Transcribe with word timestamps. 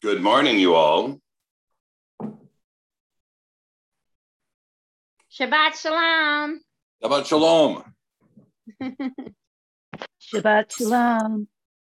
Good 0.00 0.22
morning, 0.22 0.60
you 0.60 0.76
all. 0.76 1.20
Shabbat 5.36 5.74
Shalom. 5.74 6.60
Shabbat 7.02 7.26
Shalom. 7.26 7.82
Shabbat 10.22 10.70
Shalom. 10.70 11.48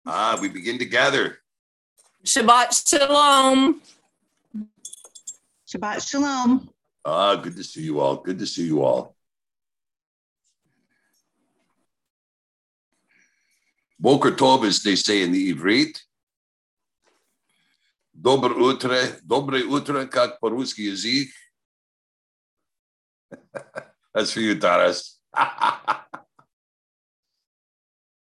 Ah, 0.05 0.37
we 0.41 0.49
begin 0.49 0.79
to 0.79 0.85
gather. 0.85 1.37
Shabbat 2.25 2.89
Shalom. 2.89 3.81
Shabbat 5.65 6.05
Shalom. 6.05 6.69
Ah, 7.05 7.37
good 7.37 7.55
to 7.55 7.63
see 7.63 7.83
you 7.83 8.01
all. 8.01 8.17
Good 8.17 8.39
to 8.39 8.45
see 8.45 8.65
you 8.65 8.83
all. 8.83 9.15
Boker 13.97 14.31
Tov, 14.31 14.65
as 14.65 14.83
they 14.83 14.97
say 14.97 15.21
in 15.21 15.31
the 15.31 15.53
Ivrit. 15.53 16.01
Dobre 18.22 18.52
utre, 18.54 19.20
dobre 19.24 19.62
utre, 19.62 20.06
kak 20.10 20.40
по-русски 20.40 20.80
язык. 20.82 21.28
That's 24.14 24.32
for 24.32 24.40
you, 24.40 24.58
Taras. 24.58 25.20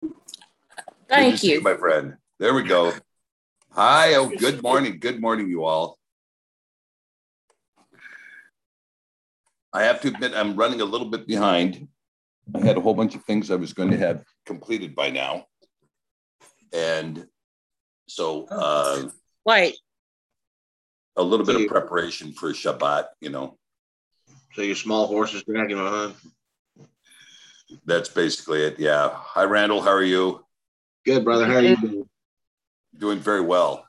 Good 0.02 0.12
to 1.10 1.16
Thank 1.16 1.38
see 1.40 1.54
you. 1.54 1.62
my 1.62 1.76
friend. 1.76 2.18
There 2.40 2.54
we 2.54 2.64
go. 2.64 2.94
Hi. 3.72 4.16
Oh, 4.16 4.28
good 4.28 4.62
morning. 4.62 5.00
Good 5.00 5.22
morning, 5.22 5.48
you 5.50 5.64
all. 5.64 5.98
I 9.72 9.84
have 9.84 10.02
to 10.02 10.10
admit, 10.10 10.34
I'm 10.36 10.56
running 10.56 10.82
a 10.82 10.86
little 10.86 11.08
bit 11.08 11.28
behind. 11.28 11.88
I 12.56 12.60
had 12.60 12.78
a 12.78 12.82
whole 12.82 12.94
bunch 12.94 13.16
of 13.16 13.24
things 13.24 13.52
I 13.52 13.56
was 13.56 13.74
going 13.74 13.92
to 13.92 13.98
have 13.98 14.24
completed 14.46 14.96
by 14.96 15.12
now. 15.12 15.46
And 16.74 17.28
so 18.08 18.48
uh, 18.50 19.10
Wait, 19.45 19.77
a 21.17 21.23
little 21.23 21.45
bit 21.45 21.61
of 21.61 21.67
preparation 21.67 22.33
for 22.33 22.51
Shabbat, 22.51 23.07
you 23.21 23.31
know, 23.31 23.59
So 24.55 24.63
your 24.63 24.77
small 24.77 25.07
horse 25.07 25.35
is 25.35 25.43
dragging 25.45 25.77
behind. 25.77 26.15
that's 27.85 28.09
basically 28.09 28.63
it. 28.63 28.79
Yeah. 28.79 29.11
Hi, 29.13 29.45
Randall. 29.45 29.83
How 29.83 29.91
are 29.91 30.03
you? 30.03 30.45
Good, 31.05 31.25
brother. 31.25 31.47
How 31.47 31.57
are 31.57 31.63
you 31.63 31.77
doing? 31.77 32.09
Doing 32.97 33.19
very 33.19 33.41
well. 33.41 33.87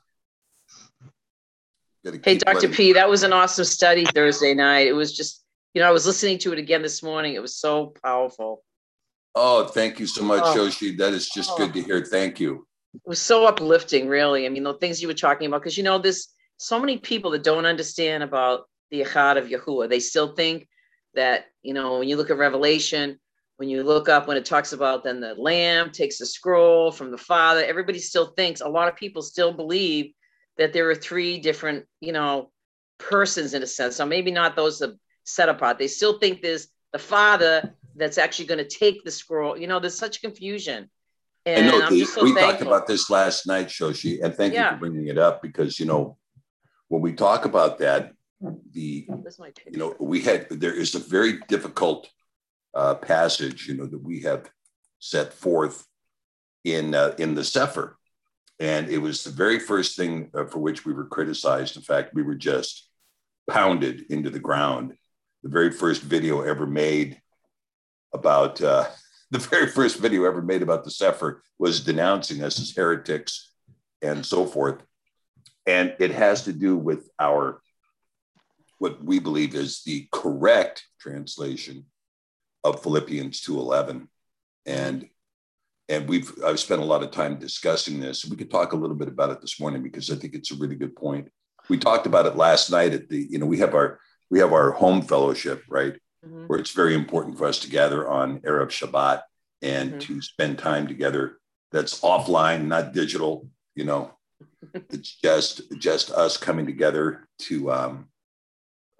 Hey, 2.02 2.36
Dr. 2.36 2.54
letting- 2.54 2.72
P, 2.72 2.92
that 2.94 3.08
was 3.08 3.22
an 3.22 3.32
awesome 3.32 3.64
study 3.64 4.04
Thursday 4.04 4.52
night. 4.52 4.86
It 4.86 4.92
was 4.92 5.16
just, 5.16 5.42
you 5.72 5.80
know, 5.80 5.88
I 5.88 5.92
was 5.92 6.06
listening 6.06 6.38
to 6.38 6.52
it 6.52 6.58
again 6.58 6.82
this 6.82 7.02
morning. 7.02 7.34
It 7.34 7.40
was 7.40 7.56
so 7.56 7.94
powerful. 8.02 8.62
Oh, 9.34 9.66
thank 9.66 9.98
you 9.98 10.06
so 10.06 10.22
much, 10.22 10.42
Oh. 10.44 10.54
Yoshi. 10.54 10.94
That 10.96 11.12
is 11.14 11.28
just 11.28 11.56
good 11.56 11.70
oh. 11.70 11.72
to 11.72 11.82
hear. 11.82 12.04
Thank 12.04 12.40
you. 12.40 12.66
It 12.94 13.08
was 13.08 13.20
so 13.20 13.46
uplifting, 13.46 14.08
really. 14.08 14.46
I 14.46 14.48
mean, 14.48 14.62
the 14.62 14.74
things 14.74 15.02
you 15.02 15.08
were 15.08 15.14
talking 15.14 15.46
about, 15.46 15.60
because 15.60 15.76
you 15.76 15.84
know, 15.84 15.98
there's 15.98 16.28
so 16.56 16.78
many 16.78 16.98
people 16.98 17.30
that 17.32 17.42
don't 17.42 17.66
understand 17.66 18.22
about 18.22 18.68
the 18.90 19.02
Echad 19.02 19.36
of 19.36 19.48
Yahuwah. 19.48 19.88
They 19.88 20.00
still 20.00 20.34
think 20.34 20.68
that, 21.14 21.46
you 21.62 21.74
know, 21.74 21.98
when 21.98 22.08
you 22.08 22.16
look 22.16 22.30
at 22.30 22.38
Revelation, 22.38 23.18
when 23.56 23.68
you 23.68 23.82
look 23.82 24.08
up 24.08 24.26
when 24.26 24.36
it 24.36 24.44
talks 24.44 24.72
about 24.72 25.04
then 25.04 25.20
the 25.20 25.34
Lamb 25.34 25.90
takes 25.90 26.18
the 26.18 26.26
scroll 26.26 26.90
from 26.90 27.10
the 27.10 27.18
Father, 27.18 27.64
everybody 27.64 27.98
still 27.98 28.32
thinks, 28.36 28.60
a 28.60 28.68
lot 28.68 28.88
of 28.88 28.96
people 28.96 29.22
still 29.22 29.52
believe 29.52 30.12
that 30.58 30.72
there 30.72 30.88
are 30.90 30.94
three 30.94 31.38
different, 31.38 31.84
you 32.00 32.12
know, 32.12 32.50
persons 32.98 33.54
in 33.54 33.62
a 33.62 33.66
sense. 33.66 33.96
So 33.96 34.06
maybe 34.06 34.30
not 34.30 34.56
those 34.56 34.78
that 34.78 34.96
set 35.24 35.48
apart. 35.48 35.78
They 35.78 35.88
still 35.88 36.18
think 36.18 36.42
there's 36.42 36.68
the 36.92 36.98
Father 36.98 37.74
that's 37.96 38.18
actually 38.18 38.46
going 38.46 38.58
to 38.58 38.68
take 38.68 39.04
the 39.04 39.10
scroll. 39.10 39.56
You 39.56 39.66
know, 39.66 39.80
there's 39.80 39.98
such 39.98 40.20
confusion. 40.20 40.90
I 41.46 41.50
And 41.50 41.66
know 41.66 41.82
I'm 41.82 41.92
the- 41.92 42.00
just 42.00 42.14
so 42.14 42.22
we 42.24 42.34
talked 42.34 42.62
about 42.62 42.86
this 42.86 43.10
last 43.10 43.46
night, 43.46 43.68
Shoshi, 43.68 44.22
and 44.22 44.34
thank 44.34 44.54
you 44.54 44.60
for 44.70 44.76
bringing 44.76 45.08
it 45.08 45.18
up 45.18 45.42
because 45.42 45.78
you 45.78 45.86
know 45.86 46.16
when 46.88 47.02
we 47.02 47.12
talk 47.12 47.44
about 47.44 47.78
that, 47.78 48.12
the 48.72 49.06
This 49.24 49.34
is 49.34 49.38
my 49.40 49.46
picture. 49.50 49.70
you 49.72 49.78
know 49.78 49.94
we 50.00 50.20
had 50.22 50.48
there 50.50 50.74
is 50.74 50.94
a 50.94 50.98
very 50.98 51.38
difficult 51.48 52.08
uh, 52.74 52.94
passage 52.96 53.68
you 53.68 53.74
know 53.76 53.86
that 53.86 54.02
we 54.02 54.20
have 54.20 54.50
set 54.98 55.32
forth 55.32 55.86
in 56.64 56.94
uh, 56.94 57.14
in 57.18 57.34
the 57.34 57.44
Sefer, 57.44 57.98
and 58.58 58.88
it 58.88 58.98
was 58.98 59.22
the 59.24 59.30
very 59.30 59.58
first 59.58 59.96
thing 59.98 60.30
uh, 60.34 60.46
for 60.46 60.60
which 60.60 60.84
we 60.86 60.92
were 60.94 61.06
criticized. 61.06 61.76
In 61.76 61.82
fact, 61.82 62.14
we 62.14 62.22
were 62.22 62.34
just 62.34 62.88
pounded 63.50 64.06
into 64.10 64.30
the 64.30 64.38
ground. 64.40 64.94
The 65.42 65.50
very 65.50 65.70
first 65.70 66.00
video 66.02 66.40
ever 66.40 66.66
made 66.66 67.20
about 68.14 68.62
uh, 68.62 68.86
the 69.34 69.40
very 69.40 69.66
first 69.66 69.98
video 69.98 70.24
ever 70.24 70.40
made 70.40 70.62
about 70.62 70.84
the 70.84 70.90
Sefer 70.90 71.42
was 71.58 71.80
denouncing 71.80 72.42
us 72.42 72.60
as 72.60 72.74
heretics 72.74 73.50
and 74.00 74.24
so 74.24 74.46
forth. 74.46 74.80
And 75.66 75.96
it 75.98 76.12
has 76.12 76.44
to 76.44 76.52
do 76.52 76.76
with 76.76 77.08
our 77.18 77.60
what 78.78 79.02
we 79.02 79.18
believe 79.18 79.54
is 79.54 79.82
the 79.82 80.06
correct 80.12 80.86
translation 81.00 81.86
of 82.62 82.82
Philippians 82.82 83.40
2:11. 83.40 84.08
And 84.66 85.08
and 85.88 86.08
we've 86.08 86.32
I've 86.44 86.60
spent 86.60 86.82
a 86.82 86.84
lot 86.84 87.02
of 87.02 87.10
time 87.10 87.38
discussing 87.38 87.98
this. 87.98 88.24
We 88.24 88.36
could 88.36 88.52
talk 88.52 88.72
a 88.72 88.76
little 88.76 88.96
bit 88.96 89.08
about 89.08 89.30
it 89.30 89.40
this 89.40 89.58
morning 89.58 89.82
because 89.82 90.10
I 90.10 90.16
think 90.16 90.34
it's 90.34 90.52
a 90.52 90.56
really 90.56 90.76
good 90.76 90.94
point. 90.94 91.28
We 91.68 91.78
talked 91.78 92.06
about 92.06 92.26
it 92.26 92.36
last 92.36 92.70
night 92.70 92.92
at 92.92 93.08
the, 93.08 93.26
you 93.28 93.38
know, 93.38 93.46
we 93.46 93.58
have 93.58 93.74
our 93.74 93.98
we 94.30 94.38
have 94.38 94.52
our 94.52 94.70
home 94.70 95.02
fellowship, 95.02 95.64
right? 95.68 95.98
Mhm. 96.24 96.48
where 96.48 96.58
it's 96.58 96.72
very 96.72 96.94
important 96.94 97.38
for 97.38 97.46
us 97.46 97.58
to 97.60 97.70
gather 97.70 98.08
on 98.08 98.40
Erev 98.40 98.70
Shabbat 98.70 99.22
and 99.62 99.94
Mhm. 99.94 100.00
to 100.00 100.22
spend 100.22 100.58
time 100.58 100.86
together 100.86 101.38
that's 101.70 102.00
offline, 102.00 102.66
not 102.66 102.92
digital, 102.92 103.48
you 103.74 103.84
know. 103.84 104.16
it's 104.90 105.14
just 105.16 105.62
just 105.78 106.10
us 106.10 106.36
coming 106.36 106.66
together 106.66 107.28
to 107.38 107.72
um, 107.72 108.08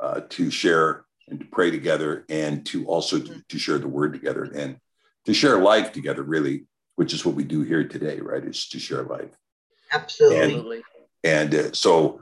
uh, 0.00 0.20
to 0.28 0.50
share 0.50 1.04
and 1.28 1.40
to 1.40 1.46
pray 1.46 1.70
together 1.70 2.24
and 2.28 2.66
to 2.66 2.84
also 2.86 3.18
to, 3.18 3.42
to 3.48 3.58
share 3.58 3.78
the 3.78 3.88
word 3.88 4.12
together 4.12 4.44
and 4.44 4.78
to 5.24 5.32
share 5.32 5.58
life 5.58 5.92
together, 5.92 6.22
really, 6.22 6.66
which 6.96 7.14
is 7.14 7.24
what 7.24 7.34
we 7.34 7.44
do 7.44 7.62
here 7.62 7.86
today, 7.88 8.20
right? 8.20 8.44
Is 8.44 8.68
to 8.68 8.78
share 8.78 9.04
life. 9.04 9.30
Absolutely. 9.92 10.44
Absolutely. 10.44 10.82
And 11.22 11.54
uh, 11.54 11.72
so, 11.72 12.20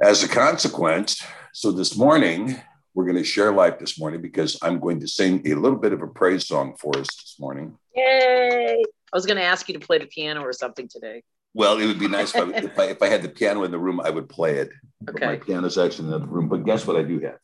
as 0.00 0.24
a 0.24 0.28
consequence, 0.28 1.22
so 1.52 1.70
this 1.70 1.96
morning, 1.96 2.60
we're 2.94 3.04
going 3.04 3.16
to 3.16 3.24
share 3.24 3.52
life 3.52 3.78
this 3.78 3.98
morning 3.98 4.20
because 4.20 4.58
I'm 4.62 4.78
going 4.78 5.00
to 5.00 5.08
sing 5.08 5.42
a 5.46 5.54
little 5.54 5.78
bit 5.78 5.92
of 5.92 6.02
a 6.02 6.06
praise 6.06 6.46
song 6.46 6.74
for 6.78 6.96
us 6.98 7.08
this 7.08 7.36
morning. 7.38 7.78
Yay. 7.96 8.82
I 9.12 9.16
was 9.16 9.26
going 9.26 9.38
to 9.38 9.42
ask 9.42 9.68
you 9.68 9.78
to 9.78 9.84
play 9.84 9.98
the 9.98 10.06
piano 10.06 10.42
or 10.42 10.52
something 10.52 10.88
today. 10.88 11.22
Well, 11.54 11.78
it 11.78 11.86
would 11.86 11.98
be 11.98 12.08
nice 12.08 12.34
if 12.34 12.40
I, 12.42 12.50
if 12.58 12.78
I, 12.78 12.84
if 12.84 13.02
I 13.02 13.08
had 13.08 13.22
the 13.22 13.28
piano 13.28 13.64
in 13.64 13.70
the 13.70 13.78
room, 13.78 14.00
I 14.00 14.10
would 14.10 14.28
play 14.28 14.56
it. 14.56 14.70
But 15.02 15.20
my 15.20 15.34
Okay. 15.34 15.44
piano's 15.44 15.76
actually 15.78 16.06
in 16.06 16.10
the 16.10 16.16
other 16.16 16.26
room. 16.26 16.48
But 16.48 16.64
guess 16.64 16.86
what 16.86 16.96
I 16.96 17.02
do 17.02 17.14
have? 17.20 17.38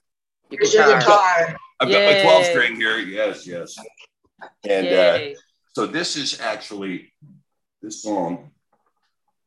Your 0.50 0.60
Here's 0.60 0.74
your 0.74 0.84
guitar. 0.84 1.00
guitar. 1.00 1.56
I've 1.80 1.90
got 1.90 2.04
my 2.04 2.18
12 2.20 2.44
string 2.46 2.76
here. 2.76 2.98
Yes, 2.98 3.46
yes. 3.46 3.74
And 4.68 4.92
uh, 4.92 5.18
so 5.74 5.86
this 5.86 6.16
is 6.16 6.40
actually, 6.40 7.12
this 7.82 8.02
song 8.02 8.50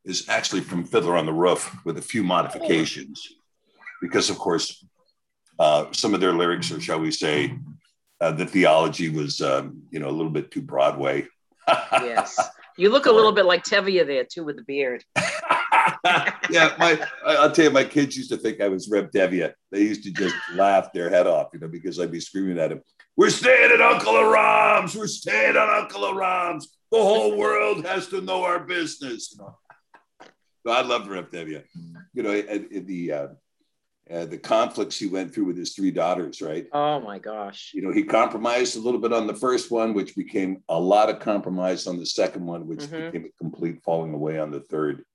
is 0.05 0.29
actually 0.29 0.61
from 0.61 0.83
Fiddler 0.83 1.17
on 1.17 1.25
the 1.25 1.33
Roof 1.33 1.75
with 1.85 1.97
a 1.97 2.01
few 2.01 2.23
modifications. 2.23 3.21
Because, 4.01 4.29
of 4.29 4.37
course, 4.37 4.83
uh, 5.61 5.85
some 5.91 6.15
of 6.15 6.19
their 6.19 6.33
lyrics, 6.33 6.71
or 6.71 6.81
shall 6.81 6.99
we 6.99 7.11
say, 7.11 7.55
uh, 8.19 8.31
the 8.31 8.47
theology 8.47 9.09
was, 9.09 9.41
um, 9.41 9.83
you 9.91 9.99
know, 9.99 10.09
a 10.09 10.17
little 10.19 10.31
bit 10.31 10.49
too 10.49 10.61
Broadway. 10.61 11.27
yes. 11.91 12.35
You 12.79 12.89
look 12.89 13.05
a 13.05 13.11
little 13.11 13.31
bit 13.31 13.45
like 13.45 13.63
Tevye 13.63 14.03
there 14.07 14.23
too 14.25 14.43
with 14.43 14.55
the 14.55 14.63
beard. 14.63 15.03
yeah, 16.49 16.73
my 16.79 17.07
I'll 17.23 17.51
tell 17.51 17.65
you, 17.65 17.71
my 17.71 17.83
kids 17.83 18.17
used 18.17 18.31
to 18.31 18.37
think 18.37 18.59
I 18.59 18.69
was 18.69 18.89
Reb 18.89 19.11
Tevye. 19.11 19.53
They 19.71 19.81
used 19.81 20.03
to 20.05 20.11
just 20.11 20.35
laugh 20.55 20.91
their 20.93 21.11
head 21.11 21.27
off, 21.27 21.49
you 21.53 21.59
know, 21.59 21.67
because 21.67 21.99
I'd 21.99 22.11
be 22.11 22.19
screaming 22.19 22.57
at 22.57 22.71
him, 22.71 22.81
We're 23.15 23.29
staying 23.29 23.71
at 23.71 23.81
Uncle 23.81 24.15
Aram's, 24.15 24.95
we're 24.95 25.05
staying 25.05 25.55
at 25.55 25.69
Uncle 25.69 26.05
Aram's. 26.05 26.75
The 26.91 26.97
whole 26.97 27.37
world 27.37 27.85
has 27.85 28.07
to 28.07 28.21
know 28.21 28.43
our 28.45 28.61
business. 28.61 29.31
You 29.33 29.43
know? 29.43 29.55
So 30.65 30.73
I 30.73 30.81
loved 30.81 31.07
Reb 31.07 31.29
Tevye. 31.29 31.65
You 32.15 32.23
know, 32.23 32.31
and 32.31 32.87
the 32.87 33.11
uh, 33.11 33.27
uh, 34.09 34.25
the 34.25 34.37
conflicts 34.37 34.97
he 34.97 35.07
went 35.07 35.33
through 35.33 35.45
with 35.45 35.57
his 35.57 35.73
three 35.73 35.91
daughters, 35.91 36.41
right? 36.41 36.67
Oh 36.73 36.99
my 36.99 37.19
gosh. 37.19 37.71
You 37.73 37.81
know, 37.81 37.91
he 37.91 38.03
compromised 38.03 38.75
a 38.75 38.79
little 38.79 38.99
bit 38.99 39.13
on 39.13 39.27
the 39.27 39.35
first 39.35 39.69
one, 39.71 39.93
which 39.93 40.15
became 40.15 40.63
a 40.69 40.79
lot 40.79 41.09
of 41.09 41.19
compromise 41.19 41.87
on 41.87 41.97
the 41.97 42.05
second 42.05 42.45
one, 42.45 42.67
which 42.67 42.79
Mhm. 42.79 43.11
became 43.11 43.25
a 43.25 43.37
complete 43.37 43.83
falling 43.83 44.13
away 44.13 44.39
on 44.39 44.51
the 44.51 44.61
third. 44.61 45.05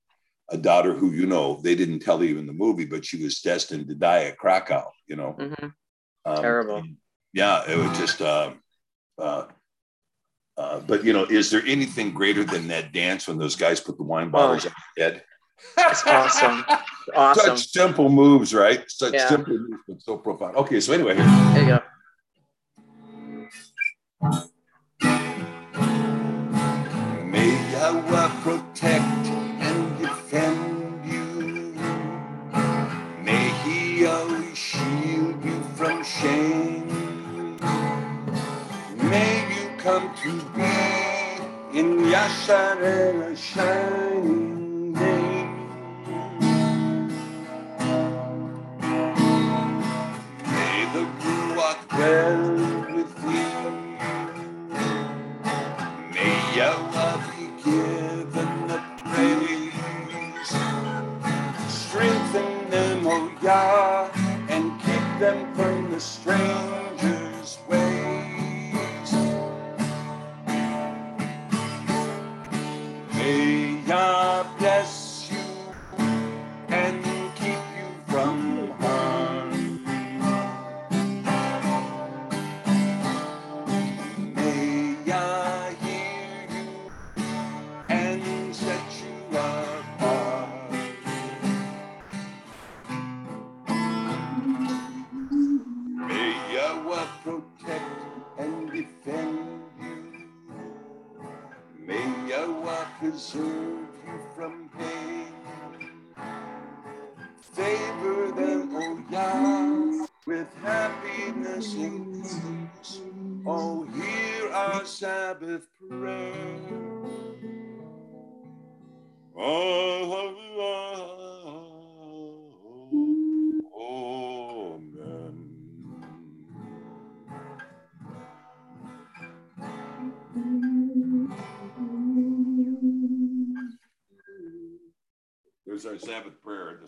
A 0.51 0.57
daughter 0.57 0.95
who, 0.95 1.11
you 1.11 1.27
know, 1.27 1.61
they 1.63 1.75
didn't 1.75 2.01
tell 2.01 2.23
you 2.23 2.39
in 2.39 2.47
the 2.47 2.53
movie, 2.53 2.85
but 2.87 3.05
she 3.05 3.23
was 3.23 3.41
destined 3.41 3.89
to 3.89 3.95
die 3.95 4.25
at 4.25 4.39
Krakow, 4.39 4.91
you 5.07 5.17
know. 5.17 5.35
Mhm. 5.39 5.73
Um, 6.25 6.43
Terrible. 6.43 6.85
Yeah, 7.33 7.69
it 7.69 7.77
was 7.77 7.99
just, 7.99 8.23
uh, 8.23 8.53
uh, 9.19 9.47
uh, 10.57 10.81
but 10.81 11.05
you 11.05 11.13
know, 11.13 11.25
is 11.25 11.51
there 11.51 11.63
anything 11.67 12.13
greater 12.13 12.45
than 12.45 12.69
that 12.69 12.93
dance 12.93 13.29
when 13.29 13.39
those 13.39 13.57
guys 13.57 13.81
put 13.81 13.97
the 13.99 14.05
wine 14.05 14.31
bottles 14.31 14.65
on 14.65 14.73
their 14.97 15.11
head? 15.11 15.25
That's 15.77 16.07
awesome. 16.07 16.65
awesome. 17.15 17.57
Such 17.57 17.69
simple 17.69 18.09
moves, 18.09 18.55
right? 18.55 18.85
Such 18.89 19.15
yeah. 19.15 19.29
simple 19.29 19.59
moves, 19.59 19.83
but 19.89 20.03
so 20.03 20.19
profound. 20.19 20.57
Okay, 20.57 20.81
so 20.81 20.93
anyway. 20.93 21.15
There 21.15 21.63
you 21.63 21.67
go. 21.69 21.83
May 27.25 27.73
Yahweh 27.73 28.29
protect 28.43 29.27
and 29.61 29.99
defend 29.99 31.07
you. 31.07 31.75
May 33.23 33.49
He 33.65 34.07
always 34.07 34.57
shield 34.57 35.45
you 35.45 35.63
from 35.75 36.03
shame. 36.05 37.57
May 38.97 39.47
you 39.55 39.71
come 39.79 40.15
to 40.23 40.33
be 40.57 41.79
in 41.79 41.99
Yasharel 42.11 43.37
shining. 43.37 44.56
Ruach 51.97 52.56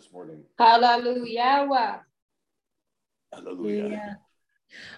this 0.09 0.13
morning. 0.13 0.43
Hallelujah. 0.57 2.01
Hallelujah. 3.31 3.87
Yeah. 3.89 4.13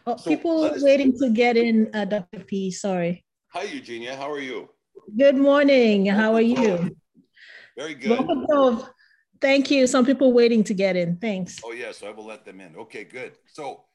Oh, 0.05 0.17
So, 0.17 0.29
people 0.29 0.59
let 0.61 0.73
us- 0.73 0.83
waiting 0.83 1.17
to 1.19 1.29
get 1.29 1.57
in, 1.57 1.93
uh, 1.93 2.05
Dr. 2.05 2.43
P, 2.43 2.71
sorry. 2.71 3.25
Hi, 3.53 3.63
Eugenia. 3.63 4.15
How 4.15 4.31
are 4.31 4.39
you? 4.39 4.69
Good 5.17 5.35
morning, 5.35 6.05
how 6.05 6.33
are 6.33 6.41
you? 6.41 6.95
Very 7.77 7.95
good. 7.95 8.85
Thank 9.41 9.71
you, 9.71 9.87
some 9.87 10.05
people 10.05 10.33
waiting 10.33 10.63
to 10.65 10.73
get 10.73 10.95
in, 10.95 11.17
thanks. 11.17 11.59
Oh, 11.63 11.71
yes, 11.71 12.03
I 12.03 12.11
will 12.11 12.25
let 12.25 12.45
them 12.45 12.61
in. 12.61 12.75
Okay, 12.75 13.03
good. 13.03 13.37
So 13.47 13.85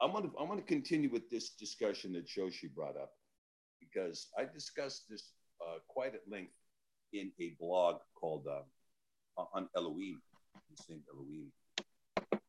I'm 0.00 0.12
gonna 0.12 0.30
I'm 0.38 0.48
gonna 0.48 0.62
continue 0.62 1.10
with 1.10 1.28
this 1.30 1.50
discussion 1.50 2.12
that 2.12 2.26
Shoshi 2.28 2.72
brought 2.72 2.96
up 2.96 3.12
because 3.80 4.28
I 4.38 4.44
discussed 4.44 5.08
this 5.08 5.32
uh, 5.60 5.78
quite 5.88 6.14
at 6.14 6.28
length 6.28 6.54
in 7.12 7.32
a 7.40 7.56
blog 7.58 8.00
called 8.14 8.46
uh, 8.46 8.62
Uh, 9.38 9.44
on 9.54 9.68
Elohim. 9.74 10.20
His 10.76 10.88
name 10.90 11.02
Elohim. 11.12 11.46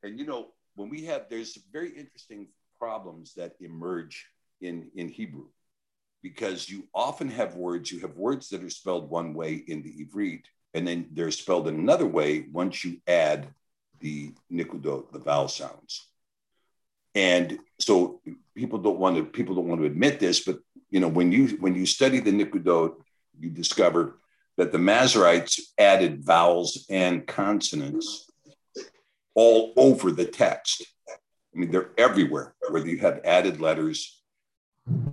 And 0.04 0.20
you 0.20 0.26
know, 0.26 0.48
when 0.76 0.90
we 0.90 1.06
have 1.06 1.28
there's 1.30 1.58
very 1.72 1.90
interesting 1.90 2.48
problems 2.78 3.34
that 3.36 3.54
emerge 3.62 4.28
in 4.60 4.90
in 4.96 5.08
Hebrew 5.08 5.48
because 6.22 6.70
you 6.70 6.84
often 6.94 7.30
have 7.30 7.56
words, 7.56 7.90
you 7.92 8.00
have 8.00 8.18
words 8.18 8.50
that 8.50 8.64
are 8.64 8.70
spelled 8.70 9.10
one 9.10 9.34
way 9.34 9.64
in 9.68 9.82
the 9.82 10.06
Ivrit, 10.06 10.44
and 10.74 10.86
then 10.86 11.08
they're 11.12 11.32
spelled 11.32 11.70
in 11.70 11.76
another 11.76 12.08
way 12.08 12.48
once 12.52 12.84
you 12.84 12.98
add 13.08 13.48
the 14.00 14.34
nikudot, 14.52 15.12
the 15.12 15.20
vowel 15.20 15.48
sounds. 15.48 16.08
And 17.16 17.60
so 17.80 18.22
people 18.56 18.80
don't 18.80 19.00
want 19.00 19.16
to 19.16 19.24
people 19.24 19.56
don't 19.56 19.70
want 19.70 19.80
to 19.80 19.88
admit 19.88 20.20
this, 20.20 20.44
but 20.44 20.60
you 20.90 21.00
know 21.00 21.08
when 21.08 21.32
you 21.32 21.48
when 21.62 21.76
you 21.76 21.86
study 21.86 22.20
the 22.20 22.32
nikudot, 22.32 22.96
you 23.40 23.50
discover 23.50 24.20
that 24.58 24.72
the 24.72 24.78
Masoretes 24.78 25.60
added 25.78 26.24
vowels 26.24 26.86
and 26.90 27.26
consonants 27.26 28.30
all 29.36 29.74
over 29.78 30.12
the 30.12 30.26
text. 30.26 30.86
I 31.10 31.60
mean, 31.60 31.72
they're 31.72 31.92
everywhere. 31.98 32.56
Whether 32.70 32.88
you 32.88 33.00
have 33.00 33.22
added 33.24 33.60
letters, 33.60 34.22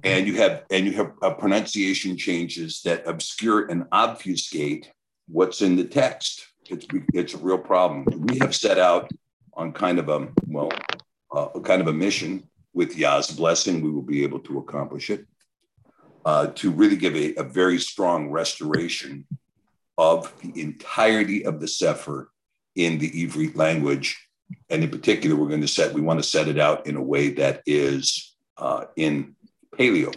and 0.02 0.26
you 0.26 0.34
have 0.36 0.64
and 0.70 0.84
you 0.84 0.92
have 0.92 1.12
uh, 1.22 1.34
pronunciation 1.34 2.16
changes 2.16 2.82
that 2.82 3.06
obscure 3.06 3.66
and 3.70 3.84
obfuscate 3.92 4.90
what's 5.28 5.62
in 5.62 5.76
the 5.76 5.84
text. 5.84 6.44
It's 6.68 6.86
it's 7.14 7.34
a 7.34 7.38
real 7.38 7.58
problem. 7.58 8.04
We 8.26 8.38
have 8.38 8.54
set 8.54 8.78
out 8.78 9.10
on 9.54 9.72
kind 9.72 9.98
of 9.98 10.08
a 10.08 10.28
well, 10.46 10.72
uh, 11.32 11.48
kind 11.60 11.80
of 11.80 11.88
a 11.88 11.92
mission 11.92 12.48
with 12.72 12.96
Yah's 12.96 13.30
blessing. 13.30 13.80
We 13.80 13.90
will 13.90 14.02
be 14.02 14.22
able 14.22 14.40
to 14.40 14.58
accomplish 14.58 15.10
it 15.10 15.26
uh, 16.24 16.48
to 16.48 16.70
really 16.70 16.96
give 16.96 17.16
a, 17.16 17.34
a 17.36 17.44
very 17.44 17.78
strong 17.78 18.30
restoration 18.30 19.26
of 19.96 20.32
the 20.40 20.60
entirety 20.60 21.44
of 21.44 21.60
the 21.60 21.68
Sefer 21.68 22.30
in 22.74 22.98
the 22.98 23.10
Ivrit 23.10 23.56
language, 23.56 24.28
and 24.68 24.82
in 24.82 24.90
particular, 24.90 25.36
we're 25.36 25.48
going 25.48 25.60
to 25.60 25.68
set 25.68 25.92
we 25.92 26.00
want 26.00 26.18
to 26.18 26.28
set 26.28 26.48
it 26.48 26.58
out 26.58 26.86
in 26.86 26.96
a 26.96 27.02
way 27.02 27.30
that 27.30 27.62
is 27.66 28.34
uh, 28.56 28.84
in 28.96 29.34
Paleo. 29.76 30.14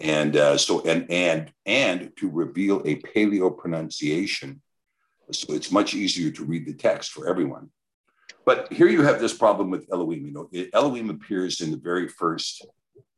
And 0.00 0.36
uh, 0.36 0.56
so 0.56 0.80
and 0.82 1.10
and 1.10 1.52
and 1.66 2.12
to 2.16 2.30
reveal 2.30 2.80
a 2.86 2.96
paleo 2.96 3.56
pronunciation. 3.56 4.62
So 5.30 5.52
it's 5.54 5.70
much 5.70 5.94
easier 5.94 6.30
to 6.32 6.44
read 6.44 6.66
the 6.66 6.72
text 6.72 7.12
for 7.12 7.28
everyone. 7.28 7.70
But 8.46 8.72
here 8.72 8.88
you 8.88 9.02
have 9.02 9.20
this 9.20 9.36
problem 9.36 9.70
with 9.70 9.86
elohim. 9.92 10.24
You 10.24 10.32
know 10.32 10.50
elohim 10.72 11.10
appears 11.10 11.60
in 11.60 11.70
the 11.70 11.76
very 11.76 12.08
first 12.08 12.64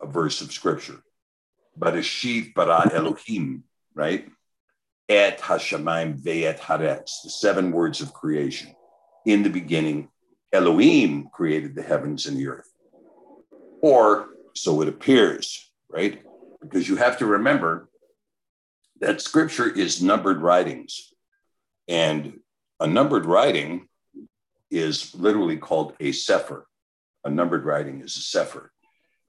verse 0.02 0.40
of 0.40 0.52
scripture 0.52 1.02
Barashit 1.78 2.54
bara 2.54 2.90
elohim 2.92 3.64
right 3.94 4.28
et 5.08 5.38
hashamayim 5.40 6.20
ve'et 6.20 6.58
haaretz 6.58 7.22
the 7.24 7.30
seven 7.30 7.72
words 7.72 8.00
of 8.00 8.12
creation 8.12 8.74
in 9.24 9.42
the 9.42 9.50
beginning 9.50 10.08
elohim 10.52 11.28
created 11.32 11.74
the 11.74 11.82
heavens 11.82 12.26
and 12.26 12.36
the 12.36 12.46
earth 12.48 12.70
or 13.80 14.28
so 14.54 14.82
it 14.82 14.88
appears 14.88 15.70
right 15.88 16.22
because 16.60 16.88
you 16.88 16.96
have 16.96 17.18
to 17.18 17.26
remember 17.26 17.88
that 19.02 19.20
scripture 19.20 19.68
is 19.68 20.00
numbered 20.00 20.40
writings. 20.40 21.12
And 21.88 22.38
a 22.78 22.86
numbered 22.86 23.26
writing 23.26 23.88
is 24.70 25.12
literally 25.14 25.56
called 25.56 25.94
a 25.98 26.12
sefer. 26.12 26.66
A 27.24 27.30
numbered 27.30 27.64
writing 27.64 28.00
is 28.00 28.16
a 28.16 28.20
sefer. 28.20 28.72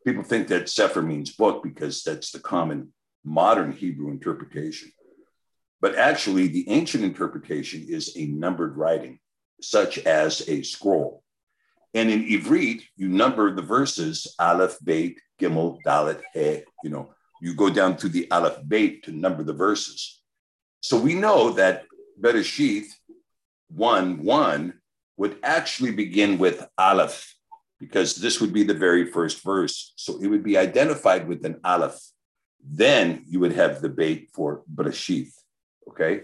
People 0.05 0.23
think 0.23 0.47
that 0.49 0.69
sefer 0.69 1.01
means 1.01 1.35
book 1.35 1.63
because 1.63 2.03
that's 2.03 2.31
the 2.31 2.39
common 2.39 2.93
modern 3.23 3.71
Hebrew 3.71 4.11
interpretation. 4.11 4.91
But 5.81 5.95
actually, 5.95 6.47
the 6.47 6.69
ancient 6.69 7.03
interpretation 7.03 7.85
is 7.87 8.15
a 8.15 8.25
numbered 8.27 8.77
writing, 8.77 9.19
such 9.61 9.99
as 9.99 10.47
a 10.47 10.63
scroll. 10.63 11.23
And 11.93 12.09
in 12.09 12.25
Ivrit, 12.25 12.83
you 12.95 13.07
number 13.07 13.53
the 13.53 13.61
verses 13.61 14.33
Aleph, 14.39 14.77
Beit, 14.83 15.19
Gimel, 15.39 15.79
Dalet, 15.85 16.21
He, 16.33 16.63
you 16.83 16.89
know, 16.89 17.13
you 17.41 17.53
go 17.53 17.69
down 17.69 17.97
to 17.97 18.09
the 18.09 18.29
Aleph 18.31 18.59
Beit 18.67 19.03
to 19.03 19.11
number 19.11 19.43
the 19.43 19.53
verses. 19.53 20.21
So 20.81 20.97
we 20.97 21.13
know 21.13 21.51
that 21.51 21.83
Bereshith 22.19 22.87
1 23.69 24.23
1 24.23 24.73
would 25.17 25.37
actually 25.43 25.91
begin 25.91 26.37
with 26.37 26.65
Aleph, 26.77 27.35
because 27.83 28.15
this 28.15 28.39
would 28.39 28.53
be 28.53 28.63
the 28.63 28.73
very 28.73 29.05
first 29.11 29.43
verse. 29.43 29.93
So 29.95 30.19
it 30.21 30.27
would 30.27 30.43
be 30.43 30.57
identified 30.57 31.27
with 31.27 31.45
an 31.45 31.59
Aleph. 31.63 31.99
Then 32.65 33.23
you 33.27 33.39
would 33.41 33.53
have 33.53 33.81
the 33.81 33.89
bait 33.89 34.29
for 34.33 34.63
brashith. 34.73 35.33
Okay. 35.89 36.23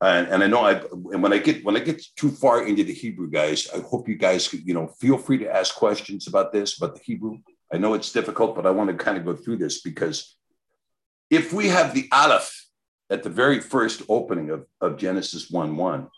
And, 0.00 0.28
and 0.28 0.44
I 0.44 0.46
know 0.46 0.62
I 0.64 0.74
and 1.12 1.22
when 1.22 1.32
I 1.32 1.38
get 1.38 1.64
when 1.64 1.76
I 1.76 1.80
get 1.80 2.00
too 2.16 2.30
far 2.30 2.66
into 2.66 2.84
the 2.84 2.94
Hebrew, 2.94 3.28
guys, 3.28 3.68
I 3.74 3.80
hope 3.80 4.08
you 4.08 4.16
guys 4.16 4.46
could, 4.48 4.64
you 4.66 4.74
know, 4.74 4.86
feel 4.86 5.18
free 5.18 5.38
to 5.38 5.52
ask 5.60 5.74
questions 5.74 6.28
about 6.28 6.52
this, 6.52 6.76
about 6.76 6.94
the 6.94 7.02
Hebrew. 7.02 7.38
I 7.72 7.78
know 7.78 7.94
it's 7.94 8.12
difficult, 8.12 8.54
but 8.56 8.66
I 8.66 8.70
want 8.70 8.90
to 8.90 9.04
kind 9.04 9.18
of 9.18 9.24
go 9.24 9.34
through 9.34 9.58
this 9.58 9.80
because 9.80 10.36
if 11.30 11.52
we 11.52 11.68
have 11.68 11.94
the 11.94 12.08
Aleph 12.12 12.66
at 13.10 13.22
the 13.22 13.30
very 13.30 13.60
first 13.60 14.02
opening 14.08 14.50
of, 14.50 14.66
of 14.80 14.98
Genesis 14.98 15.50
1 15.50 15.76
1, 15.76 16.08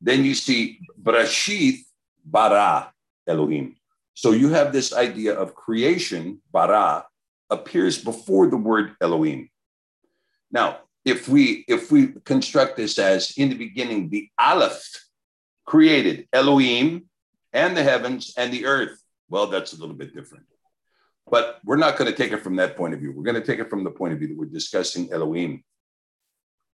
then 0.00 0.24
you 0.24 0.34
see 0.34 0.80
Brashith 1.00 1.80
bara 2.30 2.92
Elohim. 3.26 3.76
So 4.14 4.32
you 4.32 4.50
have 4.50 4.72
this 4.72 4.92
idea 4.92 5.34
of 5.34 5.54
creation, 5.54 6.42
bara, 6.50 7.06
appears 7.50 8.02
before 8.02 8.48
the 8.48 8.56
word 8.56 8.94
Elohim. 9.00 9.48
Now, 10.50 10.78
if 11.04 11.28
we 11.28 11.64
if 11.68 11.90
we 11.92 12.08
construct 12.24 12.76
this 12.76 12.98
as 12.98 13.32
in 13.36 13.48
the 13.48 13.54
beginning, 13.54 14.10
the 14.10 14.28
Aleph 14.38 15.08
created 15.64 16.28
Elohim 16.32 17.08
and 17.52 17.76
the 17.76 17.82
heavens 17.82 18.34
and 18.36 18.52
the 18.52 18.66
earth, 18.66 19.00
well, 19.28 19.46
that's 19.46 19.72
a 19.72 19.80
little 19.80 19.94
bit 19.94 20.14
different. 20.14 20.44
But 21.30 21.60
we're 21.64 21.76
not 21.76 21.96
going 21.96 22.10
to 22.10 22.16
take 22.16 22.32
it 22.32 22.42
from 22.42 22.56
that 22.56 22.76
point 22.76 22.94
of 22.94 23.00
view. 23.00 23.12
We're 23.14 23.22
going 23.22 23.40
to 23.40 23.46
take 23.46 23.58
it 23.60 23.70
from 23.70 23.84
the 23.84 23.90
point 23.90 24.14
of 24.14 24.18
view 24.18 24.28
that 24.28 24.36
we're 24.36 24.46
discussing 24.46 25.12
Elohim. 25.12 25.62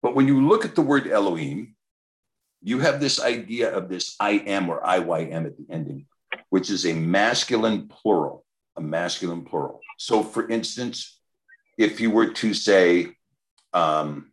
But 0.02 0.16
when 0.16 0.28
you 0.28 0.48
look 0.48 0.66
at 0.66 0.76
the 0.76 0.82
word 0.82 1.08
Elohim, 1.08 1.76
you 2.62 2.80
have 2.80 3.00
this 3.00 3.22
idea 3.22 3.74
of 3.76 3.90
this 3.90 4.16
I 4.20 4.32
am 4.32 4.70
or 4.70 4.82
IYM 4.82 5.46
at 5.46 5.58
the 5.58 5.66
ending, 5.70 6.06
which 6.50 6.70
is 6.70 6.86
a 6.86 6.94
masculine 6.94 7.88
plural, 7.88 8.46
a 8.76 8.82
masculine 8.82 9.46
plural. 9.46 9.80
So, 9.98 10.24
for 10.24 10.48
instance, 10.50 11.20
if 11.78 12.02
you 12.02 12.12
were 12.12 12.32
to 12.34 12.54
say, 12.54 13.16
um, 13.74 14.32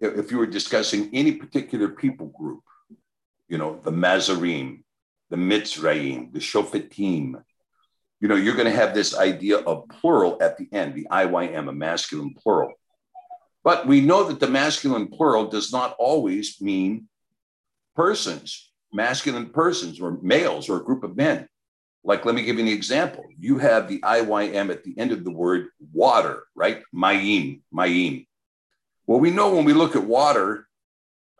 if 0.00 0.30
you 0.30 0.38
were 0.38 0.46
discussing 0.46 1.10
any 1.12 1.32
particular 1.32 1.88
people 1.88 2.28
group, 2.28 2.62
you 3.48 3.58
know, 3.58 3.80
the 3.82 3.92
Mazarim, 3.92 4.82
the 5.30 5.36
Mitzrayim, 5.36 6.32
the 6.32 6.38
Shofetim, 6.38 7.42
you 8.20 8.28
know, 8.28 8.34
you're 8.34 8.54
going 8.54 8.70
to 8.70 8.70
have 8.70 8.94
this 8.94 9.14
idea 9.14 9.58
of 9.58 9.88
plural 9.88 10.38
at 10.40 10.56
the 10.56 10.68
end, 10.72 10.94
the 10.94 11.06
IYM, 11.10 11.68
a 11.68 11.72
masculine 11.72 12.34
plural. 12.34 12.72
But 13.62 13.86
we 13.86 14.00
know 14.00 14.24
that 14.24 14.40
the 14.40 14.48
masculine 14.48 15.08
plural 15.08 15.48
does 15.48 15.72
not 15.72 15.94
always 15.98 16.60
mean 16.60 17.08
persons, 17.96 18.70
masculine 18.92 19.50
persons 19.50 20.00
or 20.00 20.18
males 20.22 20.68
or 20.68 20.76
a 20.76 20.84
group 20.84 21.02
of 21.02 21.16
men. 21.16 21.48
Like, 22.04 22.24
let 22.24 22.36
me 22.36 22.44
give 22.44 22.56
you 22.56 22.62
an 22.62 22.70
example. 22.70 23.24
You 23.36 23.58
have 23.58 23.88
the 23.88 23.98
IYM 24.00 24.70
at 24.70 24.84
the 24.84 24.96
end 24.96 25.10
of 25.10 25.24
the 25.24 25.32
word 25.32 25.68
water, 25.92 26.44
right? 26.54 26.82
Mayim, 26.94 27.62
Mayim. 27.74 28.26
Well, 29.06 29.18
we 29.18 29.30
know 29.32 29.54
when 29.54 29.64
we 29.64 29.72
look 29.72 29.96
at 29.96 30.04
water, 30.04 30.68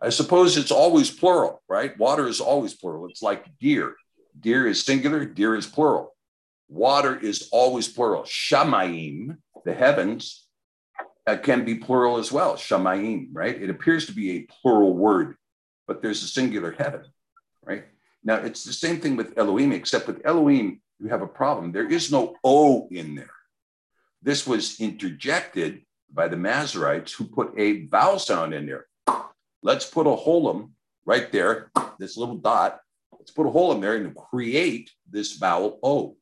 I 0.00 0.10
suppose 0.10 0.56
it's 0.56 0.72
always 0.72 1.10
plural, 1.10 1.62
right? 1.68 1.96
Water 1.98 2.26
is 2.26 2.40
always 2.40 2.75
plural. 2.75 3.06
It's 3.06 3.22
like 3.22 3.46
deer. 3.58 3.94
Deer 4.38 4.66
is 4.66 4.84
singular, 4.84 5.25
deer 5.25 5.54
is 5.54 5.66
plural. 5.66 6.12
Water 6.68 7.16
is 7.18 7.48
always 7.52 7.88
plural. 7.88 8.25
Shamayim, 8.25 9.36
the 9.64 9.72
heavens, 9.72 10.46
uh, 11.26 11.36
can 11.36 11.64
be 11.64 11.76
plural 11.76 12.18
as 12.18 12.30
well. 12.30 12.54
Shamayim, 12.54 13.28
right? 13.32 13.60
It 13.60 13.70
appears 13.70 14.06
to 14.06 14.12
be 14.12 14.30
a 14.32 14.46
plural 14.60 14.94
word, 14.94 15.36
but 15.87 16.02
there's 16.02 16.23
a 16.23 16.28
singular 16.28 16.73
heaven, 16.73 17.05
right? 17.64 17.85
Now, 18.25 18.37
it's 18.37 18.64
the 18.64 18.73
same 18.73 19.00
thing 19.00 19.16
with 19.16 19.38
Elohim, 19.38 19.73
except 19.73 20.07
with 20.07 20.21
Elohim, 20.25 20.81
you 20.99 21.09
have 21.09 21.23
a 21.23 21.26
problem. 21.26 21.73
There 21.73 21.88
is 21.88 22.11
no 22.11 22.35
O 22.43 22.88
in 22.90 23.14
there. 23.14 23.31
This 24.23 24.47
was 24.47 24.81
interjected 24.81 25.83
by 26.12 26.28
the 26.28 26.37
Masoretes 26.37 27.12
who 27.12 27.25
put 27.25 27.52
a 27.59 27.87
vowel 27.87 28.19
sound 28.19 28.55
in 28.55 28.66
there. 28.66 28.87
Let's 29.62 29.87
put 29.87 30.07
a 30.07 30.16
holum 30.16 30.71
right 31.05 31.31
there, 31.31 31.71
this 31.99 32.16
little 32.16 32.37
dot. 32.37 32.81
Let's 33.12 33.31
put 33.31 33.47
a 33.47 33.50
hole 33.50 33.73
in 33.73 33.81
there 33.81 33.97
and 33.97 34.14
create 34.14 34.90
this 35.09 35.37
vowel 35.37 35.78
O. 35.83 36.16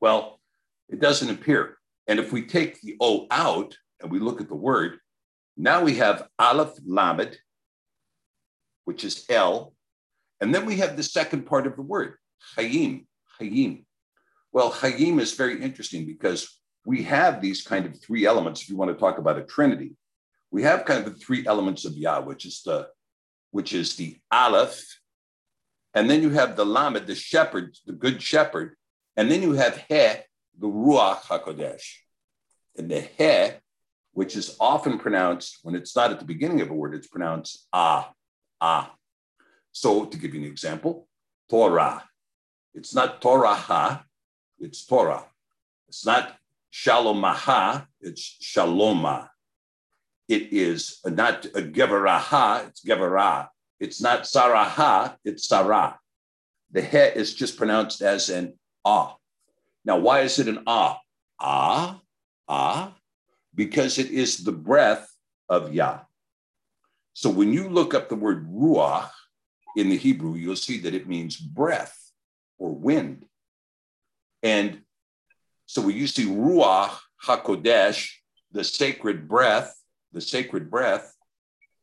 Well, 0.00 0.40
it 0.88 1.00
doesn't 1.00 1.30
appear. 1.30 1.78
And 2.06 2.18
if 2.18 2.32
we 2.32 2.46
take 2.46 2.80
the 2.80 2.96
O 3.00 3.26
out 3.30 3.76
and 4.00 4.10
we 4.10 4.18
look 4.18 4.40
at 4.40 4.48
the 4.48 4.54
word, 4.54 4.98
now 5.56 5.82
we 5.82 5.96
have 5.96 6.28
Aleph 6.38 6.74
Lamed, 6.86 7.38
which 8.84 9.04
is 9.04 9.24
L. 9.28 9.74
And 10.40 10.54
then 10.54 10.66
we 10.66 10.76
have 10.76 10.96
the 10.96 11.02
second 11.02 11.46
part 11.46 11.66
of 11.66 11.76
the 11.76 11.82
word, 11.82 12.14
Hayim, 12.56 13.06
Hayim. 13.40 13.84
Well, 14.52 14.72
Hayim 14.72 15.20
is 15.20 15.34
very 15.34 15.60
interesting 15.60 16.06
because 16.06 16.60
we 16.86 17.02
have 17.04 17.40
these 17.40 17.62
kind 17.62 17.86
of 17.86 18.00
three 18.00 18.26
elements, 18.26 18.62
if 18.62 18.68
you 18.68 18.76
want 18.76 18.90
to 18.90 18.98
talk 18.98 19.18
about 19.18 19.38
a 19.38 19.44
trinity. 19.44 19.96
We 20.50 20.62
have 20.62 20.84
kind 20.84 21.04
of 21.04 21.12
the 21.12 21.18
three 21.18 21.46
elements 21.46 21.84
of 21.84 21.96
Yah, 21.96 22.20
which 22.20 22.44
is 22.44 22.62
the 22.62 22.88
which 23.50 23.72
is 23.72 23.94
the 23.94 24.18
Aleph, 24.32 24.84
and 25.94 26.10
then 26.10 26.22
you 26.22 26.30
have 26.30 26.56
the 26.56 26.66
Lamed, 26.66 27.06
the 27.06 27.14
shepherd, 27.14 27.76
the 27.86 27.92
good 27.92 28.20
shepherd, 28.20 28.74
and 29.16 29.30
then 29.30 29.42
you 29.42 29.52
have 29.52 29.76
He, 29.88 29.94
the 30.58 30.66
Ruach 30.66 31.20
HaKodesh. 31.22 31.84
And 32.76 32.90
the 32.90 33.00
He, 33.00 33.56
which 34.12 34.36
is 34.36 34.56
often 34.58 34.98
pronounced, 34.98 35.58
when 35.62 35.76
it's 35.76 35.94
not 35.94 36.10
at 36.10 36.18
the 36.18 36.24
beginning 36.24 36.60
of 36.60 36.70
a 36.70 36.74
word, 36.74 36.94
it's 36.94 37.06
pronounced 37.06 37.68
Ah, 37.72 38.12
Ah. 38.64 38.94
So 39.72 40.06
to 40.06 40.16
give 40.16 40.34
you 40.34 40.40
an 40.40 40.46
example, 40.46 41.06
Torah. 41.50 42.02
It's 42.72 42.94
not 42.94 43.20
Torah 43.20 43.54
Ha, 43.54 44.04
it's 44.58 44.86
Torah. 44.86 45.24
It's 45.88 46.06
not 46.06 46.36
Shalomaha, 46.72 47.86
it's 48.00 48.38
Shaloma. 48.42 49.28
It 50.28 50.52
is 50.52 51.00
not 51.04 51.44
a 51.44 51.60
Gevaraha, 51.60 52.68
it's 52.68 52.80
Gevara. 52.80 53.50
It's 53.78 54.00
not 54.00 54.22
Saraha, 54.22 55.16
it's 55.24 55.46
Sarah. 55.46 55.98
The 56.70 56.80
He 56.80 57.20
is 57.20 57.34
just 57.34 57.58
pronounced 57.58 58.00
as 58.00 58.30
an 58.30 58.58
ah. 58.82 59.16
Now, 59.84 59.98
why 59.98 60.20
is 60.20 60.38
it 60.38 60.48
an 60.48 60.62
ah? 60.66 60.98
Ah, 61.38 62.00
ah, 62.48 62.94
because 63.54 63.98
it 63.98 64.10
is 64.10 64.38
the 64.38 64.52
breath 64.52 65.06
of 65.50 65.74
Yah. 65.74 66.00
So 67.14 67.30
when 67.30 67.52
you 67.52 67.68
look 67.68 67.94
up 67.94 68.08
the 68.08 68.16
word 68.16 68.46
ruach 68.48 69.08
in 69.76 69.88
the 69.88 69.96
Hebrew, 69.96 70.34
you'll 70.34 70.56
see 70.56 70.78
that 70.80 70.94
it 70.94 71.08
means 71.08 71.36
breath 71.36 71.96
or 72.58 72.70
wind. 72.70 73.24
And 74.42 74.82
so 75.66 75.80
when 75.80 75.96
you 75.96 76.06
see 76.08 76.26
ruach 76.26 76.98
hakodesh, 77.24 78.10
the 78.52 78.64
sacred 78.64 79.28
breath, 79.28 79.74
the 80.12 80.20
sacred 80.20 80.70
breath, 80.70 81.14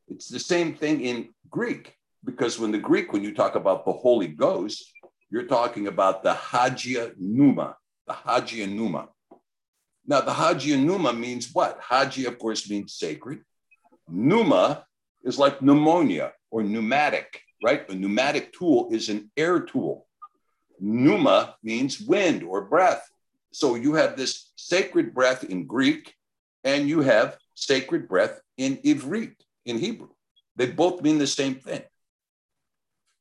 it's 0.10 0.28
the 0.28 0.40
same 0.40 0.74
thing 0.76 1.02
in 1.02 1.30
Greek. 1.50 1.96
Because 2.24 2.60
when 2.60 2.72
the 2.72 2.78
Greek, 2.78 3.14
when 3.14 3.24
you 3.24 3.34
talk 3.34 3.56
about 3.56 3.86
the 3.86 3.94
Holy 3.94 4.28
Ghost, 4.28 4.94
you're 5.30 5.48
talking 5.48 5.88
about 5.88 6.24
the 6.24 6.34
Hagia 6.34 7.14
Pneuma, 7.18 7.78
the 8.06 8.14
Hagia 8.14 8.68
Pneuma. 8.68 9.08
Now, 10.06 10.22
the 10.22 10.34
Hagia 10.34 10.78
Pneuma 10.78 11.14
means 11.14 11.50
what? 11.54 11.80
Hagia, 11.82 12.28
of 12.28 12.38
course, 12.38 12.70
means 12.70 12.94
sacred. 12.94 13.40
Pneuma 14.10 14.86
is 15.24 15.38
like 15.38 15.62
pneumonia 15.62 16.34
or 16.50 16.64
pneumatic, 16.64 17.42
right? 17.64 17.90
A 17.90 17.96
pneumatic 17.96 18.54
tool 18.54 18.90
is 18.92 19.10
an 19.10 19.32
air 19.38 19.60
tool. 19.60 20.08
Pneuma 20.80 21.56
means 21.64 22.02
wind 22.02 22.44
or 22.44 22.62
breath. 22.62 23.08
So 23.52 23.76
you 23.76 23.94
have 23.96 24.16
this 24.16 24.52
sacred 24.56 25.14
breath 25.14 25.44
in 25.44 25.66
Greek, 25.66 26.14
and 26.64 26.88
you 26.88 27.02
have 27.02 27.38
sacred 27.56 28.08
breath 28.08 28.40
in 28.58 28.78
Ivrit, 28.78 29.36
in 29.66 29.78
Hebrew. 29.78 30.10
They 30.56 30.68
both 30.68 31.02
mean 31.02 31.18
the 31.18 31.28
same 31.28 31.56
thing. 31.56 31.84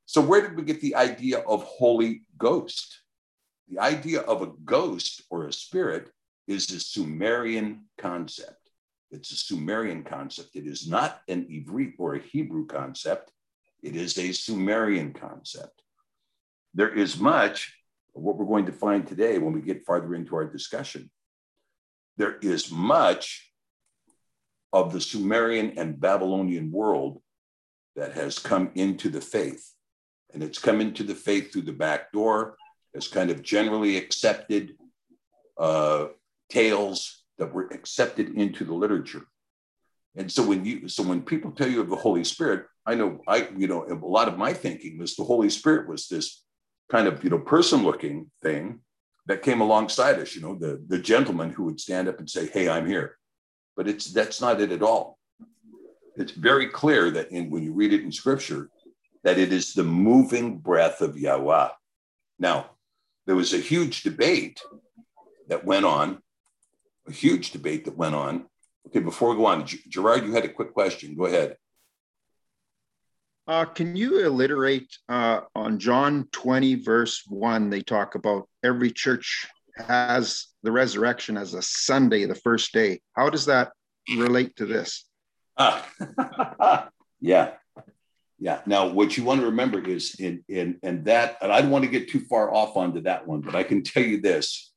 So, 0.06 0.20
where 0.20 0.40
did 0.40 0.56
we 0.56 0.64
get 0.64 0.80
the 0.80 0.96
idea 0.96 1.38
of 1.38 1.62
Holy 1.62 2.22
Ghost? 2.36 3.02
The 3.68 3.78
idea 3.78 4.20
of 4.22 4.42
a 4.42 4.52
ghost 4.64 5.22
or 5.30 5.46
a 5.46 5.52
spirit 5.52 6.10
is 6.48 6.70
a 6.72 6.80
Sumerian 6.80 7.84
concept. 7.96 8.59
It's 9.10 9.32
a 9.32 9.36
Sumerian 9.36 10.04
concept. 10.04 10.54
It 10.54 10.66
is 10.66 10.88
not 10.88 11.20
an 11.28 11.46
Ivrit 11.46 11.94
or 11.98 12.14
a 12.14 12.22
Hebrew 12.22 12.66
concept. 12.66 13.32
It 13.82 13.96
is 13.96 14.18
a 14.18 14.32
Sumerian 14.32 15.12
concept. 15.12 15.82
There 16.74 16.94
is 16.94 17.18
much 17.18 17.74
of 18.14 18.22
what 18.22 18.36
we're 18.36 18.44
going 18.44 18.66
to 18.66 18.72
find 18.72 19.06
today 19.06 19.38
when 19.38 19.52
we 19.52 19.60
get 19.60 19.84
farther 19.84 20.14
into 20.14 20.36
our 20.36 20.44
discussion. 20.44 21.10
There 22.16 22.36
is 22.38 22.70
much 22.70 23.50
of 24.72 24.92
the 24.92 25.00
Sumerian 25.00 25.78
and 25.78 26.00
Babylonian 26.00 26.70
world 26.70 27.20
that 27.96 28.12
has 28.12 28.38
come 28.38 28.70
into 28.74 29.08
the 29.08 29.20
faith 29.20 29.72
and 30.32 30.42
it's 30.42 30.58
come 30.58 30.80
into 30.80 31.02
the 31.02 31.14
faith 31.14 31.52
through 31.52 31.62
the 31.62 31.72
back 31.72 32.12
door 32.12 32.56
as 32.94 33.08
kind 33.08 33.30
of 33.30 33.42
generally 33.42 33.96
accepted 33.96 34.76
uh, 35.58 36.06
tales 36.48 37.19
that 37.40 37.52
were 37.52 37.68
accepted 37.72 38.36
into 38.36 38.64
the 38.64 38.74
literature. 38.74 39.26
And 40.14 40.30
so 40.30 40.46
when 40.46 40.64
you 40.64 40.88
so 40.88 41.02
when 41.02 41.22
people 41.22 41.50
tell 41.50 41.68
you 41.68 41.80
of 41.80 41.90
the 41.90 41.96
Holy 41.96 42.22
Spirit, 42.22 42.66
I 42.86 42.94
know 42.94 43.20
I 43.26 43.48
you 43.56 43.66
know 43.66 43.84
a 43.84 43.94
lot 43.94 44.28
of 44.28 44.38
my 44.38 44.52
thinking 44.52 44.98
was 44.98 45.16
the 45.16 45.24
Holy 45.24 45.50
Spirit 45.50 45.88
was 45.88 46.06
this 46.06 46.44
kind 46.90 47.08
of 47.08 47.24
you 47.24 47.30
know 47.30 47.38
person 47.38 47.82
looking 47.82 48.30
thing 48.42 48.80
that 49.26 49.42
came 49.42 49.60
alongside 49.60 50.18
us, 50.18 50.34
you 50.34 50.42
know, 50.42 50.54
the 50.54 50.82
the 50.88 50.98
gentleman 50.98 51.50
who 51.50 51.64
would 51.64 51.80
stand 51.80 52.08
up 52.08 52.18
and 52.18 52.28
say, 52.28 52.46
"Hey, 52.46 52.68
I'm 52.68 52.86
here," 52.86 53.16
but 53.76 53.88
it's 53.88 54.06
that's 54.12 54.40
not 54.40 54.60
it 54.60 54.72
at 54.72 54.82
all. 54.82 55.18
It's 56.16 56.32
very 56.32 56.68
clear 56.68 57.10
that 57.12 57.30
in 57.30 57.50
when 57.50 57.62
you 57.62 57.72
read 57.72 57.92
it 57.92 58.02
in 58.02 58.12
Scripture, 58.12 58.68
that 59.24 59.38
it 59.38 59.52
is 59.52 59.72
the 59.72 59.84
moving 59.84 60.58
breath 60.58 61.00
of 61.00 61.16
Yahweh. 61.16 61.68
Now, 62.38 62.70
there 63.26 63.36
was 63.36 63.54
a 63.54 63.58
huge 63.58 64.02
debate 64.02 64.60
that 65.48 65.64
went 65.64 65.86
on, 65.86 66.22
a 67.10 67.12
huge 67.12 67.50
debate 67.50 67.84
that 67.84 67.96
went 67.96 68.14
on. 68.14 68.46
Okay, 68.86 69.00
before 69.00 69.30
we 69.30 69.36
go 69.36 69.46
on, 69.46 69.66
Gerard, 69.66 70.24
you 70.24 70.32
had 70.32 70.44
a 70.44 70.48
quick 70.48 70.72
question. 70.72 71.14
Go 71.14 71.26
ahead. 71.26 71.56
Uh, 73.46 73.64
can 73.64 73.96
you 73.96 74.24
alliterate 74.24 74.96
uh, 75.08 75.40
on 75.54 75.78
John 75.78 76.28
20, 76.32 76.76
verse 76.76 77.24
1? 77.26 77.68
They 77.68 77.82
talk 77.82 78.14
about 78.14 78.48
every 78.62 78.90
church 78.90 79.46
has 79.76 80.46
the 80.62 80.70
resurrection 80.72 81.36
as 81.36 81.54
a 81.54 81.62
Sunday, 81.62 82.26
the 82.26 82.34
first 82.34 82.72
day. 82.72 83.00
How 83.16 83.28
does 83.28 83.46
that 83.46 83.72
relate 84.16 84.56
to 84.56 84.66
this? 84.66 85.04
Ah, 85.56 85.86
yeah. 87.20 87.52
Yeah. 88.38 88.60
Now, 88.66 88.88
what 88.88 89.16
you 89.16 89.24
want 89.24 89.40
to 89.40 89.46
remember 89.46 89.80
is 89.86 90.14
in 90.18 90.42
in 90.48 90.78
and 90.82 91.04
that, 91.04 91.36
and 91.42 91.52
I 91.52 91.60
don't 91.60 91.70
want 91.70 91.84
to 91.84 91.90
get 91.90 92.08
too 92.08 92.20
far 92.20 92.52
off 92.54 92.76
onto 92.76 93.02
that 93.02 93.26
one, 93.26 93.42
but 93.42 93.54
I 93.54 93.62
can 93.62 93.82
tell 93.82 94.02
you 94.02 94.20
this: 94.20 94.69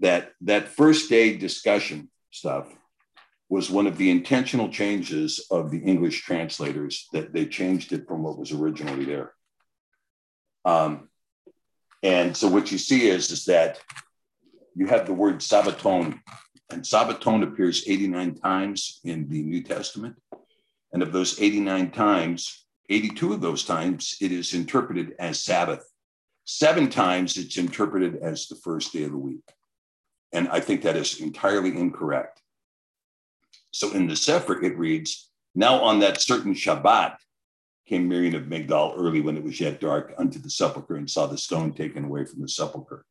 that 0.00 0.32
that 0.42 0.68
first 0.68 1.08
day 1.08 1.36
discussion 1.36 2.10
stuff 2.30 2.68
was 3.48 3.70
one 3.70 3.86
of 3.86 3.98
the 3.98 4.10
intentional 4.10 4.68
changes 4.68 5.46
of 5.50 5.70
the 5.70 5.78
English 5.78 6.22
translators 6.22 7.08
that 7.12 7.32
they 7.32 7.46
changed 7.46 7.92
it 7.92 8.08
from 8.08 8.22
what 8.22 8.38
was 8.38 8.52
originally 8.52 9.04
there. 9.04 9.32
Um, 10.64 11.08
and 12.02 12.36
so 12.36 12.48
what 12.48 12.72
you 12.72 12.78
see 12.78 13.08
is 13.08 13.30
is 13.30 13.44
that 13.44 13.80
you 14.74 14.86
have 14.86 15.06
the 15.06 15.12
word 15.12 15.38
Sabbaton, 15.38 16.18
and 16.70 16.82
Sabbaton 16.82 17.42
appears 17.42 17.84
89 17.86 18.34
times 18.36 19.00
in 19.04 19.28
the 19.28 19.42
New 19.42 19.62
Testament. 19.62 20.16
And 20.92 21.02
of 21.02 21.12
those 21.12 21.40
89 21.40 21.90
times, 21.92 22.66
82 22.90 23.32
of 23.34 23.40
those 23.40 23.64
times, 23.64 24.16
it 24.20 24.32
is 24.32 24.54
interpreted 24.54 25.14
as 25.18 25.42
Sabbath. 25.42 25.88
Seven 26.44 26.90
times 26.90 27.36
it's 27.36 27.56
interpreted 27.56 28.16
as 28.16 28.48
the 28.48 28.56
first 28.56 28.92
day 28.92 29.04
of 29.04 29.12
the 29.12 29.18
week. 29.18 29.42
And 30.34 30.48
I 30.48 30.60
think 30.60 30.82
that 30.82 30.96
is 30.96 31.20
entirely 31.20 31.70
incorrect. 31.70 32.42
So 33.70 33.92
in 33.92 34.08
the 34.08 34.16
Sefer, 34.16 34.62
it 34.62 34.76
reads, 34.76 35.30
Now 35.54 35.80
on 35.80 36.00
that 36.00 36.20
certain 36.20 36.54
Shabbat 36.54 37.16
came 37.86 38.08
Miriam 38.08 38.34
of 38.34 38.42
Migdal 38.42 38.94
early 38.98 39.20
when 39.20 39.36
it 39.36 39.44
was 39.44 39.60
yet 39.60 39.80
dark 39.80 40.12
unto 40.18 40.38
the 40.38 40.50
sepulchre 40.50 40.96
and 40.96 41.08
saw 41.08 41.26
the 41.26 41.38
stone 41.38 41.72
taken 41.72 42.04
away 42.04 42.24
from 42.24 42.40
the 42.40 42.48
sepulchre. 42.48 43.04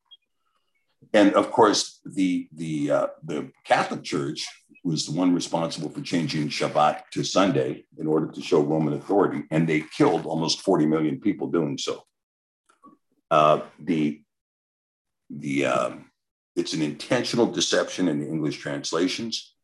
And 1.14 1.34
of 1.34 1.50
course, 1.52 2.02
the, 2.06 2.50
the, 2.54 2.92
uh, 2.92 3.08
the 3.24 3.52
Catholic 3.66 4.04
Church 4.04 4.46
was 4.84 5.06
the 5.06 5.18
one 5.18 5.34
responsible 5.34 5.90
for 5.90 6.02
changing 6.02 6.50
Shabbat 6.50 7.04
to 7.12 7.24
Sunday 7.24 7.86
in 7.98 8.08
order 8.08 8.28
to 8.32 8.42
show 8.42 8.62
Roman 8.62 8.96
authority, 8.96 9.44
and 9.50 9.68
they 9.68 9.86
killed 9.96 10.26
almost 10.26 10.62
40 10.62 10.88
million 10.88 11.22
people 11.22 11.48
doing 11.48 11.78
so. 11.78 12.04
Uh, 13.32 13.62
the 13.80 14.22
the 15.30 15.66
um, 15.66 16.12
it's 16.56 16.74
an 16.74 16.82
intentional 16.82 17.48
deception 17.48 18.08
in 18.08 18.20
the 18.20 18.28
English 18.28 18.60
translations 18.60 19.56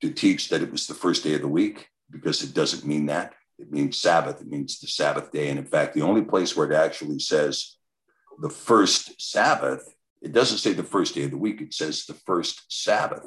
to 0.00 0.10
teach 0.10 0.48
that 0.48 0.62
it 0.62 0.70
was 0.70 0.86
the 0.86 0.94
first 0.94 1.24
day 1.24 1.34
of 1.34 1.42
the 1.42 1.48
week 1.48 1.88
because 2.10 2.42
it 2.42 2.54
doesn't 2.54 2.86
mean 2.86 3.06
that. 3.06 3.34
It 3.58 3.70
means 3.70 3.98
Sabbath. 3.98 4.40
It 4.40 4.48
means 4.48 4.78
the 4.78 4.88
Sabbath 4.88 5.30
day. 5.30 5.48
And 5.48 5.58
in 5.58 5.66
fact, 5.66 5.94
the 5.94 6.02
only 6.02 6.22
place 6.22 6.56
where 6.56 6.70
it 6.70 6.74
actually 6.74 7.18
says 7.18 7.76
the 8.40 8.50
first 8.50 9.20
Sabbath, 9.20 9.94
it 10.20 10.32
doesn't 10.32 10.58
say 10.58 10.72
the 10.72 10.82
first 10.82 11.14
day 11.14 11.24
of 11.24 11.30
the 11.30 11.36
week. 11.36 11.60
It 11.60 11.72
says 11.72 12.04
the 12.04 12.14
first 12.14 12.62
Sabbath 12.68 13.24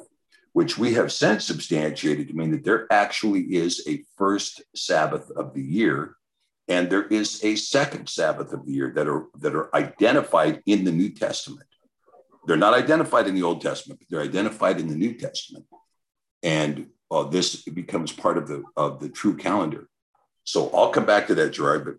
which 0.56 0.78
we 0.78 0.94
have 0.94 1.12
since 1.12 1.44
substantiated 1.44 2.28
to 2.28 2.32
mean 2.32 2.50
that 2.50 2.64
there 2.64 2.86
actually 2.90 3.42
is 3.42 3.86
a 3.86 4.02
first 4.16 4.62
Sabbath 4.74 5.30
of 5.32 5.52
the 5.52 5.60
year, 5.60 6.16
and 6.66 6.88
there 6.88 7.06
is 7.08 7.44
a 7.44 7.54
second 7.56 8.08
Sabbath 8.08 8.54
of 8.54 8.64
the 8.64 8.72
year 8.72 8.90
that 8.94 9.06
are 9.06 9.26
that 9.38 9.54
are 9.54 9.68
identified 9.76 10.62
in 10.64 10.84
the 10.84 10.92
New 10.92 11.10
Testament. 11.10 11.65
They're 12.46 12.56
not 12.56 12.74
identified 12.74 13.26
in 13.26 13.34
the 13.34 13.42
Old 13.42 13.60
Testament, 13.60 14.00
but 14.00 14.08
they're 14.08 14.24
identified 14.24 14.80
in 14.80 14.88
the 14.88 14.94
New 14.94 15.14
Testament, 15.14 15.66
and 16.42 16.86
uh, 17.10 17.24
this 17.24 17.62
becomes 17.62 18.12
part 18.12 18.38
of 18.38 18.46
the 18.48 18.62
of 18.76 19.00
the 19.00 19.08
true 19.08 19.36
calendar. 19.36 19.88
So 20.44 20.70
I'll 20.70 20.90
come 20.90 21.06
back 21.06 21.26
to 21.26 21.34
that, 21.34 21.50
Gerard, 21.50 21.84
but 21.84 21.94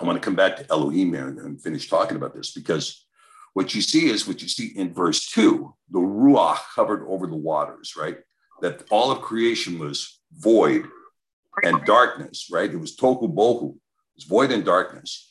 I 0.00 0.04
want 0.04 0.20
to 0.20 0.24
come 0.24 0.36
back 0.36 0.56
to 0.56 0.66
Elohim 0.70 1.14
and, 1.14 1.38
and 1.38 1.60
finish 1.60 1.88
talking 1.88 2.16
about 2.16 2.34
this 2.34 2.52
because 2.52 3.04
what 3.52 3.74
you 3.74 3.82
see 3.82 4.08
is 4.08 4.26
what 4.26 4.42
you 4.42 4.48
see 4.48 4.68
in 4.68 4.94
verse 4.94 5.26
two 5.26 5.74
the 5.90 5.98
Ruach 5.98 6.56
hovered 6.56 7.04
over 7.08 7.26
the 7.26 7.36
waters, 7.36 7.94
right? 7.96 8.18
That 8.60 8.84
all 8.90 9.10
of 9.10 9.20
creation 9.20 9.78
was 9.78 10.20
void 10.32 10.86
and 11.62 11.84
darkness, 11.84 12.48
right? 12.50 12.72
It 12.72 12.78
was 12.78 12.96
tohu 12.96 13.22
bohu, 13.22 13.74
it 13.74 14.16
was 14.16 14.24
void 14.24 14.52
and 14.52 14.64
darkness. 14.64 15.28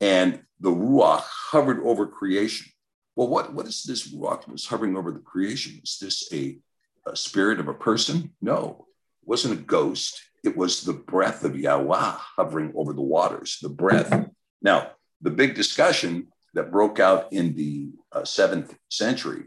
And 0.00 0.42
the 0.60 0.70
Ruach 0.70 1.22
hovered 1.22 1.80
over 1.84 2.06
creation. 2.06 2.70
Well, 3.16 3.28
what, 3.28 3.52
what 3.52 3.66
is 3.66 3.82
this 3.82 4.12
Ruach 4.12 4.44
that 4.44 4.52
was 4.52 4.66
hovering 4.66 4.96
over 4.96 5.12
the 5.12 5.18
creation? 5.18 5.80
Is 5.82 5.98
this 6.00 6.32
a, 6.32 6.58
a 7.06 7.16
spirit 7.16 7.60
of 7.60 7.68
a 7.68 7.74
person? 7.74 8.32
No, 8.40 8.86
it 9.22 9.28
wasn't 9.28 9.58
a 9.58 9.62
ghost. 9.62 10.22
It 10.42 10.56
was 10.56 10.82
the 10.82 10.94
breath 10.94 11.44
of 11.44 11.58
Yahweh 11.58 12.14
hovering 12.36 12.72
over 12.74 12.92
the 12.92 13.02
waters, 13.02 13.58
the 13.60 13.68
breath. 13.68 14.28
Now, 14.62 14.92
the 15.20 15.30
big 15.30 15.54
discussion 15.54 16.28
that 16.54 16.70
broke 16.70 16.98
out 16.98 17.32
in 17.32 17.54
the 17.54 17.90
uh, 18.12 18.24
seventh 18.24 18.74
century 18.88 19.44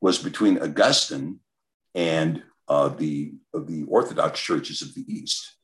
was 0.00 0.18
between 0.18 0.62
Augustine 0.62 1.40
and 1.94 2.42
uh, 2.68 2.88
the, 2.88 3.32
the 3.52 3.84
Orthodox 3.88 4.40
churches 4.40 4.82
of 4.82 4.94
the 4.94 5.04
East. 5.08 5.56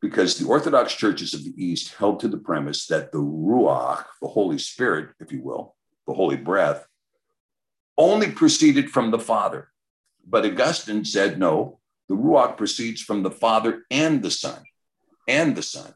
Because 0.00 0.38
the 0.38 0.46
Orthodox 0.46 0.94
churches 0.94 1.34
of 1.34 1.44
the 1.44 1.54
East 1.56 1.94
held 1.94 2.20
to 2.20 2.28
the 2.28 2.38
premise 2.38 2.86
that 2.86 3.10
the 3.10 3.18
Ruach, 3.18 4.04
the 4.20 4.28
Holy 4.28 4.58
Spirit, 4.58 5.10
if 5.20 5.32
you 5.32 5.42
will, 5.42 5.74
the 6.08 6.14
Holy 6.14 6.36
Breath, 6.36 6.88
only 7.98 8.32
proceeded 8.32 8.90
from 8.90 9.10
the 9.12 9.18
Father. 9.18 9.68
But 10.26 10.46
Augustine 10.46 11.04
said, 11.04 11.38
no, 11.38 11.78
the 12.08 12.16
Ruach 12.16 12.56
proceeds 12.56 13.02
from 13.02 13.22
the 13.22 13.30
Father 13.30 13.84
and 13.90 14.22
the 14.22 14.30
Son, 14.30 14.62
and 15.28 15.54
the 15.54 15.62
Son. 15.62 15.92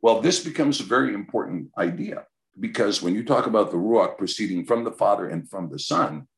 Well, 0.00 0.20
this 0.20 0.42
becomes 0.44 0.80
a 0.80 0.84
very 0.84 1.12
important 1.12 1.70
idea 1.76 2.26
because 2.60 3.02
when 3.02 3.16
you 3.16 3.24
talk 3.24 3.46
about 3.46 3.72
the 3.72 3.76
Ruach 3.76 4.16
proceeding 4.16 4.64
from 4.64 4.84
the 4.84 4.92
Father 4.92 5.28
and 5.28 5.50
from 5.50 5.68
the 5.68 5.80
Son, 5.80 6.28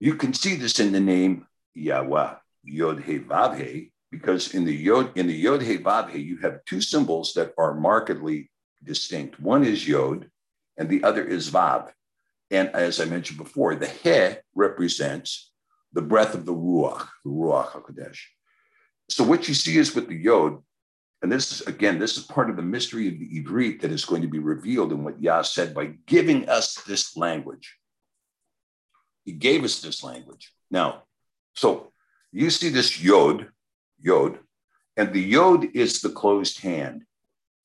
you 0.00 0.16
can 0.16 0.34
see 0.34 0.56
this 0.56 0.80
in 0.80 0.90
the 0.90 1.00
name 1.00 1.46
Yahweh, 1.74 2.34
Yod 2.64 3.04
He 3.04 3.20
Vav 3.20 3.60
He, 3.60 3.92
because 4.10 4.54
in 4.54 4.64
the 4.64 4.74
Yod 4.74 5.16
in 5.16 5.28
the 5.28 5.34
Yod 5.34 5.62
He 5.62 5.78
Vav 5.78 6.10
He, 6.10 6.18
you 6.18 6.38
have 6.38 6.64
two 6.64 6.80
symbols 6.80 7.32
that 7.34 7.52
are 7.56 7.74
markedly 7.74 8.50
distinct. 8.82 9.38
One 9.38 9.64
is 9.64 9.86
Yod, 9.86 10.28
and 10.76 10.88
the 10.88 11.02
other 11.04 11.24
is 11.24 11.50
Vav. 11.50 11.90
And 12.50 12.68
as 12.70 13.00
I 13.00 13.06
mentioned 13.06 13.38
before, 13.38 13.74
the 13.74 13.86
He 13.86 14.36
represents 14.54 15.50
the 15.92 16.02
breath 16.02 16.34
of 16.34 16.44
the 16.44 16.54
Ruach, 16.54 17.08
the 17.24 17.30
Ruach 17.30 17.70
Hakodesh. 17.70 18.18
So 19.08 19.24
what 19.24 19.48
you 19.48 19.54
see 19.54 19.78
is 19.78 19.94
with 19.94 20.08
the 20.08 20.14
Yod, 20.16 20.58
and 21.22 21.32
this 21.32 21.52
is 21.52 21.60
again, 21.62 21.98
this 21.98 22.16
is 22.16 22.24
part 22.24 22.50
of 22.50 22.56
the 22.56 22.62
mystery 22.62 23.08
of 23.08 23.18
the 23.18 23.42
Ivrit 23.42 23.80
that 23.80 23.90
is 23.90 24.04
going 24.04 24.22
to 24.22 24.28
be 24.28 24.38
revealed 24.38 24.92
in 24.92 25.02
what 25.02 25.20
Yah 25.20 25.42
said 25.42 25.74
by 25.74 25.94
giving 26.06 26.48
us 26.48 26.74
this 26.86 27.16
language. 27.16 27.76
He 29.24 29.32
gave 29.32 29.64
us 29.64 29.80
this 29.80 30.04
language. 30.04 30.52
Now, 30.70 31.02
so 31.54 31.92
you 32.32 32.50
see 32.50 32.68
this 32.68 33.00
yod, 33.02 33.48
yod, 34.00 34.38
and 34.96 35.12
the 35.12 35.20
yod 35.20 35.64
is 35.74 36.00
the 36.00 36.10
closed 36.10 36.60
hand. 36.60 37.04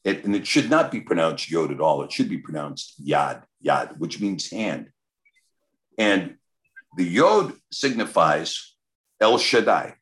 It, 0.04 0.26
and 0.26 0.36
it 0.36 0.48
should 0.48 0.70
not 0.70 0.92
be 0.92 1.02
pronounced 1.02 1.50
yod 1.52 1.72
at 1.72 1.80
all. 1.80 2.02
It 2.04 2.12
should 2.12 2.30
be 2.30 2.40
pronounced 2.40 3.06
yad, 3.06 3.44
yad, 3.64 3.98
which 3.98 4.20
means 4.20 4.50
hand. 4.50 4.90
And 5.98 6.38
the 6.98 7.04
yod 7.04 7.54
signifies 7.72 8.76
El 9.20 9.38
Shaddai. 9.38 9.96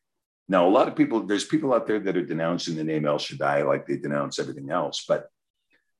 Now, 0.48 0.66
a 0.66 0.70
lot 0.70 0.88
of 0.88 0.96
people, 0.96 1.26
there's 1.26 1.44
people 1.44 1.74
out 1.74 1.86
there 1.86 2.00
that 2.00 2.16
are 2.16 2.24
denouncing 2.24 2.76
the 2.76 2.84
name 2.84 3.06
El 3.06 3.18
Shaddai 3.18 3.62
like 3.62 3.86
they 3.86 3.96
denounce 3.96 4.38
everything 4.38 4.70
else, 4.70 5.04
but 5.06 5.28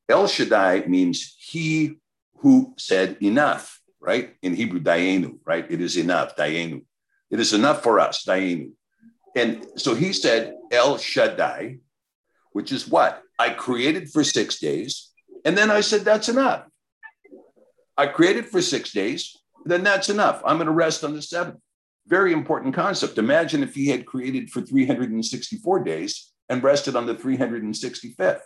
El 0.08 0.26
Shaddai 0.26 0.86
means 0.86 1.36
he 1.38 1.98
who 2.38 2.74
said 2.78 3.18
enough 3.20 3.80
right? 4.00 4.34
In 4.42 4.54
Hebrew, 4.54 4.80
dayenu, 4.80 5.38
right? 5.44 5.66
It 5.70 5.80
is 5.80 5.96
enough, 5.96 6.34
dayenu. 6.34 6.82
It 7.30 7.38
is 7.38 7.52
enough 7.52 7.82
for 7.82 8.00
us, 8.00 8.24
dayenu. 8.24 8.72
And 9.36 9.64
so 9.76 9.94
he 9.94 10.12
said, 10.12 10.54
El 10.72 10.96
Shaddai, 10.98 11.78
which 12.52 12.72
is 12.72 12.88
what? 12.88 13.22
I 13.40 13.48
created 13.48 14.10
for 14.10 14.22
six 14.22 14.58
days. 14.58 15.10
And 15.46 15.56
then 15.56 15.70
I 15.70 15.80
said, 15.80 16.02
that's 16.02 16.28
enough. 16.28 16.66
I 17.96 18.06
created 18.06 18.46
for 18.46 18.60
six 18.60 18.92
days. 18.92 19.34
Then 19.64 19.82
that's 19.82 20.10
enough. 20.10 20.42
I'm 20.44 20.58
going 20.58 20.66
to 20.66 20.72
rest 20.72 21.04
on 21.04 21.14
the 21.14 21.22
seventh. 21.22 21.58
Very 22.06 22.34
important 22.34 22.74
concept. 22.74 23.16
Imagine 23.16 23.62
if 23.62 23.74
he 23.74 23.86
had 23.86 24.04
created 24.04 24.50
for 24.50 24.60
364 24.60 25.84
days 25.84 26.32
and 26.50 26.62
rested 26.62 26.94
on 26.96 27.06
the 27.06 27.14
365th. 27.14 28.42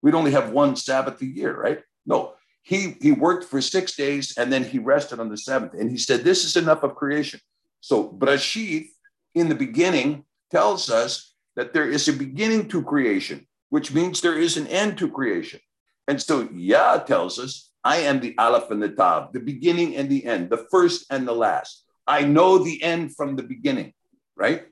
We'd 0.00 0.14
only 0.14 0.30
have 0.30 0.50
one 0.50 0.76
Sabbath 0.76 1.20
a 1.20 1.26
year, 1.26 1.52
right? 1.56 1.80
No, 2.06 2.34
he 2.62 2.96
he 3.00 3.10
worked 3.10 3.44
for 3.44 3.60
six 3.60 3.96
days 3.96 4.36
and 4.38 4.52
then 4.52 4.62
he 4.62 4.78
rested 4.78 5.18
on 5.18 5.28
the 5.28 5.38
seventh. 5.38 5.74
And 5.74 5.90
he 5.90 5.98
said, 5.98 6.20
This 6.20 6.44
is 6.44 6.56
enough 6.56 6.82
of 6.84 6.94
creation. 6.94 7.40
So 7.80 8.10
Brashith 8.10 8.88
in 9.34 9.48
the 9.48 9.54
beginning 9.54 10.24
tells 10.50 10.90
us 10.90 11.34
that 11.56 11.72
there 11.72 11.88
is 11.90 12.06
a 12.08 12.12
beginning 12.12 12.68
to 12.68 12.82
creation, 12.82 13.46
which 13.74 13.92
means 13.92 14.20
there 14.20 14.38
is 14.38 14.56
an 14.56 14.68
end 14.68 14.96
to 14.96 15.10
creation. 15.10 15.58
And 16.06 16.22
so 16.22 16.48
Yah 16.54 16.98
tells 16.98 17.40
us, 17.40 17.72
I 17.82 17.96
am 18.08 18.20
the 18.20 18.32
Aleph 18.38 18.70
and 18.70 18.80
the 18.80 18.90
Tav, 18.90 19.32
the 19.32 19.40
beginning 19.40 19.96
and 19.96 20.08
the 20.08 20.24
end, 20.24 20.48
the 20.48 20.64
first 20.70 21.06
and 21.10 21.26
the 21.26 21.34
last. 21.34 21.82
I 22.06 22.22
know 22.22 22.58
the 22.58 22.80
end 22.84 23.16
from 23.16 23.34
the 23.34 23.42
beginning, 23.42 23.92
right? 24.36 24.62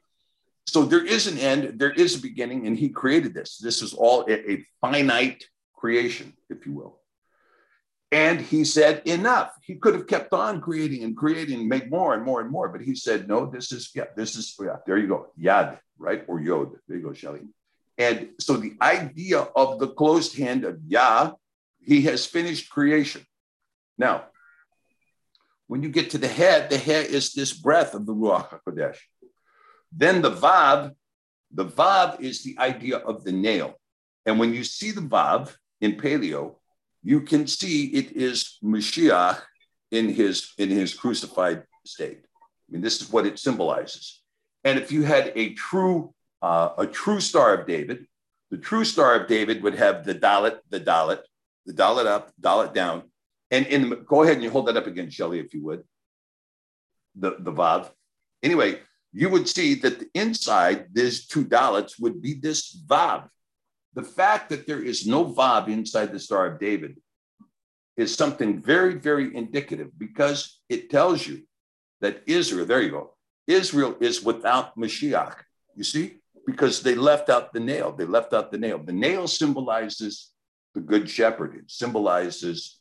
So 0.69 0.85
there 0.85 1.05
is 1.05 1.27
an 1.27 1.37
end, 1.37 1.81
there 1.81 1.91
is 1.91 2.15
a 2.15 2.23
beginning, 2.23 2.69
and 2.69 2.79
he 2.79 2.91
created 2.91 3.35
this. 3.35 3.59
This 3.59 3.83
is 3.83 3.93
all 3.93 4.23
a, 4.31 4.53
a 4.53 4.65
finite 4.81 5.47
creation, 5.75 6.35
if 6.49 6.65
you 6.65 6.73
will. 6.73 7.01
And 8.13 8.41
he 8.41 8.63
said, 8.63 9.03
enough. 9.05 9.51
He 9.65 9.75
could 9.83 9.95
have 9.95 10.07
kept 10.07 10.33
on 10.33 10.61
creating 10.61 11.03
and 11.03 11.17
creating 11.17 11.59
and 11.59 11.69
make 11.69 11.91
more 11.91 12.15
and 12.15 12.23
more 12.23 12.41
and 12.41 12.51
more. 12.53 12.69
But 12.69 12.83
he 12.83 12.95
said, 12.95 13.27
no, 13.27 13.47
this 13.47 13.73
is, 13.73 13.91
yeah, 13.97 14.05
this 14.15 14.37
is, 14.37 14.55
yeah, 14.63 14.77
there 14.87 14.99
you 14.99 15.09
go. 15.09 15.33
Yad, 15.37 15.81
right? 15.99 16.23
Or 16.29 16.41
Yod. 16.41 16.71
There 16.87 16.99
you 16.99 17.03
go, 17.03 17.13
Shelly. 17.13 17.41
And 17.99 18.31
so 18.41 18.57
the 18.57 18.75
idea 18.81 19.41
of 19.41 19.79
the 19.79 19.89
closed 19.89 20.37
hand 20.37 20.65
of 20.65 20.81
Yah, 20.87 21.33
he 21.81 22.03
has 22.03 22.27
finished 22.27 22.71
creation. 22.71 23.25
Now, 23.99 24.27
when 25.67 25.83
you 25.83 25.89
get 25.89 26.11
to 26.11 26.19
the 26.19 26.29
head, 26.29 26.71
the 26.71 26.79
head 26.79 27.07
is 27.07 27.33
this 27.33 27.53
breath 27.53 27.95
of 27.95 28.07
the 28.07 28.15
Ruach 28.15 28.49
HaKodesh. 28.51 28.99
Then 29.91 30.23
the 30.23 30.31
Vav, 30.31 30.93
the 31.51 31.67
Vav 31.67 32.21
is 32.21 32.43
the 32.43 32.59
idea 32.59 32.99
of 32.99 33.25
the 33.25 33.33
nail. 33.33 33.79
And 34.25 34.39
when 34.39 34.55
you 34.55 34.65
see 34.65 34.91
the 34.91 35.01
Vav 35.01 35.55
in 35.81 35.97
Paleo, 35.97 36.57
you 37.03 37.21
can 37.21 37.47
see 37.47 37.87
it 37.87 38.13
is 38.13 38.59
Mashiach 38.63 39.41
in 39.91 40.09
his 40.09 40.53
in 40.57 40.71
his 40.71 40.95
crucified 40.95 41.65
state. 41.85 42.21
I 42.25 42.73
mean, 42.73 42.81
this 42.81 43.03
is 43.03 43.11
what 43.11 43.27
it 43.27 43.39
symbolizes. 43.39 44.23
And 44.65 44.79
if 44.79 44.93
you 44.93 45.03
had 45.03 45.33
a 45.35 45.55
true 45.55 46.15
uh, 46.43 46.71
a 46.79 46.87
true 46.87 47.21
Star 47.21 47.55
of 47.55 47.67
David, 47.67 48.07
the 48.51 48.59
true 48.59 48.85
Star 48.85 49.15
of 49.15 49.29
David 49.29 49.63
would 49.63 49.77
have 49.77 50.05
the 50.05 50.15
Dalet, 50.15 50.59
the 50.69 50.81
Dalet, 50.81 51.21
the 51.65 51.73
Dalet 51.73 52.07
up, 52.07 52.33
Dalet 52.41 52.75
down, 52.75 53.05
and 53.51 53.67
in 53.67 53.91
the, 53.91 53.97
go 53.97 54.23
ahead 54.23 54.35
and 54.35 54.43
you 54.43 54.51
hold 54.51 54.67
that 54.67 54.77
up 54.77 54.87
again, 54.87 55.11
Shelley, 55.11 55.39
if 55.39 55.55
you 55.55 55.63
would. 55.65 55.85
The 57.15 57.37
the 57.39 57.53
Vav. 57.53 57.91
Anyway, 58.43 58.81
you 59.13 59.29
would 59.29 59.49
see 59.49 59.75
that 59.77 60.01
the 60.01 60.09
inside 60.15 60.87
these 60.93 61.27
two 61.27 61.45
Dalets 61.45 62.01
would 62.01 62.21
be 62.21 62.35
this 62.35 62.75
Vav. 62.87 63.29
The 63.95 64.03
fact 64.03 64.49
that 64.49 64.67
there 64.67 64.83
is 64.83 65.07
no 65.07 65.27
Vav 65.27 65.69
inside 65.69 66.13
the 66.13 66.19
Star 66.19 66.47
of 66.47 66.59
David 66.59 66.99
is 67.97 68.15
something 68.15 68.63
very, 68.63 68.95
very 68.95 69.37
indicative 69.37 69.91
because 69.99 70.61
it 70.71 70.89
tells 70.89 71.27
you 71.27 71.43
that 72.01 72.23
Israel, 72.27 72.65
there 72.65 72.81
you 72.81 72.91
go, 72.91 73.15
Israel 73.47 73.97
is 74.01 74.23
without 74.23 74.77
Mashiach. 74.79 75.37
You 75.77 75.85
see? 75.85 76.22
Because 76.47 76.83
they 76.83 76.95
left 76.95 77.31
out 77.31 77.53
the 77.53 77.61
nail. 77.61 77.93
They 77.93 78.05
left 78.05 78.33
out 78.33 78.51
the 78.51 78.59
nail. 78.59 78.79
The 78.79 78.93
nail 78.93 79.29
symbolizes 79.29 80.31
the 80.75 80.81
good 80.81 81.09
shepherd. 81.09 81.55
It 81.55 81.71
symbolizes, 81.71 82.79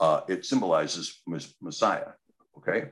uh, 0.00 0.22
it 0.28 0.44
symbolizes 0.44 1.20
Messiah. 1.60 2.12
Okay. 2.58 2.90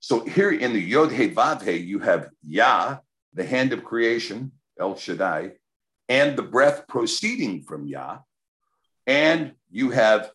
So 0.00 0.20
here 0.20 0.50
in 0.50 0.72
the 0.74 0.80
Yod 0.80 1.12
He 1.12 1.30
Vav 1.30 1.62
He, 1.62 1.76
you 1.76 1.98
have 2.00 2.28
Yah, 2.46 2.98
the 3.32 3.44
hand 3.44 3.72
of 3.72 3.84
creation, 3.84 4.52
El 4.78 4.96
Shaddai, 4.96 5.52
and 6.08 6.36
the 6.36 6.42
breath 6.42 6.86
proceeding 6.86 7.62
from 7.62 7.86
Yah, 7.86 8.18
and 9.06 9.52
you 9.70 9.90
have 9.90 10.30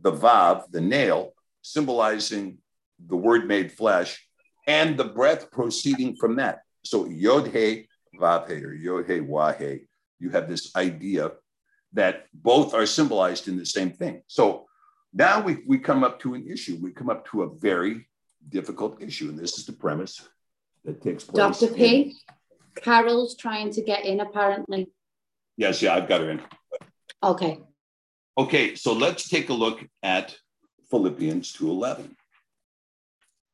the 0.00 0.12
Vav, 0.12 0.70
the 0.70 0.80
nail, 0.80 1.32
symbolizing 1.62 2.58
the 3.06 3.16
word 3.16 3.46
made 3.46 3.70
flesh, 3.70 4.26
and 4.66 4.96
the 4.96 5.04
breath 5.04 5.50
proceeding 5.52 6.16
from 6.16 6.36
that. 6.36 6.60
So 6.84 7.06
Yod 7.06 7.48
He 7.48 7.87
Vav 8.18 8.48
He 8.48 8.64
or 8.64 8.72
Yod 8.72 9.10
He 9.10 9.20
Wah 9.20 9.52
He, 9.52 9.80
you 10.18 10.30
have 10.30 10.48
this 10.48 10.74
idea 10.76 11.32
that 11.92 12.26
both 12.34 12.74
are 12.74 12.86
symbolized 12.86 13.48
in 13.48 13.56
the 13.56 13.66
same 13.66 13.90
thing. 13.92 14.22
So 14.26 14.66
now 15.12 15.40
we, 15.40 15.58
we 15.66 15.78
come 15.78 16.04
up 16.04 16.20
to 16.20 16.34
an 16.34 16.46
issue. 16.46 16.78
We 16.80 16.92
come 16.92 17.08
up 17.10 17.26
to 17.30 17.42
a 17.42 17.54
very 17.54 18.08
difficult 18.48 19.02
issue. 19.02 19.28
And 19.28 19.38
this 19.38 19.58
is 19.58 19.66
the 19.66 19.72
premise 19.72 20.28
that 20.84 21.02
takes 21.02 21.24
place. 21.24 21.60
Dr. 21.60 21.74
P, 21.74 22.16
Carol's 22.76 23.36
trying 23.36 23.70
to 23.72 23.82
get 23.82 24.04
in 24.04 24.20
apparently. 24.20 24.90
Yes, 25.56 25.82
yeah, 25.82 25.94
I've 25.94 26.08
got 26.08 26.20
her 26.20 26.30
in. 26.30 26.42
Okay. 27.22 27.60
Okay, 28.36 28.74
so 28.76 28.92
let's 28.92 29.28
take 29.28 29.48
a 29.48 29.54
look 29.54 29.84
at 30.02 30.36
Philippians 30.90 31.52
2.11 31.54 32.14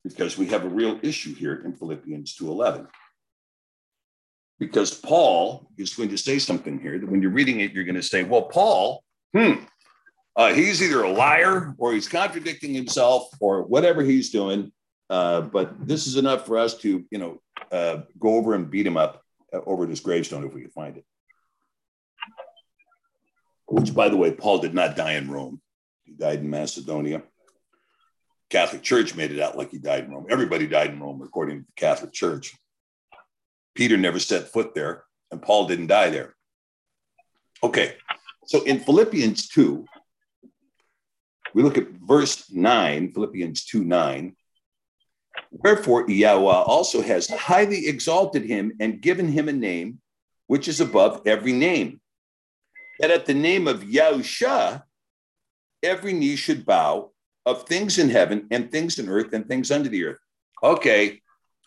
because 0.02 0.36
we 0.36 0.46
have 0.46 0.64
a 0.64 0.68
real 0.68 0.98
issue 1.02 1.34
here 1.34 1.62
in 1.64 1.74
Philippians 1.74 2.36
2.11. 2.36 2.86
Because 4.58 4.94
Paul 4.94 5.68
is 5.76 5.94
going 5.94 6.10
to 6.10 6.18
say 6.18 6.38
something 6.38 6.78
here 6.78 6.98
that 6.98 7.08
when 7.08 7.20
you're 7.20 7.30
reading 7.30 7.60
it, 7.60 7.72
you're 7.72 7.84
going 7.84 7.94
to 7.96 8.02
say, 8.02 8.22
well, 8.22 8.42
Paul, 8.42 9.02
hmm, 9.32 9.54
uh, 10.36 10.52
he's 10.52 10.82
either 10.82 11.02
a 11.02 11.10
liar 11.12 11.74
or 11.78 11.92
he's 11.92 12.08
contradicting 12.08 12.74
himself 12.74 13.28
or 13.40 13.62
whatever 13.62 14.02
he's 14.02 14.30
doing. 14.30 14.72
Uh, 15.10 15.42
but 15.42 15.86
this 15.86 16.06
is 16.06 16.16
enough 16.16 16.46
for 16.46 16.58
us 16.58 16.78
to, 16.78 17.04
you 17.10 17.18
know, 17.18 17.40
uh, 17.70 18.02
go 18.18 18.36
over 18.36 18.54
and 18.54 18.70
beat 18.70 18.86
him 18.86 18.96
up 18.96 19.22
uh, 19.52 19.60
over 19.66 19.86
his 19.86 20.00
gravestone 20.00 20.44
if 20.44 20.54
we 20.54 20.62
can 20.62 20.70
find 20.70 20.96
it. 20.96 21.04
Which, 23.66 23.94
by 23.94 24.08
the 24.08 24.16
way, 24.16 24.30
Paul 24.32 24.58
did 24.58 24.74
not 24.74 24.96
die 24.96 25.12
in 25.12 25.30
Rome. 25.30 25.60
He 26.04 26.12
died 26.12 26.40
in 26.40 26.50
Macedonia. 26.50 27.22
Catholic 28.50 28.82
Church 28.82 29.14
made 29.14 29.32
it 29.32 29.40
out 29.40 29.56
like 29.56 29.70
he 29.70 29.78
died 29.78 30.04
in 30.04 30.12
Rome. 30.12 30.26
Everybody 30.28 30.66
died 30.66 30.90
in 30.90 31.00
Rome, 31.00 31.22
according 31.22 31.60
to 31.60 31.66
the 31.66 31.72
Catholic 31.76 32.12
Church. 32.12 32.54
Peter 33.74 33.96
never 33.96 34.18
set 34.18 34.48
foot 34.48 34.74
there, 34.74 35.04
and 35.30 35.42
Paul 35.42 35.66
didn't 35.66 35.88
die 35.88 36.10
there. 36.10 36.34
Okay, 37.62 37.96
so 38.46 38.62
in 38.64 38.80
Philippians 38.80 39.48
2, 39.48 39.84
we 41.54 41.62
look 41.62 41.78
at 41.78 41.88
verse 41.88 42.50
9, 42.50 43.12
Philippians 43.12 43.64
2 43.64 43.84
9. 43.84 44.36
Wherefore, 45.50 46.08
Yahweh 46.08 46.62
also 46.66 47.02
has 47.02 47.28
highly 47.28 47.86
exalted 47.88 48.44
him 48.44 48.72
and 48.80 49.00
given 49.00 49.28
him 49.28 49.48
a 49.48 49.52
name 49.52 50.00
which 50.46 50.68
is 50.68 50.80
above 50.80 51.22
every 51.26 51.52
name, 51.52 52.00
that 53.00 53.10
at 53.10 53.26
the 53.26 53.34
name 53.34 53.66
of 53.66 53.82
Yahusha, 53.82 54.82
every 55.82 56.12
knee 56.12 56.36
should 56.36 56.66
bow 56.66 57.12
of 57.46 57.66
things 57.66 57.98
in 57.98 58.10
heaven 58.10 58.46
and 58.50 58.70
things 58.70 58.98
in 58.98 59.08
earth 59.08 59.32
and 59.32 59.46
things 59.46 59.70
under 59.70 59.88
the 59.88 60.04
earth. 60.04 60.18
Okay. 60.62 61.20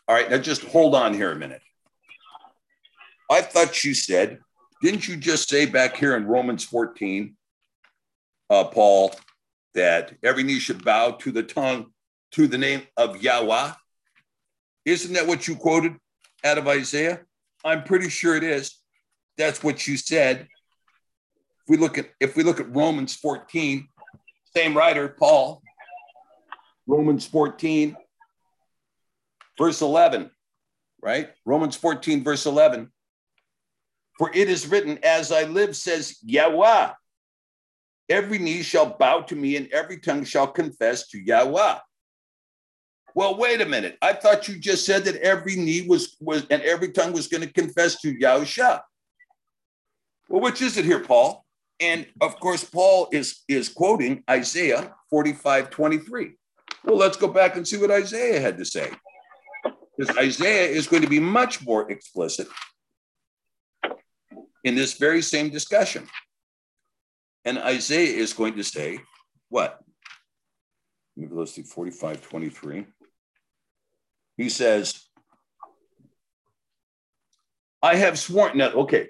All 0.08 0.16
right. 0.16 0.30
Now 0.30 0.38
just 0.38 0.64
hold 0.64 0.96
on 0.96 1.14
here 1.14 1.32
a 1.32 1.36
minute. 1.36 1.62
I 3.30 3.42
thought 3.42 3.84
you 3.84 3.94
said, 3.94 4.40
didn't 4.82 5.08
you 5.08 5.18
just 5.18 5.50
say 5.50 5.66
back 5.66 5.98
here 5.98 6.16
in 6.16 6.26
Romans 6.26 6.64
14, 6.64 7.36
uh, 8.50 8.64
Paul, 8.66 9.14
that 9.74 10.14
every 10.24 10.44
knee 10.44 10.60
should 10.60 10.84
bow 10.84 11.12
to 11.12 11.32
the 11.32 11.44
tongue, 11.44 11.88
to 12.32 12.48
the 12.48 12.58
name 12.58 12.84
of 12.96 13.22
Yahweh? 13.22 13.74
Isn't 14.86 15.14
that 15.14 15.28
what 15.28 15.48
you 15.48 15.56
quoted 15.56 15.96
out 16.44 16.58
of 16.58 16.68
Isaiah? 16.68 17.22
I'm 17.66 17.84
pretty 17.84 18.10
sure 18.10 18.36
it 18.36 18.44
is. 18.44 18.78
That's 19.38 19.64
what 19.64 19.88
you 19.88 19.98
said. 19.98 20.42
If 20.42 21.70
we 21.70 21.78
look 21.78 21.98
at 21.98 22.10
if 22.20 22.38
we 22.38 22.44
look 22.44 22.62
at 22.62 22.74
Romans 22.74 23.14
14, 23.16 23.88
same 24.56 24.78
writer, 24.78 25.10
Paul, 25.10 25.62
Romans 26.88 27.28
14, 27.28 27.98
verse 29.58 29.82
11, 29.82 30.32
right? 31.02 31.30
Romans 31.46 31.76
14, 31.76 32.24
verse 32.24 32.46
11. 32.46 32.90
For 34.18 34.32
it 34.34 34.50
is 34.50 34.68
written, 34.68 35.00
As 35.04 35.32
I 35.32 35.44
live, 35.44 35.76
says 35.76 36.18
Yahweh, 36.24 36.92
every 38.10 38.40
knee 38.40 38.64
shall 38.64 38.98
bow 38.98 39.22
to 39.22 39.36
me 39.36 39.58
and 39.58 39.68
every 39.72 40.00
tongue 40.00 40.24
shall 40.24 40.48
confess 40.48 41.08
to 41.10 41.20
Yahweh. 41.20 41.78
Well, 43.14 43.38
wait 43.38 43.62
a 43.62 43.66
minute. 43.66 43.98
I 44.02 44.14
thought 44.14 44.48
you 44.48 44.60
just 44.60 44.86
said 44.86 45.06
that 45.06 45.16
every 45.18 45.56
knee 45.56 45.86
was, 45.88 46.18
was 46.20 46.46
and 46.50 46.62
every 46.62 46.92
tongue 46.92 47.14
was 47.14 47.28
going 47.28 47.42
to 47.42 47.52
confess 47.52 48.00
to 48.02 48.16
Yahusha. 48.16 48.82
Well, 50.30 50.42
which 50.42 50.62
is 50.62 50.78
it 50.78 50.86
here, 50.86 51.00
Paul? 51.00 51.44
And 51.80 52.08
of 52.22 52.40
course, 52.40 52.64
Paul 52.64 53.08
is, 53.12 53.44
is 53.48 53.70
quoting 53.70 54.24
Isaiah 54.30 54.94
45 55.10 55.70
23. 55.70 56.34
Well, 56.84 56.98
let's 56.98 57.18
go 57.18 57.28
back 57.28 57.56
and 57.56 57.68
see 57.68 57.78
what 57.78 57.92
Isaiah 57.92 58.40
had 58.40 58.58
to 58.58 58.66
say. 58.66 58.92
Because 59.98 60.16
Isaiah 60.18 60.70
is 60.70 60.88
going 60.88 61.04
to 61.04 61.10
be 61.10 61.20
much 61.20 61.66
more 61.66 61.90
explicit 61.92 62.48
in 64.64 64.76
this 64.76 64.94
very 64.94 65.22
same 65.22 65.50
discussion. 65.50 66.08
And 67.46 67.58
Isaiah 67.58 68.18
is 68.18 68.34
going 68.34 68.56
to 68.56 68.64
say, 68.64 69.00
what? 69.50 69.80
Let's 71.16 71.54
see, 71.54 71.64
45 71.64 72.22
23. 72.22 72.86
He 74.38 74.50
says, 74.50 75.04
I 77.82 77.96
have 77.96 78.20
sworn. 78.20 78.58
Now, 78.58 78.70
okay, 78.72 79.10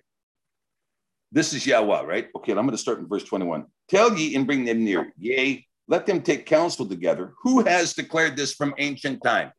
this 1.32 1.54
is 1.54 1.66
Yahweh, 1.66 2.04
right? 2.04 2.28
Okay, 2.36 2.52
I'm 2.52 2.60
going 2.60 2.72
to 2.72 2.78
start 2.78 3.00
in 3.00 3.08
verse 3.08 3.24
21. 3.24 3.66
Tell 3.90 4.14
ye 4.16 4.36
and 4.36 4.46
bring 4.46 4.66
them 4.66 4.84
near. 4.84 5.12
Yea, 5.18 5.66
let 5.88 6.06
them 6.06 6.22
take 6.22 6.46
counsel 6.46 6.86
together. 6.86 7.34
Who 7.44 7.64
has 7.64 7.94
declared 7.94 8.38
this 8.38 8.54
from 8.54 8.74
ancient 8.78 9.24
time? 9.24 9.52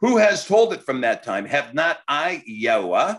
Who 0.00 0.16
has 0.18 0.46
told 0.46 0.72
it 0.72 0.82
from 0.82 1.02
that 1.02 1.22
time? 1.22 1.46
Have 1.46 1.74
not 1.74 1.98
I, 2.08 2.42
Yahweh? 2.46 3.16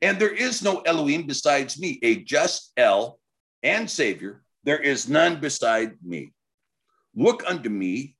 And 0.00 0.18
there 0.18 0.34
is 0.34 0.62
no 0.62 0.80
Elohim 0.80 1.26
besides 1.26 1.78
me, 1.78 1.98
a 2.02 2.16
just 2.16 2.72
El 2.76 3.18
and 3.62 3.90
Savior. 3.90 4.42
There 4.64 4.78
is 4.78 5.08
none 5.08 5.40
beside 5.40 5.94
me. 6.04 6.32
Look 7.14 7.42
unto 7.46 7.68
me 7.68 8.16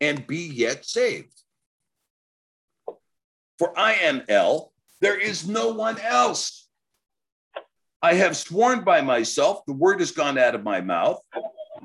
and 0.00 0.26
be 0.26 0.46
yet 0.46 0.84
saved. 0.84 1.32
For 3.58 3.78
I 3.78 3.94
am 3.94 4.22
El, 4.28 4.72
there 5.00 5.18
is 5.18 5.46
no 5.48 5.72
one 5.72 5.98
else. 6.00 6.68
I 8.02 8.14
have 8.14 8.36
sworn 8.36 8.82
by 8.82 9.00
myself, 9.00 9.64
the 9.66 9.72
word 9.72 10.00
has 10.00 10.10
gone 10.10 10.36
out 10.36 10.56
of 10.56 10.64
my 10.64 10.80
mouth 10.80 11.20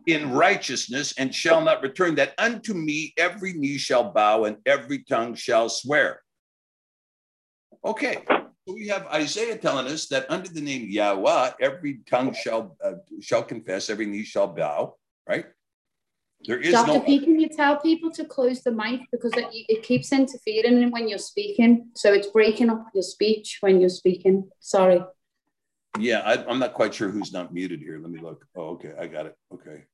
in 0.08 0.32
righteousness 0.32 1.14
and 1.18 1.34
shall 1.34 1.62
not 1.62 1.84
return, 1.84 2.16
that 2.16 2.34
unto 2.38 2.74
me 2.74 3.14
every 3.18 3.54
knee 3.54 3.78
shall 3.78 4.12
bow 4.12 4.46
and 4.46 4.58
every 4.66 5.04
tongue 5.04 5.36
shall 5.36 5.70
swear. 5.70 6.22
Okay, 7.86 8.26
we 8.68 8.88
have 8.90 9.08
Isaiah 9.08 9.58
telling 9.58 9.88
us 9.88 10.08
that 10.08 10.26
under 10.30 10.50
the 10.50 10.62
name 10.62 10.90
Yahweh, 10.90 11.52
every 11.62 12.02
tongue 12.10 12.34
shall 12.34 12.76
uh, 12.84 12.94
shall 13.22 13.44
confess, 13.44 13.90
every 13.90 14.06
knee 14.06 14.24
shall 14.24 14.48
bow. 14.48 14.96
Right? 15.28 15.46
There 16.46 16.60
is 16.60 16.72
Dr. 16.72 16.88
no. 16.88 17.00
P, 17.02 17.20
can 17.20 17.40
you 17.40 17.50
tell 17.50 17.78
people 17.78 18.12
to 18.12 18.24
close 18.24 18.62
the 18.62 18.72
mic 18.72 19.02
because 19.12 19.34
it, 19.36 19.48
it 19.52 19.84
keeps 19.84 20.12
interfering 20.12 20.92
when 20.92 21.08
you're 21.08 21.18
speaking, 21.18 21.88
so 21.96 22.14
it's 22.14 22.28
breaking 22.28 22.70
up 22.70 22.86
your 22.94 23.04
speech 23.04 23.58
when 23.62 23.80
you're 23.80 23.90
speaking. 23.90 24.48
Sorry. 24.60 25.02
Yeah, 25.98 26.20
I, 26.20 26.46
I'm 26.46 26.60
not 26.60 26.74
quite 26.74 26.94
sure 26.94 27.10
who's 27.10 27.34
not 27.34 27.54
muted 27.54 27.80
here. 27.80 28.00
Let 28.00 28.12
me 28.12 28.20
look. 28.20 28.46
Oh, 28.56 28.76
okay, 28.76 28.94
I 29.00 29.08
got 29.08 29.26
it. 29.26 29.36
Okay, 29.54 29.86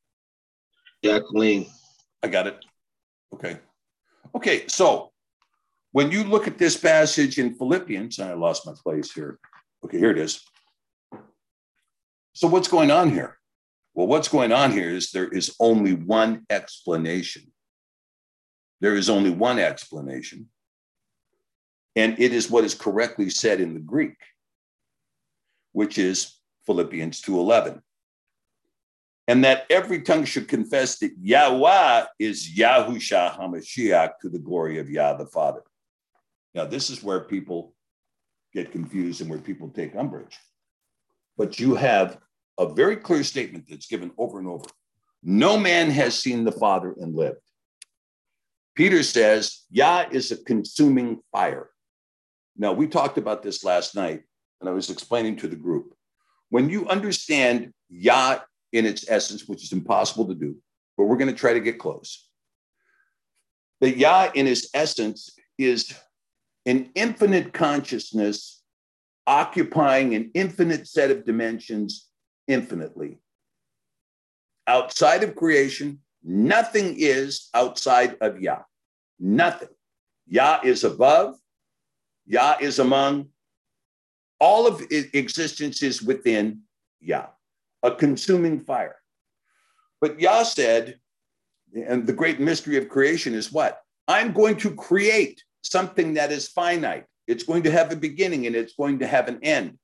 Jacqueline. 1.04 1.68
I 2.22 2.28
got 2.28 2.48
it. 2.48 2.66
Okay, 3.34 3.58
okay. 4.36 4.68
So 4.68 5.13
when 5.94 6.12
you 6.12 6.24
look 6.24 6.48
at 6.48 6.58
this 6.58 6.76
passage 6.76 7.38
in 7.38 7.54
Philippians, 7.54 8.18
and 8.20 8.30
I 8.30 8.34
lost 8.34 8.66
my 8.66 8.74
place 8.74 9.14
here. 9.14 9.40
Okay, 9.86 10.00
here 10.00 10.10
it 10.10 10.18
is. 10.18 10.44
So 12.34 12.48
what's 12.48 12.68
going 12.68 12.90
on 12.90 13.12
here? 13.12 13.38
Well, 13.94 14.08
what's 14.08 14.28
going 14.28 14.52
on 14.52 14.72
here 14.72 14.90
is 14.90 15.12
there 15.12 15.30
is 15.30 15.56
only 15.60 15.94
one 15.94 16.46
explanation. 16.50 17.52
There 18.82 18.96
is 18.96 19.08
only 19.08 19.30
one 19.30 19.60
explanation. 19.60 20.50
And 21.96 22.20
it 22.20 22.34
is 22.34 22.50
what 22.50 22.64
is 22.64 22.74
correctly 22.74 23.30
said 23.30 23.62
in 23.62 23.76
the 23.76 23.80
Greek, 23.80 24.18
which 25.74 26.00
is 26.00 26.40
Philippians 26.66 27.22
2:11. 27.22 27.84
And 29.28 29.44
that 29.44 29.68
every 29.70 30.02
tongue 30.02 30.26
should 30.26 30.48
confess 30.48 30.98
that 31.00 31.14
Yahweh 31.22 32.08
is 32.18 32.50
Yahusha 32.58 33.38
HaMashiach 33.38 34.18
to 34.22 34.30
the 34.30 34.40
glory 34.40 34.80
of 34.80 34.90
Yah 34.90 35.14
the 35.14 35.28
Father. 35.28 35.62
Now, 36.54 36.66
this 36.66 36.90
is 36.90 37.04
where 37.04 37.22
people 37.22 37.74
get 38.54 38.72
confused 38.72 39.22
and 39.22 39.30
where 39.30 39.40
people 39.40 39.70
take 39.70 39.96
umbrage. 39.96 40.38
But 41.38 41.60
you 41.60 41.76
have 41.76 42.20
a 42.60 42.72
very 42.72 42.96
clear 42.96 43.24
statement 43.24 43.66
that's 43.68 43.88
given 43.88 44.12
over 44.18 44.38
and 44.38 44.48
over. 44.48 44.66
No 45.24 45.58
man 45.58 45.90
has 45.90 46.18
seen 46.18 46.44
the 46.44 46.52
Father 46.52 46.94
and 47.00 47.16
lived. 47.16 47.40
Peter 48.76 49.04
says, 49.04 49.64
Yah 49.72 50.06
is 50.12 50.32
a 50.32 50.44
consuming 50.44 51.22
fire. 51.32 51.70
Now, 52.58 52.74
we 52.74 52.88
talked 52.88 53.18
about 53.18 53.42
this 53.42 53.64
last 53.64 53.96
night, 53.96 54.24
and 54.60 54.70
I 54.70 54.74
was 54.74 54.90
explaining 54.90 55.38
to 55.38 55.48
the 55.48 55.56
group. 55.56 55.94
When 56.50 56.70
you 56.70 56.88
understand 56.88 57.74
Yah 57.90 58.40
in 58.72 58.86
its 58.86 59.10
essence, 59.10 59.48
which 59.48 59.64
is 59.64 59.72
impossible 59.72 60.28
to 60.28 60.36
do, 60.36 60.56
but 60.98 61.06
we're 61.06 61.18
going 61.18 61.32
to 61.32 61.40
try 61.40 61.54
to 61.54 61.60
get 61.60 61.80
close, 61.80 62.28
that 63.82 63.98
Yah 63.98 64.32
in 64.36 64.46
its 64.48 64.70
essence 64.74 65.36
is 65.58 65.94
an 66.66 66.90
infinite 66.96 67.54
consciousness 67.54 68.62
occupying 69.28 70.16
an 70.16 70.32
infinite 70.34 70.88
set 70.88 71.12
of 71.12 71.26
dimensions 71.26 72.10
infinitely. 72.48 73.20
Outside 74.68 75.24
of 75.24 75.36
creation, 75.36 76.00
nothing 76.24 76.96
is 76.98 77.50
outside 77.54 78.18
of 78.22 78.42
Yah. 78.42 78.64
Nothing. 79.20 79.70
Yah 80.28 80.60
is 80.64 80.84
above, 80.84 81.36
Yah 82.26 82.56
is 82.62 82.80
among, 82.80 83.28
all 84.40 84.68
of 84.68 84.82
existence 84.92 85.84
is 85.84 86.02
within 86.02 86.62
Yah, 87.02 87.28
a 87.82 87.92
consuming 87.92 88.62
fire. 88.62 88.96
But 90.00 90.20
Yah 90.20 90.44
said, 90.44 91.00
and 91.76 92.06
the 92.06 92.14
great 92.14 92.40
mystery 92.40 92.78
of 92.78 92.90
creation 92.90 93.34
is 93.34 93.52
what? 93.52 93.82
I'm 94.08 94.32
going 94.32 94.58
to 94.58 94.76
create 94.76 95.44
something 95.64 96.14
that 96.16 96.32
is 96.32 96.48
finite. 96.48 97.06
It's 97.28 97.44
going 97.44 97.64
to 97.64 97.72
have 97.72 97.92
a 97.92 97.96
beginning 97.96 98.48
and 98.48 98.56
it's 98.56 98.76
going 98.76 99.00
to 99.00 99.08
have 99.08 99.28
an 99.28 99.40
end. 99.42 99.78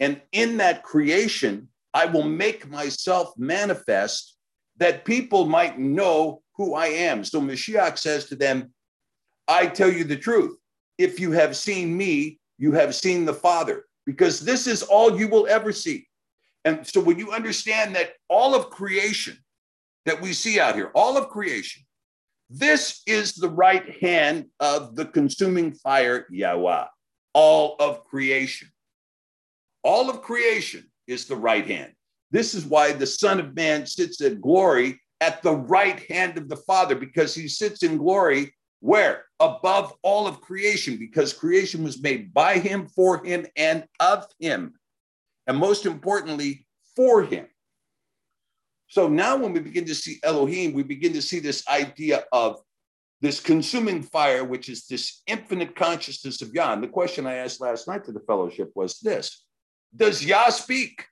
And 0.00 0.20
in 0.32 0.56
that 0.58 0.82
creation, 0.82 1.68
I 1.94 2.06
will 2.06 2.24
make 2.24 2.68
myself 2.68 3.32
manifest 3.36 4.36
that 4.78 5.04
people 5.04 5.46
might 5.46 5.78
know 5.78 6.42
who 6.54 6.74
I 6.74 6.86
am. 6.86 7.24
So 7.24 7.40
Mashiach 7.40 7.98
says 7.98 8.26
to 8.26 8.36
them, 8.36 8.72
I 9.46 9.66
tell 9.66 9.90
you 9.90 10.04
the 10.04 10.16
truth. 10.16 10.56
If 10.98 11.20
you 11.20 11.32
have 11.32 11.56
seen 11.56 11.96
me, 11.96 12.38
you 12.58 12.72
have 12.72 12.94
seen 12.94 13.24
the 13.24 13.34
Father, 13.34 13.84
because 14.04 14.40
this 14.40 14.66
is 14.66 14.82
all 14.82 15.18
you 15.18 15.28
will 15.28 15.46
ever 15.48 15.72
see. 15.72 16.06
And 16.64 16.86
so 16.86 17.00
when 17.00 17.18
you 17.18 17.32
understand 17.32 17.94
that 17.96 18.12
all 18.28 18.54
of 18.54 18.70
creation 18.70 19.38
that 20.06 20.20
we 20.20 20.32
see 20.32 20.58
out 20.58 20.74
here, 20.74 20.90
all 20.94 21.16
of 21.16 21.28
creation, 21.28 21.82
this 22.50 23.02
is 23.06 23.34
the 23.34 23.50
right 23.50 24.02
hand 24.02 24.46
of 24.60 24.96
the 24.96 25.04
consuming 25.04 25.72
fire, 25.72 26.26
Yahweh, 26.30 26.84
all 27.34 27.76
of 27.78 28.04
creation. 28.04 28.68
All 29.82 30.10
of 30.10 30.22
creation 30.22 30.90
is 31.06 31.26
the 31.26 31.36
right 31.36 31.66
hand. 31.66 31.92
This 32.30 32.54
is 32.54 32.64
why 32.64 32.92
the 32.92 33.06
Son 33.06 33.40
of 33.40 33.54
Man 33.54 33.86
sits 33.86 34.20
at 34.20 34.40
glory 34.40 35.00
at 35.20 35.42
the 35.42 35.54
right 35.54 36.00
hand 36.10 36.38
of 36.38 36.48
the 36.48 36.56
Father, 36.56 36.94
because 36.94 37.34
he 37.34 37.48
sits 37.48 37.82
in 37.82 37.96
glory 37.96 38.52
where? 38.80 39.24
Above 39.40 39.94
all 40.02 40.26
of 40.26 40.40
creation, 40.40 40.96
because 40.96 41.32
creation 41.32 41.82
was 41.82 42.00
made 42.00 42.32
by 42.32 42.58
him, 42.58 42.86
for 42.88 43.24
him, 43.24 43.46
and 43.56 43.84
of 44.00 44.26
him. 44.38 44.74
And 45.46 45.58
most 45.58 45.86
importantly, 45.86 46.66
for 46.94 47.22
him. 47.22 47.46
So 48.88 49.06
now 49.06 49.36
when 49.36 49.52
we 49.52 49.60
begin 49.60 49.84
to 49.84 49.94
see 49.94 50.18
Elohim, 50.22 50.72
we 50.72 50.82
begin 50.82 51.12
to 51.12 51.22
see 51.22 51.40
this 51.40 51.66
idea 51.68 52.24
of 52.32 52.60
this 53.20 53.40
consuming 53.40 54.02
fire, 54.02 54.44
which 54.44 54.68
is 54.68 54.86
this 54.86 55.22
infinite 55.26 55.76
consciousness 55.76 56.40
of 56.40 56.54
Yah. 56.54 56.72
And 56.72 56.82
the 56.82 56.88
question 56.88 57.26
I 57.26 57.36
asked 57.36 57.60
last 57.60 57.86
night 57.86 58.04
to 58.04 58.12
the 58.12 58.20
fellowship 58.20 58.70
was 58.74 58.98
this 59.00 59.44
Does 59.94 60.24
Yah 60.24 60.50
speak? 60.50 61.04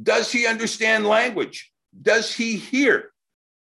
Does 0.00 0.30
he 0.30 0.46
understand 0.46 1.06
language? 1.06 1.72
Does 2.02 2.34
he 2.34 2.56
hear? 2.56 3.12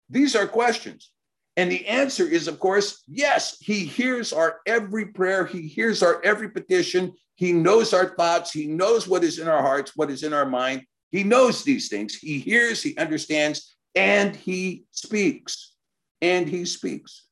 These 0.09 0.35
are 0.35 0.47
questions. 0.47 1.11
And 1.55 1.71
the 1.71 1.87
answer 1.87 2.25
is, 2.25 2.47
of 2.47 2.59
course, 2.59 3.03
yes, 3.07 3.57
he 3.59 3.85
hears 3.85 4.33
our 4.33 4.61
every 4.65 5.07
prayer. 5.07 5.45
He 5.45 5.67
hears 5.67 6.01
our 6.01 6.23
every 6.23 6.49
petition. 6.49 7.13
He 7.35 7.53
knows 7.53 7.93
our 7.93 8.15
thoughts. 8.15 8.51
He 8.51 8.67
knows 8.67 9.07
what 9.07 9.23
is 9.23 9.39
in 9.39 9.47
our 9.47 9.61
hearts, 9.61 9.95
what 9.95 10.09
is 10.09 10.23
in 10.23 10.33
our 10.33 10.45
mind. 10.45 10.83
He 11.11 11.23
knows 11.23 11.63
these 11.63 11.89
things. 11.89 12.15
He 12.15 12.39
hears, 12.39 12.83
he 12.83 12.95
understands, 12.97 13.75
and 13.95 14.35
he 14.35 14.85
speaks. 14.91 15.73
And 16.21 16.47
he 16.47 16.65
speaks. 16.65 17.25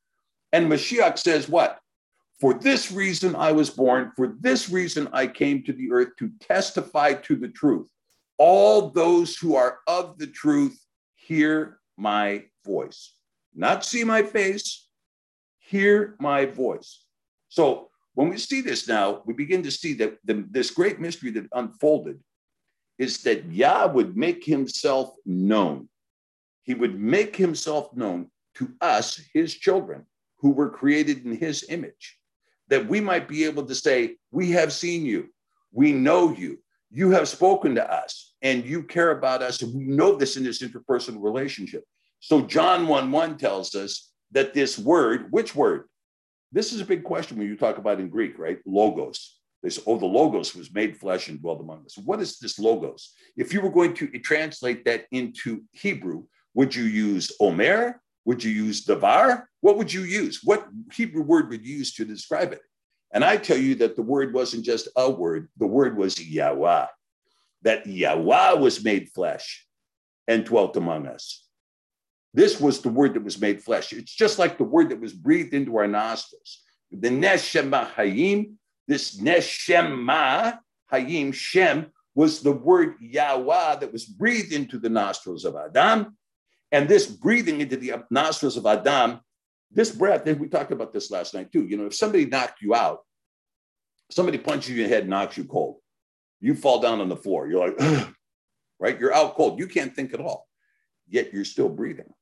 And 0.52 0.70
Mashiach 0.70 1.18
says, 1.18 1.48
What? 1.48 1.78
For 2.40 2.54
this 2.54 2.92
reason 2.92 3.34
I 3.36 3.52
was 3.52 3.70
born. 3.70 4.12
For 4.16 4.34
this 4.40 4.70
reason 4.70 5.08
I 5.12 5.26
came 5.26 5.62
to 5.64 5.72
the 5.72 5.90
earth 5.92 6.16
to 6.18 6.30
testify 6.40 7.14
to 7.14 7.36
the 7.36 7.48
truth. 7.48 7.88
All 8.38 8.90
those 8.90 9.36
who 9.36 9.56
are 9.56 9.78
of 9.86 10.18
the 10.18 10.28
truth 10.28 10.78
hear 11.16 11.80
my 11.96 12.44
voice. 12.64 13.12
Not 13.54 13.84
see 13.84 14.04
my 14.04 14.22
face, 14.22 14.86
hear 15.58 16.16
my 16.20 16.46
voice. 16.46 17.04
So 17.48 17.90
when 18.14 18.28
we 18.28 18.38
see 18.38 18.60
this 18.60 18.86
now, 18.86 19.22
we 19.26 19.34
begin 19.34 19.62
to 19.64 19.70
see 19.70 19.94
that 19.94 20.18
the, 20.24 20.44
this 20.50 20.70
great 20.70 21.00
mystery 21.00 21.30
that 21.32 21.48
unfolded 21.52 22.20
is 22.98 23.22
that 23.22 23.50
Yah 23.50 23.86
would 23.86 24.16
make 24.16 24.44
himself 24.44 25.14
known. 25.24 25.88
He 26.64 26.74
would 26.74 26.98
make 26.98 27.36
himself 27.36 27.94
known 27.94 28.30
to 28.54 28.72
us, 28.80 29.20
his 29.32 29.54
children, 29.54 30.04
who 30.38 30.50
were 30.50 30.70
created 30.70 31.24
in 31.24 31.36
his 31.36 31.64
image, 31.68 32.18
that 32.68 32.86
we 32.86 33.00
might 33.00 33.28
be 33.28 33.44
able 33.44 33.64
to 33.66 33.74
say, 33.74 34.16
We 34.30 34.50
have 34.52 34.72
seen 34.72 35.06
you, 35.06 35.28
we 35.72 35.92
know 35.92 36.32
you, 36.32 36.58
you 36.90 37.10
have 37.10 37.28
spoken 37.28 37.74
to 37.76 37.92
us, 37.92 38.34
and 38.42 38.64
you 38.64 38.82
care 38.82 39.10
about 39.12 39.42
us. 39.42 39.62
And 39.62 39.74
we 39.74 39.84
know 39.84 40.16
this 40.16 40.36
in 40.36 40.44
this 40.44 40.62
interpersonal 40.62 41.22
relationship. 41.22 41.84
So, 42.20 42.42
John 42.42 42.86
1 42.86 43.10
1 43.10 43.38
tells 43.38 43.74
us 43.74 44.10
that 44.32 44.54
this 44.54 44.78
word, 44.78 45.30
which 45.30 45.54
word? 45.54 45.84
This 46.50 46.72
is 46.72 46.80
a 46.80 46.86
big 46.86 47.04
question 47.04 47.38
when 47.38 47.46
you 47.46 47.56
talk 47.56 47.78
about 47.78 48.00
in 48.00 48.08
Greek, 48.08 48.38
right? 48.38 48.58
Logos. 48.66 49.37
They 49.62 49.70
say, 49.70 49.82
oh, 49.86 49.98
the 49.98 50.06
Logos 50.06 50.54
was 50.54 50.72
made 50.72 50.96
flesh 50.96 51.28
and 51.28 51.40
dwelt 51.40 51.60
among 51.60 51.84
us. 51.84 51.98
What 51.98 52.20
is 52.20 52.38
this 52.38 52.58
Logos? 52.58 53.12
If 53.36 53.52
you 53.52 53.60
were 53.60 53.70
going 53.70 53.94
to 53.94 54.06
translate 54.20 54.84
that 54.84 55.06
into 55.10 55.62
Hebrew, 55.72 56.24
would 56.54 56.74
you 56.74 56.84
use 56.84 57.32
Omer? 57.40 58.00
Would 58.24 58.44
you 58.44 58.50
use 58.50 58.84
Davar? 58.84 59.44
What 59.60 59.78
would 59.78 59.92
you 59.92 60.02
use? 60.02 60.40
What 60.44 60.68
Hebrew 60.92 61.22
word 61.22 61.48
would 61.48 61.66
you 61.66 61.78
use 61.78 61.94
to 61.94 62.04
describe 62.04 62.52
it? 62.52 62.60
And 63.12 63.24
I 63.24 63.36
tell 63.36 63.56
you 63.56 63.74
that 63.76 63.96
the 63.96 64.02
word 64.02 64.34
wasn't 64.34 64.64
just 64.64 64.88
a 64.94 65.10
word, 65.10 65.48
the 65.56 65.66
word 65.66 65.96
was 65.96 66.20
Yahweh, 66.20 66.86
that 67.62 67.86
Yahweh 67.86 68.52
was 68.54 68.84
made 68.84 69.08
flesh 69.08 69.66
and 70.26 70.44
dwelt 70.44 70.76
among 70.76 71.06
us. 71.06 71.44
This 72.34 72.60
was 72.60 72.82
the 72.82 72.90
word 72.90 73.14
that 73.14 73.24
was 73.24 73.40
made 73.40 73.62
flesh. 73.62 73.94
It's 73.94 74.14
just 74.14 74.38
like 74.38 74.58
the 74.58 74.64
word 74.64 74.90
that 74.90 75.00
was 75.00 75.14
breathed 75.14 75.54
into 75.54 75.78
our 75.78 75.88
nostrils. 75.88 76.62
The 76.92 77.08
Neshama 77.08 77.90
Hayim, 77.94 78.56
this 78.88 79.20
Neshama 79.20 80.58
Hayim, 80.90 81.32
Shem, 81.32 81.92
was 82.14 82.40
the 82.40 82.50
word 82.50 82.94
Yahweh 83.00 83.76
that 83.76 83.92
was 83.92 84.04
breathed 84.04 84.52
into 84.52 84.78
the 84.78 84.88
nostrils 84.88 85.44
of 85.44 85.54
Adam. 85.54 86.16
And 86.72 86.88
this 86.88 87.06
breathing 87.06 87.60
into 87.60 87.76
the 87.76 87.92
nostrils 88.10 88.56
of 88.56 88.66
Adam, 88.66 89.20
this 89.70 89.92
breath, 89.92 90.26
and 90.26 90.40
we 90.40 90.48
talked 90.48 90.72
about 90.72 90.92
this 90.92 91.10
last 91.10 91.34
night 91.34 91.52
too. 91.52 91.66
You 91.66 91.76
know, 91.76 91.86
if 91.86 91.94
somebody 91.94 92.26
knocked 92.26 92.60
you 92.62 92.74
out, 92.74 93.00
somebody 94.10 94.38
punches 94.38 94.70
you 94.70 94.82
in 94.82 94.90
the 94.90 94.94
head, 94.94 95.08
knocks 95.08 95.36
you 95.36 95.44
cold, 95.44 95.76
you 96.40 96.54
fall 96.54 96.80
down 96.80 97.00
on 97.00 97.08
the 97.08 97.16
floor. 97.16 97.48
You're 97.48 97.68
like, 97.68 97.76
"Ugh," 97.78 98.14
right? 98.78 98.98
You're 98.98 99.14
out 99.14 99.34
cold. 99.34 99.58
You 99.58 99.66
can't 99.66 99.94
think 99.94 100.14
at 100.14 100.20
all, 100.20 100.48
yet 101.08 101.32
you're 101.32 101.44
still 101.44 101.68
breathing. 101.68 102.12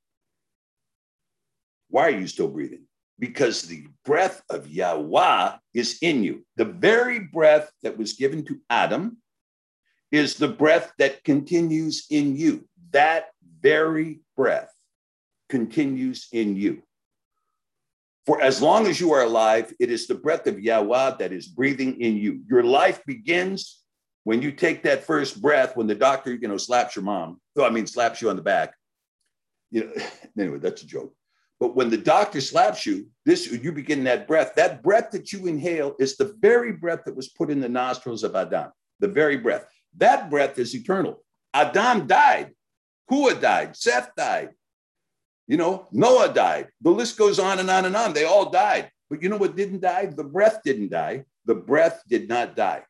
Why 1.89 2.07
are 2.07 2.19
you 2.19 2.27
still 2.27 2.49
breathing? 2.49 2.86
Because 3.19 3.63
the 3.63 3.87
breath 4.05 4.41
of 4.49 4.67
Yahweh 4.67 5.57
is 5.73 5.97
in 6.01 6.23
you. 6.23 6.45
The 6.55 6.65
very 6.65 7.19
breath 7.19 7.71
that 7.83 7.97
was 7.97 8.13
given 8.13 8.45
to 8.45 8.59
Adam 8.69 9.17
is 10.11 10.35
the 10.35 10.47
breath 10.47 10.93
that 10.99 11.23
continues 11.23 12.05
in 12.09 12.35
you. 12.35 12.67
That 12.91 13.29
very 13.61 14.19
breath 14.35 14.71
continues 15.49 16.27
in 16.31 16.55
you. 16.55 16.83
For 18.25 18.41
as 18.41 18.61
long 18.61 18.87
as 18.87 18.99
you 18.99 19.13
are 19.13 19.23
alive, 19.23 19.73
it 19.79 19.89
is 19.89 20.05
the 20.05 20.15
breath 20.15 20.47
of 20.47 20.59
Yahweh 20.59 21.15
that 21.17 21.31
is 21.31 21.47
breathing 21.47 21.99
in 22.01 22.17
you. 22.17 22.41
Your 22.49 22.63
life 22.63 23.03
begins 23.05 23.81
when 24.25 24.41
you 24.41 24.51
take 24.51 24.83
that 24.83 25.05
first 25.05 25.41
breath, 25.41 25.77
when 25.77 25.87
the 25.87 25.95
doctor, 25.95 26.33
you 26.33 26.49
know, 26.49 26.57
slaps 26.57 26.97
your 26.97 27.05
mom. 27.05 27.39
Oh, 27.57 27.63
I 27.63 27.69
mean, 27.69 27.87
slaps 27.87 28.21
you 28.21 28.29
on 28.29 28.35
the 28.35 28.41
back. 28.41 28.73
You 29.71 29.85
know, 29.85 29.93
anyway, 30.43 30.59
that's 30.59 30.83
a 30.83 30.85
joke. 30.85 31.13
But 31.59 31.75
when 31.75 31.89
the 31.89 31.97
doctor 31.97 32.39
slaps 32.39 32.85
you, 32.85 33.07
this 33.25 33.51
you 33.51 33.71
begin 33.71 34.03
that 34.03 34.27
breath. 34.27 34.53
That 34.55 34.83
breath 34.83 35.11
that 35.11 35.33
you 35.33 35.47
inhale 35.47 35.95
is 35.99 36.15
the 36.15 36.35
very 36.39 36.71
breath 36.71 37.03
that 37.05 37.15
was 37.15 37.29
put 37.29 37.49
in 37.49 37.59
the 37.59 37.69
nostrils 37.69 38.23
of 38.23 38.35
Adam. 38.35 38.71
The 38.99 39.07
very 39.07 39.37
breath. 39.37 39.65
That 39.97 40.29
breath 40.29 40.59
is 40.59 40.75
eternal. 40.75 41.23
Adam 41.53 42.05
died. 42.05 42.53
Hua 43.09 43.33
died. 43.33 43.75
Seth 43.75 44.11
died. 44.15 44.49
You 45.47 45.57
know, 45.57 45.87
Noah 45.91 46.33
died. 46.33 46.67
The 46.81 46.91
list 46.91 47.17
goes 47.17 47.39
on 47.39 47.59
and 47.59 47.69
on 47.69 47.85
and 47.85 47.95
on. 47.95 48.13
They 48.13 48.25
all 48.25 48.49
died. 48.49 48.91
But 49.09 49.23
you 49.23 49.29
know 49.29 49.37
what 49.37 49.55
didn't 49.55 49.81
die? 49.81 50.07
The 50.07 50.23
breath 50.23 50.59
didn't 50.63 50.89
die. 50.91 51.23
The 51.45 51.55
breath 51.55 52.01
did 52.07 52.27
not 52.27 52.55
die. 52.55 52.83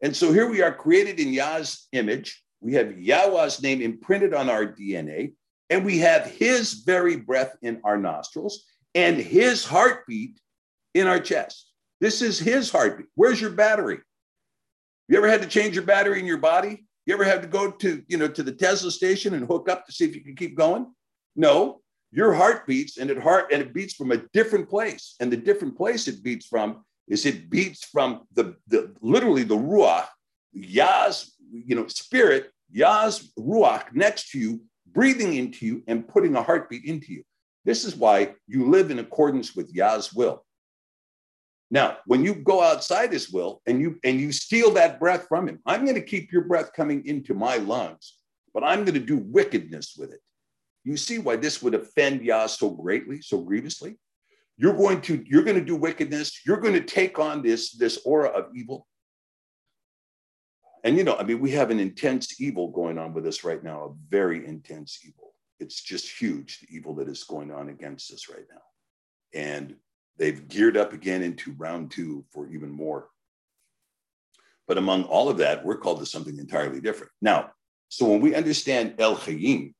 And 0.00 0.16
so 0.16 0.32
here 0.32 0.48
we 0.48 0.62
are 0.62 0.72
created 0.72 1.18
in 1.18 1.32
Yah's 1.32 1.88
image. 1.92 2.42
We 2.60 2.74
have 2.74 2.98
Yahweh's 2.98 3.62
name 3.62 3.82
imprinted 3.82 4.32
on 4.32 4.48
our 4.48 4.64
DNA, 4.64 5.32
and 5.70 5.84
we 5.84 5.98
have 5.98 6.26
his 6.26 6.74
very 6.74 7.16
breath 7.16 7.56
in 7.62 7.80
our 7.84 7.96
nostrils 7.96 8.64
and 8.94 9.16
his 9.16 9.64
heartbeat 9.64 10.40
in 10.94 11.06
our 11.06 11.20
chest. 11.20 11.72
This 12.00 12.20
is 12.20 12.38
his 12.38 12.70
heartbeat. 12.70 13.06
Where's 13.14 13.40
your 13.40 13.50
battery? 13.50 14.00
You 15.08 15.16
ever 15.16 15.28
had 15.28 15.42
to 15.42 15.48
change 15.48 15.74
your 15.76 15.84
battery 15.84 16.18
in 16.18 16.26
your 16.26 16.38
body? 16.38 16.86
You 17.06 17.14
ever 17.14 17.24
had 17.24 17.42
to 17.42 17.48
go 17.48 17.70
to, 17.70 18.02
you 18.08 18.18
know, 18.18 18.28
to 18.28 18.42
the 18.42 18.52
Tesla 18.52 18.90
station 18.90 19.34
and 19.34 19.46
hook 19.46 19.68
up 19.68 19.86
to 19.86 19.92
see 19.92 20.04
if 20.04 20.14
you 20.14 20.22
can 20.22 20.36
keep 20.36 20.56
going? 20.56 20.86
No, 21.36 21.80
your 22.12 22.32
heart 22.32 22.66
beats 22.66 22.98
and 22.98 23.10
it 23.10 23.18
heart 23.18 23.52
and 23.52 23.62
it 23.62 23.72
beats 23.72 23.94
from 23.94 24.12
a 24.12 24.22
different 24.32 24.68
place. 24.68 25.14
And 25.20 25.32
the 25.32 25.36
different 25.36 25.76
place 25.76 26.08
it 26.08 26.22
beats 26.22 26.46
from 26.46 26.84
is 27.08 27.26
it 27.26 27.50
beats 27.50 27.84
from 27.84 28.22
the, 28.34 28.56
the 28.68 28.94
literally 29.00 29.42
the 29.44 29.56
ruach, 29.56 30.06
Yah's, 30.52 31.32
you 31.52 31.74
know, 31.74 31.86
spirit, 31.86 32.50
Yah's 32.70 33.32
ruach 33.38 33.92
next 33.92 34.30
to 34.30 34.38
you, 34.38 34.60
breathing 34.92 35.34
into 35.34 35.66
you 35.66 35.82
and 35.86 36.06
putting 36.06 36.36
a 36.36 36.42
heartbeat 36.42 36.84
into 36.84 37.12
you. 37.12 37.22
This 37.64 37.84
is 37.84 37.94
why 37.94 38.34
you 38.46 38.68
live 38.70 38.90
in 38.90 38.98
accordance 38.98 39.54
with 39.54 39.74
Yah's 39.74 40.12
will. 40.12 40.44
Now, 41.70 41.98
when 42.06 42.24
you 42.24 42.34
go 42.34 42.62
outside 42.62 43.12
his 43.12 43.30
will 43.30 43.62
and 43.66 43.80
you 43.80 43.98
and 44.02 44.18
you 44.20 44.32
steal 44.32 44.72
that 44.72 44.98
breath 44.98 45.26
from 45.28 45.48
him, 45.48 45.60
I'm 45.66 45.84
going 45.84 45.94
to 45.94 46.02
keep 46.02 46.32
your 46.32 46.42
breath 46.42 46.72
coming 46.72 47.06
into 47.06 47.32
my 47.32 47.56
lungs, 47.56 48.16
but 48.52 48.64
I'm 48.64 48.84
going 48.84 48.94
to 48.94 49.00
do 49.00 49.18
wickedness 49.18 49.94
with 49.96 50.12
it. 50.12 50.20
You 50.82 50.96
see 50.96 51.18
why 51.18 51.36
this 51.36 51.62
would 51.62 51.74
offend 51.74 52.22
Yah 52.22 52.46
so 52.46 52.70
greatly, 52.70 53.22
so 53.22 53.40
grievously? 53.40 53.98
You're 54.56 54.76
going 54.76 55.00
to 55.02 55.24
you're 55.26 55.44
going 55.44 55.58
to 55.58 55.64
do 55.64 55.76
wickedness. 55.76 56.40
You're 56.44 56.60
going 56.60 56.74
to 56.74 56.80
take 56.80 57.18
on 57.18 57.42
this 57.42 57.72
this 57.72 57.98
aura 58.04 58.30
of 58.30 58.46
evil. 58.54 58.86
And 60.82 60.96
you 60.96 61.04
know, 61.04 61.16
I 61.16 61.24
mean, 61.24 61.40
we 61.40 61.50
have 61.52 61.70
an 61.70 61.80
intense 61.80 62.40
evil 62.40 62.68
going 62.68 62.98
on 62.98 63.12
with 63.12 63.26
us 63.26 63.44
right 63.44 63.62
now, 63.62 63.84
a 63.84 63.94
very 64.08 64.46
intense 64.46 65.00
evil. 65.06 65.34
It's 65.58 65.82
just 65.82 66.20
huge, 66.20 66.60
the 66.60 66.74
evil 66.74 66.94
that 66.96 67.08
is 67.08 67.24
going 67.24 67.52
on 67.52 67.68
against 67.68 68.12
us 68.12 68.28
right 68.30 68.46
now. 68.50 68.62
And 69.38 69.76
they've 70.16 70.48
geared 70.48 70.76
up 70.76 70.92
again 70.92 71.22
into 71.22 71.52
round 71.52 71.90
two 71.90 72.24
for 72.32 72.48
even 72.48 72.70
more. 72.70 73.08
But 74.66 74.78
among 74.78 75.04
all 75.04 75.28
of 75.28 75.38
that, 75.38 75.64
we're 75.64 75.78
called 75.78 75.98
to 75.98 76.06
something 76.06 76.38
entirely 76.38 76.80
different. 76.80 77.12
Now, 77.20 77.50
so 77.88 78.06
when 78.06 78.20
we 78.20 78.34
understand 78.34 78.94
El 78.98 79.16
Chayim, 79.16 79.74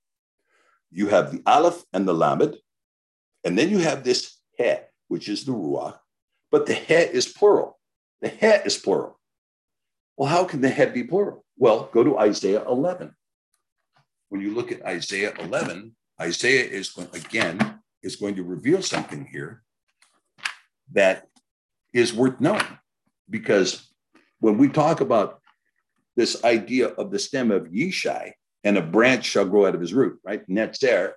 you 0.90 1.06
have 1.06 1.30
the 1.30 1.42
Aleph 1.46 1.84
and 1.92 2.08
the 2.08 2.12
Lamed, 2.12 2.56
and 3.44 3.56
then 3.56 3.70
you 3.70 3.78
have 3.78 4.02
this 4.02 4.36
He, 4.58 4.74
which 5.06 5.28
is 5.28 5.44
the 5.44 5.52
Ruach, 5.52 5.96
but 6.50 6.66
the 6.66 6.74
He 6.74 6.94
is 6.94 7.28
plural. 7.28 7.78
The 8.20 8.28
He 8.28 8.46
is 8.46 8.76
plural. 8.76 9.19
Well, 10.20 10.28
how 10.28 10.44
can 10.44 10.60
the 10.60 10.68
head 10.68 10.92
be 10.92 11.02
plural? 11.02 11.46
Well, 11.56 11.88
go 11.94 12.04
to 12.04 12.18
Isaiah 12.18 12.62
11. 12.68 13.14
When 14.28 14.42
you 14.42 14.52
look 14.54 14.70
at 14.70 14.84
Isaiah 14.84 15.32
11, 15.38 15.96
Isaiah 16.20 16.62
is 16.62 16.90
going, 16.90 17.08
again 17.14 17.80
is 18.02 18.16
going 18.16 18.34
to 18.34 18.42
reveal 18.42 18.82
something 18.82 19.24
here 19.24 19.62
that 20.92 21.26
is 21.94 22.12
worth 22.12 22.38
knowing 22.38 22.66
because 23.30 23.94
when 24.40 24.58
we 24.58 24.68
talk 24.68 25.00
about 25.00 25.40
this 26.16 26.44
idea 26.44 26.88
of 26.88 27.10
the 27.10 27.18
stem 27.18 27.50
of 27.50 27.68
Yishai 27.68 28.32
and 28.62 28.76
a 28.76 28.82
branch 28.82 29.24
shall 29.24 29.46
grow 29.46 29.64
out 29.64 29.74
of 29.74 29.80
his 29.80 29.94
root, 29.94 30.20
right? 30.22 30.46
Netzer, 30.50 31.12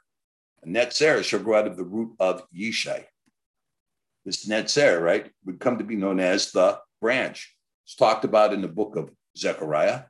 netzer 0.65 1.25
shall 1.25 1.41
grow 1.41 1.59
out 1.59 1.67
of 1.67 1.75
the 1.75 1.83
root 1.83 2.13
of 2.21 2.43
Yishai. 2.55 3.03
This 4.23 4.47
netzer, 4.47 5.01
right, 5.01 5.29
would 5.43 5.59
come 5.59 5.79
to 5.79 5.83
be 5.83 5.97
known 5.97 6.21
as 6.21 6.53
the 6.53 6.79
branch. 7.01 7.52
It's 7.85 7.95
talked 7.95 8.25
about 8.25 8.53
in 8.53 8.61
the 8.61 8.67
book 8.67 8.95
of 8.95 9.11
Zechariah. 9.37 10.03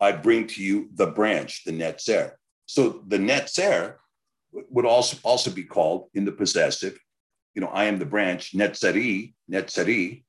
I 0.00 0.12
bring 0.12 0.46
to 0.48 0.62
you 0.62 0.88
the 0.94 1.06
branch, 1.06 1.64
the 1.64 1.72
netzer. 1.72 2.32
So 2.66 3.02
the 3.06 3.18
netzer 3.18 3.96
would 4.52 4.86
also, 4.86 5.16
also 5.22 5.50
be 5.50 5.64
called 5.64 6.08
in 6.14 6.24
the 6.24 6.32
possessive 6.32 6.98
you 7.56 7.62
know, 7.62 7.68
I 7.68 7.86
am 7.86 7.98
the 7.98 8.04
branch, 8.04 8.52
Netzari, 8.52 9.32
Netzari. 9.50 10.24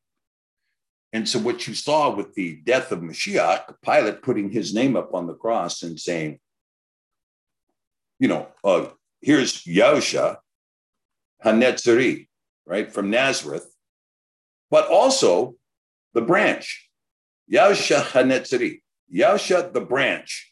And 1.11 1.27
so 1.27 1.39
what 1.39 1.67
you 1.67 1.73
saw 1.73 2.15
with 2.15 2.33
the 2.35 2.55
death 2.63 2.91
of 2.93 2.99
Mashiach, 2.99 3.75
Pilate 3.83 4.21
putting 4.21 4.49
his 4.49 4.73
name 4.73 4.95
up 4.95 5.13
on 5.13 5.27
the 5.27 5.33
cross 5.33 5.83
and 5.83 5.99
saying, 5.99 6.39
you 8.17 8.29
know, 8.29 8.47
uh, 8.63 8.87
here's 9.21 9.63
Yahusha 9.65 10.37
Hanetzari, 11.43 12.27
right, 12.65 12.91
from 12.91 13.09
Nazareth, 13.09 13.69
but 14.71 14.87
also 14.87 15.55
the 16.17 16.23
branch, 16.23 16.89
Yahusha 17.53 18.01
Hanetzari, 18.01 18.81
Yahusha 19.13 19.71
the 19.71 19.81
branch. 19.81 20.51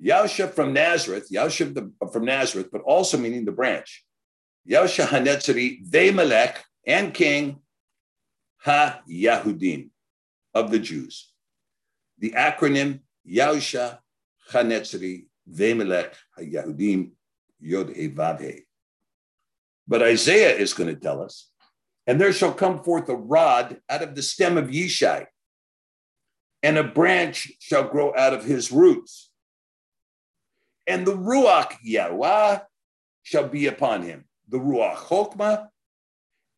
Yahusha 0.00 0.52
from 0.52 0.72
Nazareth, 0.72 1.26
Yahusha 1.28 1.90
from 2.12 2.24
Nazareth, 2.24 2.68
but 2.70 2.82
also 2.82 3.18
meaning 3.18 3.44
the 3.44 3.50
branch. 3.50 4.04
Yahusha 4.70 5.06
HaNetzari, 5.06 5.84
Vemelech, 5.90 6.58
and 6.86 7.12
king 7.12 7.58
Ha-Yahudim 8.58 9.88
of 10.54 10.70
the 10.70 10.78
Jews. 10.78 11.32
The 12.18 12.30
acronym 12.30 13.00
Yahusha 13.28 13.98
HaNetzari, 14.52 15.24
Vemelech, 15.50 16.14
Ha-Yahudim, 16.36 17.10
Yod 17.58 17.88
Vav 17.88 18.60
But 19.88 20.02
Isaiah 20.02 20.54
is 20.54 20.74
going 20.74 20.94
to 20.94 21.00
tell 21.00 21.20
us, 21.20 21.50
and 22.06 22.20
there 22.20 22.32
shall 22.32 22.52
come 22.52 22.82
forth 22.82 23.08
a 23.08 23.16
rod 23.16 23.80
out 23.88 24.02
of 24.02 24.14
the 24.14 24.22
stem 24.22 24.56
of 24.56 24.68
Yishai, 24.68 25.26
and 26.62 26.78
a 26.78 26.84
branch 26.84 27.52
shall 27.58 27.88
grow 27.88 28.14
out 28.16 28.32
of 28.32 28.44
his 28.44 28.70
roots. 28.70 29.30
And 30.86 31.06
the 31.06 31.16
Ruach 31.16 31.76
Yahweh 31.82 32.60
shall 33.22 33.48
be 33.48 33.66
upon 33.66 34.02
him 34.02 34.24
the 34.48 34.58
Ruach 34.58 34.96
Chokmah 34.96 35.68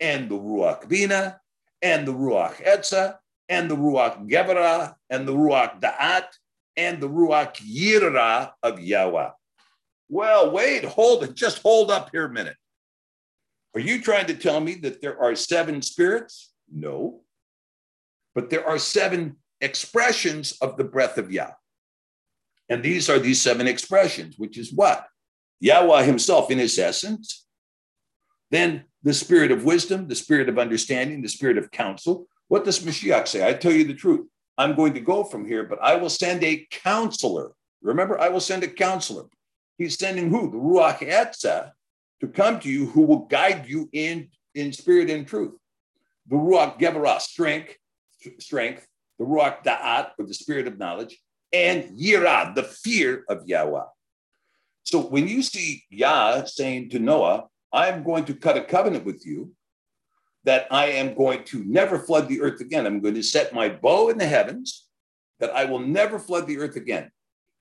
and 0.00 0.28
the 0.28 0.34
Ruach 0.34 0.88
Bina 0.88 1.40
and 1.80 2.06
the 2.06 2.12
Ruach 2.12 2.56
Etza 2.62 3.16
and 3.48 3.70
the 3.70 3.76
Ruach 3.76 4.28
Gevra 4.28 4.94
and 5.08 5.26
the 5.26 5.32
Ruach 5.32 5.80
Da'at 5.80 6.26
and 6.76 7.00
the 7.00 7.08
Ruach 7.08 7.56
Yirah 7.56 8.52
of 8.62 8.80
Yahweh. 8.80 9.30
Well, 10.10 10.50
wait, 10.50 10.84
hold 10.84 11.24
it. 11.24 11.34
Just 11.34 11.62
hold 11.62 11.90
up 11.90 12.10
here 12.12 12.26
a 12.26 12.30
minute. 12.30 12.56
Are 13.74 13.80
you 13.80 14.00
trying 14.00 14.26
to 14.26 14.34
tell 14.34 14.60
me 14.60 14.74
that 14.76 15.00
there 15.00 15.20
are 15.20 15.34
seven 15.34 15.82
spirits? 15.82 16.52
No. 16.72 17.20
But 18.34 18.50
there 18.50 18.66
are 18.66 18.78
seven 18.78 19.36
expressions 19.60 20.52
of 20.60 20.76
the 20.76 20.84
breath 20.84 21.18
of 21.18 21.30
Yah. 21.30 21.52
And 22.68 22.82
these 22.82 23.08
are 23.08 23.18
these 23.18 23.40
seven 23.40 23.66
expressions, 23.66 24.38
which 24.38 24.58
is 24.58 24.72
what? 24.72 25.06
Yahweh 25.60 26.04
himself 26.04 26.50
in 26.50 26.58
his 26.58 26.78
essence, 26.78 27.46
then 28.50 28.84
the 29.02 29.14
spirit 29.14 29.50
of 29.50 29.64
wisdom, 29.64 30.08
the 30.08 30.14
spirit 30.14 30.48
of 30.48 30.58
understanding, 30.58 31.22
the 31.22 31.28
spirit 31.28 31.58
of 31.58 31.70
counsel. 31.70 32.28
What 32.48 32.64
does 32.64 32.80
Mashiach 32.80 33.28
say? 33.28 33.46
I 33.46 33.54
tell 33.54 33.72
you 33.72 33.84
the 33.84 33.94
truth. 33.94 34.26
I'm 34.56 34.74
going 34.74 34.94
to 34.94 35.00
go 35.00 35.24
from 35.24 35.46
here, 35.46 35.64
but 35.64 35.78
I 35.82 35.96
will 35.96 36.10
send 36.10 36.42
a 36.42 36.66
counselor. 36.70 37.52
Remember, 37.82 38.18
I 38.18 38.28
will 38.28 38.40
send 38.40 38.64
a 38.64 38.68
counselor. 38.68 39.24
He's 39.76 39.98
sending 39.98 40.30
who? 40.30 40.50
The 40.50 40.56
Ruach 40.56 40.98
Etzah 40.98 41.72
to 42.20 42.28
come 42.28 42.60
to 42.60 42.68
you 42.68 42.86
who 42.86 43.02
will 43.02 43.26
guide 43.26 43.66
you 43.68 43.88
in, 43.92 44.28
in 44.54 44.72
spirit 44.72 45.10
and 45.10 45.26
truth. 45.26 45.54
The 46.28 46.36
Ruach 46.36 46.78
Gebarah, 46.78 47.20
strength, 47.20 47.74
strength, 48.38 48.86
the 49.18 49.24
Ruach 49.24 49.64
Da'at, 49.64 50.10
or 50.18 50.26
the 50.26 50.34
spirit 50.34 50.66
of 50.66 50.78
knowledge, 50.78 51.18
and 51.52 51.84
Yirah, 51.98 52.54
the 52.54 52.64
fear 52.64 53.24
of 53.28 53.46
Yahweh. 53.46 53.84
So 54.82 55.00
when 55.00 55.28
you 55.28 55.42
see 55.42 55.84
Yah 55.90 56.44
saying 56.44 56.90
to 56.90 56.98
Noah, 56.98 57.46
I'm 57.72 58.02
going 58.02 58.24
to 58.26 58.34
cut 58.34 58.56
a 58.56 58.64
covenant 58.64 59.04
with 59.04 59.26
you 59.26 59.52
that 60.44 60.66
I 60.70 60.86
am 60.86 61.14
going 61.14 61.44
to 61.44 61.62
never 61.64 61.98
flood 61.98 62.28
the 62.28 62.40
earth 62.40 62.60
again. 62.60 62.86
I'm 62.86 63.00
going 63.00 63.14
to 63.14 63.22
set 63.22 63.52
my 63.52 63.68
bow 63.68 64.08
in 64.08 64.18
the 64.18 64.26
heavens, 64.26 64.86
that 65.40 65.50
I 65.50 65.66
will 65.66 65.80
never 65.80 66.18
flood 66.18 66.46
the 66.46 66.58
earth 66.58 66.76
again. 66.76 67.10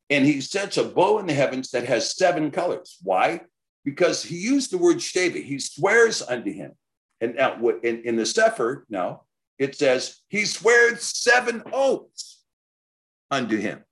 And 0.10 0.26
he 0.26 0.39
sets 0.39 0.78
a 0.78 0.86
bow 0.86 1.20
in 1.20 1.28
the 1.28 1.34
heavens 1.34 1.72
that 1.72 1.86
has 1.86 2.16
seven 2.16 2.49
colors. 2.49 2.97
Why? 3.03 3.41
Because 3.88 4.21
he 4.21 4.35
used 4.35 4.69
the 4.69 4.77
word 4.77 4.97
sheva. 4.97 5.41
He 5.41 5.59
swears 5.59 6.21
unto 6.21 6.51
him. 6.51 6.73
And 7.21 7.35
now, 7.35 7.57
in, 7.83 8.01
in 8.03 8.17
the 8.17 8.25
Sefer, 8.25 8.85
now 8.89 9.21
it 9.57 9.77
says 9.77 10.17
he 10.27 10.43
swears 10.43 11.03
seven 11.03 11.63
oaths 11.71 12.43
unto 13.31 13.55
him. 13.55 13.85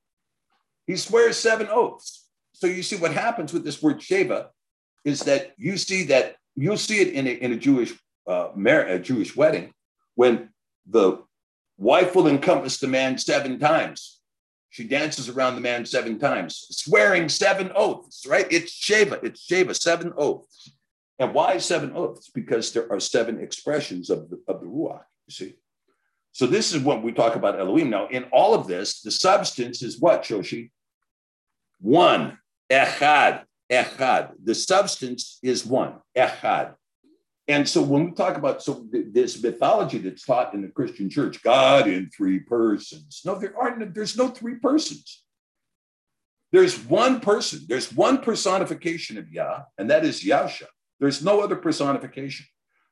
He 0.86 0.98
swears 0.98 1.38
seven 1.38 1.70
oaths. 1.72 2.28
So 2.52 2.68
you 2.68 2.84
see 2.84 2.98
what 2.98 3.14
happens 3.14 3.54
with 3.54 3.64
this 3.64 3.82
word 3.82 4.02
sheva 4.02 4.48
is 5.06 5.22
that 5.22 5.54
you 5.58 5.78
see 5.78 6.04
that 6.08 6.36
you'll 6.58 6.76
see 6.76 7.00
it 7.00 7.14
in 7.14 7.26
a, 7.26 7.32
in 7.32 7.54
a 7.54 7.58
Jewish 7.58 7.94
uh, 8.28 8.50
mar- 8.54 8.88
a 8.88 9.00
Jewish 9.00 9.34
wedding 9.34 9.72
when 10.16 10.50
the 10.86 11.24
wife 11.78 12.16
will 12.16 12.28
encompass 12.28 12.80
the 12.80 12.88
man 12.88 13.18
seven 13.18 13.60
times. 13.60 14.20
She 14.76 14.84
dances 14.84 15.30
around 15.30 15.56
the 15.56 15.62
man 15.62 15.86
seven 15.86 16.20
times, 16.20 16.68
swearing 16.70 17.30
seven 17.30 17.72
oaths, 17.74 18.26
right? 18.28 18.46
It's 18.52 18.74
Sheva, 18.74 19.24
it's 19.24 19.48
Sheva, 19.48 19.74
seven 19.74 20.12
oaths. 20.18 20.70
And 21.18 21.34
why 21.34 21.60
seven 21.60 21.94
oaths? 21.96 22.28
Because 22.28 22.74
there 22.74 22.92
are 22.92 23.00
seven 23.00 23.40
expressions 23.40 24.10
of 24.10 24.30
the, 24.30 24.44
of 24.50 24.60
the 24.60 24.68
Ruach, 24.68 25.06
you 25.28 25.32
see. 25.34 25.54
So 26.34 26.46
this 26.46 26.74
is 26.74 26.84
what 26.84 27.04
we 27.04 27.14
talk 27.14 27.38
about 27.38 27.58
Elohim. 27.58 27.90
Now, 27.90 28.10
in 28.10 28.26
all 28.34 28.54
of 28.54 28.68
this, 28.68 29.00
the 29.00 29.12
substance 29.12 29.82
is 29.82 29.98
what, 29.98 30.24
Shoshi? 30.24 30.72
One, 31.80 32.38
echad, 32.70 33.44
echad. 33.72 34.32
The 34.44 34.56
substance 34.56 35.40
is 35.42 35.66
one, 35.66 36.02
echad. 36.18 36.76
And 37.48 37.70
so 37.70 37.82
when 37.82 38.06
we 38.06 38.12
talk 38.12 38.38
about 38.38 38.64
so 38.64 38.86
this 38.92 39.42
mythology 39.42 40.00
that's 40.00 40.26
taught 40.26 40.54
in 40.56 40.62
the 40.64 40.68
Christian 40.68 41.10
church, 41.10 41.44
God 41.44 41.88
in 41.88 42.10
three 42.10 42.40
persons. 42.40 43.22
No, 43.24 43.36
there 43.36 43.54
aren't, 43.60 43.94
there's 43.94 44.18
no 44.18 44.30
three 44.30 44.56
persons. 44.56 45.24
There's 46.52 46.80
one 46.86 47.20
person, 47.20 47.62
there's 47.68 47.94
one 47.94 48.20
personification 48.20 49.18
of 49.18 49.30
Yah, 49.30 49.64
and 49.78 49.90
that 49.90 50.06
is 50.06 50.24
Yahusha. 50.24 50.68
There's 51.00 51.24
no 51.24 51.42
other 51.42 51.56
personification. 51.56 52.46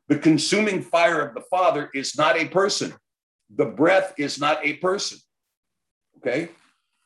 The 0.10 0.20
consuming 0.20 0.82
fire 0.82 1.26
of 1.26 1.34
the 1.34 1.44
Father 1.50 1.90
is 1.94 2.18
not 2.18 2.38
a 2.38 2.48
person. 2.48 2.94
The 3.56 3.66
breath 3.66 4.14
is 4.18 4.40
not 4.40 4.60
a 4.64 4.74
person. 4.76 5.18
Okay. 6.18 6.50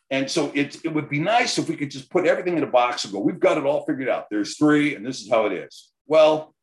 And 0.09 0.29
so 0.29 0.51
it, 0.55 0.83
it 0.83 0.93
would 0.93 1.09
be 1.09 1.19
nice 1.19 1.57
if 1.57 1.69
we 1.69 1.75
could 1.75 1.91
just 1.91 2.09
put 2.09 2.25
everything 2.25 2.57
in 2.57 2.63
a 2.63 2.67
box 2.67 3.03
and 3.03 3.13
go, 3.13 3.19
we've 3.19 3.39
got 3.39 3.57
it 3.57 3.65
all 3.65 3.85
figured 3.85 4.09
out. 4.09 4.25
There's 4.31 4.57
three, 4.57 4.95
and 4.95 5.05
this 5.05 5.21
is 5.21 5.29
how 5.29 5.45
it 5.45 5.53
is. 5.53 5.91
Well, 6.07 6.55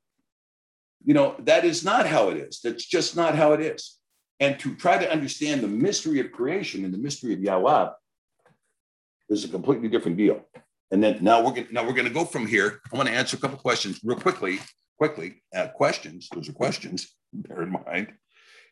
you 1.04 1.14
know, 1.14 1.36
that 1.40 1.64
is 1.64 1.84
not 1.84 2.06
how 2.06 2.30
it 2.30 2.36
is. 2.38 2.60
That's 2.64 2.84
just 2.84 3.14
not 3.14 3.34
how 3.34 3.52
it 3.52 3.60
is. 3.60 3.98
And 4.40 4.58
to 4.60 4.74
try 4.74 4.98
to 4.98 5.10
understand 5.10 5.60
the 5.60 5.68
mystery 5.68 6.18
of 6.20 6.32
creation 6.32 6.84
and 6.84 6.92
the 6.92 6.98
mystery 6.98 7.32
of 7.34 7.40
Yahweh 7.40 7.90
is 9.28 9.44
a 9.44 9.48
completely 9.48 9.88
different 9.88 10.16
deal. 10.16 10.44
And 10.90 11.02
then 11.02 11.18
now 11.22 11.44
we're 11.44 11.52
going 11.52 11.68
now 11.70 11.86
we're 11.86 11.92
going 11.92 12.08
to 12.08 12.14
go 12.14 12.24
from 12.24 12.46
here. 12.46 12.80
I 12.92 12.96
want 12.96 13.08
to 13.08 13.14
answer 13.14 13.36
a 13.36 13.40
couple 13.40 13.58
questions 13.58 14.00
real 14.02 14.18
quickly. 14.18 14.60
Quickly, 14.96 15.42
uh, 15.54 15.68
questions. 15.68 16.28
Those 16.32 16.48
are 16.48 16.52
questions. 16.52 17.14
Bear 17.32 17.62
in 17.62 17.72
mind. 17.72 18.12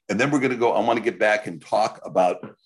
And 0.09 0.21
then 0.21 0.31
we're 0.31 0.39
going 0.39 0.53
to 0.53 0.57
go. 0.57 0.73
I 0.73 0.81
want 0.81 0.99
to 0.99 1.05
get 1.05 1.19
back 1.19 1.47
and 1.47 1.61
talk 1.61 2.01
about 2.05 2.57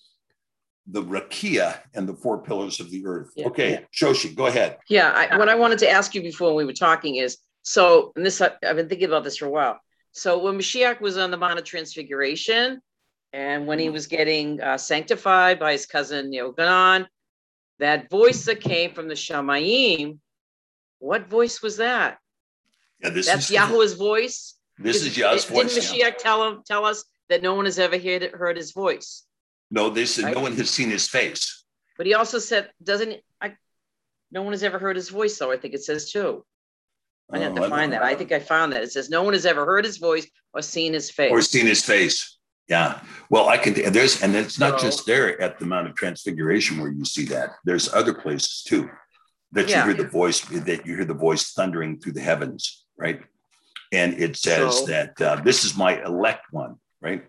the 0.87 1.03
rakia 1.03 1.79
and 1.95 2.09
the 2.09 2.15
four 2.15 2.43
pillars 2.43 2.81
of 2.81 2.91
the 2.91 3.07
earth. 3.07 3.31
Yeah, 3.35 3.47
okay, 3.47 3.71
yeah. 3.73 3.81
Shoshi, 3.95 4.35
go 4.35 4.47
ahead. 4.47 4.79
Yeah, 4.89 5.11
I, 5.11 5.37
what 5.37 5.49
I 5.49 5.55
wanted 5.55 5.79
to 5.81 5.91
ask 5.91 6.15
you 6.15 6.23
before 6.23 6.55
we 6.55 6.65
were 6.65 6.73
talking 6.73 7.17
is 7.17 7.39
so, 7.67 8.13
and 8.15 8.25
this 8.25 8.41
I- 8.41 8.55
I've 8.65 8.77
been 8.77 8.89
thinking 8.89 9.09
about 9.09 9.25
this 9.25 9.39
for 9.39 9.47
a 9.47 9.51
while. 9.51 9.81
So 10.13 10.39
when 10.39 10.57
Mashiach 10.57 11.01
was 11.01 11.19
on 11.19 11.33
the 11.33 11.37
Mount 11.37 11.59
of 11.59 11.65
Transfiguration, 11.65 12.81
and 13.33 13.67
when 13.67 13.81
he 13.81 13.91
was 13.91 14.07
getting 14.07 14.63
uh, 14.63 14.79
sanctified 14.79 15.59
by 15.59 15.73
his 15.73 15.85
cousin 15.85 16.31
Yochanan, 16.31 17.07
that 17.81 18.09
voice 18.09 18.45
that 18.45 18.61
came 18.61 18.95
from 18.95 19.09
the 19.09 19.15
Shamayim, 19.15 20.19
what 21.01 21.27
voice 21.29 21.61
was 21.61 21.79
that? 21.79 22.19
Yeah, 23.01 23.11
this 23.11 23.27
That's 23.27 23.51
is 23.51 23.57
Yahweh's 23.57 23.95
voice. 23.95 24.55
This 24.79 25.05
is 25.05 25.19
Yah's 25.19 25.45
voice. 25.45 25.75
Didn't 25.75 25.99
yeah. 25.99 26.11
Mashiach 26.11 26.19
tell 26.19 26.47
him 26.49 26.63
tell 26.65 26.85
us 26.85 27.05
that 27.29 27.43
no 27.43 27.55
one 27.55 27.65
has 27.65 27.81
ever 27.81 27.99
heard 27.99 28.23
heard 28.33 28.57
his 28.57 28.71
voice? 28.71 29.25
No, 29.73 29.91
this 29.91 30.19
is 30.19 30.25
no 30.25 30.41
one 30.41 30.57
has 30.57 30.71
seen 30.71 30.89
his 30.89 31.09
face. 31.09 31.65
But 31.97 32.07
he 32.07 32.15
also 32.15 32.39
said, 32.39 32.71
doesn't 32.81 33.17
I? 33.41 33.57
No 34.31 34.43
one 34.43 34.53
has 34.53 34.63
ever 34.63 34.79
heard 34.79 34.95
his 34.95 35.09
voice, 35.09 35.37
though. 35.37 35.51
I 35.51 35.57
think 35.57 35.75
it 35.75 35.83
says 35.83 36.13
too. 36.13 36.45
I 37.33 37.39
have 37.41 37.53
Oh, 37.53 37.55
to 37.57 37.61
don't 37.63 37.71
find 37.71 37.93
that. 37.93 38.03
I 38.03 38.15
think 38.15 38.31
I 38.33 38.39
found 38.39 38.73
that. 38.73 38.83
It 38.83 38.93
says 38.93 39.11
no 39.11 39.23
one 39.23 39.33
has 39.33 39.47
ever 39.47 39.65
heard 39.65 39.85
his 39.85 39.99
voice 39.99 40.27
or 40.55 40.63
seen 40.63 40.93
his 40.93 41.11
face. 41.11 41.31
or 41.33 41.43
seen 41.43 41.67
his 41.67 41.85
face. 41.85 42.39
Yeah. 42.69 43.01
Well, 43.31 43.49
I 43.49 43.59
can. 43.59 43.75
There's 43.93 44.23
and 44.23 44.35
it's 44.35 44.59
not 44.59 44.81
So- 44.81 44.87
just 44.87 45.07
there 45.07 45.41
at 45.41 45.59
the 45.59 45.67
Mount 45.67 45.89
of 45.89 45.95
Transfiguration 45.97 46.79
where 46.81 46.91
you 46.91 47.05
see 47.05 47.25
that. 47.27 47.51
There's 47.65 47.93
other 47.93 48.15
places 48.15 48.63
too 48.63 48.91
that 49.53 49.69
Yeah. 49.69 49.87
you 49.87 49.95
hear 49.95 50.03
the 50.05 50.09
voice 50.09 50.41
that 50.41 50.87
you 50.87 50.95
hear 50.97 51.05
the 51.05 51.15
voice 51.15 51.53
thundering 51.53 51.99
through 52.01 52.13
the 52.13 52.21
heavens, 52.21 52.85
right? 52.97 53.23
And 53.93 54.15
it 54.21 54.37
says 54.37 54.79
So- 54.81 54.87
that 54.87 55.21
uh, 55.21 55.37
this 55.45 55.65
is 55.65 55.77
my 55.77 56.03
elect 56.05 56.47
one, 56.53 56.77
right? 57.01 57.25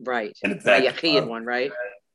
right. 0.00 0.36
And 0.42 0.52
in 0.52 0.58
The 0.58 0.64
fact, 0.64 0.86
Yachid 0.86 1.22
uh, 1.22 1.26
one, 1.26 1.44
right? 1.44 1.70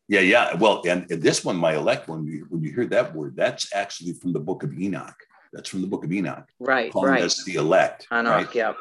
yeah, 0.08 0.22
yeah. 0.22 0.56
Well, 0.56 0.82
and, 0.88 1.10
and 1.12 1.22
this 1.22 1.46
one, 1.46 1.56
my 1.58 1.76
elect 1.76 2.08
one, 2.08 2.26
you- 2.26 2.48
when 2.50 2.64
you 2.64 2.72
hear 2.74 2.86
that 2.88 3.14
word, 3.16 3.36
that's 3.36 3.74
actually 3.76 4.14
from 4.14 4.34
the 4.34 4.40
book 4.40 4.64
of 4.64 4.74
Enoch. 4.74 5.16
That's 5.56 5.70
from 5.70 5.80
the 5.82 5.88
book 5.88 6.04
of 6.04 6.12
Enoch, 6.12 6.46
Right, 6.60 6.92
calling 6.92 7.12
right. 7.12 7.24
us 7.24 7.46
the 7.46 7.56
elect. 7.56 8.08
Anak, 8.12 8.48
right? 8.48 8.56
yeah. 8.56 8.74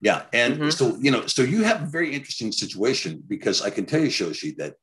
Yeah, 0.00 0.22
and 0.32 0.58
Mhm. 0.60 0.72
so 0.72 0.96
you 0.98 1.10
know, 1.10 1.26
so 1.26 1.42
you 1.42 1.62
have 1.64 1.82
a 1.82 1.86
very 1.86 2.12
interesting 2.14 2.52
situation 2.52 3.22
because 3.28 3.60
I 3.62 3.70
can 3.70 3.84
tell 3.86 4.00
you, 4.00 4.08
Shoshi, 4.08 4.56
that 4.56 4.74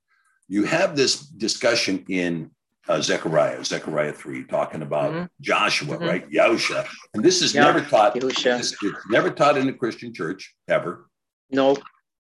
you 0.47 0.63
have 0.65 0.95
this 0.95 1.19
discussion 1.19 2.05
in 2.07 2.51
uh, 2.89 2.99
Zechariah, 2.99 3.63
Zechariah 3.63 4.11
three, 4.11 4.43
talking 4.43 4.81
about 4.81 5.13
Mhm. 5.13 5.29
Joshua, 5.39 5.97
Mhm. 5.97 6.05
right? 6.09 6.29
Yahusha, 6.29 6.85
and 7.13 7.23
this 7.23 7.41
is 7.41 7.55
Yeah, 7.55 7.63
never 7.67 7.79
taught. 7.81 8.13
Yahusha. 8.15 8.57
This, 8.57 8.73
it's 8.83 9.07
never 9.09 9.29
taught 9.31 9.57
in 9.57 9.65
the 9.67 9.71
Christian 9.81 10.13
church 10.13 10.53
ever 10.67 11.09
No, 11.49 11.77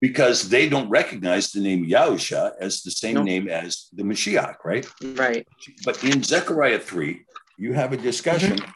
because 0.00 0.48
they 0.50 0.68
don't 0.68 0.88
recognize 0.88 1.50
the 1.50 1.60
name 1.60 1.84
Yahusha 1.84 2.52
as 2.60 2.82
the 2.82 2.92
same 2.92 3.14
No. 3.16 3.22
name 3.24 3.48
as 3.48 3.88
the 3.92 4.04
Mashiach, 4.04 4.58
right? 4.64 4.86
right. 5.16 5.44
But 5.84 6.04
in 6.04 6.22
Zechariah 6.22 6.78
3, 6.78 7.24
you 7.56 7.72
have 7.72 7.92
a 7.92 7.96
discussion 7.96 8.58
Mm-hmm. 8.58 8.70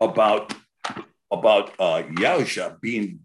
About 0.00 0.54
about 1.30 1.70
uh, 1.78 2.02
Yahusha 2.02 2.80
being 2.80 3.20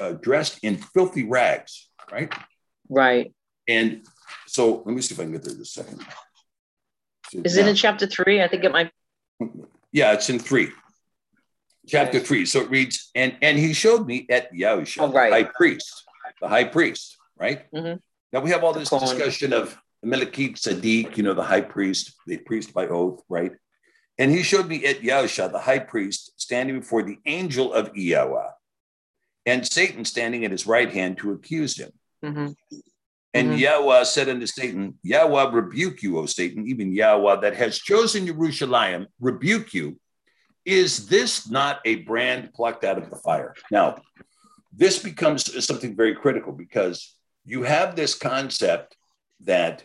uh, 0.00 0.12
dressed 0.12 0.58
in 0.62 0.76
filthy 0.78 1.24
rags, 1.24 1.88
right? 2.10 2.32
Right. 2.88 3.34
And 3.68 4.06
so 4.46 4.82
let 4.86 4.94
me 4.94 5.02
see 5.02 5.14
if 5.14 5.20
I 5.20 5.24
can 5.24 5.32
get 5.32 5.42
there 5.42 5.54
just 5.54 5.76
a 5.76 5.82
second. 5.82 6.00
Is 7.44 7.56
it 7.56 7.68
in 7.68 7.74
chapter 7.76 8.06
three? 8.06 8.42
I 8.42 8.48
think 8.48 8.64
it 8.64 8.72
might. 8.72 8.90
Yeah, 9.92 10.12
it's 10.12 10.30
in 10.30 10.38
three. 10.38 10.68
Chapter 11.88 12.18
Okay. 12.18 12.26
three. 12.26 12.46
So 12.46 12.60
it 12.60 12.70
reads, 12.70 13.10
and 13.16 13.36
and 13.42 13.58
he 13.58 13.72
showed 13.72 14.06
me 14.06 14.24
at 14.30 14.52
Yahusha, 14.54 14.98
Oh, 15.02 15.10
right. 15.12 15.30
the 15.30 15.36
high 15.36 15.50
priest, 15.52 16.04
the 16.40 16.46
high 16.48 16.62
priest, 16.62 17.16
right? 17.36 17.68
Mhm. 17.72 17.98
Now 18.32 18.38
we 18.40 18.50
have 18.50 18.62
all 18.62 18.72
this 18.72 18.88
discussion 18.88 19.52
of 19.52 19.76
Melchizedek 20.04 20.54
Sadiq, 20.56 21.16
you 21.16 21.24
know, 21.24 21.34
the 21.34 21.42
high 21.42 21.60
priest, 21.74 22.14
the 22.24 22.36
priest 22.38 22.72
by 22.72 22.86
oath, 22.86 23.20
right? 23.28 23.50
And 24.20 24.30
he 24.30 24.42
showed 24.42 24.68
me 24.68 24.84
at 24.84 25.00
Yahusha, 25.00 25.50
the 25.50 25.58
high 25.58 25.78
priest, 25.78 26.32
standing 26.36 26.78
before 26.80 27.02
the 27.02 27.18
angel 27.24 27.72
of 27.72 27.96
Yahweh, 27.96 28.50
and 29.46 29.66
Satan 29.66 30.04
standing 30.04 30.44
at 30.44 30.50
his 30.50 30.66
right 30.66 30.92
hand 30.92 31.16
to 31.18 31.32
accuse 31.32 31.78
him. 31.78 31.90
Mhm. 32.22 32.54
And 33.32 33.52
Mhm. 33.52 33.58
Yahweh 33.58 34.04
said 34.04 34.28
unto 34.28 34.46
Satan, 34.46 34.98
Yahweh 35.02 35.50
rebuke 35.52 36.02
you, 36.02 36.18
O 36.18 36.26
Satan, 36.26 36.68
even 36.68 36.92
Yahweh 36.92 37.40
that 37.40 37.56
has 37.56 37.78
chosen 37.78 38.26
Jerusalem, 38.26 39.06
rebuke 39.20 39.72
you. 39.72 39.98
Is 40.66 41.06
this 41.06 41.48
not 41.48 41.80
a 41.86 41.96
brand 41.96 42.52
plucked 42.52 42.84
out 42.84 42.98
of 42.98 43.08
the 43.08 43.16
fire? 43.16 43.54
Now, 43.70 44.02
this 44.70 44.98
becomes 45.02 45.64
something 45.64 45.96
very 45.96 46.14
critical 46.14 46.52
because 46.52 47.16
you 47.46 47.62
have 47.62 47.96
this 47.96 48.14
concept 48.14 48.98
that 49.40 49.84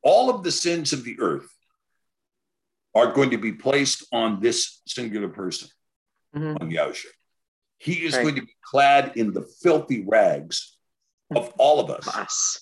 all 0.00 0.30
of 0.30 0.44
the 0.44 0.52
sins 0.52 0.94
of 0.94 1.04
the 1.04 1.20
earth 1.20 1.53
are 2.94 3.12
going 3.12 3.30
to 3.30 3.38
be 3.38 3.52
placed 3.52 4.06
on 4.12 4.40
this 4.40 4.80
singular 4.86 5.28
person, 5.28 5.68
Mhm. 6.34 6.60
on 6.60 6.70
Yahusha. 6.70 7.06
He 7.78 8.04
is 8.04 8.14
Right. 8.14 8.22
going 8.22 8.34
to 8.36 8.42
be 8.42 8.56
clad 8.62 9.16
in 9.16 9.32
the 9.32 9.42
filthy 9.62 10.04
rags 10.06 10.76
of 11.34 11.52
all 11.58 11.80
of 11.80 11.90
us 11.90 12.06
Us. 12.08 12.60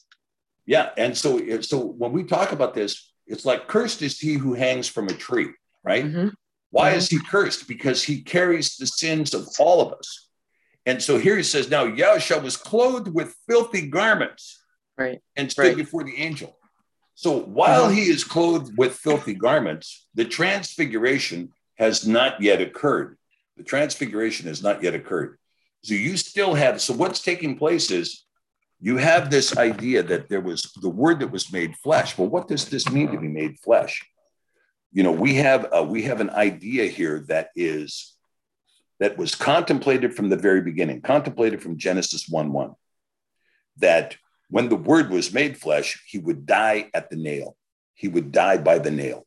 Yeah, 0.65 0.91
and 0.97 1.17
so 1.17 1.61
so 1.61 1.79
when 1.85 2.13
we 2.13 2.25
talk 2.25 2.53
about 2.53 2.73
this, 2.75 3.13
it's 3.27 3.45
like 3.45 3.69
cursed 3.69 4.01
is 4.03 4.19
he 4.19 4.35
who 4.35 4.55
hangs 4.55 4.89
from 4.89 5.09
a 5.09 5.13
tree, 5.15 5.51
right? 5.83 6.05
Mhm. 6.05 6.33
Why 6.71 6.93
is 6.93 7.09
he 7.09 7.19
cursed? 7.19 7.69
Because 7.69 8.03
he 8.05 8.23
carries 8.23 8.77
the 8.77 8.87
sins 8.87 9.35
of 9.35 9.47
all 9.59 9.81
of 9.83 9.93
us. 9.93 10.29
And 10.87 11.03
so 11.03 11.19
here 11.19 11.37
he 11.37 11.43
says, 11.43 11.69
now 11.69 11.85
Yahusha 11.87 12.43
was 12.43 12.57
clothed 12.57 13.09
with 13.09 13.37
filthy 13.49 13.87
garments 13.89 14.65
Right. 14.97 15.21
and 15.37 15.51
stood 15.53 15.63
Right. 15.63 15.77
before 15.77 16.03
the 16.05 16.17
angel. 16.17 16.59
So 17.15 17.39
while 17.39 17.85
Uh-huh. 17.85 17.93
he 17.93 18.03
is 18.03 18.25
clothed 18.25 18.77
with 18.77 18.95
filthy 18.97 19.35
garments, 19.35 20.07
the 20.15 20.25
transfiguration 20.25 21.53
has 21.77 22.07
not 22.07 22.41
yet 22.41 22.61
occurred. 22.61 23.19
The 23.57 23.65
transfiguration 23.65 24.47
has 24.49 24.63
not 24.63 24.83
yet 24.83 24.95
occurred. 24.95 25.39
So 25.83 25.95
you 25.95 26.17
still 26.17 26.55
have, 26.55 26.81
so 26.81 26.95
what's 26.95 27.21
taking 27.21 27.59
place 27.59 27.91
is 27.91 28.25
you 28.81 28.97
have 28.97 29.31
this 29.31 29.57
idea 29.57 30.03
that 30.05 30.29
there 30.29 30.41
was 30.41 30.63
the 30.81 30.89
word 30.89 31.21
that 31.21 31.31
was 31.31 31.53
made 31.53 31.77
flesh. 31.77 32.17
Well, 32.17 32.29
what 32.29 32.49
does 32.49 32.65
this 32.69 32.91
mean 32.91 33.11
to 33.13 33.19
be 33.19 33.29
made 33.29 33.59
flesh? 33.61 34.03
You 34.93 35.03
know, 35.03 35.13
we 35.13 35.35
have 35.37 35.67
uh, 35.73 35.83
we 35.85 36.03
have 36.03 36.21
an 36.21 36.31
idea 36.31 36.87
here 36.87 37.25
that 37.29 37.51
is 37.57 38.15
that 39.01 39.17
was 39.17 39.35
contemplated 39.35 40.15
from 40.15 40.29
the 40.29 40.37
very 40.37 40.61
beginning, 40.61 41.01
contemplated 41.01 41.63
from 41.63 41.79
Genesis 41.79 42.29
1 42.29 42.53
1, 42.53 42.75
that 43.79 44.17
when 44.53 44.69
the 44.69 44.77
word 44.77 45.09
was 45.09 45.33
made 45.33 45.57
flesh, 45.57 46.05
he 46.07 46.19
would 46.19 46.45
die 46.45 46.91
at 46.93 47.09
the 47.09 47.17
nail. 47.17 47.57
He 47.95 48.07
would 48.07 48.31
die 48.31 48.59
by 48.59 48.79
the 48.79 48.91
nail. 48.91 49.27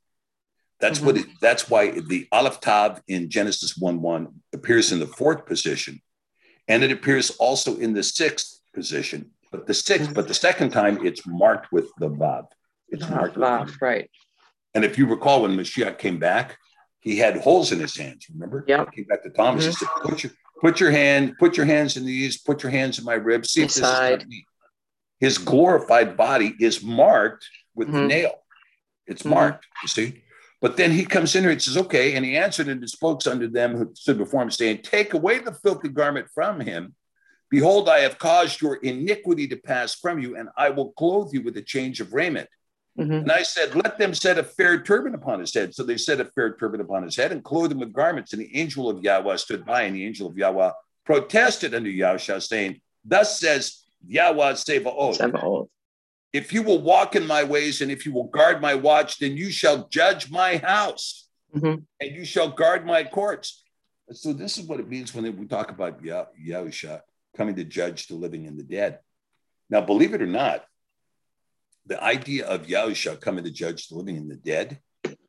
That's 0.79 1.01
what 1.01 1.15
mm-hmm. 1.15 1.31
it, 1.31 1.37
that's 1.41 1.67
why 1.67 1.99
the 1.99 2.27
Aleph 2.31 2.59
Tav 2.59 3.01
in 3.07 3.31
Genesis 3.31 3.75
1 3.75 4.01
1 4.01 4.27
appears 4.53 4.91
in 4.91 4.99
the 4.99 5.07
fourth 5.07 5.47
position, 5.47 5.99
and 6.67 6.83
it 6.83 6.91
appears 6.91 7.31
also 7.31 7.77
in 7.77 7.93
the 7.93 8.03
sixth 8.03 8.61
position. 8.71 9.31
But 9.51 9.65
the 9.65 9.73
sixth, 9.73 10.13
but 10.13 10.27
the 10.27 10.33
second 10.35 10.69
time 10.69 11.03
it's 11.03 11.25
marked 11.25 11.71
with 11.71 11.89
the 11.97 12.09
Vav. 12.09 12.45
It's 12.89 13.03
ah, 13.03 13.09
marked 13.09 13.35
with 13.35 13.47
Vav, 13.47 13.81
right. 13.81 14.09
and 14.75 14.85
if 14.85 14.99
you 14.99 15.07
recall, 15.07 15.41
when 15.41 15.57
Mashiach 15.57 15.97
came 15.97 16.19
back, 16.19 16.57
he 16.99 17.17
had 17.17 17.37
holes 17.37 17.71
in 17.71 17.79
his 17.79 17.97
hands. 17.97 18.27
Remember? 18.31 18.63
Yeah. 18.67 18.85
He 18.91 18.97
came 18.97 19.05
back 19.05 19.23
to 19.23 19.31
Thomas. 19.31 19.65
He 19.65 19.71
mm-hmm. 19.71 19.85
said, 19.85 20.09
"Put 20.09 20.23
your 20.23 20.31
put 20.61 20.79
your 20.79 20.91
hand, 20.91 21.35
put 21.39 21.57
your 21.57 21.65
hands 21.65 21.97
in 21.97 22.05
these, 22.05 22.37
put 22.37 22.61
your 22.61 22.71
hands 22.71 22.99
in 22.99 23.05
my 23.05 23.15
ribs. 23.15 23.49
See 23.49 23.63
if 23.63 23.69
this 23.69 23.77
is 23.77 23.81
not 23.81 24.27
me." 24.27 24.45
His 25.19 25.37
glorified 25.37 26.17
body 26.17 26.55
is 26.59 26.83
marked 26.83 27.47
with 27.73 27.91
the 27.91 27.99
Mhm. 27.99 28.07
nail. 28.07 28.43
It's 29.07 29.23
Mhm. 29.23 29.29
marked. 29.29 29.65
You 29.81 29.87
see. 29.87 30.23
But 30.61 30.77
then 30.77 30.91
he 30.91 31.05
comes 31.05 31.35
in 31.35 31.43
here 31.43 31.51
and 31.51 31.61
says, 31.61 31.77
"Okay," 31.77 32.15
and 32.15 32.25
he 32.25 32.37
answered 32.37 32.67
and 32.67 32.89
spoke 32.89 33.25
unto 33.27 33.47
them 33.47 33.75
who 33.75 33.91
stood 33.93 34.17
before 34.17 34.41
him, 34.41 34.51
saying, 34.51 34.81
"Take 34.81 35.13
away 35.13 35.39
the 35.39 35.53
filthy 35.53 35.89
garment 35.89 36.27
from 36.33 36.59
him." 36.59 36.95
Behold, 37.49 37.87
I 37.87 37.99
have 37.99 38.17
caused 38.17 38.61
your 38.61 38.75
iniquity 38.77 39.47
to 39.47 39.55
pass 39.55 39.93
from 39.95 40.19
you, 40.19 40.35
and 40.35 40.49
I 40.57 40.69
will 40.69 40.91
clothe 40.93 41.33
you 41.33 41.43
with 41.43 41.55
a 41.57 41.61
change 41.61 42.01
of 42.01 42.13
raiment. 42.13 42.49
Mhm. 42.97 43.21
And 43.21 43.31
I 43.31 43.43
said, 43.43 43.75
Let 43.75 43.97
them 43.97 44.13
set 44.13 44.39
a 44.39 44.43
fair 44.43 44.81
turban 44.81 45.13
upon 45.13 45.39
his 45.39 45.53
head. 45.53 45.75
So 45.75 45.83
they 45.83 45.97
set 45.97 46.19
a 46.19 46.25
fair 46.25 46.55
turban 46.55 46.81
upon 46.81 47.03
his 47.03 47.15
head 47.15 47.31
and 47.31 47.43
clothed 47.43 47.73
him 47.73 47.79
with 47.79 47.93
garments. 47.93 48.33
And 48.33 48.41
the 48.41 48.55
angel 48.55 48.89
of 48.89 49.03
Yahweh 49.03 49.35
stood 49.35 49.65
by, 49.65 49.83
and 49.83 49.95
the 49.95 50.05
angel 50.05 50.27
of 50.27 50.37
Yahweh 50.37 50.71
protested 51.05 51.75
unto 51.75 51.91
Yahusha, 51.91 52.41
saying, 52.41 52.81
Thus 53.03 53.39
says 53.39 53.84
Yahweh 54.07 54.53
Sevaot, 54.53 55.67
if 56.33 56.51
you 56.51 56.63
will 56.63 56.81
walk 56.81 57.15
in 57.15 57.25
my 57.25 57.43
ways 57.43 57.81
and 57.81 57.91
if 57.91 58.05
you 58.05 58.13
will 58.13 58.25
guard 58.27 58.61
my 58.61 58.75
watch, 58.75 59.19
then 59.19 59.37
you 59.37 59.49
shall 59.51 59.87
judge 59.87 60.29
my 60.29 60.57
house 60.57 61.27
Mhm. 61.55 61.85
and 62.01 62.15
you 62.15 62.25
shall 62.25 62.49
guard 62.51 62.85
my 62.85 63.03
courts. 63.03 63.63
So 64.11 64.33
this 64.33 64.57
is 64.57 64.65
what 64.67 64.79
it 64.79 64.87
means 64.87 65.13
when 65.15 65.23
we 65.37 65.47
talk 65.47 65.71
about 65.71 66.03
Yah- 66.03 66.27
Yahusha 66.39 67.01
coming 67.35 67.55
to 67.55 67.63
judge 67.63 68.07
the 68.07 68.15
living 68.15 68.45
and 68.47 68.57
the 68.59 68.63
dead. 68.63 68.99
Now, 69.69 69.81
believe 69.81 70.13
it 70.13 70.21
or 70.21 70.27
not, 70.27 70.65
the 71.85 72.01
idea 72.03 72.45
of 72.47 72.67
Yahusha 72.67 73.19
coming 73.21 73.43
to 73.45 73.51
judge 73.51 73.87
the 73.87 73.95
living 73.95 74.17
and 74.17 74.29
the 74.29 74.35
dead 74.35 74.79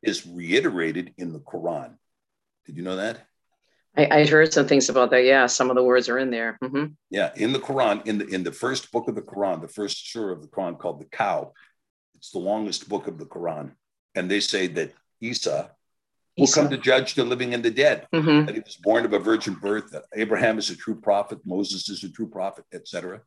is 0.01 0.25
reiterated 0.27 1.13
in 1.17 1.31
the 1.33 1.39
Quran. 1.39 1.97
Did 2.65 2.77
you 2.77 2.83
know 2.83 2.97
that? 2.97 3.25
I, 3.97 4.07
I 4.21 4.25
heard 4.27 4.53
some 4.53 4.67
things 4.67 4.89
about 4.89 5.09
that. 5.11 5.23
Yeah, 5.23 5.47
some 5.47 5.69
of 5.69 5.75
the 5.75 5.83
words 5.83 6.07
are 6.07 6.19
in 6.19 6.29
there. 6.29 6.57
hmm 6.61 6.85
Yeah, 7.09 7.31
in 7.35 7.51
the 7.51 7.59
Quran, 7.59 8.05
in 8.05 8.19
the 8.19 8.27
in 8.27 8.43
the 8.43 8.51
first 8.51 8.91
book 8.91 9.07
of 9.07 9.15
the 9.15 9.21
Quran, 9.21 9.61
the 9.61 9.67
first 9.67 10.11
surah 10.11 10.33
of 10.33 10.41
the 10.41 10.47
Quran 10.47 10.77
called 10.77 10.99
the 11.01 11.05
Cow, 11.05 11.53
it's 12.15 12.31
the 12.31 12.39
longest 12.39 12.87
book 12.87 13.07
of 13.07 13.17
the 13.17 13.25
Quran, 13.25 13.73
and 14.15 14.29
they 14.29 14.39
say 14.39 14.67
that 14.67 14.93
Isa 15.21 15.71
will 16.37 16.47
come 16.47 16.69
to 16.69 16.77
judge 16.77 17.15
the 17.15 17.25
living 17.25 17.55
and 17.55 17.63
the 17.63 17.71
dead. 17.71 18.07
hmm 18.13 18.45
That 18.45 18.53
he 18.53 18.61
was 18.61 18.75
born 18.75 19.05
of 19.05 19.13
a 19.13 19.19
virgin 19.19 19.55
birth. 19.55 19.89
That 19.91 20.03
Abraham 20.15 20.59
is 20.59 20.69
a 20.69 20.75
true 20.75 20.99
prophet. 21.01 21.39
Moses 21.45 21.89
is 21.89 22.03
a 22.03 22.11
true 22.11 22.29
prophet, 22.29 22.65
etc. 22.71 23.21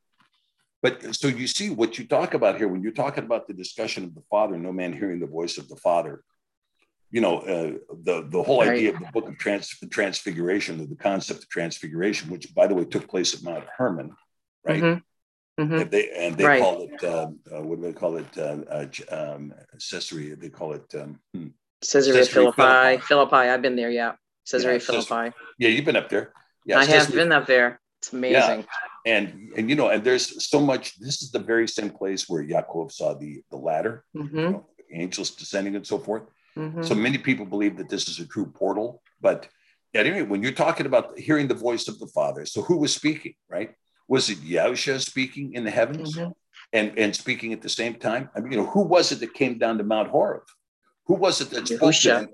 But 0.82 1.14
so 1.14 1.26
you 1.28 1.46
see 1.46 1.68
what 1.70 1.98
you 1.98 2.06
talk 2.06 2.34
about 2.34 2.56
here 2.56 2.68
when 2.68 2.82
you're 2.82 2.92
talking 2.92 3.24
about 3.24 3.46
the 3.46 3.54
discussion 3.54 4.04
of 4.04 4.14
the 4.14 4.22
Father, 4.30 4.56
no 4.56 4.72
man 4.72 4.92
hearing 4.92 5.20
the 5.20 5.26
voice 5.26 5.58
of 5.58 5.68
the 5.68 5.76
Father. 5.76 6.22
You 7.10 7.20
know 7.20 7.38
uh, 7.40 7.72
the 8.02 8.26
the 8.28 8.42
whole 8.42 8.60
Right. 8.60 8.70
idea 8.70 8.90
of 8.92 8.98
the 9.00 9.06
book 9.12 9.28
of 9.28 9.36
trans, 9.36 9.68
transfiguration, 9.90 10.80
of 10.80 10.88
the 10.88 10.96
concept 10.96 11.42
of 11.42 11.48
transfiguration, 11.48 12.30
which 12.30 12.54
by 12.54 12.66
the 12.68 12.74
way 12.74 12.84
took 12.84 13.08
place 13.08 13.34
at 13.34 13.42
Mount 13.42 13.64
Hermon, 13.76 14.14
right? 14.64 14.82
Mhm. 14.82 15.02
hmm 15.58 15.80
And 15.80 15.90
they 15.90 16.04
and 16.24 16.36
they 16.38 16.46
Right. 16.46 16.62
call 16.62 16.82
it 16.82 17.02
uh, 17.02 17.30
uh, 17.52 17.62
what 17.66 17.76
do 17.80 17.82
they 17.82 17.92
call 17.92 18.16
it? 18.16 18.30
Uh, 18.38 18.58
uh, 18.78 18.86
um, 19.10 19.52
Caesarea. 19.90 20.36
They 20.36 20.50
call 20.50 20.72
it. 20.74 20.86
Um, 20.94 21.18
hmm. 21.34 21.48
Caesarea 21.82 22.20
Caesarea 22.22 22.52
Philippi. 22.52 22.62
Philippi. 22.62 23.06
Philippi. 23.08 23.42
I've 23.50 23.62
been 23.62 23.76
there. 23.76 23.90
Yeah. 23.90 24.12
Caesarea 24.48 24.78
Yeah, 24.78 24.86
Philippi. 24.86 25.36
Yeah, 25.58 25.68
you've 25.70 25.84
been 25.84 25.96
up 25.96 26.08
there. 26.10 26.32
Yeah, 26.64 26.78
I 26.78 26.84
have 26.84 27.12
been 27.12 27.32
up 27.32 27.46
there. 27.46 27.80
It's 27.98 28.12
amazing. 28.12 28.66
and 29.06 29.50
and 29.56 29.68
you 29.70 29.76
know 29.76 29.88
and 29.88 30.04
there's 30.04 30.26
so 30.54 30.60
much 30.60 30.84
this 31.00 31.22
is 31.22 31.30
the 31.30 31.38
very 31.52 31.66
same 31.66 31.90
place 31.90 32.28
where 32.28 32.44
Yaakov 32.44 32.92
saw 32.92 33.14
the 33.14 33.42
the 33.50 33.56
ladder 33.56 34.04
you 34.14 34.22
hmm 34.28 34.50
know, 34.52 34.66
angels 34.92 35.30
descending 35.30 35.74
and 35.74 35.86
so 35.86 35.98
forth 35.98 36.24
hmm 36.56 36.82
so 36.82 36.94
many 36.94 37.18
people 37.18 37.46
believe 37.46 37.76
that 37.76 37.88
this 37.88 38.08
is 38.08 38.18
a 38.18 38.26
true 38.26 38.46
portal 38.46 39.02
but 39.20 39.48
at 39.94 40.06
any 40.06 40.10
rate 40.20 40.28
when 40.28 40.42
you're 40.42 40.52
talking 40.66 40.86
about 40.86 41.18
hearing 41.18 41.46
the 41.48 41.54
voice 41.54 41.88
of 41.88 41.98
the 41.98 42.06
father 42.08 42.44
so 42.46 42.62
who 42.62 42.76
was 42.78 42.92
speaking 42.94 43.34
right 43.48 43.70
was 44.08 44.28
it 44.30 44.38
Yahusha 44.42 45.00
speaking 45.00 45.54
in 45.54 45.62
the 45.64 45.70
heavens 45.70 46.16
Mhm. 46.16 46.32
and 46.72 46.98
and 47.02 47.10
speaking 47.14 47.52
at 47.52 47.62
the 47.62 47.68
same 47.80 47.94
time 47.94 48.30
i 48.34 48.40
mean 48.40 48.52
you 48.52 48.58
know 48.60 48.66
who 48.74 48.82
was 48.82 49.12
it 49.12 49.20
that 49.20 49.32
came 49.34 49.54
down 49.58 49.78
to 49.78 49.84
mount 49.84 50.08
horeb 50.14 50.44
who 51.06 51.14
was 51.14 51.40
it 51.40 51.50
that 51.50 51.66
spoke 51.68 51.94
to 51.94 52.08
them? 52.08 52.28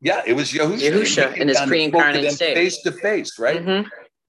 yeah 0.00 0.20
it 0.30 0.34
was 0.40 0.52
Yahusha 0.52 0.90
Yahusha 0.92 1.26
And 1.32 1.42
in 1.42 1.48
his 1.48 1.60
pre-incarnate 1.70 2.32
state. 2.32 2.54
face 2.60 2.76
to 2.86 2.92
face 2.92 3.30
right 3.46 3.62
Mhm. 3.64 3.82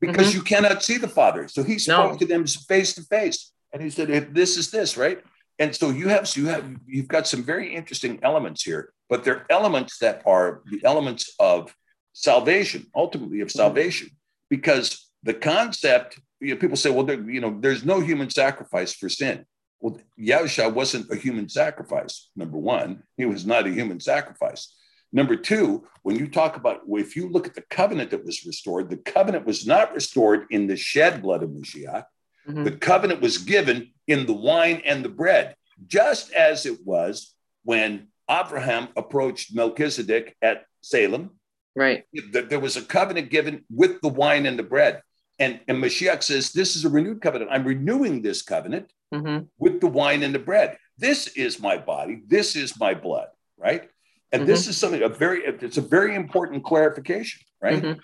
because 0.05 0.33
you 0.35 0.41
cannot 0.51 0.77
see 0.87 0.97
the 1.05 1.07
Father. 1.19 1.43
So 1.55 1.59
he 1.63 1.75
spoke 1.79 2.11
No. 2.13 2.17
to 2.21 2.25
them 2.31 2.41
face 2.73 2.91
to 2.97 3.03
face, 3.15 3.39
and 3.73 3.79
he 3.85 3.89
said, 3.89 4.07
"If 4.19 4.25
this 4.39 4.51
is 4.61 4.67
this, 4.77 4.89
right?" 5.05 5.19
And 5.59 5.75
so 5.75 5.89
you 5.89 6.07
have 6.09 6.27
so 6.27 6.41
you 6.41 6.47
have 6.47 6.65
you've 6.85 7.07
got 7.07 7.27
some 7.27 7.43
very 7.43 7.73
interesting 7.73 8.19
elements 8.21 8.63
here, 8.63 8.93
but 9.09 9.23
they're 9.23 9.45
elements 9.49 9.97
that 9.99 10.21
are 10.25 10.61
the 10.69 10.81
elements 10.83 11.33
of 11.39 11.73
salvation, 12.13 12.87
ultimately 12.95 13.41
of 13.41 13.51
salvation, 13.51 14.09
because 14.49 15.09
the 15.23 15.33
concept. 15.33 16.19
You 16.39 16.53
know, 16.53 16.59
people 16.59 16.77
say, 16.77 16.91
"Well, 16.91 17.03
there, 17.03 17.19
you 17.19 17.41
know, 17.41 17.57
there's 17.59 17.83
no 17.83 17.99
human 17.99 18.29
sacrifice 18.29 18.93
for 18.93 19.09
sin." 19.09 19.45
Well, 19.79 19.99
Yahusha 20.19 20.71
wasn't 20.71 21.11
a 21.11 21.15
human 21.15 21.49
sacrifice. 21.49 22.29
Number 22.35 22.57
one, 22.57 23.03
he 23.15 23.25
was 23.25 23.45
not 23.45 23.65
a 23.65 23.71
human 23.71 23.99
sacrifice. 23.99 24.75
Number 25.11 25.35
two, 25.35 25.87
when 26.03 26.15
you 26.15 26.27
talk 26.27 26.57
about, 26.57 26.81
if 26.87 27.15
you 27.15 27.29
look 27.29 27.47
at 27.47 27.55
the 27.55 27.63
covenant 27.69 28.11
that 28.11 28.25
was 28.25 28.45
restored, 28.45 28.89
the 28.89 28.97
covenant 28.97 29.45
was 29.45 29.65
not 29.65 29.93
restored 29.93 30.45
in 30.49 30.67
the 30.67 30.75
shed 30.75 31.21
blood 31.21 31.43
of 31.43 31.49
Mashiach. 31.49 32.05
Mhm. 32.47 32.63
The 32.65 32.77
covenant 32.77 33.21
was 33.21 33.37
given 33.37 33.93
in 34.07 34.25
the 34.25 34.33
wine 34.33 34.81
and 34.85 35.03
the 35.03 35.09
bread, 35.09 35.55
just 35.85 36.31
as 36.33 36.65
it 36.65 36.85
was 36.85 37.33
when 37.63 38.07
Abraham 38.29 38.89
approached 38.95 39.53
Melchizedek 39.55 40.35
at 40.41 40.65
Salem. 40.81 41.31
Right. 41.75 42.05
There 42.31 42.59
was 42.59 42.75
a 42.75 42.81
covenant 42.81 43.29
given 43.29 43.63
with 43.69 44.01
the 44.01 44.09
wine 44.09 44.45
and 44.45 44.57
the 44.57 44.63
bread. 44.63 45.01
And, 45.39 45.59
and 45.67 45.77
Mashiach 45.83 46.23
says, 46.23 46.51
This 46.51 46.75
is 46.75 46.85
a 46.85 46.89
renewed 46.89 47.21
covenant. 47.21 47.51
I'm 47.51 47.63
renewing 47.63 48.21
this 48.21 48.41
covenant 48.41 48.91
hmm 49.13 49.39
with 49.57 49.79
the 49.79 49.87
wine 49.87 50.23
and 50.23 50.35
the 50.35 50.39
bread. 50.39 50.77
This 50.97 51.27
is 51.27 51.59
my 51.61 51.77
body. 51.77 52.23
This 52.27 52.55
is 52.55 52.77
my 52.79 52.93
blood, 52.93 53.27
right? 53.57 53.89
And 54.33 54.45
this 54.45 54.67
is 54.67 54.75
something 54.75 55.01
a 55.03 55.07
very 55.07 55.45
it's 55.45 55.77
a 55.77 55.81
very 55.81 56.15
important 56.15 56.65
clarification, 56.65 57.41
right? 57.61 57.81
Mhm. 57.81 57.99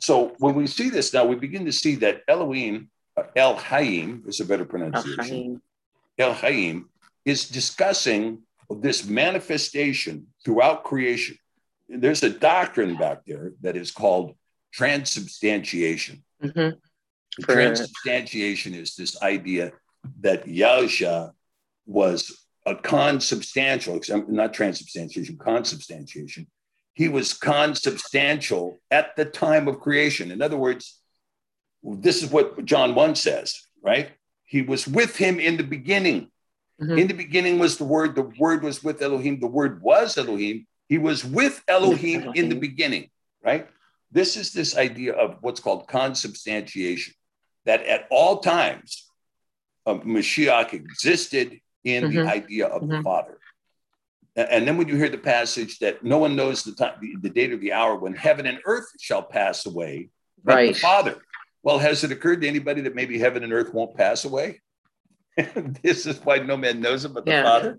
So 0.00 0.34
when 0.38 0.54
we 0.54 0.66
see 0.66 0.90
this 0.90 1.14
now, 1.14 1.24
we 1.24 1.36
begin 1.36 1.64
to 1.64 1.72
see 1.72 1.94
that 1.96 2.22
Elohim, 2.28 2.90
El 3.36 3.56
Hayim 3.56 4.26
is 4.26 4.40
a 4.40 4.44
better 4.44 4.64
pronunciation. 4.64 5.60
El 6.18 6.34
Hayim 6.34 6.84
is 7.24 7.48
discussing 7.48 8.42
this 8.70 9.04
manifestation 9.06 10.26
throughout 10.44 10.84
creation. 10.84 11.36
There's 11.88 12.22
a 12.22 12.30
doctrine 12.30 12.96
back 12.96 13.24
there 13.26 13.52
that 13.60 13.76
is 13.76 13.90
called 13.90 14.34
transubstantiation. 14.72 16.24
Mhm. 16.42 16.78
Transubstantiation 17.40 18.74
is 18.74 18.94
this 18.96 19.20
idea 19.22 19.72
that 20.20 20.46
Yahusha 20.46 21.32
was 21.86 22.46
a 22.64 22.74
consubstantial, 22.76 24.00
not 24.28 24.54
transubstantiation, 24.54 25.36
consubstantiation. 25.36 26.46
He 26.94 27.08
was 27.08 27.34
consubstantial 27.34 28.80
at 28.90 29.16
the 29.16 29.24
time 29.24 29.68
of 29.68 29.80
creation. 29.80 30.30
In 30.30 30.42
other 30.42 30.56
words, 30.56 31.01
this 31.82 32.22
is 32.22 32.30
what 32.30 32.64
John 32.64 32.94
1 32.94 33.14
says, 33.16 33.66
right? 33.82 34.10
He 34.44 34.62
was 34.62 34.86
with 34.86 35.16
him 35.16 35.40
in 35.40 35.56
the 35.56 35.64
beginning. 35.64 36.30
Mhm. 36.80 36.98
In 37.00 37.06
the 37.06 37.14
beginning 37.14 37.58
was 37.58 37.78
the 37.78 37.84
word, 37.84 38.14
the 38.14 38.30
word 38.38 38.62
was 38.62 38.82
with 38.82 39.02
Elohim, 39.02 39.40
the 39.40 39.46
word 39.46 39.82
was 39.82 40.16
Elohim. 40.18 40.66
He 40.88 40.98
was 40.98 41.24
with 41.24 41.62
Elohim 41.68 42.32
in 42.34 42.48
the 42.48 42.54
beginning, 42.56 43.10
right? 43.42 43.68
This 44.10 44.36
is 44.36 44.52
this 44.52 44.76
idea 44.76 45.14
of 45.14 45.38
what's 45.40 45.60
called 45.60 45.88
consubstantiation, 45.88 47.14
that 47.64 47.84
at 47.86 48.06
all 48.10 48.40
times, 48.40 49.08
uh, 49.86 49.94
Mashiach 49.94 50.72
existed 50.74 51.60
in 51.84 52.10
the 52.10 52.16
Mhm. 52.18 52.28
idea 52.28 52.66
of 52.66 52.86
the 52.86 52.96
Mhm. 52.96 53.04
Father. 53.04 53.38
And 54.36 54.66
then 54.66 54.76
when 54.78 54.88
you 54.88 54.96
hear 54.96 55.08
the 55.10 55.18
passage 55.18 55.78
that 55.80 56.02
no 56.04 56.18
one 56.18 56.36
knows 56.36 56.62
the 56.62 56.72
time, 56.72 56.98
the, 57.00 57.16
the 57.20 57.28
date 57.30 57.52
or 57.52 57.58
the 57.58 57.72
hour 57.72 57.96
when 57.96 58.14
heaven 58.14 58.46
and 58.46 58.60
earth 58.64 58.88
shall 58.98 59.22
pass 59.22 59.66
away, 59.66 60.08
but 60.42 60.52
the 60.52 60.56
Right. 60.56 60.76
Father. 60.76 61.16
Well, 61.62 61.78
has 61.78 62.02
it 62.04 62.12
occurred 62.12 62.40
to 62.42 62.48
anybody 62.48 62.80
that 62.82 62.94
maybe 62.94 63.18
heaven 63.18 63.44
and 63.44 63.52
earth 63.52 63.72
won't 63.72 63.96
pass 63.96 64.24
away? 64.24 64.60
this 65.82 66.06
is 66.06 66.18
why 66.24 66.38
no 66.38 66.56
man 66.56 66.80
knows 66.80 67.04
it 67.04 67.14
but 67.14 67.24
the 67.24 67.30
Yeah. 67.30 67.42
Father, 67.44 67.78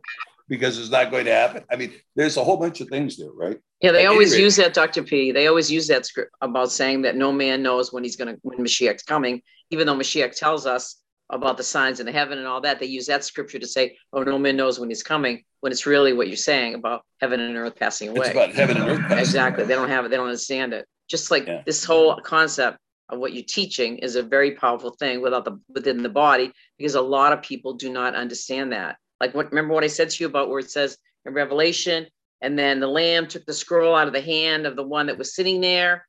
because 0.49 0.79
it's 0.79 0.89
not 0.89 1.11
going 1.11 1.25
to 1.25 1.33
happen. 1.33 1.63
I 1.71 1.75
mean, 1.75 1.93
there's 2.15 2.37
a 2.37 2.43
whole 2.43 2.57
bunch 2.57 2.81
of 2.81 2.89
things 2.89 3.17
there, 3.17 3.31
right? 3.31 3.57
Yeah, 3.81 3.91
they 3.91 4.05
At 4.05 4.11
always 4.11 4.37
use 4.37 4.55
that, 4.55 4.73
Dr. 4.73 5.03
P. 5.03 5.31
They 5.31 5.47
always 5.47 5.71
use 5.71 5.87
that 5.87 6.05
script 6.05 6.31
about 6.41 6.71
saying 6.71 7.03
that 7.03 7.15
no 7.15 7.31
man 7.31 7.61
knows 7.61 7.91
when 7.91 8.03
he's 8.03 8.15
going 8.15 8.33
to, 8.33 8.39
when 8.41 8.57
Mashiach's 8.59 9.03
coming, 9.03 9.41
even 9.69 9.87
though 9.87 9.95
Mashiach 9.95 10.35
tells 10.37 10.65
us 10.65 11.01
about 11.29 11.57
the 11.57 11.63
signs 11.63 11.99
in 11.99 12.05
the 12.05 12.11
heaven 12.11 12.37
and 12.37 12.47
all 12.47 12.61
that. 12.61 12.79
They 12.79 12.85
use 12.85 13.07
that 13.07 13.23
scripture 13.23 13.59
to 13.59 13.67
say, 13.67 13.97
oh, 14.13 14.23
no 14.23 14.37
man 14.37 14.55
knows 14.55 14.79
when 14.79 14.89
he's 14.89 15.03
coming, 15.03 15.43
when 15.61 15.71
it's 15.71 15.85
really 15.85 16.13
what 16.13 16.27
you're 16.27 16.37
saying 16.37 16.75
about 16.75 17.03
heaven 17.19 17.39
and 17.39 17.55
earth 17.57 17.75
passing 17.75 18.09
away. 18.09 18.27
It's 18.27 18.31
about 18.31 18.53
heaven 18.53 18.77
and 18.77 18.89
earth. 18.89 18.99
passing 19.01 19.17
exactly. 19.19 19.63
away. 19.63 19.67
They 19.69 19.75
don't 19.75 19.89
have 19.89 20.05
it. 20.05 20.09
They 20.09 20.17
don't 20.17 20.27
understand 20.27 20.73
it. 20.73 20.85
Just 21.09 21.31
like 21.31 21.47
Yeah. 21.47 21.61
this 21.65 21.83
whole 21.83 22.19
concept 22.21 22.77
of 23.13 23.19
what 23.19 23.33
you're 23.33 23.43
teaching 23.47 23.97
is 23.99 24.15
a 24.15 24.23
very 24.23 24.51
powerful 24.51 24.91
thing 24.91 25.21
without 25.21 25.45
the 25.45 25.59
within 25.69 26.03
the 26.03 26.09
body, 26.09 26.51
because 26.77 26.95
a 26.95 27.01
lot 27.01 27.33
of 27.33 27.41
people 27.41 27.73
do 27.73 27.91
not 27.91 28.15
understand 28.15 28.73
that. 28.73 28.97
Like 29.21 29.33
what 29.33 29.51
remember 29.51 29.73
what 29.73 29.83
I 29.83 29.87
said 29.87 30.09
to 30.09 30.23
you 30.23 30.27
about 30.27 30.49
where 30.49 30.59
it 30.59 30.71
says 30.71 30.97
in 31.25 31.33
Revelation, 31.33 32.07
and 32.41 32.57
then 32.57 32.79
the 32.79 32.87
lamb 32.87 33.27
took 33.27 33.45
the 33.45 33.53
scroll 33.53 33.95
out 33.95 34.07
of 34.07 34.13
the 34.13 34.21
hand 34.21 34.65
of 34.65 34.75
the 34.75 34.83
one 34.83 35.07
that 35.07 35.17
was 35.17 35.35
sitting 35.35 35.61
there, 35.61 36.07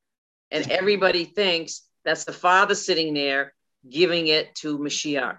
and 0.51 0.69
everybody 0.71 1.25
thinks 1.25 1.83
that's 2.05 2.25
the 2.25 2.33
father 2.33 2.75
sitting 2.75 3.15
there 3.15 3.55
giving 3.89 4.27
it 4.29 4.55
to 4.57 4.79
Mashiach. 4.79 5.39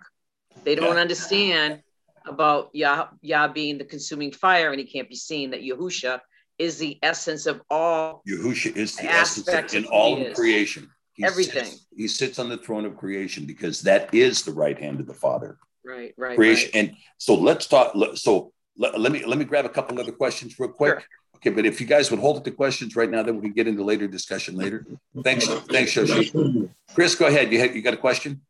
They 0.63 0.75
don't 0.75 0.95
Yeah. 0.95 1.01
understand 1.01 1.81
about 2.25 2.69
Yah, 2.73 3.07
Yah 3.21 3.47
being 3.49 3.77
the 3.77 3.85
consuming 3.85 4.31
fire 4.31 4.71
and 4.71 4.79
he 4.79 4.85
can't 4.85 5.09
be 5.09 5.15
seen, 5.15 5.51
that 5.51 5.61
Yahusha 5.61 6.21
is 6.57 6.77
the 6.77 6.97
essence 7.03 7.45
of 7.45 7.61
all 7.69 8.23
Yahusha 8.27 8.75
is 8.75 8.95
the 8.95 9.05
essence 9.05 9.73
in 9.73 9.85
all 9.85 10.25
of 10.25 10.33
creation. 10.33 10.89
He 11.15 11.23
Everything. 11.23 11.65
Sits, 11.65 11.87
he 11.95 12.07
sits 12.07 12.39
on 12.39 12.49
the 12.49 12.57
throne 12.57 12.85
of 12.85 12.97
creation 12.97 13.45
because 13.45 13.81
that 13.81 14.13
is 14.13 14.43
the 14.43 14.51
right 14.51 14.77
hand 14.77 14.99
of 14.99 15.07
the 15.07 15.13
Father. 15.13 15.57
right, 15.83 16.13
right, 16.17 16.35
creation. 16.35 16.71
right. 16.73 16.89
And 16.89 16.97
so 17.17 17.35
let's 17.35 17.67
talk. 17.67 17.95
So 18.15 18.51
let, 18.77 18.99
let 18.99 19.11
me 19.11 19.23
let 19.25 19.37
me 19.37 19.45
grab 19.45 19.65
a 19.65 19.69
couple 19.69 19.99
other 19.99 20.11
questions 20.11 20.59
real 20.59 20.69
quick. 20.69 20.99
Sure. 20.99 21.03
Okay, 21.37 21.49
but 21.51 21.65
if 21.65 21.79
you 21.79 21.87
guys 21.87 22.09
would 22.11 22.19
hold 22.19 22.37
it 22.37 22.43
to 22.45 22.51
questions 22.51 22.95
right 22.95 23.09
now, 23.09 23.21
then 23.23 23.35
we 23.35 23.41
can 23.41 23.53
get 23.53 23.67
into 23.67 23.83
later 23.83 24.07
discussion 24.07 24.55
later. 24.55 24.85
Thanks, 25.23 25.47
thanks, 25.47 25.93
Shoshi. 25.93 26.69
Chris, 26.93 27.13
go 27.15 27.27
ahead. 27.27 27.51
You 27.51 27.59
had 27.59 27.75
you 27.75 27.81
got 27.81 27.93
a 27.93 27.97
question, 27.97 28.41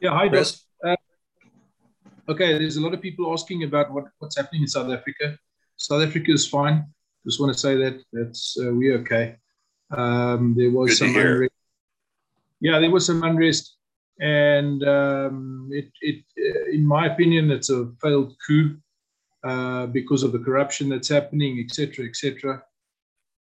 Yeah, 0.00 0.10
hi, 0.10 0.24
Doc. 0.24 0.30
Chris? 0.30 0.64
Okay, 2.28 2.52
there's 2.56 2.76
a 2.76 2.80
lot 2.80 2.94
of 2.94 3.02
people 3.02 3.32
asking 3.32 3.64
about 3.64 3.92
what, 3.92 4.04
what's 4.18 4.36
happening 4.36 4.62
in 4.62 4.68
South 4.68 4.90
Africa. 4.90 5.36
South 5.76 6.02
Africa 6.02 6.32
is 6.32 6.46
fine. 6.46 6.86
Just 7.26 7.40
want 7.40 7.52
to 7.52 7.58
say 7.58 7.76
that 7.76 8.00
that's 8.12 8.56
uh, 8.58 8.72
we're 8.72 8.98
okay. 8.98 9.36
Um, 9.92 10.54
there 10.56 10.70
was 10.70 10.90
Good 10.90 10.96
some 10.98 11.16
unrest. 11.16 11.52
Yeah, 12.60 12.78
there 12.78 12.90
was 12.90 13.06
some 13.06 13.22
unrest, 13.22 13.76
and 14.20 14.86
um, 14.86 15.68
it, 15.72 15.90
it, 16.00 16.24
uh, 16.38 16.70
in 16.70 16.86
my 16.86 17.06
opinion, 17.06 17.50
it's 17.50 17.70
a 17.70 17.90
failed 18.00 18.34
coup 18.46 18.76
uh, 19.44 19.86
because 19.86 20.22
of 20.22 20.32
the 20.32 20.38
corruption 20.38 20.88
that's 20.88 21.08
happening, 21.08 21.58
etc., 21.64 22.06
etc. 22.06 22.62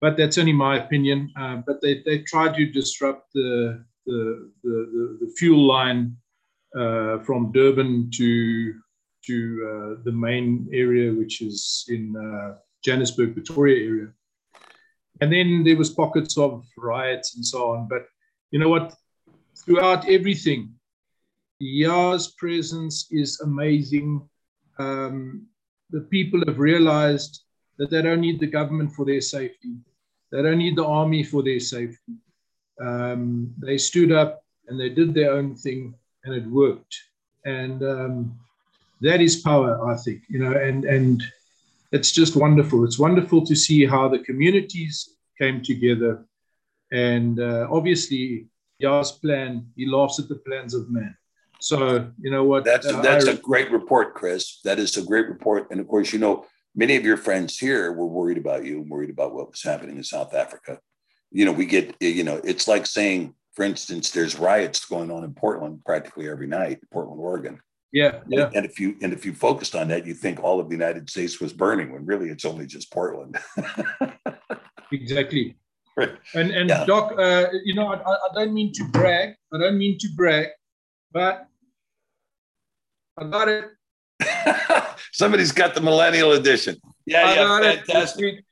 But 0.01 0.15
that's 0.15 0.37
only 0.37 0.53
my 0.53 0.77
opinion. 0.77 1.31
Uh, 1.35 1.57
but 1.65 1.81
they, 1.81 2.03
they 2.05 2.19
tried 2.19 2.55
to 2.55 2.65
disrupt 2.67 3.33
the 3.33 3.83
the, 4.05 4.51
the, 4.63 5.17
the, 5.21 5.33
fuel 5.37 5.67
line 5.67 6.15
uh, 6.75 7.19
from 7.19 7.51
Durban 7.51 8.09
to 8.15 8.73
to 9.25 9.97
uh, 9.97 10.03
the 10.03 10.11
main 10.11 10.67
area, 10.71 11.11
which 11.11 11.41
is 11.41 11.85
in 11.89 12.15
uh, 12.15 12.57
Johannesburg, 12.83 13.33
Pretoria 13.33 13.85
area. 13.85 14.07
And 15.21 15.31
then 15.31 15.63
there 15.63 15.77
was 15.77 15.89
pockets 15.89 16.37
of 16.37 16.65
riots 16.77 17.35
and 17.35 17.45
so 17.45 17.71
on. 17.71 17.87
But 17.87 18.05
you 18.51 18.59
know 18.59 18.69
what? 18.69 18.93
Throughout 19.55 20.07
everything, 20.07 20.73
Yah's 21.59 22.27
presence 22.37 23.07
is 23.11 23.41
amazing. 23.41 24.27
Um, 24.77 25.47
the 25.89 26.01
people 26.01 26.41
have 26.47 26.59
realized 26.59 27.43
that 27.77 27.89
they 27.89 28.01
don't 28.01 28.21
need 28.21 28.39
the 28.39 28.47
government 28.47 28.93
for 28.93 29.05
their 29.05 29.21
safety. 29.21 29.75
They 30.31 30.41
don't 30.41 30.57
need 30.59 30.77
the 30.77 30.85
army 30.85 31.23
for 31.23 31.43
their 31.43 31.59
safety. 31.59 32.13
Um, 32.79 33.53
they 33.57 33.77
stood 33.77 34.11
up 34.11 34.43
and 34.67 34.79
they 34.79 34.89
did 34.89 35.13
their 35.13 35.33
own 35.33 35.55
thing 35.55 35.93
and 36.23 36.33
it 36.33 36.45
worked. 36.47 36.95
And 37.45 37.83
um, 37.83 38.39
that 39.01 39.21
is 39.21 39.37
power, 39.37 39.85
I 39.89 39.95
think, 39.97 40.21
you 40.29 40.39
know, 40.39 40.51
and, 40.51 40.85
and 40.85 41.23
it's 41.91 42.11
just 42.11 42.35
wonderful. 42.35 42.83
It's 42.85 42.99
wonderful 42.99 43.45
to 43.45 43.55
see 43.55 43.85
how 43.85 44.07
the 44.07 44.19
communities 44.19 45.17
came 45.37 45.61
together. 45.61 46.25
And 46.91 47.39
uh, 47.39 47.67
obviously, 47.71 48.47
Yah's 48.79 49.11
plan, 49.11 49.67
he 49.75 49.85
laughs 49.85 50.19
at 50.19 50.29
the 50.29 50.35
plans 50.35 50.73
of 50.73 50.89
man. 50.89 51.15
So, 51.59 52.09
you 52.21 52.31
know 52.31 52.45
what? 52.45 52.63
That's 52.63 52.87
uh, 52.87 53.01
that's 53.01 53.27
I- 53.27 53.31
a 53.31 53.37
great 53.37 53.71
report, 53.71 54.13
Chris. 54.13 54.59
That 54.63 54.79
is 54.79 54.97
a 54.97 55.03
great 55.03 55.27
report. 55.27 55.67
And 55.71 55.79
of 55.79 55.87
course, 55.87 56.13
you 56.13 56.19
know, 56.19 56.45
many 56.75 56.95
of 56.95 57.03
your 57.03 57.17
friends 57.17 57.57
here 57.57 57.91
were 57.91 58.05
worried 58.05 58.37
about 58.37 58.63
you, 58.65 58.85
worried 58.87 59.09
about 59.09 59.33
what 59.33 59.51
was 59.51 59.61
happening 59.61 59.97
in 59.97 60.03
South 60.03 60.33
Africa. 60.33 60.79
You 61.31 61.45
know, 61.45 61.51
we 61.51 61.65
get, 61.65 61.95
you 61.99 62.23
know, 62.23 62.39
it's 62.43 62.67
like 62.67 62.85
saying, 62.85 63.35
for 63.53 63.63
instance, 63.63 64.11
there's 64.11 64.39
riots 64.39 64.85
going 64.85 65.11
on 65.11 65.23
in 65.23 65.33
Portland 65.33 65.83
practically 65.85 66.29
every 66.29 66.47
night, 66.47 66.79
Portland, 66.91 67.19
Oregon. 67.19 67.59
Yeah, 67.91 68.19
yeah. 68.27 68.49
And 68.55 68.65
if 68.65 68.79
you 68.79 68.95
and 69.01 69.11
if 69.13 69.25
you 69.25 69.33
focused 69.33 69.75
on 69.75 69.87
that, 69.89 70.05
you 70.05 70.13
think 70.13 70.43
all 70.43 70.59
of 70.59 70.67
the 70.69 70.75
United 70.75 71.09
States 71.09 71.39
was 71.41 71.53
burning 71.53 71.91
when 71.91 72.05
really 72.05 72.29
it's 72.29 72.45
only 72.45 72.65
just 72.67 72.91
Portland. 72.91 73.37
Exactly. 74.91 75.55
Right. 75.95 76.17
And 76.33 76.49
and 76.51 76.69
Yeah. 76.69 76.85
Doc, 76.85 77.13
uh, 77.17 77.45
you 77.63 77.75
know, 77.75 77.87
I, 77.93 77.99
I 78.11 78.29
don't 78.33 78.53
mean 78.53 78.71
to 78.73 78.83
brag. 78.85 79.35
I 79.53 79.57
don't 79.59 79.77
mean 79.77 79.97
to 79.99 80.07
brag, 80.15 80.47
but 81.11 81.45
I 83.19 83.25
got 83.25 83.47
it. 83.49 83.65
Somebody's 85.11 85.51
got 85.51 85.75
the 85.75 85.81
millennial 85.81 86.31
edition. 86.33 86.77
Yeah, 87.05 87.25
I 87.25 87.29
yeah, 87.29 87.35
got 87.35 87.63
it 87.63 87.79
this 87.79 87.85
fantastic. 87.87 88.45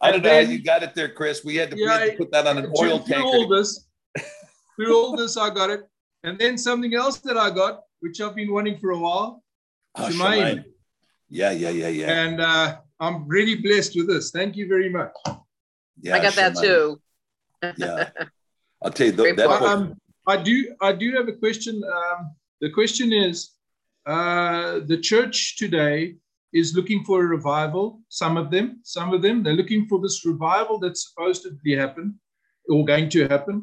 I 0.00 0.10
don't 0.10 0.26
And 0.26 0.48
know 0.48 0.52
you 0.52 0.62
got 0.64 0.82
it 0.82 0.94
there, 0.94 1.08
Chris. 1.08 1.44
We 1.44 1.56
had 1.56 1.70
to, 1.70 1.76
we 1.76 1.84
had 1.84 2.10
to 2.10 2.16
put 2.16 2.32
that 2.32 2.46
on 2.46 2.58
an 2.58 2.64
Through- 2.74 2.90
oil 2.90 2.98
through 2.98 3.24
all 3.24 3.48
this, 3.48 3.86
through 4.76 4.94
all 4.96 5.16
this, 5.16 5.36
I 5.36 5.50
got 5.50 5.70
it. 5.70 5.82
And 6.24 6.38
then 6.38 6.58
something 6.58 6.94
else 6.94 7.18
that 7.20 7.36
I 7.36 7.50
got, 7.50 7.80
which 8.04 8.20
I've 8.20 8.34
been 8.36 8.52
wanting 8.52 8.76
for 8.78 8.90
a 8.90 8.98
while, 8.98 9.42
Oh, 9.96 10.08
Shemaim. 10.10 10.12
Shemaim. 10.12 10.64
Yeah, 11.30 11.52
yeah, 11.52 11.70
yeah, 11.70 11.88
yeah. 11.88 12.22
and 12.24 12.40
uh, 12.40 12.76
I'm 13.00 13.26
really 13.26 13.56
blessed 13.66 13.92
with 13.96 14.08
this. 14.08 14.30
Thank 14.30 14.56
you 14.56 14.68
very 14.68 14.90
much. 14.98 15.14
yeah 16.02 16.16
I 16.16 16.22
got 16.26 16.34
that 16.34 16.54
too. 16.56 17.00
Yeah. 17.78 18.10
I'll 18.82 18.90
tell 18.90 19.06
you, 19.06 19.16
th- 19.16 19.36
that 19.36 19.48
point. 19.48 19.60
book, 19.60 19.70
Um, 19.70 19.94
I 20.26 20.36
do. 20.48 20.54
I 20.82 20.92
do 20.92 21.06
have 21.18 21.28
a 21.28 21.36
question. 21.44 21.74
Um, 21.98 22.20
the 22.60 22.70
question 22.78 23.08
is, 23.26 23.36
uh, 24.14 24.80
the 24.92 24.98
church 25.10 25.56
today 25.62 26.16
is 26.60 26.74
looking 26.76 27.00
for 27.04 27.16
a 27.24 27.26
revival. 27.38 27.86
Some 28.10 28.36
of 28.42 28.50
them, 28.54 28.66
some 28.96 29.14
of 29.16 29.22
them, 29.22 29.42
they're 29.42 29.60
looking 29.62 29.86
for 29.88 29.98
this 30.04 30.18
revival 30.26 30.76
that's 30.78 31.02
supposedly 31.08 31.72
happen 31.84 32.06
or 32.68 32.84
going 32.84 33.08
to 33.16 33.20
happen. 33.34 33.56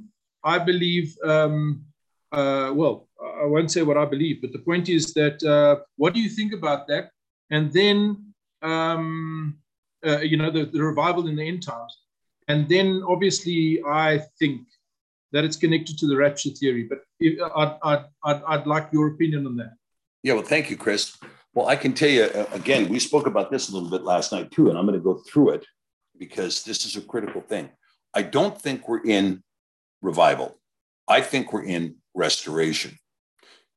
I 0.43 0.57
believe. 0.71 1.07
Um, 1.33 1.85
uh, 2.31 2.71
well, 2.79 2.95
I 3.21 3.45
won't 3.45 3.71
say 3.71 3.83
what 3.83 3.97
I 3.97 4.05
believe, 4.05 4.41
but 4.41 4.51
the 4.51 4.59
point 4.59 4.89
is 4.89 5.13
that 5.13 5.41
uh, 5.43 5.83
what 5.97 6.13
do 6.13 6.19
you 6.19 6.29
think 6.29 6.53
about 6.53 6.87
that? 6.87 7.11
And 7.49 7.71
then, 7.71 8.33
um, 8.61 9.57
uh, 10.05 10.19
you 10.19 10.37
know, 10.37 10.49
the, 10.49 10.65
the 10.65 10.81
revival 10.81 11.27
in 11.27 11.35
the 11.35 11.47
end 11.47 11.63
times. 11.63 11.97
And 12.47 12.67
then, 12.67 13.03
obviously, 13.07 13.81
I 13.85 14.21
think 14.39 14.61
that 15.31 15.43
it's 15.43 15.55
connected 15.55 15.97
to 15.99 16.07
the 16.07 16.15
rapture 16.15 16.49
theory. 16.49 16.83
But 16.83 16.99
if, 17.19 17.39
I'd, 17.55 17.77
I'd, 17.83 18.05
I'd, 18.23 18.41
I'd 18.47 18.67
like 18.67 18.89
your 18.91 19.07
opinion 19.07 19.45
on 19.45 19.55
that. 19.57 19.73
yeah, 20.23 20.33
well, 20.33 20.43
thank 20.43 20.69
you, 20.69 20.77
Chris. 20.77 21.17
Well, 21.53 21.67
I 21.67 21.75
can 21.75 21.93
tell 21.93 22.09
you 22.09 22.23
uh, 22.23 22.47
again, 22.53 22.89
we 22.89 22.99
spoke 22.99 23.27
about 23.27 23.51
this 23.51 23.69
a 23.69 23.73
little 23.73 23.89
bit 23.89 24.03
last 24.03 24.31
night 24.31 24.51
too, 24.51 24.69
and 24.69 24.77
I'm 24.77 24.85
going 24.85 24.97
to 24.97 25.03
go 25.03 25.21
through 25.31 25.51
it 25.51 25.65
because 26.17 26.63
this 26.63 26.85
is 26.85 26.95
a 26.95 27.01
critical 27.01 27.41
thing. 27.41 27.69
I 28.13 28.21
don't 28.21 28.59
think 28.59 28.87
we're 28.87 29.03
in 29.03 29.43
revival. 30.01 30.59
I 31.07 31.21
think 31.21 31.51
we're 31.51 31.63
in 31.65 31.97
restoration. 32.13 32.97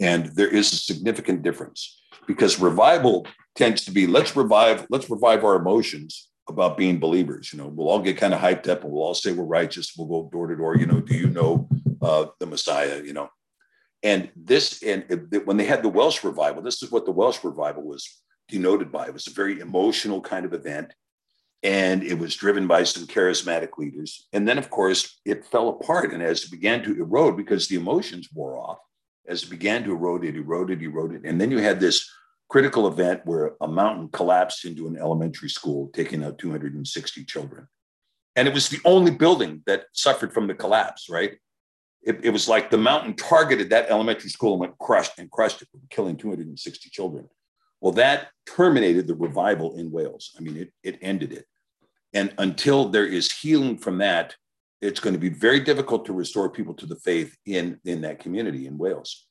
And 0.00 0.26
there 0.26 0.48
is 0.48 0.72
a 0.72 0.76
significant 0.76 1.42
difference 1.42 2.00
because 2.26 2.60
revival 2.60 3.26
tends 3.54 3.84
to 3.84 3.92
be 3.92 4.06
let's 4.06 4.36
revive, 4.36 4.86
let's 4.90 5.08
revive 5.08 5.44
our 5.44 5.56
emotions 5.56 6.28
about 6.48 6.76
being 6.76 6.98
believers. 6.98 7.52
You 7.52 7.58
know, 7.58 7.68
we'll 7.68 7.88
all 7.88 8.00
get 8.00 8.16
kind 8.16 8.34
of 8.34 8.40
hyped 8.40 8.68
up 8.68 8.82
and 8.82 8.92
we'll 8.92 9.02
all 9.02 9.14
say 9.14 9.32
we're 9.32 9.44
righteous. 9.44 9.94
We'll 9.96 10.08
go 10.08 10.28
door 10.30 10.46
to 10.48 10.56
door, 10.56 10.76
you 10.76 10.86
know, 10.86 11.00
do 11.00 11.14
you 11.14 11.28
know 11.28 11.68
uh, 12.02 12.26
the 12.38 12.46
Messiah, 12.46 13.02
you 13.02 13.12
know? 13.12 13.30
And 14.02 14.30
this, 14.36 14.82
and 14.82 15.04
when 15.46 15.56
they 15.56 15.64
had 15.64 15.82
the 15.82 15.88
Welsh 15.88 16.22
revival, 16.24 16.62
this 16.62 16.82
is 16.82 16.90
what 16.90 17.06
the 17.06 17.12
Welsh 17.12 17.42
revival 17.42 17.82
was 17.82 18.06
denoted 18.48 18.92
by. 18.92 19.06
It 19.06 19.14
was 19.14 19.26
a 19.26 19.32
very 19.32 19.60
emotional 19.60 20.20
kind 20.20 20.44
of 20.44 20.52
event. 20.52 20.92
And 21.62 22.02
it 22.02 22.18
was 22.18 22.36
driven 22.36 22.66
by 22.66 22.84
some 22.84 23.06
charismatic 23.06 23.78
leaders. 23.78 24.28
And 24.34 24.46
then, 24.46 24.58
of 24.58 24.68
course, 24.68 25.18
it 25.24 25.46
fell 25.46 25.70
apart. 25.70 26.12
And 26.12 26.22
as 26.22 26.44
it 26.44 26.50
began 26.50 26.82
to 26.82 26.94
erode, 27.00 27.38
because 27.38 27.68
the 27.68 27.76
emotions 27.76 28.28
wore 28.34 28.58
off, 28.58 28.78
as 29.26 29.44
it 29.44 29.50
began 29.50 29.84
to 29.84 29.92
erode, 29.92 30.24
it 30.24 30.36
eroded, 30.36 30.82
eroded. 30.82 31.24
And 31.24 31.40
then 31.40 31.50
you 31.50 31.58
had 31.58 31.80
this 31.80 32.10
critical 32.48 32.86
event 32.86 33.22
where 33.24 33.52
a 33.60 33.68
mountain 33.68 34.08
collapsed 34.08 34.64
into 34.64 34.86
an 34.86 34.96
elementary 34.96 35.48
school, 35.48 35.90
taking 35.94 36.22
out 36.22 36.38
260 36.38 37.24
children. 37.24 37.66
And 38.36 38.48
it 38.48 38.54
was 38.54 38.68
the 38.68 38.80
only 38.84 39.10
building 39.10 39.62
that 39.66 39.86
suffered 39.92 40.32
from 40.32 40.46
the 40.46 40.54
collapse, 40.54 41.08
right? 41.08 41.38
It, 42.02 42.24
it 42.24 42.30
was 42.30 42.48
like 42.48 42.70
the 42.70 42.78
mountain 42.78 43.14
targeted 43.14 43.70
that 43.70 43.88
elementary 43.90 44.28
school 44.28 44.52
and 44.52 44.60
went 44.60 44.78
crushed 44.78 45.18
and 45.18 45.30
crushed 45.30 45.62
it, 45.62 45.68
killing 45.88 46.16
260 46.16 46.90
children. 46.90 47.28
Well, 47.80 47.92
that 47.92 48.28
terminated 48.46 49.06
the 49.06 49.14
revival 49.14 49.76
in 49.76 49.90
Wales. 49.90 50.32
I 50.38 50.42
mean, 50.42 50.56
it, 50.56 50.72
it 50.82 50.98
ended 51.00 51.32
it. 51.32 51.46
And 52.12 52.32
until 52.38 52.88
there 52.88 53.06
is 53.06 53.32
healing 53.32 53.78
from 53.78 53.98
that, 53.98 54.36
it's 54.84 55.00
going 55.00 55.14
to 55.14 55.20
be 55.20 55.30
very 55.30 55.60
difficult 55.60 56.04
to 56.04 56.12
restore 56.12 56.50
people 56.50 56.74
to 56.74 56.86
the 56.86 56.96
faith 56.96 57.36
in, 57.46 57.80
in 57.84 58.02
that 58.02 58.18
community 58.18 58.66
in 58.66 58.76
Wales. 58.76 59.26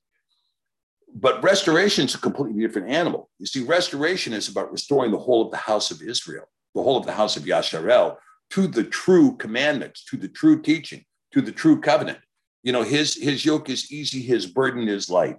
But 1.13 1.43
restoration 1.43 2.05
is 2.05 2.15
a 2.15 2.19
completely 2.19 2.59
different 2.59 2.89
animal. 2.89 3.29
You 3.37 3.45
see, 3.45 3.63
restoration 3.63 4.33
is 4.33 4.47
about 4.47 4.71
restoring 4.71 5.11
the 5.11 5.19
whole 5.19 5.43
of 5.43 5.51
the 5.51 5.57
house 5.57 5.91
of 5.91 6.01
Israel, 6.01 6.45
the 6.73 6.81
whole 6.81 6.97
of 6.97 7.05
the 7.05 7.11
house 7.13 7.37
of 7.37 7.43
Yasharel 7.43 8.17
to 8.49 8.65
the 8.65 8.83
true 8.83 9.37
commandments, 9.37 10.03
to 10.05 10.17
the 10.17 10.27
true 10.27 10.59
teaching, 10.59 11.05
to 11.33 11.41
the 11.41 11.51
true 11.51 11.79
covenant. 11.79 12.17
You 12.63 12.71
know, 12.71 12.81
his 12.81 13.13
his 13.15 13.45
yoke 13.45 13.69
is 13.69 13.91
easy, 13.91 14.21
his 14.23 14.47
burden 14.47 14.87
is 14.87 15.07
light. 15.07 15.37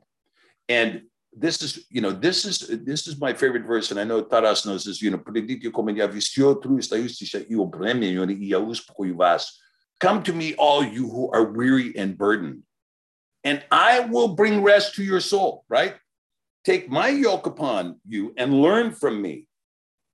And 0.68 1.02
this 1.36 1.60
is, 1.60 1.86
you 1.90 2.00
know, 2.00 2.12
this 2.12 2.44
is 2.44 2.58
this 2.84 3.08
is 3.08 3.18
my 3.18 3.32
favorite 3.32 3.66
verse, 3.66 3.90
and 3.90 3.98
I 3.98 4.04
know 4.04 4.22
Taras 4.22 4.64
knows 4.64 4.84
this. 4.84 5.02
You 5.02 5.10
know, 5.10 5.18
Come 10.04 10.22
to 10.24 10.34
me, 10.34 10.54
all 10.56 10.84
you 10.84 11.08
who 11.08 11.30
are 11.32 11.44
weary 11.44 11.96
and 11.96 12.18
burdened, 12.18 12.64
and 13.42 13.64
I 13.70 14.00
will 14.00 14.34
bring 14.34 14.62
rest 14.62 14.96
to 14.96 15.02
your 15.02 15.18
soul. 15.18 15.64
Right? 15.66 15.94
Take 16.62 16.90
my 16.90 17.08
yoke 17.08 17.46
upon 17.46 17.98
you 18.06 18.34
and 18.36 18.60
learn 18.60 18.92
from 18.92 19.22
me, 19.22 19.48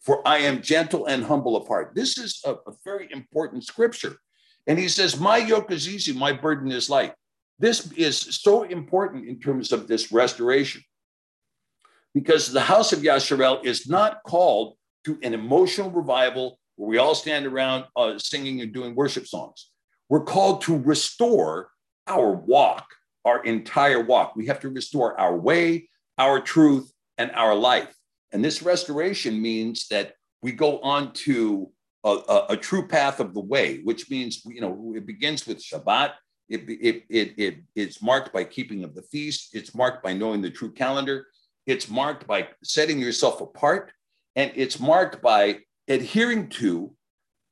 for 0.01 0.23
I 0.25 0.39
am 0.39 0.63
gentle 0.63 1.07
and 1.07 1.25
humble 1.25 1.57
of 1.57 1.67
heart. 1.67 1.91
This 1.97 2.19
is 2.19 2.41
a, 2.45 2.53
a 2.53 2.73
very 2.85 3.09
important 3.11 3.65
scripture. 3.65 4.15
And 4.69 4.79
he 4.79 4.87
says, 4.87 5.19
My 5.19 5.39
yoke 5.39 5.73
is 5.73 5.89
easy, 5.89 6.13
my 6.13 6.35
burden 6.35 6.71
is 6.71 6.89
light. 6.89 7.13
This 7.59 7.91
is 7.95 8.17
so 8.41 8.63
important 8.63 9.27
in 9.27 9.41
terms 9.41 9.73
of 9.73 9.89
this 9.89 10.13
restoration 10.13 10.85
because 12.15 12.53
the 12.53 12.61
house 12.61 12.93
of 12.93 13.01
Yasharel 13.01 13.65
is 13.65 13.89
not 13.89 14.23
called 14.23 14.77
to 15.07 15.19
an 15.25 15.35
emotional 15.35 15.91
revival 15.91 16.61
where 16.77 16.89
we 16.89 16.99
all 16.99 17.17
stand 17.17 17.45
around 17.45 17.87
uh, 17.97 18.17
singing 18.19 18.61
and 18.61 18.73
doing 18.73 18.95
worship 18.95 19.27
songs. 19.27 19.70
We're 20.11 20.25
called 20.25 20.63
to 20.63 20.77
restore 20.77 21.71
our 22.09 22.33
walk, 22.33 22.89
our 23.25 23.45
entire 23.45 24.03
walk. 24.03 24.35
We 24.35 24.47
have 24.47 24.59
to 24.61 24.69
restore 24.69 25.19
our 25.19 25.37
way, 25.37 25.89
our 26.19 26.41
truth, 26.41 26.93
and 27.17 27.31
our 27.31 27.55
life. 27.55 27.95
And 28.33 28.45
this 28.45 28.61
restoration 28.61 29.41
means 29.41 29.87
that 29.89 30.15
we 30.43 30.51
go 30.51 30.81
on 30.81 31.13
to 31.13 31.71
a, 32.03 32.09
a, 32.09 32.47
a 32.51 32.57
true 32.57 32.89
path 32.89 33.21
of 33.21 33.35
the 33.35 33.41
way, 33.41 33.83
which 33.85 34.11
means, 34.11 34.43
you 34.47 34.61
know, 34.61 34.95
it 34.97 35.07
begins 35.07 35.47
with 35.47 35.63
Shabbat. 35.63 36.15
It, 36.49 36.69
it, 36.69 37.05
it, 37.09 37.35
it, 37.39 37.59
it's 37.77 38.03
marked 38.03 38.33
by 38.33 38.43
keeping 38.43 38.83
of 38.83 38.97
the 38.97 39.03
feast. 39.03 39.51
It's 39.55 39.77
marked 39.77 40.03
by 40.03 40.13
knowing 40.13 40.43
the 40.43 40.51
true 40.51 40.73
calendar. 40.73 41.27
It's 41.67 41.89
marked 41.89 42.27
by 42.27 42.49
setting 42.65 42.99
yourself 42.99 43.41
apart. 43.41 43.93
And 44.35 44.51
it's 44.57 44.81
marked 44.81 45.23
by 45.23 45.61
adhering 45.87 46.49
to 46.49 46.97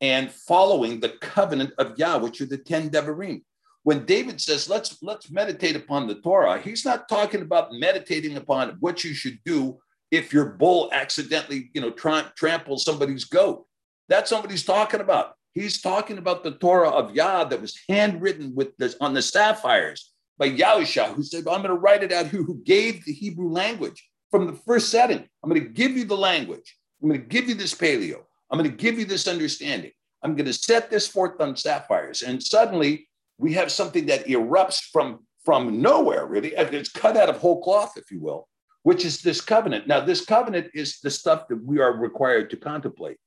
and 0.00 0.30
following 0.30 1.00
the 1.00 1.10
covenant 1.20 1.72
of 1.78 1.98
Yah, 1.98 2.18
which 2.18 2.40
are 2.40 2.46
the 2.46 2.58
10 2.58 2.90
Devarim. 2.90 3.42
When 3.82 4.04
David 4.04 4.40
says, 4.40 4.68
let's, 4.68 4.98
let's 5.02 5.30
meditate 5.30 5.76
upon 5.76 6.06
the 6.06 6.16
Torah, 6.16 6.60
he's 6.60 6.84
not 6.84 7.08
talking 7.08 7.42
about 7.42 7.72
meditating 7.72 8.36
upon 8.36 8.76
what 8.80 9.02
you 9.02 9.14
should 9.14 9.38
do 9.44 9.78
if 10.10 10.32
your 10.32 10.50
bull 10.50 10.90
accidentally, 10.92 11.70
you 11.74 11.80
know, 11.80 11.90
tra- 11.90 12.32
tramples 12.36 12.84
somebody's 12.84 13.24
goat. 13.24 13.66
That's 14.08 14.30
what 14.30 14.50
he's 14.50 14.64
talking 14.64 15.00
about. 15.00 15.34
He's 15.54 15.80
talking 15.80 16.18
about 16.18 16.44
the 16.44 16.52
Torah 16.52 16.90
of 16.90 17.14
Yah 17.14 17.44
that 17.44 17.60
was 17.60 17.78
handwritten 17.88 18.54
with 18.54 18.76
this 18.76 18.96
on 19.00 19.14
the 19.14 19.22
sapphires 19.22 20.12
by 20.38 20.50
Yahusha, 20.50 21.14
who 21.14 21.22
said, 21.22 21.40
I'm 21.48 21.62
going 21.62 21.64
to 21.64 21.74
write 21.74 22.02
it 22.02 22.12
out, 22.12 22.26
who, 22.26 22.44
who 22.44 22.62
gave 22.64 23.04
the 23.04 23.12
Hebrew 23.12 23.50
language 23.50 24.08
from 24.30 24.46
the 24.46 24.52
first 24.52 24.90
setting. 24.90 25.26
I'm 25.42 25.50
going 25.50 25.62
to 25.62 25.68
give 25.68 25.92
you 25.92 26.04
the 26.04 26.16
language. 26.16 26.76
I'm 27.02 27.08
going 27.08 27.20
to 27.20 27.26
give 27.26 27.48
you 27.48 27.54
this 27.54 27.74
paleo. 27.74 28.22
I'm 28.50 28.58
going 28.58 28.70
to 28.70 28.76
give 28.76 28.98
you 28.98 29.04
this 29.04 29.28
understanding. 29.28 29.92
I'm 30.22 30.34
going 30.34 30.46
to 30.46 30.52
set 30.52 30.90
this 30.90 31.06
forth 31.06 31.40
on 31.40 31.56
sapphires. 31.56 32.22
And 32.22 32.42
suddenly 32.42 33.08
we 33.38 33.52
have 33.54 33.70
something 33.70 34.06
that 34.06 34.26
erupts 34.26 34.80
from, 34.92 35.26
from 35.44 35.80
nowhere, 35.80 36.26
really. 36.26 36.54
It's 36.54 36.90
cut 36.90 37.16
out 37.16 37.28
of 37.28 37.38
whole 37.38 37.62
cloth, 37.62 37.92
if 37.96 38.10
you 38.10 38.20
will, 38.20 38.48
which 38.82 39.04
is 39.04 39.22
this 39.22 39.40
covenant. 39.40 39.86
Now, 39.86 40.00
this 40.00 40.24
covenant 40.24 40.70
is 40.74 40.98
the 41.00 41.10
stuff 41.10 41.46
that 41.48 41.64
we 41.64 41.78
are 41.78 41.92
required 41.92 42.50
to 42.50 42.56
contemplate. 42.56 43.18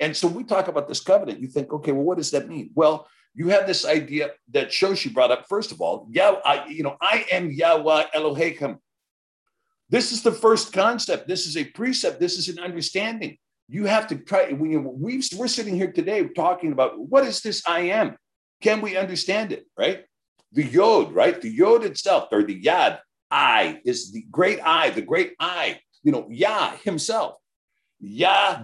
And 0.00 0.16
so 0.16 0.28
we 0.28 0.44
talk 0.44 0.68
about 0.68 0.88
this 0.88 1.00
covenant. 1.00 1.40
You 1.40 1.48
think, 1.48 1.72
okay, 1.72 1.92
well, 1.92 2.04
what 2.04 2.18
does 2.18 2.30
that 2.30 2.48
mean? 2.48 2.70
Well, 2.74 3.08
you 3.34 3.48
have 3.48 3.66
this 3.66 3.84
idea 3.84 4.30
that 4.52 4.68
Shoshi 4.68 5.12
brought 5.12 5.30
up. 5.30 5.46
First 5.48 5.72
of 5.72 5.80
all, 5.80 6.08
Yah, 6.10 6.36
I, 6.44 6.66
you 6.66 6.82
know, 6.82 6.96
I 7.00 7.26
am 7.30 7.50
Yahweh 7.50 8.06
Elohim. 8.14 8.78
This 9.90 10.12
is 10.12 10.22
the 10.22 10.32
first 10.32 10.72
concept. 10.72 11.28
This 11.28 11.46
is 11.46 11.56
a 11.56 11.64
precept. 11.64 12.20
This 12.20 12.38
is 12.38 12.48
an 12.48 12.58
understanding. 12.58 13.38
You 13.68 13.84
have 13.84 14.06
to 14.08 14.16
try. 14.16 14.52
We, 14.52 14.76
we 14.76 15.22
we're 15.36 15.48
sitting 15.48 15.76
here 15.76 15.92
today 15.92 16.26
talking 16.28 16.72
about 16.72 16.98
what 16.98 17.24
is 17.24 17.40
this 17.40 17.62
I 17.66 17.80
am? 17.80 18.16
Can 18.62 18.80
we 18.80 18.96
understand 18.96 19.52
it? 19.52 19.66
Right? 19.76 20.04
The 20.52 20.64
Yod, 20.64 21.12
right? 21.12 21.40
The 21.40 21.50
Yod 21.50 21.84
itself, 21.84 22.28
or 22.32 22.42
the 22.42 22.60
Yad, 22.60 23.00
I 23.30 23.80
is 23.84 24.10
the 24.12 24.24
great 24.30 24.60
I, 24.64 24.90
the 24.90 25.02
great 25.02 25.34
I. 25.38 25.80
You 26.02 26.12
know, 26.12 26.26
Yah 26.30 26.72
himself. 26.82 27.36
Yah, 28.00 28.62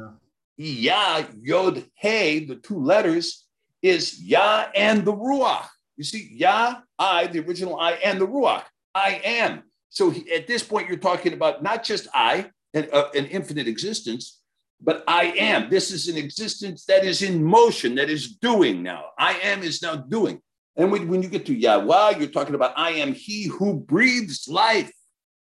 Yah, 0.57 1.25
Yod, 1.43 1.85
Hey, 1.95 2.45
the 2.45 2.57
two 2.57 2.79
letters 2.79 3.47
is 3.83 4.23
Yah 4.23 4.67
and 4.75 5.05
the 5.05 5.13
Ruach. 5.13 5.67
You 5.97 6.05
see, 6.05 6.31
Yah, 6.33 6.77
I, 6.99 7.27
the 7.27 7.41
original 7.41 7.79
I, 7.79 7.93
and 7.93 8.21
the 8.21 8.27
Ruach. 8.27 8.63
I 8.95 9.21
am. 9.25 9.65
So 9.91 10.11
he, 10.11 10.31
at 10.33 10.47
this 10.47 10.63
point, 10.63 10.89
you're 10.89 10.97
talking 10.97 11.35
about 11.35 11.63
not 11.63 11.85
just 11.85 12.09
I, 12.15 12.51
and, 12.73 12.89
uh, 12.93 13.11
an 13.15 13.27
infinite 13.27 13.69
existence, 13.69 14.41
but 14.81 15.05
I 15.07 15.35
am. 15.39 15.71
This 15.71 15.91
is 15.91 16.09
an 16.09 16.17
existence 16.17 16.85
that 16.87 17.05
is 17.05 17.23
in 17.23 17.43
motion, 17.43 17.95
that 17.97 18.11
is 18.11 18.37
doing 18.37 18.83
now. 18.83 19.07
I 19.19 19.35
am 19.35 19.63
is 19.63 19.83
now 19.83 19.97
doing. 19.97 20.41
And 20.77 20.91
when, 20.91 21.23
you 21.23 21.29
get 21.29 21.47
to 21.47 21.55
Yahweh, 21.55 22.19
you're 22.19 22.29
talking 22.29 22.55
about 22.55 22.77
I 22.77 22.91
am 22.93 23.13
he 23.13 23.45
who 23.45 23.75
breathes 23.75 24.49
life. 24.49 24.93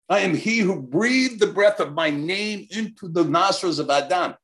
I 0.08 0.20
am 0.20 0.34
he 0.34 0.58
who 0.58 0.80
breathed 0.80 1.40
the 1.40 1.46
breath 1.46 1.80
of 1.80 1.94
my 1.94 2.10
name 2.10 2.66
into 2.70 3.08
the 3.08 3.24
nostrils 3.24 3.78
of 3.78 3.88
Adam. 3.88 4.34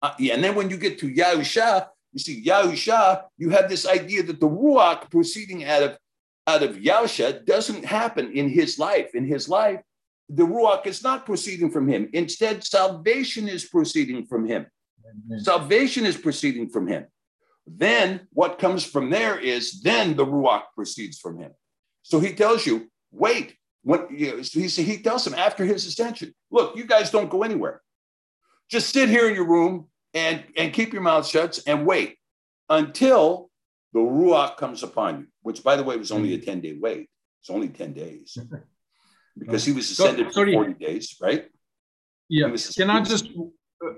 Uh, 0.00 0.14
yeah, 0.18 0.34
and 0.34 0.42
then 0.42 0.54
when 0.54 0.70
you 0.70 0.78
get 0.78 0.98
to 1.00 1.12
Yahusha, 1.12 1.88
you 2.12 2.18
see 2.18 2.42
Yahusha, 2.42 3.24
you 3.36 3.50
have 3.50 3.68
this 3.68 3.86
idea 3.86 4.22
that 4.22 4.40
the 4.40 4.48
Ruach 4.48 5.10
proceeding 5.10 5.64
out 5.64 5.82
of 5.82 5.98
out 6.46 6.62
of 6.62 6.76
Yahusha 6.76 7.44
doesn't 7.44 7.84
happen 7.84 8.32
in 8.32 8.48
his 8.48 8.78
life. 8.78 9.14
In 9.14 9.26
his 9.26 9.50
life, 9.50 9.80
the 10.28 10.44
Ruach 10.44 10.86
is 10.86 11.02
not 11.02 11.24
proceeding 11.24 11.70
from 11.70 11.88
him. 11.88 12.08
Instead, 12.12 12.64
salvation 12.64 13.48
is 13.48 13.64
proceeding 13.64 14.26
from 14.26 14.46
him. 14.46 14.66
Amen. 15.04 15.40
Salvation 15.40 16.04
is 16.04 16.16
proceeding 16.16 16.68
from 16.68 16.86
him. 16.86 17.06
Then 17.66 18.26
what 18.32 18.58
comes 18.58 18.84
from 18.84 19.10
there 19.10 19.38
is 19.38 19.80
then 19.82 20.16
the 20.16 20.26
Ruach 20.26 20.64
proceeds 20.74 21.18
from 21.18 21.38
him. 21.38 21.52
So 22.02 22.20
he 22.20 22.32
tells 22.32 22.66
you, 22.66 22.90
wait. 23.10 23.54
When 23.82 24.06
you 24.10 24.36
know, 24.36 24.42
he, 24.42 24.66
he 24.68 24.98
tells 24.98 25.26
him 25.26 25.34
after 25.34 25.64
his 25.64 25.86
ascension, 25.86 26.34
look, 26.50 26.76
you 26.76 26.84
guys 26.84 27.10
don't 27.10 27.30
go 27.30 27.42
anywhere. 27.42 27.80
Just 28.68 28.92
sit 28.92 29.08
here 29.08 29.28
in 29.28 29.34
your 29.34 29.46
room 29.46 29.88
and, 30.12 30.44
and 30.56 30.72
keep 30.72 30.92
your 30.92 31.00
mouth 31.00 31.26
shut 31.26 31.60
and 31.66 31.86
wait 31.86 32.16
until 32.68 33.50
the 33.92 34.00
Ruach 34.00 34.56
comes 34.56 34.82
upon 34.82 35.20
you, 35.20 35.26
which, 35.42 35.62
by 35.62 35.76
the 35.76 35.84
way, 35.84 35.96
was 35.96 36.10
only 36.10 36.34
a 36.34 36.38
mm-hmm. 36.38 36.50
10 36.50 36.60
day 36.60 36.78
wait. 36.78 37.08
It's 37.40 37.50
only 37.50 37.68
10 37.68 37.92
days 37.94 38.36
because 39.38 39.64
he 39.64 39.72
was 39.72 39.90
ascended 39.90 40.32
for 40.32 40.50
40 40.50 40.74
days, 40.74 41.16
right? 41.20 41.48
Yeah. 42.28 42.54
Can 42.76 42.90
I 42.90 43.00
just, 43.02 43.26
uh, 43.84 43.90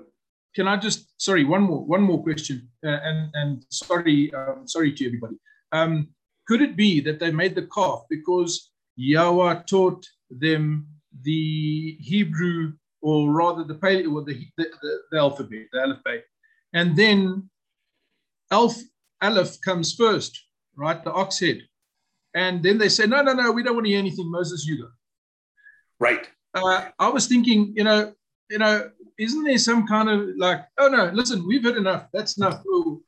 can 0.55 0.67
I 0.67 0.77
just, 0.77 1.13
sorry, 1.21 1.43
one 1.43 1.63
more, 1.63 1.83
one 1.85 2.01
more 2.01 2.23
question. 2.23 2.69
Uh, 2.85 2.99
and, 3.03 3.29
and 3.33 3.65
sorry, 3.69 4.33
um, 4.33 4.67
sorry 4.67 4.93
to 4.93 5.05
everybody. 5.05 5.35
Um, 5.71 6.09
could 6.47 6.61
it 6.61 6.75
be 6.75 7.01
that 7.01 7.19
they 7.19 7.31
made 7.31 7.55
the 7.55 7.67
calf 7.73 8.03
because 8.09 8.71
Yahweh 8.95 9.63
taught 9.63 10.07
them 10.29 10.87
the 11.23 11.97
Hebrew 11.99 12.73
or 13.01 13.31
rather 13.31 13.63
the 13.63 13.75
paleo 13.75 14.13
or 14.13 14.23
the, 14.23 14.45
the, 14.57 14.67
the, 14.81 14.99
the 15.11 15.17
alphabet, 15.17 15.67
the 15.71 15.81
alphabet, 15.81 16.23
and 16.73 16.95
then 16.95 17.49
Alf 18.51 18.75
Aleph 19.21 19.59
comes 19.61 19.93
first, 19.93 20.45
right? 20.75 21.03
The 21.03 21.11
ox 21.11 21.39
head. 21.39 21.61
And 22.33 22.63
then 22.63 22.77
they 22.77 22.89
say, 22.89 23.05
no, 23.05 23.21
no, 23.21 23.33
no, 23.33 23.51
we 23.51 23.63
don't 23.63 23.75
want 23.75 23.85
to 23.85 23.91
hear 23.91 23.99
anything. 23.99 24.29
Moses, 24.29 24.65
you 24.65 24.83
go. 24.83 24.89
Right. 26.01 26.27
Uh, 26.55 26.89
I 26.97 27.09
was 27.09 27.27
thinking, 27.27 27.73
you 27.77 27.83
know, 27.83 28.13
you 28.49 28.57
know, 28.57 28.89
isn't 29.19 29.43
there 29.43 29.57
some 29.59 29.85
kind 29.85 30.09
of 30.09 30.29
like, 30.35 30.65
oh 30.79 30.87
no, 30.87 31.11
listen, 31.13 31.47
we've 31.47 31.63
had 31.63 31.77
enough. 31.77 32.07
That's 32.11 32.37
enough. 32.37 32.63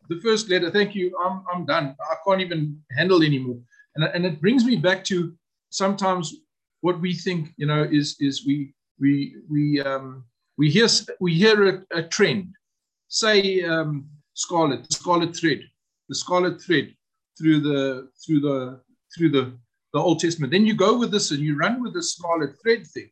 The 0.10 0.22
first 0.22 0.48
letter, 0.48 0.70
thank 0.70 0.94
you. 0.94 1.18
I'm, 1.20 1.44
I'm 1.52 1.66
done. 1.66 1.96
I 2.00 2.16
can't 2.26 2.40
even 2.40 2.80
handle 2.96 3.24
anymore. 3.24 3.58
And, 3.96 4.06
and 4.06 4.26
it 4.28 4.40
brings 4.40 4.64
me 4.64 4.76
back 4.76 5.04
to 5.06 5.34
sometimes 5.72 6.36
what 6.82 7.02
we 7.02 7.16
think, 7.16 7.50
you 7.58 7.66
know, 7.66 7.84
is 7.84 8.16
is 8.20 8.46
we 8.46 8.74
we 9.00 9.38
we 9.50 9.82
um, 9.82 10.24
we 10.60 10.70
hear 10.70 10.88
we 11.20 11.34
hear 11.34 11.58
a, 11.70 12.00
a 12.00 12.04
trend, 12.04 12.54
say 13.08 13.64
um, 13.64 14.08
scarlet, 14.36 14.92
scarlet 14.94 15.36
thread, 15.36 15.62
the 16.10 16.16
scarlet 16.16 16.62
thread 16.62 16.94
through 17.40 17.60
the 17.62 18.10
through 18.24 18.42
the 18.42 18.80
through 19.18 19.30
the 19.30 19.58
the 19.94 20.00
Old 20.00 20.20
Testament. 20.20 20.52
Then 20.52 20.66
you 20.66 20.76
go 20.76 20.98
with 20.98 21.12
this 21.12 21.32
and 21.32 21.40
you 21.40 21.56
run 21.56 21.82
with 21.82 21.94
the 21.94 22.04
scarlet 22.04 22.52
thread 22.62 22.86
thing, 22.88 23.10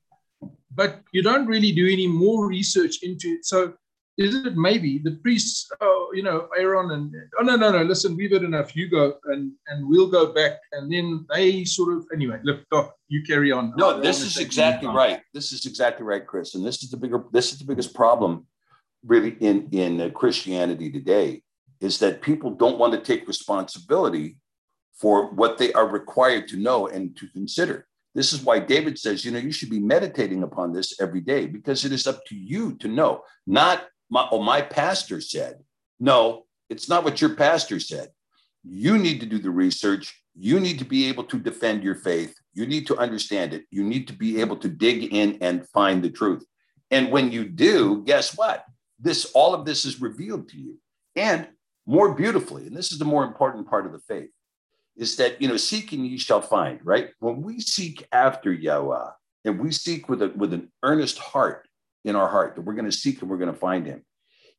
but 0.74 1.02
you 1.12 1.22
don't 1.22 1.46
really 1.46 1.72
do 1.72 1.88
any 1.88 2.08
more 2.08 2.48
research 2.48 3.04
into 3.04 3.30
it. 3.30 3.46
So 3.46 3.74
isn't 4.18 4.46
it 4.46 4.58
maybe 4.58 4.98
the 4.98 5.12
priests, 5.12 5.70
oh, 5.80 6.12
you 6.14 6.24
know, 6.24 6.50
Aaron 6.58 6.92
and 6.92 7.14
oh 7.40 7.44
no, 7.44 7.56
no, 7.56 7.72
no, 7.72 7.84
listen, 7.84 8.18
we've 8.18 8.32
had 8.32 8.44
enough. 8.44 8.76
You 8.76 8.90
go 8.90 9.16
and 9.26 9.52
and 9.68 9.88
we'll 9.88 10.10
go 10.10 10.34
back. 10.34 10.60
And 10.74 10.92
then 10.92 11.26
they 11.34 11.64
sort 11.64 11.96
of 11.96 12.06
anyway, 12.14 12.40
look, 12.44 12.68
Doc, 12.70 12.96
you 13.08 13.24
carry 13.24 13.52
on. 13.52 13.74
No, 13.78 14.02
this 14.02 14.22
is 14.22 14.38
exactly 14.38 14.90
right. 14.90 15.22
This 15.34 15.52
is 15.54 15.66
exactly 15.66 16.06
right, 16.06 16.26
Chris. 16.26 16.56
And 16.56 16.66
this 16.66 16.84
is 16.84 16.90
the 16.92 16.98
bigger 16.98 17.24
this 17.32 17.54
is 17.54 17.60
the 17.60 17.66
biggest 17.66 17.94
problem 17.94 18.48
really 19.06 19.36
in 19.40 19.70
in 19.72 20.02
uh, 20.02 20.10
Christianity 20.10 20.92
today 20.92 21.44
is 21.80 21.98
that 22.00 22.22
people 22.22 22.52
don't 22.52 22.78
want 22.78 22.94
to 22.94 23.00
take 23.00 23.28
responsibility 23.28 24.38
for 25.02 25.32
what 25.32 25.58
they 25.58 25.74
are 25.74 25.88
required 25.88 26.48
to 26.50 26.58
know 26.58 26.88
and 26.88 27.18
to 27.18 27.28
consider. 27.30 27.88
This 28.14 28.34
is 28.34 28.44
why 28.44 28.60
David 28.60 29.00
says, 29.00 29.26
you 29.26 29.32
know, 29.32 29.40
you 29.40 29.52
should 29.52 29.70
be 29.70 29.80
meditating 29.80 30.44
upon 30.44 30.74
this 30.74 31.00
every 31.02 31.22
day 31.22 31.48
because 31.48 31.86
it 31.86 31.92
is 31.92 32.06
up 32.06 32.24
to 32.28 32.36
you 32.36 32.76
to 32.76 32.88
know, 32.88 33.24
not 33.48 33.86
my, 34.10 34.28
oh, 34.32 34.44
my 34.44 34.62
pastor 34.62 35.22
said. 35.22 35.56
No, 36.00 36.44
it's 36.70 36.88
not 36.90 37.04
what 37.04 37.22
your 37.22 37.36
pastor 37.36 37.80
said. 37.80 38.10
You 38.64 38.98
need 38.98 39.22
to 39.22 39.26
do 39.26 39.40
the 39.40 39.50
research. 39.50 40.14
You 40.38 40.60
need 40.60 40.78
to 40.80 40.86
be 40.86 41.08
able 41.08 41.24
to 41.26 41.40
defend 41.40 41.84
your 41.84 41.96
faith. 41.96 42.36
You 42.54 42.68
need 42.68 42.86
to 42.88 42.98
understand 42.98 43.54
it. 43.54 43.64
You 43.72 43.84
need 43.84 44.08
to 44.08 44.14
be 44.14 44.42
able 44.42 44.58
to 44.58 44.68
dig 44.68 45.14
in 45.14 45.38
and 45.42 45.68
find 45.70 46.04
the 46.04 46.10
truth. 46.10 46.46
And 46.92 47.12
when 47.12 47.32
you 47.32 47.46
do, 47.46 48.04
guess 48.04 48.38
what? 48.38 48.66
This 49.00 49.32
all 49.34 49.54
of 49.54 49.66
this 49.66 49.86
is 49.86 50.02
revealed 50.02 50.50
to 50.50 50.58
you. 50.58 50.78
And 51.16 51.48
more 51.86 52.14
beautifully, 52.14 52.68
and 52.68 52.76
this 52.76 52.92
is 52.92 53.00
the 53.00 53.06
more 53.06 53.24
important 53.24 53.68
part 53.68 53.86
of 53.86 53.94
the 53.94 54.00
faith, 54.00 54.30
is 54.98 55.16
that 55.18 55.42
you 55.42 55.48
know, 55.48 55.58
seek 55.58 55.94
and 55.94 56.06
ye 56.06 56.18
shall 56.18 56.42
find, 56.42 56.80
right? 56.84 57.10
When 57.20 57.42
we 57.42 57.60
seek 57.60 58.06
after 58.12 58.52
Yahweh 58.52 59.10
and 59.46 59.60
we 59.60 59.72
seek 59.72 60.10
with 60.10 60.22
a 60.22 60.30
with 60.36 60.54
an 60.54 60.72
earnest 60.84 61.18
heart 61.18 61.68
in 62.04 62.16
our 62.16 62.28
heart 62.28 62.56
that 62.56 62.62
we're 62.62 62.74
going 62.74 62.86
to 62.86 62.92
seek 62.92 63.22
and 63.22 63.30
we're 63.30 63.38
going 63.38 63.54
to 63.54 63.60
find 63.60 63.86
him, 63.86 64.04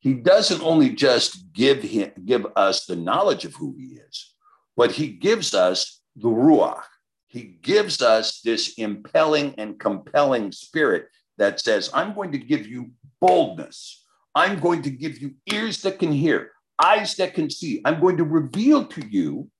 he 0.00 0.14
doesn't 0.14 0.62
only 0.62 0.90
just 0.90 1.52
give 1.52 1.82
him 1.82 2.10
give 2.24 2.46
us 2.56 2.86
the 2.86 2.96
knowledge 2.96 3.44
of 3.44 3.54
who 3.54 3.74
he 3.76 3.98
is, 4.08 4.34
but 4.76 4.92
he 4.92 5.08
gives 5.08 5.54
us 5.54 6.00
the 6.16 6.28
ruach. 6.28 6.82
He 7.28 7.58
gives 7.62 8.02
us 8.02 8.40
this 8.42 8.74
impelling 8.76 9.54
and 9.56 9.78
compelling 9.78 10.52
spirit 10.52 11.06
that 11.38 11.60
says, 11.60 11.90
I'm 11.94 12.14
going 12.14 12.32
to 12.32 12.38
give 12.38 12.66
you 12.66 12.90
boldness. 13.20 14.04
I'm 14.34 14.60
going 14.60 14.82
to 14.82 14.90
give 14.90 15.18
you 15.18 15.34
ears 15.50 15.80
that 15.82 15.98
can 15.98 16.12
hear, 16.12 16.50
eyes 16.78 17.14
that 17.16 17.34
can 17.34 17.48
see. 17.50 17.80
I'm 17.84 18.00
going 18.00 18.18
to 18.18 18.24
reveal 18.24 18.86
to 18.86 19.06
you 19.06 19.50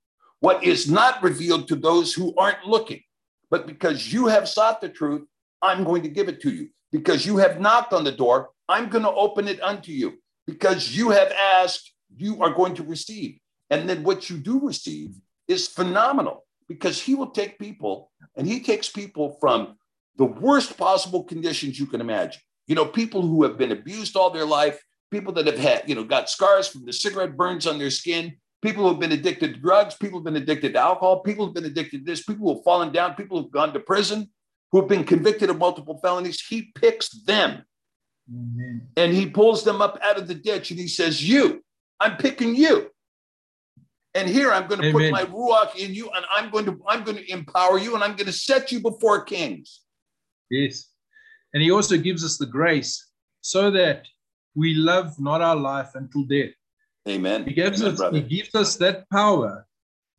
what 0.43 0.61
is 0.61 0.91
not 0.91 1.23
revealed 1.23 1.69
to 1.69 1.75
those 1.77 2.13
who 2.13 2.35
aren't 2.35 2.67
looking. 2.67 3.01
But 3.49 3.65
because 3.65 4.11
you 4.11 4.27
have 4.27 4.49
sought 4.49 4.81
the 4.81 4.89
truth, 4.89 5.25
I'm 5.61 5.85
going 5.85 6.03
to 6.03 6.09
give 6.09 6.27
it 6.27 6.41
to 6.41 6.49
you. 6.49 6.67
Because 6.91 7.25
you 7.25 7.37
have 7.37 7.61
knocked 7.61 7.93
on 7.93 8.03
the 8.03 8.11
door, 8.11 8.49
I'm 8.67 8.89
going 8.89 9.05
to 9.05 9.11
open 9.11 9.47
it 9.47 9.63
unto 9.63 9.93
you. 9.93 10.15
Because 10.45 10.93
you 10.97 11.11
have 11.11 11.31
asked, 11.31 11.93
you 12.17 12.43
are 12.43 12.53
going 12.53 12.75
to 12.75 12.83
receive. 12.83 13.39
And 13.69 13.87
then 13.87 14.03
what 14.03 14.29
you 14.29 14.35
do 14.35 14.59
receive 14.59 15.11
is 15.47 15.69
phenomenal 15.69 16.45
because 16.67 17.01
he 17.01 17.15
will 17.15 17.31
take 17.31 17.57
people 17.57 18.11
and 18.35 18.45
he 18.45 18.59
takes 18.59 18.89
people 18.89 19.37
from 19.39 19.77
the 20.17 20.25
worst 20.25 20.77
possible 20.77 21.23
conditions 21.23 21.79
you 21.79 21.85
can 21.85 22.01
imagine. 22.01 22.41
You 22.67 22.75
know, 22.75 22.85
people 22.85 23.21
who 23.21 23.43
have 23.43 23.57
been 23.57 23.71
abused 23.71 24.17
all 24.17 24.29
their 24.29 24.45
life, 24.45 24.77
people 25.09 25.31
that 25.35 25.47
have 25.47 25.57
had, 25.57 25.87
you 25.87 25.95
know, 25.95 26.03
got 26.03 26.29
scars 26.29 26.67
from 26.67 26.83
the 26.83 26.91
cigarette 26.91 27.37
burns 27.37 27.65
on 27.65 27.79
their 27.79 27.91
skin, 27.91 28.35
people 28.63 28.87
who've 28.87 28.99
been 28.99 29.11
addicted 29.11 29.53
to 29.53 29.59
drugs, 29.59 29.93
people 29.95 30.17
who've 30.17 30.25
been 30.25 30.37
addicted 30.37 30.73
to 30.73 30.79
alcohol, 30.79 31.19
people 31.19 31.45
who've 31.45 31.53
been 31.53 31.65
addicted 31.65 31.99
to 31.99 32.05
this, 32.05 32.23
people 32.23 32.51
who've 32.51 32.63
fallen 32.63 32.91
down, 32.91 33.13
people 33.13 33.39
who've 33.39 33.51
gone 33.51 33.73
to 33.73 33.79
prison, 33.79 34.31
who 34.71 34.79
have 34.79 34.89
been 34.89 35.03
convicted 35.03 35.49
of 35.49 35.57
multiple 35.57 35.99
felonies. 36.01 36.41
He 36.41 36.71
picks 36.73 37.09
them 37.09 37.63
Amen. 38.33 38.87
and 38.95 39.13
he 39.13 39.29
pulls 39.29 39.63
them 39.63 39.81
up 39.81 39.99
out 40.01 40.17
of 40.17 40.27
the 40.27 40.33
ditch 40.33 40.71
and 40.71 40.79
he 40.79 40.87
says, 40.87 41.27
You, 41.27 41.61
I'm 41.99 42.15
picking 42.17 42.55
you. 42.55 42.89
And 44.15 44.29
here 44.29 44.51
I'm 44.51 44.67
going 44.67 44.81
to 44.81 44.87
Amen. 44.87 45.11
put 45.11 45.11
my 45.11 45.25
ruach 45.25 45.75
in 45.75 45.93
you, 45.93 46.09
and 46.11 46.23
I'm 46.31 46.51
going 46.51 46.65
to 46.65 46.79
I'm 46.87 47.03
going 47.03 47.17
to 47.17 47.31
empower 47.31 47.79
you, 47.79 47.95
and 47.95 48.03
I'm 48.03 48.15
going 48.15 48.27
to 48.27 48.31
set 48.31 48.71
you 48.71 48.79
before 48.79 49.23
kings. 49.23 49.81
Yes, 50.51 50.87
and 51.51 51.63
He 51.63 51.71
also 51.71 51.97
gives 51.97 52.23
us 52.23 52.37
the 52.37 52.45
grace 52.45 53.07
so 53.41 53.71
that 53.71 54.05
we 54.53 54.75
love 54.75 55.19
not 55.19 55.41
our 55.41 55.55
life 55.55 55.95
until 55.95 56.25
death. 56.25 56.51
Amen. 57.07 57.45
He 57.45 57.53
gives 57.53 57.81
Amen, 57.81 57.93
us 57.93 57.99
brother. 57.99 58.17
He 58.17 58.37
gives 58.37 58.55
us 58.55 58.77
that 58.77 59.09
power 59.09 59.65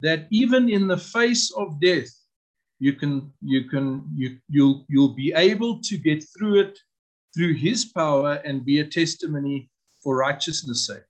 that 0.00 0.26
even 0.30 0.68
in 0.68 0.86
the 0.86 0.98
face 0.98 1.50
of 1.52 1.80
death, 1.80 2.10
you 2.78 2.92
can 2.92 3.32
you 3.40 3.64
can 3.68 4.04
you 4.14 4.38
you'll 4.48 4.84
you'll 4.88 5.14
be 5.14 5.32
able 5.32 5.80
to 5.80 5.96
get 5.96 6.24
through 6.36 6.60
it 6.60 6.78
through 7.34 7.54
His 7.54 7.86
power 7.86 8.34
and 8.44 8.64
be 8.64 8.80
a 8.80 8.84
testimony 8.84 9.70
for 10.02 10.16
righteousness' 10.16 10.86
sake. 10.86 11.02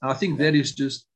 I 0.00 0.14
think 0.14 0.38
that 0.38 0.54
is 0.54 0.74
just 0.74 1.06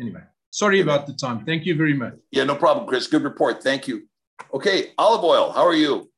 anyway. 0.00 0.22
Sorry 0.50 0.80
about 0.80 1.06
the 1.06 1.12
time. 1.12 1.44
Thank 1.44 1.66
you 1.66 1.76
very 1.76 1.92
much. 1.92 2.14
Yeah, 2.30 2.44
no 2.44 2.54
problem, 2.54 2.86
Chris. 2.86 3.06
Good 3.06 3.24
report. 3.24 3.62
Thank 3.62 3.86
you. 3.86 4.08
Okay, 4.54 4.92
olive 4.96 5.24
oil. 5.24 5.52
How 5.52 5.66
are 5.66 5.74
you? 5.74 6.10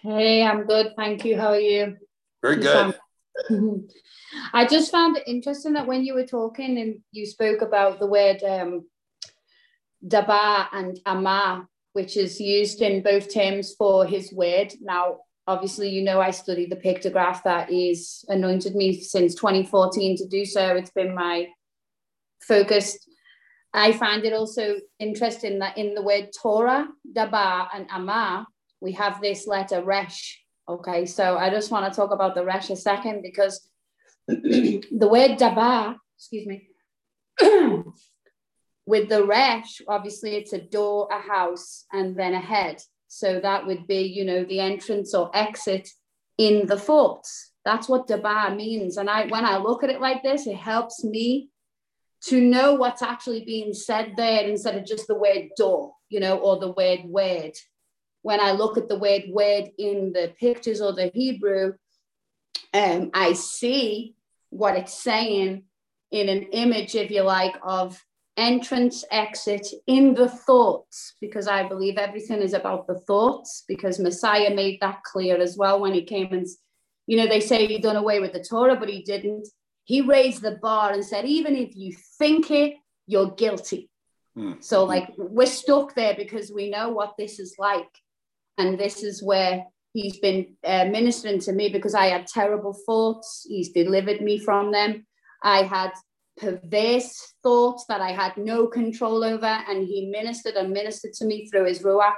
Hey, 0.00 0.42
I'm 0.42 0.66
good. 0.66 0.94
Thank 0.96 1.24
you. 1.24 1.36
How 1.36 1.48
are 1.48 1.60
you? 1.60 1.96
Very 2.42 2.56
good. 2.56 2.94
I 4.52 4.66
just 4.66 4.90
found 4.90 5.16
it 5.16 5.24
interesting 5.26 5.74
that 5.74 5.86
when 5.86 6.04
you 6.04 6.14
were 6.14 6.26
talking 6.26 6.78
and 6.78 7.00
you 7.12 7.26
spoke 7.26 7.62
about 7.62 7.98
the 7.98 8.06
word 8.06 8.42
um, 8.42 8.86
dabar 10.06 10.68
and 10.72 10.98
ama, 11.06 11.68
which 11.92 12.16
is 12.16 12.40
used 12.40 12.82
in 12.82 13.02
both 13.02 13.32
terms 13.32 13.74
for 13.76 14.04
his 14.06 14.32
word. 14.32 14.72
Now, 14.80 15.18
obviously, 15.46 15.88
you 15.88 16.02
know, 16.02 16.20
I 16.20 16.30
studied 16.30 16.70
the 16.70 16.76
pictograph 16.76 17.42
that 17.44 17.70
he's 17.70 18.24
anointed 18.28 18.74
me 18.74 19.00
since 19.00 19.34
2014 19.34 20.16
to 20.18 20.28
do 20.28 20.44
so. 20.44 20.76
It's 20.76 20.90
been 20.90 21.14
my 21.14 21.48
focus. 22.40 22.98
I 23.72 23.92
find 23.92 24.24
it 24.24 24.32
also 24.32 24.76
interesting 24.98 25.58
that 25.58 25.76
in 25.76 25.94
the 25.94 26.02
word 26.02 26.30
Torah, 26.40 26.88
dabar, 27.12 27.68
and 27.74 27.86
ama, 27.90 28.46
we 28.80 28.92
have 28.92 29.20
this 29.20 29.46
letter 29.46 29.82
resh. 29.82 30.42
Okay, 30.68 31.06
so 31.06 31.36
I 31.36 31.50
just 31.50 31.70
want 31.70 31.90
to 31.90 31.96
talk 31.96 32.10
about 32.10 32.34
the 32.34 32.44
resh 32.44 32.70
a 32.70 32.76
second 32.76 33.22
because 33.22 33.68
the 34.28 35.08
word 35.08 35.36
dabar, 35.36 35.96
excuse 36.16 36.46
me, 36.46 36.68
with 38.86 39.08
the 39.08 39.24
resh, 39.24 39.80
obviously 39.86 40.34
it's 40.34 40.52
a 40.52 40.60
door, 40.60 41.08
a 41.12 41.20
house, 41.20 41.84
and 41.92 42.16
then 42.16 42.34
a 42.34 42.40
head. 42.40 42.82
So 43.06 43.38
that 43.40 43.66
would 43.66 43.86
be, 43.86 44.02
you 44.02 44.24
know, 44.24 44.44
the 44.44 44.58
entrance 44.58 45.14
or 45.14 45.30
exit 45.34 45.88
in 46.36 46.66
the 46.66 46.78
thoughts. 46.78 47.52
That's 47.64 47.88
what 47.88 48.08
dabar 48.08 48.54
means. 48.54 48.96
And 48.96 49.08
I, 49.08 49.26
when 49.26 49.44
I 49.44 49.58
look 49.58 49.84
at 49.84 49.90
it 49.90 50.00
like 50.00 50.24
this, 50.24 50.48
it 50.48 50.56
helps 50.56 51.04
me 51.04 51.50
to 52.24 52.40
know 52.40 52.74
what's 52.74 53.02
actually 53.02 53.44
being 53.44 53.72
said 53.72 54.14
there 54.16 54.48
instead 54.48 54.76
of 54.76 54.84
just 54.84 55.06
the 55.06 55.14
word 55.14 55.48
door, 55.56 55.92
you 56.08 56.18
know, 56.18 56.38
or 56.38 56.58
the 56.58 56.72
word 56.72 57.00
word. 57.04 57.52
When 58.28 58.40
I 58.40 58.50
look 58.60 58.76
at 58.76 58.88
the 58.88 58.98
word 58.98 59.24
word 59.28 59.66
in 59.78 60.12
the 60.12 60.26
pictures 60.44 60.80
or 60.80 60.92
the 60.92 61.12
Hebrew, 61.14 61.74
um, 62.74 63.10
I 63.14 63.34
see 63.34 64.16
what 64.50 64.76
it's 64.76 64.98
saying 65.10 65.62
in 66.10 66.28
an 66.28 66.42
image, 66.64 66.96
if 66.96 67.08
you 67.12 67.22
like, 67.22 67.54
of 67.62 68.04
entrance, 68.36 69.04
exit 69.12 69.68
in 69.86 70.04
the 70.14 70.28
thoughts, 70.28 71.14
because 71.20 71.46
I 71.46 71.68
believe 71.68 71.98
everything 71.98 72.40
is 72.42 72.52
about 72.52 72.88
the 72.88 72.98
thoughts, 72.98 73.62
because 73.68 74.00
Messiah 74.00 74.52
made 74.52 74.80
that 74.80 75.04
clear 75.04 75.36
as 75.40 75.56
well 75.56 75.78
when 75.80 75.94
he 75.94 76.02
came 76.02 76.32
and, 76.32 76.48
you 77.06 77.16
know, 77.18 77.28
they 77.28 77.40
say 77.50 77.58
he 77.66 77.78
done 77.78 77.94
away 77.94 78.18
with 78.18 78.32
the 78.32 78.42
Torah, 78.42 78.74
but 78.74 78.88
he 78.88 79.02
didn't. 79.02 79.46
He 79.84 80.00
raised 80.00 80.42
the 80.42 80.58
bar 80.66 80.92
and 80.92 81.04
said, 81.04 81.26
even 81.26 81.54
if 81.54 81.76
you 81.76 81.94
think 82.18 82.50
it, 82.50 82.74
you're 83.06 83.30
guilty. 83.30 83.88
Mm. 84.36 84.60
So, 84.70 84.84
like, 84.84 85.08
we're 85.16 85.46
stuck 85.46 85.94
there 85.94 86.16
because 86.16 86.50
we 86.50 86.70
know 86.70 86.88
what 86.88 87.14
this 87.16 87.38
is 87.38 87.54
like. 87.56 87.94
And 88.58 88.78
this 88.78 89.02
is 89.02 89.22
where 89.22 89.64
he's 89.92 90.18
been 90.18 90.56
uh, 90.64 90.86
ministering 90.86 91.40
to 91.40 91.52
me 91.52 91.68
because 91.68 91.94
I 91.94 92.06
had 92.06 92.26
terrible 92.26 92.76
thoughts. 92.86 93.46
He's 93.48 93.70
delivered 93.70 94.20
me 94.20 94.38
from 94.38 94.72
them. 94.72 95.06
I 95.42 95.62
had 95.62 95.92
perverse 96.36 97.34
thoughts 97.42 97.86
that 97.88 98.00
I 98.00 98.12
had 98.12 98.36
no 98.36 98.66
control 98.66 99.24
over, 99.24 99.46
and 99.46 99.86
he 99.86 100.10
ministered 100.10 100.54
and 100.54 100.72
ministered 100.72 101.14
to 101.14 101.24
me 101.24 101.48
through 101.48 101.66
his 101.66 101.82
ruach. 101.82 102.14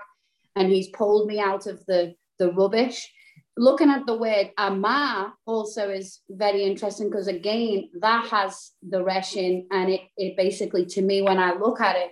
and 0.56 0.70
he's 0.70 0.88
pulled 0.88 1.28
me 1.28 1.38
out 1.38 1.66
of 1.66 1.84
the, 1.86 2.14
the 2.38 2.50
rubbish. 2.52 3.08
Looking 3.56 3.90
at 3.90 4.06
the 4.06 4.16
word 4.16 4.50
amar 4.56 5.32
also 5.46 5.90
is 5.90 6.20
very 6.28 6.64
interesting 6.64 7.10
because 7.10 7.28
again, 7.28 7.90
that 8.00 8.26
has 8.28 8.72
the 8.82 9.02
resh 9.02 9.36
in, 9.36 9.66
and 9.70 9.90
it, 9.90 10.00
it 10.16 10.36
basically, 10.36 10.84
to 10.86 11.02
me, 11.02 11.22
when 11.22 11.38
I 11.38 11.52
look 11.52 11.80
at 11.80 11.96
it, 11.96 12.10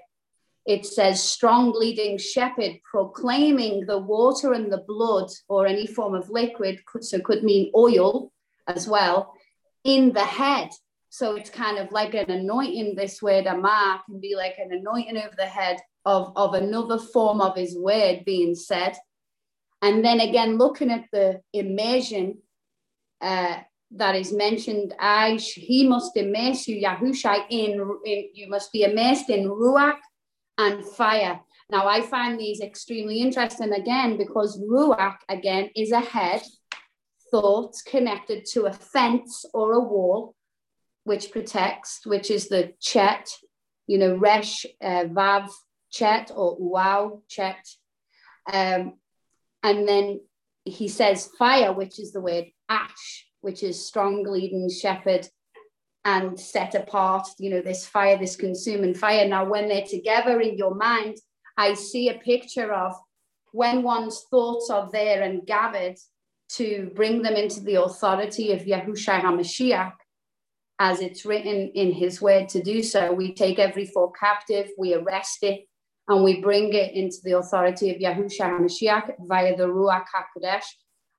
it 0.67 0.85
says 0.85 1.23
strong 1.23 1.73
leading 1.73 2.19
shepherd 2.19 2.81
proclaiming 2.91 3.87
the 3.87 3.99
water 3.99 4.53
and 4.53 4.73
the 4.73 4.85
blood 4.89 5.31
or 5.49 5.67
any 5.67 5.87
form 5.87 6.15
of 6.15 6.29
liquid, 6.29 6.81
so 7.01 7.21
could 7.21 7.45
mean 7.45 7.71
oil 7.75 8.33
as 8.67 8.89
well, 8.89 9.33
in 9.85 10.13
the 10.13 10.25
head. 10.25 10.71
So 11.09 11.37
it's 11.37 11.51
kind 11.51 11.79
of 11.79 11.93
like 11.93 12.15
an 12.15 12.31
anointing. 12.31 12.97
This 12.97 13.23
word 13.23 13.47
amar 13.47 14.03
can 14.07 14.21
be 14.21 14.35
like 14.35 14.57
an 14.59 14.73
anointing 14.73 15.17
over 15.17 15.35
the 15.37 15.47
head 15.47 15.79
of, 16.05 16.33
of 16.35 16.55
another 16.55 16.99
form 16.99 17.41
of 17.41 17.57
his 17.57 17.79
word 17.79 18.25
being 18.25 18.57
said. 18.57 18.97
And 19.83 20.05
then 20.05 20.19
again, 20.19 20.59
looking 20.59 20.91
at 20.91 21.05
the 21.13 21.43
immersion 21.53 22.39
uh, 23.21 23.59
that 23.93 24.17
is 24.17 24.33
mentioned, 24.33 24.95
I 24.99 25.37
he 25.37 25.87
must 25.87 26.17
immerse 26.17 26.67
you, 26.67 26.85
Yahushai, 26.85 27.45
in, 27.51 27.99
in 28.05 28.29
you 28.35 28.49
must 28.49 28.73
be 28.73 28.83
immersed 28.83 29.31
in 29.31 29.49
ruach 29.49 29.99
and 30.59 30.85
fire. 30.85 31.41
Now, 31.69 31.89
I 31.89 32.01
find 32.03 32.39
these 32.39 32.61
extremely 32.61 33.21
interesting 33.21 33.73
again 33.73 34.17
because 34.17 34.61
ruach 34.61 35.19
again 35.29 35.71
is 35.75 35.91
a 35.91 36.01
head, 36.01 36.43
thoughts 37.31 37.83
connected 37.83 38.45
to 38.53 38.67
a 38.67 38.73
fence 38.73 39.45
or 39.53 39.73
a 39.73 39.81
wall, 39.81 40.35
which 41.05 41.33
protects, 41.33 42.07
which 42.07 42.31
is 42.31 42.49
the 42.49 42.73
chet, 42.81 43.29
you 43.87 43.99
know, 43.99 44.17
resh, 44.17 44.65
uh, 44.81 45.05
vav, 45.05 45.49
chet, 45.91 46.31
or 46.35 46.57
wow, 46.59 47.23
chet. 47.29 47.65
Um, 48.53 48.95
and 49.63 49.89
then 49.89 50.21
he 50.65 50.89
says 50.89 51.31
fire, 51.39 51.73
which 51.73 51.99
is 51.99 52.13
the 52.13 52.21
word 52.21 52.47
ash, 52.69 53.27
which 53.41 53.63
is 53.63 53.87
strong 53.87 54.23
leading 54.25 54.71
shepherd 54.71 55.29
and 56.07 56.39
set 56.39 56.77
apart, 56.77 57.27
you 57.41 57.51
know, 57.51 57.61
this 57.61 57.85
fire, 57.85 58.17
this 58.17 58.37
consuming 58.37 58.95
fire. 58.95 59.27
Now, 59.27 59.45
when 59.45 59.69
they're 59.69 59.85
together 59.85 60.41
in 60.41 60.57
your 60.57 60.73
mind, 60.73 61.17
I 61.59 61.75
see 61.75 62.09
a 62.09 62.15
picture 62.15 62.73
of 62.73 62.95
when 63.51 63.83
one's 63.83 64.25
thoughts 64.31 64.71
are 64.71 64.89
there 64.93 65.23
and 65.23 65.45
gathered 65.45 65.97
to 66.51 66.93
bring 66.95 67.23
them 67.23 67.35
into 67.35 67.61
the 67.61 67.83
authority 67.83 68.53
of 68.53 68.61
Yahushua 68.61 69.21
HaMashiach, 69.21 69.95
as 70.79 71.01
it's 71.01 71.27
written 71.27 71.73
in 71.75 71.91
his 71.91 72.23
word 72.23 72.49
to 72.51 72.63
do 72.63 72.85
so. 72.85 73.13
We 73.13 73.35
take 73.35 73.59
every 73.59 73.87
thought 73.87 74.13
captive, 74.17 74.71
we 74.79 74.95
arrest 74.95 75.39
it, 75.43 75.65
and 76.07 76.23
we 76.23 76.41
bring 76.41 76.73
it 76.73 76.95
into 76.95 77.17
the 77.25 77.39
authority 77.39 77.91
of 77.91 78.01
Yahushua 78.01 78.61
HaMashiach 78.61 79.15
via 79.27 79.57
the 79.57 79.67
Ruach 79.67 80.05
HaKodesh. 80.15 80.67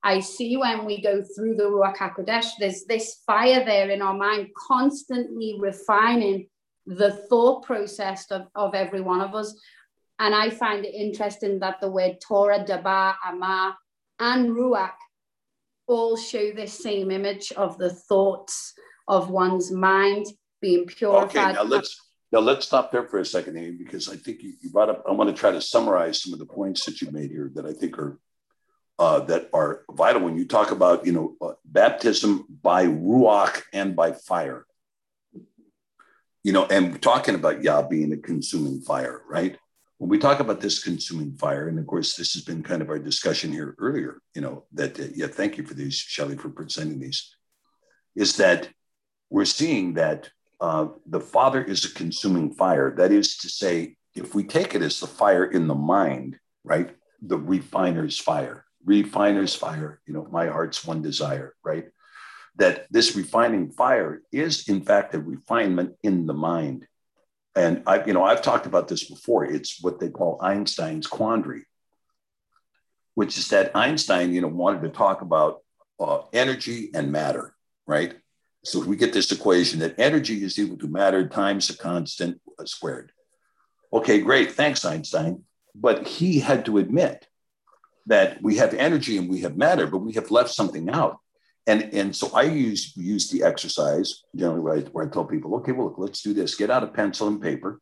I 0.07 0.21
see 0.21 0.55
when 0.55 0.85
we 0.85 1.01
go 1.01 1.21
through 1.21 1.55
the 1.55 1.65
Ruach 1.65 1.97
HaKodesh, 1.97 2.51
there's 2.59 2.85
this 2.85 3.23
fire 3.27 3.65
there 3.65 3.89
in 3.89 4.01
our 4.01 4.13
mind, 4.13 4.47
constantly 4.55 5.57
refining 5.59 6.47
the 6.85 7.11
thought 7.11 7.65
process 7.65 8.31
of, 8.31 8.43
of 8.55 8.73
every 8.73 9.01
one 9.01 9.19
of 9.19 9.35
us. 9.35 9.53
And 10.17 10.33
I 10.33 10.49
find 10.49 10.85
it 10.85 10.95
interesting 10.95 11.59
that 11.59 11.81
the 11.81 11.91
word 11.91 12.21
Torah, 12.25 12.63
Dabar, 12.65 13.17
Amar, 13.27 13.75
and 14.17 14.51
Ruach 14.51 14.95
all 15.87 16.15
show 16.15 16.53
this 16.53 16.81
same 16.81 17.11
image 17.11 17.51
of 17.51 17.77
the 17.77 17.89
thoughts 17.89 18.75
of 19.09 19.29
one's 19.29 19.73
mind 19.73 20.25
being 20.61 20.85
purified. 20.85 21.35
Okay, 21.35 21.53
now 21.53 21.63
let's 21.63 22.01
now 22.31 22.39
let's 22.39 22.65
stop 22.65 22.93
there 22.93 23.07
for 23.07 23.19
a 23.19 23.25
second, 23.25 23.57
Amy, 23.57 23.71
because 23.71 24.07
I 24.07 24.15
think 24.15 24.41
you, 24.41 24.53
you 24.61 24.69
brought 24.69 24.89
up. 24.89 25.03
I 25.05 25.11
want 25.11 25.29
to 25.29 25.35
try 25.35 25.51
to 25.51 25.61
summarize 25.61 26.21
some 26.21 26.31
of 26.31 26.39
the 26.39 26.45
points 26.45 26.85
that 26.85 27.01
you 27.01 27.11
made 27.11 27.29
here 27.29 27.51
that 27.55 27.65
I 27.65 27.73
think 27.73 27.99
are 27.99 28.17
uh, 28.99 29.19
that 29.21 29.49
are 29.53 29.83
vital 29.91 30.21
when 30.21 30.37
you 30.37 30.45
talk 30.45 30.71
about 30.71 31.05
you 31.05 31.11
know 31.11 31.35
uh, 31.41 31.53
baptism 31.65 32.45
by 32.61 32.85
ruach 32.85 33.61
and 33.73 33.95
by 33.95 34.11
fire. 34.11 34.65
You 36.43 36.53
know, 36.53 36.65
and 36.65 37.01
talking 37.01 37.35
about 37.35 37.63
Yah 37.63 37.81
being 37.81 38.13
a 38.13 38.17
consuming 38.17 38.79
fire, 38.81 39.21
right? 39.27 39.57
When 39.97 40.09
we 40.09 40.17
talk 40.17 40.39
about 40.39 40.61
this 40.61 40.83
consuming 40.83 41.33
fire, 41.33 41.67
and 41.67 41.77
of 41.77 41.87
course, 41.87 42.15
this 42.15 42.33
has 42.33 42.43
been 42.43 42.63
kind 42.63 42.81
of 42.81 42.89
our 42.89 42.99
discussion 42.99 43.51
here 43.51 43.75
earlier. 43.79 44.21
You 44.33 44.41
know 44.41 44.65
that 44.73 44.99
uh, 44.99 45.05
yeah, 45.13 45.27
thank 45.27 45.57
you 45.57 45.65
for 45.65 45.73
these, 45.73 45.95
shelly 45.95 46.37
for 46.37 46.49
presenting 46.49 46.99
these. 46.99 47.35
Is 48.15 48.37
that 48.37 48.69
we're 49.29 49.45
seeing 49.45 49.95
that 49.95 50.29
uh, 50.59 50.87
the 51.05 51.19
Father 51.19 51.63
is 51.63 51.85
a 51.85 51.93
consuming 51.93 52.53
fire. 52.53 52.95
That 52.95 53.11
is 53.11 53.37
to 53.37 53.49
say, 53.49 53.97
if 54.15 54.33
we 54.33 54.43
take 54.43 54.73
it 54.73 54.81
as 54.81 54.99
the 54.99 55.07
fire 55.07 55.45
in 55.45 55.67
the 55.67 55.75
mind, 55.75 56.39
right, 56.63 56.95
the 57.21 57.37
refiner's 57.37 58.17
fire, 58.17 58.65
refiner's 58.87 59.53
fire, 59.53 59.99
you 60.07 60.13
know, 60.13 60.27
my 60.31 60.47
heart's 60.47 60.85
one 60.85 61.01
desire, 61.01 61.53
right? 61.63 61.85
That 62.55 62.87
this 62.89 63.15
refining 63.15 63.69
fire 63.71 64.21
is, 64.31 64.67
in 64.67 64.81
fact, 64.81 65.13
a 65.13 65.19
refinement 65.19 65.95
in 66.01 66.25
the 66.25 66.33
mind. 66.33 66.87
And 67.55 67.83
I've, 67.85 68.07
you 68.07 68.13
know, 68.13 68.23
I've 68.23 68.41
talked 68.41 68.65
about 68.65 68.87
this 68.87 69.03
before. 69.03 69.45
It's 69.45 69.83
what 69.83 69.99
they 69.99 70.09
call 70.09 70.39
Einstein's 70.41 71.05
quandary, 71.05 71.65
which 73.13 73.37
is 73.37 73.49
that 73.49 73.75
Einstein, 73.75 74.33
you 74.33 74.41
know, 74.41 74.47
wanted 74.47 74.81
to 74.83 74.89
talk 74.89 75.21
about 75.21 75.61
uh, 75.99 76.21
energy 76.31 76.89
and 76.93 77.11
matter, 77.11 77.53
right? 77.85 78.15
So 78.63 78.79
we 78.79 78.95
get 78.95 79.13
this 79.13 79.31
equation 79.31 79.79
that 79.79 79.99
energy 79.99 80.43
is 80.43 80.57
equal 80.57 80.77
to 80.77 80.87
matter 80.87 81.27
times 81.27 81.69
a 81.69 81.77
constant 81.77 82.39
squared. 82.65 83.11
Okay, 83.91 84.21
great. 84.21 84.51
Thanks, 84.51 84.85
Einstein. 84.85 85.43
But 85.75 86.07
he 86.07 86.39
had 86.39 86.65
to 86.65 86.77
admit 86.77 87.26
that 88.07 88.41
we 88.41 88.55
have 88.57 88.73
energy 88.73 89.17
and 89.17 89.29
we 89.29 89.41
have 89.41 89.57
matter, 89.57 89.87
but 89.87 89.99
we 89.99 90.13
have 90.13 90.31
left 90.31 90.49
something 90.49 90.89
out. 90.89 91.17
And, 91.67 91.93
and 91.93 92.15
so 92.15 92.31
I 92.33 92.43
use, 92.43 92.95
use 92.95 93.29
the 93.29 93.43
exercise 93.43 94.23
generally 94.35 94.61
where 94.61 94.77
I, 94.77 94.79
where 94.81 95.05
I 95.05 95.09
tell 95.09 95.25
people, 95.25 95.55
okay, 95.55 95.73
well, 95.73 95.87
look, 95.87 95.97
let's 95.97 96.21
do 96.21 96.33
this. 96.33 96.55
Get 96.55 96.71
out 96.71 96.83
a 96.83 96.87
pencil 96.87 97.27
and 97.27 97.41
paper 97.41 97.81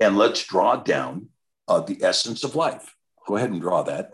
and 0.00 0.16
let's 0.16 0.44
draw 0.44 0.76
down 0.76 1.28
uh, 1.68 1.80
the 1.80 2.02
essence 2.02 2.42
of 2.42 2.56
life. 2.56 2.94
Go 3.26 3.36
ahead 3.36 3.50
and 3.50 3.60
draw 3.60 3.82
that. 3.82 4.12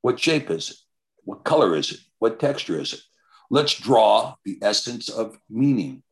What 0.00 0.18
shape 0.18 0.50
is 0.50 0.70
it? 0.70 0.76
What 1.24 1.44
color 1.44 1.76
is 1.76 1.92
it? 1.92 2.00
What 2.18 2.40
texture 2.40 2.80
is 2.80 2.94
it? 2.94 3.00
Let's 3.50 3.74
draw 3.74 4.34
the 4.44 4.58
essence 4.62 5.08
of 5.08 5.38
meaning. 5.50 6.02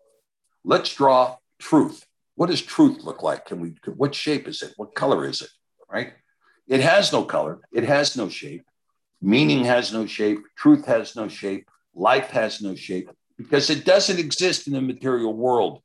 Let's 0.64 0.94
draw 0.94 1.36
truth. 1.58 2.04
What 2.34 2.50
does 2.50 2.60
truth 2.60 3.02
look 3.02 3.22
like? 3.22 3.46
Can 3.46 3.60
we, 3.60 3.74
what 3.94 4.14
shape 4.14 4.46
is 4.48 4.62
it? 4.62 4.74
What 4.76 4.94
color 4.94 5.24
is 5.24 5.40
it? 5.40 5.50
Right? 5.90 6.12
It 6.68 6.80
has 6.80 7.12
no 7.12 7.24
color, 7.24 7.60
it 7.72 7.84
has 7.84 8.16
no 8.16 8.28
shape. 8.28 8.64
Meaning 9.22 9.64
has 9.64 9.92
no 9.92 10.06
shape, 10.06 10.38
truth 10.56 10.84
has 10.86 11.16
no 11.16 11.28
shape, 11.28 11.68
life 11.94 12.28
has 12.30 12.60
no 12.60 12.74
shape 12.74 13.10
because 13.36 13.70
it 13.70 13.84
doesn't 13.84 14.18
exist 14.18 14.66
in 14.66 14.72
the 14.72 14.80
material 14.80 15.34
world. 15.34 15.82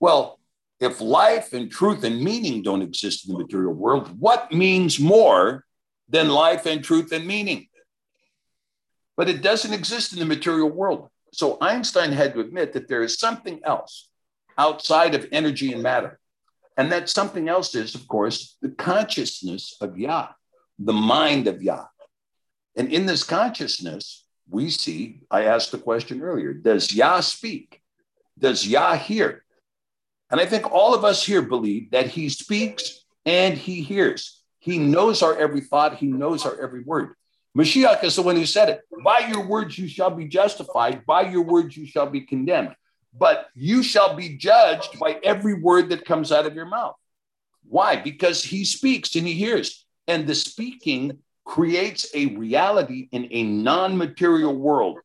Well, 0.00 0.38
if 0.80 1.00
life 1.00 1.52
and 1.52 1.70
truth 1.70 2.04
and 2.04 2.20
meaning 2.20 2.62
don't 2.62 2.82
exist 2.82 3.26
in 3.26 3.32
the 3.32 3.38
material 3.38 3.72
world, 3.72 4.18
what 4.18 4.52
means 4.52 4.98
more 4.98 5.64
than 6.08 6.28
life 6.28 6.66
and 6.66 6.82
truth 6.82 7.12
and 7.12 7.26
meaning? 7.26 7.68
But 9.16 9.28
it 9.28 9.42
doesn't 9.42 9.72
exist 9.72 10.12
in 10.12 10.18
the 10.18 10.26
material 10.26 10.70
world. 10.70 11.08
So 11.32 11.56
Einstein 11.60 12.12
had 12.12 12.34
to 12.34 12.40
admit 12.40 12.72
that 12.72 12.88
there 12.88 13.02
is 13.02 13.18
something 13.18 13.60
else 13.64 14.08
outside 14.58 15.14
of 15.14 15.26
energy 15.32 15.72
and 15.72 15.82
matter. 15.82 16.18
And 16.76 16.90
that 16.90 17.08
something 17.08 17.48
else 17.48 17.74
is, 17.74 17.94
of 17.94 18.08
course, 18.08 18.56
the 18.60 18.70
consciousness 18.70 19.76
of 19.80 19.96
Yah, 19.96 20.28
the 20.78 20.92
mind 20.92 21.46
of 21.46 21.62
Yah. 21.62 21.86
And 22.76 22.92
in 22.92 23.06
this 23.06 23.22
consciousness, 23.22 24.26
we 24.48 24.70
see, 24.70 25.20
I 25.30 25.44
asked 25.44 25.72
the 25.72 25.78
question 25.78 26.20
earlier 26.20 26.52
Does 26.52 26.92
Yah 26.92 27.20
speak? 27.20 27.80
Does 28.38 28.66
Yah 28.66 28.96
hear? 28.96 29.44
And 30.30 30.40
I 30.40 30.46
think 30.46 30.72
all 30.72 30.94
of 30.94 31.04
us 31.04 31.24
here 31.24 31.42
believe 31.42 31.92
that 31.92 32.08
he 32.08 32.28
speaks 32.28 33.04
and 33.24 33.56
he 33.56 33.82
hears. 33.82 34.42
He 34.58 34.78
knows 34.78 35.22
our 35.22 35.36
every 35.36 35.60
thought, 35.60 35.96
he 35.96 36.06
knows 36.06 36.44
our 36.44 36.60
every 36.60 36.82
word. 36.82 37.14
Mashiach 37.56 38.02
is 38.02 38.16
the 38.16 38.22
one 38.22 38.34
who 38.34 38.46
said 38.46 38.68
it. 38.68 38.80
By 39.04 39.20
your 39.20 39.46
words 39.46 39.78
you 39.78 39.86
shall 39.86 40.10
be 40.10 40.26
justified, 40.26 41.06
by 41.06 41.30
your 41.30 41.42
words 41.42 41.76
you 41.76 41.86
shall 41.86 42.10
be 42.10 42.22
condemned 42.22 42.74
but 43.16 43.48
you 43.54 43.82
shall 43.82 44.14
be 44.14 44.36
judged 44.36 44.98
by 44.98 45.18
every 45.22 45.54
word 45.54 45.88
that 45.90 46.04
comes 46.04 46.32
out 46.32 46.46
of 46.46 46.54
your 46.54 46.66
mouth. 46.66 46.96
Why? 47.68 47.96
Because 47.96 48.42
he 48.42 48.64
speaks 48.64 49.14
and 49.14 49.26
he 49.26 49.34
hears. 49.34 49.86
And 50.06 50.26
the 50.26 50.34
speaking 50.34 51.18
creates 51.44 52.06
a 52.14 52.26
reality 52.36 53.08
in 53.12 53.28
a 53.30 53.42
non 53.42 53.96
material 53.96 54.54
world. 54.54 54.98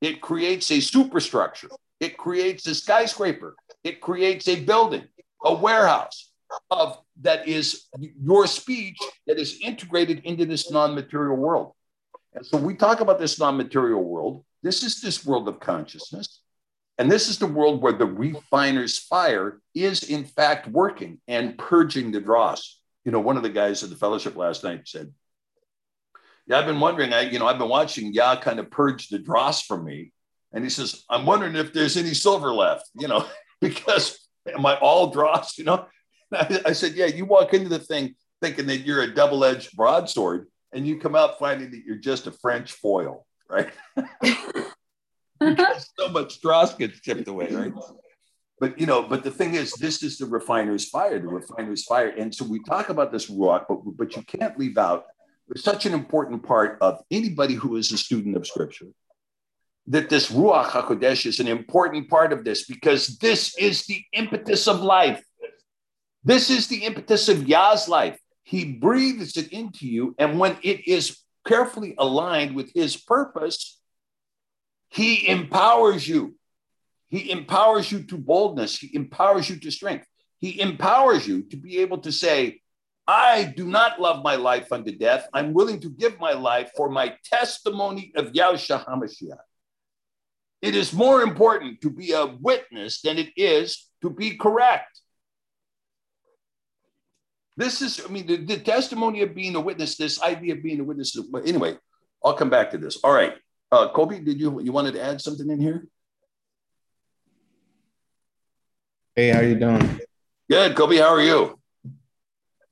It 0.00 0.20
creates 0.20 0.70
a 0.70 0.80
superstructure, 0.80 1.68
it 2.00 2.16
creates 2.16 2.66
a 2.66 2.74
skyscraper, 2.74 3.54
it 3.84 4.00
creates 4.00 4.48
a 4.48 4.64
building, 4.64 5.04
a 5.44 5.54
warehouse 5.54 6.32
of 6.70 6.98
that 7.20 7.48
is 7.48 7.86
your 8.20 8.46
speech 8.46 8.98
that 9.26 9.38
is 9.38 9.58
integrated 9.62 10.22
into 10.24 10.44
this 10.44 10.70
non-material 10.70 11.36
world. 11.36 11.72
And 12.34 12.44
so 12.44 12.58
we 12.58 12.74
talk 12.74 13.00
about 13.00 13.18
this 13.18 13.38
non-material 13.38 14.02
world. 14.02 14.44
This 14.62 14.82
is 14.82 15.00
this 15.00 15.24
world 15.24 15.48
of 15.48 15.60
consciousness. 15.60 16.41
And 16.98 17.10
this 17.10 17.28
is 17.28 17.38
the 17.38 17.46
world 17.46 17.82
where 17.82 17.92
the 17.92 18.06
refiner's 18.06 18.98
fire 18.98 19.60
is 19.74 20.02
in 20.02 20.24
fact 20.24 20.68
working 20.68 21.20
and 21.26 21.56
purging 21.56 22.12
the 22.12 22.20
dross. 22.20 22.78
you 23.04 23.10
know, 23.10 23.20
one 23.20 23.36
of 23.36 23.42
the 23.42 23.50
guys 23.50 23.82
at 23.82 23.90
the 23.90 23.96
fellowship 23.96 24.36
last 24.36 24.62
night 24.62 24.86
said, 24.86 25.12
Yeah, 26.46 26.58
I've 26.58 26.66
been 26.66 26.80
wondering, 26.80 27.12
I, 27.12 27.22
you 27.22 27.38
know, 27.38 27.46
I've 27.46 27.58
been 27.58 27.68
watching 27.68 28.12
Yah 28.12 28.36
kind 28.36 28.60
of 28.60 28.70
purge 28.70 29.08
the 29.08 29.18
dross 29.18 29.62
from 29.62 29.84
me. 29.84 30.12
And 30.52 30.62
he 30.62 30.70
says, 30.70 31.04
I'm 31.08 31.24
wondering 31.24 31.56
if 31.56 31.72
there's 31.72 31.96
any 31.96 32.14
silver 32.14 32.52
left, 32.52 32.88
you 32.94 33.08
know, 33.08 33.26
because 33.60 34.18
am 34.46 34.66
I 34.66 34.76
all 34.76 35.10
dross, 35.10 35.58
you 35.58 35.64
know? 35.64 35.86
I, 36.32 36.60
I 36.66 36.72
said, 36.72 36.92
Yeah, 36.92 37.06
you 37.06 37.24
walk 37.24 37.54
into 37.54 37.68
the 37.68 37.78
thing 37.78 38.14
thinking 38.40 38.66
that 38.66 38.78
you're 38.78 39.02
a 39.02 39.14
double-edged 39.14 39.76
broadsword, 39.76 40.48
and 40.72 40.86
you 40.86 40.98
come 40.98 41.14
out 41.14 41.38
finding 41.38 41.70
that 41.70 41.84
you're 41.86 41.96
just 41.96 42.26
a 42.26 42.32
French 42.32 42.72
foil, 42.72 43.24
right? 43.48 43.70
so 45.98 46.08
much 46.08 46.40
dross 46.40 46.74
gets 46.74 47.00
chipped 47.00 47.28
away, 47.28 47.48
right? 47.50 47.72
But 48.60 48.78
you 48.78 48.86
know, 48.86 49.02
but 49.02 49.24
the 49.24 49.30
thing 49.30 49.54
is, 49.54 49.72
this 49.72 50.02
is 50.02 50.18
the 50.18 50.26
refiner's 50.26 50.88
fire, 50.88 51.18
the 51.18 51.26
refiner's 51.26 51.84
fire. 51.84 52.08
And 52.08 52.32
so 52.34 52.44
we 52.44 52.62
talk 52.62 52.90
about 52.90 53.10
this 53.10 53.28
ruach, 53.28 53.64
but 53.68 53.78
but 53.96 54.14
you 54.16 54.22
can't 54.22 54.58
leave 54.58 54.78
out 54.78 55.06
such 55.56 55.84
an 55.86 55.94
important 55.94 56.42
part 56.44 56.78
of 56.80 57.02
anybody 57.10 57.54
who 57.54 57.76
is 57.76 57.90
a 57.92 57.98
student 57.98 58.36
of 58.36 58.46
scripture. 58.46 58.86
That 59.88 60.08
this 60.08 60.30
ruach 60.30 60.66
hakodesh 60.66 61.26
is 61.26 61.40
an 61.40 61.48
important 61.48 62.08
part 62.08 62.32
of 62.32 62.44
this 62.44 62.64
because 62.64 63.18
this 63.18 63.56
is 63.58 63.84
the 63.86 64.04
impetus 64.12 64.68
of 64.68 64.80
life. 64.80 65.22
This 66.24 66.48
is 66.50 66.68
the 66.68 66.84
impetus 66.84 67.28
of 67.28 67.48
Yah's 67.48 67.88
life. 67.88 68.16
He 68.44 68.74
breathes 68.74 69.36
it 69.36 69.52
into 69.52 69.88
you, 69.88 70.14
and 70.18 70.38
when 70.38 70.56
it 70.62 70.86
is 70.86 71.18
carefully 71.44 71.94
aligned 71.98 72.54
with 72.54 72.70
His 72.74 72.96
purpose, 72.96 73.81
He 74.92 75.26
empowers 75.26 76.06
you. 76.06 76.36
He 77.08 77.30
empowers 77.30 77.90
you 77.90 78.02
to 78.04 78.18
boldness. 78.18 78.78
He 78.78 78.94
empowers 78.94 79.48
you 79.48 79.56
to 79.60 79.70
strength. 79.70 80.06
He 80.38 80.60
empowers 80.60 81.26
you 81.26 81.44
to 81.44 81.56
be 81.56 81.78
able 81.78 81.98
to 81.98 82.12
say, 82.12 82.60
I 83.06 83.52
do 83.56 83.66
not 83.66 84.00
love 84.00 84.22
my 84.22 84.36
life 84.36 84.70
unto 84.70 84.96
death. 84.96 85.28
I'm 85.32 85.54
willing 85.54 85.80
to 85.80 85.90
give 85.90 86.20
my 86.20 86.32
life 86.32 86.70
for 86.76 86.90
my 86.90 87.16
testimony 87.24 88.12
of 88.16 88.32
Yahushua 88.32 88.84
HaMashiach. 88.84 89.38
It 90.60 90.76
is 90.76 90.92
more 90.92 91.22
important 91.22 91.80
to 91.80 91.90
be 91.90 92.12
a 92.12 92.26
witness 92.26 93.00
than 93.00 93.18
it 93.18 93.30
is 93.36 93.88
to 94.02 94.10
be 94.10 94.36
correct. 94.36 95.00
This 97.56 97.82
is, 97.82 98.00
I 98.04 98.08
mean, 98.08 98.26
the, 98.26 98.36
the 98.36 98.58
testimony 98.58 99.22
of 99.22 99.34
being 99.34 99.56
a 99.56 99.60
witness, 99.60 99.96
this 99.96 100.22
idea 100.22 100.54
of 100.54 100.62
being 100.62 100.80
a 100.80 100.84
witness. 100.84 101.16
Anyway, 101.44 101.76
I'll 102.24 102.34
come 102.34 102.50
back 102.50 102.70
to 102.70 102.78
this. 102.78 102.98
All 103.02 103.12
right. 103.12 103.34
Uh, 103.72 103.88
Kobe, 103.88 104.20
did 104.20 104.38
you 104.38 104.60
you 104.60 104.70
wanted 104.70 104.92
to 104.92 105.02
add 105.02 105.18
something 105.18 105.48
in 105.48 105.58
here? 105.58 105.86
Hey, 109.16 109.30
how 109.30 109.40
you 109.40 109.54
doing? 109.54 109.98
Good, 110.50 110.76
Kobe. 110.76 110.98
How 110.98 111.14
are 111.14 111.22
you? 111.22 111.58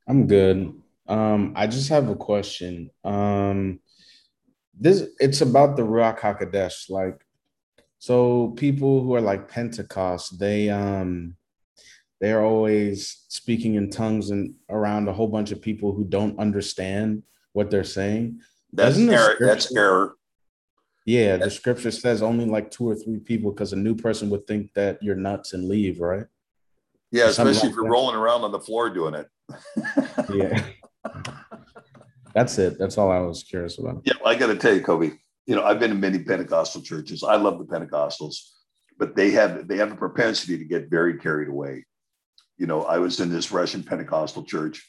I'm 0.07 0.27
good. 0.27 0.75
Um, 1.09 1.55
I 1.57 1.67
just 1.69 1.89
have 1.89 2.11
a 2.11 2.15
question. 2.15 2.91
Um, 3.03 3.81
this 4.79 5.09
it's 5.19 5.41
about 5.41 5.77
the 5.77 5.83
Ruach 5.85 6.19
Hakodesh. 6.19 6.91
Like, 6.91 7.25
so 7.99 8.49
people 8.59 9.03
who 9.03 9.15
are 9.15 9.23
like 9.23 9.49
Pentecost, 9.49 10.39
they 10.39 10.69
um, 10.69 11.35
they're 12.21 12.45
always 12.45 13.25
speaking 13.29 13.77
in 13.77 13.89
tongues 13.89 14.29
and 14.29 14.55
around 14.69 15.09
a 15.09 15.15
whole 15.15 15.29
bunch 15.29 15.51
of 15.51 15.63
people 15.63 15.95
who 15.95 16.05
don't 16.05 16.39
understand 16.39 17.23
what 17.55 17.71
they're 17.71 17.85
saying. 17.85 18.43
That's 18.75 18.99
error. 18.99 19.37
That's 19.41 19.75
error. 19.75 20.17
Yeah, 21.11 21.39
the 21.39 21.51
scripture 21.51 21.91
says 21.91 22.23
only 22.23 22.45
like 22.45 22.71
two 22.71 22.89
or 22.89 22.95
three 22.95 23.19
people 23.19 23.51
because 23.51 23.73
a 23.73 23.77
new 23.77 23.97
person 23.97 24.31
would 24.31 24.47
think 24.47 24.73
that 24.75 25.03
you're 25.03 25.17
nuts 25.17 25.55
and 25.55 25.67
leave, 25.67 25.99
right? 25.99 26.27
Yeah, 27.11 27.25
especially 27.25 27.55
like 27.55 27.65
if 27.65 27.75
you're 27.75 27.83
that. 27.83 27.91
rolling 27.91 28.15
around 28.15 28.43
on 28.43 28.53
the 28.53 28.61
floor 28.61 28.91
doing 28.91 29.15
it. 29.15 29.29
Yeah. 30.33 30.65
That's 32.35 32.57
it. 32.59 32.79
That's 32.79 32.97
all 32.97 33.11
I 33.11 33.19
was 33.19 33.43
curious 33.43 33.77
about. 33.79 34.03
Yeah, 34.05 34.13
I 34.25 34.37
got 34.37 34.47
to 34.47 34.57
tell 34.57 34.73
you, 34.73 34.83
Kobe. 34.83 35.11
You 35.47 35.57
know, 35.57 35.65
I've 35.65 35.81
been 35.81 35.91
in 35.91 35.99
many 35.99 36.21
Pentecostal 36.21 36.81
churches. 36.81 37.25
I 37.25 37.35
love 37.35 37.59
the 37.59 37.65
Pentecostals, 37.65 38.37
but 38.97 39.17
they 39.17 39.33
have 39.33 39.67
they 39.67 39.79
have 39.79 39.91
a 39.91 39.97
propensity 39.97 40.59
to 40.59 40.65
get 40.65 40.91
very 40.91 41.19
carried 41.19 41.49
away. 41.49 41.87
You 42.57 42.69
know, 42.69 42.85
I 42.85 42.99
was 42.99 43.19
in 43.19 43.31
this 43.31 43.51
Russian 43.51 43.83
Pentecostal 43.83 44.45
church, 44.45 44.89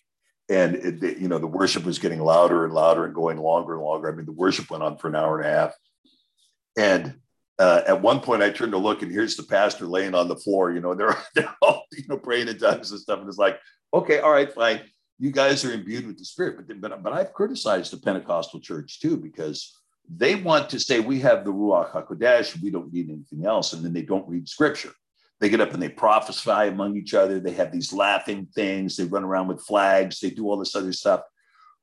and 0.49 0.75
it, 0.75 1.17
you 1.17 1.27
know 1.27 1.39
the 1.39 1.47
worship 1.47 1.83
was 1.83 1.97
getting 1.97 2.19
louder 2.19 2.63
and 2.63 2.75
louder 2.75 3.05
and 3.05 3.15
going 3.15 3.39
longer 3.39 3.73
and 3.73 3.81
longer. 3.81 4.11
I 4.11 4.15
mean, 4.15 4.27
the 4.27 4.33
worship 4.33 4.69
went 4.69 4.83
on 4.83 4.97
for 4.97 5.07
an 5.07 5.15
hour 5.15 5.39
and 5.39 5.49
a 5.49 5.51
half, 5.51 5.73
and 6.77 7.15
uh, 7.59 7.83
at 7.87 8.01
one 8.01 8.19
point 8.19 8.41
I 8.41 8.49
turned 8.49 8.71
to 8.71 8.77
look, 8.77 9.01
and 9.01 9.11
here's 9.11 9.35
the 9.35 9.43
pastor 9.43 9.85
laying 9.85 10.15
on 10.15 10.27
the 10.27 10.35
floor. 10.35 10.71
You 10.71 10.81
know, 10.81 10.95
they're 10.95 11.17
they're 11.35 11.55
all 11.61 11.83
you 11.91 12.03
know 12.07 12.17
praying 12.17 12.47
in 12.47 12.57
tongues 12.57 12.91
and 12.91 12.99
stuff, 12.99 13.19
and 13.19 13.27
it's 13.27 13.37
like, 13.37 13.59
okay, 13.93 14.19
all 14.19 14.31
right, 14.31 14.51
fine. 14.51 14.81
You 15.19 15.31
guys 15.31 15.63
are 15.63 15.71
imbued 15.71 16.07
with 16.07 16.17
the 16.17 16.25
Spirit, 16.25 16.67
but 16.67 16.81
but 16.81 17.03
but 17.03 17.13
I've 17.13 17.33
criticized 17.33 17.93
the 17.93 17.97
Pentecostal 17.97 18.59
church 18.59 18.99
too 18.99 19.17
because 19.17 19.77
they 20.09 20.35
want 20.35 20.69
to 20.69 20.79
say 20.79 20.99
we 20.99 21.19
have 21.19 21.45
the 21.45 21.53
Ruach 21.53 21.91
Hakodesh, 21.91 22.61
we 22.61 22.71
don't 22.71 22.91
need 22.91 23.09
anything 23.09 23.45
else, 23.45 23.73
and 23.73 23.83
then 23.85 23.93
they 23.93 24.01
don't 24.01 24.27
read 24.27 24.49
Scripture. 24.49 24.91
They 25.39 25.49
get 25.49 25.61
up 25.61 25.73
and 25.73 25.81
they 25.81 25.89
prophesy 25.89 26.67
among 26.67 26.95
each 26.97 27.15
other. 27.15 27.39
They 27.39 27.53
have 27.53 27.71
these 27.71 27.91
laughing 27.91 28.47
things. 28.53 28.95
They 28.95 29.05
run 29.05 29.23
around 29.23 29.47
with 29.47 29.63
flags. 29.63 30.19
They 30.19 30.29
do 30.29 30.47
all 30.47 30.57
this 30.57 30.75
other 30.75 30.93
stuff. 30.93 31.21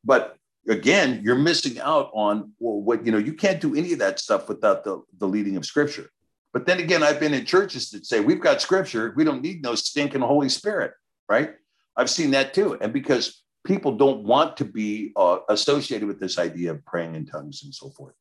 But 0.04 0.36
again, 0.68 1.20
you're 1.22 1.34
missing 1.34 1.80
out 1.80 2.10
on 2.14 2.52
well, 2.58 2.80
what 2.80 3.04
you 3.04 3.12
know. 3.12 3.18
You 3.18 3.34
can't 3.34 3.60
do 3.60 3.74
any 3.74 3.92
of 3.92 3.98
that 4.00 4.18
stuff 4.18 4.48
without 4.48 4.84
the, 4.84 5.02
the 5.18 5.26
leading 5.26 5.56
of 5.56 5.64
Scripture. 5.64 6.10
But 6.52 6.66
then 6.66 6.80
again, 6.80 7.02
I've 7.02 7.20
been 7.20 7.34
in 7.34 7.44
churches 7.44 7.90
that 7.90 8.06
say 8.06 8.20
we've 8.20 8.40
got 8.40 8.60
Scripture. 8.60 9.12
We 9.16 9.24
don't 9.24 9.42
need 9.42 9.62
no 9.62 9.74
stinking 9.74 10.20
Holy 10.20 10.48
Spirit, 10.48 10.92
right? 11.28 11.54
I've 11.96 12.10
seen 12.10 12.30
that 12.32 12.54
too. 12.54 12.78
And 12.80 12.92
because 12.92 13.42
people 13.64 13.96
don't 13.96 14.24
want 14.24 14.56
to 14.56 14.64
be 14.64 15.12
uh, 15.16 15.38
associated 15.48 16.08
with 16.08 16.20
this 16.20 16.38
idea 16.38 16.70
of 16.70 16.84
praying 16.84 17.14
in 17.14 17.26
tongues 17.26 17.62
and 17.64 17.74
so 17.74 17.90
forth. 17.90 18.14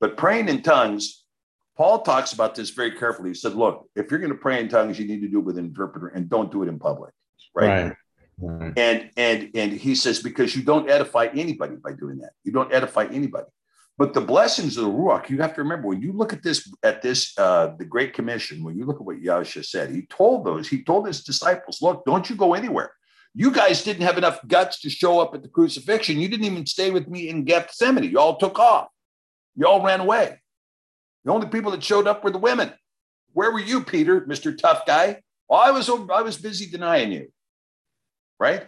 But 0.00 0.16
praying 0.16 0.48
in 0.48 0.62
tongues, 0.62 1.24
Paul 1.76 2.02
talks 2.02 2.32
about 2.32 2.54
this 2.54 2.70
very 2.70 2.92
carefully. 2.92 3.30
He 3.30 3.34
said, 3.34 3.54
look, 3.54 3.88
if 3.94 4.10
you're 4.10 4.20
going 4.20 4.32
to 4.32 4.38
pray 4.38 4.60
in 4.60 4.68
tongues, 4.68 4.98
you 4.98 5.06
need 5.06 5.20
to 5.20 5.28
do 5.28 5.38
it 5.38 5.44
with 5.44 5.58
an 5.58 5.66
interpreter 5.66 6.08
and 6.08 6.28
don't 6.28 6.50
do 6.50 6.62
it 6.62 6.68
in 6.68 6.78
public. 6.78 7.12
Right. 7.54 7.84
Right. 7.84 7.96
Right. 8.40 8.72
And 8.76 9.10
and 9.16 9.50
and 9.54 9.72
he 9.72 9.94
says, 9.94 10.22
because 10.22 10.56
you 10.56 10.62
don't 10.62 10.88
edify 10.90 11.28
anybody 11.34 11.76
by 11.76 11.92
doing 11.92 12.18
that. 12.18 12.32
You 12.44 12.52
don't 12.52 12.72
edify 12.72 13.06
anybody. 13.06 13.46
But 14.00 14.14
the 14.14 14.22
blessings 14.22 14.78
of 14.78 14.84
the 14.84 14.90
Ruach, 14.90 15.28
you 15.28 15.42
have 15.42 15.54
to 15.56 15.62
remember 15.62 15.88
when 15.88 16.00
you 16.00 16.12
look 16.12 16.32
at 16.32 16.42
this, 16.42 16.72
at 16.82 17.02
this, 17.02 17.36
uh, 17.36 17.74
the 17.78 17.84
Great 17.84 18.14
Commission, 18.14 18.64
when 18.64 18.74
you 18.74 18.86
look 18.86 18.96
at 18.96 19.04
what 19.04 19.20
Yahshua 19.20 19.62
said, 19.62 19.90
he 19.90 20.06
told 20.06 20.46
those, 20.46 20.68
he 20.68 20.82
told 20.82 21.06
his 21.06 21.22
disciples, 21.22 21.82
look, 21.82 22.02
don't 22.06 22.30
you 22.30 22.34
go 22.34 22.54
anywhere. 22.54 22.94
You 23.34 23.50
guys 23.50 23.84
didn't 23.84 24.06
have 24.06 24.16
enough 24.16 24.40
guts 24.48 24.80
to 24.80 24.88
show 24.88 25.20
up 25.20 25.34
at 25.34 25.42
the 25.42 25.48
crucifixion. 25.48 26.18
You 26.18 26.28
didn't 26.28 26.46
even 26.46 26.64
stay 26.64 26.90
with 26.90 27.08
me 27.08 27.28
in 27.28 27.44
Gethsemane. 27.44 28.10
You 28.10 28.18
all 28.18 28.38
took 28.38 28.58
off. 28.58 28.88
You 29.54 29.66
all 29.66 29.82
ran 29.84 30.00
away. 30.00 30.40
The 31.26 31.32
only 31.32 31.48
people 31.48 31.70
that 31.72 31.84
showed 31.84 32.06
up 32.06 32.24
were 32.24 32.30
the 32.30 32.38
women. 32.38 32.72
Where 33.34 33.52
were 33.52 33.60
you, 33.60 33.84
Peter, 33.84 34.22
Mr. 34.22 34.56
Tough 34.56 34.86
Guy? 34.86 35.20
Well, 35.46 35.60
I 35.60 35.72
was 35.72 35.90
I 35.90 36.22
was 36.22 36.38
busy 36.38 36.70
denying 36.70 37.12
you. 37.12 37.30
Right? 38.40 38.66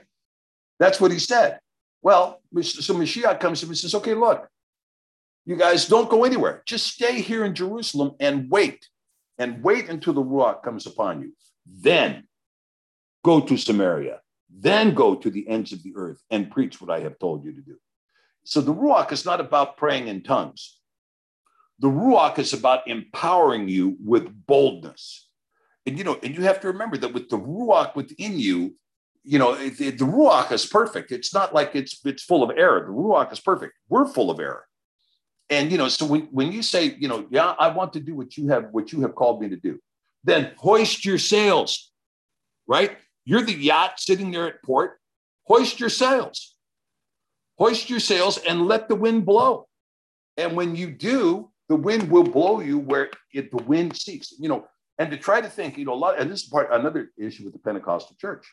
That's 0.78 1.00
what 1.00 1.10
he 1.10 1.18
said. 1.18 1.58
Well, 2.02 2.40
so 2.60 2.94
Mashiach 2.94 3.40
comes 3.40 3.60
to 3.60 3.66
him 3.66 3.70
and 3.70 3.78
says, 3.78 3.94
okay, 3.94 4.14
look, 4.14 4.48
you 5.46 5.56
guys 5.56 5.86
don't 5.86 6.10
go 6.10 6.24
anywhere. 6.24 6.62
Just 6.66 6.86
stay 6.86 7.20
here 7.20 7.44
in 7.44 7.54
Jerusalem 7.54 8.12
and 8.20 8.50
wait. 8.50 8.86
And 9.38 9.62
wait 9.64 9.88
until 9.88 10.12
the 10.12 10.22
Ruach 10.22 10.62
comes 10.62 10.86
upon 10.86 11.22
you. 11.22 11.32
Then 11.66 12.28
go 13.24 13.40
to 13.40 13.56
Samaria. 13.56 14.20
Then 14.54 14.94
go 14.94 15.14
to 15.14 15.30
the 15.30 15.48
ends 15.48 15.72
of 15.72 15.82
the 15.82 15.94
earth 15.96 16.22
and 16.30 16.50
preach 16.50 16.80
what 16.80 16.90
I 16.90 17.00
have 17.00 17.18
told 17.18 17.44
you 17.44 17.52
to 17.52 17.60
do. 17.62 17.76
So 18.44 18.60
the 18.60 18.74
Ruach 18.74 19.10
is 19.10 19.24
not 19.24 19.40
about 19.40 19.76
praying 19.78 20.08
in 20.08 20.22
tongues. 20.22 20.78
The 21.78 21.88
Ruach 21.88 22.38
is 22.38 22.52
about 22.52 22.86
empowering 22.86 23.68
you 23.68 23.96
with 24.04 24.28
boldness. 24.46 25.28
And 25.86 25.96
you 25.96 26.04
know, 26.04 26.18
and 26.22 26.36
you 26.36 26.42
have 26.42 26.60
to 26.60 26.68
remember 26.68 26.96
that 26.98 27.14
with 27.14 27.28
the 27.30 27.38
Ruach 27.38 27.96
within 27.96 28.38
you, 28.38 28.76
you 29.24 29.38
know, 29.38 29.54
it, 29.54 29.80
it- 29.80 29.98
the 29.98 30.04
Ruach 30.04 30.50
is 30.52 30.66
perfect. 30.66 31.12
It's 31.12 31.32
not 31.34 31.54
like 31.54 31.74
it's 31.74 32.00
it's 32.04 32.22
full 32.22 32.42
of 32.42 32.50
error. 32.56 32.80
The 32.86 32.92
Ruach 32.92 33.32
is 33.32 33.40
perfect. 33.40 33.74
We're 33.88 34.06
full 34.06 34.30
of 34.30 34.40
error. 34.40 34.66
And 35.50 35.70
you 35.70 35.78
know, 35.78 35.88
so 35.88 36.06
when, 36.06 36.22
when 36.30 36.50
you 36.52 36.62
say, 36.62 36.96
you 36.98 37.08
know, 37.08 37.26
yeah, 37.30 37.54
I 37.58 37.68
want 37.68 37.92
to 37.94 38.00
do 38.00 38.14
what 38.14 38.36
you 38.36 38.48
have 38.48 38.68
what 38.72 38.92
you 38.92 39.02
have 39.02 39.14
called 39.14 39.40
me 39.40 39.48
to 39.50 39.56
do, 39.56 39.78
then 40.24 40.52
hoist 40.56 41.04
your 41.04 41.18
sails, 41.18 41.90
right? 42.66 42.96
You're 43.24 43.42
the 43.42 43.52
yacht 43.52 44.00
sitting 44.00 44.30
there 44.30 44.48
at 44.48 44.62
port. 44.62 44.98
Hoist 45.46 45.78
your 45.78 45.90
sails. 45.90 46.56
Hoist 47.58 47.90
your 47.90 48.00
sails 48.00 48.38
and 48.38 48.66
let 48.66 48.88
the 48.88 48.94
wind 48.94 49.26
blow. 49.26 49.68
And 50.36 50.56
when 50.56 50.74
you 50.74 50.90
do, 50.90 51.50
the 51.68 51.76
wind 51.76 52.10
will 52.10 52.24
blow 52.24 52.60
you 52.60 52.78
where 52.78 53.10
it, 53.32 53.50
the 53.50 53.62
wind 53.62 53.96
seeks. 53.96 54.32
You 54.38 54.48
know, 54.48 54.66
and 54.98 55.10
to 55.10 55.16
try 55.16 55.40
to 55.40 55.48
think, 55.48 55.76
you 55.76 55.84
know, 55.84 55.94
a 55.94 55.94
lot, 55.94 56.18
and 56.18 56.30
this 56.30 56.42
is 56.42 56.48
part 56.48 56.68
another 56.72 57.10
issue 57.18 57.44
with 57.44 57.52
the 57.52 57.58
Pentecostal 57.58 58.16
church. 58.20 58.46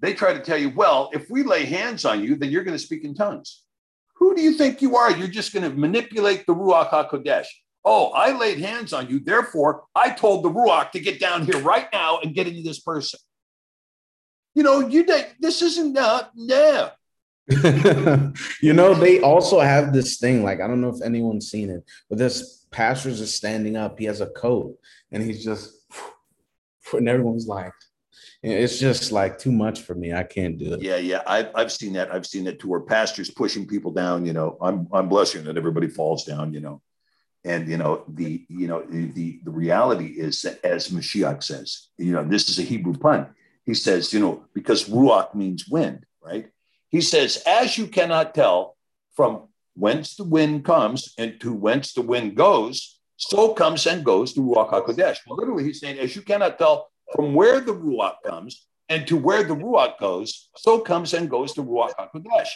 They 0.00 0.14
try 0.14 0.32
to 0.32 0.40
tell 0.40 0.58
you, 0.58 0.70
well, 0.70 1.10
if 1.12 1.28
we 1.30 1.42
lay 1.42 1.64
hands 1.64 2.04
on 2.04 2.22
you, 2.22 2.36
then 2.36 2.50
you're 2.50 2.64
going 2.64 2.76
to 2.76 2.82
speak 2.82 3.04
in 3.04 3.14
tongues. 3.14 3.62
Who 4.16 4.34
do 4.34 4.42
you 4.42 4.54
think 4.54 4.82
you 4.82 4.96
are? 4.96 5.10
You're 5.10 5.28
just 5.28 5.52
going 5.52 5.68
to 5.68 5.76
manipulate 5.76 6.46
the 6.46 6.54
Ruach 6.54 6.90
HaKodesh. 6.90 7.46
Oh, 7.84 8.10
I 8.10 8.36
laid 8.36 8.58
hands 8.58 8.92
on 8.92 9.08
you. 9.08 9.20
Therefore, 9.20 9.84
I 9.94 10.10
told 10.10 10.44
the 10.44 10.50
Ruach 10.50 10.90
to 10.92 11.00
get 11.00 11.20
down 11.20 11.46
here 11.46 11.58
right 11.60 11.86
now 11.92 12.18
and 12.18 12.34
get 12.34 12.46
into 12.46 12.62
this 12.62 12.80
person. 12.80 13.20
You 14.54 14.64
know, 14.64 14.80
you 14.80 15.06
this 15.38 15.62
isn't 15.62 15.96
uh, 15.96 16.24
yeah. 16.34 16.90
you 18.60 18.72
know, 18.72 18.92
they 18.92 19.20
also 19.20 19.60
have 19.60 19.92
this 19.92 20.18
thing. 20.18 20.42
Like 20.42 20.60
I 20.60 20.66
don't 20.66 20.80
know 20.80 20.94
if 20.94 21.02
anyone's 21.02 21.48
seen 21.48 21.70
it, 21.70 21.84
but 22.10 22.18
this 22.18 22.66
pastor's 22.70 23.20
is 23.20 23.34
standing 23.34 23.76
up. 23.76 23.98
He 23.98 24.04
has 24.06 24.20
a 24.20 24.26
coat, 24.26 24.76
and 25.12 25.22
he's 25.22 25.44
just, 25.44 25.72
and 26.92 27.08
everyone's 27.08 27.46
like, 27.46 27.72
it's 28.42 28.78
just 28.78 29.10
like 29.10 29.38
too 29.38 29.50
much 29.50 29.80
for 29.80 29.94
me. 29.94 30.12
I 30.12 30.22
can't 30.22 30.58
do 30.58 30.74
it. 30.74 30.82
Yeah, 30.82 30.96
yeah. 30.96 31.22
I've 31.26 31.50
I've 31.54 31.72
seen 31.72 31.94
that. 31.94 32.14
I've 32.14 32.26
seen 32.26 32.44
that 32.44 32.60
too, 32.60 32.68
where 32.68 32.80
pastors 32.80 33.30
pushing 33.30 33.66
people 33.66 33.90
down. 33.90 34.24
You 34.24 34.32
know, 34.32 34.56
I'm 34.60 34.88
I'm 34.92 35.08
blessing 35.08 35.44
that 35.44 35.56
everybody 35.56 35.88
falls 35.88 36.24
down. 36.24 36.52
You 36.52 36.60
know, 36.60 36.82
and 37.44 37.68
you 37.68 37.76
know 37.76 38.04
the 38.08 38.44
you 38.48 38.68
know 38.68 38.82
the 38.82 39.40
the 39.42 39.50
reality 39.50 40.06
is 40.06 40.42
that 40.42 40.64
as 40.64 40.88
Mashiach 40.88 41.42
says, 41.42 41.88
you 41.98 42.12
know, 42.12 42.24
this 42.24 42.48
is 42.48 42.58
a 42.58 42.62
Hebrew 42.62 42.94
pun. 42.94 43.28
He 43.64 43.74
says, 43.74 44.12
you 44.14 44.20
know, 44.20 44.44
because 44.54 44.88
ruach 44.88 45.34
means 45.34 45.68
wind, 45.68 46.06
right? 46.24 46.50
He 46.88 47.02
says, 47.02 47.42
as 47.46 47.76
you 47.76 47.86
cannot 47.86 48.34
tell 48.34 48.76
from 49.14 49.48
whence 49.74 50.16
the 50.16 50.24
wind 50.24 50.64
comes 50.64 51.12
and 51.18 51.38
to 51.40 51.52
whence 51.52 51.92
the 51.92 52.02
wind 52.02 52.34
goes, 52.34 52.98
so 53.16 53.52
comes 53.52 53.86
and 53.86 54.04
goes 54.04 54.32
the 54.32 54.40
ruach 54.40 54.70
hakodesh. 54.70 55.18
Well, 55.26 55.36
literally, 55.36 55.64
he's 55.64 55.80
saying, 55.80 55.98
as 55.98 56.16
you 56.16 56.22
cannot 56.22 56.58
tell 56.58 56.87
from 57.14 57.34
where 57.34 57.60
the 57.60 57.72
Ruach 57.72 58.16
comes 58.26 58.66
and 58.88 59.06
to 59.06 59.16
where 59.16 59.44
the 59.44 59.54
Ruach 59.54 59.98
goes, 59.98 60.48
so 60.56 60.80
comes 60.80 61.14
and 61.14 61.28
goes 61.28 61.54
the 61.54 61.62
Ruach 61.62 61.92
HaKodesh. 61.98 62.48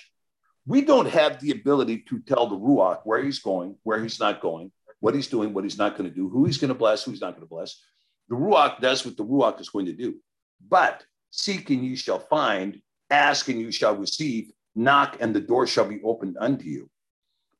We 0.66 0.82
don't 0.82 1.08
have 1.08 1.40
the 1.40 1.50
ability 1.50 2.04
to 2.08 2.20
tell 2.20 2.46
the 2.46 2.56
Ruach 2.56 3.00
where 3.04 3.22
he's 3.22 3.40
going, 3.40 3.76
where 3.82 4.02
he's 4.02 4.20
not 4.20 4.40
going, 4.40 4.70
what 5.00 5.14
he's 5.14 5.26
doing, 5.26 5.52
what 5.52 5.64
he's 5.64 5.78
not 5.78 5.96
going 5.96 6.08
to 6.08 6.14
do, 6.14 6.28
who 6.28 6.44
he's 6.44 6.58
going 6.58 6.68
to 6.68 6.74
bless, 6.74 7.04
who 7.04 7.10
he's 7.10 7.20
not 7.20 7.34
going 7.34 7.46
to 7.46 7.54
bless. 7.54 7.80
The 8.28 8.36
Ruach 8.36 8.80
does 8.80 9.04
what 9.04 9.16
the 9.16 9.24
Ruach 9.24 9.60
is 9.60 9.68
going 9.68 9.86
to 9.86 9.92
do. 9.92 10.14
But 10.66 11.04
seek 11.30 11.70
and 11.70 11.84
you 11.84 11.96
shall 11.96 12.20
find, 12.20 12.80
ask 13.10 13.48
and 13.48 13.60
you 13.60 13.72
shall 13.72 13.96
receive, 13.96 14.52
knock 14.74 15.16
and 15.20 15.34
the 15.34 15.40
door 15.40 15.66
shall 15.66 15.86
be 15.86 16.00
opened 16.04 16.36
unto 16.38 16.64
you. 16.64 16.88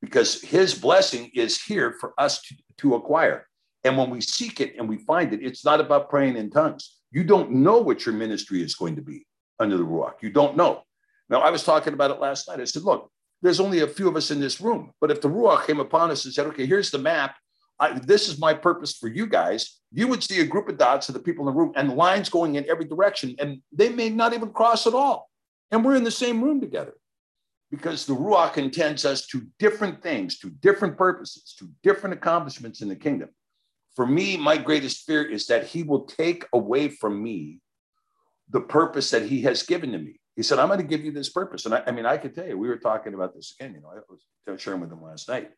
Because 0.01 0.41
his 0.41 0.75
blessing 0.75 1.31
is 1.35 1.61
here 1.61 1.97
for 2.01 2.15
us 2.19 2.43
to, 2.43 2.55
to 2.79 2.95
acquire. 2.95 3.47
And 3.85 3.99
when 3.99 4.11
we 4.11 4.21
seek 4.21 4.61
it 4.61 4.75
and 4.79 4.89
we 4.89 4.99
find 4.99 5.33
it, 5.33 5.43
it's 5.43 5.65
not 5.65 5.81
about 5.81 6.09
praying 6.09 6.37
in 6.37 6.51
tongues. 6.51 6.99
You 7.11 7.25
don't 7.25 7.51
know 7.51 7.79
what 7.79 8.07
your 8.07 8.15
ministry 8.15 8.63
is 8.63 8.75
going 8.75 8.97
to 8.97 9.03
be 9.03 9.27
under 9.59 9.77
the 9.77 9.85
Ruach. 9.85 10.23
You 10.23 10.31
don't 10.31 10.57
know. 10.57 10.83
Now, 11.29 11.41
I 11.41 11.51
was 11.51 11.65
talking 11.65 11.93
about 11.93 12.11
it 12.11 12.21
last 12.21 12.49
night. 12.49 12.61
I 12.61 12.65
said, 12.65 12.83
look, 12.83 13.11
there's 13.43 13.61
only 13.61 13.81
a 13.81 13.89
few 13.89 14.09
of 14.09 14.17
us 14.17 14.31
in 14.31 14.41
this 14.41 14.61
room. 14.61 14.93
But 15.01 15.11
if 15.11 15.21
the 15.21 15.29
Ruach 15.29 15.67
came 15.67 15.81
upon 15.81 16.11
us 16.11 16.25
and 16.25 16.33
said, 16.33 16.47
okay, 16.49 16.67
here's 16.67 16.91
the 16.91 16.99
map, 16.99 17.37
I, 17.81 17.99
this 17.99 18.29
is 18.29 18.39
my 18.39 18.55
purpose 18.55 18.97
for 18.97 19.09
you 19.09 19.27
guys, 19.27 19.81
you 19.91 20.07
would 20.07 20.23
see 20.23 20.41
a 20.41 20.47
group 20.47 20.69
of 20.69 20.79
dots 20.79 21.09
of 21.09 21.15
the 21.15 21.21
people 21.21 21.49
in 21.49 21.53
the 21.53 21.59
room 21.59 21.73
and 21.75 21.97
lines 21.97 22.29
going 22.29 22.55
in 22.55 22.69
every 22.71 22.85
direction. 22.85 23.35
And 23.41 23.61
they 23.73 23.89
may 23.89 24.09
not 24.09 24.33
even 24.33 24.51
cross 24.51 24.87
at 24.87 24.95
all. 24.95 25.29
And 25.71 25.85
we're 25.85 25.97
in 25.97 26.05
the 26.05 26.11
same 26.11 26.43
room 26.43 26.61
together 26.61 26.95
because 27.71 28.07
the 28.07 28.15
Ruach 28.15 28.59
intends 28.59 29.05
us 29.05 29.27
to 29.29 29.47
different 29.59 30.03
things, 30.03 30.39
to 30.39 30.51
different 30.51 30.97
purposes, 30.97 31.55
to 31.59 31.69
different 31.83 32.15
accomplishments 32.15 32.83
in 32.83 32.89
the 32.89 32.97
kingdom 32.97 33.31
for 33.95 34.07
me, 34.07 34.37
my 34.37 34.57
greatest 34.57 35.05
fear 35.05 35.23
is 35.23 35.47
that 35.47 35.67
he 35.67 35.83
will 35.83 36.05
take 36.05 36.47
away 36.53 36.89
from 36.89 37.23
me 37.23 37.61
the 38.49 38.61
purpose 38.61 39.11
that 39.11 39.23
he 39.23 39.43
has 39.43 39.63
given 39.63 39.93
to 39.93 39.99
me. 39.99 40.21
He 40.37 40.43
said, 40.43 40.59
I'm 40.59 40.69
going 40.69 40.81
to 40.81 40.87
give 40.87 41.05
you 41.05 41.13
this 41.13 41.29
purpose. 41.29 41.67
And 41.67 41.75
I, 41.75 41.83
I 41.87 41.91
mean, 41.91 42.07
I 42.07 42.17
could 42.17 42.35
tell 42.35 42.47
you, 42.47 42.57
we 42.57 42.69
were 42.69 42.79
talking 42.79 43.15
about 43.15 43.35
this 43.35 43.55
again. 43.59 43.75
You 43.75 43.83
know, 43.83 43.93
I 43.95 44.51
was 44.51 44.61
sharing 44.61 44.81
with 44.81 44.91
him 44.91 45.03
last 45.03 45.29
night. 45.29 45.51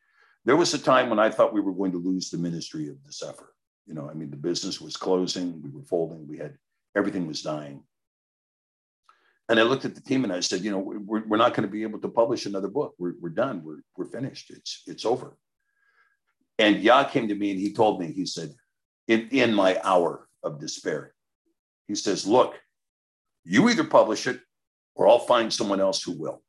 There 0.44 0.56
was 0.56 0.74
a 0.74 0.78
time 0.78 1.11
when 1.11 1.19
I 1.19 1.31
thought 1.31 1.55
we 1.55 1.61
were 1.61 1.73
going 1.73 1.93
to 1.93 1.98
lose 1.98 2.31
the 2.31 2.39
ministry 2.39 2.89
of 2.89 2.97
the 3.05 3.12
Cepher. 3.12 3.47
You 3.86 3.94
know, 3.94 4.09
I 4.11 4.15
mean, 4.15 4.31
the 4.31 4.36
business 4.36 4.81
was 4.81 4.97
closing, 4.97 5.62
we 5.62 5.70
were 5.70 5.85
folding, 5.85 6.27
we 6.27 6.39
had 6.39 6.56
everything 6.97 7.27
was 7.27 7.43
dying. 7.43 7.82
And 9.48 9.61
I 9.61 9.62
looked 9.62 9.85
at 9.85 9.94
the 9.94 10.01
team 10.01 10.24
and 10.24 10.32
I 10.32 10.40
said, 10.40 10.62
you 10.62 10.70
know, 10.70 10.78
we're, 10.78 11.24
we're 11.27 11.36
not 11.36 11.55
going 11.55 11.69
to 11.69 11.73
be 11.73 11.82
able 11.82 12.01
to 12.01 12.09
publish 12.09 12.47
another 12.47 12.69
book. 12.69 12.94
We're, 12.98 13.12
we're 13.20 13.28
done. 13.28 13.62
We're, 13.62 13.81
we're 13.97 14.06
finished. 14.11 14.51
It's, 14.51 14.82
it's 14.86 15.05
over. 15.05 15.36
And 16.59 16.82
Yah 16.82 17.05
came 17.05 17.28
to 17.28 17.35
me 17.35 17.51
and 17.51 17.60
he 17.60 17.72
told 17.72 18.01
me, 18.01 18.12
he 18.12 18.26
said, 18.26 18.55
in, 19.09 19.28
in 19.31 19.55
my 19.55 19.81
hour 19.82 20.28
of 20.43 20.60
despair, 20.60 21.14
he 21.89 21.94
says, 21.94 22.26
Look, 22.26 22.55
you 23.44 23.68
either 23.68 23.85
publish 23.85 24.26
it 24.26 24.40
or 24.94 25.09
I'll 25.09 25.18
find 25.18 25.52
someone 25.52 25.81
else 25.81 26.02
who 26.02 26.12
will. 26.12 26.43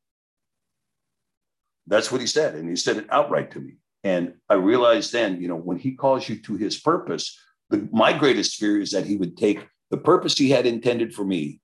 That's 1.86 2.10
what 2.10 2.20
he 2.20 2.26
said. 2.26 2.54
And 2.54 2.68
he 2.68 2.76
said 2.76 2.96
it 2.96 3.06
outright 3.10 3.50
to 3.52 3.60
me. 3.60 3.74
And 4.04 4.34
I 4.48 4.54
realized 4.54 5.12
then, 5.12 5.40
you 5.40 5.48
know, 5.48 5.56
when 5.56 5.78
he 5.78 5.92
calls 5.92 6.28
you 6.28 6.36
to 6.42 6.56
his 6.56 6.78
purpose, 6.78 7.38
the, 7.70 7.88
my 7.92 8.12
greatest 8.12 8.56
fear 8.56 8.80
is 8.80 8.92
that 8.92 9.06
he 9.06 9.16
would 9.16 9.36
take 9.36 9.66
the 9.90 9.96
purpose 9.96 10.36
he 10.36 10.50
had 10.50 10.66
intended 10.66 11.14
for 11.14 11.24
me 11.24 11.60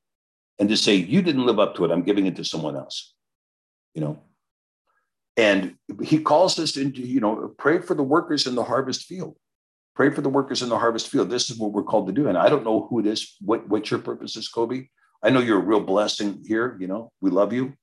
and 0.59 0.69
to 0.69 0.77
say, 0.77 0.95
You 0.95 1.23
didn't 1.23 1.47
live 1.47 1.59
up 1.59 1.77
to 1.77 1.85
it. 1.85 1.91
I'm 1.91 2.03
giving 2.03 2.27
it 2.27 2.37
to 2.37 2.45
someone 2.45 2.77
else. 2.77 3.15
You 3.95 4.01
know, 4.01 4.23
and 5.37 5.77
he 6.03 6.19
calls 6.19 6.59
us 6.59 6.77
into, 6.77 7.01
you 7.01 7.21
know, 7.21 7.55
pray 7.59 7.79
for 7.81 7.95
the 7.95 8.03
workers 8.03 8.47
in 8.47 8.55
the 8.55 8.65
harvest 8.65 9.05
field. 9.05 9.37
Pray 9.95 10.11
for 10.11 10.21
the 10.21 10.29
workers 10.29 10.63
in 10.63 10.69
the 10.69 10.79
harvest 10.79 11.09
field. 11.09 11.31
This 11.31 11.51
is 11.51 11.59
what 11.59 11.73
we're 11.73 11.83
called 11.83 12.07
to 12.07 12.13
do. 12.13 12.29
And 12.29 12.37
I 12.37 12.49
don't 12.49 12.65
know 12.65 12.87
who 12.89 12.99
it 12.99 13.07
is, 13.07 13.37
what, 13.41 13.69
what 13.69 13.91
your 13.91 14.01
purpose 14.01 14.37
is, 14.37 14.49
Kobe. 14.49 14.89
I 15.23 15.31
know 15.31 15.41
you're 15.41 15.59
a 15.59 15.65
real 15.65 15.81
blessing 15.81 16.43
here. 16.47 16.77
You 16.81 16.87
know, 16.87 17.13
we 17.21 17.31
love 17.31 17.53
you. 17.53 17.75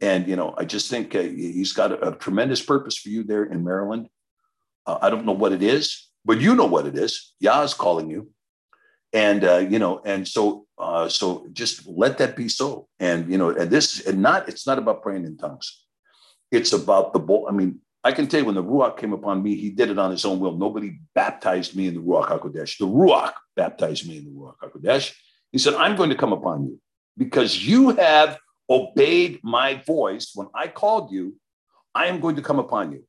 And, 0.00 0.28
you 0.28 0.36
know, 0.36 0.54
I 0.56 0.64
just 0.64 0.90
think 0.90 1.14
uh, 1.14 1.22
he's 1.22 1.72
got 1.72 1.92
a, 1.92 2.10
a, 2.10 2.16
tremendous 2.16 2.62
purpose 2.62 2.96
for 2.96 3.08
you 3.08 3.24
there 3.24 3.44
in 3.44 3.64
Maryland. 3.64 4.08
Uh, 4.86 4.98
I 5.02 5.10
don't 5.10 5.26
know 5.26 5.32
what 5.32 5.52
it 5.52 5.62
is, 5.62 6.08
but 6.24 6.40
you 6.40 6.54
know 6.54 6.66
what 6.66 6.86
it 6.86 6.96
is. 6.96 7.34
Yah 7.40 7.62
is 7.62 7.74
calling 7.74 8.08
you. 8.08 8.30
And, 9.12 9.42
uh, 9.42 9.58
you 9.58 9.80
know, 9.80 10.00
and 10.04 10.26
so, 10.26 10.66
uh, 10.78 11.08
so 11.08 11.46
just 11.52 11.86
let 11.88 12.18
that 12.18 12.36
be 12.36 12.48
so. 12.48 12.86
And, 13.00 13.30
you 13.30 13.38
know, 13.38 13.50
and 13.50 13.70
this, 13.70 14.06
and 14.06 14.22
not, 14.22 14.48
it's 14.48 14.66
not 14.66 14.78
about 14.78 15.02
praying 15.02 15.24
in 15.24 15.36
tongues 15.36 15.87
it's 16.50 16.72
about 16.72 17.12
the 17.12 17.18
bowl. 17.18 17.46
I 17.48 17.52
mean, 17.52 17.80
I 18.04 18.12
can 18.12 18.26
tell 18.26 18.40
you 18.40 18.46
when 18.46 18.54
the 18.54 18.62
Ruach 18.62 18.96
came 18.96 19.12
upon 19.12 19.42
me, 19.42 19.56
he 19.56 19.70
did 19.70 19.90
it 19.90 19.98
on 19.98 20.10
his 20.10 20.24
own 20.24 20.40
will. 20.40 20.56
Nobody 20.56 20.98
baptized 21.14 21.76
me 21.76 21.88
in 21.88 21.94
the 21.94 22.00
Ruach 22.00 22.28
HaKodesh. 22.28 22.78
The 22.78 22.86
Ruach 22.86 23.34
baptized 23.56 24.08
me 24.08 24.18
in 24.18 24.24
the 24.24 24.30
Ruach 24.30 24.56
HaKodesh. 24.62 25.14
He 25.52 25.58
said, 25.58 25.74
I'm 25.74 25.96
going 25.96 26.10
to 26.10 26.16
come 26.16 26.32
upon 26.32 26.66
you 26.66 26.80
because 27.16 27.66
you 27.66 27.90
have 27.90 28.38
obeyed 28.70 29.40
my 29.42 29.82
voice. 29.86 30.32
When 30.34 30.48
I 30.54 30.68
called 30.68 31.10
you, 31.12 31.36
I 31.94 32.06
am 32.06 32.20
going 32.20 32.36
to 32.36 32.42
come 32.42 32.58
upon 32.58 32.92
you. 32.92 33.04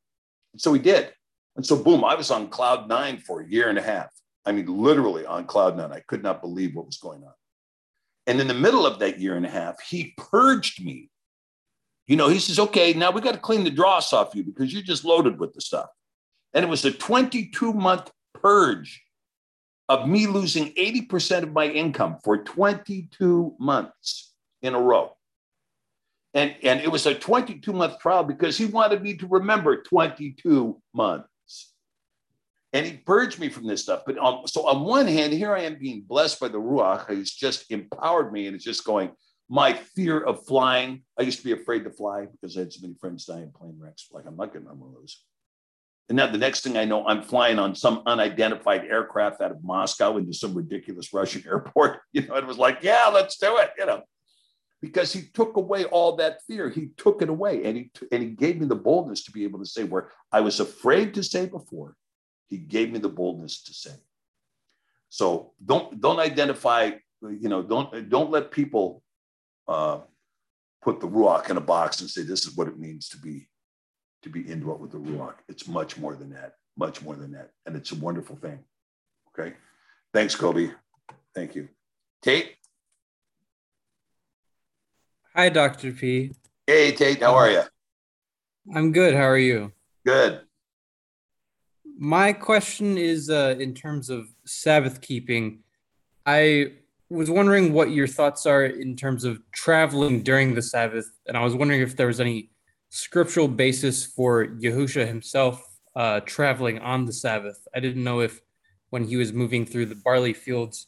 And 0.54 0.62
so 0.62 0.74
he 0.74 0.80
did. 0.80 1.14
And 1.56 1.66
so, 1.66 1.76
boom, 1.76 2.04
I 2.04 2.16
was 2.16 2.32
on 2.32 2.48
cloud 2.48 2.88
nine 2.88 3.20
for 3.20 3.42
a 3.42 3.48
year 3.48 3.70
and 3.70 3.78
a 3.78 3.82
half. 3.82 4.10
I 4.46 4.52
mean, 4.52 4.66
literally 4.66 5.26
on 5.26 5.46
cloud 5.46 5.78
nine. 5.78 5.92
I 5.92 6.00
could 6.08 6.24
not 6.24 6.42
believe 6.42 6.76
what 6.76 6.86
was 6.86 6.98
going 6.98 7.24
on. 7.24 7.34
And 8.26 8.40
in 8.40 8.48
the 8.48 8.54
middle 8.54 8.86
of 8.86 9.00
that 9.00 9.20
year 9.20 9.36
and 9.36 9.46
a 9.46 9.50
half, 9.50 9.82
he 9.82 10.14
purged 10.18 10.84
me 10.84 11.10
you 12.10 12.16
know, 12.16 12.28
he 12.28 12.40
says, 12.40 12.58
okay, 12.58 12.92
now 12.94 13.12
we 13.12 13.22
got 13.22 13.36
to 13.36 13.40
clean 13.40 13.64
the 13.64 13.70
dross 13.70 14.14
off 14.14 14.34
you 14.34 14.44
because 14.44 14.74
you're 14.74 14.82
just 14.82 15.06
loaded 15.06 15.40
with 15.40 15.54
the 15.54 15.62
stuff. 15.62 15.90
And 16.56 16.66
it 16.66 16.68
was 16.68 16.84
a 16.84 16.92
22 16.92 17.72
month 17.72 18.10
purge 18.34 19.04
of 19.88 20.10
me 20.10 20.26
losing 20.26 20.74
80% 20.74 21.44
of 21.44 21.54
my 21.54 21.68
income 21.68 22.18
for 22.24 22.40
22 22.40 23.56
months 23.60 24.34
in 24.64 24.74
a 24.74 24.82
row. 24.82 25.16
And, 26.34 26.56
and 26.64 26.80
it 26.80 26.92
was 26.92 27.06
a 27.06 27.14
22 27.14 27.72
month 27.74 28.00
trial 28.00 28.24
because 28.24 28.58
he 28.58 28.66
wanted 28.66 29.04
me 29.04 29.16
to 29.18 29.28
remember 29.28 29.84
22 29.84 30.82
months. 30.96 31.74
And 32.74 32.88
he 32.88 32.94
purged 32.98 33.40
me 33.40 33.50
from 33.50 33.68
this 33.68 33.84
stuff. 33.84 34.02
But 34.08 34.18
um, 34.18 34.48
so 34.48 34.68
on 34.68 34.84
one 34.84 35.08
hand, 35.08 35.32
here 35.32 35.54
I 35.54 35.62
am 35.62 35.78
being 35.78 36.02
blessed 36.02 36.40
by 36.40 36.48
the 36.48 36.60
Ruach. 36.60 37.08
He's 37.16 37.32
just 37.32 37.70
empowered 37.72 38.34
me 38.34 38.48
and 38.48 38.56
it's 38.56 38.66
just 38.66 38.84
going, 38.84 39.12
my 39.50 39.74
fear 39.74 40.20
of 40.20 40.46
flying. 40.46 41.02
I 41.18 41.24
used 41.24 41.40
to 41.40 41.44
be 41.44 41.52
afraid 41.52 41.84
to 41.84 41.90
fly 41.90 42.28
because 42.32 42.56
I 42.56 42.62
had 42.62 42.72
so 42.72 42.82
many 42.82 42.94
friends 43.02 43.26
die 43.26 43.42
in 43.42 43.52
plane 43.52 43.76
wrecks. 43.80 44.08
Like, 44.12 44.26
I'm 44.28 44.38
not 44.38 44.54
getting 44.54 44.68
on 44.68 44.80
one 44.80 44.90
of 44.90 44.96
those. 44.96 45.24
And 46.08 46.16
now 46.16 46.28
the 46.28 46.38
next 46.38 46.62
thing 46.62 46.78
I 46.78 46.86
know, 46.86 47.06
I'm 47.06 47.22
flying 47.22 47.60
on 47.60 47.76
some 47.76 48.04
unidentified 48.06 48.86
aircraft 48.86 49.42
out 49.42 49.52
of 49.52 49.64
Moscow 49.64 50.18
into 50.18 50.34
some 50.34 50.54
ridiculous 50.54 51.14
Russian 51.14 51.44
airport. 51.48 52.00
You 52.14 52.28
know, 52.28 52.36
it 52.36 52.46
was 52.46 52.58
like, 52.58 52.80
yeah, 52.82 53.10
let's 53.14 53.38
do 53.38 53.58
it, 53.58 53.72
you 53.78 53.86
know, 53.86 54.04
because 54.82 55.12
he 55.12 55.24
took 55.34 55.58
away 55.58 55.86
all 55.86 56.16
that 56.18 56.40
fear. 56.48 56.70
He 56.70 56.90
took 56.98 57.22
it 57.22 57.30
away 57.30 57.64
and 57.66 57.78
he, 57.78 57.92
and 58.12 58.22
he 58.24 58.30
gave 58.30 58.60
me 58.60 58.68
the 58.68 58.76
boldness 58.76 59.24
to 59.26 59.32
be 59.32 59.44
able 59.44 59.60
to 59.60 59.66
say 59.66 59.84
where 59.84 60.12
I 60.32 60.42
was 60.42 60.60
afraid 60.60 61.16
to 61.16 61.24
say 61.24 61.48
before, 61.48 61.96
he 62.48 62.58
gave 62.58 62.92
me 62.92 63.00
the 63.00 63.10
boldness 63.10 63.64
to 63.64 63.74
say. 63.74 63.96
So 65.10 65.54
don't, 65.64 66.00
don't 66.00 66.20
identify, 66.20 66.92
you 67.22 67.50
know, 67.50 67.64
don't, 67.64 68.10
don't 68.10 68.32
let 68.32 68.52
people 68.52 69.04
uh, 69.70 70.00
put 70.82 71.00
the 71.00 71.08
ruach 71.08 71.50
in 71.50 71.58
a 71.58 71.62
box 71.62 72.02
and 72.02 72.10
say 72.10 72.24
this 72.24 72.46
is 72.46 72.58
what 72.58 72.68
it 72.68 72.80
means 72.80 73.08
to 73.10 73.18
be 73.18 73.48
to 74.24 74.30
be 74.30 74.42
indwelt 74.42 74.82
with 74.82 74.92
the 74.92 74.98
ruach. 74.98 75.36
It's 75.48 75.68
much 75.68 75.98
more 75.98 76.16
than 76.16 76.32
that, 76.32 76.56
much 76.76 77.02
more 77.02 77.16
than 77.16 77.32
that, 77.34 77.52
and 77.66 77.76
it's 77.76 77.92
a 77.92 77.96
wonderful 77.96 78.36
thing. 78.36 78.60
Okay, 79.30 79.56
thanks, 80.14 80.36
Kobe. 80.36 80.72
Thank 81.36 81.56
you, 81.56 81.70
Tate. 82.22 82.56
Hi, 85.36 85.50
Dr. 85.50 85.92
P. 85.94 86.32
Hey, 86.66 86.92
Tate. 86.92 87.22
How 87.22 87.36
are 87.36 87.50
you? 87.50 87.62
I'm 88.76 88.92
good. 88.92 89.14
How 89.14 89.28
are 89.28 89.38
you? 89.38 89.72
Good. 90.06 90.42
My 91.98 92.34
question 92.34 92.98
is 92.98 93.30
uh, 93.30 93.56
in 93.60 93.74
terms 93.74 94.10
of 94.10 94.30
Sabbath 94.46 95.02
keeping. 95.02 95.60
I 96.26 96.74
was 97.10 97.30
wondering 97.30 97.74
what 97.74 97.92
your 97.92 98.08
thoughts 98.08 98.46
are 98.46 98.66
in 98.66 98.96
terms 98.96 99.24
of 99.24 99.42
traveling 99.52 100.22
during 100.22 100.54
the 100.54 100.62
Sabbath, 100.62 101.12
and 101.28 101.36
I 101.36 101.44
was 101.44 101.56
wondering 101.56 101.82
if 101.82 101.96
there 101.96 102.08
was 102.08 102.20
any 102.20 102.52
scriptural 102.90 103.48
basis 103.48 104.06
for 104.06 104.48
Yahusha 104.48 105.08
himself 105.08 105.66
uh, 105.96 106.20
traveling 106.22 106.80
on 106.80 107.06
the 107.06 107.14
Sabbath. 107.14 107.68
I 107.76 107.80
didn't 107.80 108.04
know 108.04 108.20
if 108.20 108.42
when 108.90 109.06
he 109.06 109.18
was 109.18 109.34
moving 109.34 109.66
through 109.66 109.88
the 109.88 109.96
barley 109.96 110.34
fields 110.34 110.88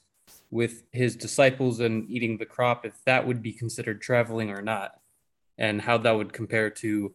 with 0.51 0.83
his 0.91 1.15
disciples 1.15 1.79
and 1.79 2.09
eating 2.09 2.37
the 2.37 2.45
crop, 2.45 2.85
if 2.85 2.93
that 3.05 3.25
would 3.25 3.41
be 3.41 3.53
considered 3.53 4.01
traveling 4.01 4.51
or 4.51 4.61
not, 4.61 4.91
and 5.57 5.81
how 5.81 5.97
that 5.97 6.11
would 6.11 6.33
compare 6.33 6.69
to 6.69 7.13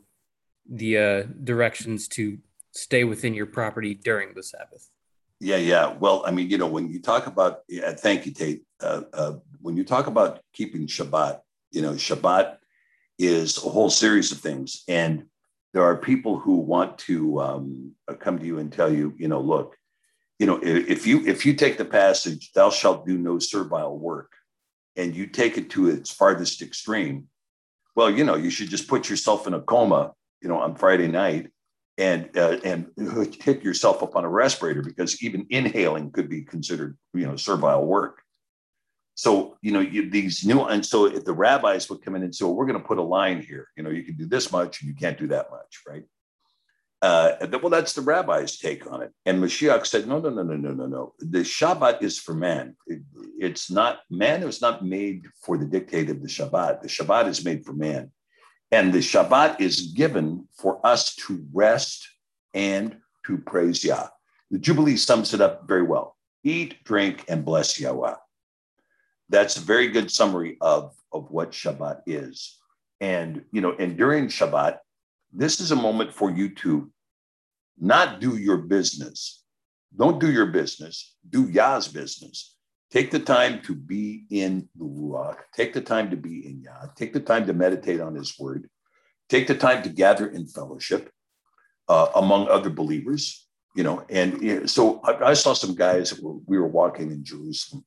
the 0.69 0.99
uh, 0.99 1.23
directions 1.45 2.09
to 2.09 2.39
stay 2.73 3.05
within 3.05 3.35
your 3.35 3.47
property 3.47 3.95
during 3.95 4.35
the 4.35 4.43
Sabbath. 4.43 4.91
Yeah, 5.39 5.57
yeah. 5.57 5.93
Well, 5.93 6.25
I 6.27 6.31
mean, 6.31 6.51
you 6.51 6.59
know, 6.59 6.67
when 6.67 6.91
you 6.91 7.01
talk 7.01 7.27
about, 7.27 7.61
yeah, 7.69 7.93
thank 7.93 8.27
you, 8.27 8.33
Tate. 8.33 8.66
Uh, 8.81 9.03
uh, 9.13 9.33
when 9.61 9.77
you 9.77 9.85
talk 9.85 10.07
about 10.07 10.41
keeping 10.53 10.87
Shabbat, 10.87 11.41
you 11.71 11.83
know, 11.83 11.93
Shabbat 11.93 12.59
is 13.19 13.57
a 13.59 13.69
whole 13.69 13.91
series 13.91 14.33
of 14.33 14.39
things. 14.39 14.85
And 14.89 15.27
there 15.73 15.85
are 15.85 15.97
people 15.97 16.39
who 16.39 16.57
want 16.57 16.99
to 16.99 17.41
um, 17.41 17.93
come 18.19 18.39
to 18.39 18.47
you 18.47 18.59
and 18.59 18.73
tell 18.73 18.93
you, 18.93 19.15
you 19.19 19.29
know, 19.29 19.41
look, 19.41 19.77
you 20.39 20.47
know, 20.47 20.61
if 20.63 21.07
you 21.07 21.27
if 21.27 21.47
you 21.47 21.55
take 21.55 21.79
the 21.79 21.85
passage, 21.85 22.53
"Thou 22.53 22.69
shalt 22.69 23.07
do 23.07 23.17
no 23.17 23.39
servile 23.39 23.99
work," 23.99 24.33
and 24.95 25.17
you 25.17 25.27
take 25.27 25.57
it 25.57 25.71
to 25.71 25.89
its 25.89 26.13
farthest 26.13 26.61
extreme, 26.61 27.29
well, 27.95 28.11
you 28.11 28.23
know, 28.23 28.37
you 28.37 28.51
should 28.51 28.69
just 28.69 28.87
put 28.87 29.09
yourself 29.09 29.47
in 29.47 29.55
a 29.55 29.63
coma, 29.63 30.13
you 30.43 30.49
know, 30.49 30.61
on 30.61 30.77
Friday 30.77 31.09
night, 31.09 31.51
and 31.97 32.37
uh, 32.37 32.59
and 32.65 32.91
hit 33.43 33.63
yourself 33.63 34.03
up 34.03 34.15
on 34.15 34.25
a 34.25 34.29
respirator 34.29 34.83
because 34.83 35.23
even 35.23 35.47
inhaling 35.49 36.11
could 36.11 36.29
be 36.29 36.43
considered, 36.43 36.99
you 37.15 37.27
know, 37.27 37.37
servile 37.37 37.87
work. 37.87 38.23
So 39.17 39.57
you 39.63 39.73
know 39.73 39.81
you, 39.81 40.09
these 40.09 40.45
new, 40.45 40.61
and 40.61 40.87
so 40.87 41.07
if 41.07 41.25
the 41.25 41.33
rabbis 41.33 41.91
would 41.91 42.03
come 42.03 42.15
in 42.15 42.23
and 42.23 42.35
say, 42.35 42.45
well, 42.45 42.55
"We're 42.55 42.67
going 42.67 42.81
to 42.81 42.87
put 42.87 42.99
a 42.99 43.03
line 43.03 43.43
here. 43.43 43.67
You 43.77 43.83
know, 43.83 43.91
you 43.91 44.05
can 44.05 44.17
do 44.17 44.27
this 44.27 44.53
much, 44.53 44.81
and 44.81 44.89
you 44.89 44.95
can't 44.95 45.19
do 45.19 45.27
that 45.29 45.51
much, 45.51 45.81
right?" 45.89 46.05
Uh, 47.03 47.33
well, 47.63 47.71
that's 47.71 47.93
the 47.93 48.01
rabbi's 48.01 48.59
take 48.59 48.91
on 48.91 49.03
it. 49.03 49.13
And 49.27 49.43
Mashiach 49.43 49.87
said, 49.87 50.09
no, 50.09 50.19
no, 50.19 50.31
no, 50.31 50.43
no, 50.43 50.57
no, 50.57 50.71
no, 50.73 50.87
no. 50.87 51.15
The 51.19 51.41
Shabbat 51.41 52.03
is 52.03 52.19
for 52.19 52.35
man. 52.35 52.75
It, 52.87 53.03
it's 53.39 53.71
not, 53.71 54.01
man 54.11 54.43
is 54.43 54.63
not 54.63 54.85
made 54.85 55.27
for 55.43 55.59
the 55.59 55.67
dictate 55.67 56.09
of 56.09 56.23
the 56.23 56.29
Shabbat. 56.29 56.81
The 56.81 56.89
Shabbat 56.89 57.29
is 57.29 57.45
made 57.45 57.67
for 57.67 57.75
man. 57.75 58.11
And 58.73 58.93
the 58.93 58.99
Shabbat 58.99 59.61
is 59.61 59.93
given 59.93 60.49
for 60.57 60.85
us 60.85 61.15
to 61.27 61.45
rest 61.53 62.09
and 62.55 62.97
to 63.27 63.39
praise 63.39 63.85
Yah. 63.85 64.09
The 64.51 64.59
Jubilee 64.59 64.97
sums 64.97 65.35
it 65.35 65.41
up 65.41 65.69
very 65.69 65.83
well. 65.83 66.17
Eat, 66.45 66.83
drink, 66.85 67.25
and 67.29 67.45
bless 67.45 67.79
Yahweh. 67.79 68.15
That's 69.29 69.57
a 69.57 69.61
very 69.61 69.89
good 69.89 70.11
summary 70.11 70.57
of, 70.61 70.95
of 71.13 71.31
what 71.31 71.53
Shabbat 71.53 72.03
is. 72.07 72.59
And, 73.01 73.45
you 73.53 73.61
know, 73.61 73.75
and 73.79 73.97
during 73.97 74.29
Shabbat, 74.29 74.79
this 75.33 75.61
is 75.61 75.71
a 75.71 75.77
moment 75.77 76.13
for 76.13 76.31
you 76.31 76.55
to 76.57 76.91
not 77.79 78.21
do 78.21 78.37
your 78.37 78.59
business. 78.59 79.43
Don't 79.97 80.21
do 80.21 80.31
your 80.31 80.47
business, 80.47 81.15
do 81.29 81.49
Yah's 81.49 81.89
business. 81.89 82.57
Take 82.91 83.11
the 83.11 83.21
time 83.21 83.61
to 83.63 83.75
be 83.75 84.25
in 84.31 84.69
the 84.77 84.85
Ruach. 84.85 85.39
Take 85.55 85.73
the 85.75 85.81
time 85.81 86.11
to 86.11 86.17
be 86.17 86.47
in 86.47 86.63
Yah. 86.63 86.87
Take 86.95 87.13
the 87.13 87.21
time 87.21 87.47
to 87.47 87.53
meditate 87.53 88.01
on 88.01 88.15
His 88.15 88.39
Word. 88.39 88.71
Take 89.29 89.49
the 89.49 89.57
time 89.57 89.83
to 89.83 89.89
gather 89.89 90.29
in 90.29 90.47
fellowship 90.47 91.11
uh, 91.89 92.09
among 92.15 92.49
other 92.49 92.71
believers. 92.71 93.47
You 93.75 93.83
know, 93.83 94.05
and 94.09 94.71
so 94.71 95.01
I, 95.03 95.31
I, 95.31 95.35
saw 95.35 95.53
some 95.53 95.75
guys. 95.75 96.19
We 96.19 96.59
were 96.59 96.67
walking 96.67 97.11
in 97.11 97.23
Jerusalem, 97.23 97.85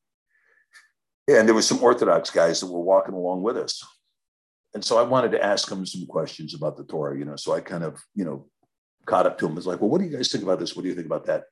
and 1.37 1.47
there 1.47 1.55
was 1.55 1.67
some 1.67 1.83
Orthodox 1.83 2.29
guys 2.29 2.59
that 2.59 2.71
were 2.71 2.81
walking 2.81 3.13
along 3.13 3.43
with 3.43 3.57
us. 3.57 3.83
And 4.73 4.83
so 4.83 4.97
I 4.97 5.03
wanted 5.03 5.31
to 5.31 5.43
ask 5.43 5.67
them 5.67 5.85
some 5.85 6.05
questions 6.05 6.53
about 6.53 6.77
the 6.77 6.83
Torah. 6.83 7.17
You 7.17 7.25
know, 7.25 7.35
so 7.35 7.53
I 7.53 7.61
kind 7.61 7.83
of 7.83 8.01
you 8.15 8.25
know 8.25 8.47
caught 9.05 9.25
up 9.25 9.37
to 9.39 9.45
them. 9.45 9.55
Was 9.55 9.67
like, 9.67 9.81
well, 9.81 9.89
what 9.89 9.99
do 9.99 10.07
you 10.07 10.15
guys 10.15 10.31
think 10.31 10.43
about 10.43 10.59
this? 10.59 10.75
What 10.75 10.83
do 10.83 10.89
you 10.89 10.95
think 10.95 11.07
about 11.07 11.25
that? 11.25 11.45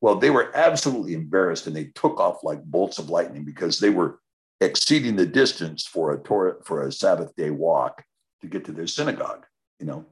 Well, 0.00 0.16
they 0.16 0.30
were 0.30 0.50
absolutely 0.56 1.14
embarrassed 1.14 1.66
and 1.66 1.76
they 1.76 1.84
took 1.94 2.18
off 2.18 2.42
like 2.42 2.62
bolts 2.64 2.98
of 2.98 3.10
lightning 3.10 3.44
because 3.44 3.78
they 3.78 3.90
were 3.90 4.18
exceeding 4.60 5.16
the 5.16 5.26
distance 5.26 5.86
for 5.86 6.12
a 6.12 6.22
Torah 6.22 6.56
for 6.64 6.86
a 6.86 6.92
Sabbath 6.92 7.34
day 7.36 7.50
walk 7.50 8.02
to 8.40 8.46
get 8.46 8.64
to 8.66 8.72
their 8.72 8.86
synagogue, 8.86 9.44
you 9.78 9.86
know. 9.86 10.06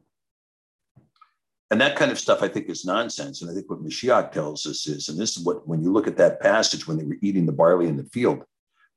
And 1.70 1.80
that 1.82 1.96
kind 1.96 2.10
of 2.10 2.18
stuff 2.18 2.42
I 2.42 2.48
think 2.48 2.70
is 2.70 2.86
nonsense. 2.86 3.42
And 3.42 3.50
I 3.50 3.54
think 3.54 3.68
what 3.68 3.84
Mashiach 3.84 4.32
tells 4.32 4.64
us 4.64 4.86
is, 4.86 5.10
and 5.10 5.18
this 5.18 5.36
is 5.36 5.44
what 5.44 5.68
when 5.68 5.82
you 5.82 5.92
look 5.92 6.06
at 6.06 6.16
that 6.16 6.40
passage 6.40 6.86
when 6.86 6.96
they 6.96 7.04
were 7.04 7.18
eating 7.20 7.44
the 7.44 7.52
barley 7.52 7.86
in 7.86 7.96
the 7.96 8.04
field, 8.04 8.42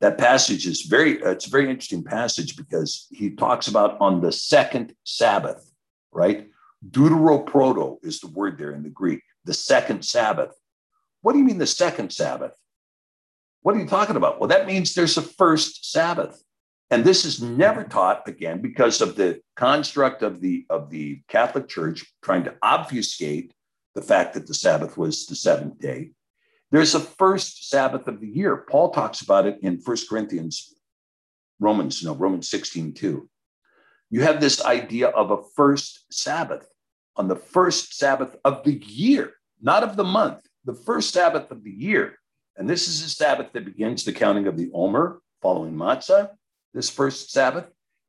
that 0.02 0.18
passage 0.18 0.68
is 0.68 0.82
very, 0.82 1.22
it's 1.22 1.48
a 1.48 1.50
very 1.50 1.70
interesting 1.70 2.04
passage 2.04 2.58
because 2.58 3.08
he 3.12 3.32
talks 3.32 3.68
about 3.68 3.98
on 4.02 4.20
the 4.20 4.32
second 4.32 4.96
Sabbath, 5.04 5.72
right? 6.12 6.48
Deuteroproto 6.90 7.98
is 8.04 8.20
the 8.20 8.28
word 8.28 8.58
there 8.58 8.72
in 8.72 8.82
the 8.82 8.90
Greek, 8.90 9.22
the 9.46 9.54
second 9.54 10.04
Sabbath. 10.04 10.52
What 11.22 11.34
do 11.34 11.40
you 11.40 11.46
mean 11.46 11.60
the 11.60 11.68
second 11.68 12.12
Sabbath? 12.12 12.54
What 13.62 13.76
are 13.76 13.80
you 13.80 13.88
talking 13.88 14.16
about? 14.16 14.40
Well, 14.40 14.50
that 14.50 14.66
means 14.66 14.94
there's 14.94 15.18
a 15.18 15.22
first 15.22 15.92
Sabbath. 15.92 16.44
And 16.90 17.06
this 17.06 17.24
is 17.24 17.42
never 17.42 17.84
taught 17.84 18.28
again 18.28 18.60
because 18.60 19.00
of 19.02 19.16
the 19.16 19.40
construct 19.56 20.24
of 20.24 20.42
the 20.42 20.66
of 20.70 20.90
the 20.90 21.22
Catholic 21.30 21.70
Church 21.70 22.06
trying 22.22 22.44
to 22.44 22.56
obfuscate 22.62 23.54
the 23.96 24.02
fact 24.02 24.34
that 24.34 24.46
the 24.46 24.54
Sabbath 24.54 24.98
was 24.98 25.26
the 25.26 25.36
seventh 25.36 25.80
day. 25.80 26.12
There's 26.72 26.96
a 26.96 27.02
first 27.02 27.70
Sabbath 27.70 28.08
of 28.08 28.22
the 28.22 28.28
year. 28.28 28.56
Paul 28.56 28.92
talks 28.92 29.22
about 29.22 29.46
it 29.46 29.60
in 29.62 29.82
First 29.82 30.10
Corinthians, 30.10 30.74
Romans, 31.60 32.02
no, 32.02 32.16
Romans 32.16 32.50
16, 32.50 32.94
2. 32.94 33.30
You 34.10 34.22
have 34.22 34.40
this 34.40 34.64
idea 34.64 35.10
of 35.10 35.32
a 35.32 35.44
first 35.56 36.06
Sabbath 36.12 36.68
on 37.18 37.28
the 37.28 37.36
first 37.36 37.98
Sabbath 37.98 38.38
of 38.46 38.64
the 38.64 38.74
year, 38.74 39.34
not 39.62 39.84
of 39.84 39.98
the 39.98 40.06
month, 40.06 40.40
the 40.64 40.74
first 40.74 41.14
Sabbath 41.14 41.52
of 41.52 41.64
the 41.64 41.72
year. 41.72 42.18
And 42.56 42.70
this 42.70 42.88
is 42.88 43.04
a 43.04 43.10
Sabbath 43.10 43.52
that 43.52 43.66
begins 43.66 44.04
the 44.04 44.14
counting 44.14 44.48
of 44.48 44.58
the 44.58 44.72
Omer 44.74 45.22
following 45.42 45.74
Matzah, 45.74 46.30
this 46.74 46.90
first 46.90 47.32
Sabbath. 47.32 47.66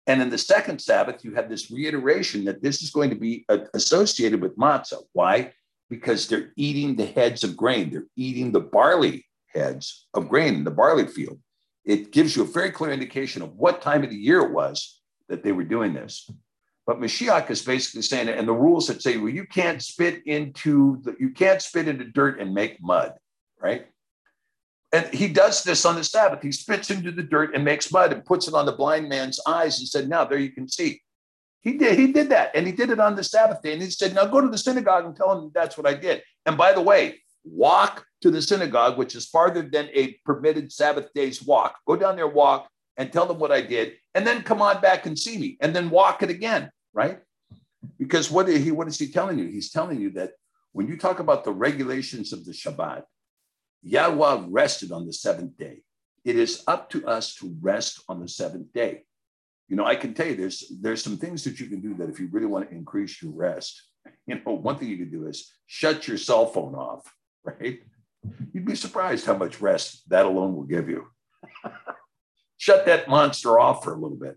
And 0.06 0.22
in 0.22 0.30
the 0.30 0.38
second 0.38 0.80
Sabbath, 0.80 1.24
you 1.24 1.34
have 1.34 1.48
this 1.48 1.70
reiteration 1.70 2.44
that 2.44 2.62
this 2.62 2.82
is 2.82 2.90
going 2.90 3.10
to 3.10 3.16
be 3.16 3.44
uh, 3.48 3.58
associated 3.74 4.40
with 4.40 4.56
Matzah. 4.56 5.02
Why? 5.12 5.52
Because 5.92 6.26
they're 6.26 6.52
eating 6.56 6.96
the 6.96 7.04
heads 7.04 7.44
of 7.44 7.54
grain, 7.54 7.90
they're 7.90 8.06
eating 8.16 8.50
the 8.50 8.60
barley 8.60 9.26
heads 9.48 10.06
of 10.14 10.30
grain 10.30 10.54
in 10.54 10.64
the 10.64 10.70
barley 10.70 11.06
field. 11.06 11.38
It 11.84 12.12
gives 12.12 12.34
you 12.34 12.44
a 12.44 12.46
very 12.46 12.70
clear 12.70 12.92
indication 12.92 13.42
of 13.42 13.56
what 13.56 13.82
time 13.82 14.02
of 14.02 14.08
the 14.08 14.16
year 14.16 14.40
it 14.40 14.52
was 14.52 15.02
that 15.28 15.44
they 15.44 15.52
were 15.52 15.64
doing 15.64 15.92
this. 15.92 16.30
But 16.86 16.98
Mashiach 16.98 17.50
is 17.50 17.60
basically 17.60 18.00
saying, 18.00 18.30
and 18.30 18.48
the 18.48 18.54
rules 18.54 18.86
that 18.86 19.02
say, 19.02 19.18
well, 19.18 19.28
you 19.28 19.44
can't 19.44 19.82
spit 19.82 20.22
into 20.24 21.02
the, 21.02 21.14
you 21.20 21.28
can't 21.28 21.60
spit 21.60 21.88
into 21.88 22.06
dirt 22.06 22.40
and 22.40 22.54
make 22.54 22.80
mud, 22.80 23.12
right? 23.60 23.86
And 24.94 25.12
he 25.12 25.28
does 25.28 25.62
this 25.62 25.84
on 25.84 25.96
the 25.96 26.04
Sabbath. 26.04 26.40
He 26.40 26.52
spits 26.52 26.90
into 26.90 27.12
the 27.12 27.22
dirt 27.22 27.54
and 27.54 27.66
makes 27.66 27.92
mud 27.92 28.14
and 28.14 28.24
puts 28.24 28.48
it 28.48 28.54
on 28.54 28.64
the 28.64 28.72
blind 28.72 29.10
man's 29.10 29.38
eyes 29.46 29.78
and 29.78 29.86
said, 29.86 30.08
now 30.08 30.24
there 30.24 30.38
you 30.38 30.52
can 30.52 30.70
see. 30.70 31.02
He 31.62 31.78
did, 31.78 31.98
he 31.98 32.12
did 32.12 32.28
that. 32.30 32.50
And 32.54 32.66
he 32.66 32.72
did 32.72 32.90
it 32.90 33.00
on 33.00 33.16
the 33.16 33.24
Sabbath 33.24 33.62
day. 33.62 33.72
And 33.72 33.82
he 33.82 33.90
said, 33.90 34.14
now 34.14 34.26
go 34.26 34.40
to 34.40 34.48
the 34.48 34.58
synagogue 34.58 35.06
and 35.06 35.16
tell 35.16 35.34
them 35.34 35.50
that's 35.54 35.78
what 35.78 35.86
I 35.86 35.94
did. 35.94 36.22
And 36.44 36.56
by 36.56 36.72
the 36.72 36.80
way, 36.80 37.22
walk 37.44 38.04
to 38.20 38.30
the 38.30 38.42
synagogue, 38.42 38.98
which 38.98 39.14
is 39.14 39.26
farther 39.26 39.62
than 39.62 39.88
a 39.94 40.12
permitted 40.24 40.72
Sabbath 40.72 41.08
day's 41.14 41.42
walk. 41.42 41.76
Go 41.86 41.96
down 41.96 42.16
there, 42.16 42.28
walk, 42.28 42.68
and 42.96 43.12
tell 43.12 43.26
them 43.26 43.38
what 43.38 43.52
I 43.52 43.62
did, 43.62 43.94
and 44.14 44.26
then 44.26 44.42
come 44.42 44.60
on 44.60 44.80
back 44.80 45.06
and 45.06 45.18
see 45.18 45.38
me, 45.38 45.56
and 45.60 45.74
then 45.74 45.90
walk 45.90 46.22
it 46.22 46.30
again, 46.30 46.70
right? 46.92 47.20
Because 47.98 48.30
what 48.30 48.48
he 48.48 48.70
what 48.70 48.86
is 48.86 48.98
he 48.98 49.08
telling 49.08 49.38
you? 49.38 49.46
He's 49.46 49.70
telling 49.70 50.00
you 50.00 50.10
that 50.10 50.32
when 50.72 50.88
you 50.88 50.96
talk 50.96 51.18
about 51.18 51.44
the 51.44 51.52
regulations 51.52 52.32
of 52.32 52.44
the 52.44 52.52
Shabbat, 52.52 53.04
Yahweh 53.82 54.44
rested 54.48 54.92
on 54.92 55.06
the 55.06 55.12
seventh 55.12 55.56
day. 55.56 55.82
It 56.24 56.36
is 56.36 56.62
up 56.68 56.90
to 56.90 57.04
us 57.06 57.34
to 57.36 57.56
rest 57.60 58.02
on 58.08 58.20
the 58.20 58.28
seventh 58.28 58.72
day. 58.72 59.04
You 59.72 59.76
know, 59.76 59.86
I 59.86 59.96
can 59.96 60.12
tell 60.12 60.26
you 60.26 60.36
there's 60.36 60.70
there's 60.82 61.02
some 61.02 61.16
things 61.16 61.44
that 61.44 61.58
you 61.58 61.66
can 61.66 61.80
do 61.80 61.94
that 61.94 62.10
if 62.10 62.20
you 62.20 62.28
really 62.30 62.44
want 62.44 62.68
to 62.68 62.76
increase 62.76 63.22
your 63.22 63.32
rest. 63.32 63.82
You 64.26 64.34
know, 64.34 64.52
one 64.52 64.76
thing 64.76 64.90
you 64.90 64.98
can 64.98 65.10
do 65.10 65.26
is 65.26 65.50
shut 65.66 66.06
your 66.06 66.18
cell 66.18 66.44
phone 66.44 66.74
off, 66.74 67.10
right? 67.44 67.80
You'd 68.52 68.66
be 68.66 68.74
surprised 68.74 69.24
how 69.24 69.34
much 69.34 69.62
rest 69.62 70.06
that 70.10 70.26
alone 70.26 70.54
will 70.54 70.64
give 70.64 70.90
you. 70.90 71.06
shut 72.58 72.84
that 72.84 73.08
monster 73.08 73.58
off 73.58 73.82
for 73.82 73.94
a 73.94 73.98
little 73.98 74.18
bit. 74.18 74.36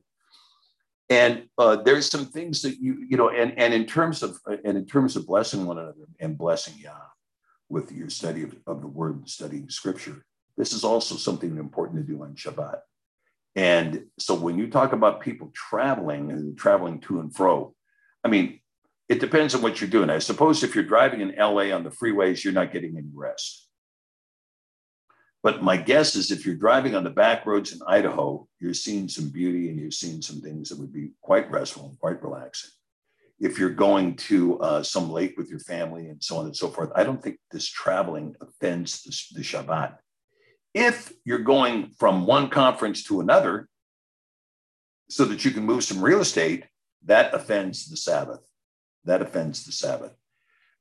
And 1.09 1.49
uh, 1.57 1.75
there's 1.83 2.09
some 2.09 2.27
things 2.27 2.61
that 2.61 2.79
you, 2.79 3.05
you 3.09 3.17
know, 3.17 3.27
and, 3.27 3.59
and 3.59 3.73
in 3.73 3.85
terms 3.85 4.23
of 4.23 4.39
and 4.47 4.77
in 4.77 4.85
terms 4.85 5.17
of 5.17 5.27
blessing 5.27 5.65
one 5.65 5.77
another 5.77 6.07
and 6.17 6.37
blessing 6.37 6.75
Yah 6.77 7.09
with 7.67 7.91
your 7.91 8.09
study 8.09 8.43
of, 8.43 8.55
of 8.67 8.79
the 8.79 8.87
word, 8.87 9.27
studying 9.27 9.69
scripture, 9.69 10.23
this 10.55 10.71
is 10.71 10.85
also 10.85 11.15
something 11.15 11.57
important 11.57 11.99
to 11.99 12.13
do 12.13 12.23
on 12.23 12.35
Shabbat. 12.35 12.79
And 13.55 14.05
so 14.19 14.35
when 14.35 14.57
you 14.57 14.67
talk 14.67 14.91
about 14.91 15.21
people 15.21 15.51
traveling 15.53 16.31
and 16.31 16.57
traveling 16.57 16.99
to 17.01 17.19
and 17.19 17.33
fro, 17.33 17.73
I 18.23 18.27
mean, 18.27 18.59
it 19.07 19.19
depends 19.19 19.55
on 19.55 19.61
what 19.61 19.79
you're 19.79 19.89
doing. 19.89 20.09
I 20.09 20.19
suppose 20.19 20.63
if 20.63 20.75
you're 20.75 20.83
driving 20.83 21.21
in 21.21 21.35
LA 21.37 21.73
on 21.73 21.83
the 21.83 21.91
freeways, 21.91 22.43
you're 22.43 22.53
not 22.53 22.73
getting 22.73 22.97
any 22.97 23.11
rest. 23.13 23.69
But 25.43 25.61
my 25.61 25.77
guess 25.77 26.15
is 26.15 26.31
if 26.31 26.43
you're 26.43 26.55
driving 26.55 26.95
on 26.95 27.03
the 27.03 27.11
back 27.11 27.45
roads 27.45 27.71
in 27.71 27.79
Idaho, 27.87 28.47
you're 28.59 28.73
seeing 28.73 29.07
some 29.07 29.29
beauty 29.29 29.69
and 29.69 29.79
you're 29.79 29.91
seeing 29.91 30.21
some 30.23 30.41
things 30.41 30.69
that 30.69 30.79
would 30.79 30.91
be 30.91 31.11
quite 31.21 31.51
restful 31.51 31.87
and 31.87 31.99
quite 31.99 32.23
relaxing. 32.23 32.71
If 33.39 33.59
you're 33.59 33.69
going 33.69 34.15
to 34.15 34.59
uh, 34.59 34.81
some 34.81 35.11
lake 35.11 35.35
with 35.37 35.49
your 35.49 35.59
family 35.59 36.07
and 36.07 36.23
so 36.23 36.37
on 36.37 36.45
and 36.45 36.55
so 36.55 36.69
forth, 36.69 36.89
I 36.95 37.03
don't 37.03 37.21
think 37.21 37.37
this 37.51 37.67
traveling 37.67 38.33
offends 38.41 39.03
the, 39.03 39.37
the 39.37 39.43
Shabbat. 39.43 39.97
If 40.75 41.13
you're 41.23 41.39
going 41.39 41.91
from 41.97 42.25
one 42.25 42.49
conference 42.49 43.05
to 43.05 43.21
another 43.21 43.69
so 45.09 45.23
that 45.23 45.45
you 45.45 45.51
can 45.51 45.65
move 45.65 45.85
some 45.85 46.03
real 46.03 46.19
estate, 46.19 46.65
that 47.05 47.33
offends 47.33 47.87
the 47.87 47.95
Sabbath. 47.95 48.41
That 49.05 49.21
offends 49.21 49.65
the 49.65 49.71
Sabbath. 49.71 50.11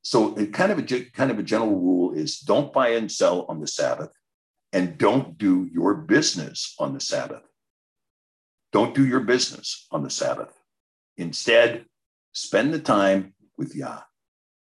So, 0.01 0.35
it 0.35 0.53
kind 0.53 0.71
of 0.71 0.79
a 0.79 1.05
kind 1.11 1.31
of 1.31 1.39
a 1.39 1.43
general 1.43 1.79
rule 1.79 2.11
is 2.11 2.39
don't 2.39 2.73
buy 2.73 2.89
and 2.89 3.09
sell 3.09 3.45
on 3.47 3.61
the 3.61 3.67
Sabbath, 3.67 4.11
and 4.73 4.97
don't 4.97 5.37
do 5.37 5.69
your 5.73 5.95
business 5.95 6.75
on 6.77 6.93
the 6.93 6.99
Sabbath. 6.99 7.43
Don't 8.73 8.93
do 8.93 9.05
your 9.05 9.21
business 9.21 9.87
on 9.91 10.03
the 10.03 10.09
Sabbath. 10.09 10.53
Instead, 11.17 11.85
spend 12.33 12.73
the 12.73 12.79
time 12.79 13.33
with 13.57 13.73
Yah, 13.73 14.01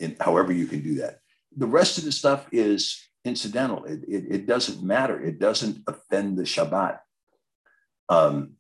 in 0.01 0.16
however 0.20 0.52
you 0.52 0.66
can 0.66 0.82
do 0.82 0.97
that. 0.97 1.20
The 1.57 1.66
rest 1.66 1.98
of 1.98 2.05
the 2.05 2.12
stuff 2.12 2.47
is 2.51 3.01
incidental. 3.24 3.84
It, 3.84 4.01
it, 4.09 4.24
it 4.30 4.47
doesn't 4.47 4.82
matter. 4.82 5.20
It 5.20 5.38
doesn't 5.38 5.82
offend 5.86 6.38
the 6.38 6.42
Shabbat. 6.42 7.01
Um, 8.09 8.52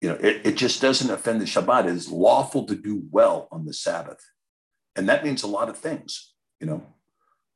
you 0.00 0.10
know, 0.10 0.16
it, 0.16 0.42
it 0.44 0.56
just 0.56 0.82
doesn't 0.82 1.10
offend 1.10 1.40
the 1.40 1.46
Shabbat. 1.46 1.86
It 1.86 1.94
is 1.94 2.10
lawful 2.10 2.66
to 2.66 2.74
do 2.74 3.04
well 3.10 3.48
on 3.50 3.64
the 3.64 3.72
Sabbath. 3.72 4.20
And 4.96 5.08
that 5.08 5.24
means 5.24 5.42
a 5.42 5.48
lot 5.48 5.68
of 5.68 5.78
things, 5.78 6.34
you 6.60 6.66
know. 6.66 6.82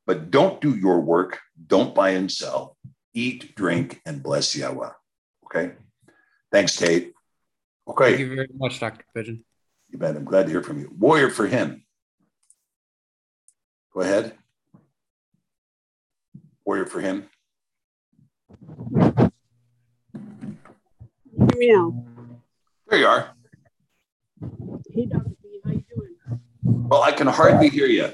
But 0.05 0.31
don't 0.31 0.59
do 0.59 0.75
your 0.75 0.99
work, 1.01 1.39
don't 1.67 1.93
buy 1.93 2.09
and 2.11 2.31
sell, 2.31 2.77
eat, 3.13 3.55
drink, 3.55 4.01
and 4.05 4.23
bless 4.23 4.55
Yahweh. 4.55 4.89
Okay. 5.45 5.73
Thanks, 6.51 6.75
Tate. 6.75 7.13
Okay. 7.87 8.09
Thank 8.09 8.19
you 8.19 8.35
very 8.35 8.49
much, 8.55 8.79
Dr. 8.79 9.05
Pidgeon. 9.15 9.45
You 9.89 9.99
bet. 9.99 10.15
I'm 10.15 10.25
glad 10.25 10.45
to 10.45 10.51
hear 10.51 10.63
from 10.63 10.79
you. 10.79 10.91
Warrior 10.97 11.29
for 11.29 11.47
him. 11.47 11.85
Go 13.93 14.01
ahead. 14.01 14.35
Warrior 16.69 16.85
for 16.85 17.01
him. 17.01 17.27
Hear 19.01 19.31
me 21.57 21.73
now. 21.73 22.05
There 22.87 22.99
you 22.99 23.07
are. 23.07 23.31
Hey, 24.93 25.07
Dr. 25.07 25.31
B, 25.41 25.61
how 25.65 25.71
you 25.71 25.83
doing? 25.95 26.15
Well, 26.61 27.01
I 27.01 27.11
can 27.11 27.25
hardly 27.25 27.69
hear 27.69 27.87
you. 27.87 28.11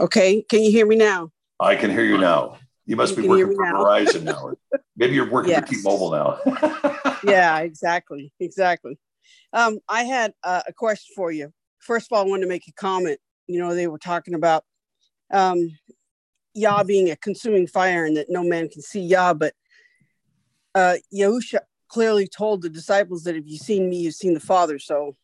Okay, 0.00 0.46
can 0.48 0.62
you 0.62 0.70
hear 0.70 0.86
me 0.86 0.96
now? 0.96 1.28
I 1.60 1.76
can 1.76 1.90
hear 1.90 2.04
you 2.04 2.16
now. 2.16 2.56
You 2.86 2.96
must 2.96 3.18
You 3.18 3.24
be 3.24 3.28
working 3.28 3.54
for 3.54 3.66
now. 3.70 3.84
Verizon 3.84 4.22
now. 4.22 4.54
Maybe 4.96 5.14
you're 5.14 5.30
working 5.30 5.54
for 5.56 5.60
T-Mobile 5.60 6.10
now. 6.10 6.38
yeah, 7.24 7.58
exactly, 7.58 8.32
exactly. 8.40 8.98
Um, 9.52 9.78
I 9.90 10.04
had 10.04 10.32
uh, 10.42 10.62
a 10.66 10.72
question 10.72 11.12
for 11.14 11.30
you. 11.30 11.52
First 11.80 12.10
of 12.10 12.16
all, 12.16 12.24
I 12.24 12.30
wanted 12.30 12.44
to 12.44 12.48
make 12.48 12.66
a 12.66 12.72
comment. 12.72 13.20
You 13.46 13.58
know, 13.58 13.74
they 13.74 13.88
were 13.88 13.98
talking 13.98 14.32
about 14.32 14.64
um, 15.30 15.70
Yah 16.54 16.84
being 16.84 17.10
a 17.10 17.16
consuming 17.16 17.66
fire 17.66 18.04
and 18.04 18.16
that 18.16 18.30
no 18.30 18.42
man 18.42 18.68
can 18.68 18.82
see 18.82 19.00
Yah, 19.00 19.34
but 19.34 19.54
uh, 20.74 20.96
Yahusha 21.14 21.60
clearly 21.88 22.26
told 22.26 22.62
the 22.62 22.68
disciples 22.68 23.24
that 23.24 23.36
if 23.36 23.44
you've 23.46 23.60
seen 23.60 23.88
me, 23.88 23.98
you've 23.98 24.14
seen 24.14 24.34
the 24.34 24.40
Father. 24.40 24.78
So 24.78 25.16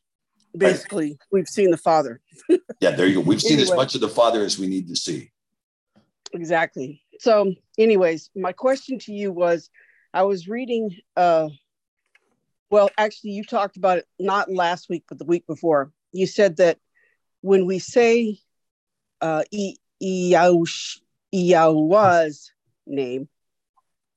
basically, 0.57 1.19
we've 1.33 1.49
seen 1.49 1.71
the 1.71 1.77
Father. 1.77 2.21
yeah, 2.81 2.91
there 2.93 3.07
you 3.07 3.15
go. 3.15 3.21
We've 3.21 3.41
seen 3.41 3.59
as 3.61 3.73
much 3.75 3.95
of 3.95 4.01
the 4.01 4.09
Father 4.09 4.43
as 4.43 4.59
we 4.59 4.67
need 4.67 4.89
to 4.89 4.97
see. 4.97 5.31
exactly 6.33 7.03
so 7.19 7.53
anyways 7.77 8.31
my 8.37 8.53
question 8.53 8.99
to 8.99 9.13
you 9.13 9.33
was 9.33 9.69
i 10.15 10.23
was 10.23 10.49
reading 10.49 10.97
uh 11.17 11.49
well 12.71 12.89
actually 12.97 13.33
you 13.33 13.43
talked 13.45 13.77
about 13.77 13.99
it 13.99 14.07
not 14.19 14.51
last 14.51 14.89
week 14.89 15.05
but 15.09 15.19
the 15.19 15.25
week 15.25 15.45
before 15.47 15.91
you 16.13 16.27
said 16.27 16.57
that 16.57 16.79
when 17.41 17.67
we 17.67 17.79
say 17.81 18.39
uh 19.21 19.43
E- 19.51 19.77
Eauwa's 21.35 22.51
name 22.87 23.29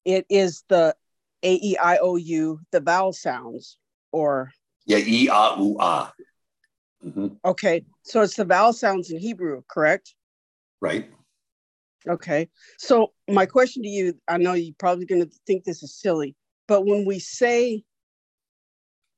it 0.06 0.26
is 0.30 0.64
the 0.70 0.96
a-e-i-o-u 1.44 2.60
the 2.72 2.80
vowel 2.80 3.14
sounds 3.14 3.78
or 4.12 4.52
Yeah, 4.86 4.98
E 4.98 5.28
A 5.28 5.56
U 5.58 5.78
A. 5.80 6.14
Mhm, 7.06 7.38
okay 7.46 7.86
so 8.04 8.22
it's 8.22 8.36
the 8.36 8.46
vowel 8.46 8.74
sounds 8.74 9.12
in 9.12 9.20
hebrew 9.20 9.62
correct 9.68 10.16
Right. 10.82 11.10
Okay. 12.06 12.50
So 12.78 13.14
my 13.30 13.46
question 13.46 13.84
to 13.84 13.88
you, 13.88 14.20
I 14.28 14.36
know 14.36 14.52
you're 14.52 14.76
probably 14.78 15.06
going 15.06 15.22
to 15.26 15.32
think 15.48 15.64
this 15.64 15.82
is 15.82 15.96
silly, 15.96 16.36
but 16.68 16.86
when 16.86 17.06
we 17.06 17.20
say 17.20 17.86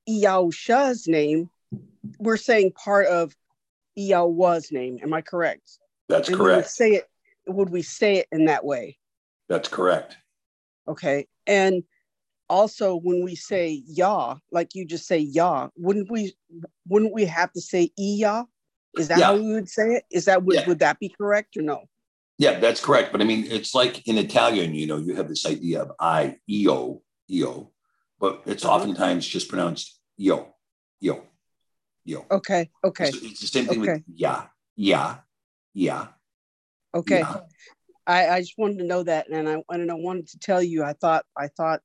Yahusha's 0.07 1.07
name, 1.07 1.49
we're 2.19 2.37
saying 2.37 2.73
part 2.73 3.07
of 3.07 3.35
Yahweh's 3.97 4.71
name. 4.71 4.99
Am 5.01 5.11
I 5.13 5.21
correct? 5.21 5.79
That's 6.07 6.29
And 6.29 6.37
correct. 6.37 6.69
say 6.69 6.91
it. 6.91 7.09
Would 7.47 7.69
we 7.69 7.81
say 7.81 8.17
it 8.17 8.27
in 8.31 8.45
that 8.45 8.65
way? 8.65 8.97
That's 9.49 9.69
correct. 9.69 10.17
Okay. 10.87 11.27
And 11.47 11.83
also, 12.49 12.95
when 12.95 13.23
we 13.23 13.35
say 13.35 13.83
Yah, 13.87 14.37
like 14.51 14.75
you 14.75 14.85
just 14.85 15.07
say 15.07 15.17
Yah, 15.17 15.69
wouldn't 15.75 16.11
we? 16.11 16.35
Wouldn't 16.87 17.13
we 17.13 17.25
have 17.25 17.51
to 17.53 17.61
say 17.61 17.91
Yah? 17.97 18.45
Is 18.93 19.07
that 19.09 19.17
Yeah. 19.19 19.25
how 19.25 19.35
we 19.35 19.53
would 19.53 19.69
say 19.69 19.95
it? 19.95 20.03
Is 20.11 20.25
that 20.25 20.43
would, 20.43 20.55
Yeah. 20.55 20.67
would 20.67 20.79
that 20.79 20.99
be 20.99 21.09
correct 21.09 21.57
or 21.57 21.61
no? 21.61 21.85
Yeah, 22.37 22.59
that's 22.59 22.81
correct. 22.81 23.11
But 23.11 23.21
I 23.21 23.23
mean, 23.23 23.45
it's 23.49 23.73
like 23.73 24.07
in 24.07 24.17
Italian, 24.17 24.73
you 24.73 24.87
know, 24.87 24.97
you 24.97 25.15
have 25.15 25.27
this 25.27 25.45
idea 25.45 25.81
of 25.81 25.91
I, 25.99 26.37
io, 26.49 27.01
io, 27.31 27.71
but 28.19 28.43
it's 28.45 28.63
Uh-huh. 28.63 28.75
oftentimes 28.75 29.27
just 29.27 29.49
pronounced 29.49 29.99
yo, 30.17 30.53
yo, 30.99 31.23
yo. 32.03 32.25
Okay. 32.31 32.69
Okay. 32.83 33.07
It's, 33.09 33.17
it's 33.23 33.41
the 33.41 33.47
same 33.47 33.67
thing 33.67 33.81
Okay. 33.81 33.91
with 33.93 34.03
yeah, 34.13 34.47
yeah, 34.75 35.19
yeah. 35.73 36.07
Okay. 36.95 37.19
yeah. 37.19 37.39
I, 38.07 38.29
I 38.29 38.39
just 38.39 38.57
wanted 38.57 38.79
to 38.79 38.85
know 38.85 39.03
that, 39.03 39.29
and 39.29 39.49
I 39.49 39.63
and 39.69 39.91
I 39.91 39.95
wanted 39.95 40.27
to 40.29 40.39
tell 40.39 40.61
you. 40.61 40.83
I 40.83 40.93
thought 40.93 41.25
I 41.37 41.47
thought 41.47 41.81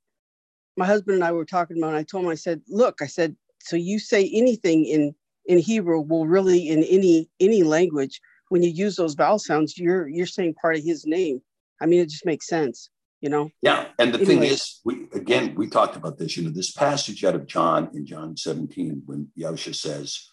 my 0.76 0.86
husband 0.86 1.16
and 1.16 1.24
I 1.24 1.32
were 1.32 1.44
talking 1.44 1.78
about. 1.78 1.88
And 1.88 1.96
I 1.96 2.02
told 2.02 2.24
him 2.24 2.30
I 2.30 2.34
said, 2.34 2.62
"Look, 2.68 3.00
I 3.00 3.06
said, 3.06 3.36
so 3.60 3.76
you 3.76 3.98
say 3.98 4.30
anything 4.32 4.84
in 4.84 5.14
in 5.46 5.58
Hebrew, 5.58 6.00
well, 6.00 6.26
really 6.26 6.68
in 6.68 6.82
any 6.84 7.28
any 7.40 7.62
language, 7.62 8.20
when 8.50 8.62
you 8.62 8.70
use 8.70 8.96
those 8.96 9.14
vowel 9.14 9.38
sounds, 9.38 9.78
you're 9.78 10.08
you're 10.08 10.26
saying 10.26 10.54
part 10.54 10.76
of 10.76 10.84
His 10.84 11.06
name. 11.06 11.40
I 11.80 11.86
mean, 11.86 12.00
it 12.00 12.10
just 12.10 12.26
makes 12.26 12.46
sense, 12.46 12.90
you 13.20 13.30
know." 13.30 13.50
Yeah, 13.62 13.88
and 13.98 14.12
the 14.12 14.18
thing 14.18 14.42
is, 14.42 14.80
we 14.84 15.08
again 15.14 15.54
we 15.54 15.68
talked 15.68 15.96
about 15.96 16.18
this. 16.18 16.36
You 16.36 16.44
know, 16.44 16.50
this 16.50 16.72
passage 16.72 17.24
out 17.24 17.34
of 17.34 17.46
John 17.46 17.90
in 17.94 18.04
John 18.04 18.36
17, 18.36 19.02
when 19.06 19.28
Yahusha 19.38 19.74
says, 19.74 20.28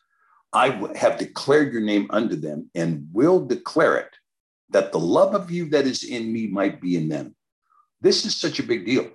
"I 0.52 0.70
have 0.98 1.18
declared 1.18 1.72
your 1.72 1.82
name 1.82 2.08
unto 2.10 2.36
them, 2.36 2.70
and 2.76 3.08
will 3.14 3.46
declare 3.46 3.96
it, 3.98 4.14
that 4.70 4.92
the 4.92 5.00
love 5.00 5.34
of 5.34 5.52
you 5.52 5.70
that 5.70 5.86
is 5.86 6.04
in 6.04 6.32
me 6.32 6.48
might 6.48 6.82
be 6.82 6.96
in 6.96 7.10
them." 7.10 7.36
This 8.02 8.26
is 8.26 8.36
such 8.36 8.60
a 8.60 8.64
big 8.64 8.86
deal. 8.86 9.10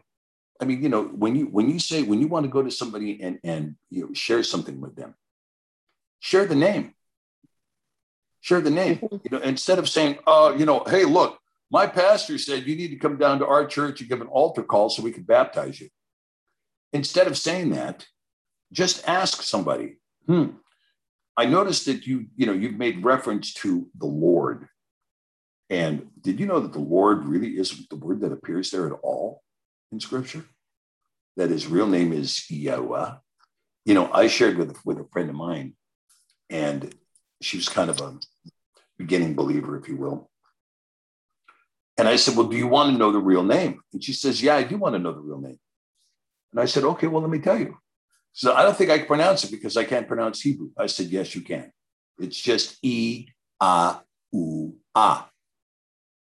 I 0.60 0.64
mean, 0.64 0.82
you 0.82 0.88
know, 0.88 1.04
when 1.04 1.34
you 1.36 1.46
when 1.46 1.68
you 1.68 1.78
say 1.78 2.02
when 2.02 2.20
you 2.20 2.28
want 2.28 2.44
to 2.44 2.50
go 2.50 2.62
to 2.62 2.70
somebody 2.70 3.20
and 3.22 3.38
and 3.44 3.76
you 3.90 4.06
know 4.06 4.12
share 4.14 4.42
something 4.42 4.80
with 4.80 4.96
them, 4.96 5.14
share 6.20 6.46
the 6.46 6.54
name. 6.54 6.94
Share 8.40 8.60
the 8.60 8.70
name. 8.70 8.98
You 9.02 9.30
know, 9.30 9.38
instead 9.38 9.78
of 9.78 9.88
saying, 9.88 10.18
"Oh, 10.26 10.54
you 10.54 10.66
know, 10.66 10.82
hey, 10.86 11.04
look, 11.04 11.38
my 11.72 11.86
pastor 11.86 12.36
said 12.36 12.66
you 12.66 12.76
need 12.76 12.88
to 12.88 12.96
come 12.96 13.16
down 13.16 13.38
to 13.38 13.46
our 13.46 13.66
church 13.66 14.00
and 14.00 14.08
give 14.08 14.20
an 14.20 14.26
altar 14.26 14.62
call 14.62 14.90
so 14.90 15.02
we 15.02 15.10
can 15.10 15.22
baptize 15.22 15.80
you. 15.80 15.88
Instead 16.92 17.26
of 17.26 17.38
saying 17.38 17.70
that, 17.70 18.06
just 18.72 19.08
ask 19.08 19.42
somebody, 19.42 19.96
hmm, 20.26 20.48
I 21.34 21.46
noticed 21.46 21.86
that 21.86 22.06
you, 22.06 22.26
you 22.36 22.44
know, 22.44 22.52
you've 22.52 22.76
made 22.76 23.02
reference 23.02 23.54
to 23.54 23.88
the 23.98 24.06
Lord. 24.06 24.68
And 25.72 26.10
did 26.20 26.38
you 26.38 26.44
know 26.44 26.60
that 26.60 26.74
the 26.74 26.78
Lord 26.78 27.24
really 27.24 27.56
isn't 27.56 27.88
the 27.88 27.96
word 27.96 28.20
that 28.20 28.30
appears 28.30 28.70
there 28.70 28.86
at 28.86 29.00
all 29.02 29.42
in 29.90 30.00
scripture? 30.00 30.44
That 31.38 31.48
his 31.48 31.66
real 31.66 31.86
name 31.86 32.12
is 32.12 32.44
Yahweh. 32.50 33.14
You 33.86 33.94
know, 33.94 34.12
I 34.12 34.26
shared 34.26 34.58
with, 34.58 34.76
with 34.84 34.98
a 34.98 35.08
friend 35.10 35.30
of 35.30 35.34
mine, 35.34 35.72
and 36.50 36.94
she 37.40 37.56
was 37.56 37.70
kind 37.70 37.88
of 37.88 38.02
a 38.02 38.18
beginning 38.98 39.34
believer, 39.34 39.78
if 39.78 39.88
you 39.88 39.96
will. 39.96 40.30
And 41.96 42.06
I 42.06 42.16
said, 42.16 42.36
Well, 42.36 42.48
do 42.48 42.56
you 42.56 42.66
want 42.66 42.92
to 42.92 42.98
know 42.98 43.10
the 43.10 43.18
real 43.18 43.42
name? 43.42 43.80
And 43.94 44.04
she 44.04 44.12
says, 44.12 44.42
Yeah, 44.42 44.56
I 44.56 44.64
do 44.64 44.76
want 44.76 44.94
to 44.94 44.98
know 44.98 45.14
the 45.14 45.20
real 45.20 45.40
name. 45.40 45.58
And 46.52 46.60
I 46.60 46.66
said, 46.66 46.84
Okay, 46.84 47.06
well, 47.06 47.22
let 47.22 47.30
me 47.30 47.38
tell 47.38 47.58
you. 47.58 47.78
So 48.34 48.52
I 48.52 48.62
don't 48.62 48.76
think 48.76 48.90
I 48.90 48.98
can 48.98 49.06
pronounce 49.06 49.44
it 49.44 49.50
because 49.50 49.78
I 49.78 49.84
can't 49.84 50.06
pronounce 50.06 50.42
Hebrew. 50.42 50.68
I 50.76 50.84
said, 50.84 51.06
Yes, 51.06 51.34
you 51.34 51.40
can. 51.40 51.72
It's 52.18 52.38
just 52.38 52.76
E 52.82 53.28
A 53.58 54.00
U 54.32 54.76
A. 54.94 55.31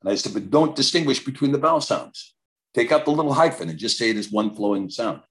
And 0.01 0.11
I 0.11 0.15
said, 0.15 0.33
But 0.33 0.49
don't 0.49 0.75
distinguish 0.75 1.23
between 1.23 1.51
the 1.51 1.57
vowel 1.57 1.81
sounds. 1.81 2.33
Take 2.73 2.91
out 2.91 3.05
the 3.05 3.11
little 3.11 3.33
hyphen 3.33 3.69
and 3.69 3.77
just 3.77 3.97
say 3.97 4.09
it 4.09 4.17
as 4.17 4.31
one 4.31 4.55
flowing 4.55 4.89
sound. 4.89 5.21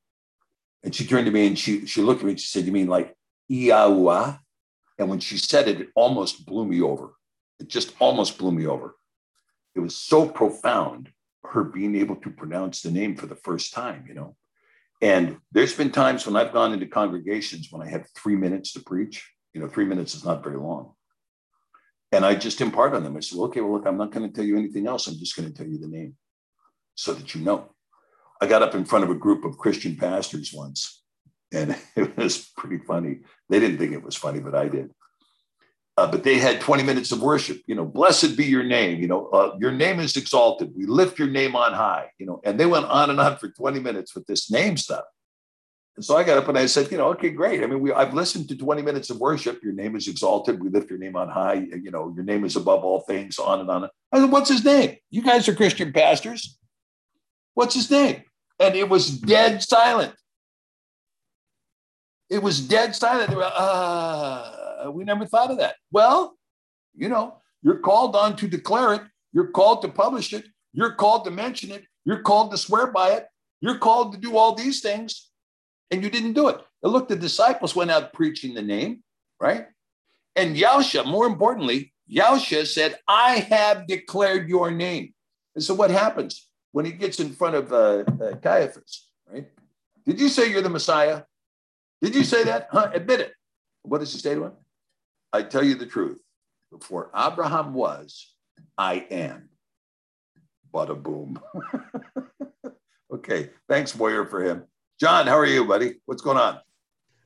And 0.83 0.95
she 0.95 1.07
turned 1.07 1.27
to 1.27 1.33
me 1.33 1.47
and 1.47 1.59
she, 1.59 1.87
she 1.87 2.03
looked 2.03 2.21
at 2.21 2.27
me 2.27 2.33
and 2.33 2.41
she 2.41 2.47
said, 2.47 2.67
You 2.67 2.73
mean 2.73 2.87
like 2.89 3.15
E 3.51 3.71
A 3.71 3.89
U 3.89 4.11
A? 4.11 4.41
And 4.99 5.09
when 5.09 5.21
she 5.21 5.39
said 5.39 5.69
it, 5.69 5.81
it 5.81 5.89
almost 5.95 6.45
blew 6.45 6.67
me 6.67 6.83
over. 6.83 7.15
It 7.59 7.69
just 7.69 7.95
almost 7.99 8.39
blew 8.39 8.53
me 8.53 8.67
over. 8.67 8.95
It 9.75 9.81
was 9.81 9.97
so 9.97 10.29
profound 10.29 11.11
her 11.45 11.65
being 11.65 11.97
able 11.97 12.17
to 12.17 12.31
pronounce 12.31 12.83
the 12.83 12.91
name 12.91 13.17
for 13.17 13.27
the 13.27 13.35
first 13.37 13.73
time, 13.73 14.05
you 14.07 14.15
know. 14.15 14.37
And 15.03 15.39
there's 15.53 15.75
been 15.75 15.91
times 15.91 16.27
when 16.27 16.37
I've 16.37 16.53
gone 16.53 16.73
into 16.73 16.87
congregations 16.87 17.69
when 17.71 17.87
I 17.87 17.91
have 17.91 18.07
three 18.15 18.37
minutes 18.37 18.75
to 18.75 18.81
preach. 18.81 19.27
You 19.55 19.61
know, 19.61 19.69
three 19.69 19.87
minutes 19.87 20.15
is 20.15 20.25
not 20.25 20.45
very 20.45 20.59
long. 20.59 20.93
And 22.13 22.25
I 22.25 22.35
just 22.35 22.61
impart 22.61 22.95
on 22.95 23.05
them. 23.05 23.17
I 23.17 23.21
said, 23.21 23.39
well, 23.39 23.49
okay, 23.49 23.61
well, 23.61 23.75
look, 23.75 23.87
I'm 23.87 23.97
not 23.97 24.11
going 24.11 24.29
to 24.29 24.35
tell 24.35 24.45
you 24.45 24.59
anything 24.59 24.87
else. 24.87 25.07
I'm 25.07 25.19
just 25.19 25.37
going 25.37 25.51
to 25.51 25.55
tell 25.57 25.67
you 25.67 25.79
the 25.79 25.89
name 25.89 26.17
so 26.95 27.15
that 27.15 27.35
you 27.35 27.41
know. 27.43 27.73
I 28.41 28.47
got 28.47 28.63
up 28.63 28.75
in 28.75 28.85
front 28.85 29.05
of 29.05 29.11
a 29.11 29.15
group 29.15 29.45
of 29.45 29.59
Christian 29.59 29.97
pastors 29.97 30.53
once, 30.53 31.03
and 31.53 31.77
it 31.97 32.17
was 32.17 32.51
pretty 32.57 32.79
funny. 32.79 33.21
They 33.49 33.61
didn't 33.61 33.79
think 33.79 33.93
it 33.93 34.03
was 34.03 34.17
funny, 34.17 34.41
but 34.41 34.55
I 34.55 34.69
did. 34.69 34.91
Uh, 35.97 36.11
but 36.11 36.25
they 36.25 36.39
had 36.39 36.61
20 36.61 36.83
minutes 36.83 37.13
of 37.13 37.21
worship. 37.21 37.61
You 37.67 37.75
know, 37.75 37.85
blessed 37.85 38.37
be 38.37 38.47
your 38.47 38.63
name. 38.63 39.01
You 39.01 39.09
know, 39.09 39.27
uh, 39.27 39.57
your 39.61 39.73
name 39.73 40.01
is 40.01 40.17
exalted. 40.17 40.73
We 40.75 40.87
lift 40.87 41.19
your 41.19 41.29
name 41.29 41.55
on 41.55 41.75
high. 41.75 42.11
You 42.19 42.27
know, 42.27 42.41
and 42.45 42.59
they 42.59 42.65
went 42.65 42.87
on 42.87 43.11
and 43.11 43.21
on 43.21 43.37
for 43.37 43.49
20 43.49 43.81
minutes 43.81 44.15
with 44.15 44.27
this 44.27 44.51
name 44.51 44.79
stuff. 44.79 45.05
And 46.01 46.05
so 46.07 46.17
I 46.17 46.25
got 46.25 46.39
up 46.39 46.49
and 46.49 46.57
I 46.57 46.65
said, 46.65 46.91
you 46.91 46.97
know, 46.97 47.09
okay, 47.09 47.29
great. 47.29 47.63
I 47.63 47.67
mean, 47.67 47.81
we, 47.81 47.93
I've 47.93 48.15
listened 48.15 48.49
to 48.49 48.57
20 48.57 48.81
minutes 48.81 49.11
of 49.11 49.21
worship. 49.21 49.63
Your 49.63 49.75
name 49.75 49.97
is 49.97 50.09
exalted. 50.09 50.59
We 50.59 50.71
lift 50.71 50.89
your 50.89 50.99
name 50.99 51.15
on 51.15 51.29
high. 51.29 51.67
You 51.75 51.91
know, 51.91 52.11
your 52.17 52.25
name 52.25 52.47
is 52.47 52.57
above 52.57 52.85
all 52.85 53.01
things, 53.01 53.39
on 53.39 53.61
and 53.61 53.69
on. 53.69 53.85
I 54.11 54.19
said, 54.19 54.33
what's 54.33 54.49
his 54.49 54.65
name? 54.65 54.97
You 55.11 55.21
guys 55.21 55.47
are 55.47 55.55
Christian 55.55 55.93
pastors. 55.93 56.59
What's 57.53 57.75
his 57.75 57.91
name? 57.91 58.23
And 58.59 58.75
it 58.77 58.89
was 58.89 59.11
dead 59.11 59.63
silent. 59.63 60.15
It 62.31 62.43
was 62.43 62.67
dead 62.67 62.97
silent. 62.97 63.29
They 63.29 63.37
were. 63.37 63.53
Uh, 63.55 64.91
we 64.95 65.05
never 65.05 65.27
thought 65.27 65.51
of 65.51 65.59
that. 65.59 65.75
Well, 65.93 66.35
you 66.97 67.11
know, 67.11 67.43
you're 67.63 67.81
called 67.81 68.17
on 68.17 68.37
to 68.37 68.49
declare 68.49 68.95
it. 68.95 69.03
You're 69.35 69.49
called 69.49 69.83
to 69.83 69.89
publish 69.91 70.33
it. 70.33 70.47
You're 70.73 70.95
called 70.95 71.27
to 71.27 71.31
mention 71.31 71.71
it. 71.71 71.85
You're 72.07 72.23
called 72.23 72.53
to 72.53 72.57
swear 72.57 72.87
by 72.87 73.11
it. 73.11 73.27
You're 73.61 73.77
called 73.77 74.15
to 74.15 74.19
do 74.19 74.39
all 74.39 74.55
these 74.55 74.81
things, 74.81 75.30
and 75.91 76.03
you 76.03 76.11
didn't 76.11 76.35
do 76.35 76.49
it. 76.49 76.59
And 76.83 76.93
look, 76.93 77.09
the 77.09 77.17
disciples 77.17 77.75
went 77.75 77.91
out 77.91 78.13
preaching 78.13 78.55
the 78.55 78.63
name, 78.63 79.03
right? 79.41 79.67
And 80.37 80.57
Yahusha, 80.57 81.05
more 81.07 81.27
importantly, 81.27 81.93
Yahusha 82.11 82.67
said, 82.67 82.99
I 83.07 83.41
have 83.51 83.87
declared 83.87 84.49
your 84.49 84.71
name. 84.71 85.15
And 85.55 85.63
so 85.63 85.75
what 85.75 85.91
happens 85.91 86.49
when 86.73 86.85
he 86.85 86.93
gets 86.93 87.21
in 87.21 87.33
front 87.33 87.57
of 87.57 87.73
uh, 87.73 88.05
uh, 88.23 88.37
Caiaphas, 88.37 89.09
right? 89.31 89.49
Did 90.07 90.21
you 90.21 90.29
say 90.29 90.51
you're 90.51 90.63
the 90.63 90.71
Messiah? 90.71 91.23
Did 92.01 92.15
you 92.15 92.25
say 92.25 92.45
that? 92.45 92.69
Huh? 92.71 92.91
Admit 92.95 93.21
it. 93.21 93.33
What 93.83 93.99
does 93.99 94.13
he 94.13 94.19
say 94.19 94.35
to 94.35 94.45
him? 94.45 94.53
I 95.33 95.43
tell 95.43 95.63
you 95.63 95.75
the 95.75 95.87
truth. 95.87 96.19
Before 96.71 97.11
Abraham 97.15 97.75
was, 97.75 98.33
I 98.79 99.07
am. 99.11 99.49
Bada 100.73 101.01
boom. 101.01 101.41
okay. 103.13 103.51
Thanks, 103.69 103.95
Warrior, 103.95 104.27
for 104.27 104.43
him. 104.43 104.65
John, 105.01 105.27
how 105.27 105.39
are 105.39 105.47
you, 105.47 105.65
buddy? 105.65 105.95
What's 106.05 106.21
going 106.21 106.37
on? 106.37 106.61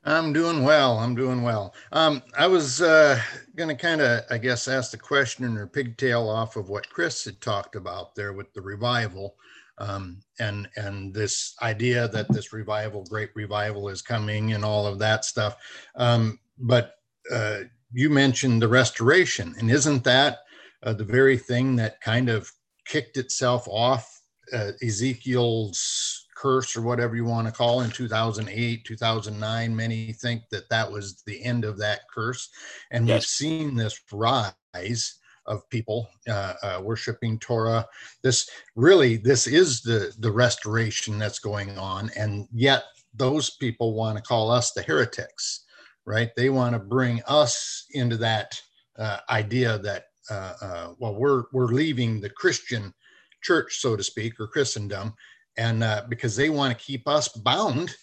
I'm 0.05 0.33
doing 0.33 0.63
well. 0.63 0.97
I'm 1.01 1.17
doing 1.17 1.43
well. 1.43 1.75
Um, 1.91 2.23
I 2.39 2.47
was 2.47 2.81
uh, 2.81 3.19
going 3.57 3.69
to 3.69 3.75
kind 3.75 4.01
of, 4.01 4.21
I 4.31 4.39
guess, 4.39 4.69
ask 4.69 4.93
the 4.93 4.97
question 4.97 5.57
or 5.57 5.67
pigtail 5.67 6.29
off 6.29 6.55
of 6.55 6.69
what 6.69 6.89
Chris 6.89 7.25
had 7.25 7.41
talked 7.41 7.75
about 7.75 8.15
there 8.15 8.33
with 8.33 8.53
the 8.53 8.61
revival, 8.61 9.35
um, 9.79 10.21
and 10.39 10.69
and 10.77 11.13
this 11.13 11.57
idea 11.63 12.07
that 12.07 12.33
this 12.33 12.53
revival, 12.53 13.07
great 13.11 13.31
revival, 13.35 13.89
is 13.89 14.03
coming, 14.03 14.53
and 14.53 14.65
all 14.65 14.87
of 14.87 15.01
that 15.01 15.25
stuff. 15.25 15.57
Um, 15.97 16.39
but 16.59 16.99
uh, 17.33 17.63
you 17.93 18.09
mentioned 18.09 18.63
the 18.63 18.69
restoration, 18.69 19.53
and 19.59 19.69
isn't 19.69 20.05
that 20.05 20.39
uh, 20.85 20.93
the 20.93 21.03
very 21.03 21.39
thing 21.39 21.75
that 21.77 22.01
kind 22.01 22.29
of 22.29 22.49
kicked 22.85 23.17
itself 23.17 23.67
off 23.67 24.21
uh, 24.53 24.73
Ezekiel's 24.81 26.24
curse 26.45 26.77
or 26.77 26.83
whatever 26.83 27.17
you 27.17 27.25
want 27.25 27.47
to 27.47 27.53
call 27.53 27.81
it, 27.81 27.87
in 27.87 27.91
2008, 27.91 28.85
2009? 28.85 29.77
Many 29.77 30.13
think 30.13 30.43
that 30.51 30.69
that 30.69 30.91
was 30.91 31.23
the 31.27 31.43
end 31.43 31.65
of 31.65 31.79
that 31.79 32.01
curse, 32.13 32.51
and 32.91 33.09
yes. 33.09 33.15
we've 33.15 33.25
seen 33.25 33.75
this 33.75 33.99
rise 34.13 35.19
of 35.47 35.69
people 35.71 36.09
uh, 36.29 36.55
uh, 36.63 36.81
worshiping 36.83 37.39
Torah. 37.39 37.87
This 38.23 38.49
really, 38.77 39.17
this 39.17 39.47
is 39.47 39.83
the 39.83 40.15
the 40.19 40.33
restoration 40.33 41.19
that's 41.19 41.39
going 41.39 41.79
on, 41.79 42.11
and 42.17 42.47
yet 42.53 42.85
those 43.15 43.57
people 43.57 43.95
want 43.95 44.17
to 44.19 44.23
call 44.23 44.51
us 44.51 44.73
the 44.73 44.83
heretics 44.83 45.65
right? 46.07 46.31
They 46.37 46.51
want 46.51 46.75
to 46.75 46.79
bring 46.79 47.23
us 47.27 47.87
into 47.93 48.17
that 48.19 48.61
uh, 48.99 49.19
idea 49.31 49.79
that 49.79 50.05
uh, 50.31 50.55
uh, 50.61 50.89
well, 50.99 51.15
we're 51.15 51.45
we're 51.53 51.67
leaving 51.67 52.21
the 52.21 52.31
Christian 52.31 52.95
church, 53.43 53.81
so 53.81 53.97
to 53.97 54.03
speak, 54.03 54.41
or 54.41 54.47
Christendom, 54.47 55.13
and 55.57 55.83
uh, 55.83 56.03
because 56.09 56.37
they 56.37 56.51
want 56.51 56.77
to 56.77 56.85
keep 56.85 57.07
us 57.07 57.29
bound 57.29 57.95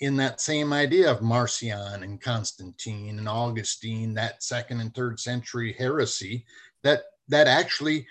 in 0.00 0.16
that 0.16 0.40
same 0.40 0.72
idea 0.72 1.10
of 1.10 1.22
Marcion 1.22 2.02
and 2.02 2.20
Constantine 2.20 3.18
and 3.18 3.28
Augustine, 3.28 4.14
that 4.14 4.42
second 4.42 4.80
and 4.80 4.94
third 4.94 5.20
century 5.20 5.74
heresy 5.78 6.44
that 6.82 7.02
that 7.28 7.46
actually 7.46 8.06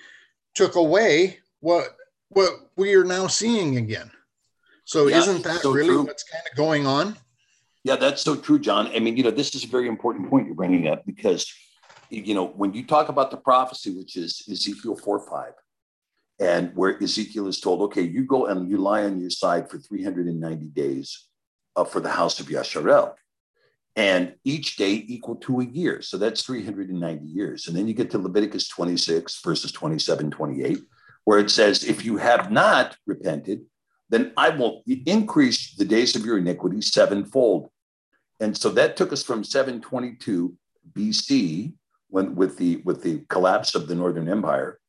took 0.55 0.75
away 0.75 1.39
what 1.59 1.97
what 2.29 2.51
we 2.77 2.93
are 2.95 3.03
now 3.03 3.27
seeing 3.27 3.77
again. 3.77 4.09
So 4.85 5.07
yeah, 5.07 5.17
isn't 5.17 5.43
that 5.43 5.61
so 5.61 5.71
really 5.71 5.89
true. 5.89 6.03
what's 6.03 6.23
kind 6.23 6.43
of 6.49 6.57
going 6.57 6.87
on? 6.87 7.17
Yeah, 7.83 7.95
that's 7.95 8.21
so 8.21 8.35
true, 8.35 8.59
John. 8.59 8.87
I 8.87 8.99
mean, 8.99 9.17
you 9.17 9.23
know, 9.23 9.31
this 9.31 9.55
is 9.55 9.63
a 9.63 9.67
very 9.67 9.87
important 9.87 10.29
point 10.29 10.45
you're 10.45 10.55
bringing 10.55 10.87
up 10.87 11.05
because, 11.05 11.51
you 12.09 12.35
know, 12.35 12.47
when 12.47 12.73
you 12.73 12.85
talk 12.85 13.09
about 13.09 13.31
the 13.31 13.37
prophecy, 13.37 13.91
which 13.97 14.15
is 14.17 14.43
Ezekiel 14.49 14.95
4 14.95 15.27
5, 15.27 15.53
and 16.41 16.75
where 16.75 17.01
Ezekiel 17.01 17.47
is 17.47 17.59
told, 17.59 17.81
okay, 17.81 18.01
you 18.01 18.25
go 18.25 18.47
and 18.47 18.67
you 18.67 18.77
lie 18.77 19.03
on 19.03 19.21
your 19.21 19.29
side 19.29 19.69
for 19.69 19.77
390 19.77 20.65
days 20.69 21.27
uh, 21.75 21.83
for 21.83 21.99
the 21.99 22.09
house 22.09 22.39
of 22.39 22.47
Yasharel. 22.47 23.13
And 23.95 24.33
each 24.43 24.75
day 24.75 25.05
equal 25.07 25.35
to 25.35 25.59
a 25.59 25.65
year. 25.65 26.01
So 26.01 26.17
that's 26.17 26.41
390 26.41 27.25
years. 27.25 27.67
And 27.67 27.77
then 27.77 27.87
you 27.87 27.93
get 27.93 28.09
to 28.11 28.17
Leviticus 28.17 28.67
26, 28.69 29.39
verses 29.43 29.71
27, 29.71 30.31
28, 30.31 30.79
where 31.25 31.37
it 31.37 31.51
says, 31.51 31.83
if 31.83 32.03
you 32.03 32.17
have 32.17 32.51
not 32.51 32.97
repented, 33.05 33.61
then 34.09 34.33
I 34.35 34.49
will 34.49 34.81
increase 34.87 35.75
the 35.75 35.85
days 35.85 36.15
of 36.15 36.25
your 36.25 36.39
iniquity 36.39 36.81
sevenfold. 36.81 37.69
And 38.39 38.57
so 38.57 38.69
that 38.69 38.97
took 38.97 39.13
us 39.13 39.23
from 39.23 39.43
722 39.43 40.55
BC, 40.93 41.73
when 42.07 42.35
with 42.35 42.57
the 42.57 42.77
with 42.77 43.03
the 43.03 43.19
collapse 43.29 43.75
of 43.75 43.87
the 43.87 43.95
Northern 43.95 44.27
Empire, 44.27 44.80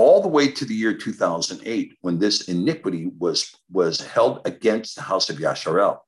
all 0.00 0.22
the 0.22 0.28
way 0.28 0.50
to 0.50 0.64
the 0.64 0.74
year 0.74 0.94
2008, 0.94 1.98
when 2.00 2.18
this 2.18 2.48
iniquity 2.48 3.10
was 3.18 3.54
was 3.70 4.00
held 4.00 4.40
against 4.46 4.96
the 4.96 5.02
house 5.02 5.28
of 5.28 5.36
Yasharel, 5.36 5.98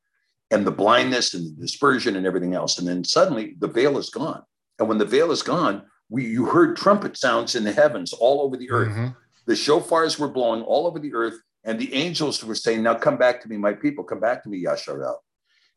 and 0.51 0.67
the 0.67 0.71
blindness 0.71 1.35
and 1.35 1.47
the 1.47 1.61
dispersion 1.61 2.17
and 2.17 2.27
everything 2.27 2.55
else. 2.55 2.79
And 2.79 2.89
then 2.89 3.05
suddenly 3.05 3.55
the 3.59 3.69
veil 3.69 3.99
is 3.99 4.11
gone. 4.11 4.43
And 4.79 4.89
when 4.89 4.99
the 4.99 5.05
veil 5.05 5.31
is 5.31 5.43
gone, 5.43 5.83
we 6.09 6.27
you 6.27 6.47
heard 6.47 6.77
trumpet 6.77 7.19
sounds 7.19 7.55
in 7.55 7.65
the 7.65 7.73
heavens 7.73 8.13
all 8.15 8.41
over 8.41 8.57
the 8.57 8.71
earth. 8.71 8.93
Mm-hmm. 8.93 9.09
The 9.47 9.55
shofars 9.55 10.19
were 10.19 10.29
blowing 10.29 10.63
all 10.63 10.87
over 10.87 10.99
the 10.99 11.15
earth 11.15 11.39
and 11.65 11.79
the 11.79 11.93
angels 11.95 12.43
were 12.43 12.55
saying, 12.55 12.83
Now 12.83 12.95
come 12.95 13.19
back 13.19 13.43
to 13.43 13.49
me, 13.49 13.57
my 13.57 13.75
people, 13.75 14.05
come 14.05 14.21
back 14.21 14.43
to 14.43 14.49
me, 14.49 14.65
Yasharel. 14.65 15.17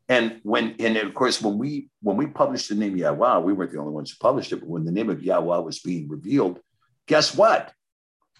And 0.08 0.40
when, 0.42 0.74
and 0.78 0.96
of 0.96 1.12
course, 1.14 1.42
when 1.42 1.58
we 1.58 1.90
when 2.00 2.16
we 2.16 2.26
published 2.26 2.68
the 2.68 2.76
name 2.76 2.96
Yahweh, 2.96 3.38
we 3.38 3.52
weren't 3.52 3.72
the 3.72 3.80
only 3.80 3.92
ones 3.92 4.10
who 4.10 4.16
published 4.20 4.52
it, 4.52 4.60
but 4.60 4.68
when 4.68 4.84
the 4.84 4.92
name 4.92 5.10
of 5.10 5.22
Yahweh 5.22 5.58
was 5.58 5.80
being 5.80 6.08
revealed, 6.08 6.60
guess 7.06 7.34
what? 7.34 7.72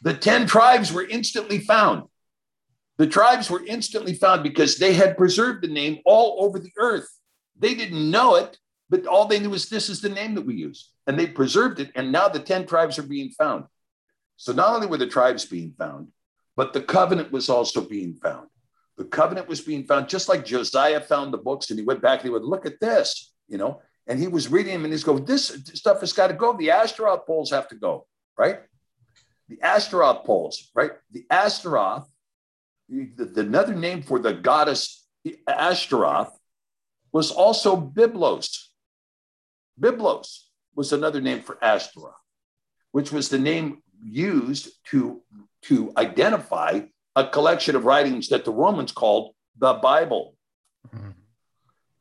The 0.02 0.14
10 0.14 0.46
tribes 0.46 0.92
were 0.92 1.06
instantly 1.06 1.58
found. 1.58 2.04
The 2.98 3.06
tribes 3.06 3.50
were 3.50 3.64
instantly 3.66 4.14
found 4.14 4.42
because 4.42 4.76
they 4.76 4.94
had 4.94 5.16
preserved 5.18 5.62
the 5.62 5.68
name 5.68 5.98
all 6.04 6.44
over 6.44 6.58
the 6.58 6.72
earth. 6.78 7.08
They 7.58 7.74
didn't 7.74 8.10
know 8.10 8.36
it, 8.36 8.58
but 8.88 9.06
all 9.06 9.26
they 9.26 9.38
knew 9.38 9.50
was 9.50 9.68
this 9.68 9.88
is 9.88 10.00
the 10.00 10.08
name 10.08 10.34
that 10.34 10.46
we 10.46 10.54
use. 10.54 10.92
And 11.06 11.18
they 11.18 11.26
preserved 11.26 11.80
it. 11.80 11.90
And 11.94 12.12
now 12.12 12.28
the 12.28 12.38
10 12.38 12.66
tribes 12.66 12.98
are 12.98 13.02
being 13.02 13.30
found. 13.30 13.64
So 14.36 14.52
not 14.52 14.74
only 14.74 14.86
were 14.86 14.98
the 14.98 15.06
tribes 15.06 15.44
being 15.44 15.74
found, 15.78 16.08
but 16.56 16.72
the 16.72 16.82
covenant 16.82 17.32
was 17.32 17.48
also 17.48 17.80
being 17.82 18.14
found. 18.14 18.48
The 18.96 19.04
covenant 19.04 19.48
was 19.48 19.60
being 19.60 19.84
found, 19.84 20.08
just 20.08 20.28
like 20.28 20.44
Josiah 20.44 21.00
found 21.00 21.32
the 21.32 21.38
books 21.38 21.70
and 21.70 21.78
he 21.78 21.84
went 21.84 22.00
back 22.00 22.20
and 22.20 22.28
he 22.28 22.30
would 22.30 22.44
look 22.44 22.64
at 22.64 22.80
this, 22.80 23.32
you 23.46 23.58
know, 23.58 23.82
and 24.06 24.18
he 24.18 24.28
was 24.28 24.50
reading 24.50 24.72
them 24.72 24.84
and 24.84 24.92
he's 24.92 25.04
going, 25.04 25.24
this 25.24 25.48
stuff 25.74 26.00
has 26.00 26.14
got 26.14 26.28
to 26.28 26.34
go. 26.34 26.56
The 26.56 26.70
Ashtaroth 26.70 27.26
poles 27.26 27.50
have 27.50 27.68
to 27.68 27.74
go, 27.74 28.06
right? 28.38 28.60
The 29.48 29.60
Ashtaroth 29.62 30.24
poles, 30.24 30.70
right? 30.74 30.92
The 31.12 31.24
Ashtaroth, 31.30 32.08
the, 32.88 33.24
the, 33.24 33.40
another 33.42 33.74
name 33.74 34.02
for 34.02 34.18
the 34.18 34.34
goddess 34.34 35.06
Ashtaroth 35.48 36.36
was 37.12 37.30
also 37.30 37.76
Byblos. 37.76 38.66
Byblos 39.80 40.46
was 40.74 40.92
another 40.92 41.20
name 41.20 41.42
for 41.42 41.62
Ashtaroth, 41.62 42.14
which 42.92 43.12
was 43.12 43.28
the 43.28 43.38
name 43.38 43.82
used 44.02 44.70
to 44.90 45.22
to 45.62 45.92
identify 45.96 46.80
a 47.16 47.26
collection 47.26 47.74
of 47.74 47.84
writings 47.84 48.28
that 48.28 48.44
the 48.44 48.52
Romans 48.52 48.92
called 48.92 49.34
the 49.58 49.74
Bible. 49.74 50.36
Mm-hmm. 50.94 51.10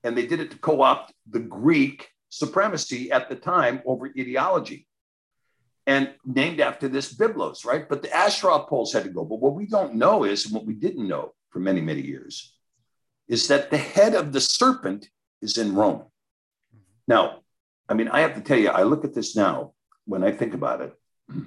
And 0.04 0.18
they 0.18 0.28
did 0.28 0.40
it 0.40 0.52
to 0.52 0.58
co 0.58 0.82
opt 0.82 1.14
the 1.30 1.40
Greek 1.40 2.10
supremacy 2.30 3.12
at 3.12 3.30
the 3.30 3.36
time 3.36 3.82
over 3.86 4.08
ideology. 4.08 4.88
And 5.88 6.14
named 6.26 6.60
after 6.60 6.88
this 6.88 7.14
Byblos, 7.14 7.66
right? 7.66 7.88
But 7.88 8.02
the 8.02 8.16
Asherah 8.16 8.66
poles 8.66 8.94
had 8.94 9.04
to 9.04 9.10
go. 9.10 9.24
But 9.24 9.40
what 9.40 9.54
we 9.54 9.68
don't 9.68 9.96
know 9.96 10.24
is, 10.24 10.46
and 10.46 10.54
what 10.54 10.66
we 10.66 10.74
didn't 10.74 11.08
know 11.08 11.34
for 11.50 11.60
many, 11.60 11.82
many 11.82 12.02
years, 12.02 12.54
is 13.28 13.48
that 13.48 13.70
the 13.70 13.78
head 13.78 14.16
of 14.16 14.34
the 14.34 14.42
serpent 14.42 15.10
is 15.42 15.58
in 15.58 15.76
Rome. 15.76 16.04
Now, 17.08 17.40
I 17.88 17.94
mean, 17.94 18.08
I 18.08 18.22
have 18.22 18.36
to 18.36 18.42
tell 18.42 18.58
you, 18.58 18.70
I 18.70 18.84
look 18.84 19.06
at 19.06 19.14
this 19.14 19.36
now 19.36 19.74
when 20.06 20.24
I 20.24 20.32
think 20.32 20.54
about 20.54 20.82
it. 20.82 20.94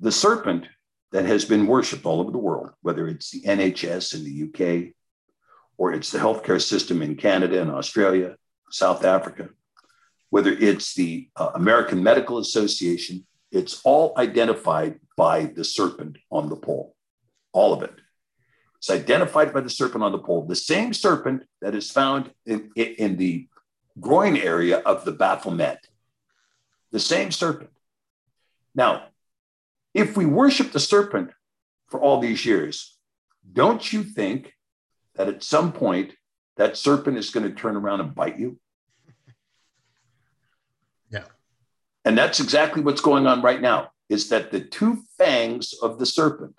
The 0.00 0.12
serpent 0.12 0.68
that 1.10 1.24
has 1.24 1.44
been 1.44 1.66
worshiped 1.66 2.06
all 2.06 2.20
over 2.20 2.30
the 2.30 2.38
world, 2.38 2.70
whether 2.82 3.08
it's 3.08 3.32
the 3.32 3.42
NHS 3.42 4.14
in 4.14 4.22
the 4.22 4.44
UK 4.46 4.94
or 5.76 5.92
it's 5.92 6.12
the 6.12 6.18
healthcare 6.18 6.62
system 6.62 7.02
in 7.02 7.16
Canada 7.16 7.60
and 7.60 7.70
Australia, 7.70 8.36
South 8.70 9.04
Africa, 9.04 9.48
whether 10.30 10.52
it's 10.52 10.94
the 10.94 11.28
uh, 11.36 11.50
American 11.54 12.02
Medical 12.02 12.38
Association, 12.38 13.26
it's 13.50 13.80
all 13.84 14.12
identified 14.16 15.00
by 15.16 15.46
the 15.46 15.64
serpent 15.64 16.18
on 16.30 16.48
the 16.48 16.56
pole, 16.56 16.94
all 17.52 17.72
of 17.72 17.82
it. 17.82 17.94
It's 18.78 18.90
identified 18.90 19.52
by 19.52 19.60
the 19.60 19.70
serpent 19.70 20.04
on 20.04 20.12
the 20.12 20.18
pole, 20.18 20.46
the 20.46 20.54
same 20.54 20.92
serpent 20.94 21.42
that 21.60 21.74
is 21.74 21.90
found 21.90 22.32
in, 22.46 22.70
in 22.76 23.16
the 23.16 23.48
groin 23.98 24.36
area 24.36 24.78
of 24.78 25.04
the 25.04 25.12
Baphomet, 25.12 25.88
the 26.92 27.00
same 27.00 27.32
serpent. 27.32 27.70
Now, 28.74 29.08
if 29.94 30.16
we 30.16 30.26
worship 30.26 30.70
the 30.70 30.80
serpent 30.80 31.30
for 31.88 32.00
all 32.00 32.20
these 32.20 32.46
years, 32.46 32.96
don't 33.52 33.92
you 33.92 34.04
think 34.04 34.52
that 35.16 35.28
at 35.28 35.42
some 35.42 35.72
point 35.72 36.12
that 36.56 36.76
serpent 36.76 37.16
is 37.16 37.30
going 37.30 37.48
to 37.48 37.54
turn 37.54 37.76
around 37.76 38.00
and 38.00 38.14
bite 38.14 38.38
you? 38.38 38.60
Yeah. 41.10 41.24
And 42.04 42.16
that's 42.16 42.40
exactly 42.40 42.82
what's 42.82 43.00
going 43.00 43.26
on 43.26 43.42
right 43.42 43.60
now 43.60 43.90
is 44.08 44.30
that 44.30 44.50
the 44.50 44.60
two 44.60 45.02
fangs 45.18 45.74
of 45.82 45.98
the 45.98 46.06
serpent, 46.06 46.54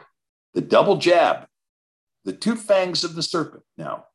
the 0.53 0.61
double 0.61 0.97
jab, 0.97 1.47
the 2.25 2.33
two 2.33 2.55
fangs 2.55 3.03
of 3.03 3.15
the 3.15 3.23
serpent 3.23 3.63
now, 3.77 4.05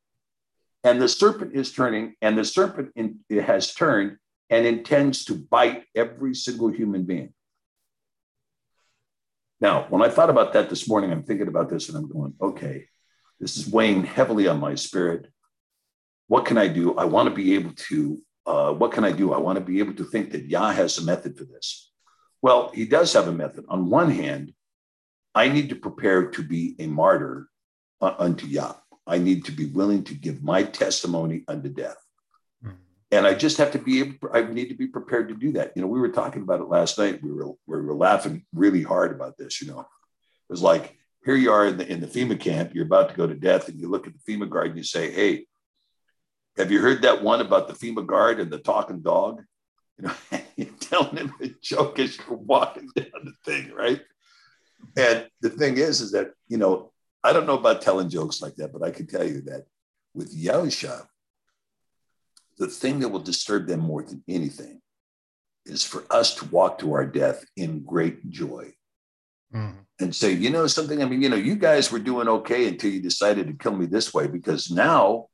and 0.84 1.00
the 1.00 1.08
serpent 1.08 1.54
is 1.54 1.72
turning, 1.72 2.14
and 2.20 2.36
the 2.36 2.44
serpent 2.44 2.92
in, 2.94 3.20
has 3.30 3.74
turned 3.74 4.18
and 4.50 4.66
intends 4.66 5.24
to 5.24 5.34
bite 5.34 5.84
every 5.94 6.34
single 6.34 6.68
human 6.68 7.04
being. 7.04 7.32
Now, 9.60 9.86
when 9.88 10.02
I 10.02 10.10
thought 10.10 10.30
about 10.30 10.52
that 10.52 10.68
this 10.68 10.86
morning, 10.86 11.10
I'm 11.10 11.22
thinking 11.22 11.48
about 11.48 11.70
this 11.70 11.88
and 11.88 11.96
I'm 11.96 12.08
going, 12.08 12.34
okay, 12.40 12.86
this 13.40 13.56
is 13.56 13.66
weighing 13.66 14.04
heavily 14.04 14.46
on 14.46 14.60
my 14.60 14.74
spirit. 14.74 15.26
What 16.28 16.44
can 16.44 16.58
I 16.58 16.68
do? 16.68 16.94
I 16.96 17.06
want 17.06 17.30
to 17.30 17.34
be 17.34 17.54
able 17.54 17.72
to, 17.88 18.20
uh, 18.46 18.72
what 18.72 18.92
can 18.92 19.04
I 19.04 19.12
do? 19.12 19.32
I 19.32 19.38
want 19.38 19.58
to 19.58 19.64
be 19.64 19.78
able 19.78 19.94
to 19.94 20.04
think 20.04 20.32
that 20.32 20.46
Yah 20.46 20.72
has 20.72 20.98
a 20.98 21.04
method 21.04 21.36
for 21.36 21.44
this. 21.44 21.90
Well, 22.42 22.70
he 22.74 22.84
does 22.84 23.12
have 23.14 23.28
a 23.28 23.32
method. 23.32 23.64
On 23.68 23.88
one 23.88 24.10
hand, 24.10 24.52
I 25.34 25.48
need 25.48 25.70
to 25.70 25.76
prepare 25.76 26.30
to 26.30 26.42
be 26.42 26.76
a 26.78 26.86
martyr 26.86 27.48
uh, 28.00 28.14
unto 28.18 28.46
Yah. 28.46 28.74
I 29.06 29.18
need 29.18 29.46
to 29.46 29.52
be 29.52 29.66
willing 29.66 30.04
to 30.04 30.14
give 30.14 30.42
my 30.42 30.62
testimony 30.62 31.44
unto 31.48 31.68
death. 31.68 31.96
Mm-hmm. 32.64 32.76
And 33.12 33.26
I 33.26 33.34
just 33.34 33.56
have 33.58 33.72
to 33.72 33.78
be 33.78 34.00
able, 34.00 34.16
I 34.32 34.42
need 34.42 34.68
to 34.68 34.74
be 34.74 34.86
prepared 34.86 35.28
to 35.28 35.34
do 35.34 35.52
that. 35.52 35.72
You 35.74 35.82
know, 35.82 35.88
we 35.88 36.00
were 36.00 36.10
talking 36.10 36.42
about 36.42 36.60
it 36.60 36.68
last 36.68 36.98
night. 36.98 37.22
We 37.22 37.32
were, 37.32 37.48
we 37.66 37.80
were 37.80 37.94
laughing 37.94 38.44
really 38.52 38.82
hard 38.82 39.12
about 39.12 39.36
this, 39.36 39.60
you 39.60 39.68
know. 39.68 39.80
It 39.80 40.50
was 40.50 40.62
like, 40.62 40.96
here 41.24 41.36
you 41.36 41.50
are 41.50 41.66
in 41.66 41.78
the, 41.78 41.90
in 41.90 42.00
the 42.00 42.06
FEMA 42.06 42.38
camp, 42.38 42.74
you're 42.74 42.84
about 42.84 43.08
to 43.08 43.16
go 43.16 43.26
to 43.26 43.34
death, 43.34 43.68
and 43.68 43.80
you 43.80 43.88
look 43.88 44.06
at 44.06 44.12
the 44.12 44.32
FEMA 44.32 44.48
guard 44.48 44.68
and 44.68 44.76
you 44.76 44.84
say, 44.84 45.10
Hey, 45.10 45.46
have 46.56 46.70
you 46.70 46.80
heard 46.80 47.02
that 47.02 47.22
one 47.22 47.40
about 47.40 47.68
the 47.68 47.74
FEMA 47.74 48.06
guard 48.06 48.40
and 48.40 48.50
the 48.50 48.58
talking 48.58 49.00
dog? 49.00 49.42
You 49.98 50.08
know, 50.08 50.14
you're 50.56 50.68
telling 50.80 51.16
him 51.16 51.32
a 51.40 51.48
joke 51.62 51.98
as 51.98 52.16
you're 52.18 52.36
walking 52.36 52.88
down 52.94 53.24
the 53.24 53.32
thing, 53.44 53.72
right? 53.72 54.00
And 54.96 55.28
the 55.40 55.50
thing 55.50 55.78
is, 55.78 56.00
is 56.00 56.12
that, 56.12 56.32
you 56.48 56.58
know, 56.58 56.92
I 57.22 57.32
don't 57.32 57.46
know 57.46 57.58
about 57.58 57.82
telling 57.82 58.08
jokes 58.08 58.42
like 58.42 58.54
that, 58.56 58.72
but 58.72 58.82
I 58.82 58.90
can 58.90 59.06
tell 59.06 59.26
you 59.26 59.40
that 59.42 59.64
with 60.14 60.36
Yahusha, 60.36 61.06
the 62.58 62.66
thing 62.68 63.00
that 63.00 63.08
will 63.08 63.20
disturb 63.20 63.66
them 63.66 63.80
more 63.80 64.02
than 64.02 64.22
anything 64.28 64.80
is 65.64 65.84
for 65.84 66.04
us 66.10 66.34
to 66.36 66.44
walk 66.46 66.78
to 66.78 66.92
our 66.92 67.06
death 67.06 67.44
in 67.56 67.82
great 67.82 68.30
joy 68.30 68.72
mm-hmm. 69.52 69.78
and 69.98 70.14
say, 70.14 70.32
you 70.32 70.50
know, 70.50 70.66
something. 70.66 71.02
I 71.02 71.06
mean, 71.06 71.22
you 71.22 71.28
know, 71.28 71.36
you 71.36 71.56
guys 71.56 71.90
were 71.90 71.98
doing 71.98 72.28
okay 72.28 72.68
until 72.68 72.90
you 72.90 73.00
decided 73.00 73.46
to 73.46 73.54
kill 73.54 73.74
me 73.74 73.86
this 73.86 74.12
way 74.12 74.26
because 74.26 74.70
now 74.70 75.28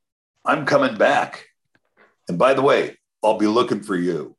I'm 0.44 0.66
coming 0.66 0.96
back. 0.96 1.46
And 2.28 2.38
by 2.38 2.54
the 2.54 2.62
way, 2.62 2.96
I'll 3.22 3.38
be 3.38 3.46
looking 3.46 3.82
for 3.82 3.96
you. 3.96 4.36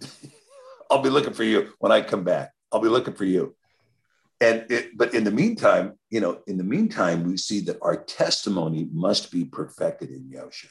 I'll 0.90 1.02
be 1.02 1.10
looking 1.10 1.32
for 1.32 1.44
you 1.44 1.72
when 1.78 1.92
I 1.92 2.02
come 2.02 2.24
back. 2.24 2.52
I'll 2.70 2.80
be 2.80 2.88
looking 2.88 3.14
for 3.14 3.24
you 3.24 3.54
and 4.42 4.66
it, 4.70 4.98
but 4.98 5.14
in 5.14 5.22
the 5.22 5.30
meantime, 5.30 5.92
you 6.10 6.20
know, 6.20 6.40
in 6.48 6.58
the 6.58 6.64
meantime, 6.64 7.22
we 7.22 7.36
see 7.36 7.60
that 7.60 7.78
our 7.80 7.96
testimony 7.96 8.88
must 8.92 9.30
be 9.30 9.44
perfected 9.44 10.10
in 10.10 10.24
Yosha. 10.24 10.66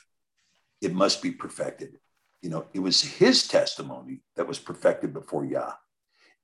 It 0.82 0.94
must 0.94 1.22
be 1.22 1.32
perfected. 1.32 1.98
You 2.42 2.50
know, 2.50 2.66
it 2.74 2.80
was 2.80 3.02
his 3.02 3.48
testimony 3.48 4.24
that 4.36 4.48
was 4.48 4.60
perfected 4.60 5.14
before 5.14 5.46
Yah. 5.46 5.72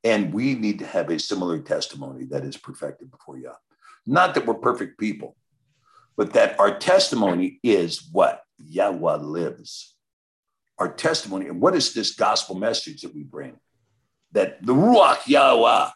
And 0.05 0.33
we 0.33 0.55
need 0.55 0.79
to 0.79 0.85
have 0.85 1.09
a 1.09 1.19
similar 1.19 1.59
testimony 1.59 2.23
that 2.25 2.45
is 2.45 2.55
perfected 2.55 3.11
before 3.11 3.37
Yah. 3.37 3.55
Not 4.05 4.33
that 4.35 4.45
we're 4.45 4.53
perfect 4.53 4.97
people, 4.97 5.35
but 6.17 6.33
that 6.33 6.59
our 6.59 6.77
testimony 6.77 7.59
is 7.63 8.09
what 8.11 8.41
Yahweh 8.57 9.17
lives. 9.17 9.95
Our 10.79 10.91
testimony, 10.91 11.47
and 11.47 11.61
what 11.61 11.75
is 11.75 11.93
this 11.93 12.13
gospel 12.15 12.55
message 12.55 13.01
that 13.01 13.15
we 13.15 13.23
bring? 13.23 13.57
That 14.33 14.65
the 14.65 14.73
Ruach 14.73 15.27
Yahweh 15.27 15.89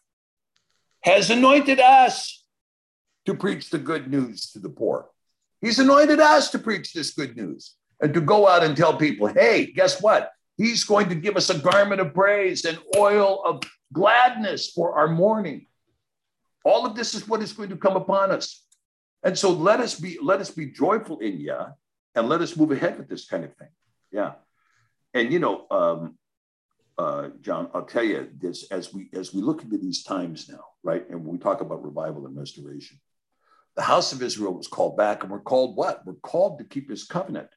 has 1.03 1.29
anointed 1.29 1.79
us 1.79 2.45
to 3.25 3.33
preach 3.33 3.69
the 3.69 3.77
good 3.77 4.09
news 4.09 4.51
to 4.51 4.59
the 4.59 4.69
poor. 4.69 5.09
He's 5.59 5.79
anointed 5.79 6.19
us 6.19 6.49
to 6.51 6.59
preach 6.59 6.93
this 6.93 7.13
good 7.13 7.35
news 7.35 7.75
and 7.99 8.13
to 8.13 8.21
go 8.21 8.47
out 8.47 8.63
and 8.63 8.75
tell 8.75 8.97
people, 8.97 9.27
hey, 9.27 9.71
guess 9.71 10.01
what? 10.01 10.31
He's 10.57 10.83
going 10.83 11.09
to 11.09 11.15
give 11.15 11.37
us 11.37 11.49
a 11.49 11.57
garment 11.57 12.01
of 12.01 12.13
praise 12.13 12.65
and 12.65 12.79
oil 12.97 13.43
of 13.45 13.61
gladness 13.93 14.71
for 14.71 14.93
our 14.93 15.07
mourning. 15.07 15.67
All 16.63 16.85
of 16.85 16.95
this 16.95 17.13
is 17.13 17.27
what 17.27 17.41
is 17.41 17.53
going 17.53 17.69
to 17.69 17.77
come 17.77 17.95
upon 17.95 18.31
us. 18.31 18.63
And 19.23 19.37
so 19.37 19.51
let 19.51 19.79
us 19.79 19.99
be 19.99 20.17
let 20.21 20.41
us 20.41 20.49
be 20.49 20.67
joyful 20.67 21.19
in 21.19 21.39
Yah 21.39 21.71
and 22.15 22.27
let 22.27 22.41
us 22.41 22.57
move 22.57 22.71
ahead 22.71 22.97
with 22.97 23.07
this 23.07 23.25
kind 23.25 23.43
of 23.43 23.55
thing. 23.55 23.69
Yeah. 24.11 24.33
And 25.13 25.31
you 25.31 25.39
know, 25.39 25.67
um, 25.69 26.17
uh, 26.97 27.29
John, 27.41 27.69
I'll 27.73 27.85
tell 27.85 28.03
you 28.03 28.29
this 28.37 28.71
as 28.71 28.93
we 28.93 29.09
as 29.13 29.33
we 29.33 29.41
look 29.41 29.63
into 29.63 29.77
these 29.77 30.03
times 30.03 30.49
now, 30.49 30.63
right? 30.83 31.07
And 31.09 31.25
we 31.25 31.37
talk 31.37 31.61
about 31.61 31.83
revival 31.83 32.25
and 32.25 32.37
restoration, 32.37 32.99
the 33.75 33.81
house 33.81 34.11
of 34.13 34.21
Israel 34.21 34.53
was 34.53 34.67
called 34.67 34.97
back, 34.97 35.23
and 35.23 35.31
we're 35.31 35.39
called 35.39 35.75
what? 35.75 36.05
We're 36.05 36.13
called 36.13 36.59
to 36.59 36.65
keep 36.65 36.89
His 36.89 37.03
covenant. 37.03 37.49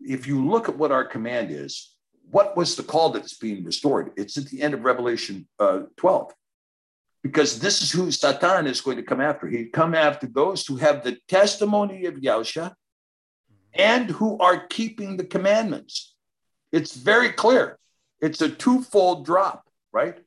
If 0.00 0.26
you 0.26 0.44
look 0.46 0.68
at 0.68 0.76
what 0.76 0.92
our 0.92 1.04
command 1.04 1.50
is, 1.50 1.94
what 2.30 2.56
was 2.56 2.76
the 2.76 2.82
call 2.82 3.10
that's 3.10 3.36
being 3.36 3.64
restored? 3.64 4.12
It's 4.16 4.36
at 4.36 4.46
the 4.46 4.62
end 4.62 4.74
of 4.74 4.84
Revelation 4.84 5.48
uh, 5.58 5.80
12, 5.96 6.32
because 7.22 7.60
this 7.60 7.82
is 7.82 7.90
who 7.90 8.10
Satan 8.10 8.66
is 8.66 8.80
going 8.80 8.96
to 8.96 9.02
come 9.02 9.20
after. 9.20 9.46
He'd 9.46 9.72
come 9.72 9.94
after 9.94 10.26
those 10.26 10.66
who 10.66 10.76
have 10.76 11.04
the 11.04 11.18
testimony 11.28 12.06
of 12.06 12.14
Yahusha 12.14 12.74
and 13.74 14.10
who 14.10 14.38
are 14.38 14.66
keeping 14.66 15.16
the 15.16 15.24
commandments. 15.24 16.14
It's 16.72 16.94
very 16.94 17.30
clear. 17.30 17.78
It's 18.20 18.40
a 18.40 18.48
twofold 18.48 19.24
drop, 19.24 19.68
right? 19.92 20.18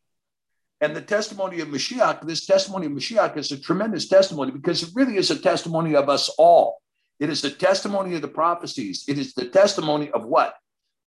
And 0.82 0.96
the 0.96 1.02
testimony 1.02 1.62
of 1.62 1.70
Mashiach, 1.70 2.26
this 2.26 2.46
testimony 2.46 2.88
of 2.88 2.92
Mashiach 2.92 3.38
is 3.38 3.52
a 3.52 3.60
tremendous 3.60 4.08
testimony 4.08 4.52
because 4.52 4.84
it 4.84 4.90
really 4.94 5.18
is 5.18 5.32
a 5.32 5.40
testimony 5.40 5.96
of 5.96 6.10
us 6.10 6.30
all. 6.38 6.82
It 7.20 7.30
is 7.30 7.42
the 7.42 7.52
testimony 7.52 8.16
of 8.16 8.22
the 8.22 8.28
prophecies. 8.28 9.06
It 9.08 9.18
is 9.18 9.34
the 9.34 9.46
testimony 9.46 10.12
of 10.12 10.26
what? 10.26 10.56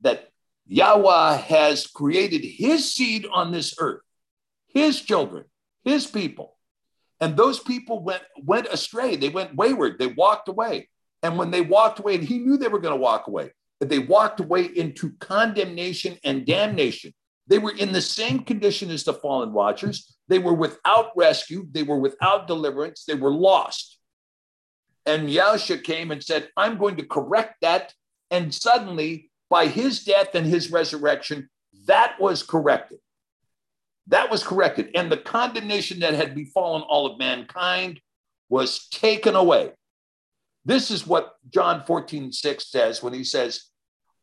That 0.01 0.29
Yahweh 0.67 1.37
has 1.37 1.87
created 1.87 2.43
his 2.45 2.93
seed 2.93 3.25
on 3.31 3.51
this 3.51 3.73
earth, 3.79 4.01
his 4.67 5.01
children, 5.01 5.45
his 5.83 6.05
people. 6.05 6.57
And 7.19 7.37
those 7.37 7.59
people 7.59 8.03
went, 8.03 8.23
went 8.43 8.67
astray. 8.67 9.15
They 9.15 9.29
went 9.29 9.55
wayward. 9.55 9.97
They 9.97 10.07
walked 10.07 10.49
away. 10.49 10.89
And 11.21 11.37
when 11.37 11.51
they 11.51 11.61
walked 11.61 11.99
away, 11.99 12.15
and 12.15 12.23
he 12.23 12.39
knew 12.39 12.57
they 12.57 12.67
were 12.67 12.79
going 12.79 12.95
to 12.95 13.01
walk 13.01 13.27
away, 13.27 13.51
that 13.79 13.89
they 13.89 13.99
walked 13.99 14.39
away 14.39 14.65
into 14.65 15.11
condemnation 15.19 16.17
and 16.23 16.45
damnation. 16.45 17.13
They 17.47 17.59
were 17.59 17.75
in 17.75 17.91
the 17.91 18.01
same 18.01 18.39
condition 18.39 18.89
as 18.89 19.03
the 19.03 19.13
fallen 19.13 19.53
watchers. 19.53 20.15
They 20.27 20.39
were 20.39 20.53
without 20.53 21.11
rescue. 21.15 21.67
They 21.71 21.83
were 21.83 21.99
without 21.99 22.47
deliverance. 22.47 23.03
They 23.05 23.15
were 23.15 23.33
lost. 23.33 23.99
And 25.05 25.27
Yahusha 25.27 25.83
came 25.83 26.11
and 26.11 26.23
said, 26.23 26.49
I'm 26.55 26.77
going 26.77 26.97
to 26.97 27.05
correct 27.05 27.55
that. 27.61 27.93
And 28.31 28.53
suddenly, 28.53 29.29
by 29.49 29.67
his 29.67 30.03
death 30.03 30.35
and 30.35 30.45
his 30.45 30.71
resurrection, 30.71 31.49
that 31.87 32.15
was 32.19 32.43
corrected. 32.43 32.99
That 34.07 34.29
was 34.29 34.43
corrected. 34.43 34.91
And 34.95 35.11
the 35.11 35.17
condemnation 35.17 35.99
that 35.99 36.13
had 36.13 36.35
befallen 36.35 36.81
all 36.81 37.05
of 37.05 37.19
mankind 37.19 37.99
was 38.49 38.87
taken 38.89 39.35
away. 39.35 39.71
This 40.65 40.91
is 40.91 41.05
what 41.05 41.33
John 41.49 41.83
14, 41.85 42.31
6 42.31 42.71
says 42.71 43.03
when 43.03 43.13
he 43.13 43.23
says, 43.23 43.65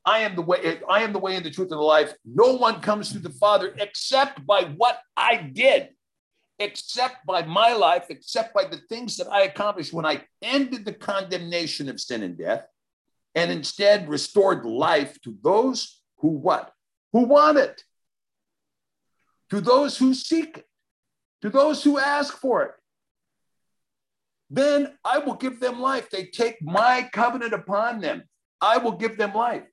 I 0.04 0.20
am 0.20 0.34
the 0.34 0.42
way, 0.42 0.80
I 0.88 1.02
am 1.02 1.12
the 1.12 1.18
way 1.18 1.36
and 1.36 1.44
the 1.44 1.50
truth 1.50 1.70
and 1.70 1.78
the 1.78 1.84
life. 1.84 2.14
No 2.24 2.54
one 2.54 2.80
comes 2.80 3.12
to 3.12 3.18
the 3.18 3.30
Father 3.30 3.74
except 3.78 4.46
by 4.46 4.62
what 4.76 4.98
I 5.16 5.36
did, 5.36 5.90
except 6.58 7.26
by 7.26 7.42
my 7.42 7.74
life, 7.74 8.06
except 8.08 8.54
by 8.54 8.64
the 8.64 8.78
things 8.88 9.16
that 9.18 9.28
I 9.28 9.42
accomplished 9.42 9.92
when 9.92 10.06
I 10.06 10.24
ended 10.40 10.84
the 10.84 10.94
condemnation 10.94 11.88
of 11.90 12.00
sin 12.00 12.22
and 12.22 12.38
death 12.38 12.66
and 13.34 13.50
instead 13.50 14.08
restored 14.08 14.64
life 14.64 15.20
to 15.22 15.36
those 15.42 16.00
who 16.18 16.28
what? 16.28 16.72
Who 17.12 17.24
want 17.24 17.58
it. 17.58 17.84
To 19.50 19.60
those 19.60 19.96
who 19.96 20.14
seek 20.14 20.58
it. 20.58 20.66
To 21.42 21.50
those 21.50 21.82
who 21.82 21.98
ask 21.98 22.36
for 22.36 22.62
it. 22.62 22.72
Then 24.50 24.92
I 25.04 25.18
will 25.18 25.34
give 25.34 25.60
them 25.60 25.80
life. 25.80 26.10
They 26.10 26.24
take 26.24 26.60
my 26.60 27.08
covenant 27.12 27.52
upon 27.52 28.00
them. 28.00 28.24
I 28.60 28.78
will 28.78 28.92
give 28.92 29.16
them 29.16 29.32
life. 29.32 29.64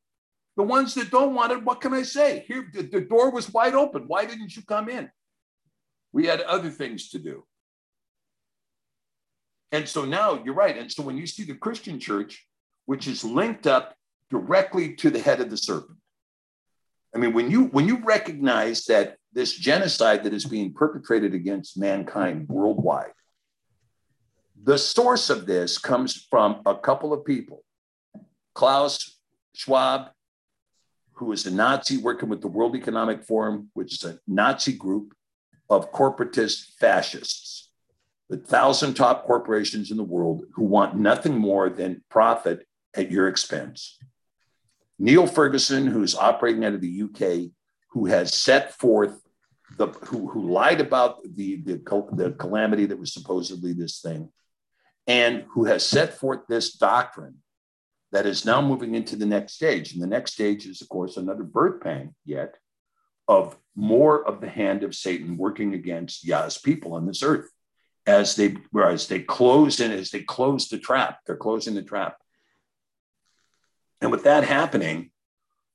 The 0.56 0.64
ones 0.64 0.94
that 0.96 1.12
don't 1.12 1.36
want 1.36 1.52
it, 1.52 1.64
what 1.64 1.82
can 1.82 1.94
I 1.94 2.04
say? 2.04 2.46
Here, 2.48 2.68
the, 2.74 2.84
the 2.84 3.02
door 3.02 3.32
was 3.32 3.52
wide 3.52 3.74
open. 3.74 4.04
Why 4.08 4.26
didn't 4.26 4.56
you 4.56 4.64
come 4.64 4.90
in? 4.90 5.10
We 6.12 6.26
had 6.26 6.42
other 6.42 6.70
things 6.70 7.10
to 7.10 7.20
do. 7.20 7.44
And 9.72 9.88
so 9.88 10.06
now 10.06 10.42
you're 10.44 10.54
right. 10.54 10.78
And 10.78 10.92
so 10.92 11.04
when 11.04 11.18
you 11.18 11.28
see 11.28 11.44
the 11.44 11.54
Christian 11.54 12.00
church, 12.00 12.48
which 12.86 13.08
is 13.08 13.24
linked 13.24 13.68
up 13.68 13.96
directly 14.30 14.96
to 14.96 15.10
the 15.10 15.20
head 15.20 15.42
of 15.42 15.50
the 15.50 15.58
serpent. 15.58 15.98
I 17.14 17.20
mean, 17.20 17.34
when 17.34 17.52
you 17.52 17.66
when 17.66 17.88
you 17.88 18.04
recognize 18.04 18.86
that 18.86 19.17
this 19.34 19.54
genocide 19.54 20.24
that 20.24 20.34
is 20.34 20.46
being 20.46 20.74
perpetrated 20.74 21.34
against 21.34 21.78
mankind 21.78 22.48
worldwide, 22.48 23.12
the 24.64 24.78
source 24.78 25.30
of 25.30 25.46
this 25.46 25.78
comes 25.78 26.28
from 26.30 26.62
a 26.66 26.76
couple 26.76 27.14
of 27.14 27.26
people, 27.26 27.64
Klaus 28.54 29.20
Schwab 29.54 30.10
who 31.18 31.32
is 31.32 31.48
a 31.48 31.52
Nazi 31.52 31.98
working 31.98 32.30
with 32.30 32.42
the 32.42 32.48
World 32.48 32.76
Economic 32.76 33.24
Forum, 33.24 33.70
which 33.74 33.94
is 33.94 34.04
a 34.04 34.20
Nazi 34.28 34.74
group 34.74 35.14
of 35.68 35.92
corporatist 35.92 36.76
fascists, 36.80 37.72
the 38.30 38.38
thousand 38.38 38.94
top 38.94 39.26
corporations 39.26 39.90
in 39.90 39.98
the 39.98 40.04
world 40.04 40.44
who 40.54 40.64
want 40.64 40.96
nothing 40.96 41.36
more 41.36 41.70
than 41.70 42.04
profit 42.10 42.68
at 42.96 43.12
your 43.12 43.28
expense. 43.28 43.98
Neil 45.00 45.26
Ferguson, 45.26 45.88
who's 45.88 46.16
operating 46.16 46.64
out 46.64 46.74
of 46.74 46.82
the 46.82 47.04
UK, 47.04 47.52
who 47.98 48.06
has 48.06 48.32
set 48.32 48.74
forth 48.74 49.20
the 49.76 49.88
who, 49.88 50.28
who 50.28 50.52
lied 50.52 50.80
about 50.80 51.18
the, 51.24 51.56
the, 51.64 51.82
the 52.14 52.36
calamity 52.38 52.86
that 52.86 53.00
was 53.00 53.12
supposedly 53.12 53.74
this 53.74 54.02
thing, 54.02 54.30
and 55.08 55.46
who 55.50 55.66
has 55.66 55.84
set 55.84 56.14
forth 56.14 56.42
this 56.48 56.74
doctrine 56.74 57.38
that 58.12 58.28
is 58.28 58.46
now 58.46 58.62
moving 58.62 58.94
into 58.94 59.16
the 59.16 59.26
next 59.26 59.54
stage. 59.54 59.94
And 59.94 60.02
the 60.02 60.08
next 60.08 60.34
stage 60.34 60.68
is, 60.68 60.80
of 60.84 60.90
course, 60.90 61.18
another 61.18 61.44
birth 61.44 61.82
pang 61.82 62.14
yet 62.24 62.58
of 63.28 63.58
more 63.76 64.26
of 64.28 64.42
the 64.42 64.50
hand 64.50 64.84
of 64.84 64.94
Satan 64.94 65.36
working 65.36 65.74
against 65.74 66.24
Yah's 66.24 66.60
people 66.60 66.94
on 66.94 67.08
this 67.08 67.24
earth 67.24 67.50
as 68.06 68.36
they 68.36 68.58
as 68.80 69.08
they 69.08 69.22
close 69.22 69.80
in 69.80 69.92
as 69.92 70.12
they 70.12 70.22
close 70.22 70.68
the 70.68 70.78
trap. 70.78 71.22
They're 71.26 71.36
closing 71.36 71.74
the 71.74 71.82
trap. 71.82 72.18
And 74.02 74.12
with 74.12 74.26
that 74.26 74.44
happening, 74.44 75.10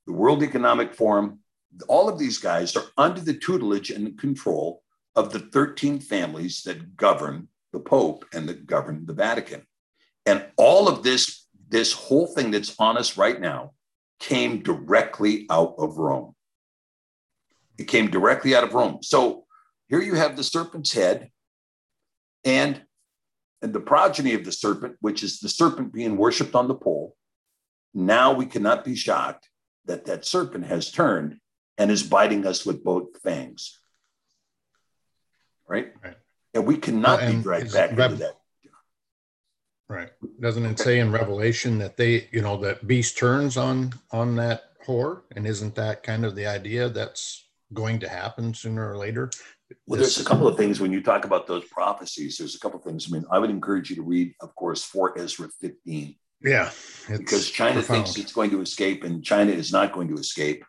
the 0.07 0.13
World 0.13 0.41
Economic 0.41 0.93
Forum, 0.93 1.39
all 1.87 2.09
of 2.09 2.19
these 2.19 2.37
guys 2.37 2.75
are 2.75 2.85
under 2.97 3.21
the 3.21 3.33
tutelage 3.33 3.89
and 3.89 4.17
control 4.17 4.83
of 5.15 5.31
the 5.31 5.39
13 5.39 5.99
families 5.99 6.63
that 6.63 6.95
govern 6.95 7.47
the 7.71 7.79
Pope 7.79 8.25
and 8.33 8.47
that 8.49 8.65
govern 8.65 9.05
the 9.05 9.13
Vatican. 9.13 9.65
And 10.25 10.45
all 10.57 10.87
of 10.87 11.03
this 11.03 11.43
this 11.69 11.91
whole 11.91 12.27
thing 12.27 12.51
that's 12.51 12.75
on 12.77 12.97
us 12.97 13.17
right 13.17 13.41
now 13.41 13.71
came 14.19 14.61
directly 14.61 15.47
out 15.49 15.73
of 15.79 15.97
Rome. 15.97 16.35
It 17.79 17.87
came 17.87 18.11
directly 18.11 18.55
out 18.55 18.63
of 18.63 18.75
Rome. 18.75 18.99
So 19.01 19.45
here 19.87 20.01
you 20.01 20.13
have 20.13 20.37
the 20.37 20.43
serpent's 20.43 20.93
head 20.93 21.31
and, 22.45 22.83
and 23.63 23.73
the 23.73 23.79
progeny 23.79 24.35
of 24.35 24.45
the 24.45 24.51
serpent, 24.51 24.97
which 24.99 25.23
is 25.23 25.39
the 25.39 25.49
serpent 25.49 25.91
being 25.91 26.15
worshiped 26.15 26.53
on 26.53 26.67
the 26.67 26.75
pole. 26.75 27.15
Now 27.93 28.33
we 28.33 28.45
cannot 28.45 28.85
be 28.85 28.95
shocked 28.95 29.49
that 29.85 30.05
that 30.05 30.25
serpent 30.25 30.67
has 30.67 30.91
turned 30.91 31.37
and 31.77 31.91
is 31.91 32.03
biting 32.03 32.45
us 32.45 32.65
with 32.65 32.83
both 32.83 33.21
fangs. 33.21 33.79
Right? 35.67 35.93
right. 36.03 36.17
And 36.53 36.65
we 36.65 36.77
cannot 36.77 37.21
well, 37.21 37.31
be 37.31 37.41
dragged 37.41 37.73
back 37.73 37.91
into 37.91 38.15
that 38.15 38.37
Right. 39.89 40.09
Doesn't 40.39 40.65
it 40.65 40.79
say 40.79 40.99
in 40.99 41.11
Revelation 41.11 41.77
that 41.79 41.97
they, 41.97 42.27
you 42.31 42.41
know, 42.41 42.57
that 42.57 42.87
beast 42.87 43.17
turns 43.17 43.57
on 43.57 43.93
on 44.11 44.35
that 44.37 44.63
whore? 44.85 45.21
And 45.35 45.45
isn't 45.45 45.75
that 45.75 46.03
kind 46.03 46.25
of 46.25 46.35
the 46.35 46.47
idea 46.47 46.89
that's 46.89 47.45
going 47.73 47.99
to 47.99 48.09
happen 48.09 48.53
sooner 48.53 48.89
or 48.89 48.97
later? 48.97 49.29
Well, 49.85 49.99
there's 49.99 50.19
a 50.19 50.25
couple 50.25 50.47
of 50.47 50.57
things 50.57 50.79
when 50.79 50.91
you 50.91 51.01
talk 51.01 51.25
about 51.25 51.47
those 51.47 51.65
prophecies. 51.65 52.37
There's 52.37 52.55
a 52.55 52.59
couple 52.59 52.79
of 52.79 52.85
things. 52.85 53.07
I 53.07 53.13
mean, 53.13 53.25
I 53.29 53.39
would 53.39 53.49
encourage 53.49 53.89
you 53.89 53.95
to 53.97 54.03
read, 54.03 54.33
of 54.39 54.55
course, 54.55 54.83
for 54.83 55.17
Ezra 55.17 55.49
15. 55.61 56.15
Yeah, 56.41 56.71
because 57.07 57.49
China 57.49 57.75
profound. 57.75 58.05
thinks 58.05 58.19
it's 58.19 58.33
going 58.33 58.49
to 58.49 58.61
escape, 58.61 59.03
and 59.03 59.23
China 59.23 59.51
is 59.51 59.71
not 59.71 59.93
going 59.93 60.09
to 60.09 60.15
escape. 60.15 60.65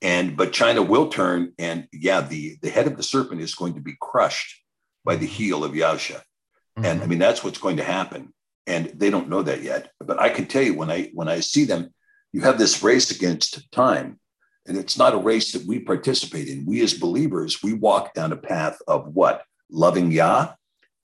And 0.00 0.36
but 0.36 0.52
China 0.52 0.82
will 0.82 1.08
turn, 1.08 1.52
and 1.58 1.88
yeah, 1.92 2.20
the 2.20 2.56
the 2.62 2.70
head 2.70 2.86
of 2.86 2.96
the 2.96 3.02
serpent 3.02 3.40
is 3.40 3.54
going 3.54 3.74
to 3.74 3.80
be 3.80 3.96
crushed 4.00 4.62
by 5.04 5.16
the 5.16 5.26
heel 5.26 5.64
of 5.64 5.74
Yasha. 5.74 6.14
Mm-hmm. 6.78 6.84
And 6.84 7.02
I 7.02 7.06
mean, 7.06 7.18
that's 7.18 7.42
what's 7.42 7.58
going 7.58 7.78
to 7.78 7.84
happen 7.84 8.32
and 8.68 8.92
they 8.94 9.08
don't 9.10 9.30
know 9.30 9.42
that 9.42 9.62
yet. 9.62 9.90
But 9.98 10.20
I 10.20 10.28
can 10.28 10.46
tell 10.46 10.62
you 10.62 10.74
when 10.74 10.90
I 10.90 11.10
when 11.14 11.26
I 11.26 11.40
see 11.40 11.64
them, 11.64 11.92
you 12.32 12.42
have 12.42 12.58
this 12.58 12.82
race 12.82 13.10
against 13.10 13.72
time, 13.72 14.20
and 14.66 14.76
it's 14.76 14.98
not 14.98 15.14
a 15.14 15.18
race 15.18 15.52
that 15.52 15.66
we 15.66 15.80
participate 15.80 16.48
in. 16.48 16.66
We 16.66 16.82
as 16.82 16.94
believers, 16.94 17.62
we 17.62 17.72
walk 17.72 18.14
down 18.14 18.30
a 18.30 18.36
path 18.36 18.78
of 18.86 19.14
what 19.14 19.42
loving 19.70 20.12
Yah 20.12 20.52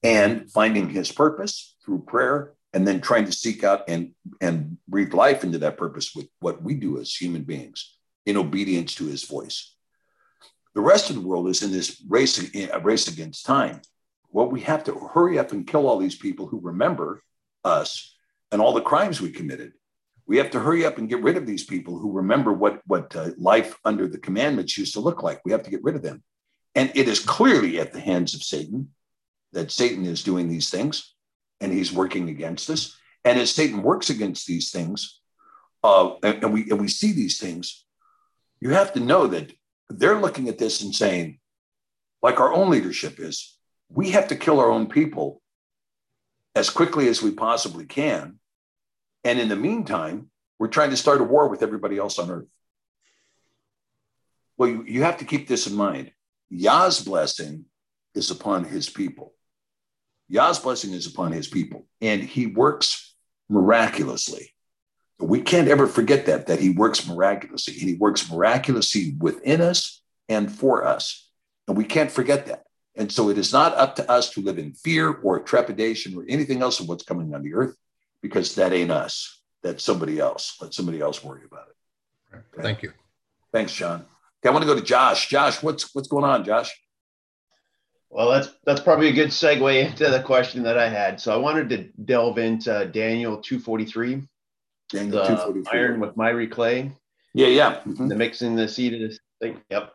and 0.03 0.51
finding 0.53 0.91
His 0.91 1.11
purpose 1.11 1.75
through 1.85 2.05
prayer, 2.05 2.53
and 2.75 2.87
then 2.87 3.01
trying 3.01 3.25
to 3.25 3.33
seek 3.33 3.65
out 3.65 3.89
and 3.89 4.13
and 4.41 4.77
breathe 4.87 5.15
life 5.15 5.43
into 5.43 5.59
that 5.59 5.79
purpose 5.79 6.13
with 6.15 6.29
what 6.41 6.63
we 6.63 6.75
do 6.75 7.01
as 7.01 7.15
human 7.15 7.43
beings 7.43 7.97
in 8.27 8.37
obedience 8.37 8.95
to 8.97 9.07
His 9.07 9.25
voice. 9.25 9.75
The 10.75 10.81
rest 10.81 11.09
of 11.09 11.17
the 11.17 11.23
world 11.23 11.49
is 11.49 11.63
in 11.63 11.71
this 11.71 12.03
race, 12.09 12.55
race 12.83 13.09
against 13.09 13.47
time. 13.47 13.81
Well, 14.31 14.49
we 14.49 14.61
have 14.63 14.85
to 14.85 14.95
hurry 14.95 15.39
up 15.39 15.53
and 15.53 15.67
kill 15.67 15.87
all 15.87 15.99
these 15.99 16.17
people 16.17 16.47
who 16.47 16.61
remember 16.61 17.23
us 17.65 18.17
and 18.51 18.61
all 18.61 18.73
the 18.73 18.81
crimes 18.81 19.21
we 19.21 19.31
committed. 19.31 19.73
We 20.27 20.39
have 20.39 20.51
to 20.51 20.61
hurry 20.61 20.85
up 20.85 20.99
and 20.99 21.09
get 21.09 21.23
rid 21.23 21.37
of 21.37 21.47
these 21.47 21.65
people 21.65 21.99
who 21.99 22.13
remember 22.13 22.53
what, 22.53 22.81
what 22.87 23.15
uh, 23.15 23.31
life 23.37 23.79
under 23.85 24.09
the 24.09 24.19
commandments 24.19 24.77
used 24.77 24.95
to 24.95 25.01
look 25.01 25.23
like. 25.23 25.41
We 25.45 25.53
have 25.53 25.63
to 25.65 25.71
get 25.71 25.85
rid 25.85 25.97
of 25.97 26.03
them. 26.03 26.23
And 26.75 26.91
it 26.95 27.09
is 27.09 27.21
clearly 27.21 27.79
at 27.79 27.93
the 27.93 28.01
hands 28.01 28.35
of 28.35 28.43
Satan 28.43 28.89
that 29.53 29.71
Satan 29.71 30.05
is 30.05 30.25
doing 30.25 30.49
these 30.49 30.71
things 30.71 31.15
and 31.61 31.73
he's 31.73 31.93
working 31.93 32.29
against 32.29 32.69
us. 32.71 32.97
And 33.25 33.39
as 33.39 33.53
Satan 33.53 33.83
works 33.83 34.11
against 34.11 34.47
these 34.47 34.71
things, 34.71 35.21
uh, 35.83 36.15
and, 36.23 36.43
and, 36.45 36.53
we, 36.53 36.63
and 36.71 36.81
we 36.81 36.89
see 36.89 37.13
these 37.13 37.39
things, 37.39 37.85
you 38.65 38.71
have 38.71 38.95
to 38.95 39.01
know 39.01 39.27
that 39.27 39.53
they're 39.91 40.19
looking 40.19 40.49
at 40.49 40.57
this 40.57 40.81
and 40.81 40.95
saying, 40.95 41.39
like 42.23 42.41
our 42.41 42.51
own 42.51 42.71
leadership 42.71 43.21
is, 43.21 43.59
we 43.91 44.13
have 44.13 44.29
to 44.29 44.37
kill 44.37 44.59
our 44.59 44.71
own 44.71 44.87
people 44.87 45.43
as 46.55 46.71
quickly 46.71 47.09
as 47.09 47.23
we 47.23 47.31
possibly 47.31 47.85
can. 47.85 48.39
And 49.23 49.39
in 49.39 49.51
the 49.51 49.57
meantime, 49.57 50.31
we're 50.59 50.69
trying 50.69 50.91
to 50.91 50.97
start 50.97 51.21
a 51.21 51.25
war 51.25 51.49
with 51.49 51.63
everybody 51.63 51.99
else 51.99 52.19
on 52.19 52.31
earth. 52.31 52.47
Well, 54.57 54.71
you, 54.71 54.85
you 54.85 55.03
have 55.03 55.19
to 55.19 55.27
keep 55.27 55.47
this 55.47 55.67
in 55.67 55.75
mind. 55.75 56.13
Yah's 56.49 57.05
blessing 57.05 57.67
is 58.15 58.31
upon 58.31 58.65
his 58.65 58.89
people. 58.89 59.35
Yah's 60.29 60.59
blessing 60.59 60.95
is 60.95 61.07
upon 61.07 61.33
his 61.33 61.49
people, 61.49 61.87
and 62.01 62.23
he 62.23 62.47
works 62.47 63.15
miraculously. 63.51 64.54
We 65.27 65.41
can't 65.41 65.69
ever 65.69 65.87
forget 65.87 66.27
that, 66.27 66.47
that 66.49 66.61
he 66.61 66.71
works 66.71 67.07
miraculously. 67.07 67.75
And 67.81 67.89
he 67.89 67.95
works 67.95 68.31
miraculously 68.31 69.15
within 69.19 69.61
us 69.61 70.03
and 70.29 70.51
for 70.53 70.85
us. 70.85 71.29
And 71.67 71.77
we 71.77 71.85
can't 71.85 72.11
forget 72.11 72.47
that. 72.47 72.65
And 72.97 73.11
so 73.11 73.29
it 73.31 73.39
is 73.39 73.53
not 73.53 73.75
up 73.77 73.97
to 73.97 74.11
us 74.11 74.31
to 74.31 74.41
live 74.41 74.59
in 74.59 74.73
fear 74.73 75.11
or 75.11 75.41
trepidation 75.41 76.17
or 76.17 76.25
anything 76.29 76.63
else 76.63 76.79
of 76.81 76.89
what's 76.89 77.05
coming 77.05 77.35
on 77.35 77.43
the 77.43 77.55
earth, 77.55 77.77
because 78.23 78.55
that 78.55 78.73
ain't 78.73 78.91
us. 78.91 79.41
That's 79.63 79.83
somebody 79.83 80.21
else. 80.21 80.57
Let 80.61 80.75
somebody 80.75 81.01
else 81.01 81.25
worry 81.25 81.43
about 81.45 81.69
it. 81.69 82.37
Okay? 82.37 82.63
Thank 82.63 82.83
you. 82.83 82.93
Thanks, 83.53 83.73
John. 83.73 84.01
Okay, 84.41 84.51
I 84.51 84.51
want 84.51 84.63
to 84.63 84.67
go 84.67 84.79
to 84.79 84.85
Josh. 84.85 85.29
Josh, 85.29 85.63
what's 85.63 85.95
what's 85.95 86.09
going 86.09 86.25
on, 86.25 86.45
Josh? 86.45 86.71
Well, 88.11 88.31
that's 88.31 88.51
that's 88.65 88.81
probably 88.81 89.09
a 89.09 89.13
good 89.13 89.31
segue 89.31 89.89
into 89.89 90.11
the 90.11 90.23
question 90.23 90.63
that 90.65 90.79
I 90.79 90.89
had. 90.89 91.21
So 91.21 91.33
I 91.33 91.37
wanted 91.37 91.69
to 91.71 91.89
delve 92.05 92.39
into 92.39 92.87
Daniel 92.93 93.39
243. 93.39 94.29
Daniel 94.91 95.25
243. 95.25 95.79
Iron 95.79 96.01
with 96.01 96.17
miry 96.17 96.47
clay. 96.47 96.93
Yeah, 97.35 97.49
yeah. 97.49 97.75
Mm-hmm. 97.87 98.09
The 98.09 98.15
mixing 98.15 98.55
the 98.55 98.69
seed 98.69 98.95
of 98.95 99.01
this 99.01 99.19
thing. 99.41 99.61
Yep. 99.71 99.93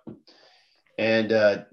And 0.98 1.32
uh, 1.32 1.64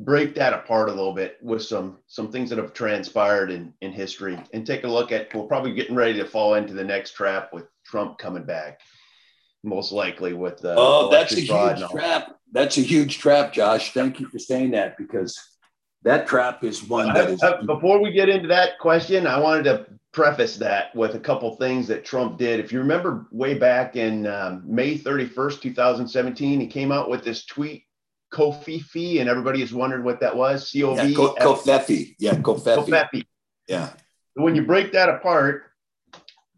break 0.00 0.34
that 0.34 0.52
apart 0.52 0.88
a 0.88 0.92
little 0.92 1.14
bit 1.14 1.36
with 1.42 1.62
some 1.62 1.98
some 2.06 2.30
things 2.30 2.50
that 2.50 2.58
have 2.58 2.72
transpired 2.72 3.50
in 3.50 3.72
in 3.80 3.92
history 3.92 4.38
and 4.52 4.66
take 4.66 4.84
a 4.84 4.88
look 4.88 5.12
at 5.12 5.34
we're 5.34 5.46
probably 5.46 5.72
getting 5.72 5.94
ready 5.94 6.14
to 6.18 6.24
fall 6.24 6.54
into 6.54 6.74
the 6.74 6.84
next 6.84 7.12
trap 7.12 7.50
with 7.52 7.64
Trump 7.84 8.18
coming 8.18 8.44
back. 8.44 8.80
most 9.62 9.92
likely 9.92 10.32
with 10.32 10.58
the. 10.58 10.74
Oh, 10.76 11.10
that's 11.10 11.32
a 11.32 11.40
huge 11.40 11.90
trap. 11.90 12.36
That's 12.52 12.78
a 12.78 12.82
huge 12.82 13.18
trap, 13.18 13.52
Josh. 13.52 13.92
Thank 13.92 14.20
you 14.20 14.28
for 14.28 14.38
saying 14.38 14.72
that 14.72 14.96
because 14.98 15.38
that 16.02 16.26
trap 16.26 16.64
is 16.64 16.82
one 16.82 17.12
that 17.12 17.30
is. 17.30 17.42
Uh, 17.42 17.62
Before 17.62 18.00
we 18.02 18.12
get 18.12 18.28
into 18.28 18.48
that 18.48 18.78
question, 18.78 19.26
I 19.26 19.38
wanted 19.38 19.64
to 19.64 19.86
preface 20.12 20.56
that 20.56 20.94
with 20.96 21.14
a 21.14 21.20
couple 21.20 21.54
things 21.56 21.86
that 21.88 22.04
Trump 22.04 22.38
did. 22.38 22.58
If 22.58 22.72
you 22.72 22.78
remember 22.80 23.26
way 23.30 23.54
back 23.54 23.96
in 23.96 24.26
um, 24.26 24.62
May 24.66 24.98
31st, 24.98 25.60
2017, 25.60 26.60
he 26.60 26.66
came 26.66 26.90
out 26.90 27.08
with 27.10 27.22
this 27.22 27.44
tweet, 27.44 27.84
Covfefe, 28.32 29.20
and 29.20 29.28
everybody 29.28 29.60
has 29.60 29.72
wondered 29.72 30.04
what 30.04 30.20
that 30.20 30.34
was. 30.34 30.68
C 30.70 30.82
O 30.84 30.94
Yeah, 30.94 31.06
V. 31.06 31.14
Ko- 31.14 31.34
Covfefe. 31.34 32.14
Yeah, 32.18 32.34
Covfefe. 32.36 32.86
Covfefe. 32.86 33.24
Yeah. 33.68 33.90
When 34.34 34.54
you 34.56 34.62
break 34.64 34.92
that 34.92 35.08
apart, 35.08 35.64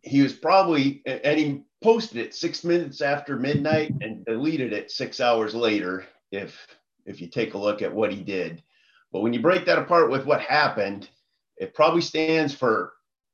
he 0.03 0.23
was 0.23 0.33
probably, 0.33 1.03
and 1.07 1.39
he 1.39 1.63
posted 1.83 2.19
it 2.19 2.35
six 2.35 2.65
minutes 2.65 3.01
after 3.01 3.37
midnight 3.37 3.93
and 4.01 4.25
deleted 4.25 4.73
it 4.73 4.91
six 4.91 5.21
hours 5.21 5.55
later. 5.55 6.07
If 6.31 6.67
if 7.05 7.21
you 7.21 7.27
take 7.29 7.55
a 7.55 7.59
look 7.59 7.83
at 7.83 7.93
what 7.93 8.13
he 8.13 8.23
did, 8.23 8.63
but 9.13 9.21
when 9.21 9.33
you 9.33 9.41
break 9.41 9.67
that 9.67 9.79
apart 9.79 10.11
with 10.11 10.25
what 10.25 10.41
happened, 10.41 11.09
it 11.57 11.75
probably 11.75 12.01
stands 12.01 12.55
for 12.55 12.93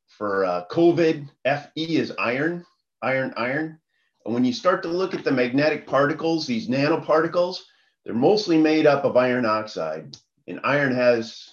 for 0.09 0.45
uh, 0.45 0.65
COVID. 0.71 1.29
Fe 1.45 1.71
is 1.77 2.13
iron, 2.19 2.65
iron, 3.03 3.33
iron. 3.37 3.79
And 4.25 4.35
when 4.35 4.45
you 4.45 4.53
start 4.53 4.83
to 4.83 4.89
look 4.89 5.15
at 5.15 5.25
the 5.25 5.31
magnetic 5.31 5.87
particles, 5.87 6.47
these 6.47 6.69
nanoparticles, 6.69 7.61
they're 8.05 8.15
mostly 8.15 8.59
made 8.59 8.87
up 8.87 9.05
of 9.05 9.17
iron 9.17 9.47
oxide, 9.47 10.17
and 10.47 10.61
iron 10.65 10.95
has 10.95 11.51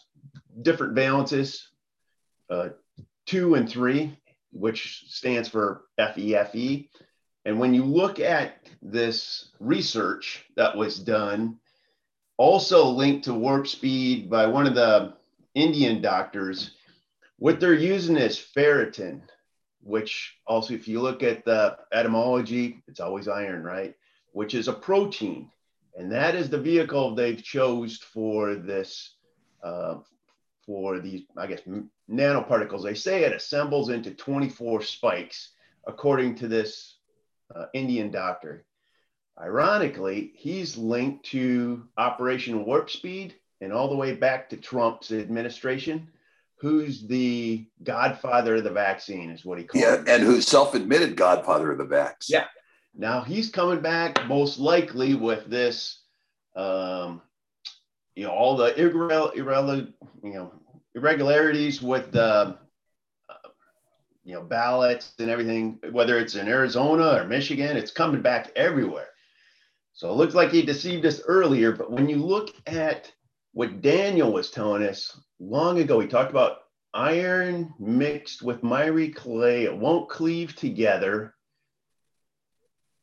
different 0.62 0.96
valences, 0.96 1.62
uh, 2.50 2.70
two 3.26 3.56
and 3.56 3.70
three, 3.70 4.18
which 4.52 5.06
stands 5.08 5.50
for 5.50 5.84
FEFE. 6.00 6.90
And 7.46 7.60
when 7.60 7.74
you 7.74 7.84
look 7.84 8.20
at 8.20 8.58
this 8.82 9.50
research 9.60 10.46
that 10.56 10.76
was 10.76 10.98
done, 10.98 11.60
also 12.38 12.86
linked 12.86 13.26
to 13.26 13.34
warp 13.34 13.68
speed 13.68 14.30
by 14.30 14.46
one 14.46 14.68
of 14.68 14.76
the 14.76 15.14
Indian 15.54 16.02
doctors, 16.02 16.72
what 17.38 17.60
they're 17.60 17.74
using 17.74 18.18
is 18.18 18.38
ferritin, 18.38 19.22
which 19.82 20.36
also, 20.48 20.74
if 20.74 20.88
you 20.88 21.02
look 21.02 21.24
at 21.24 21.46
the 21.46 21.78
etymology, 21.94 22.84
it's 22.88 23.00
always 23.00 23.28
iron, 23.28 23.64
right? 23.64 23.96
Which 24.32 24.54
is 24.54 24.68
a 24.68 24.74
protein. 24.74 25.52
And 25.96 26.12
that 26.12 26.36
is 26.36 26.50
the 26.50 26.60
vehicle 26.60 27.16
they've 27.16 27.42
chose 27.42 27.98
for 27.98 28.56
this, 28.56 29.16
uh, 29.64 30.00
for 30.66 31.00
these, 31.00 31.24
I 31.38 31.48
guess, 31.48 31.62
nanoparticles. 32.10 32.84
They 32.84 32.96
say 32.96 33.24
it 33.24 33.34
assembles 33.34 33.90
into 33.90 34.12
24 34.12 34.82
spikes, 34.82 35.52
according 35.88 36.36
to 36.36 36.48
this 36.48 36.98
uh, 37.56 37.66
Indian 37.74 38.12
doctor. 38.12 38.66
Ironically, 39.40 40.32
he's 40.36 40.78
linked 40.78 41.26
to 41.28 41.84
Operation 41.98 42.66
Warp 42.66 42.90
Speed 42.90 43.36
and 43.62 43.74
all 43.74 43.90
the 43.90 43.96
way 43.96 44.14
back 44.14 44.50
to 44.50 44.58
Trump's 44.58 45.12
administration, 45.12 46.08
who's 46.60 47.06
the 47.06 47.66
godfather 47.84 48.56
of 48.56 48.64
the 48.64 48.70
vaccine, 48.72 49.30
is 49.30 49.44
what 49.44 49.58
he 49.58 49.66
calls 49.66 49.84
Yeah, 49.84 49.96
it. 49.96 50.08
and 50.08 50.24
who's 50.24 50.48
self-admitted 50.48 51.18
godfather 51.18 51.72
of 51.72 51.78
the 51.78 51.86
vax. 51.86 52.30
Yeah. 52.30 52.46
Now 52.98 53.22
he's 53.22 53.50
coming 53.50 53.82
back 53.82 54.26
most 54.28 54.58
likely 54.58 55.16
with 55.16 55.48
this, 55.48 56.02
um, 56.56 57.22
you 58.16 58.24
know, 58.24 58.32
all 58.32 58.56
the 58.56 58.80
irrel, 58.80 59.34
irrel, 59.36 59.88
you 60.24 60.34
know, 60.34 60.54
irregularities 60.96 61.82
with 61.82 62.14
the, 62.14 62.58
uh, 63.30 63.36
you 64.24 64.34
know, 64.34 64.44
ballots 64.44 65.12
and 65.20 65.30
everything, 65.30 65.78
whether 65.92 66.18
it's 66.18 66.36
in 66.36 66.48
Arizona 66.48 67.18
or 67.22 67.26
Michigan, 67.26 67.76
it's 67.76 67.92
coming 67.92 68.22
back 68.22 68.50
everywhere. 68.56 69.08
So 69.96 70.12
it 70.12 70.16
looks 70.18 70.36
like 70.36 70.52
he 70.52 70.62
deceived 70.62 71.06
us 71.06 71.22
earlier, 71.26 71.72
but 71.72 71.90
when 71.90 72.10
you 72.10 72.18
look 72.18 72.54
at 72.68 73.12
what 73.54 73.82
Daniel 73.82 74.34
was 74.34 74.52
telling 74.52 74.84
us 74.84 75.18
long 75.40 75.80
ago, 75.80 76.02
he 76.02 76.08
talked 76.08 76.32
about 76.32 76.58
iron 76.94 77.74
mixed 77.80 78.42
with 78.42 78.62
miry 78.62 79.10
clay. 79.10 79.64
It 79.64 79.76
won't 79.76 80.10
cleave 80.10 80.54
together 80.54 81.34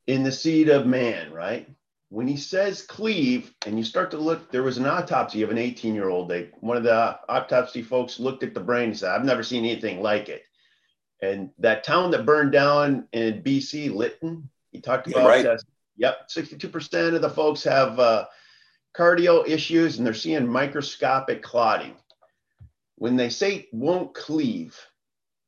in 0.06 0.22
the 0.22 0.30
seed 0.30 0.68
of 0.68 0.86
man, 0.86 1.32
right? 1.32 1.66
When 2.10 2.28
he 2.28 2.36
says 2.36 2.82
cleave, 2.82 3.54
and 3.64 3.78
you 3.78 3.84
start 3.84 4.10
to 4.10 4.18
look, 4.18 4.52
there 4.52 4.62
was 4.62 4.76
an 4.76 4.84
autopsy 4.84 5.40
of 5.40 5.50
an 5.50 5.56
18 5.56 5.94
year 5.94 6.10
old. 6.10 6.28
They 6.28 6.50
one 6.60 6.76
of 6.76 6.82
the 6.82 7.18
autopsy 7.26 7.80
folks 7.80 8.20
looked 8.20 8.42
at 8.42 8.52
the 8.52 8.60
brain 8.60 8.90
and 8.90 8.98
said, 8.98 9.12
I've 9.12 9.24
never 9.24 9.42
seen 9.42 9.64
anything 9.64 10.02
like 10.02 10.28
it. 10.28 10.42
And 11.22 11.52
that 11.58 11.84
town 11.84 12.10
that 12.10 12.26
burned 12.26 12.52
down 12.52 13.08
in 13.12 13.42
BC, 13.42 13.94
Lytton, 13.94 14.50
he 14.72 14.82
talked 14.82 15.08
Yeah, 15.08 15.20
about 15.20 15.28
right. 15.28 15.58
Yep, 15.96 16.28
62% 16.28 17.14
of 17.14 17.22
the 17.22 17.30
folks 17.30 17.62
have 17.64 17.98
uh, 17.98 18.26
cardio 18.96 19.46
issues 19.46 19.98
and 19.98 20.06
they're 20.06 20.14
seeing 20.14 20.46
microscopic 20.46 21.42
clotting. 21.42 21.94
When 22.96 23.16
they 23.16 23.30
say 23.30 23.68
won't 23.72 24.14
cleave, 24.14 24.78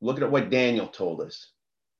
look 0.01 0.21
at 0.21 0.29
what 0.29 0.49
Daniel 0.49 0.87
told 0.87 1.21
us. 1.21 1.51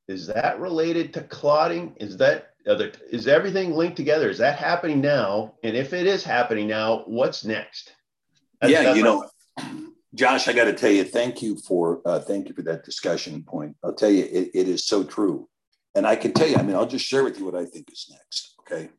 Is 0.07 0.27
that 0.27 0.59
related 0.59 1.13
to 1.13 1.21
clotting? 1.21 1.95
Is 1.97 2.17
that 2.17 2.49
other, 2.67 2.91
is 3.11 3.27
everything 3.27 3.73
linked 3.73 3.97
together? 3.97 4.29
Is 4.29 4.37
that 4.39 4.57
happening 4.57 5.01
now? 5.01 5.55
And 5.63 5.75
if 5.75 5.93
it 5.93 6.05
is 6.05 6.23
happening 6.23 6.67
now, 6.67 7.03
what's 7.05 7.45
next? 7.45 7.93
That's- 8.61 8.71
yeah, 8.71 8.83
that's 8.83 8.97
you 8.97 9.03
know, 9.03 9.29
Josh, 10.15 10.47
I 10.47 10.53
got 10.53 10.65
to 10.65 10.73
tell 10.73 10.91
you, 10.91 11.03
thank 11.03 11.41
you 11.41 11.57
for 11.57 12.01
uh, 12.05 12.19
thank 12.19 12.47
you 12.47 12.55
for 12.55 12.61
that 12.63 12.85
discussion 12.85 13.43
point. 13.43 13.75
I'll 13.83 13.93
tell 13.93 14.09
you, 14.09 14.23
it, 14.23 14.51
it 14.53 14.69
is 14.69 14.87
so 14.87 15.03
true, 15.03 15.49
and 15.95 16.05
I 16.05 16.15
can 16.15 16.33
tell 16.33 16.47
you. 16.47 16.57
I 16.57 16.61
mean, 16.61 16.75
I'll 16.75 16.85
just 16.85 17.05
share 17.05 17.23
with 17.23 17.39
you 17.39 17.45
what 17.45 17.55
I 17.55 17.65
think 17.65 17.91
is 17.91 18.07
next. 18.11 18.55
Okay, 18.59 18.89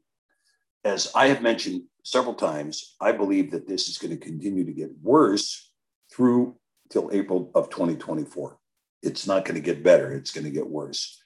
as 0.84 1.12
I 1.14 1.28
have 1.28 1.42
mentioned 1.42 1.82
several 2.02 2.34
times, 2.34 2.96
I 3.00 3.12
believe 3.12 3.50
that 3.50 3.68
this 3.68 3.88
is 3.88 3.98
going 3.98 4.18
to 4.18 4.24
continue 4.24 4.64
to 4.64 4.72
get 4.72 4.90
worse 5.02 5.70
through 6.12 6.56
till 6.90 7.10
April 7.12 7.50
of 7.54 7.68
2024. 7.70 8.58
It's 9.02 9.26
not 9.26 9.44
going 9.44 9.56
to 9.56 9.60
get 9.60 9.84
better; 9.84 10.12
it's 10.12 10.32
going 10.32 10.44
to 10.44 10.50
get 10.50 10.68
worse, 10.68 11.22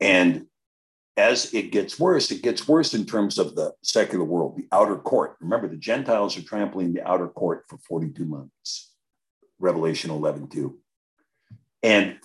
and 0.00 0.46
as 1.16 1.54
it 1.54 1.70
gets 1.70 1.98
worse, 1.98 2.30
it 2.30 2.42
gets 2.42 2.66
worse 2.66 2.92
in 2.92 3.06
terms 3.06 3.38
of 3.38 3.54
the 3.54 3.72
secular 3.82 4.24
world, 4.24 4.56
the 4.56 4.66
outer 4.72 4.96
court. 4.96 5.36
Remember, 5.40 5.68
the 5.68 5.76
Gentiles 5.76 6.36
are 6.36 6.42
trampling 6.42 6.92
the 6.92 7.08
outer 7.08 7.28
court 7.28 7.64
for 7.68 7.78
42 7.78 8.24
months. 8.24 8.92
Revelation 9.60 10.10
11, 10.10 10.48
2. 10.48 10.76
And 11.84 12.16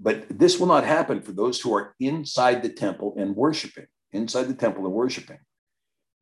but 0.00 0.26
this 0.30 0.58
will 0.58 0.66
not 0.66 0.84
happen 0.84 1.20
for 1.20 1.32
those 1.32 1.60
who 1.60 1.74
are 1.74 1.94
inside 2.00 2.62
the 2.62 2.68
temple 2.70 3.14
and 3.18 3.36
worshiping, 3.36 3.86
inside 4.12 4.44
the 4.44 4.54
temple 4.54 4.86
and 4.86 4.94
worshiping. 4.94 5.38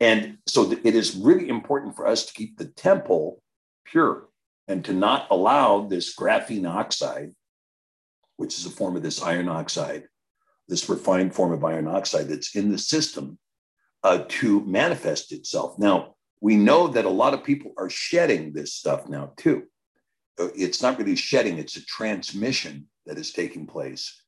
And 0.01 0.39
so 0.47 0.71
it 0.71 0.95
is 0.95 1.17
really 1.17 1.49
important 1.49 1.97
for 1.97 2.07
us 2.07 2.27
to 2.27 2.33
keep 2.33 2.59
the 2.59 2.67
temple 2.67 3.43
pure 3.85 4.29
and 4.67 4.85
to 4.85 4.93
not 4.93 5.29
allow 5.31 5.87
this 5.87 6.15
graphene 6.15 6.69
oxide, 6.69 7.33
which 8.37 8.59
is 8.59 8.67
a 8.67 8.71
form 8.71 8.97
of 8.97 9.03
this 9.03 9.23
iron 9.23 9.49
oxide, 9.49 10.05
this 10.69 10.89
refined 10.89 11.35
form 11.35 11.53
of 11.53 11.65
iron 11.65 11.89
oxide 11.89 12.29
that's 12.29 12.55
in 12.55 12.71
the 12.71 12.79
system, 12.79 13.39
uh, 14.05 14.25
to 14.29 14.61
manifest 14.65 15.33
itself. 15.33 15.79
Now, 15.79 16.15
we 16.41 16.55
know 16.55 16.87
that 16.89 17.05
a 17.05 17.11
lot 17.11 17.35
of 17.35 17.43
people 17.43 17.73
are 17.77 17.91
shedding 17.91 18.53
this 18.53 18.75
stuff 18.75 19.09
now, 19.09 19.33
too. 19.37 19.65
Uh, 20.39 20.49
It's 20.55 20.83
not 20.83 20.99
really 20.99 21.17
shedding, 21.17 21.59
it's 21.59 21.77
a 21.77 21.85
transmission 21.85 22.87
that 23.09 23.19
is 23.19 23.33
taking 23.33 23.67
place 23.67 24.23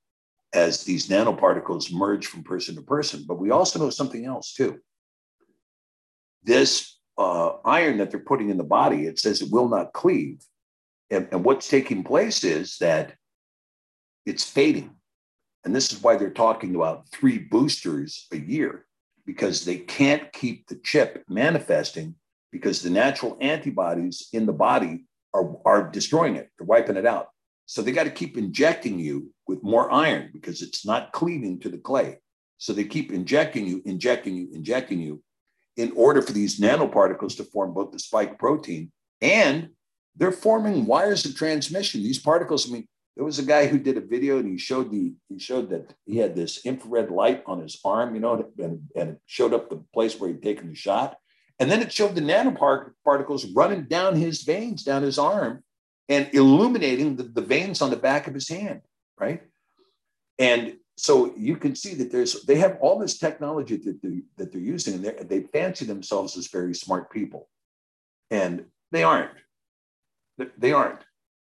as 0.52 0.82
these 0.82 1.08
nanoparticles 1.08 1.92
merge 1.92 2.26
from 2.26 2.42
person 2.42 2.74
to 2.74 2.82
person. 2.82 3.24
But 3.28 3.38
we 3.38 3.50
also 3.50 3.78
know 3.78 3.90
something 3.90 4.24
else, 4.24 4.52
too. 4.54 4.80
This 6.42 6.98
uh, 7.16 7.52
iron 7.64 7.98
that 7.98 8.10
they're 8.10 8.18
putting 8.18 8.50
in 8.50 8.56
the 8.56 8.64
body, 8.64 9.06
it 9.06 9.18
says 9.18 9.42
it 9.42 9.52
will 9.52 9.68
not 9.68 9.92
cleave. 9.92 10.42
And, 11.10 11.28
and 11.30 11.44
what's 11.44 11.68
taking 11.68 12.02
place 12.02 12.42
is 12.42 12.78
that 12.78 13.12
it's 14.24 14.42
fading. 14.42 14.96
And 15.64 15.76
this 15.76 15.92
is 15.92 16.02
why 16.02 16.16
they're 16.16 16.30
talking 16.30 16.74
about 16.74 17.08
three 17.10 17.38
boosters 17.38 18.26
a 18.32 18.38
year, 18.38 18.86
because 19.26 19.64
they 19.64 19.76
can't 19.76 20.32
keep 20.32 20.66
the 20.66 20.80
chip 20.82 21.22
manifesting 21.28 22.14
because 22.50 22.82
the 22.82 22.90
natural 22.90 23.36
antibodies 23.40 24.28
in 24.32 24.46
the 24.46 24.52
body 24.52 25.04
are, 25.34 25.56
are 25.64 25.90
destroying 25.90 26.36
it, 26.36 26.48
they're 26.58 26.66
wiping 26.66 26.96
it 26.96 27.06
out. 27.06 27.28
So 27.70 27.82
they 27.82 27.92
got 27.92 28.02
to 28.02 28.10
keep 28.10 28.36
injecting 28.36 28.98
you 28.98 29.32
with 29.46 29.62
more 29.62 29.92
iron 29.92 30.30
because 30.32 30.60
it's 30.60 30.84
not 30.84 31.12
cleaving 31.12 31.60
to 31.60 31.68
the 31.68 31.78
clay. 31.78 32.18
So 32.58 32.72
they 32.72 32.82
keep 32.82 33.12
injecting 33.12 33.64
you, 33.64 33.80
injecting 33.84 34.34
you, 34.34 34.48
injecting 34.52 34.98
you 34.98 35.22
in 35.76 35.92
order 35.94 36.20
for 36.20 36.32
these 36.32 36.58
nanoparticles 36.58 37.36
to 37.36 37.44
form 37.44 37.72
both 37.72 37.92
the 37.92 38.00
spike 38.00 38.40
protein 38.40 38.90
and 39.20 39.68
they're 40.16 40.32
forming 40.32 40.84
wires 40.84 41.24
of 41.24 41.36
transmission. 41.36 42.02
These 42.02 42.18
particles, 42.18 42.68
I 42.68 42.72
mean, 42.72 42.88
there 43.14 43.24
was 43.24 43.38
a 43.38 43.44
guy 43.44 43.68
who 43.68 43.78
did 43.78 43.96
a 43.96 44.00
video 44.00 44.40
and 44.40 44.48
he 44.48 44.58
showed 44.58 44.90
the 44.90 45.14
he 45.28 45.38
showed 45.38 45.70
that 45.70 45.94
he 46.06 46.16
had 46.16 46.34
this 46.34 46.66
infrared 46.66 47.12
light 47.12 47.44
on 47.46 47.60
his 47.60 47.78
arm, 47.84 48.16
you 48.16 48.20
know, 48.20 48.50
and, 48.58 48.80
and 48.96 49.16
showed 49.26 49.54
up 49.54 49.70
the 49.70 49.84
place 49.94 50.18
where 50.18 50.30
he'd 50.30 50.42
taken 50.42 50.68
the 50.70 50.74
shot. 50.74 51.18
And 51.60 51.70
then 51.70 51.82
it 51.82 51.92
showed 51.92 52.16
the 52.16 52.20
nanoparticles 52.20 53.52
running 53.54 53.84
down 53.84 54.16
his 54.16 54.42
veins, 54.42 54.82
down 54.82 55.04
his 55.04 55.20
arm, 55.20 55.62
and 56.10 56.28
illuminating 56.34 57.16
the, 57.16 57.22
the 57.22 57.40
veins 57.40 57.80
on 57.80 57.88
the 57.88 57.96
back 57.96 58.26
of 58.26 58.34
his 58.34 58.48
hand, 58.48 58.82
right? 59.18 59.42
And 60.38 60.76
so 60.98 61.32
you 61.36 61.56
can 61.56 61.74
see 61.74 61.94
that 61.94 62.12
there's 62.12 62.42
they 62.42 62.56
have 62.56 62.76
all 62.82 62.98
this 62.98 63.16
technology 63.16 63.76
that, 63.76 64.02
they, 64.02 64.20
that 64.36 64.52
they're 64.52 64.60
using 64.60 64.94
and 64.94 65.04
they 65.04 65.24
they 65.24 65.46
fancy 65.46 65.86
themselves 65.86 66.36
as 66.36 66.48
very 66.48 66.74
smart 66.74 67.10
people. 67.10 67.48
And 68.30 68.66
they 68.92 69.02
aren't. 69.02 69.30
They 70.58 70.72
aren't. 70.72 71.00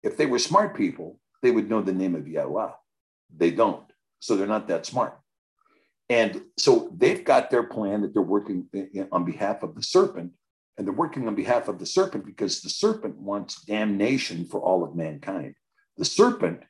If 0.05 0.17
they 0.17 0.27
were 0.27 0.39
smart 0.39 0.77
people 0.77 1.19
they 1.43 1.51
would 1.51 1.69
know 1.69 1.83
the 1.83 1.93
name 1.93 2.15
of 2.15 2.29
yahweh. 2.29 2.71
They 3.37 3.51
don't. 3.51 3.85
So 4.21 4.37
they're 4.37 4.47
not 4.47 4.69
that 4.69 4.87
smart. 4.87 5.19
And 6.09 6.43
so 6.59 6.91
they've 6.95 7.25
got 7.25 7.51
their 7.51 7.63
plan 7.63 8.03
that 8.03 8.13
they're 8.13 8.23
working 8.23 8.67
eh, 8.75 8.87
eh, 8.95 9.05
on 9.13 9.25
behalf 9.25 9.63
of 9.63 9.75
the 9.75 9.83
serpent 9.83 10.33
and 10.79 10.87
they're 10.87 10.95
working 10.95 11.27
on 11.29 11.35
behalf 11.35 11.69
of 11.69 11.79
the 11.79 11.87
serpent 11.87 12.25
because 12.25 12.61
the 12.61 12.71
serpent 12.71 13.17
wants 13.19 13.63
damnation 13.65 14.45
for 14.45 14.61
all 14.61 14.83
of 14.83 14.95
mankind 14.95 15.55
the 16.01 16.05
serpent 16.07 16.63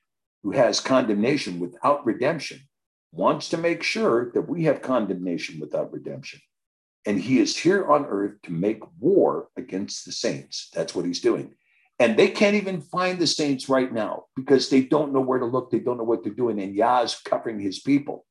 who 0.42 0.50
has 0.50 0.80
condemnation 0.80 1.60
without 1.60 2.04
redemption 2.04 2.60
wants 3.12 3.48
to 3.48 3.56
make 3.56 3.82
sure 3.82 4.32
that 4.32 4.48
we 4.48 4.64
have 4.64 4.82
condemnation 4.82 5.60
without 5.60 5.92
redemption. 5.92 6.40
And 7.06 7.20
he 7.20 7.38
is 7.38 7.56
here 7.56 7.86
on 7.86 8.06
earth 8.06 8.42
to 8.42 8.52
make 8.52 8.82
war 8.98 9.48
against 9.56 10.04
the 10.04 10.12
saints. 10.12 10.68
That's 10.74 10.94
what 10.94 11.04
he's 11.04 11.20
doing. 11.20 11.54
And 11.98 12.16
they 12.16 12.28
can't 12.28 12.56
even 12.56 12.80
find 12.80 13.18
the 13.18 13.26
saints 13.26 13.68
right 13.68 13.92
now 13.92 14.24
because 14.34 14.68
they 14.68 14.82
don't 14.82 15.12
know 15.12 15.20
where 15.20 15.38
to 15.38 15.46
look. 15.46 15.70
They 15.70 15.78
don't 15.78 15.98
know 15.98 16.04
what 16.04 16.24
they're 16.24 16.32
doing. 16.32 16.60
And 16.60 16.74
Yah 16.74 17.02
is 17.02 17.14
covering 17.14 17.60
his 17.60 17.80
people. 17.80 18.26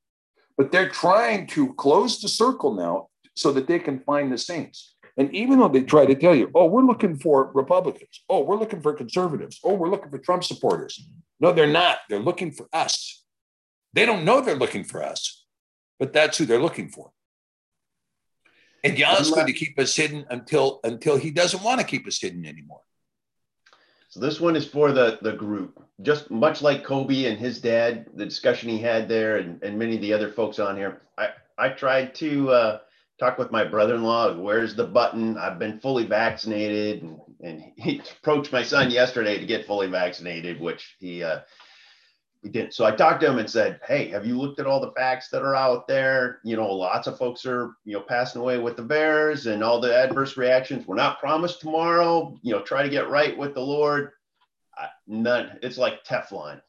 But 0.57 0.71
they're 0.71 0.89
trying 0.89 1.47
to 1.47 1.73
close 1.75 2.19
the 2.19 2.27
circle 2.27 2.73
now 2.73 3.07
so 3.35 3.53
that 3.53 3.67
they 3.67 3.79
can 3.79 3.99
find 3.99 4.31
the 4.31 4.37
saints. 4.37 4.95
And 5.19 5.35
even 5.35 5.59
though 5.59 5.67
they 5.67 5.81
try 5.81 6.05
to 6.05 6.15
tell 6.15 6.33
you, 6.33 6.49
oh, 6.55 6.65
we're 6.65 6.85
looking 6.85 7.19
for 7.19 7.51
Republicans. 7.53 8.23
Oh, 8.29 8.41
we're 8.41 8.55
looking 8.55 8.81
for 8.81 8.93
conservatives. 8.93 9.59
Oh, 9.65 9.73
we're 9.73 9.89
looking 9.89 10.09
for 10.09 10.17
Trump 10.17 10.45
supporters. 10.45 11.07
No, 11.41 11.51
they're 11.51 11.67
not. 11.67 11.97
They're 12.09 12.19
looking 12.19 12.53
for 12.53 12.69
us. 12.71 13.21
They 13.91 14.05
don't 14.05 14.23
know 14.23 14.39
they're 14.39 14.55
looking 14.55 14.85
for 14.85 15.03
us, 15.03 15.45
but 15.99 16.13
that's 16.13 16.37
who 16.37 16.45
they're 16.45 16.61
looking 16.61 16.87
for. 16.87 17.11
And 18.81 18.97
Yah's 18.97 19.29
going 19.29 19.47
to 19.47 19.53
keep 19.53 19.77
us 19.77 19.93
hidden 19.93 20.25
until 20.29 20.79
until 20.85 21.17
he 21.17 21.31
doesn't 21.31 21.63
want 21.63 21.81
to 21.81 21.85
keep 21.85 22.07
us 22.07 22.21
hidden 22.21 22.45
anymore. 22.45 22.81
So 24.07 24.21
this 24.21 24.39
one 24.39 24.55
is 24.55 24.65
for 24.65 24.93
the 24.93 25.19
the 25.21 25.33
group, 25.33 25.83
just 26.01 26.31
much 26.31 26.61
like 26.61 26.85
Kobe 26.85 27.25
and 27.25 27.37
his 27.37 27.59
dad, 27.59 28.05
the 28.15 28.23
discussion 28.23 28.69
he 28.69 28.79
had 28.79 29.09
there, 29.09 29.35
and, 29.35 29.61
and 29.63 29.77
many 29.77 29.95
of 29.95 30.01
the 30.01 30.13
other 30.13 30.31
folks 30.31 30.59
on 30.59 30.77
here. 30.77 31.01
I 31.17 31.31
I 31.57 31.69
tried 31.69 32.15
to 32.15 32.51
uh, 32.51 32.79
talk 33.19 33.37
with 33.37 33.51
my 33.51 33.63
brother-in-law. 33.63 34.37
Where's 34.37 34.75
the 34.75 34.85
button? 34.85 35.37
I've 35.37 35.59
been 35.59 35.79
fully 35.79 36.05
vaccinated, 36.05 37.03
and, 37.03 37.19
and 37.41 37.63
he 37.75 38.01
approached 38.21 38.51
my 38.51 38.63
son 38.63 38.91
yesterday 38.91 39.37
to 39.37 39.45
get 39.45 39.67
fully 39.67 39.87
vaccinated, 39.87 40.59
which 40.59 40.95
he 40.99 41.23
uh, 41.23 41.39
we 42.43 42.49
didn't. 42.49 42.73
So 42.73 42.85
I 42.85 42.91
talked 42.91 43.21
to 43.21 43.29
him 43.29 43.37
and 43.37 43.49
said, 43.49 43.81
Hey, 43.85 44.07
have 44.09 44.25
you 44.25 44.39
looked 44.39 44.59
at 44.59 44.65
all 44.65 44.79
the 44.79 44.93
facts 44.93 45.29
that 45.29 45.41
are 45.41 45.55
out 45.55 45.87
there? 45.87 46.39
You 46.43 46.55
know, 46.55 46.71
lots 46.73 47.07
of 47.07 47.17
folks 47.17 47.45
are, 47.45 47.75
you 47.83 47.93
know, 47.93 48.01
passing 48.01 48.41
away 48.41 48.57
with 48.57 48.77
the 48.77 48.83
VAERS 48.83 49.51
and 49.51 49.63
all 49.63 49.81
the 49.81 49.95
adverse 49.95 50.37
reactions. 50.37 50.87
We're 50.87 50.95
not 50.95 51.19
promised 51.19 51.59
tomorrow, 51.59 52.37
you 52.41 52.53
know, 52.53 52.61
try 52.61 52.83
to 52.83 52.89
get 52.89 53.09
right 53.09 53.37
with 53.37 53.53
the 53.53 53.61
Lord. 53.61 54.11
I, 54.77 54.87
none. 55.07 55.59
It's 55.61 55.77
like 55.77 56.05
Teflon, 56.05 56.61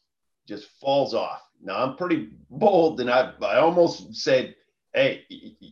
just 0.48 0.68
falls 0.81 1.14
off. 1.14 1.43
Now 1.62 1.85
I'm 1.85 1.97
pretty 1.97 2.31
bold 2.51 3.01
and 3.01 3.10
I, 3.10 3.32
I 3.43 3.59
almost 3.59 4.14
said, 4.16 4.56
Hey, 4.93 5.25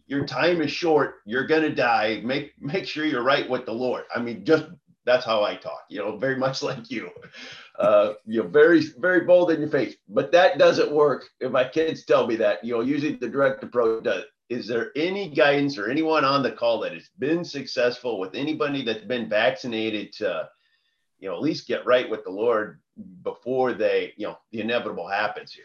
your 0.06 0.24
time 0.24 0.62
is 0.62 0.70
short. 0.70 1.16
You're 1.24 1.46
going 1.46 1.62
to 1.62 1.74
die. 1.74 2.20
Make, 2.24 2.52
make 2.60 2.86
sure 2.86 3.04
you're 3.04 3.24
right 3.24 3.48
with 3.48 3.66
the 3.66 3.72
Lord. 3.72 4.04
I 4.14 4.20
mean, 4.20 4.44
just 4.44 4.66
that's 5.04 5.24
how 5.24 5.42
I 5.42 5.56
talk, 5.56 5.84
you 5.88 5.98
know, 5.98 6.16
very 6.16 6.36
much 6.36 6.62
like 6.62 6.90
you 6.90 7.10
uh, 7.78 8.14
you're 8.26 8.48
very, 8.48 8.82
very 8.98 9.20
bold 9.24 9.50
in 9.50 9.60
your 9.60 9.70
face. 9.70 9.96
But 10.08 10.32
that 10.32 10.58
doesn't 10.58 10.90
work. 10.90 11.26
If 11.40 11.52
my 11.52 11.64
kids 11.64 12.04
tell 12.04 12.26
me 12.26 12.36
that, 12.36 12.64
you 12.64 12.74
know, 12.74 12.80
usually 12.80 13.14
the 13.14 13.28
direct 13.28 13.62
approach 13.62 14.04
does. 14.04 14.24
Is 14.48 14.66
there 14.66 14.92
any 14.96 15.28
guidance 15.28 15.76
or 15.76 15.90
anyone 15.90 16.24
on 16.24 16.42
the 16.42 16.50
call 16.50 16.80
that 16.80 16.94
has 16.94 17.10
been 17.18 17.44
successful 17.44 18.18
with 18.18 18.34
anybody 18.34 18.82
that's 18.82 19.04
been 19.04 19.28
vaccinated 19.28 20.12
to, 20.14 20.48
you 21.18 21.28
know, 21.28 21.36
at 21.36 21.42
least 21.42 21.68
get 21.68 21.84
right 21.84 22.08
with 22.08 22.24
the 22.24 22.30
Lord 22.30 22.80
before 23.22 23.74
they, 23.74 24.14
you 24.16 24.26
know, 24.26 24.38
the 24.50 24.60
inevitable 24.60 25.06
happens 25.06 25.52
here? 25.52 25.64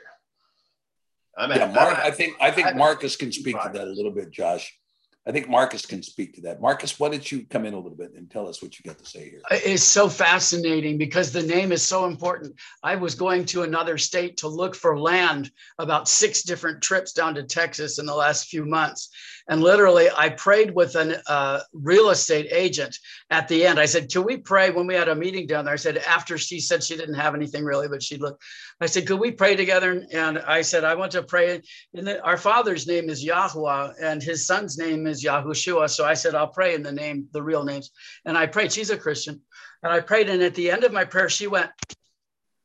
I'm 1.38 1.52
at, 1.52 1.58
yeah, 1.58 1.72
Mark, 1.72 1.98
I 2.00 2.12
think 2.12 2.38
I 2.40 2.52
think 2.52 2.76
Marcus 2.76 3.16
can 3.16 3.32
speak 3.32 3.60
to 3.62 3.70
that 3.74 3.88
a 3.88 3.92
little 3.92 4.12
bit, 4.12 4.32
Josh. 4.32 4.78
I 5.26 5.32
think 5.32 5.48
Marcus 5.48 5.86
can 5.86 6.04
speak 6.04 6.36
to 6.36 6.42
that. 6.42 6.60
Marcus, 6.60 7.00
why 7.00 7.08
don't 7.08 7.32
you 7.32 7.46
come 7.50 7.66
in 7.66 7.74
a 7.74 7.78
little 7.78 7.98
bit 7.98 8.12
and 8.18 8.30
tell 8.30 8.46
us 8.46 8.62
what 8.62 8.78
you 8.78 8.84
got 8.84 9.00
to 9.00 9.06
say 9.06 9.30
here? 9.30 9.42
It's 9.52 9.82
so 9.82 10.10
fascinating 10.10 10.98
because 10.98 11.32
the 11.32 11.42
name 11.42 11.72
is 11.72 11.82
so 11.82 12.06
important. 12.06 12.60
I 12.84 12.96
was 12.96 13.16
going 13.16 13.46
to 13.46 13.64
another 13.64 13.98
state 13.98 14.36
to 14.38 14.50
look 14.50 14.76
for 14.76 15.00
land 15.00 15.50
about 15.80 16.10
six 16.10 16.44
different 16.44 16.82
trips 16.82 17.14
down 17.14 17.36
to 17.36 17.44
Texas 17.44 18.00
in 18.00 18.06
the 18.06 18.14
last 18.14 18.50
few 18.50 18.66
months. 18.66 19.10
And 19.50 19.62
literally, 19.62 20.08
I 20.16 20.30
prayed 20.30 20.74
with 20.74 20.96
a 20.96 21.22
uh, 21.30 21.62
real 21.74 22.10
estate 22.10 22.48
agent 22.50 22.98
at 23.30 23.48
the 23.48 23.66
end. 23.66 23.80
I 23.80 23.86
said, 23.86 24.10
Can 24.10 24.24
we 24.24 24.38
pray 24.38 24.70
when 24.72 24.88
we 24.88 24.96
had 24.96 25.10
a 25.10 25.16
meeting 25.16 25.48
down 25.48 25.66
there? 25.66 25.74
I 25.74 25.78
said, 25.78 25.98
After 25.98 26.38
she 26.38 26.60
said 26.60 26.84
she 26.84 26.96
didn't 26.96 27.16
have 27.16 27.36
anything 27.36 27.66
really, 27.66 27.88
but 27.90 28.02
she 28.02 28.18
looked, 28.18 28.42
I 28.80 28.86
said, 28.86 29.06
Could 29.06 29.20
we 29.20 29.32
pray 29.32 29.56
together? 29.56 30.06
And 30.12 30.40
I 30.40 30.62
said, 30.62 30.84
I 30.84 30.96
want 30.96 31.12
to 31.14 31.24
pray. 31.24 31.62
And 31.94 32.10
our 32.24 32.38
father's 32.38 32.88
name 32.88 33.10
is 33.10 33.24
Yahweh, 33.24 33.94
and 34.02 34.24
his 34.24 34.48
son's 34.48 34.78
name 34.78 35.08
is 35.08 35.24
Yahushua. 35.24 35.90
So 35.90 36.06
I 36.06 36.14
said, 36.14 36.36
I'll 36.36 36.48
pray 36.48 36.76
in 36.76 36.84
the 36.84 36.92
name, 36.92 37.28
the 37.34 37.44
real 37.44 37.64
names. 37.64 37.92
And 38.26 38.38
I 38.38 38.48
prayed. 38.48 38.72
She's 38.72 38.92
a 38.92 38.98
Christian. 38.98 39.42
And 39.82 39.92
I 39.92 40.00
prayed. 40.00 40.30
And 40.30 40.42
at 40.42 40.56
the 40.56 40.72
end 40.72 40.84
of 40.86 40.94
my 40.94 41.04
prayer, 41.04 41.30
she 41.30 41.48
went, 41.48 41.70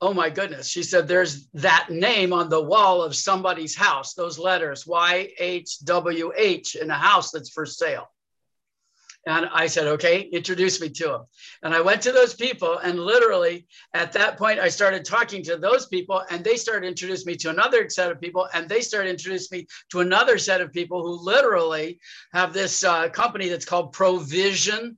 Oh 0.00 0.14
my 0.14 0.30
goodness. 0.30 0.68
She 0.68 0.84
said, 0.84 1.08
There's 1.08 1.48
that 1.54 1.88
name 1.90 2.32
on 2.32 2.48
the 2.48 2.62
wall 2.62 3.02
of 3.02 3.16
somebody's 3.16 3.74
house, 3.74 4.14
those 4.14 4.38
letters, 4.38 4.84
YHWH, 4.84 6.76
in 6.76 6.90
a 6.90 6.94
house 6.94 7.32
that's 7.32 7.50
for 7.50 7.66
sale. 7.66 8.08
And 9.26 9.46
I 9.52 9.66
said, 9.66 9.88
Okay, 9.88 10.20
introduce 10.20 10.80
me 10.80 10.88
to 10.90 11.14
him. 11.14 11.22
And 11.64 11.74
I 11.74 11.80
went 11.80 12.00
to 12.02 12.12
those 12.12 12.32
people. 12.32 12.78
And 12.78 13.00
literally 13.00 13.66
at 13.92 14.12
that 14.12 14.38
point, 14.38 14.60
I 14.60 14.68
started 14.68 15.04
talking 15.04 15.42
to 15.44 15.56
those 15.56 15.86
people, 15.86 16.22
and 16.30 16.44
they 16.44 16.56
started 16.56 16.86
introducing 16.86 17.32
me 17.32 17.36
to 17.38 17.50
another 17.50 17.88
set 17.88 18.12
of 18.12 18.20
people. 18.20 18.48
And 18.54 18.68
they 18.68 18.82
started 18.82 19.10
introducing 19.10 19.58
me 19.58 19.66
to 19.90 19.98
another 19.98 20.38
set 20.38 20.60
of 20.60 20.72
people 20.72 21.02
who 21.02 21.24
literally 21.24 21.98
have 22.32 22.52
this 22.52 22.84
uh, 22.84 23.08
company 23.08 23.48
that's 23.48 23.64
called 23.64 23.92
Provizion 23.92 24.94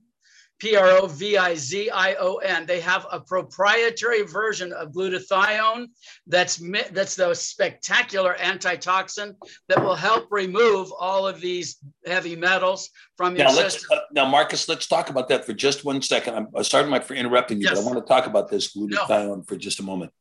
P 0.61 0.75
R 0.75 0.89
O 0.91 1.07
V 1.07 1.37
I 1.37 1.55
Z 1.55 1.89
I 1.89 2.13
O 2.19 2.35
N. 2.35 2.67
They 2.67 2.79
have 2.81 3.07
a 3.11 3.19
proprietary 3.19 4.21
version 4.21 4.71
of 4.73 4.91
glutathione 4.91 5.87
that's 6.27 6.61
that's 6.91 7.15
the 7.15 7.33
spectacular 7.33 8.39
antitoxin 8.39 9.35
that 9.69 9.83
will 9.83 9.95
help 9.95 10.27
remove 10.29 10.93
all 10.99 11.27
of 11.27 11.41
these 11.41 11.79
heavy 12.05 12.35
metals 12.35 12.91
from 13.17 13.35
your 13.35 13.47
now, 13.47 13.53
system. 13.53 13.89
Uh, 13.91 14.01
now, 14.11 14.25
Marcus, 14.29 14.69
let's 14.69 14.85
talk 14.85 15.09
about 15.09 15.29
that 15.29 15.45
for 15.45 15.53
just 15.53 15.83
one 15.83 15.99
second. 15.99 16.47
I'm 16.55 16.63
sorry 16.63 17.01
for 17.01 17.15
interrupting 17.15 17.57
you, 17.57 17.63
yes. 17.63 17.73
but 17.73 17.81
I 17.81 17.83
want 17.83 17.97
to 17.97 18.07
talk 18.07 18.27
about 18.27 18.51
this 18.51 18.75
glutathione 18.75 19.37
no. 19.37 19.43
for 19.47 19.55
just 19.55 19.79
a 19.79 19.83
moment. 19.83 20.11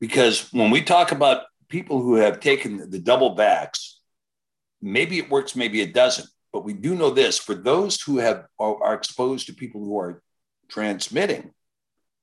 Because 0.00 0.50
when 0.54 0.70
we 0.70 0.80
talk 0.80 1.12
about 1.12 1.42
people 1.68 2.00
who 2.00 2.14
have 2.14 2.40
taken 2.40 2.88
the 2.88 2.98
double 2.98 3.36
vax, 3.36 3.96
maybe 4.80 5.18
it 5.18 5.28
works, 5.28 5.54
maybe 5.54 5.82
it 5.82 5.92
doesn't 5.92 6.26
but 6.52 6.64
we 6.64 6.72
do 6.72 6.94
know 6.94 7.10
this 7.10 7.38
for 7.38 7.54
those 7.54 8.00
who 8.00 8.18
have 8.18 8.46
are, 8.58 8.94
exposed 8.94 9.46
to 9.46 9.54
people 9.54 9.84
who 9.84 9.98
are 9.98 10.22
transmitting 10.68 11.52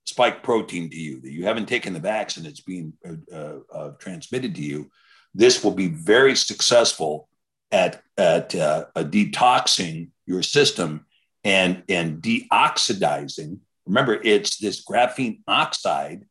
spike 0.05 0.41
protein 0.41 0.89
to 0.89 0.95
you 0.95 1.19
that 1.21 1.31
you 1.31 1.45
haven't 1.45 1.67
taken 1.67 1.93
the 1.93 1.99
vaccine 1.99 2.45
it's 2.45 2.61
being 2.61 2.93
uh, 3.33 3.57
uh, 3.73 3.89
transmitted 3.99 4.55
to 4.55 4.61
you 4.61 4.89
this 5.33 5.63
will 5.63 5.71
be 5.71 5.87
very 5.87 6.35
successful 6.35 7.27
at 7.71 8.01
at 8.17 8.55
uh, 8.55 8.85
detoxing 8.95 10.09
your 10.25 10.41
system 10.41 11.05
and 11.43 11.83
and 11.87 12.21
deoxidizing. 12.21 13.59
Remember 13.85 14.19
it's 14.21 14.57
this 14.57 14.83
graphene 14.83 15.41
oxide 15.47 16.25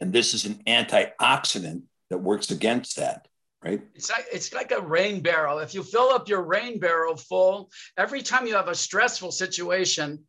and 0.00 0.12
this 0.12 0.34
is 0.34 0.44
an 0.44 0.62
antioxidant 0.66 1.82
that 2.10 2.18
works 2.18 2.50
against 2.50 2.96
that 2.96 3.28
right? 3.64 3.80
It's 3.94 4.10
like 4.10 4.26
it's 4.32 4.52
like 4.52 4.72
a 4.72 4.80
rain 4.80 5.20
barrel. 5.20 5.58
If 5.58 5.74
you 5.74 5.82
fill 5.82 6.10
up 6.10 6.28
your 6.28 6.42
rain 6.42 6.78
barrel 6.78 7.16
full, 7.16 7.70
every 7.96 8.22
time 8.22 8.46
you 8.46 8.54
have 8.54 8.68
a 8.68 8.74
stressful 8.74 9.32
situation, 9.32 10.24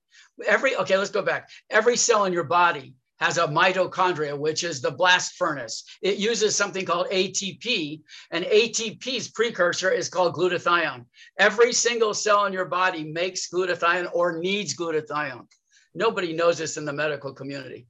every 0.45 0.75
okay, 0.75 0.97
let's 0.97 1.11
go 1.11 1.21
back. 1.21 1.49
Every 1.69 1.97
cell 1.97 2.25
in 2.25 2.33
your 2.33 2.43
body 2.43 2.95
has 3.19 3.37
a 3.37 3.47
mitochondria, 3.47 4.37
which 4.37 4.63
is 4.63 4.81
the 4.81 4.89
blast 4.89 5.35
furnace. 5.35 5.83
It 6.01 6.17
uses 6.17 6.55
something 6.55 6.85
called 6.85 7.07
ATP, 7.11 8.01
and 8.31 8.45
ATP's 8.45 9.29
precursor 9.29 9.91
is 9.91 10.09
called 10.09 10.33
glutathione. 10.33 11.05
Every 11.37 11.71
single 11.71 12.15
cell 12.15 12.45
in 12.45 12.53
your 12.53 12.65
body 12.65 13.03
makes 13.03 13.49
glutathione 13.49 14.09
or 14.13 14.39
needs 14.39 14.75
glutathione. 14.75 15.45
Nobody 15.93 16.33
knows 16.33 16.57
this 16.57 16.77
in 16.77 16.85
the 16.85 16.93
medical 16.93 17.31
community. 17.31 17.85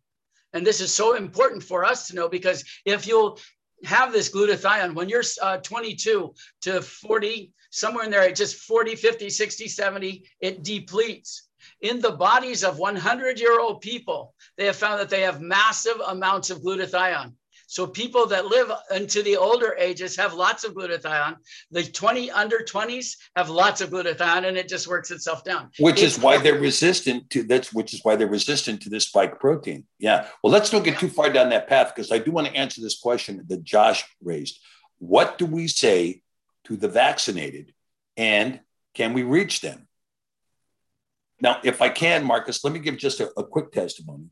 And 0.54 0.68
this 0.68 0.82
is 0.82 0.94
so 0.94 1.16
important 1.16 1.64
for 1.64 1.86
us 1.86 2.08
to 2.08 2.16
know 2.16 2.28
because 2.28 2.66
if 2.86 3.08
you'll 3.08 3.40
have 3.86 4.12
this 4.12 4.30
glutathione 4.30 4.94
when 4.94 5.10
you're 5.10 5.24
uh, 5.42 5.58
22 5.58 6.34
to 6.62 6.82
40 6.82 7.52
somewhere 7.72 8.06
in 8.06 8.12
there 8.12 8.32
just 8.32 8.58
40 8.58 8.96
50 8.96 9.30
60 9.30 9.68
70 9.68 10.26
it 10.40 10.64
depletes. 10.64 11.48
In 11.82 12.00
the 12.00 12.12
bodies 12.12 12.64
of 12.64 12.80
100 12.80 13.40
year 13.40 13.60
old 13.60 13.82
people 13.82 14.34
they 14.58 14.66
have 14.66 14.76
found 14.76 15.00
that 15.00 15.10
they 15.10 15.22
have 15.22 15.42
massive 15.42 16.00
amounts 16.08 16.50
of 16.50 16.62
glutathione 16.62 17.34
So 17.72 17.88
people 17.88 18.26
that 18.28 18.48
live 18.48 18.70
into 18.94 19.24
the 19.24 19.38
older 19.38 19.78
ages 19.80 20.18
have 20.18 20.34
lots 20.34 20.66
of 20.66 20.74
glutathione. 20.74 21.38
The 21.72 21.84
20 21.84 22.30
under 22.30 22.58
20s 22.70 23.16
have 23.38 23.50
lots 23.50 23.80
of 23.80 23.92
glutathione 23.92 24.46
and 24.46 24.58
it 24.58 24.68
just 24.68 24.90
works 24.90 25.10
itself 25.10 25.46
down. 25.46 25.70
Which 25.80 26.04
It's 26.04 26.18
is 26.18 26.22
why 26.22 26.38
they're 26.38 26.60
resistant 26.60 27.30
to 27.30 27.44
that's 27.44 27.72
which 27.72 27.94
is 27.94 28.02
why 28.04 28.18
they're 28.18 28.28
resistant 28.28 28.82
to 28.82 28.90
this 28.90 29.06
spike 29.06 29.40
protein. 29.40 29.86
Yeah. 30.00 30.28
Well, 30.44 30.52
let's 30.52 30.70
don't 30.70 30.84
get 30.84 31.00
too 31.00 31.08
far 31.08 31.30
down 31.30 31.48
that 31.52 31.70
path 31.70 31.94
because 31.96 32.12
I 32.12 32.18
do 32.18 32.32
want 32.32 32.48
to 32.48 32.54
answer 32.54 32.82
this 32.82 33.00
question 33.00 33.42
that 33.48 33.64
Josh 33.64 34.04
raised. 34.22 34.60
What 35.00 35.38
do 35.38 35.46
we 35.46 35.70
say 35.70 36.24
to 36.66 36.76
the 36.76 36.90
vaccinated 36.90 37.74
and 38.18 38.60
can 38.96 39.14
we 39.14 39.24
reach 39.24 39.62
them? 39.62 39.88
Now, 41.40 41.62
if 41.64 41.82
I 41.82 41.88
can, 41.88 42.26
Marcus, 42.26 42.66
let 42.66 42.74
me 42.74 42.80
give 42.80 42.98
just 42.98 43.22
a, 43.22 43.32
a 43.40 43.46
quick 43.46 43.72
testimony. 43.72 44.26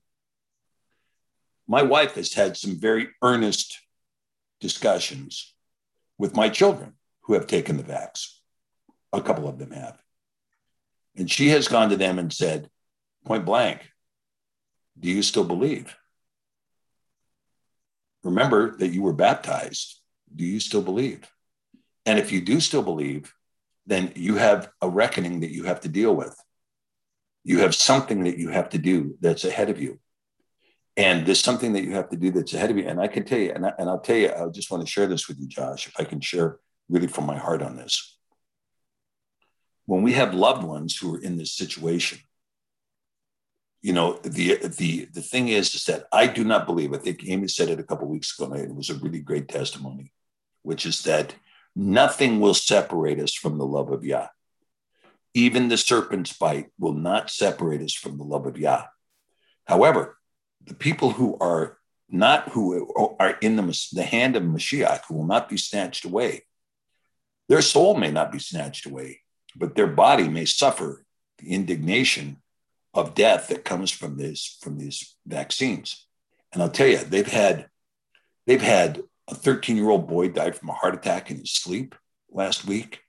My 1.72 1.84
wife 1.84 2.16
has 2.16 2.34
had 2.34 2.58
some 2.58 2.80
very 2.80 3.10
earnest 3.22 3.80
discussions 4.60 5.54
with 6.18 6.36
my 6.36 6.50
children 6.50 6.94
who 7.22 7.34
have 7.34 7.46
taken 7.46 7.78
the 7.78 7.84
vax. 7.84 8.40
A 9.14 9.22
couple 9.22 9.48
of 9.48 9.60
them 9.60 9.70
have. 9.70 10.02
And 11.16 11.30
she 11.30 11.50
has 11.50 11.68
gone 11.68 11.92
to 11.92 11.96
them 11.96 12.18
and 12.18 12.34
said, 12.34 12.72
point 13.24 13.46
blank, 13.46 13.88
do 15.00 15.10
you 15.10 15.22
still 15.22 15.44
believe? 15.44 15.96
Remember 18.24 18.76
that 18.78 18.88
you 18.90 19.04
were 19.04 19.14
baptized. 19.14 20.02
Do 20.36 20.46
you 20.46 20.60
still 20.60 20.82
believe? 20.82 21.32
And 22.04 22.18
if 22.18 22.32
you 22.32 22.42
do 22.42 22.60
still 22.62 22.84
believe, 22.84 23.32
then 23.86 24.12
you 24.16 24.38
have 24.38 24.72
a 24.82 24.90
reckoning 24.90 25.42
that 25.42 25.52
you 25.52 25.66
have 25.66 25.82
to 25.82 25.88
deal 25.88 26.16
with. 26.16 26.36
You 27.44 27.60
have 27.60 27.76
something 27.76 28.24
that 28.24 28.40
you 28.40 28.50
have 28.50 28.70
to 28.70 28.80
do 28.80 29.18
that's 29.22 29.46
ahead 29.46 29.70
of 29.70 29.80
you. 29.80 30.00
And 31.00 31.26
there's 31.26 31.40
something 31.40 31.72
that 31.74 31.86
you 31.86 31.94
have 31.94 32.10
to 32.10 32.18
do 32.18 32.30
that's 32.30 32.54
ahead 32.54 32.72
of 32.72 32.78
you. 32.78 32.86
And 32.86 33.00
I 33.00 33.08
can 33.08 33.24
tell 33.24 33.40
you, 33.40 33.54
and, 33.54 33.66
I, 33.66 33.72
and 33.80 33.90
I'll 33.90 34.02
tell 34.02 34.18
you, 34.18 34.34
I 34.34 34.50
just 34.50 34.70
want 34.70 34.86
to 34.86 34.92
share 34.92 35.08
this 35.08 35.30
with 35.30 35.40
you, 35.40 35.48
Josh, 35.48 35.88
if 35.88 35.94
I 35.98 36.04
can 36.04 36.20
share 36.20 36.60
really 36.90 37.08
from 37.08 37.26
my 37.26 37.38
heart 37.38 37.62
on 37.62 37.78
this. 37.78 38.18
When 39.86 40.02
we 40.04 40.12
have 40.14 40.34
loved 40.34 40.66
ones 40.66 40.98
who 40.98 41.16
are 41.16 41.22
in 41.22 41.38
this 41.38 41.54
situation, 41.54 42.20
you 43.82 43.94
know, 43.94 44.20
the 44.24 44.58
the 44.58 45.08
the 45.14 45.22
thing 45.22 45.48
is, 45.48 45.74
is 45.74 45.86
that 45.86 46.04
I 46.12 46.28
do 46.28 46.44
not 46.44 46.66
believe. 46.66 46.94
I 46.94 46.98
think 46.98 47.24
Amy 47.26 47.48
said 47.48 47.70
it 47.70 47.80
a 47.80 47.84
couple 47.84 48.10
weeks 48.10 48.38
ago, 48.38 48.52
and 48.52 48.62
it 48.62 48.76
was 48.76 48.90
a 48.90 48.96
really 48.96 49.22
great 49.22 49.48
testimony, 49.48 50.12
which 50.64 50.86
is 50.86 51.02
that 51.04 51.34
nothing 51.78 52.42
will 52.42 52.54
separate 52.54 53.22
us 53.22 53.34
from 53.34 53.58
the 53.58 53.66
love 53.66 53.90
of 53.90 54.04
Yah. 54.04 54.28
Even 55.34 55.70
the 55.70 55.78
serpent's 55.78 56.34
bite 56.34 56.72
will 56.78 56.94
not 56.94 57.30
separate 57.30 57.82
us 57.82 57.94
from 57.94 58.18
the 58.18 58.26
love 58.26 58.46
of 58.46 58.58
Yah. 58.58 58.84
However, 59.66 60.19
the 60.66 60.74
people 60.74 61.12
who 61.12 61.38
are 61.40 61.78
not 62.10 62.50
who 62.50 63.16
are 63.20 63.38
in 63.42 63.56
the, 63.56 63.88
the 63.94 64.04
hand 64.04 64.36
of 64.36 64.44
Mashiach, 64.44 65.02
who 65.08 65.16
will 65.16 65.28
not 65.28 65.48
be 65.48 65.58
snatched 65.58 66.06
away, 66.06 66.44
their 67.48 67.62
soul 67.62 67.96
may 67.96 68.12
not 68.12 68.32
be 68.32 68.40
snatched 68.40 68.86
away, 68.86 69.22
but 69.56 69.76
their 69.76 69.88
body 69.88 70.28
may 70.28 70.46
suffer 70.46 71.06
the 71.38 71.52
indignation 71.52 72.38
of 72.94 73.16
death 73.16 73.48
that 73.50 73.66
comes 73.66 73.92
from 73.92 74.18
this 74.18 74.58
from 74.62 74.78
these 74.78 75.16
vaccines. 75.26 76.08
And 76.52 76.62
I'll 76.62 76.70
tell 76.70 76.88
you, 76.88 76.98
they've 76.98 77.28
had 77.28 77.68
they've 78.48 78.62
had 78.62 79.02
a 79.28 79.36
13 79.36 79.78
year 79.78 79.90
old 79.90 80.08
boy 80.08 80.30
died 80.30 80.56
from 80.56 80.70
a 80.70 80.74
heart 80.74 80.96
attack 80.96 81.30
in 81.30 81.38
his 81.38 81.52
sleep 81.52 81.96
last 82.32 82.66
week. 82.66 83.02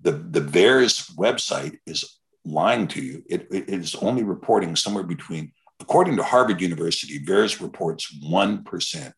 The 0.00 0.12
the 0.12 0.40
VAERS 0.40 1.14
website 1.16 1.78
is 1.86 2.18
lying 2.44 2.88
to 2.88 3.02
you. 3.02 3.22
It, 3.28 3.48
it 3.50 3.68
is 3.68 3.94
only 3.94 4.22
reporting 4.22 4.76
somewhere 4.76 5.04
between, 5.04 5.52
according 5.80 6.16
to 6.16 6.22
Harvard 6.22 6.60
University, 6.60 7.18
VAERS 7.18 7.60
reports 7.60 8.14
1% 8.24 9.12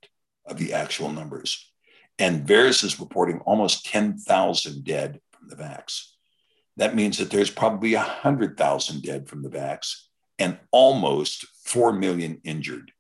of 0.46 0.58
the 0.58 0.72
actual 0.72 1.12
numbers. 1.12 1.72
And 2.18 2.46
VAERS 2.46 2.84
is 2.84 3.00
reporting 3.00 3.40
almost 3.40 3.86
10,000 3.86 4.84
dead 4.84 5.20
from 5.32 5.48
the 5.48 5.56
vax. 5.56 6.12
That 6.76 6.94
means 6.94 7.18
that 7.18 7.30
there's 7.30 7.50
probably 7.50 7.94
100,000 7.94 9.02
dead 9.02 9.28
from 9.28 9.42
the 9.42 9.48
vax 9.48 10.06
and 10.38 10.58
almost 10.70 11.46
4 11.64 11.92
million 11.92 12.40
injured. 12.44 12.92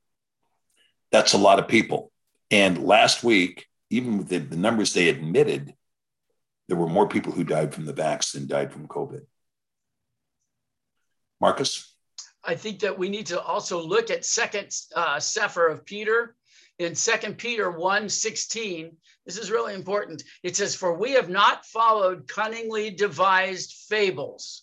That's 1.12 1.34
a 1.34 1.38
lot 1.38 1.58
of 1.58 1.68
people. 1.68 2.10
And 2.50 2.84
last 2.84 3.22
week, 3.22 3.66
even 3.90 4.18
with 4.18 4.28
the, 4.28 4.38
the 4.38 4.56
numbers 4.56 4.92
they 4.92 5.08
admitted, 5.08 5.74
there 6.68 6.76
were 6.76 6.88
more 6.88 7.08
people 7.08 7.32
who 7.32 7.44
died 7.44 7.74
from 7.74 7.84
the 7.84 7.92
vax 7.92 8.32
than 8.32 8.46
died 8.46 8.72
from 8.72 8.88
COVID. 8.88 9.22
Marcus? 11.40 11.95
I 12.46 12.54
think 12.54 12.80
that 12.80 12.96
we 12.96 13.08
need 13.08 13.26
to 13.26 13.40
also 13.40 13.82
look 13.82 14.10
at 14.10 14.24
second 14.24 14.70
uh, 14.94 15.18
Sefer 15.18 15.66
of 15.66 15.84
Peter 15.84 16.36
in 16.78 16.94
Second 16.94 17.38
Peter 17.38 17.70
1 17.70 18.08
16. 18.08 18.96
This 19.24 19.36
is 19.36 19.50
really 19.50 19.74
important. 19.74 20.22
It 20.44 20.54
says, 20.56 20.76
For 20.76 20.96
we 20.96 21.12
have 21.12 21.28
not 21.28 21.66
followed 21.66 22.28
cunningly 22.28 22.90
devised 22.90 23.72
fables 23.88 24.62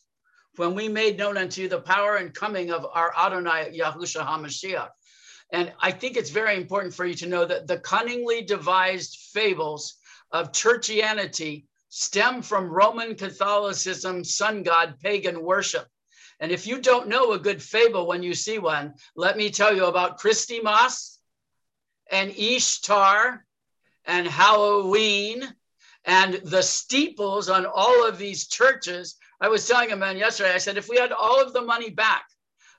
when 0.55 0.75
we 0.75 0.87
made 0.87 1.17
known 1.17 1.37
unto 1.37 1.63
you 1.63 1.67
the 1.67 1.81
power 1.81 2.15
and 2.15 2.33
coming 2.33 2.71
of 2.71 2.85
our 2.93 3.13
Adonai 3.17 3.77
Yahusha 3.77 4.25
HaMashiach. 4.25 4.89
And 5.51 5.73
I 5.79 5.91
think 5.91 6.15
it's 6.15 6.29
very 6.29 6.55
important 6.55 6.93
for 6.93 7.05
you 7.05 7.15
to 7.15 7.27
know 7.27 7.45
that 7.45 7.67
the 7.67 7.79
cunningly 7.79 8.43
devised 8.43 9.17
fables 9.33 9.95
of 10.31 10.51
churchianity 10.51 11.65
stem 11.89 12.41
from 12.41 12.71
Roman 12.71 13.15
Catholicism, 13.15 14.23
sun 14.23 14.63
god, 14.63 14.95
pagan 15.01 15.41
worship. 15.43 15.87
And 16.39 16.51
if 16.51 16.67
you 16.67 16.81
don't 16.81 17.07
know 17.07 17.31
a 17.31 17.39
good 17.39 17.61
fable 17.61 18.07
when 18.07 18.23
you 18.23 18.33
see 18.33 18.59
one, 18.59 18.95
let 19.15 19.37
me 19.37 19.49
tell 19.49 19.75
you 19.75 19.85
about 19.85 20.17
Christy 20.17 20.59
Moss 20.59 21.19
and 22.11 22.31
Ishtar 22.31 23.45
and 24.05 24.27
Halloween 24.27 25.53
and 26.05 26.35
the 26.43 26.61
steeples 26.61 27.49
on 27.49 27.65
all 27.65 28.05
of 28.05 28.17
these 28.17 28.47
churches. 28.47 29.15
I 29.39 29.47
was 29.47 29.67
telling 29.67 29.91
a 29.91 29.95
man 29.95 30.17
yesterday, 30.17 30.53
I 30.53 30.57
said, 30.57 30.77
if 30.77 30.89
we 30.89 30.97
had 30.97 31.11
all 31.11 31.41
of 31.41 31.53
the 31.53 31.61
money 31.61 31.89
back 31.89 32.25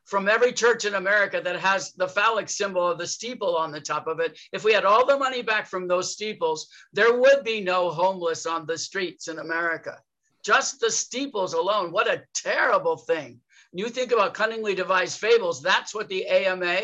from 0.05 0.29
every 0.29 0.53
church 0.53 0.85
in 0.85 0.95
America 0.95 1.41
that 1.43 1.59
has 1.59 1.93
the 1.93 2.09
phallic 2.09 2.51
symbol 2.51 2.87
of 2.87 2.99
the 2.99 3.07
steeple 3.07 3.57
on 3.57 3.73
the 3.73 3.81
top 3.81 4.07
of 4.07 4.21
it, 4.21 4.39
if 4.53 4.63
we 4.63 4.73
had 4.73 4.85
all 4.85 5.07
the 5.07 5.19
money 5.19 5.41
back 5.41 5.67
from 5.67 5.89
those 5.89 6.13
steeples, 6.13 6.69
there 6.93 7.19
would 7.19 7.43
be 7.45 7.63
no 7.63 7.91
homeless 7.91 8.45
on 8.45 8.67
the 8.67 8.77
streets 8.77 9.29
in 9.29 9.39
America. 9.39 9.99
Just 10.45 10.81
the 10.81 10.91
steeples 10.91 11.55
alone. 11.55 11.91
What 11.91 12.07
a 12.07 12.25
terrible 12.35 12.99
thing. 12.99 13.41
You 13.77 13.89
think 13.89 14.13
about 14.13 14.35
cunningly 14.35 14.77
devised 14.77 15.19
fables, 15.19 15.61
that's 15.61 15.93
what 15.93 16.09
the 16.09 16.25
AMA 16.27 16.81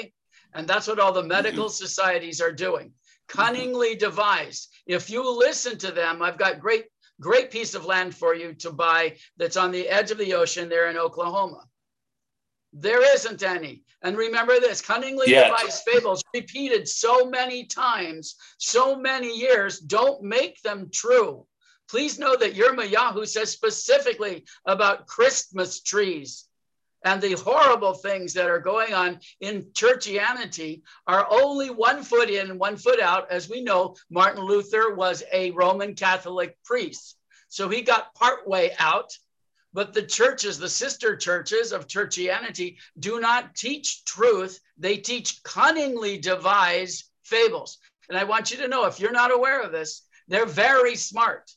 and 0.54 0.66
that's 0.66 0.88
what 0.88 0.98
all 0.98 1.12
the 1.12 1.20
mm-hmm. 1.20 1.28
medical 1.28 1.68
societies 1.68 2.40
are 2.40 2.52
doing. 2.52 2.88
Mm-hmm. 2.88 3.38
Cunningly 3.38 3.94
devised. 3.94 4.68
If 4.86 5.08
you 5.08 5.22
listen 5.30 5.78
to 5.78 5.92
them, 5.92 6.20
I've 6.20 6.36
got 6.36 6.58
great, 6.58 6.86
great 7.20 7.52
piece 7.52 7.74
of 7.74 7.84
land 7.84 8.12
for 8.12 8.34
you 8.34 8.54
to 8.54 8.72
buy 8.72 9.16
that's 9.36 9.56
on 9.56 9.70
the 9.70 9.88
edge 9.88 10.10
of 10.10 10.18
the 10.18 10.34
ocean 10.34 10.68
there 10.68 10.90
in 10.90 10.96
Oklahoma. 10.96 11.62
There 12.72 13.14
isn't 13.14 13.44
any. 13.44 13.84
And 14.02 14.16
remember 14.16 14.58
this 14.58 14.82
cunningly 14.82 15.28
devised 15.28 15.82
fables 15.86 16.24
repeated 16.34 16.88
so 16.88 17.26
many 17.26 17.66
times, 17.66 18.34
so 18.58 18.96
many 18.96 19.36
years, 19.36 19.78
don't 19.78 20.22
make 20.22 20.60
them 20.62 20.88
true. 20.92 21.46
Please 21.88 22.18
know 22.18 22.36
that 22.36 22.54
Yirmeyahu 22.54 23.26
says 23.28 23.50
specifically 23.50 24.44
about 24.66 25.06
Christmas 25.06 25.82
trees 25.82 26.46
and 27.04 27.20
the 27.20 27.32
horrible 27.32 27.94
things 27.94 28.34
that 28.34 28.50
are 28.50 28.58
going 28.58 28.92
on 28.92 29.20
in 29.40 29.64
churchianity 29.72 30.82
are 31.06 31.26
only 31.30 31.70
one 31.70 32.02
foot 32.02 32.28
in 32.28 32.58
one 32.58 32.76
foot 32.76 33.00
out. 33.00 33.30
As 33.30 33.48
we 33.48 33.62
know, 33.62 33.96
Martin 34.10 34.44
Luther 34.44 34.94
was 34.94 35.22
a 35.32 35.50
Roman 35.52 35.94
Catholic 35.94 36.56
priest. 36.64 37.16
So 37.48 37.68
he 37.68 37.82
got 37.82 38.14
part 38.14 38.46
way 38.46 38.72
out. 38.78 39.16
But 39.72 39.94
the 39.94 40.02
churches, 40.02 40.58
the 40.58 40.68
sister 40.68 41.16
churches 41.16 41.72
of 41.72 41.86
churchianity, 41.86 42.76
do 42.98 43.20
not 43.20 43.54
teach 43.54 44.04
truth. 44.04 44.58
They 44.76 44.96
teach 44.96 45.42
cunningly 45.44 46.18
devised 46.18 47.04
fables. 47.22 47.78
And 48.08 48.18
I 48.18 48.24
want 48.24 48.50
you 48.50 48.56
to 48.58 48.68
know 48.68 48.86
if 48.86 48.98
you're 48.98 49.12
not 49.12 49.32
aware 49.32 49.62
of 49.62 49.70
this, 49.70 50.02
they're 50.26 50.46
very 50.46 50.96
smart. 50.96 51.52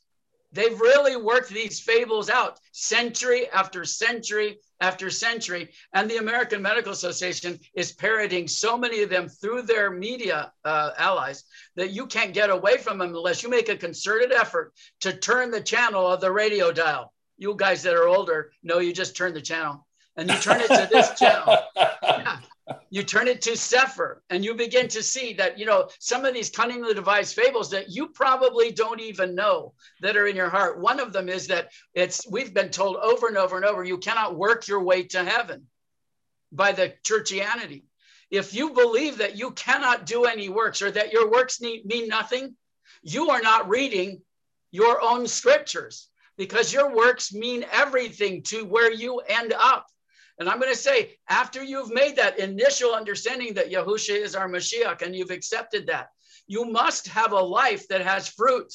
They've 0.54 0.80
really 0.80 1.16
worked 1.16 1.50
these 1.50 1.80
fables 1.80 2.30
out 2.30 2.60
century 2.72 3.50
after 3.50 3.84
century 3.84 4.60
after 4.80 5.10
century. 5.10 5.70
And 5.94 6.10
the 6.10 6.18
American 6.18 6.62
Medical 6.62 6.92
Association 6.92 7.60
is 7.74 7.92
parroting 7.92 8.48
so 8.48 8.78
many 8.78 9.02
of 9.02 9.10
them 9.10 9.30
through 9.30 9.64
their 9.64 9.90
media 9.90 10.52
uh, 10.64 10.92
allies 10.98 11.44
that 11.76 11.92
you 11.92 12.06
can't 12.06 12.34
get 12.34 12.50
away 12.50 12.78
from 12.78 13.00
them 13.00 13.16
unless 13.16 13.42
you 13.42 13.50
make 13.50 13.70
a 13.70 13.78
concerted 13.78 14.32
effort 14.32 14.74
to 15.02 15.14
turn 15.14 15.52
the 15.52 15.62
channel 15.62 16.06
of 16.06 16.22
the 16.22 16.32
radio 16.32 16.72
dial. 16.72 17.14
You 17.38 17.56
guys 17.56 17.82
that 17.84 17.96
are 17.96 18.08
older 18.08 18.52
know 18.62 18.80
you 18.80 18.94
just 18.94 19.18
turn 19.18 19.34
the 19.34 19.42
channel 19.42 19.88
and 20.18 20.30
you 20.30 20.38
turn 20.38 20.62
it 20.62 20.68
to 20.68 20.88
this 20.92 21.18
channel. 21.18 21.58
Yeah. 21.76 22.40
You 22.90 23.04
turn 23.04 23.28
it 23.28 23.42
to 23.44 23.58
Sefer 23.58 24.24
and 24.30 24.44
you 24.44 24.54
begin 24.56 24.88
to 24.90 25.04
see 25.04 25.34
that, 25.34 25.60
you 25.60 25.66
know, 25.66 25.90
some 26.00 26.24
of 26.24 26.34
these 26.34 26.50
cunningly 26.50 26.94
devised 26.94 27.36
fables 27.36 27.70
that 27.72 27.90
you 27.90 28.08
probably 28.08 28.72
don't 28.72 29.02
even 29.02 29.36
know 29.36 29.74
that 30.02 30.16
are 30.16 30.28
in 30.28 30.36
your 30.36 30.50
heart. 30.50 30.80
One 30.80 31.00
of 31.00 31.12
them 31.12 31.28
is 31.28 31.48
that 31.48 31.72
it's, 31.94 32.26
we've 32.30 32.54
been 32.54 32.70
told 32.70 32.96
over 32.98 33.28
and 33.28 33.38
over 33.38 33.58
and 33.58 33.66
over, 33.66 33.84
you 33.84 33.98
cannot 33.98 34.38
work 34.38 34.68
your 34.68 34.82
way 34.82 35.04
to 35.04 35.24
heaven 35.24 35.68
by 36.52 36.72
the 36.72 36.94
churchianity. 37.04 37.84
If 38.32 38.54
you 38.54 38.72
believe 38.72 39.18
that 39.18 39.38
you 39.38 39.52
cannot 39.52 40.06
do 40.06 40.24
any 40.24 40.50
works 40.50 40.82
or 40.82 40.90
that 40.92 41.12
your 41.12 41.30
works 41.30 41.60
need, 41.62 41.86
mean 41.86 42.08
nothing, 42.08 42.56
you 43.02 43.30
are 43.30 43.42
not 43.42 43.68
reading 43.68 44.22
your 44.72 45.02
own 45.02 45.28
scriptures 45.28 46.10
because 46.38 46.74
your 46.74 46.96
works 46.96 47.34
mean 47.34 47.66
everything 47.72 48.42
to 48.44 48.66
where 48.66 48.92
you 48.92 49.20
end 49.20 49.54
up. 49.58 49.86
And 50.40 50.50
I'm 50.50 50.60
going 50.60 50.74
to 50.74 50.80
say, 50.80 51.18
after 51.30 51.64
you've 51.64 51.94
made 51.94 52.16
that 52.16 52.40
initial 52.40 52.94
understanding 52.94 53.54
that 53.54 53.72
Yahusha 53.72 54.16
is 54.16 54.36
our 54.36 54.50
Mashiach 54.50 55.02
and 55.02 55.16
you've 55.16 55.32
accepted 55.32 55.88
that, 55.88 56.10
you 56.48 56.66
must 56.66 57.08
have 57.08 57.32
a 57.32 57.40
life 57.40 57.88
that 57.88 58.02
has 58.02 58.28
fruit. 58.28 58.74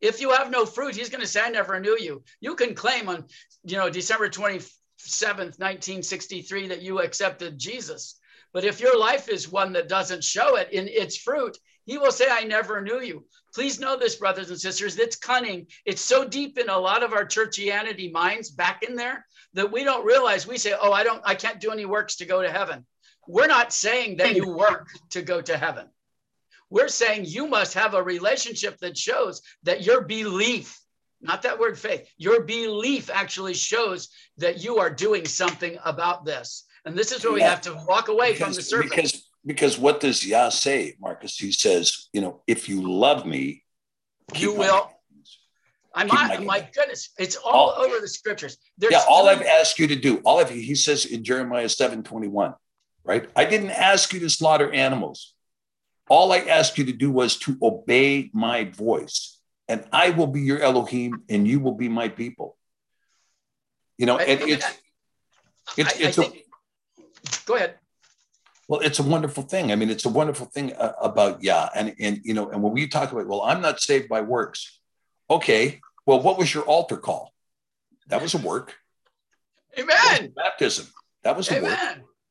If 0.00 0.20
you 0.20 0.30
have 0.30 0.50
no 0.50 0.64
fruit, 0.64 0.96
he's 0.96 1.10
going 1.10 1.20
to 1.20 1.26
say, 1.26 1.40
I 1.40 1.50
never 1.50 1.78
knew 1.80 1.98
you. 1.98 2.22
You 2.40 2.54
can 2.54 2.74
claim 2.74 3.08
on, 3.08 3.24
you 3.64 3.76
know, 3.76 3.90
December 3.90 4.28
27th, 4.28 5.58
1963, 5.58 6.68
that 6.68 6.82
you 6.82 7.00
accepted 7.00 7.58
Jesus. 7.58 8.18
But 8.52 8.64
if 8.64 8.80
your 8.80 8.98
life 8.98 9.28
is 9.28 9.50
one 9.50 9.72
that 9.72 9.88
doesn't 9.88 10.24
show 10.24 10.56
it 10.56 10.72
in 10.72 10.88
its 10.88 11.16
fruit, 11.16 11.56
he 11.84 11.98
will 11.98 12.12
say, 12.12 12.26
I 12.30 12.44
never 12.44 12.80
knew 12.80 13.00
you. 13.00 13.24
Please 13.54 13.80
know 13.80 13.96
this, 13.96 14.16
brothers 14.16 14.50
and 14.50 14.60
sisters. 14.60 14.98
It's 14.98 15.16
cunning. 15.16 15.66
It's 15.84 16.02
so 16.02 16.24
deep 16.24 16.58
in 16.58 16.68
a 16.68 16.78
lot 16.78 17.02
of 17.02 17.12
our 17.12 17.24
churchianity 17.24 18.12
minds 18.12 18.50
back 18.50 18.82
in 18.82 18.94
there 18.94 19.26
that 19.54 19.70
we 19.70 19.84
don't 19.84 20.04
realize. 20.04 20.46
We 20.46 20.58
say, 20.58 20.74
Oh, 20.80 20.92
I 20.92 21.04
don't, 21.04 21.22
I 21.24 21.34
can't 21.34 21.60
do 21.60 21.70
any 21.70 21.84
works 21.84 22.16
to 22.16 22.24
go 22.24 22.42
to 22.42 22.50
heaven. 22.50 22.86
We're 23.28 23.46
not 23.46 23.72
saying 23.72 24.16
that 24.16 24.34
you 24.34 24.48
work 24.48 24.88
to 25.10 25.22
go 25.22 25.40
to 25.40 25.56
heaven. 25.56 25.88
We're 26.70 26.88
saying 26.88 27.26
you 27.26 27.46
must 27.46 27.74
have 27.74 27.94
a 27.94 28.02
relationship 28.02 28.78
that 28.78 28.96
shows 28.96 29.42
that 29.62 29.84
your 29.84 30.00
belief, 30.00 30.80
not 31.20 31.42
that 31.42 31.58
word 31.58 31.78
faith, 31.78 32.08
your 32.16 32.42
belief 32.42 33.10
actually 33.10 33.54
shows 33.54 34.08
that 34.38 34.64
you 34.64 34.78
are 34.78 34.90
doing 34.90 35.26
something 35.26 35.78
about 35.84 36.24
this. 36.24 36.64
And 36.84 36.96
this 36.96 37.12
is 37.12 37.22
where 37.22 37.34
we 37.34 37.42
have 37.42 37.60
to 37.62 37.74
walk 37.86 38.08
away 38.08 38.34
from 38.34 38.52
the 38.54 38.62
surface. 38.62 38.90
because 38.90 39.28
because 39.44 39.78
what 39.78 40.00
does 40.00 40.24
Yah 40.24 40.50
say, 40.50 40.96
Marcus? 41.00 41.36
He 41.36 41.52
says, 41.52 42.08
you 42.12 42.20
know, 42.20 42.42
if 42.46 42.68
you 42.68 42.88
love 42.88 43.26
me, 43.26 43.64
you 44.34 44.50
keep 44.50 44.58
my 44.58 44.66
will. 44.66 44.90
I'm 45.94 46.06
not, 46.06 46.38
my 46.40 46.44
my 46.44 46.68
goodness, 46.74 47.10
it's 47.18 47.36
all 47.36 47.70
All- 47.70 47.84
over 47.84 48.00
the 48.00 48.08
scriptures. 48.08 48.56
There's 48.78 48.92
yeah, 48.92 49.04
all 49.08 49.28
I've 49.28 49.42
asked 49.42 49.78
you 49.78 49.86
to 49.88 49.96
do, 49.96 50.18
all 50.24 50.40
of 50.40 50.50
you, 50.50 50.60
he 50.62 50.74
says 50.74 51.04
in 51.04 51.22
Jeremiah 51.24 51.68
7 51.68 52.02
21, 52.02 52.54
right? 53.04 53.28
I 53.36 53.44
didn't 53.44 53.70
ask 53.70 54.12
you 54.12 54.20
to 54.20 54.30
slaughter 54.30 54.70
animals. 54.72 55.34
All 56.08 56.32
I 56.32 56.38
asked 56.38 56.78
you 56.78 56.84
to 56.86 56.92
do 56.92 57.10
was 57.10 57.36
to 57.40 57.56
obey 57.62 58.30
my 58.32 58.64
voice, 58.64 59.38
and 59.68 59.84
I 59.92 60.10
will 60.10 60.26
be 60.26 60.40
your 60.40 60.60
Elohim, 60.60 61.22
and 61.28 61.46
you 61.46 61.60
will 61.60 61.74
be 61.74 61.88
my 61.88 62.08
people. 62.08 62.56
You 63.98 64.06
know, 64.06 64.18
and 64.18 64.40
it's 64.40 64.66
it's 65.76 65.94
I- 65.94 66.04
I 66.04 66.08
it's 66.08 66.18
a, 66.18 66.22
think- 66.22 66.44
go 67.46 67.54
ahead. 67.56 67.78
well, 68.68 68.80
it's 68.80 68.98
a 68.98 69.02
wonderful 69.02 69.42
thing. 69.44 69.70
I 69.72 69.76
mean, 69.76 69.90
it's 69.90 70.04
a 70.04 70.08
wonderful 70.08 70.46
thing 70.46 70.72
uh, 70.74 70.92
about 71.00 71.42
Yah, 71.42 71.68
and 71.74 71.94
and 72.00 72.20
you 72.24 72.34
know, 72.34 72.50
and 72.50 72.62
when 72.62 72.72
we 72.72 72.88
talk 72.88 73.12
about, 73.12 73.26
well, 73.26 73.42
I'm 73.42 73.60
not 73.60 73.80
saved 73.80 74.08
by 74.08 74.22
works. 74.22 74.80
Okay, 75.30 75.80
well, 76.06 76.20
what 76.20 76.38
was 76.38 76.52
your 76.52 76.64
altar 76.64 76.96
call? 76.96 77.32
That 78.08 78.22
was 78.22 78.34
a 78.34 78.38
work. 78.38 78.74
Amen. 79.78 80.32
Baptism. 80.36 80.86
That 81.22 81.36
was 81.36 81.50
a 81.50 81.62
work. 81.62 81.78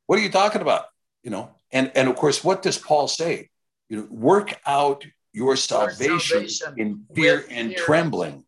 What 0.06 0.18
are 0.18 0.22
you 0.22 0.30
talking 0.30 0.60
about? 0.62 0.86
You 1.22 1.30
know, 1.30 1.50
and 1.70 1.90
and 1.94 2.08
of 2.08 2.16
course, 2.16 2.44
what 2.44 2.62
does 2.62 2.78
Paul 2.78 3.08
say? 3.08 3.50
You 3.88 3.96
know, 3.96 4.08
work 4.10 4.54
out 4.66 5.04
your 5.32 5.56
salvation, 5.56 6.48
salvation 6.48 6.74
in 6.78 7.06
fear 7.14 7.44
and 7.50 7.70
fear. 7.70 7.78
trembling. 7.78 8.44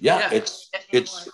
Yeah, 0.00 0.18
Yeah. 0.18 0.30
it's 0.32 0.70
it's 0.90 1.28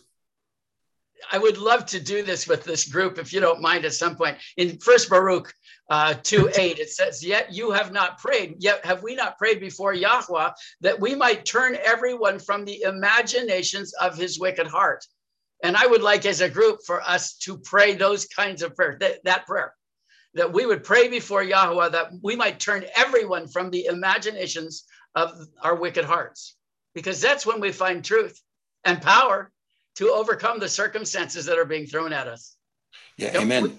I 1.33 1.39
would 1.39 1.59
love 1.59 1.87
to 1.87 2.01
do 2.01 2.23
this 2.25 2.49
with 2.49 2.65
this 2.65 2.89
group, 2.89 3.19
if 3.19 3.33
you 3.33 3.41
don't 3.41 3.61
mind, 3.61 3.85
at 3.85 3.95
some 3.95 4.17
point. 4.17 4.37
In 4.57 4.79
First 4.79 5.09
Baruch 5.09 5.55
uh, 5.91 6.15
2 6.23 6.51
8, 6.57 6.79
it 6.79 6.91
says, 6.91 7.25
Yet 7.25 7.53
you 7.53 7.73
have 7.73 7.93
not 7.93 8.19
prayed, 8.19 8.57
yet 8.61 8.85
have 8.87 9.03
we 9.03 9.17
not 9.17 9.37
prayed 9.39 9.59
before 9.59 9.93
Yahweh, 9.93 10.51
that 10.83 11.01
we 11.01 11.17
might 11.17 11.45
turn 11.45 11.77
everyone 11.85 12.39
from 12.39 12.65
the 12.65 12.83
imaginations 12.83 13.93
of 13.95 14.17
his 14.17 14.39
wicked 14.39 14.69
heart. 14.69 15.05
And 15.65 15.77
I 15.77 15.87
would 15.87 16.03
like, 16.03 16.25
as 16.25 16.41
a 16.41 16.49
group, 16.49 16.79
for 16.87 17.03
us 17.03 17.37
to 17.39 17.59
pray 17.59 17.95
those 17.95 18.25
kinds 18.27 18.63
of 18.63 18.77
prayers, 18.77 18.99
that, 19.01 19.23
that 19.25 19.47
prayer, 19.47 19.75
that 20.35 20.53
we 20.53 20.65
would 20.65 20.85
pray 20.85 21.09
before 21.09 21.43
Yahweh, 21.43 21.89
that 21.89 22.13
we 22.23 22.37
might 22.37 22.61
turn 22.61 22.85
everyone 22.97 23.49
from 23.49 23.71
the 23.71 23.87
imaginations 23.87 24.85
of 25.17 25.33
our 25.61 25.75
wicked 25.75 26.05
hearts, 26.05 26.57
because 26.95 27.21
that's 27.21 27.45
when 27.45 27.61
we 27.61 27.73
find 27.73 28.05
truth 28.05 28.41
and 28.85 29.03
power 29.03 29.51
to 29.97 30.11
overcome 30.13 30.61
the 30.61 30.69
circumstances 30.69 31.47
that 31.47 31.59
are 31.59 31.65
being 31.65 31.87
thrown 31.87 32.13
at 32.13 32.29
us. 32.29 32.57
yeah, 33.19 33.33
Don't 33.33 33.49
we 33.49 33.57
amen. 33.57 33.77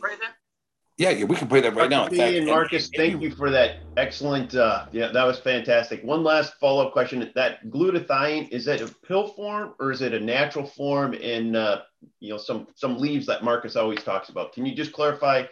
Pray 1.01 1.11
that? 1.11 1.17
Yeah, 1.17 1.19
yeah, 1.19 1.25
we 1.25 1.35
can 1.35 1.47
play 1.47 1.61
that 1.61 1.75
right 1.75 1.89
now. 1.89 2.05
In 2.05 2.09
Dr. 2.09 2.15
fact, 2.17 2.31
B 2.31 2.37
and 2.37 2.47
and- 2.47 2.47
Marcus, 2.47 2.89
thank 2.95 3.21
you 3.21 3.31
for 3.31 3.49
that 3.49 3.77
excellent. 3.97 4.55
Uh, 4.55 4.85
yeah, 4.91 5.11
that 5.11 5.23
was 5.23 5.39
fantastic. 5.39 6.03
One 6.03 6.23
last 6.23 6.53
follow 6.59 6.87
up 6.87 6.93
question: 6.93 7.31
That 7.35 7.65
glutathione 7.69 8.49
is 8.49 8.65
that 8.65 8.81
a 8.81 8.87
pill 8.87 9.27
form 9.29 9.73
or 9.79 9.91
is 9.91 10.01
it 10.01 10.13
a 10.13 10.19
natural 10.19 10.65
form 10.65 11.13
in 11.13 11.55
uh, 11.55 11.81
you 12.19 12.29
know 12.29 12.37
some 12.37 12.67
some 12.75 12.97
leaves 12.97 13.25
that 13.27 13.43
Marcus 13.43 13.75
always 13.75 14.03
talks 14.03 14.29
about? 14.29 14.53
Can 14.53 14.65
you 14.65 14.75
just 14.75 14.93
clarify? 14.93 15.43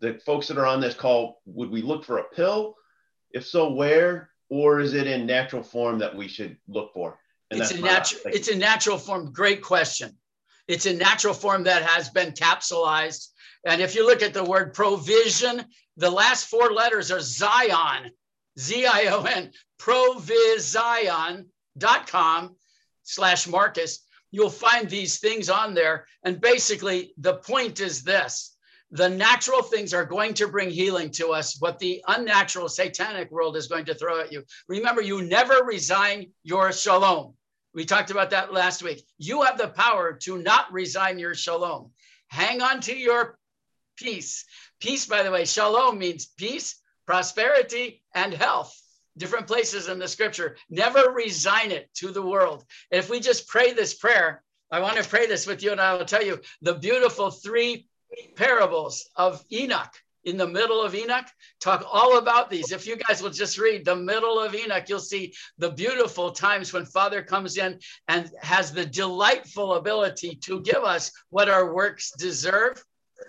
The 0.00 0.18
folks 0.24 0.48
that 0.48 0.56
are 0.56 0.66
on 0.66 0.80
this 0.80 0.94
call, 0.94 1.42
would 1.44 1.70
we 1.70 1.82
look 1.82 2.04
for 2.04 2.18
a 2.18 2.24
pill? 2.24 2.74
If 3.32 3.46
so, 3.46 3.70
where? 3.72 4.30
Or 4.48 4.80
is 4.80 4.94
it 4.94 5.06
in 5.06 5.26
natural 5.26 5.62
form 5.62 5.98
that 5.98 6.16
we 6.16 6.26
should 6.26 6.56
look 6.68 6.92
for? 6.92 7.18
And 7.50 7.60
It's 7.60 7.70
a 7.72 7.80
natural. 7.80 8.22
It's 8.26 8.48
a 8.48 8.56
natural 8.56 8.98
form. 8.98 9.32
Great 9.32 9.62
question. 9.62 10.16
It's 10.68 10.86
a 10.86 10.94
natural 10.94 11.34
form 11.34 11.64
that 11.64 11.82
has 11.82 12.08
been 12.08 12.32
capsulized. 12.32 13.29
And 13.64 13.80
if 13.80 13.94
you 13.94 14.06
look 14.06 14.22
at 14.22 14.34
the 14.34 14.44
word 14.44 14.74
provizion, 14.74 15.64
the 15.96 16.10
last 16.10 16.46
four 16.46 16.72
letters 16.72 17.10
are 17.10 17.20
Zion, 17.20 18.10
Z 18.58 18.86
I 18.86 19.06
O 19.06 19.22
N, 19.24 19.52
provizion.com 19.78 21.46
slash 23.02 23.46
Marcus. 23.46 24.00
You'll 24.30 24.50
find 24.50 24.88
these 24.88 25.18
things 25.18 25.50
on 25.50 25.74
there. 25.74 26.06
And 26.24 26.40
basically, 26.40 27.12
the 27.18 27.34
point 27.34 27.80
is 27.80 28.02
this 28.02 28.56
the 28.92 29.08
natural 29.08 29.62
things 29.62 29.94
are 29.94 30.04
going 30.04 30.34
to 30.34 30.48
bring 30.48 30.68
healing 30.68 31.10
to 31.12 31.28
us, 31.28 31.60
what 31.60 31.78
the 31.78 32.02
unnatural 32.08 32.68
satanic 32.68 33.30
world 33.30 33.56
is 33.56 33.68
going 33.68 33.84
to 33.84 33.94
throw 33.94 34.20
at 34.20 34.32
you. 34.32 34.42
Remember, 34.68 35.00
you 35.00 35.22
never 35.22 35.62
resign 35.64 36.32
your 36.42 36.72
shalom. 36.72 37.34
We 37.72 37.84
talked 37.84 38.10
about 38.10 38.30
that 38.30 38.52
last 38.52 38.82
week. 38.82 39.04
You 39.18 39.42
have 39.42 39.58
the 39.58 39.68
power 39.68 40.14
to 40.22 40.38
not 40.38 40.72
resign 40.72 41.20
your 41.20 41.34
shalom. 41.34 41.92
Hang 42.28 42.62
on 42.62 42.80
to 42.80 42.96
your 42.96 43.38
peace. 44.00 44.44
Peace, 44.80 45.06
by 45.06 45.22
the 45.22 45.30
way, 45.30 45.44
shalom 45.44 45.98
means 45.98 46.26
peace, 46.26 46.80
prosperity, 47.06 48.02
and 48.14 48.32
health. 48.32 48.76
Different 49.18 49.46
places 49.46 49.88
in 49.88 49.98
the 49.98 50.08
scripture. 50.08 50.56
Never 50.70 51.10
resign 51.10 51.70
it 51.70 51.90
to 51.94 52.10
the 52.10 52.22
world. 52.22 52.64
If 52.90 53.10
we 53.10 53.20
just 53.20 53.48
pray 53.48 53.72
this 53.72 53.94
prayer, 53.94 54.42
I 54.70 54.80
want 54.80 54.96
to 54.96 55.08
pray 55.08 55.26
this 55.26 55.46
with 55.46 55.62
you, 55.62 55.72
and 55.72 55.80
I 55.80 55.94
will 55.94 56.04
tell 56.04 56.24
you 56.24 56.40
the 56.62 56.74
beautiful 56.74 57.30
three 57.30 57.88
parables 58.36 59.08
of 59.16 59.44
Enoch 59.52 59.94
in 60.24 60.36
the 60.36 60.46
middle 60.46 60.82
of 60.82 60.94
Enoch 60.94 61.26
talk 61.60 61.84
all 61.90 62.18
about 62.18 62.50
these. 62.50 62.72
If 62.72 62.86
you 62.86 62.96
guys 62.96 63.22
will 63.22 63.30
just 63.30 63.58
read 63.58 63.84
the 63.84 63.96
middle 63.96 64.38
of 64.38 64.54
Enoch, 64.54 64.88
you'll 64.88 65.00
see 65.00 65.34
the 65.58 65.70
beautiful 65.70 66.30
times 66.30 66.72
when 66.72 66.84
Father 66.84 67.22
comes 67.22 67.56
in 67.56 67.78
and 68.08 68.30
has 68.40 68.72
the 68.72 68.84
delightful 68.84 69.74
ability 69.74 70.36
to 70.42 70.60
give 70.60 70.84
us 70.84 71.10
what 71.30 71.48
our 71.48 71.72
works 71.72 72.12
deserve. 72.18 72.82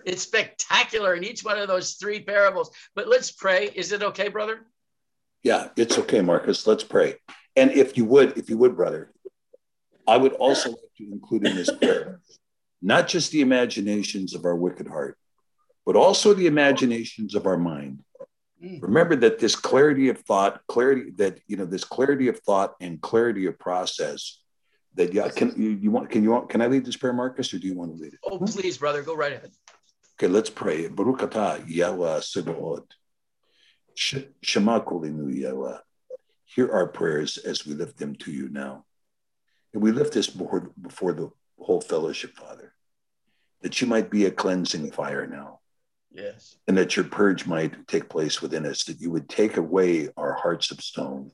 It's 0.06 0.24
spectacular 0.24 1.16
in 1.16 1.24
each 1.24 1.44
one 1.44 1.58
of 1.58 1.68
those 1.68 1.94
three 1.94 2.22
parables. 2.22 2.72
But 2.96 3.08
let's 3.08 3.32
pray. 3.32 3.70
Is 3.74 3.92
it 3.92 4.04
okay, 4.04 4.30
brother? 4.30 4.66
Yeah, 5.44 5.70
it's 5.76 5.98
okay, 6.00 6.22
Marcus. 6.22 6.68
Let's 6.68 6.84
pray. 6.84 7.16
And 7.56 7.72
if 7.72 7.98
you 7.98 8.06
would, 8.06 8.38
if 8.38 8.50
you 8.50 8.58
would, 8.58 8.76
brother, 8.76 9.12
I 10.08 10.18
would 10.18 10.34
also 10.34 10.70
like 10.70 10.96
to 10.98 11.12
include 11.12 11.48
in 11.48 11.56
this 11.56 11.70
prayer 11.72 12.20
not 12.82 13.08
just 13.08 13.32
the 13.32 13.42
imaginations 13.42 14.34
of 14.34 14.46
our 14.46 14.56
wicked 14.56 14.88
heart, 14.88 15.18
but 15.86 15.96
also 15.96 16.34
the 16.34 16.48
imaginations 16.48 17.36
of 17.36 17.46
our 17.46 17.58
mind. 17.58 18.04
Mm. 18.64 18.82
Remember 18.82 19.16
that 19.18 19.40
this 19.40 19.56
clarity 19.56 20.10
of 20.10 20.20
thought, 20.20 20.62
clarity 20.68 21.12
that 21.18 21.40
you 21.48 21.58
know, 21.58 21.66
this 21.66 21.84
clarity 21.84 22.28
of 22.28 22.40
thought 22.40 22.76
and 22.80 23.02
clarity 23.02 23.46
of 23.46 23.58
process. 23.60 24.40
That 24.96 25.14
yeah, 25.14 25.30
can 25.30 25.54
you, 25.56 25.70
you 25.70 25.90
want? 25.90 26.10
Can 26.10 26.22
you 26.22 26.32
want? 26.32 26.50
Can 26.50 26.62
I 26.62 26.68
lead 26.68 26.86
this 26.86 26.98
prayer, 26.98 27.14
Marcus, 27.14 27.54
or 27.54 27.60
do 27.60 27.68
you 27.68 27.76
want 27.76 27.96
to 27.96 28.02
lead 28.02 28.14
it? 28.14 28.20
Oh, 28.26 28.40
please, 28.40 28.78
brother, 28.78 29.02
go 29.02 29.16
right 29.16 29.32
ahead. 29.32 29.52
Okay, 30.22 30.32
let's 30.32 30.52
pray. 30.52 30.88
Baruch 30.88 31.22
atah 31.22 31.64
Yahweh 31.68 32.20
Sebaot. 32.20 32.86
Shema 33.96 34.80
Kolinu 34.82 35.36
Yahweh. 35.36 35.80
Hear 36.46 36.72
our 36.72 36.86
prayers 36.86 37.40
as 37.40 37.66
we 37.66 37.74
lift 37.74 37.98
them 37.98 38.14
to 38.18 38.32
you 38.32 38.48
now. 38.48 38.86
And 39.74 39.82
we 39.82 39.92
lift 39.92 40.14
this 40.14 40.30
before, 40.30 40.70
before 40.80 41.14
the 41.14 41.32
whole 41.58 41.82
fellowship, 41.82 42.38
Father, 42.38 42.72
that 43.64 43.82
you 43.82 43.88
might 43.88 44.12
be 44.12 44.26
a 44.26 44.32
cleansing 44.32 44.92
fire 44.92 45.26
now, 45.26 45.60
Yes. 46.12 46.56
and 46.68 46.78
that 46.78 46.96
your 46.96 47.06
purge 47.06 47.48
might 47.48 47.88
take 47.88 48.08
place 48.08 48.44
within 48.44 48.68
us, 48.68 48.84
that 48.84 49.02
you 49.02 49.10
would 49.10 49.28
take 49.28 49.58
away 49.58 50.10
our 50.18 50.34
hearts 50.34 50.70
of 50.70 50.82
stone 50.82 51.32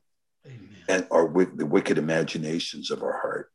and 0.88 1.06
our 1.12 1.28
the 1.28 1.66
wicked 1.66 1.98
imaginations 1.98 2.90
of 2.90 3.04
our 3.04 3.20
heart 3.20 3.52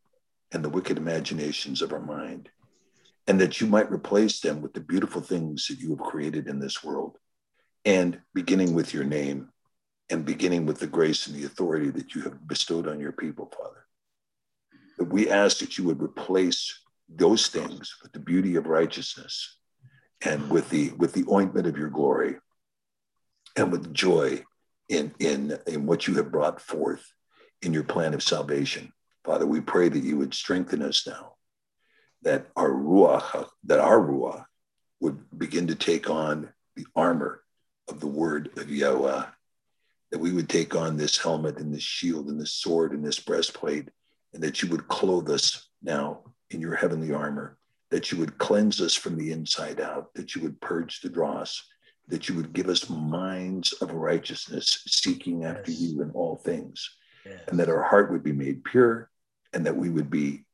and 0.53 0.63
the 0.63 0.69
wicked 0.69 0.99
imaginations 0.99 1.81
of 1.81 1.95
our 1.95 2.05
mind, 2.05 2.51
and 3.27 3.41
that 3.41 3.61
you 3.61 3.67
might 3.67 3.91
replace 3.93 4.41
them 4.41 4.61
with 4.63 4.75
the 4.75 4.81
beautiful 4.81 5.21
things 5.21 5.67
that 5.69 5.81
you 5.81 5.91
have 5.91 6.05
created 6.07 6.49
in 6.49 6.59
this 6.61 6.83
world. 6.85 7.19
and 7.85 8.21
beginning 8.35 8.75
with 8.75 8.95
your 8.95 9.05
name 9.05 9.49
and 10.11 10.25
beginning 10.25 10.67
with 10.67 10.79
the 10.79 10.87
grace 10.87 11.27
and 11.27 11.37
the 11.37 11.45
authority 11.45 11.91
that 11.91 12.15
you 12.15 12.23
have 12.23 12.47
bestowed 12.47 12.87
on 12.87 13.01
your 13.01 13.13
people, 13.13 13.51
Father. 13.57 13.87
That 14.99 15.13
we 15.13 15.31
ask 15.31 15.59
that 15.59 15.79
you 15.79 15.85
would 15.85 16.03
replace 16.03 16.79
those 17.09 17.49
things 17.49 17.97
with 18.03 18.13
the 18.13 18.21
beauty 18.21 18.57
of 18.57 18.67
righteousness 18.67 19.57
and 20.25 20.51
with 20.51 20.71
the 20.71 20.91
with 20.93 21.13
the 21.13 21.25
ointment 21.31 21.67
of 21.67 21.77
your 21.77 21.91
glory 21.91 22.37
and 23.57 23.73
with 23.73 23.93
joy 23.93 24.45
in 24.89 25.15
in 25.19 25.59
in 25.67 25.87
what 25.87 26.07
you 26.07 26.15
have 26.15 26.31
brought 26.31 26.61
forth 26.61 27.05
in 27.63 27.73
your 27.73 27.85
plan 27.85 28.15
of 28.15 28.23
salvation. 28.23 28.93
Father, 29.25 29.47
we 29.47 29.61
pray 29.61 29.89
that 29.89 30.05
you 30.05 30.17
would 30.19 30.35
strengthen 30.35 30.83
us 30.83 31.07
now, 31.07 31.35
that 32.23 32.47
our 32.57 32.71
ruach, 32.71 33.49
that 33.65 33.81
our 33.81 33.99
ruach 33.99 34.45
would 35.01 35.19
begin 35.37 35.67
to 35.67 35.75
take 35.75 36.09
on 36.09 36.49
the 36.77 36.87
armor 36.95 37.43
of 37.89 38.01
the 38.01 38.07
word 38.07 38.51
of 38.57 38.71
Yahweh, 38.71 39.27
that 40.11 40.19
we 40.19 40.33
would 40.33 40.49
take 40.49 40.75
on 40.77 40.97
this 40.97 41.19
helmet 41.19 41.59
and 41.59 41.75
this 41.75 41.83
shield 41.83 42.29
and 42.29 42.41
this 42.41 42.53
sword 42.53 42.93
and 42.93 43.05
this 43.05 43.19
breastplate, 43.19 43.89
and 44.33 44.43
that 44.43 44.63
you 44.63 44.69
would 44.69 44.89
clothe 44.89 45.29
us 45.31 45.69
now 45.83 46.21
in 46.51 46.61
your 46.61 46.77
heavenly 46.77 47.13
armor, 47.13 47.59
that 47.91 48.13
you 48.13 48.19
would 48.19 48.39
cleanse 48.39 48.81
us 48.81 48.95
from 48.95 49.17
the 49.17 49.33
inside 49.33 49.81
out, 49.81 50.15
that 50.15 50.35
you 50.35 50.43
would 50.43 50.61
purge 50.61 51.01
the 51.01 51.09
dross, 51.09 51.63
that 52.09 52.29
you 52.29 52.35
would 52.35 52.53
give 52.53 52.69
us 52.69 52.89
minds 52.89 53.73
of 53.75 53.93
righteousness, 53.93 54.83
seeking 54.87 55.45
after 55.45 55.71
yes. 55.71 55.81
you 55.81 56.03
in 56.03 56.11
all 56.13 56.37
things, 56.37 56.89
yes. 57.25 57.41
and 57.49 57.59
that 57.59 57.69
our 57.69 57.83
heart 57.83 58.13
would 58.13 58.23
be 58.23 58.33
made 58.33 58.65
pure, 58.65 59.11
and 59.53 59.67
that 59.67 59.77
we 59.77 59.89
would 59.89 60.11
be 60.11 60.45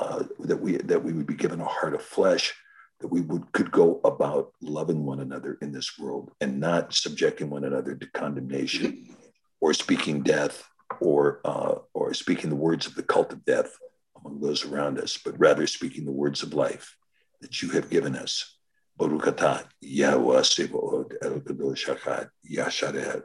uh, 0.00 0.24
that 0.40 0.56
we 0.56 0.78
that 0.78 1.04
we 1.04 1.12
would 1.12 1.26
be 1.26 1.34
given 1.34 1.60
a 1.60 1.64
heart 1.64 1.94
of 1.94 2.02
flesh, 2.02 2.54
that 3.00 3.08
we 3.08 3.20
would 3.20 3.52
could 3.52 3.70
go 3.70 4.00
about 4.04 4.52
loving 4.62 5.04
one 5.04 5.20
another 5.20 5.58
in 5.60 5.72
this 5.72 5.98
world 5.98 6.32
and 6.40 6.58
not 6.58 6.94
subjecting 6.94 7.50
one 7.50 7.64
another 7.64 7.94
to 7.94 8.06
condemnation 8.12 9.14
or 9.60 9.74
speaking 9.74 10.22
death 10.22 10.66
or 11.00 11.40
uh, 11.44 11.74
or 11.92 12.14
speaking 12.14 12.48
the 12.48 12.56
words 12.56 12.86
of 12.86 12.94
the 12.94 13.02
cult 13.02 13.32
of 13.32 13.44
death 13.44 13.76
among 14.18 14.40
those 14.40 14.64
around 14.64 14.98
us, 14.98 15.18
but 15.22 15.38
rather 15.38 15.66
speaking 15.66 16.04
the 16.04 16.12
words 16.12 16.42
of 16.42 16.54
life 16.54 16.96
that 17.42 17.62
you 17.62 17.70
have 17.70 17.90
given 17.90 18.16
us. 18.16 18.56
Baruch 18.96 19.26
atah 19.26 19.64
Yahweh 19.80 20.42
El 21.22 21.40
Kadosh 21.40 21.86
Hakad 21.86 22.28
Yasharer 22.50 23.22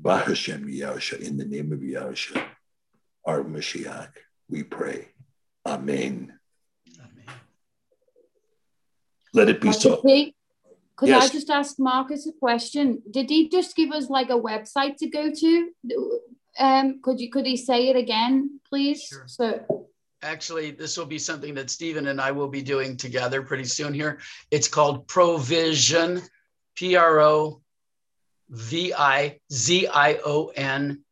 Bahashem 0.00 0.64
Yahusha 0.64 1.20
in 1.20 1.36
the 1.36 1.44
name 1.44 1.72
of 1.72 1.80
Yahusha, 1.80 2.44
our 3.24 3.42
Mashiach, 3.42 4.10
we 4.48 4.62
pray. 4.62 5.08
Amen. 5.64 6.38
Amen. 6.98 7.34
Let 9.32 9.48
it 9.48 9.60
be 9.60 9.72
so. 9.72 10.02
Could 10.96 11.08
yes. 11.08 11.30
I 11.30 11.32
just 11.32 11.50
ask 11.50 11.78
Marcus 11.78 12.26
a 12.26 12.32
question? 12.32 13.02
Did 13.10 13.28
he 13.30 13.48
just 13.48 13.74
give 13.74 13.90
us 13.90 14.08
like 14.08 14.30
a 14.30 14.38
website 14.38 14.98
to 14.98 15.08
go 15.08 15.32
to? 15.32 15.70
Um, 16.58 17.00
could 17.02 17.18
you 17.18 17.30
could 17.30 17.46
he 17.46 17.56
say 17.56 17.88
it 17.88 17.96
again, 17.96 18.60
please? 18.68 19.02
Sure. 19.02 19.24
So 19.26 19.88
actually 20.22 20.70
this 20.70 20.96
will 20.96 21.06
be 21.06 21.18
something 21.18 21.54
that 21.54 21.70
Stephen 21.70 22.06
and 22.08 22.20
I 22.20 22.30
will 22.30 22.48
be 22.48 22.62
doing 22.62 22.96
together 22.96 23.42
pretty 23.42 23.64
soon 23.64 23.94
here. 23.94 24.20
It's 24.50 24.68
called 24.68 25.08
Provizion, 25.08 26.22
P 26.76 26.94
R 26.94 27.20
O 27.20 27.62
V 28.50 28.92
I 28.94 29.40
Z 29.50 29.88
I 29.88 30.20
O 30.24 30.52
N 30.54 31.02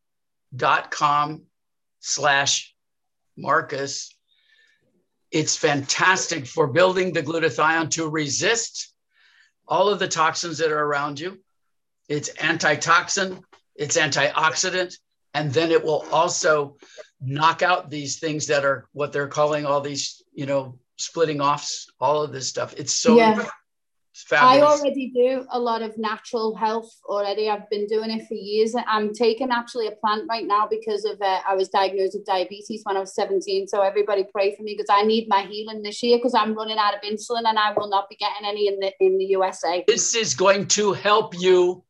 dot 0.55 0.91
com 0.91 1.43
slash 1.99 2.73
Marcus. 3.35 4.15
It's 5.31 5.55
fantastic 5.55 6.45
for 6.45 6.67
building 6.67 7.13
the 7.13 7.23
glutathione 7.23 7.89
to 7.91 8.09
resist 8.09 8.93
all 9.67 9.89
of 9.89 9.99
the 9.99 10.07
toxins 10.07 10.57
that 10.57 10.71
are 10.71 10.83
around 10.83 11.19
you. 11.19 11.39
It's 12.09 12.29
antitoxin, 12.41 13.41
it's 13.75 13.97
antioxidant, 13.97 14.97
and 15.33 15.53
then 15.53 15.71
it 15.71 15.83
will 15.83 16.05
also 16.11 16.75
knock 17.21 17.61
out 17.61 17.89
these 17.89 18.19
things 18.19 18.47
that 18.47 18.65
are 18.65 18.87
what 18.91 19.13
they're 19.13 19.27
calling 19.27 19.65
all 19.65 19.79
these, 19.79 20.21
you 20.33 20.45
know, 20.45 20.77
splitting 20.97 21.39
offs, 21.39 21.87
all 21.99 22.21
of 22.21 22.33
this 22.33 22.49
stuff. 22.49 22.73
It's 22.77 22.93
so 22.93 23.15
yeah. 23.15 23.47
Fabulous. 24.27 24.63
I 24.63 24.65
already 24.65 25.11
do 25.13 25.45
a 25.51 25.59
lot 25.59 25.81
of 25.81 25.97
natural 25.97 26.55
health 26.55 26.91
already. 27.05 27.49
I've 27.49 27.69
been 27.69 27.87
doing 27.87 28.11
it 28.11 28.27
for 28.27 28.33
years. 28.33 28.75
I'm 28.87 29.13
taking 29.13 29.51
actually 29.51 29.87
a 29.87 29.91
plant 29.91 30.23
right 30.29 30.45
now 30.45 30.67
because 30.69 31.05
of 31.05 31.21
uh, 31.21 31.39
I 31.47 31.55
was 31.55 31.69
diagnosed 31.69 32.15
with 32.15 32.25
diabetes 32.25 32.81
when 32.83 32.97
I 32.97 32.99
was 32.99 33.13
17. 33.15 33.67
So 33.67 33.81
everybody 33.81 34.25
pray 34.31 34.55
for 34.55 34.63
me 34.63 34.75
because 34.77 34.89
I 34.89 35.03
need 35.03 35.27
my 35.27 35.43
healing 35.43 35.81
this 35.81 36.01
year 36.01 36.17
because 36.17 36.33
I'm 36.33 36.53
running 36.53 36.77
out 36.77 36.93
of 36.93 37.01
insulin 37.01 37.43
and 37.45 37.57
I 37.57 37.73
will 37.75 37.89
not 37.89 38.09
be 38.09 38.15
getting 38.15 38.45
any 38.45 38.67
in 38.67 38.79
the 38.79 38.91
in 38.99 39.17
the 39.17 39.25
USA. 39.25 39.83
This 39.87 40.15
is 40.15 40.33
going 40.33 40.67
to 40.67 40.93
help 40.93 41.39
you 41.39 41.83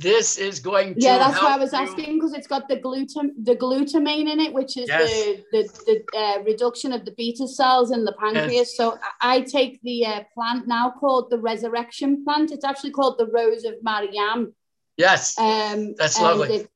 this 0.00 0.36
is 0.36 0.60
going 0.60 0.94
to 0.94 1.00
yeah 1.00 1.18
that's 1.18 1.40
why 1.40 1.54
i 1.54 1.58
was 1.58 1.72
you. 1.72 1.78
asking 1.78 2.14
because 2.14 2.34
it's 2.34 2.46
got 2.46 2.68
the 2.68 2.76
glutam 2.76 3.30
the 3.42 3.56
glutamine 3.56 4.30
in 4.30 4.40
it 4.40 4.52
which 4.52 4.76
is 4.76 4.88
yes. 4.88 5.10
the 5.10 5.44
the, 5.52 5.62
the 5.86 6.18
uh, 6.18 6.42
reduction 6.42 6.92
of 6.92 7.04
the 7.04 7.12
beta 7.12 7.48
cells 7.48 7.90
in 7.90 8.04
the 8.04 8.12
pancreas. 8.12 8.52
Yes. 8.52 8.76
so 8.76 8.98
i 9.20 9.40
take 9.40 9.80
the 9.82 10.04
uh, 10.04 10.20
plant 10.34 10.66
now 10.66 10.90
called 10.90 11.30
the 11.30 11.38
resurrection 11.38 12.24
plant. 12.24 12.50
It's 12.50 12.64
actually 12.64 12.90
called 12.90 13.18
the 13.18 13.26
rose 13.26 13.64
of 13.64 13.74
mariam. 13.82 14.54
Yes. 14.96 15.38
Um 15.38 15.94
that's 15.96 16.20
lovely. 16.20 16.56
it, 16.56 16.70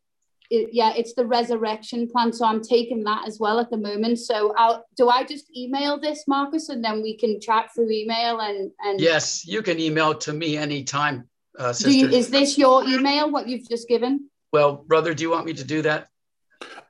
it, 0.50 0.70
yeah 0.72 0.92
it's 0.96 1.14
the 1.14 1.26
resurrection 1.26 2.08
plant 2.08 2.34
so 2.34 2.44
i'm 2.44 2.62
taking 2.62 3.04
that 3.04 3.26
as 3.26 3.38
well 3.38 3.58
at 3.58 3.70
the 3.70 3.76
moment. 3.76 4.18
So 4.18 4.54
i'll 4.56 4.84
do 4.96 5.08
i 5.08 5.24
just 5.24 5.46
email 5.56 6.00
this 6.00 6.24
marcus 6.26 6.68
and 6.68 6.84
then 6.84 7.02
we 7.02 7.16
can 7.16 7.40
chat 7.40 7.70
through 7.74 7.90
email 7.90 8.40
and 8.40 8.70
and 8.80 9.00
yes 9.00 9.46
you 9.46 9.62
can 9.62 9.78
email 9.78 10.14
to 10.14 10.32
me 10.32 10.56
anytime 10.56 11.28
uh, 11.58 11.74
you, 11.80 12.08
is 12.08 12.30
this 12.30 12.56
your 12.56 12.84
email, 12.84 13.30
what 13.30 13.48
you've 13.48 13.68
just 13.68 13.88
given? 13.88 14.28
Well, 14.52 14.76
brother, 14.76 15.14
do 15.14 15.22
you 15.22 15.30
want 15.30 15.46
me 15.46 15.52
to 15.54 15.64
do 15.64 15.82
that? 15.82 16.08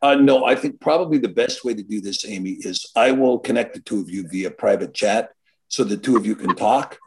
Uh, 0.03 0.15
no, 0.17 0.45
I 0.45 0.55
think 0.55 0.81
probably 0.81 1.19
the 1.19 1.29
best 1.29 1.65
way 1.65 1.75
to 1.75 1.83
do 1.83 2.01
this, 2.01 2.25
Amy, 2.25 2.53
is 2.53 2.91
I 2.97 3.13
will 3.13 3.39
connect 3.39 3.75
the 3.75 3.81
two 3.81 4.01
of 4.01 4.11
you 4.11 4.27
via 4.29 4.51
private 4.51 4.95
chat 4.95 5.31
so 5.69 5.85
the 5.85 5.97
two 5.97 6.17
of 6.17 6.27
you 6.27 6.35
can 6.35 6.57
talk. 6.57 6.99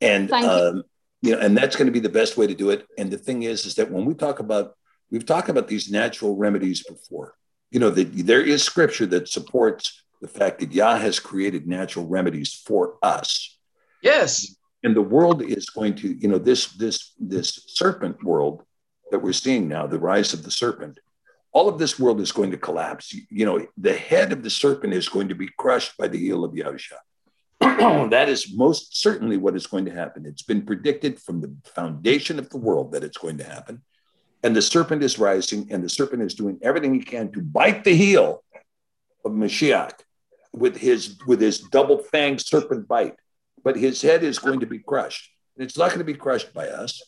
And, 0.00 0.32
um, 0.32 0.82
you. 1.22 1.30
you 1.30 1.36
know, 1.36 1.42
and 1.42 1.56
that's 1.56 1.76
going 1.76 1.86
to 1.86 1.92
be 1.92 2.00
the 2.00 2.08
best 2.08 2.36
way 2.36 2.46
to 2.46 2.54
do 2.54 2.70
it. 2.70 2.86
And 2.96 3.10
the 3.10 3.18
thing 3.18 3.42
is, 3.42 3.66
is 3.66 3.74
that 3.76 3.90
when 3.90 4.04
we 4.04 4.14
talk 4.14 4.38
about, 4.40 4.74
we've 5.10 5.26
talked 5.26 5.48
about 5.48 5.68
these 5.68 5.90
natural 5.90 6.36
remedies 6.36 6.82
before, 6.82 7.34
you 7.70 7.80
know, 7.80 7.90
that 7.90 8.26
there 8.26 8.42
is 8.42 8.62
scripture 8.62 9.06
that 9.06 9.28
supports 9.28 10.02
the 10.20 10.28
fact 10.28 10.60
that 10.60 10.72
Yah 10.72 10.96
has 10.96 11.20
created 11.20 11.66
natural 11.66 12.06
remedies 12.06 12.52
for 12.66 12.96
us. 13.02 13.56
Yes 14.02 14.57
and 14.84 14.94
the 14.94 15.02
world 15.02 15.42
is 15.42 15.70
going 15.70 15.94
to 15.96 16.08
you 16.14 16.28
know 16.28 16.38
this 16.38 16.72
this 16.72 17.14
this 17.18 17.64
serpent 17.66 18.22
world 18.22 18.62
that 19.10 19.20
we're 19.20 19.32
seeing 19.32 19.68
now 19.68 19.86
the 19.86 19.98
rise 19.98 20.32
of 20.32 20.42
the 20.44 20.50
serpent 20.50 20.98
all 21.52 21.68
of 21.68 21.78
this 21.78 21.98
world 21.98 22.20
is 22.20 22.32
going 22.32 22.50
to 22.50 22.56
collapse. 22.56 23.12
You 23.12 23.46
know 23.46 23.66
the 23.76 23.94
head 23.94 24.32
of 24.32 24.42
the 24.42 24.50
serpent 24.50 24.92
is 24.92 25.08
going 25.08 25.28
to 25.28 25.34
be 25.34 25.48
crushed 25.58 25.96
by 25.96 26.08
the 26.08 26.18
heel 26.18 26.44
of 26.44 26.52
Yahusha. 26.52 26.98
that 28.10 28.28
is 28.28 28.54
most 28.54 29.00
certainly 29.00 29.36
what 29.36 29.56
is 29.56 29.66
going 29.66 29.84
to 29.86 29.90
happen. 29.90 30.26
It's 30.26 30.42
been 30.42 30.62
predicted 30.64 31.20
from 31.20 31.40
the 31.40 31.52
foundation 31.64 32.38
of 32.38 32.48
the 32.50 32.58
world 32.58 32.92
that 32.92 33.02
it's 33.02 33.18
going 33.18 33.38
to 33.38 33.44
happen. 33.44 33.82
And 34.44 34.54
the 34.54 34.62
serpent 34.62 35.02
is 35.02 35.18
rising 35.18 35.66
and 35.72 35.82
the 35.82 35.88
serpent 35.88 36.22
is 36.22 36.34
doing 36.34 36.58
everything 36.62 36.94
he 36.94 37.00
can 37.00 37.32
to 37.32 37.42
bite 37.42 37.82
the 37.82 37.94
heel 37.94 38.44
of 39.24 39.32
Mashiach 39.32 39.94
with 40.52 40.76
his 40.76 41.18
with 41.26 41.40
his 41.40 41.60
double 41.60 41.98
fang 41.98 42.38
serpent 42.38 42.86
bite 42.86 43.16
but 43.68 43.76
his 43.76 44.00
head 44.00 44.24
is 44.24 44.38
going 44.38 44.60
to 44.60 44.66
be 44.66 44.78
crushed. 44.78 45.30
And 45.54 45.62
it's 45.62 45.76
not 45.76 45.88
going 45.88 45.98
to 45.98 46.04
be 46.12 46.14
crushed 46.14 46.54
by 46.54 46.68
us. 46.68 47.02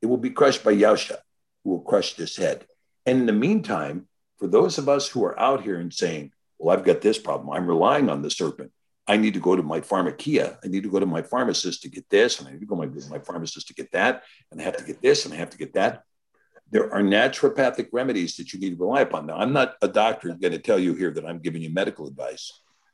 It 0.00 0.06
will 0.06 0.16
be 0.16 0.30
crushed 0.30 0.62
by 0.62 0.72
Yahusha, 0.72 1.16
who 1.64 1.70
will 1.70 1.80
crush 1.80 2.14
this 2.14 2.36
head. 2.36 2.64
And 3.04 3.18
in 3.18 3.26
the 3.26 3.32
meantime, 3.32 4.06
for 4.38 4.46
those 4.46 4.78
of 4.78 4.88
us 4.88 5.08
who 5.08 5.24
are 5.24 5.36
out 5.40 5.64
here 5.64 5.80
and 5.80 5.92
saying, 5.92 6.30
well, 6.56 6.72
I've 6.72 6.84
got 6.84 7.00
this 7.00 7.18
problem. 7.18 7.50
I'm 7.50 7.66
relying 7.66 8.08
on 8.08 8.22
the 8.22 8.30
serpent. 8.30 8.70
I 9.08 9.16
need 9.16 9.34
to 9.34 9.40
go 9.40 9.56
to 9.56 9.62
my 9.64 9.80
pharmakeia. 9.80 10.56
I 10.64 10.68
need 10.68 10.84
to 10.84 10.88
go 10.88 11.00
to 11.00 11.04
my 11.06 11.22
pharmacist 11.22 11.82
to 11.82 11.88
get 11.88 12.08
this, 12.10 12.38
and 12.38 12.46
I 12.46 12.52
need 12.52 12.60
to 12.60 12.66
go 12.66 12.80
to 12.80 12.86
my, 12.86 13.08
my 13.10 13.18
pharmacist 13.18 13.66
to 13.66 13.74
get 13.74 13.90
that, 13.90 14.22
and 14.52 14.60
I 14.60 14.62
have 14.62 14.76
to 14.76 14.84
get 14.84 15.02
this, 15.02 15.24
and 15.24 15.34
I 15.34 15.38
have 15.38 15.50
to 15.50 15.58
get 15.58 15.74
that. 15.74 16.04
There 16.70 16.94
are 16.94 17.02
naturopathic 17.02 17.88
remedies 17.90 18.36
that 18.36 18.52
you 18.52 18.60
need 18.60 18.78
to 18.78 18.84
rely 18.84 19.00
upon. 19.00 19.26
Now, 19.26 19.38
I'm 19.38 19.52
not 19.52 19.74
a 19.82 19.88
doctor 19.88 20.28
going 20.28 20.52
to 20.52 20.60
tell 20.60 20.78
you 20.78 20.94
here 20.94 21.10
that 21.10 21.26
I'm 21.26 21.40
giving 21.40 21.60
you 21.60 21.70
medical 21.70 22.06
advice, 22.06 22.52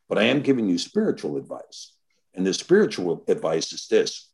but 0.09 0.17
I 0.17 0.23
am 0.23 0.41
giving 0.41 0.71
you 0.71 0.79
spiritual 0.79 1.37
advice. 1.37 1.93
And 2.35 2.47
the 2.47 2.55
spiritual 2.55 3.25
advice 3.29 3.73
is 3.73 3.87
this 3.89 4.31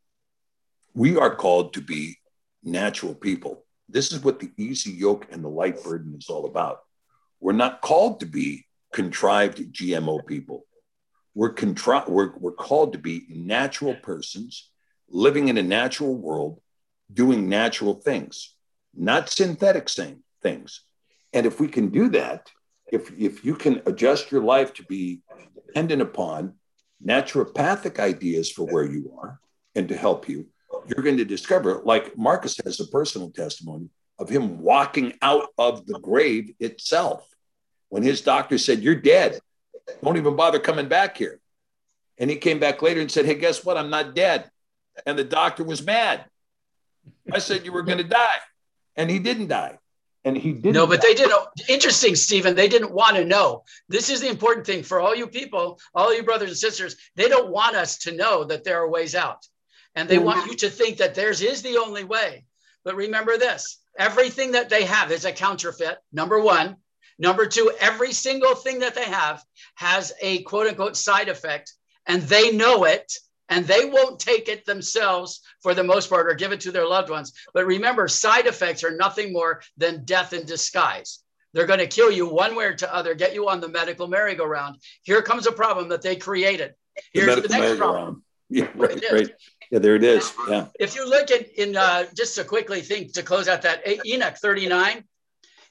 we 0.94 1.16
are 1.16 1.34
called 1.34 1.74
to 1.74 1.80
be 1.80 2.16
natural 2.62 3.14
people. 3.14 3.64
This 3.88 4.12
is 4.12 4.24
what 4.24 4.40
the 4.40 4.50
easy 4.56 4.90
yoke 4.90 5.26
and 5.30 5.44
the 5.44 5.48
light 5.48 5.82
burden 5.84 6.14
is 6.18 6.28
all 6.28 6.46
about. 6.46 6.80
We're 7.38 7.52
not 7.52 7.82
called 7.82 8.20
to 8.20 8.26
be 8.26 8.66
contrived 8.92 9.58
GMO 9.58 10.26
people. 10.26 10.64
We're, 11.34 11.52
contri- 11.52 12.08
we're, 12.08 12.32
we're 12.38 12.52
called 12.52 12.94
to 12.94 12.98
be 12.98 13.26
natural 13.28 13.94
persons 13.94 14.70
living 15.08 15.48
in 15.48 15.58
a 15.58 15.62
natural 15.62 16.14
world, 16.14 16.60
doing 17.12 17.48
natural 17.48 17.94
things, 17.94 18.54
not 18.94 19.28
synthetic 19.28 19.88
things. 20.42 20.80
And 21.32 21.46
if 21.46 21.60
we 21.60 21.68
can 21.68 21.90
do 21.90 22.08
that, 22.08 22.50
if, 22.90 23.12
if 23.18 23.44
you 23.44 23.54
can 23.54 23.82
adjust 23.86 24.32
your 24.32 24.42
life 24.42 24.72
to 24.74 24.84
be 24.84 25.20
dependent 25.54 26.02
upon 26.02 26.54
naturopathic 27.04 27.98
ideas 27.98 28.50
for 28.50 28.64
where 28.64 28.84
you 28.84 29.12
are 29.20 29.40
and 29.74 29.88
to 29.88 29.96
help 29.96 30.28
you, 30.28 30.46
you're 30.86 31.04
going 31.04 31.16
to 31.16 31.24
discover, 31.24 31.82
like 31.84 32.16
Marcus 32.16 32.58
has 32.64 32.80
a 32.80 32.86
personal 32.86 33.30
testimony 33.30 33.88
of 34.18 34.28
him 34.28 34.60
walking 34.60 35.14
out 35.22 35.48
of 35.58 35.86
the 35.86 35.98
grave 36.00 36.54
itself 36.60 37.28
when 37.88 38.02
his 38.02 38.20
doctor 38.20 38.58
said, 38.58 38.82
You're 38.82 38.94
dead. 38.94 39.38
Don't 40.02 40.16
even 40.16 40.36
bother 40.36 40.58
coming 40.58 40.88
back 40.88 41.16
here. 41.16 41.40
And 42.18 42.30
he 42.30 42.36
came 42.36 42.58
back 42.58 42.82
later 42.82 43.00
and 43.00 43.10
said, 43.10 43.26
Hey, 43.26 43.34
guess 43.34 43.64
what? 43.64 43.76
I'm 43.76 43.90
not 43.90 44.14
dead. 44.14 44.50
And 45.04 45.18
the 45.18 45.24
doctor 45.24 45.64
was 45.64 45.84
mad. 45.84 46.24
I 47.32 47.38
said, 47.38 47.64
You 47.64 47.72
were 47.72 47.82
going 47.82 47.98
to 47.98 48.04
die. 48.04 48.38
And 48.96 49.10
he 49.10 49.18
didn't 49.18 49.48
die. 49.48 49.78
And 50.26 50.36
he 50.36 50.52
didn't. 50.52 50.72
No, 50.72 50.88
but 50.88 51.00
they 51.00 51.14
didn't. 51.14 51.38
Interesting, 51.68 52.16
Stephen. 52.16 52.56
They 52.56 52.66
didn't 52.66 52.90
want 52.90 53.14
to 53.14 53.24
know. 53.24 53.62
This 53.88 54.10
is 54.10 54.20
the 54.20 54.28
important 54.28 54.66
thing 54.66 54.82
for 54.82 54.98
all 54.98 55.14
you 55.14 55.28
people, 55.28 55.78
all 55.94 56.12
you 56.12 56.24
brothers 56.24 56.50
and 56.50 56.58
sisters. 56.58 56.96
They 57.14 57.28
don't 57.28 57.52
want 57.52 57.76
us 57.76 57.98
to 57.98 58.12
know 58.12 58.42
that 58.42 58.64
there 58.64 58.78
are 58.82 58.90
ways 58.90 59.14
out. 59.14 59.46
And 59.94 60.08
they 60.08 60.18
want 60.18 60.50
you 60.50 60.56
to 60.56 60.68
think 60.68 60.96
that 60.96 61.14
theirs 61.14 61.42
is 61.42 61.62
the 61.62 61.78
only 61.78 62.02
way. 62.02 62.44
But 62.84 62.96
remember 62.96 63.38
this 63.38 63.78
everything 63.96 64.52
that 64.52 64.68
they 64.68 64.84
have 64.84 65.12
is 65.12 65.24
a 65.24 65.32
counterfeit, 65.32 65.98
number 66.12 66.40
one. 66.40 66.76
Number 67.20 67.46
two, 67.46 67.72
every 67.80 68.12
single 68.12 68.56
thing 68.56 68.80
that 68.80 68.96
they 68.96 69.04
have 69.04 69.42
has 69.76 70.12
a 70.20 70.42
quote 70.42 70.66
unquote 70.66 70.96
side 70.96 71.28
effect, 71.28 71.72
and 72.04 72.20
they 72.22 72.50
know 72.50 72.82
it, 72.82 73.12
and 73.48 73.66
they 73.66 73.84
won't 73.84 74.18
take 74.18 74.48
it 74.48 74.64
themselves 74.64 75.40
for 75.62 75.74
the 75.74 75.84
most 75.84 76.10
part 76.10 76.28
or 76.28 76.34
give 76.34 76.52
it 76.52 76.60
to 76.60 76.72
their 76.72 76.86
loved 76.86 77.10
ones. 77.10 77.32
But 77.54 77.66
remember, 77.66 78.08
side 78.08 78.46
effects 78.46 78.82
are 78.84 78.96
nothing 78.96 79.32
more 79.32 79.62
than 79.76 80.04
death 80.04 80.32
in 80.32 80.46
disguise. 80.46 81.20
They're 81.52 81.66
going 81.66 81.78
to 81.78 81.86
kill 81.86 82.10
you 82.10 82.28
one 82.28 82.54
way 82.54 82.66
or 82.66 82.74
to 82.74 82.94
other, 82.94 83.14
get 83.14 83.34
you 83.34 83.48
on 83.48 83.60
the 83.60 83.68
medical 83.68 84.08
merry-go-round. 84.08 84.76
Here 85.02 85.22
comes 85.22 85.46
a 85.46 85.52
problem 85.52 85.88
that 85.88 86.02
they 86.02 86.16
created. 86.16 86.74
Here's 87.12 87.26
the, 87.26 87.48
medical 87.48 87.60
next 87.60 87.78
problem. 87.78 88.24
Yeah, 88.48 88.68
right, 88.74 89.02
right. 89.10 89.30
Yeah, 89.70 89.78
there 89.80 89.96
it 89.96 90.04
is. 90.04 90.32
Yeah. 90.48 90.66
If 90.78 90.94
you 90.94 91.08
look 91.08 91.30
at 91.30 91.48
in 91.58 91.76
uh, 91.76 92.04
just 92.16 92.36
to 92.36 92.44
quickly 92.44 92.80
think 92.80 93.14
to 93.14 93.22
close 93.22 93.48
out 93.48 93.62
that 93.62 93.86
E- 93.88 94.14
Enoch 94.14 94.36
39, 94.36 95.02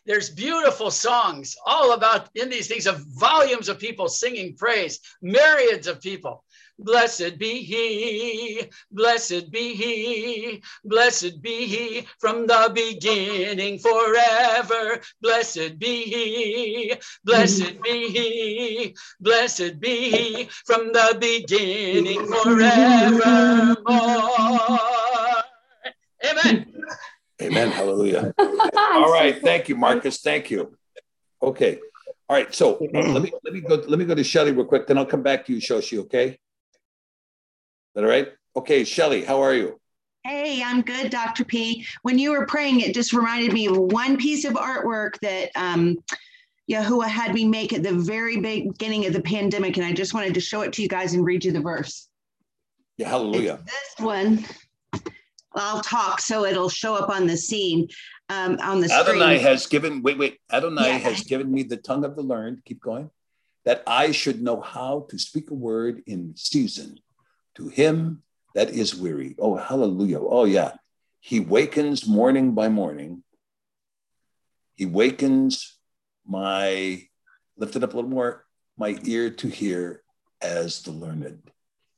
there's 0.06 0.30
beautiful 0.30 0.92
songs 0.92 1.56
all 1.66 1.94
about 1.94 2.30
in 2.36 2.50
these 2.50 2.68
things 2.68 2.86
of 2.88 3.04
volumes 3.18 3.70
of 3.70 3.80
people 3.80 4.08
singing 4.08 4.56
praise, 4.56 5.00
myriads 5.22 5.88
of 5.88 6.02
people. 6.02 6.44
Blessed 6.78 7.38
be 7.38 7.64
he, 7.64 8.70
blessed 8.92 9.50
be 9.50 9.74
he, 9.76 10.62
blessed 10.84 11.42
be 11.42 11.68
he 11.68 12.08
from 12.20 12.48
the 12.48 12.70
beginning 12.74 13.80
forever. 13.80 15.00
Blessed 15.22 15.80
be 15.80 16.04
he, 16.04 16.94
blessed 17.24 17.82
be 17.82 18.10
he, 18.10 18.96
blessed 19.22 19.80
be 19.80 20.12
he 20.12 20.50
from 20.66 20.92
the 20.92 21.18
beginning 21.20 22.28
forevermore. 22.28 23.76
Amen. 26.26 26.65
Amen. 27.42 27.70
Hallelujah. 27.72 28.34
All 28.40 29.12
right. 29.12 29.42
Thank 29.42 29.70
you, 29.70 29.76
Marcus. 29.76 30.22
Thank 30.22 30.50
you. 30.50 30.78
Okay. 31.42 31.80
All 32.30 32.36
right. 32.36 32.54
So 32.54 32.76
uh, 32.76 33.02
let 33.12 33.22
me 33.22 33.32
let 33.44 33.54
me 33.54 33.62
go 33.62 33.76
let 33.76 34.00
me 34.00 34.06
go 34.06 34.16
to 34.16 34.24
Shelly 34.24 34.52
real 34.52 34.66
quick. 34.66 34.88
Then 34.88 34.98
I'll 34.98 35.06
come 35.06 35.22
back 35.22 35.46
to 35.46 35.54
you, 35.54 35.60
Shoshi. 35.60 36.00
Okay. 36.00 36.28
Is 36.30 36.38
that 37.96 38.04
all 38.04 38.10
right? 38.10 38.30
Okay, 38.58 38.86
Shelly, 38.86 39.24
how 39.24 39.42
are 39.42 39.54
you? 39.54 39.80
Hey, 40.24 40.64
I'm 40.64 40.82
good, 40.82 41.12
Dr. 41.12 41.44
P. 41.44 41.86
When 42.02 42.18
you 42.18 42.32
were 42.32 42.46
praying, 42.46 42.80
it 42.80 42.94
just 42.94 43.14
reminded 43.14 43.54
me 43.54 43.68
of 43.68 43.78
one 43.78 44.18
piece 44.18 44.44
of 44.44 44.54
artwork 44.54 45.20
that 45.22 45.52
um, 45.56 45.98
Yahuwah 46.70 47.08
had 47.08 47.34
me 47.34 47.46
make 47.48 47.74
at 47.74 47.84
the 47.84 47.94
very 47.94 48.40
beginning 48.40 49.06
of 49.06 49.14
the 49.14 49.22
pandemic, 49.22 49.78
and 49.78 49.86
I 49.86 49.94
just 49.94 50.14
wanted 50.14 50.34
to 50.34 50.40
show 50.40 50.62
it 50.62 50.74
to 50.74 50.82
you 50.82 50.88
guys 50.88 51.14
and 51.14 51.24
read 51.24 51.46
you 51.46 51.52
the 51.52 51.60
verse. 51.60 52.08
Yeah, 52.98 53.10
hallelujah. 53.10 53.60
This 53.66 54.06
one, 54.06 54.46
I'll 55.56 55.82
talk 55.82 56.20
so 56.22 56.46
it'll 56.46 56.70
show 56.70 56.96
up 56.96 57.10
on 57.10 57.28
the 57.28 57.38
scene, 57.38 57.88
um, 58.30 58.58
on 58.62 58.82
the 58.82 58.90
screen. 58.90 59.22
Adonai 59.22 59.38
has 59.40 59.68
given, 59.68 60.02
wait, 60.02 60.18
wait. 60.18 60.40
Adonai 60.52 60.88
Yeah. 60.90 60.98
has 61.00 61.22
given 61.24 61.52
me 61.52 61.64
the 61.64 61.78
tongue 61.78 62.04
of 62.06 62.16
the 62.16 62.22
learned. 62.24 62.64
Keep 62.66 62.82
going. 62.82 63.10
That 63.64 63.84
I 63.88 64.12
should 64.12 64.42
know 64.42 64.62
how 64.62 65.08
to 65.10 65.18
speak 65.18 65.50
a 65.50 65.56
word 65.56 66.04
in 66.06 66.36
season 66.36 67.00
to 67.56 67.68
him 67.70 68.22
that 68.54 68.70
is 68.70 68.96
weary. 68.96 69.36
Oh, 69.40 69.56
hallelujah. 69.56 70.20
Oh, 70.20 70.46
yeah. 70.46 70.74
He 71.20 71.40
wakens 71.40 72.08
morning 72.08 72.54
by 72.54 72.70
morning. 72.70 73.24
He 74.76 74.86
wakens 74.86 75.78
my, 76.28 77.02
lift 77.58 77.76
it 77.76 77.84
up 77.84 77.94
a 77.94 77.96
little 77.96 78.10
more, 78.10 78.46
my 78.78 78.98
ear 79.04 79.30
to 79.32 79.48
hear 79.48 80.04
as 80.42 80.82
the 80.84 80.92
learned. 80.92 81.50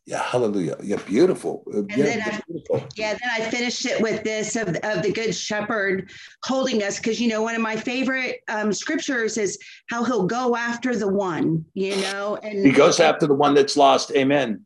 Yeah, 0.08 0.24
hallelujah. 0.24 0.78
Yeah, 0.82 0.96
beautiful. 1.06 1.64
Uh, 1.68 1.80
And 1.80 1.90
yeah, 1.92 2.04
then 2.06 2.22
I, 2.22 2.42
beautiful. 2.48 2.88
yeah, 2.96 3.18
then 3.22 3.30
I 3.30 3.50
finished 3.50 3.86
it 3.86 4.02
with 4.02 4.24
this 4.24 4.56
of, 4.56 4.70
of 4.70 5.04
the 5.04 5.12
good 5.12 5.36
shepherd 5.36 6.10
holding 6.46 6.82
us. 6.82 6.98
Cause 6.98 7.20
you 7.20 7.28
know, 7.28 7.42
one 7.42 7.56
of 7.56 7.62
my 7.62 7.76
favorite 7.76 8.40
um, 8.48 8.72
scriptures 8.72 9.38
is 9.38 9.60
how 9.90 10.06
he'll 10.06 10.26
go 10.26 10.56
after 10.56 10.96
the 10.96 11.10
one, 11.10 11.66
you 11.74 11.98
know, 11.98 12.38
and 12.42 12.66
He 12.66 12.72
goes 12.72 13.02
after 13.02 13.28
the 13.28 13.34
one 13.34 13.54
that's 13.54 13.76
lost. 13.76 14.14
Amen. 14.16 14.64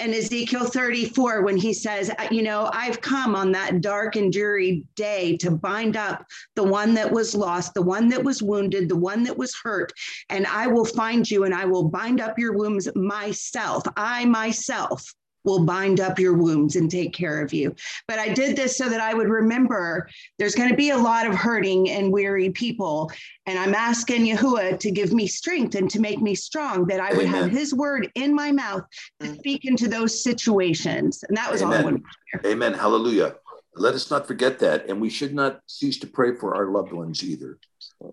And 0.00 0.14
Ezekiel 0.14 0.64
34, 0.64 1.42
when 1.42 1.56
he 1.56 1.74
says, 1.74 2.10
You 2.30 2.42
know, 2.42 2.70
I've 2.72 3.00
come 3.00 3.34
on 3.34 3.52
that 3.52 3.80
dark 3.80 4.16
and 4.16 4.32
dreary 4.32 4.84
day 4.94 5.36
to 5.38 5.50
bind 5.50 5.96
up 5.96 6.24
the 6.54 6.64
one 6.64 6.94
that 6.94 7.10
was 7.10 7.34
lost, 7.34 7.74
the 7.74 7.82
one 7.82 8.08
that 8.08 8.22
was 8.22 8.42
wounded, 8.42 8.88
the 8.88 8.96
one 8.96 9.22
that 9.24 9.36
was 9.36 9.54
hurt, 9.54 9.92
and 10.30 10.46
I 10.46 10.66
will 10.68 10.84
find 10.84 11.30
you 11.30 11.44
and 11.44 11.54
I 11.54 11.66
will 11.66 11.88
bind 11.88 12.20
up 12.20 12.38
your 12.38 12.54
wounds 12.56 12.88
myself. 12.94 13.82
I 13.96 14.24
myself 14.24 15.14
will 15.44 15.64
bind 15.64 16.00
up 16.00 16.18
your 16.18 16.34
wounds 16.34 16.76
and 16.76 16.90
take 16.90 17.12
care 17.12 17.42
of 17.42 17.52
you. 17.52 17.74
But 18.06 18.18
I 18.18 18.32
did 18.32 18.56
this 18.56 18.76
so 18.76 18.88
that 18.88 19.00
I 19.00 19.14
would 19.14 19.28
remember 19.28 20.08
there's 20.38 20.54
going 20.54 20.68
to 20.68 20.76
be 20.76 20.90
a 20.90 20.98
lot 20.98 21.26
of 21.26 21.34
hurting 21.34 21.90
and 21.90 22.12
weary 22.12 22.50
people. 22.50 23.10
And 23.46 23.58
I'm 23.58 23.74
asking 23.74 24.26
Yahuwah 24.26 24.78
to 24.78 24.90
give 24.90 25.12
me 25.12 25.26
strength 25.26 25.74
and 25.74 25.90
to 25.90 26.00
make 26.00 26.20
me 26.20 26.34
strong, 26.34 26.86
that 26.86 27.00
I 27.00 27.14
would 27.14 27.26
have 27.26 27.50
his 27.50 27.72
word 27.74 28.10
in 28.14 28.34
my 28.34 28.52
mouth 28.52 28.84
to 29.20 29.34
speak 29.34 29.64
into 29.64 29.88
those 29.88 30.22
situations. 30.22 31.22
And 31.26 31.36
that 31.36 31.50
was 31.50 31.62
all 31.62 31.72
I 31.72 31.82
wanted. 31.82 32.02
Amen. 32.44 32.52
Amen. 32.52 32.74
Hallelujah. 32.74 33.36
Let 33.74 33.94
us 33.94 34.10
not 34.10 34.26
forget 34.26 34.58
that. 34.58 34.88
And 34.88 35.00
we 35.00 35.08
should 35.08 35.34
not 35.34 35.60
cease 35.66 35.98
to 36.00 36.06
pray 36.06 36.34
for 36.34 36.54
our 36.56 36.66
loved 36.66 36.92
ones 36.92 37.22
either. 37.22 37.58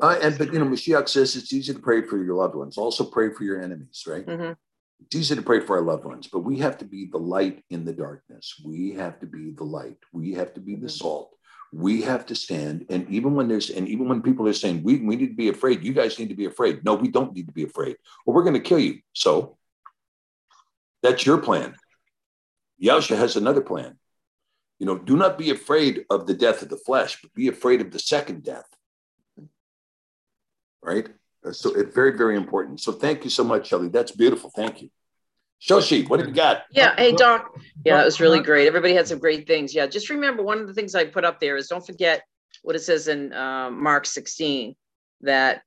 Uh, 0.02 0.18
and 0.22 0.38
but 0.38 0.54
you 0.54 0.60
know, 0.60 0.66
Mashiach 0.66 1.10
says 1.10 1.36
it's 1.36 1.52
easy 1.54 1.74
to 1.74 1.80
pray 1.80 2.02
for 2.02 2.24
your 2.24 2.36
loved 2.36 2.56
ones. 2.56 2.78
Also 2.78 3.04
pray 3.04 3.32
for 3.32 3.44
your 3.44 3.62
enemies, 3.62 4.04
right? 4.08 4.26
It's 5.02 5.16
easy 5.16 5.36
to 5.36 5.42
pray 5.42 5.60
for 5.60 5.78
our 5.78 5.84
loved 5.84 6.06
ones, 6.06 6.28
but 6.28 6.40
we 6.40 6.60
have 6.60 6.78
to 6.80 6.86
be 6.86 7.06
the 7.06 7.18
light 7.18 7.64
in 7.70 7.86
the 7.86 7.94
darkness. 7.94 8.56
We 8.64 8.94
have 8.94 9.20
to 9.20 9.26
be 9.26 9.52
the 9.52 9.64
light. 9.64 9.98
We 10.14 10.34
have 10.34 10.54
to 10.56 10.62
be 10.62 10.76
the 10.76 10.88
mm-hmm. 10.88 10.88
salt. 10.88 11.36
We 11.74 12.02
have 12.04 12.26
to 12.28 12.36
stand. 12.36 12.86
And 12.90 13.08
even 13.10 13.36
when 13.36 13.48
there's 13.48 13.70
and 13.70 13.88
even 13.88 14.08
when 14.08 14.22
people 14.22 14.48
are 14.48 14.54
saying 14.54 14.84
we, 14.84 14.98
we 14.98 15.16
need 15.16 15.28
to 15.28 15.36
be 15.36 15.50
afraid, 15.50 15.84
you 15.84 15.94
guys 15.94 16.18
need 16.18 16.30
to 16.30 16.36
be 16.36 16.46
afraid. 16.46 16.86
No, 16.86 16.96
we 16.96 17.10
don't 17.10 17.34
need 17.36 17.48
to 17.48 17.54
be 17.54 17.64
afraid. 17.64 17.98
Well, 18.26 18.36
we're 18.36 18.44
going 18.44 18.54
to 18.54 18.60
kill 18.62 18.80
you. 18.80 19.00
So 19.14 19.58
that's 21.04 21.26
your 21.26 21.40
plan. 21.40 21.76
Yahusha 22.82 23.18
has 23.18 23.36
another 23.36 23.62
plan. 23.62 23.98
You 24.80 24.86
know, 24.86 24.98
do 24.98 25.16
not 25.16 25.38
be 25.38 25.52
afraid 25.52 26.06
of 26.10 26.28
the 26.28 26.34
death 26.34 26.62
of 26.62 26.70
the 26.70 26.78
flesh, 26.78 27.22
but 27.22 27.34
be 27.34 27.48
afraid 27.48 27.82
of 27.82 27.92
the 27.92 28.00
second 28.00 28.44
death. 28.44 28.68
Mm-hmm. 29.40 29.48
Right? 30.88 31.10
Uh, 31.46 31.52
So 31.52 31.74
it's 31.74 31.94
very, 31.94 32.18
very 32.18 32.36
important. 32.36 32.80
So 32.82 32.92
thank 32.92 33.24
you 33.24 33.30
so 33.30 33.44
much, 33.44 33.68
Shelly. 33.68 33.90
That's 33.90 34.12
beautiful. 34.12 34.50
Thank 34.50 34.82
you. 34.82 34.90
Shoshi, 35.62 36.08
what 36.08 36.20
have 36.20 36.30
you 36.30 36.36
got? 36.36 36.64
Yeah. 36.72 36.96
Hey, 36.98 37.14
Doc. 37.14 37.58
Yeah, 37.86 38.02
it 38.02 38.06
was 38.06 38.20
really 38.20 38.42
great. 38.42 38.68
Everybody 38.68 38.94
had 38.94 39.08
some 39.08 39.20
great 39.20 39.48
things. 39.48 39.74
Yeah. 39.74 39.88
Just 39.88 40.10
remember 40.10 40.44
one 40.44 40.60
of 40.60 40.68
the 40.68 40.74
things 40.74 40.96
I 40.96 41.06
put 41.06 41.26
up 41.26 41.40
there 41.40 41.56
is 41.56 41.68
don't 41.68 41.86
forget 41.86 42.24
what 42.62 42.76
it 42.76 42.80
says 42.80 43.08
in 43.08 43.34
uh, 43.34 43.70
Mark 43.72 44.06
16 44.06 44.76
that 45.22 45.62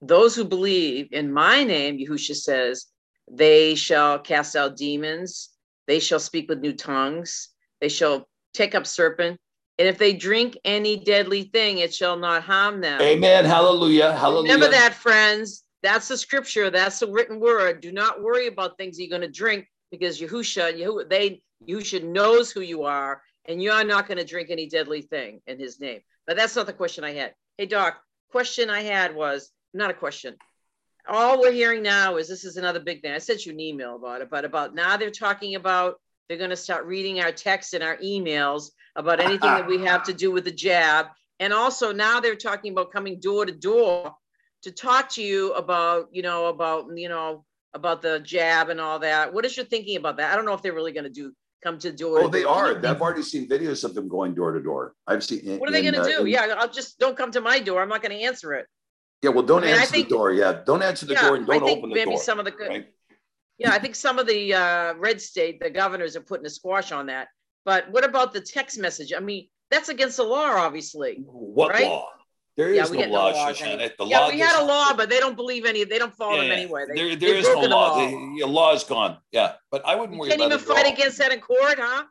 those 0.00 0.34
who 0.34 0.44
believe 0.44 1.12
in 1.12 1.32
my 1.32 1.62
name, 1.62 1.98
Yahusha 1.98 2.34
says, 2.34 2.86
they 3.30 3.74
shall 3.74 4.18
cast 4.18 4.56
out 4.56 4.76
demons, 4.76 5.50
they 5.86 6.00
shall 6.00 6.18
speak 6.18 6.48
with 6.48 6.60
new 6.60 6.72
tongues, 6.72 7.48
they 7.80 7.88
shall 7.88 8.28
take 8.54 8.74
up 8.74 8.86
serpent. 8.86 9.38
And 9.82 9.88
if 9.88 9.98
they 9.98 10.12
drink 10.12 10.56
any 10.64 10.96
deadly 10.96 11.42
thing, 11.42 11.78
it 11.78 11.92
shall 11.92 12.16
not 12.16 12.44
harm 12.44 12.80
them. 12.80 13.00
Amen. 13.00 13.44
Hallelujah. 13.44 14.12
Hallelujah. 14.12 14.52
Remember 14.52 14.70
that, 14.70 14.94
friends. 14.94 15.64
That's 15.82 16.06
the 16.06 16.16
scripture. 16.16 16.70
That's 16.70 17.00
the 17.00 17.08
written 17.08 17.40
word. 17.40 17.80
Do 17.80 17.90
not 17.90 18.22
worry 18.22 18.46
about 18.46 18.78
things 18.78 18.96
you're 18.96 19.08
going 19.08 19.22
to 19.22 19.28
drink 19.28 19.66
because 19.90 20.20
Yahusha, 20.20 20.78
Yahuwah, 20.78 21.10
they, 21.10 21.42
Yahusha 21.66 22.04
knows 22.04 22.52
who 22.52 22.60
you 22.60 22.84
are, 22.84 23.22
and 23.46 23.60
you're 23.60 23.82
not 23.82 24.06
going 24.06 24.18
to 24.18 24.24
drink 24.24 24.50
any 24.50 24.68
deadly 24.68 25.02
thing 25.02 25.40
in 25.48 25.58
his 25.58 25.80
name. 25.80 25.98
But 26.28 26.36
that's 26.36 26.54
not 26.54 26.66
the 26.66 26.72
question 26.72 27.02
I 27.02 27.14
had. 27.14 27.34
Hey, 27.58 27.66
Doc, 27.66 28.00
question 28.30 28.70
I 28.70 28.82
had 28.82 29.16
was 29.16 29.50
not 29.74 29.90
a 29.90 29.94
question. 29.94 30.36
All 31.08 31.40
we're 31.40 31.50
hearing 31.50 31.82
now 31.82 32.18
is 32.18 32.28
this 32.28 32.44
is 32.44 32.56
another 32.56 32.78
big 32.78 33.02
thing. 33.02 33.10
I 33.10 33.18
sent 33.18 33.46
you 33.46 33.52
an 33.52 33.58
email 33.58 33.96
about 33.96 34.20
it, 34.20 34.30
but 34.30 34.44
about 34.44 34.76
now 34.76 34.96
they're 34.96 35.10
talking 35.10 35.56
about 35.56 35.96
they're 36.32 36.38
going 36.38 36.48
to 36.48 36.56
start 36.56 36.86
reading 36.86 37.20
our 37.20 37.30
texts 37.30 37.74
and 37.74 37.84
our 37.84 37.98
emails 37.98 38.70
about 38.96 39.20
anything 39.26 39.50
that 39.50 39.66
we 39.66 39.84
have 39.84 40.02
to 40.04 40.14
do 40.14 40.30
with 40.30 40.44
the 40.44 40.50
jab. 40.50 41.08
And 41.40 41.52
also 41.52 41.92
now 41.92 42.20
they're 42.20 42.34
talking 42.34 42.72
about 42.72 42.90
coming 42.90 43.20
door 43.20 43.44
to 43.44 43.52
door 43.52 44.14
to 44.62 44.72
talk 44.72 45.10
to 45.10 45.22
you 45.22 45.52
about, 45.52 46.08
you 46.10 46.22
know, 46.22 46.46
about, 46.46 46.86
you 46.96 47.10
know, 47.10 47.44
about 47.74 48.00
the 48.00 48.20
jab 48.20 48.70
and 48.70 48.80
all 48.80 48.98
that. 49.00 49.34
What 49.34 49.44
is 49.44 49.54
your 49.58 49.66
thinking 49.66 49.98
about 49.98 50.16
that? 50.16 50.32
I 50.32 50.36
don't 50.36 50.46
know 50.46 50.54
if 50.54 50.62
they're 50.62 50.72
really 50.72 50.92
going 50.92 51.04
to 51.04 51.10
do 51.10 51.34
come 51.62 51.78
to 51.80 51.92
door. 51.92 52.20
Oh, 52.22 52.28
they 52.28 52.44
are. 52.44 52.78
I've 52.78 53.02
already 53.02 53.22
seen 53.22 53.46
videos 53.46 53.84
of 53.84 53.92
them 53.94 54.08
going 54.08 54.34
door 54.34 54.52
to 54.52 54.62
door. 54.62 54.94
I've 55.06 55.22
seen. 55.22 55.58
What 55.58 55.68
are 55.68 55.72
they 55.72 55.82
going 55.82 55.94
to 55.94 56.00
uh, 56.00 56.06
do? 56.06 56.20
in- 56.22 56.28
Yeah, 56.28 56.54
I'll 56.56 56.70
just 56.70 56.98
don't 56.98 57.16
come 57.16 57.30
to 57.32 57.42
my 57.42 57.58
door. 57.58 57.82
I'm 57.82 57.90
not 57.90 58.00
going 58.00 58.16
to 58.18 58.24
answer 58.24 58.54
it. 58.54 58.66
Yeah. 59.20 59.30
Well, 59.30 59.44
don't 59.44 59.64
I 59.64 59.66
mean, 59.66 59.74
answer 59.74 59.92
think- 59.92 60.08
the 60.08 60.14
door. 60.14 60.32
Yeah. 60.32 60.62
Don't 60.64 60.82
answer 60.82 61.04
the 61.04 61.12
yeah, 61.12 61.28
door 61.28 61.36
and 61.36 61.46
don't 61.46 61.62
open 61.62 61.90
the 61.90 61.94
maybe 61.94 62.04
door. 62.04 62.12
Maybe 62.14 62.16
some 62.16 62.38
of 62.38 62.46
the 62.46 62.52
good. 62.52 62.68
right? 62.68 62.86
Yeah, 63.62 63.70
I 63.72 63.78
think 63.78 63.94
some 63.94 64.18
of 64.18 64.26
the 64.26 64.52
uh, 64.54 64.94
red 64.94 65.20
state, 65.20 65.60
the 65.60 65.70
governors 65.70 66.16
are 66.16 66.20
putting 66.20 66.44
a 66.46 66.50
squash 66.50 66.90
on 66.90 67.06
that. 67.06 67.28
But 67.64 67.90
what 67.92 68.04
about 68.04 68.32
the 68.32 68.40
text 68.40 68.76
message? 68.78 69.12
I 69.16 69.20
mean, 69.20 69.48
that's 69.70 69.88
against 69.88 70.16
the 70.16 70.24
law, 70.24 70.50
obviously. 70.56 71.22
What 71.26 71.70
right? 71.70 71.86
law? 71.86 72.08
There 72.56 72.74
Yeah, 72.74 72.82
is 72.82 72.90
no 72.90 72.98
get 72.98 73.08
no 73.10 73.14
law, 73.14 73.32
Shoshana. 73.32 73.96
The 73.96 74.04
yeah, 74.06 74.18
law 74.18 74.30
we 74.30 74.38
had 74.40 74.60
a 74.60 74.64
law, 74.64 74.92
but 74.94 75.08
they 75.08 75.20
don't 75.20 75.36
believe 75.36 75.64
any. 75.64 75.84
They 75.84 75.98
don't 75.98 76.14
follow 76.14 76.38
them 76.38 76.48
Yeah, 76.48 76.54
anyway. 76.54 76.84
They, 76.88 76.96
There, 77.10 77.16
there 77.16 77.34
is 77.36 77.46
no 77.46 77.60
law. 77.62 77.96
law. 77.96 78.10
The, 78.10 78.40
the 78.40 78.46
law 78.46 78.74
is 78.74 78.82
gone. 78.84 79.18
Yeah, 79.30 79.52
but 79.70 79.86
I 79.86 79.94
wouldn't 79.94 80.14
You 80.14 80.20
worry 80.20 80.30
can't 80.30 80.40
about 80.42 80.52
even 80.60 80.66
fight 80.66 80.86
all. 80.86 80.92
against 80.92 81.18
that 81.18 81.32
in 81.32 81.40
court, 81.40 81.78
huh? 81.78 82.04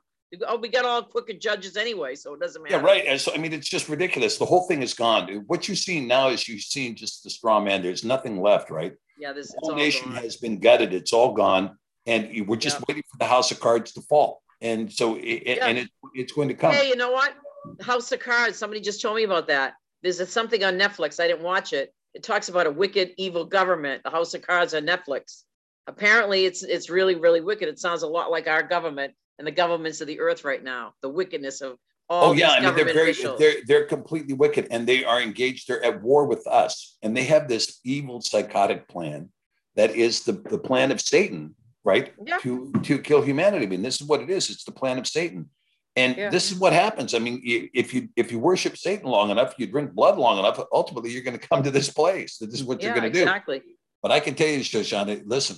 Oh, 0.48 0.58
we 0.58 0.70
got 0.70 0.86
all 0.86 1.04
crooked 1.04 1.42
judges 1.42 1.76
anyway, 1.76 2.16
so 2.16 2.34
it 2.34 2.40
doesn't 2.40 2.64
matter. 2.64 2.78
Yeah, 2.78 2.82
right. 2.82 3.04
And 3.06 3.20
so, 3.20 3.34
I 3.36 3.38
mean, 3.38 3.52
it's 3.52 3.68
just 3.68 3.90
ridiculous. 3.90 4.38
The 4.38 4.46
whole 4.46 4.66
thing 4.66 4.82
is 4.82 4.94
gone. 4.94 5.44
What 5.48 5.68
you're 5.68 5.76
seeing 5.76 6.08
now 6.08 6.30
is 6.30 6.48
you're 6.48 6.58
seeing 6.58 6.96
just 6.96 7.26
the 7.26 7.30
straw 7.30 7.60
man. 7.60 7.84
There's 7.84 8.06
nothing 8.06 8.42
left, 8.42 8.70
right? 8.72 8.94
Yeah, 9.22 9.34
this 9.34 9.52
The 9.52 9.60
whole 9.62 9.76
nation 9.76 10.10
gone. 10.12 10.24
has 10.24 10.36
been 10.38 10.60
gutted. 10.60 10.94
It's 10.94 11.14
all 11.14 11.34
gone, 11.34 11.78
and 12.08 12.48
we're 12.48 12.56
just 12.56 12.80
waiting 12.88 13.04
for 13.10 13.18
the 13.20 13.26
house 13.26 13.52
of 13.52 13.60
cards 13.60 13.92
to 13.94 14.02
fall. 14.02 14.42
And 14.62 14.92
so, 14.92 15.16
it, 15.16 15.44
Yeah. 15.58 15.68
and 15.68 15.78
it, 15.78 15.90
it's 16.16 16.34
going 16.34 16.48
to 16.48 16.56
come. 16.56 16.74
Hey, 16.74 16.90
you 16.90 16.96
know 16.96 17.12
what? 17.12 17.34
House 17.82 18.12
of 18.12 18.20
Cards. 18.20 18.58
Somebody 18.58 18.82
just 18.82 19.00
told 19.02 19.16
me 19.16 19.24
about 19.24 19.48
that. 19.48 19.74
There's 20.02 20.20
a, 20.20 20.26
something 20.26 20.64
on 20.64 20.80
Netflix. 20.80 21.20
I 21.20 21.28
didn't 21.28 21.44
watch 21.44 21.74
it. 21.74 21.94
It 22.16 22.24
talks 22.24 22.50
about 22.50 22.66
a 22.66 22.72
wicked, 22.72 23.12
evil 23.18 23.46
government. 23.46 24.02
The 24.04 24.10
House 24.10 24.34
of 24.34 24.42
Cards 24.42 24.74
on 24.74 24.84
Netflix. 24.84 25.44
Apparently, 25.86 26.46
it's 26.46 26.64
it's 26.64 26.90
really, 26.90 27.16
really 27.16 27.42
wicked. 27.42 27.70
It 27.70 27.78
sounds 27.80 28.02
a 28.02 28.08
lot 28.08 28.32
like 28.32 28.48
our 28.48 28.64
government 28.64 29.14
and 29.38 29.48
the 29.48 29.52
governments 29.52 30.02
of 30.02 30.08
the 30.08 30.20
earth 30.20 30.44
right 30.44 30.64
now. 30.64 30.94
The 31.04 31.10
wickedness 31.10 31.62
of 31.62 31.78
Oh 32.14 32.34
yeah, 32.34 32.52
I 32.52 32.60
mean 32.60 32.76
they're 32.76 32.86
very 32.86 33.12
officials. 33.12 33.40
they're 33.40 33.56
they're 33.68 33.86
completely 33.86 34.34
wicked 34.34 34.68
and 34.70 34.86
they 34.86 35.06
are 35.06 35.22
engaged. 35.22 35.68
They're 35.68 35.84
at 35.84 36.02
war 36.02 36.26
with 36.26 36.46
us, 36.46 36.98
and 37.02 37.16
they 37.16 37.24
have 37.24 37.48
this 37.48 37.80
evil 37.86 38.20
psychotic 38.22 38.88
plan 38.88 39.30
that 39.78 39.92
is 39.96 40.24
the 40.24 40.34
the 40.34 40.58
plan 40.58 40.92
of 40.92 41.00
Satan, 41.00 41.56
right? 41.86 42.14
Yeah. 42.26 42.38
To 42.40 42.72
to 42.84 43.00
kill 43.00 43.22
humanity. 43.22 43.66
I 43.66 43.70
mean, 43.70 43.82
this 43.82 44.02
is 44.02 44.08
what 44.08 44.22
it 44.22 44.30
is. 44.30 44.50
It's 44.50 44.66
the 44.66 44.74
plan 44.82 44.98
of 45.00 45.08
Satan, 45.08 45.50
and 45.96 46.18
Yeah. 46.18 46.30
this 46.30 46.52
is 46.52 46.58
what 46.58 46.74
happens. 46.74 47.14
I 47.14 47.20
mean, 47.20 47.40
if 47.74 47.94
you 47.94 48.10
if 48.18 48.30
you 48.32 48.40
worship 48.40 48.76
Satan 48.78 49.08
long 49.10 49.30
enough, 49.30 49.54
you 49.58 49.66
drink 49.68 49.94
blood 49.94 50.18
long 50.18 50.38
enough, 50.38 50.60
ultimately 50.74 51.12
you're 51.12 51.24
going 51.24 51.40
to 51.40 51.48
come 51.48 51.64
to 51.64 51.72
this 51.72 51.90
place. 51.90 52.38
This 52.38 52.54
is 52.54 52.64
what 52.66 52.82
yeah, 52.82 52.88
you're 52.88 53.00
going 53.00 53.12
to 53.12 53.18
do. 53.20 53.24
exactly. 53.24 53.62
But 54.04 54.12
I 54.12 54.20
can 54.20 54.34
tell 54.36 54.50
you, 54.50 54.60
Shoshana, 54.60 55.22
listen. 55.26 55.58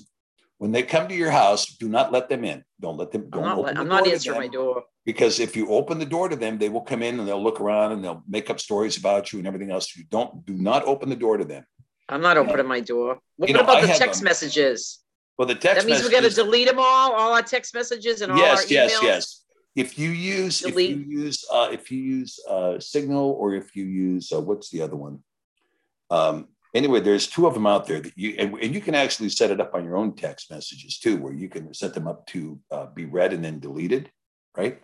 When 0.59 0.71
they 0.71 0.83
come 0.83 1.07
to 1.09 1.15
your 1.15 1.31
house, 1.31 1.65
do 1.77 1.89
not 1.89 2.11
let 2.11 2.29
them 2.29 2.43
in. 2.45 2.63
Don't 2.79 2.97
let 2.97 3.11
them. 3.11 3.23
I'm 3.33 3.41
Don't 3.41 3.51
open 3.51 3.63
let- 3.63 3.77
I'm 3.77 3.87
not 3.87 4.07
answering 4.07 4.39
my 4.39 4.47
door. 4.47 4.83
because 5.05 5.39
if 5.39 5.55
you 5.57 5.67
open 5.69 5.99
the 5.99 6.05
door 6.05 6.29
to 6.29 6.35
them, 6.35 6.57
they 6.57 6.69
will 6.69 6.81
come 6.81 7.03
in 7.03 7.19
and 7.19 7.27
they'll 7.27 7.43
look 7.43 7.59
around 7.59 7.91
and 7.91 8.03
they'll 8.03 8.23
make 8.27 8.49
up 8.49 8.59
stories 8.59 8.95
about 8.97 9.33
you 9.33 9.39
and 9.39 9.47
everything 9.47 9.71
else. 9.71 9.95
You 9.95 10.05
don't 10.09 10.45
do 10.45 10.53
not 10.53 10.85
open 10.85 11.09
the 11.09 11.15
door 11.15 11.37
to 11.37 11.43
them. 11.45 11.65
I'm 12.09 12.21
not 12.21 12.37
opening 12.37 12.67
my 12.67 12.79
door. 12.79 13.19
What 13.37 13.49
You 13.49 13.55
know, 13.55 13.61
about 13.61 13.77
I 13.77 13.81
the 13.87 13.93
text 13.93 14.21
um, 14.21 14.25
messages? 14.25 14.99
Well, 15.37 15.47
the 15.47 15.55
text 15.55 15.81
That 15.81 15.89
means 15.91 16.03
we 16.03 16.11
got 16.11 16.21
to 16.21 16.29
delete 16.29 16.67
them 16.67 16.77
all, 16.79 17.13
all 17.13 17.33
our 17.33 17.41
text 17.41 17.73
messages 17.73 18.21
and 18.21 18.31
all 18.31 18.37
our 18.39 18.43
yes, 18.45 18.65
emails. 18.65 18.69
yes, 18.71 18.91
yes. 18.91 19.03
yes. 19.03 19.39
If 19.75 19.97
you 19.97 20.09
use 20.11 20.63
if 20.63 20.75
you 20.75 20.97
use 20.97 21.43
uh, 21.51 21.69
if 21.71 21.91
you 21.91 21.99
use 21.99 22.39
uh, 22.47 22.79
Signal 22.79 23.31
or 23.31 23.55
if 23.55 23.75
you 23.75 23.85
use 23.85 24.31
uh, 24.31 24.39
what's 24.39 24.69
the 24.69 24.81
other 24.81 24.95
one? 24.95 25.23
Um, 26.11 26.49
anyway, 26.73 26.99
there's 26.99 27.27
two 27.27 27.47
of 27.47 27.53
them 27.53 27.67
out 27.67 27.87
there 27.87 27.99
that 28.01 28.13
you 28.15 28.35
and, 28.39 28.53
and 28.55 28.73
you 28.73 28.81
can 28.81 28.95
actually 28.95 29.29
set 29.29 29.51
it 29.51 29.61
up 29.61 29.73
on 29.73 29.83
your 29.85 29.95
own 29.97 30.15
text 30.15 30.51
messages 30.51 30.97
too, 30.99 31.17
where 31.17 31.33
you 31.33 31.49
can 31.49 31.73
set 31.73 31.93
them 31.93 32.07
up 32.07 32.25
to 32.27 32.59
uh, 32.71 32.87
be 32.87 33.05
read 33.05 33.33
and 33.33 33.43
then 33.43 33.59
deleted, 33.59 34.11
right? 34.57 34.81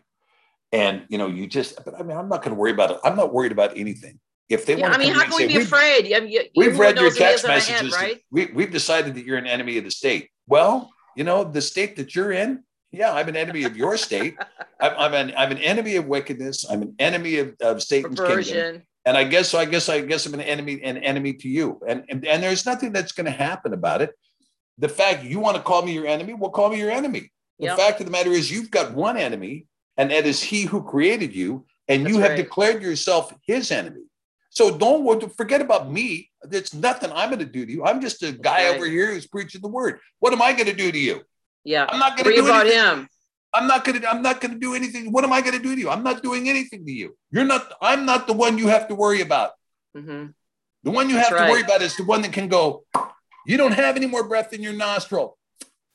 And 0.71 1.05
you 1.09 1.17
know, 1.17 1.27
you 1.27 1.47
just. 1.47 1.83
But 1.83 1.95
I 1.99 2.03
mean, 2.03 2.17
I'm 2.17 2.29
not 2.29 2.43
going 2.43 2.55
to 2.55 2.59
worry 2.59 2.71
about 2.71 2.91
it. 2.91 2.97
I'm 3.03 3.15
not 3.15 3.33
worried 3.33 3.51
about 3.51 3.77
anything. 3.77 4.19
If 4.49 4.65
they 4.65 4.75
Yeah, 4.75 4.83
want 4.89 4.95
I 4.95 4.97
mean, 4.97 5.13
how 5.13 5.25
can 5.25 5.35
we 5.35 5.47
be 5.47 5.53
"We've- 5.55 5.65
afraid? 5.65 6.13
I 6.13 6.19
mean, 6.21 6.29
you, 6.31 6.41
We've 6.55 6.73
you 6.75 6.81
read 6.81 6.95
your 6.95 7.05
knows 7.05 7.15
the 7.15 7.23
hairs 7.23 7.41
text 7.41 7.45
our 7.45 7.51
head, 7.51 7.83
messages. 7.83 7.95
right? 7.95 8.21
We, 8.31 8.47
we've 8.47 8.71
decided 8.71 9.13
that 9.15 9.25
you're 9.25 9.37
an 9.37 9.45
enemy 9.47 9.77
of 9.77 9.83
the 9.83 9.91
state. 9.91 10.29
Well, 10.47 10.91
you 11.15 11.23
know, 11.23 11.43
the 11.43 11.61
state 11.61 11.95
that 11.97 12.15
you're 12.15 12.31
in, 12.31 12.63
yeah, 12.91 13.13
I'm 13.13 13.27
an 13.29 13.35
enemy 13.35 13.63
of 13.65 13.77
your 13.77 13.95
state. 13.97 14.37
I'm, 14.79 14.93
I'm 14.97 15.13
an 15.13 15.33
I'm 15.37 15.51
an 15.51 15.57
enemy 15.59 15.95
of 15.97 16.05
wickedness. 16.07 16.65
I'm 16.69 16.81
an 16.81 16.95
enemy 16.99 17.37
of, 17.37 17.55
of 17.61 17.83
Satan's 17.83 18.19
kingdom. 18.19 18.83
And 19.09 19.17
I 19.17 19.23
guess 19.23 19.49
so 19.49 19.57
I 19.57 19.65
guess 19.65 19.89
I 19.89 20.01
guess 20.01 20.27
I'm 20.27 20.35
an 20.35 20.41
enemy, 20.41 20.83
an 20.83 20.97
enemy 20.97 21.33
to 21.33 21.49
you. 21.49 21.81
And 21.87 22.05
and, 22.09 22.23
and 22.27 22.43
there's 22.43 22.67
nothing 22.67 22.91
that's 22.91 23.11
going 23.11 23.25
to 23.25 23.31
happen 23.31 23.73
about 23.73 24.03
it. 24.03 24.11
The 24.77 24.87
fact 24.87 25.23
you 25.23 25.39
want 25.39 25.57
to 25.57 25.63
call 25.63 25.81
me 25.81 25.93
your 25.93 26.05
enemy, 26.05 26.35
well, 26.35 26.51
call 26.51 26.69
me 26.69 26.77
your 26.77 26.91
enemy. 26.91 27.31
The 27.57 27.65
Yep. 27.65 27.77
fact 27.77 27.99
of 28.01 28.05
the 28.05 28.11
matter 28.11 28.29
is 28.29 28.51
you've 28.51 28.69
got 28.69 28.93
one 28.93 29.17
enemy, 29.17 29.65
and 29.97 30.11
that 30.11 30.27
is 30.27 30.43
he 30.43 30.61
who 30.61 30.83
created 30.83 31.35
you, 31.35 31.65
and 31.87 32.07
you 32.07 32.19
have 32.19 32.29
right. 32.29 32.37
declared 32.37 32.83
yourself 32.83 33.33
his 33.41 33.71
enemy. 33.71 34.03
So 34.51 34.77
don't 34.77 35.35
forget 35.35 35.59
about 35.59 35.91
me. 35.91 36.29
There's 36.43 36.75
nothing 36.75 37.11
I'm 37.11 37.29
going 37.29 37.39
to 37.39 37.45
do 37.45 37.65
to 37.65 37.71
you. 37.71 37.83
I'm 37.83 38.01
just 38.01 38.21
a 38.21 38.31
guy 38.31 38.67
right. 38.67 38.75
over 38.75 38.85
here 38.85 39.07
who's 39.11 39.25
preaching 39.25 39.61
the 39.61 39.69
word. 39.69 39.99
What 40.19 40.33
am 40.33 40.41
I 40.43 40.53
going 40.53 40.67
to 40.67 40.75
do 40.75 40.91
to 40.91 40.99
you? 40.99 41.21
Yeah. 41.63 41.87
I'm 41.89 41.97
not 41.97 42.15
going 42.15 42.29
to 42.29 42.35
do 42.35 42.45
about 42.45 42.67
anything. 42.67 42.99
him. 42.99 43.09
I'm 43.53 43.67
not 43.67 43.83
going 43.83 43.99
to. 44.01 44.09
I'm 44.09 44.21
not 44.21 44.41
going 44.41 44.53
to 44.53 44.59
do 44.59 44.75
anything. 44.75 45.11
What 45.11 45.23
am 45.23 45.33
I 45.33 45.41
going 45.41 45.55
to 45.57 45.61
do 45.61 45.75
to 45.75 45.81
you? 45.81 45.89
I'm 45.89 46.03
not 46.03 46.21
doing 46.21 46.49
anything 46.49 46.85
to 46.85 46.91
you. 46.91 47.17
You're 47.31 47.45
not. 47.45 47.71
I'm 47.81 48.05
not 48.05 48.27
the 48.27 48.33
one 48.33 48.57
you 48.57 48.67
have 48.67 48.87
to 48.89 48.95
worry 48.95 49.21
about. 49.21 49.51
hmm 49.95 50.27
The 50.83 50.91
one 50.91 51.09
you 51.09 51.15
That's 51.15 51.29
have 51.29 51.37
to 51.39 51.51
worry 51.51 51.61
about 51.61 51.81
is 51.81 51.95
the 51.97 52.03
one 52.03 52.21
that 52.21 52.33
can 52.33 52.47
go. 52.47 52.83
You 53.45 53.57
don't 53.57 53.71
have 53.73 53.95
any 53.95 54.05
more 54.05 54.27
breath 54.27 54.53
in 54.53 54.61
your 54.61 54.73
nostril. 54.73 55.37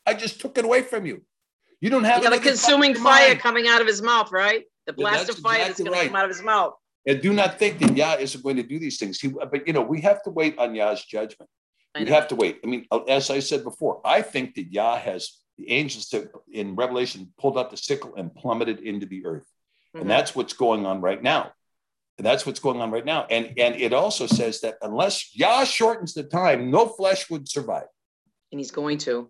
I 0.06 0.14
just 0.14 0.40
took 0.40 0.58
it 0.58 0.64
away 0.64 0.82
from 0.82 1.06
you. 1.06 1.22
You 1.80 1.90
don't 1.90 2.04
have 2.04 2.22
You 2.22 2.30
got 2.30 2.38
a 2.38 2.40
consuming 2.40 2.94
fire 2.94 3.28
mind. 3.28 3.40
coming 3.40 3.68
out 3.68 3.80
of 3.80 3.86
his 3.86 4.02
mouth, 4.02 4.32
right? 4.32 4.64
The 4.86 4.92
blast 4.92 5.26
that's 5.26 5.38
of 5.38 5.42
fire 5.42 5.58
that's 5.58 5.80
exactly 5.80 5.84
going 5.84 6.00
to 6.00 6.06
come 6.08 6.16
out 6.16 6.24
of 6.24 6.30
his 6.30 6.42
mouth. 6.42 6.74
And 7.06 7.20
do 7.20 7.32
not 7.32 7.58
think 7.58 7.78
that 7.80 7.96
Yah 7.96 8.16
isn't 8.18 8.42
going 8.42 8.56
to 8.56 8.62
do 8.62 8.78
these 8.78 8.98
things. 8.98 9.20
He, 9.20 9.28
but 9.28 9.66
you 9.66 9.72
know, 9.72 9.82
we 9.82 10.00
have 10.00 10.22
to 10.24 10.30
wait 10.30 10.58
on 10.58 10.74
Yah's 10.74 11.04
judgment. 11.04 11.50
We 11.98 12.06
have 12.06 12.26
to 12.28 12.34
wait. 12.34 12.58
I 12.64 12.66
mean, 12.66 12.86
as 13.08 13.30
I 13.30 13.38
said 13.38 13.62
before, 13.62 14.00
I 14.04 14.20
think 14.22 14.54
that 14.56 14.72
Yah 14.72 14.96
has 14.96 15.38
the 15.58 15.70
angels 15.70 16.08
that 16.10 16.30
in 16.50 16.74
Revelation 16.74 17.32
pulled 17.38 17.56
out 17.58 17.70
the 17.70 17.76
sickle 17.76 18.14
and 18.16 18.34
plummeted 18.34 18.80
into 18.80 19.06
the 19.06 19.24
earth. 19.26 19.46
Mhm. 19.94 20.02
And 20.02 20.10
that's 20.10 20.34
what's 20.34 20.52
going 20.52 20.84
on 20.86 21.00
right 21.00 21.22
now. 21.22 21.52
And 22.18 22.26
that's 22.26 22.46
what's 22.46 22.60
going 22.60 22.80
on 22.80 22.90
right 22.90 23.04
now. 23.04 23.26
And 23.30 23.58
and 23.58 23.74
it 23.76 23.92
also 23.92 24.26
says 24.26 24.60
that 24.60 24.76
unless 24.82 25.34
Yah 25.36 25.64
shortens 25.64 26.14
the 26.14 26.22
time, 26.24 26.70
no 26.70 26.86
flesh 26.86 27.28
would 27.30 27.48
survive. 27.48 27.86
and 28.52 28.60
he's 28.60 28.70
going 28.70 28.98
to. 28.98 29.28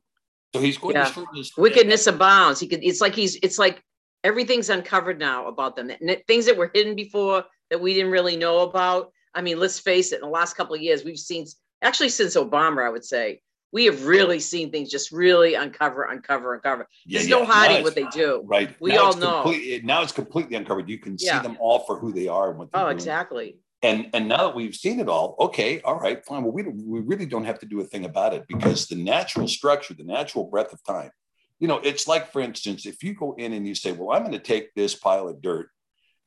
So 0.55 0.61
he's 0.61 0.77
going 0.77 0.97
Yeah. 0.97 1.07
to 1.07 1.13
shorten 1.15 1.37
his 1.37 1.57
Wickedness 1.57 2.07
abounds. 2.07 2.61
He 2.61 2.69
could. 2.69 2.85
It's 2.85 3.01
like 3.01 3.15
he's. 3.15 3.37
It's 3.37 3.59
like 3.59 3.83
everything's 4.23 4.69
uncovered 4.69 5.19
now 5.19 5.47
about 5.49 5.77
them. 5.77 5.91
Things 6.27 6.45
that 6.45 6.59
were 6.59 6.71
hidden 6.75 6.95
before 6.95 7.45
that 7.71 7.81
we 7.81 7.95
didn't 7.95 8.11
really 8.11 8.37
know 8.37 8.61
about. 8.61 9.13
I 9.35 9.41
mean, 9.41 9.59
let's 9.59 9.79
face 9.79 10.13
it. 10.13 10.17
In 10.17 10.21
the 10.21 10.29
last 10.29 10.57
couple 10.59 10.75
of 10.75 10.83
years, 10.83 11.05
we've 11.05 11.19
seen 11.19 11.47
actually 11.81 12.11
since 12.11 12.37
Obama, 12.37 12.85
I 12.87 12.91
would 12.91 13.05
say, 13.05 13.41
we 13.75 13.87
have 13.87 14.07
really 14.07 14.39
seen 14.39 14.71
things 14.71 14.89
just 14.89 15.11
really 15.11 15.55
uncover, 15.55 16.05
uncover, 16.05 16.55
uncover. 16.55 16.87
Yeah, 17.05 17.19
There's 17.19 17.29
yeah. 17.29 17.39
no 17.41 17.45
hiding 17.45 17.83
what 17.83 17.97
they 17.97 18.07
do. 18.07 18.41
Right. 18.45 18.75
We 18.81 18.93
Now 18.93 19.07
all 19.07 19.17
know. 19.17 19.53
Now 19.83 20.01
it's 20.03 20.13
completely 20.13 20.55
uncovered. 20.55 20.89
You 20.89 20.99
can 20.99 21.17
Yeah. 21.19 21.39
see 21.41 21.43
them 21.49 21.59
all 21.61 21.81
for 21.81 21.99
who 21.99 22.13
they 22.13 22.29
are 22.29 22.51
and 22.51 22.59
what 22.59 22.71
they're 22.71 22.83
Oh, 22.83 22.87
doing. 22.87 22.97
exactly. 22.97 23.59
And 23.83 24.11
and 24.15 24.29
now 24.29 24.47
that 24.47 24.55
we've 24.55 24.77
seen 24.77 25.01
it 25.01 25.09
all, 25.09 25.35
okay, 25.41 25.81
all 25.81 25.99
right, 25.99 26.25
fine. 26.25 26.45
Well, 26.45 26.53
we 26.53 26.63
we 26.63 27.01
really 27.01 27.27
don't 27.27 27.45
have 27.45 27.59
to 27.59 27.67
do 27.67 27.81
a 27.81 27.85
thing 27.85 28.05
about 28.05 28.33
it 28.33 28.45
because 28.47 28.87
the 28.87 28.95
natural 28.95 29.49
structure, 29.49 29.93
the 29.93 30.05
natural 30.05 30.45
breadth 30.45 30.73
of 30.73 30.81
time, 30.85 31.11
you 31.59 31.67
know, 31.67 31.79
it's 31.81 32.07
like, 32.07 32.31
for 32.33 32.41
instance, 32.41 32.87
if 32.87 33.03
you 33.03 33.13
go 33.13 33.35
in 33.37 33.53
and 33.53 33.67
you 33.67 33.75
say, 33.75 33.91
well, 33.91 34.13
I'm 34.13 34.23
going 34.23 34.33
to 34.33 34.39
take 34.55 34.73
this 34.75 34.95
pile 34.95 35.27
of 35.29 35.43
dirt 35.43 35.69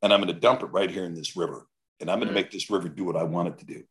and 0.02 0.14
I'm 0.14 0.22
going 0.22 0.34
to 0.34 0.40
dump 0.40 0.62
it 0.64 0.68
right 0.68 0.92
here 0.92 1.06
in 1.06 1.16
this 1.16 1.38
river, 1.38 1.66
and 2.02 2.12
I'm 2.12 2.20
going 2.20 2.28
to 2.28 2.34
Mhm. 2.34 2.42
make 2.44 2.52
this 2.52 2.70
river 2.70 2.90
do 2.90 3.06
what 3.06 3.16
I 3.16 3.24
want 3.24 3.48
it 3.48 3.58
to 3.60 3.66
do. 3.66 3.84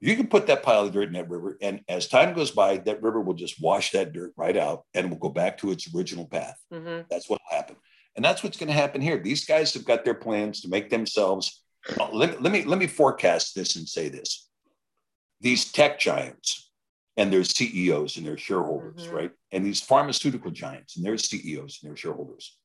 You 0.00 0.14
can 0.16 0.26
put 0.26 0.46
that 0.48 0.62
pile 0.62 0.82
of 0.84 0.92
dirt 0.92 1.08
in 1.08 1.14
that 1.14 1.30
river, 1.30 1.56
and 1.62 1.80
as 1.88 2.06
time 2.06 2.34
goes 2.34 2.50
by, 2.50 2.76
that 2.78 3.02
river 3.02 3.20
will 3.20 3.34
just 3.34 3.60
wash 3.62 3.92
that 3.92 4.12
dirt 4.12 4.32
right 4.36 4.56
out 4.56 4.84
and 4.94 5.10
will 5.10 5.18
go 5.18 5.30
back 5.30 5.56
to 5.58 5.70
its 5.70 5.92
original 5.94 6.26
path. 6.26 6.58
hmm 6.70 7.00
That's 7.10 7.28
what 7.30 7.40
will 7.40 7.56
happen. 7.56 7.76
And 8.14 8.24
that's 8.24 8.42
what's 8.42 8.56
going 8.56 8.68
to 8.68 8.74
happen 8.74 9.00
here. 9.00 9.18
These 9.18 9.44
guys 9.46 9.72
have 9.74 9.84
got 9.84 10.04
their 10.04 10.14
plans 10.14 10.60
to 10.62 10.68
make 10.68 10.90
themselves. 10.90 11.62
oh, 12.00 12.10
let, 12.12 12.42
let 12.42 12.52
me 12.52 12.64
let 12.64 12.78
me 12.78 12.86
forecast 12.86 13.54
this 13.54 13.76
and 13.76 13.88
say 13.88 14.08
this. 14.08 14.48
These 15.40 15.70
tech 15.72 15.98
giants 15.98 16.70
and 17.18 17.32
their 17.32 17.44
CEOs 17.44 18.16
and 18.16 18.26
their 18.26 18.38
shareholders, 18.38 19.06
Mhm. 19.06 19.12
right? 19.12 19.30
And 19.52 19.64
these 19.64 19.80
pharmaceutical 19.80 20.50
giants 20.50 20.96
and 20.96 21.04
their 21.06 21.16
CEOs 21.18 21.78
and 21.82 21.90
their 21.90 21.96
shareholders, 21.96 22.58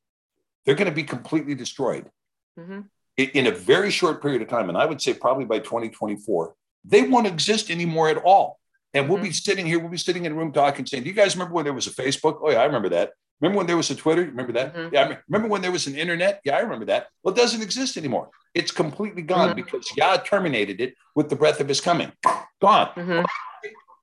they're 0.64 0.74
going 0.74 0.88
to 0.90 0.94
be 0.94 1.04
completely 1.04 1.54
destroyed 1.54 2.10
hmm 2.58 2.80
in, 3.16 3.28
in 3.30 3.46
a 3.46 3.50
very 3.50 3.90
short 3.90 4.20
period 4.22 4.42
of 4.42 4.48
time. 4.48 4.68
And 4.70 4.76
I 4.78 4.86
would 4.86 5.00
say 5.02 5.12
probably 5.14 5.44
by 5.44 5.58
2024, 5.58 6.54
they 6.84 7.02
won't 7.02 7.26
exist 7.26 7.70
anymore 7.70 8.08
at 8.08 8.18
all. 8.18 8.58
And 8.94 9.08
we'll 9.08 9.22
be 9.22 9.32
sitting 9.32 9.64
here, 9.66 9.78
we'll 9.78 9.88
be 9.90 9.96
sitting 9.96 10.26
in 10.26 10.32
a 10.32 10.34
room 10.34 10.52
talking, 10.52 10.84
saying, 10.84 11.04
Do 11.04 11.08
you 11.08 11.14
guys 11.14 11.34
remember 11.34 11.54
when 11.54 11.64
there 11.64 11.72
was 11.72 11.86
a 11.86 11.90
Facebook? 11.90 12.40
Oh, 12.42 12.50
yeah, 12.50 12.58
I 12.60 12.64
remember 12.64 12.90
that. 12.90 13.12
Remember 13.40 13.58
when 13.58 13.66
there 13.66 13.76
was 13.76 13.90
a 13.90 13.94
Twitter? 13.94 14.22
Remember 14.22 14.52
that? 14.52 14.74
Mhm. 14.74 14.92
Yeah. 14.92 15.16
Remember 15.28 15.48
when 15.48 15.62
there 15.62 15.72
was 15.72 15.86
an 15.86 15.96
internet? 15.96 16.40
Yeah, 16.44 16.56
I 16.56 16.60
remember 16.60 16.84
that. 16.86 17.08
Well, 17.22 17.32
it 17.34 17.36
doesn't 17.38 17.62
exist 17.62 17.96
anymore. 17.96 18.28
It's 18.54 18.70
completely 18.70 19.22
gone 19.22 19.50
Mhm. 19.50 19.56
because 19.56 19.90
Yah 19.96 20.18
terminated 20.18 20.80
it 20.80 20.94
with 21.14 21.30
the 21.30 21.36
breath 21.36 21.58
of 21.60 21.68
his 21.68 21.80
coming. 21.80 22.12
Gone. 22.60 22.88
hmm 22.94 23.22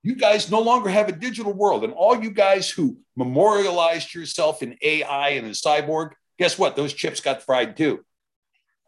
you 0.02 0.16
guys 0.16 0.50
no 0.50 0.62
longer 0.62 0.88
have 0.90 1.10
a 1.10 1.12
digital 1.12 1.52
world. 1.52 1.84
And 1.84 1.92
all 1.92 2.24
you 2.24 2.32
guys 2.32 2.70
who 2.70 2.98
memorialized 3.18 4.14
yourself 4.16 4.64
in 4.64 4.78
AI 4.82 5.30
and 5.32 5.46
in 5.46 5.52
cyborg, 5.52 6.12
guess 6.38 6.58
what? 6.58 6.78
Those 6.78 6.94
chips 6.94 7.20
got 7.20 7.44
fried 7.44 7.76
too. 7.76 8.06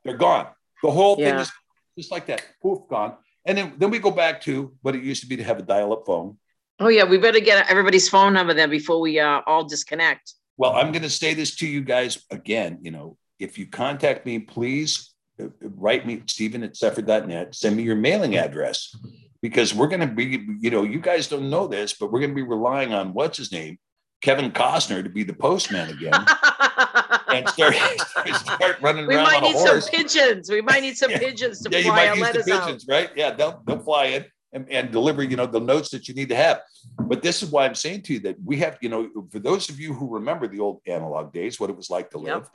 They're 0.05 0.15
gone. 0.15 0.47
The 0.81 0.89
whole 0.89 1.17
thing 1.17 1.35
is 1.37 1.51
just 1.97 2.11
like 2.11 2.27
that. 2.27 2.45
Poof, 2.61 2.87
gone. 2.89 3.17
And 3.45 3.57
then, 3.57 3.73
then 3.77 3.89
we 3.89 3.99
go 3.99 4.11
back 4.11 4.41
to 4.41 4.73
what 4.81 4.95
it 4.95 5.03
used 5.03 5.21
to 5.21 5.27
be 5.27 5.37
to 5.37 5.43
have 5.43 5.59
a 5.59 5.63
dial-up 5.63 6.03
phone. 6.05 6.37
Oh 6.79 6.87
yeah, 6.87 7.03
we 7.03 7.17
better 7.17 7.39
get 7.39 7.69
everybody's 7.69 8.09
phone 8.09 8.33
number 8.33 8.53
then 8.53 8.69
before 8.69 8.99
we 8.99 9.19
uh, 9.19 9.41
all 9.45 9.63
disconnect. 9.63 10.33
Well, 10.57 10.73
I'm 10.73 10.91
going 10.91 11.03
to 11.03 11.09
say 11.09 11.33
this 11.33 11.55
to 11.57 11.67
you 11.67 11.81
guys 11.81 12.23
again. 12.31 12.79
You 12.81 12.91
know, 12.91 13.17
if 13.39 13.57
you 13.57 13.67
contact 13.67 14.25
me, 14.25 14.39
please 14.39 15.13
uh, 15.39 15.47
write 15.61 16.05
me, 16.05 16.23
Stephen 16.27 16.63
at 16.63 16.73
Cepher.net. 16.73 17.55
Send 17.55 17.77
me 17.77 17.83
your 17.83 17.95
mailing 17.95 18.35
address 18.35 18.95
because 19.41 19.73
we're 19.73 19.87
going 19.87 20.01
to 20.01 20.07
be, 20.07 20.45
you 20.59 20.69
know, 20.69 20.83
you 20.83 20.99
guys 20.99 21.27
don't 21.27 21.49
know 21.49 21.67
this, 21.67 21.93
but 21.93 22.11
we're 22.11 22.19
going 22.19 22.31
to 22.31 22.35
be 22.35 22.41
relying 22.41 22.93
on 22.93 23.13
what's 23.13 23.37
his 23.37 23.51
name, 23.51 23.77
Kevin 24.21 24.51
Costner, 24.51 25.03
to 25.03 25.09
be 25.09 25.23
the 25.23 25.33
postman 25.33 25.89
again 25.89 26.13
and 27.33 27.49
start, 27.49 27.73
start 28.35 28.81
running 28.81 29.07
We 29.07 29.15
around 29.15 29.23
might 29.25 29.37
on 29.37 29.43
a 29.43 29.47
need 29.47 29.55
horse. 29.55 29.85
some 29.85 29.91
pigeons. 29.95 30.49
We 30.49 30.61
might 30.61 30.81
need 30.81 30.97
some 30.97 31.11
pigeons 31.25 31.61
to 31.61 31.69
yeah, 31.71 31.79
you 31.79 31.91
might 31.91 32.07
use 32.09 32.15
the 32.17 32.21
letters 32.23 32.47
out. 32.49 32.65
pigeons, 32.65 32.85
right? 32.87 33.09
Yeah, 33.15 33.31
they'll 33.31 33.61
they'll 33.65 33.79
fly 33.79 34.05
in 34.05 34.25
and, 34.53 34.69
and 34.69 34.91
deliver, 34.91 35.23
you 35.23 35.35
know, 35.37 35.45
the 35.45 35.59
notes 35.59 35.89
that 35.89 36.07
you 36.07 36.13
need 36.13 36.29
to 36.29 36.35
have. 36.35 36.61
But 36.99 37.21
this 37.21 37.41
is 37.41 37.49
why 37.49 37.65
I'm 37.65 37.75
saying 37.75 38.01
to 38.03 38.13
you 38.13 38.19
that 38.21 38.35
we 38.43 38.57
have, 38.57 38.77
you 38.81 38.89
know, 38.89 39.09
for 39.31 39.39
those 39.39 39.69
of 39.69 39.79
you 39.79 39.93
who 39.93 40.09
remember 40.09 40.47
the 40.47 40.59
old 40.59 40.81
analog 40.85 41.31
days, 41.31 41.59
what 41.59 41.69
it 41.69 41.75
was 41.77 41.89
like 41.89 42.09
to 42.11 42.17
live, 42.17 42.49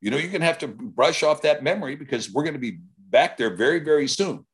you 0.00 0.10
know, 0.10 0.16
you're 0.16 0.30
gonna 0.32 0.44
have 0.44 0.58
to 0.58 0.68
brush 0.68 1.22
off 1.22 1.42
that 1.42 1.62
memory 1.62 1.96
because 1.96 2.30
we're 2.30 2.44
gonna 2.44 2.58
be 2.58 2.78
back 2.98 3.36
there 3.36 3.54
very, 3.54 3.80
very 3.80 4.08
soon. 4.08 4.44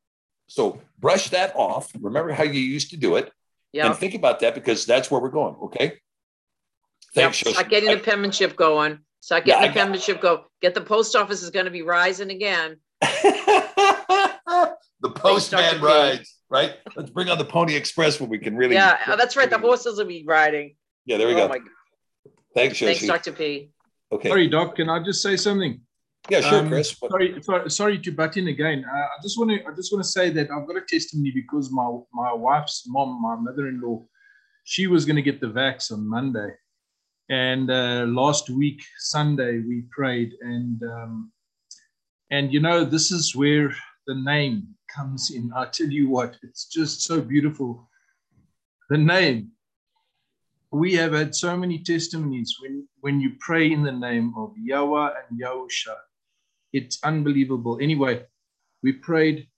So 0.48 0.80
brush 0.98 1.30
that 1.30 1.54
off. 1.54 1.90
Remember 2.00 2.32
how 2.32 2.42
you 2.44 2.60
used 2.60 2.90
to 2.90 2.96
do 2.96 3.16
it. 3.16 3.32
Yeah. 3.72 3.86
And 3.86 3.96
think 3.96 4.14
about 4.14 4.40
that 4.40 4.54
because 4.54 4.84
that's 4.84 5.10
where 5.10 5.20
we're 5.20 5.28
going. 5.30 5.54
Okay. 5.62 5.98
Thanks, 7.14 7.38
Start 7.38 7.66
Shoshi. 7.66 7.68
getting 7.68 7.90
the 7.90 7.98
penmanship 7.98 8.56
going. 8.56 8.98
Start 9.20 9.44
getting 9.44 9.62
Yeah, 9.62 9.68
the 9.68 9.72
I 9.72 9.74
got- 9.74 9.80
penmanship 9.84 10.20
go. 10.20 10.44
Get 10.62 10.74
the 10.74 10.80
post 10.80 11.14
office 11.14 11.42
is 11.42 11.50
going 11.50 11.66
to 11.66 11.70
be 11.70 11.82
rising 11.82 12.30
again. 12.30 12.76
The 15.02 15.08
postman 15.10 15.80
rides, 15.80 16.36
right? 16.50 16.74
Let's 16.94 17.08
bring 17.08 17.30
on 17.30 17.38
the 17.38 17.44
Pony 17.44 17.74
Express 17.74 18.20
when 18.20 18.28
we 18.28 18.38
can 18.38 18.54
really. 18.54 18.74
Yeah, 18.74 18.98
oh, 19.06 19.16
that's 19.16 19.34
right. 19.34 19.48
The 19.48 19.58
horses 19.58 19.96
will 19.96 20.04
be 20.04 20.24
riding. 20.26 20.76
Yeah, 21.06 21.16
there 21.16 21.26
we 21.26 21.32
Oh 21.34 21.48
go. 21.48 21.48
my- 21.48 21.58
Thanks, 22.54 22.76
Josie. 22.78 23.06
Thanks, 23.08 23.24
Dr. 23.24 23.32
P. 23.34 23.70
Okay. 24.12 24.28
Sorry, 24.28 24.46
Doc. 24.48 24.76
Can 24.76 24.90
I 24.90 25.02
just 25.02 25.22
say 25.22 25.36
something? 25.38 25.80
Yeah, 26.28 26.42
sure, 26.42 26.58
Um, 26.58 26.68
Chris. 26.68 26.94
Sorry, 27.10 27.42
sorry, 27.42 27.70
sorry 27.70 27.98
to 27.98 28.10
butt 28.12 28.36
in 28.36 28.48
again. 28.48 28.84
Uh, 28.84 28.94
I 28.94 29.08
just 29.22 29.38
want 29.38 29.50
to, 29.52 29.64
I 29.66 29.74
just 29.74 29.90
want 29.90 30.04
to 30.04 30.10
say 30.10 30.28
that 30.30 30.50
I've 30.50 30.66
got 30.66 30.76
a 30.76 30.82
testimony 30.86 31.30
because 31.34 31.70
my 31.72 31.88
my 32.12 32.34
wife's 32.34 32.84
mom, 32.86 33.22
my 33.22 33.36
mother-in-law, 33.36 34.04
she 34.64 34.86
was 34.86 35.06
going 35.06 35.16
to 35.16 35.22
get 35.22 35.40
the 35.40 35.46
vax 35.46 35.90
on 35.90 36.06
Monday, 36.06 36.50
and 37.30 37.70
uh, 37.70 38.04
last 38.06 38.50
week 38.50 38.82
Sunday 38.98 39.60
we 39.60 39.84
prayed, 39.90 40.34
and 40.42 40.82
um, 40.82 41.32
and 42.30 42.52
you 42.52 42.60
know 42.60 42.84
this 42.84 43.10
is 43.10 43.34
where 43.34 43.74
the 44.06 44.16
name 44.16 44.68
comes 44.94 45.30
in. 45.30 45.50
I 45.56 45.64
tell 45.66 45.88
you 45.88 46.10
what, 46.10 46.36
it's 46.42 46.66
just 46.66 47.02
so 47.02 47.20
beautiful. 47.20 47.88
The 48.90 48.98
name. 48.98 49.52
We 50.72 50.94
have 50.94 51.14
had 51.14 51.34
so 51.34 51.56
many 51.56 51.78
testimonies 51.78 52.56
when 52.60 52.86
when 53.00 53.20
you 53.20 53.32
pray 53.40 53.72
in 53.72 53.82
the 53.82 53.92
name 53.92 54.34
of 54.36 54.52
Yahweh 54.56 55.10
and 55.28 55.40
Yahusha 55.40 55.96
it's 56.72 56.98
unbelievable. 57.02 57.78
Anyway, 57.80 58.24
we 58.82 58.92
prayed, 58.92 59.48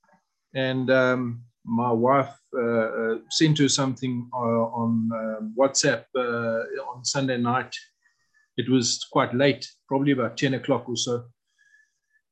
and 0.55 0.91
um, 0.91 1.42
my 1.65 1.92
wife 1.92 2.33
uh, 2.56 2.60
uh, 2.60 3.18
sent 3.31 3.58
her 3.58 3.68
something 3.68 4.28
uh, 4.32 4.36
on 4.36 5.10
um 5.14 5.55
WhatsApp 5.58 6.05
uh, 6.16 6.90
on 6.90 7.05
Sunday 7.05 7.39
night. 7.39 7.74
It 8.56 8.68
was 8.68 9.06
quite 9.10 9.34
late, 9.34 9.66
probably 9.89 10.12
about 10.12 10.36
10 10.36 10.55
o'clock 10.55 10.89
or 10.89 10.97
so. 10.97 11.24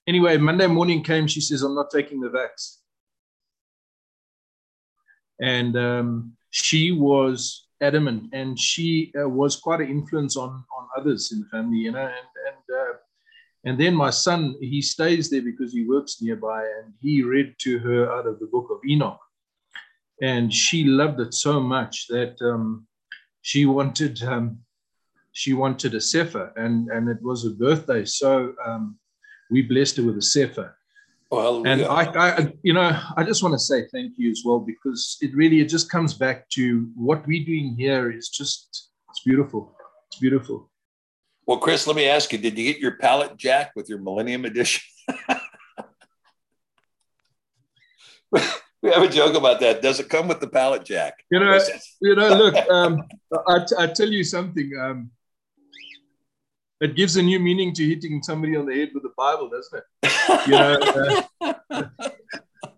Anyway, 0.07 0.37
Monday 0.37 0.67
morning 0.67 1.03
came, 1.03 1.27
she 1.27 1.41
says, 1.41 1.63
I'm 1.63 1.75
not 1.75 1.91
taking 1.91 2.21
the 2.21 2.29
vax. 2.29 2.79
And 5.41 5.77
um, 5.77 6.37
she 6.51 6.93
was 6.93 7.69
adamant, 7.81 8.25
and 8.35 8.59
she 8.59 9.13
uh, 9.19 9.29
was 9.29 9.57
quite 9.57 9.81
an 9.81 9.89
influence 9.89 10.37
on, 10.37 10.51
on 10.51 10.89
others 10.99 11.33
in 11.33 11.41
the 11.41 11.47
family, 11.47 11.79
you 11.79 11.93
know, 11.93 11.99
and, 12.01 12.11
and 12.11 12.79
uh, 12.79 12.93
and 13.65 13.79
then 13.79 13.95
my 13.95 14.11
son, 14.11 14.57
he 14.61 14.81
stays 14.81 15.29
there 15.29 15.43
because 15.43 15.73
he 15.73 15.85
works 15.85 16.23
nearby, 16.23 16.63
and 16.63 16.95
he 17.01 17.23
read 17.23 17.55
to 17.61 17.79
her 17.81 18.11
out 18.11 18.27
of 18.27 18.39
the 18.39 18.47
book 18.47 18.69
of 18.71 18.79
Enoch. 18.89 19.21
And 20.23 20.53
she 20.53 20.85
loved 20.85 21.21
it 21.21 21.35
so 21.35 21.61
much 21.61 22.07
that 22.09 22.37
um, 22.43 22.87
she 23.43 23.67
wanted 23.67 24.23
um, 24.23 24.59
she 25.33 25.53
wanted 25.53 25.95
a 25.95 25.99
Cepher, 25.99 26.53
and 26.57 26.91
and 26.91 27.09
it 27.09 27.23
was 27.23 27.45
her 27.45 27.51
birthday, 27.51 28.05
so 28.05 28.53
um, 28.67 28.99
we 29.51 29.63
blessed 29.63 29.97
her 29.97 30.03
with 30.03 30.17
a 30.17 30.21
Cepher. 30.21 30.73
Well, 31.31 31.65
And 31.65 31.83
I, 31.85 32.03
I, 32.17 32.53
you 32.65 32.73
know, 32.73 33.01
I 33.17 33.23
just 33.23 33.41
want 33.41 33.55
to 33.55 33.59
say 33.59 33.87
thank 33.93 34.15
you 34.17 34.33
as 34.33 34.43
well 34.45 34.59
because 34.59 35.17
it 35.21 35.33
really 35.35 35.61
it 35.61 35.69
just 35.69 35.89
comes 35.89 36.13
back 36.13 36.49
to 36.51 36.91
what 36.97 37.25
we're 37.25 37.45
doing 37.45 37.77
here 37.79 38.11
is 38.11 38.29
just 38.29 38.91
it's 39.09 39.21
beautiful. 39.25 39.73
It's 40.09 40.19
beautiful. 40.19 40.69
Well, 41.47 41.59
Chris, 41.59 41.87
let 41.87 41.97
me 41.97 42.07
ask 42.07 42.33
you: 42.33 42.39
Did 42.39 42.59
you 42.59 42.73
get 42.73 42.81
your 42.81 42.97
pallet 42.97 43.37
jack 43.37 43.73
with 43.77 43.89
your 43.89 43.99
Millennium 43.99 44.45
Edition? 44.45 44.83
we 48.91 48.95
have 49.03 49.11
a 49.11 49.13
joke 49.13 49.37
about 49.37 49.61
that. 49.61 49.83
Does 49.83 50.01
it 50.01 50.09
come 50.09 50.29
with 50.29 50.41
the 50.41 50.49
pallet 50.49 50.85
jack? 50.85 51.15
You 51.31 51.41
know, 51.41 51.59
you 52.01 52.15
know. 52.17 52.29
Look, 52.29 52.55
um, 52.71 53.03
I, 53.49 53.65
I 53.79 53.87
tell 53.89 54.09
you 54.09 54.25
something. 54.25 54.71
Um, 54.81 55.11
it 56.81 56.97
gives 56.97 57.17
a 57.17 57.23
new 57.23 57.39
meaning 57.39 57.73
to 57.75 57.87
hitting 57.87 58.23
somebody 58.23 58.57
on 58.57 58.67
the 58.67 58.75
head 58.75 58.91
with 58.95 59.03
the 59.03 59.13
Bible, 59.17 59.51
doesn't 59.51 59.83
it? 59.83 60.47
You 60.47 60.53
know. 60.53 61.25
uh, 61.71 62.11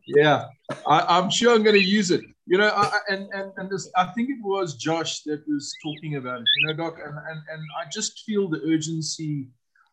yeah, 0.07 0.47
I, 0.87 1.19
I'm 1.19 1.31
sure 1.31 1.55
I'm 1.55 1.63
going 1.63 1.81
to 1.81 1.87
use 1.87 2.11
it. 2.11 2.23
You 2.47 2.59
know, 2.59 2.69
I- 2.69 2.99
and 3.09 3.29
and 3.33 3.53
and 3.57 3.71
this, 3.71 3.91
I 3.97 4.07
think 4.13 4.31
it 4.31 4.43
was 4.43 4.77
Josh 4.77 5.23
that 5.23 5.43
was 5.47 5.73
talking 5.83 6.17
about 6.17 6.41
it. 6.43 6.47
You 6.57 6.67
know, 6.67 6.75
Doc, 6.75 6.99
and 7.05 7.15
and, 7.17 7.41
and 7.53 7.63
I 7.81 7.89
just 7.91 8.23
feel 8.25 8.49
the 8.49 8.61
urgency 8.67 9.49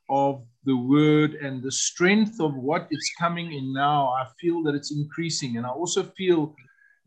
of 0.09 0.43
the 0.65 0.75
word 0.75 1.35
and 1.35 1.63
the 1.63 1.71
strength 1.71 2.39
of 2.39 2.55
what 2.55 2.87
it's 2.91 3.11
coming 3.17 3.53
in 3.53 3.73
now. 3.73 4.09
I 4.09 4.25
feel 4.39 4.63
that 4.63 4.75
it's 4.75 4.91
increasing, 4.91 5.57
and 5.57 5.65
I 5.65 5.69
also 5.69 6.03
feel 6.03 6.55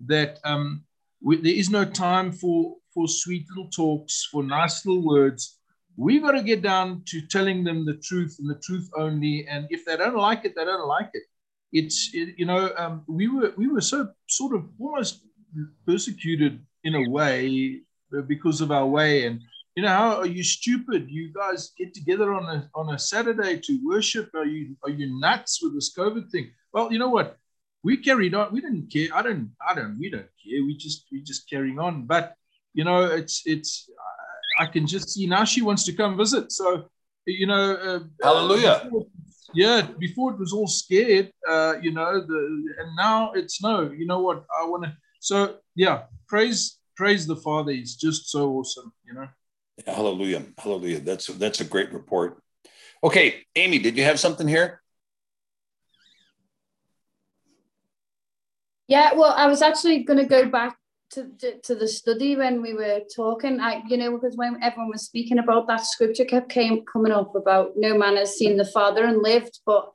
that 0.07 0.39
um, 0.45 0.85
we, 1.23 1.37
there 1.37 1.53
is 1.53 1.71
no 1.71 1.85
time 1.85 2.33
for 2.33 2.77
for 2.95 3.09
sweet 3.09 3.47
little 3.51 3.71
talks, 3.71 4.29
for 4.31 4.43
nice 4.43 4.85
little 4.85 5.07
words. 5.07 5.59
We've 5.97 6.23
got 6.23 6.33
to 6.33 6.43
get 6.43 6.63
down 6.63 7.03
to 7.07 7.21
telling 7.27 7.65
them 7.65 7.85
the 7.85 7.95
truth 7.95 8.37
and 8.39 8.49
the 8.49 8.61
truth 8.61 8.89
only. 8.97 9.47
And 9.49 9.67
if 9.71 9.85
they 9.85 9.97
don't 9.97 10.17
like 10.17 10.45
it, 10.45 10.55
they 10.57 10.65
don't 10.65 10.89
like 10.89 11.11
it. 11.13 11.23
It's 11.73 12.11
it, 12.13 12.35
you 12.37 12.47
know 12.47 12.73
um, 12.77 13.05
we 13.09 13.29
were 13.29 13.53
we 13.57 13.67
were 13.67 13.81
so 13.81 14.09
sort 14.29 14.55
of 14.55 14.69
almost 14.79 15.25
persecuted 15.87 16.61
in 16.85 16.95
a 16.95 17.09
way 17.09 17.81
uh, 18.17 18.23
because 18.23 18.61
of 18.61 18.71
our 18.71 18.87
way 18.87 19.27
and 19.27 19.41
you 19.75 19.83
know 19.83 19.89
how 19.89 20.17
are 20.19 20.27
you 20.27 20.43
stupid? 20.43 21.11
You 21.11 21.33
guys 21.33 21.73
get 21.79 21.95
together 21.95 22.33
on 22.35 22.45
a 22.45 22.69
on 22.75 22.95
a 22.95 22.99
saturday 22.99 23.59
to 23.61 23.81
worship. 23.85 24.31
Are 24.35 24.45
you 24.45 24.77
are 24.85 24.91
you 24.91 25.19
nuts 25.19 25.61
with 25.63 25.75
this 25.75 25.95
covid 25.95 26.31
thing? 26.31 26.51
Well 26.73 26.93
you 26.93 26.99
know 26.99 27.09
what? 27.09 27.39
We 27.83 27.97
carried 27.97 28.35
on. 28.35 28.53
We 28.53 28.61
didn't 28.61 28.93
care. 28.93 29.09
I 29.15 29.23
don't 29.23 29.51
i 29.67 29.75
don't 29.75 29.99
we 29.99 30.11
don't 30.11 30.29
care. 30.43 30.63
We 30.65 30.77
just 30.77 31.07
we 31.11 31.23
just 31.23 31.49
carrying 31.49 31.79
on. 31.79 32.07
But 32.07 32.35
you 32.75 32.85
know 32.85 33.05
it's 33.05 33.43
it's 33.47 33.89
i 34.59 34.67
can 34.67 34.87
just 34.87 35.11
see 35.11 35.27
now 35.27 35.45
she 35.45 35.63
wants 35.63 35.85
to 35.85 35.93
come 35.93 36.17
visit. 36.17 36.53
So 36.53 36.89
you 37.27 37.47
know 37.47 37.75
uh, 37.75 38.01
Hallelujah. 38.23 38.83
before- 38.85 39.07
yeah 39.55 39.83
before 39.99 40.33
it 40.33 40.39
was 40.39 40.55
all 40.55 40.67
scared 40.67 41.31
uh 41.47 41.75
you 41.83 41.93
know 41.93 42.25
the 42.31 42.41
and 42.81 42.97
now 42.97 43.33
it's 43.33 43.63
no. 43.63 43.91
You 43.91 44.07
know 44.07 44.21
what? 44.21 44.45
I 44.61 44.65
want 44.67 44.85
to 44.85 44.93
so 45.21 45.37
yeah 45.75 46.03
praise 46.29 46.79
praise 46.95 47.27
the 47.27 47.37
father. 47.37 47.73
He's 47.73 47.97
just 47.97 48.31
so 48.31 48.51
awesome 48.53 48.93
you 49.07 49.15
know 49.15 49.29
Hallelujah. 49.87 50.45
Hallelujah. 50.59 51.01
That's 51.01 51.27
that's 51.27 51.61
a 51.61 51.65
great 51.65 51.93
report. 51.93 52.43
Okay, 53.05 53.45
Amy, 53.57 53.79
did 53.79 53.97
you 53.97 54.05
have 54.05 54.21
something 54.21 54.47
here? 54.47 54.81
Yeah, 58.87 59.15
well, 59.15 59.33
I 59.33 59.47
was 59.47 59.63
actually 59.63 60.05
going 60.05 60.19
to 60.19 60.27
go 60.27 60.47
back 60.47 60.77
to, 61.13 61.29
to, 61.39 61.59
to 61.61 61.75
the 61.75 61.89
study 61.89 62.37
when 62.37 62.63
we 62.63 62.75
were 62.75 63.01
talking. 63.15 63.59
I, 63.61 63.83
you 63.89 63.97
know, 63.97 64.13
because 64.13 64.37
when 64.37 64.63
everyone 64.63 64.91
was 64.91 65.05
speaking 65.05 65.39
about 65.39 65.67
that 65.69 65.87
scripture 65.87 66.25
kept 66.25 66.51
came 66.51 66.85
coming 66.85 67.13
up 67.13 67.35
about 67.35 67.73
no 67.77 67.97
man 67.97 68.17
has 68.17 68.37
seen 68.37 68.57
the 68.57 68.65
Father 68.65 69.05
and 69.05 69.23
lived, 69.23 69.61
but 69.65 69.91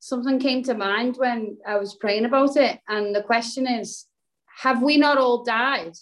something 0.00 0.38
came 0.38 0.62
to 0.64 0.74
mind 0.74 1.16
when 1.16 1.58
I 1.66 1.76
was 1.76 1.94
praying 1.94 2.24
about 2.24 2.56
it, 2.56 2.80
and 2.88 3.14
the 3.14 3.22
question 3.22 3.66
is, 3.66 4.06
have 4.58 4.82
we 4.82 4.96
not 4.96 5.18
all 5.18 5.44
died? 5.44 5.94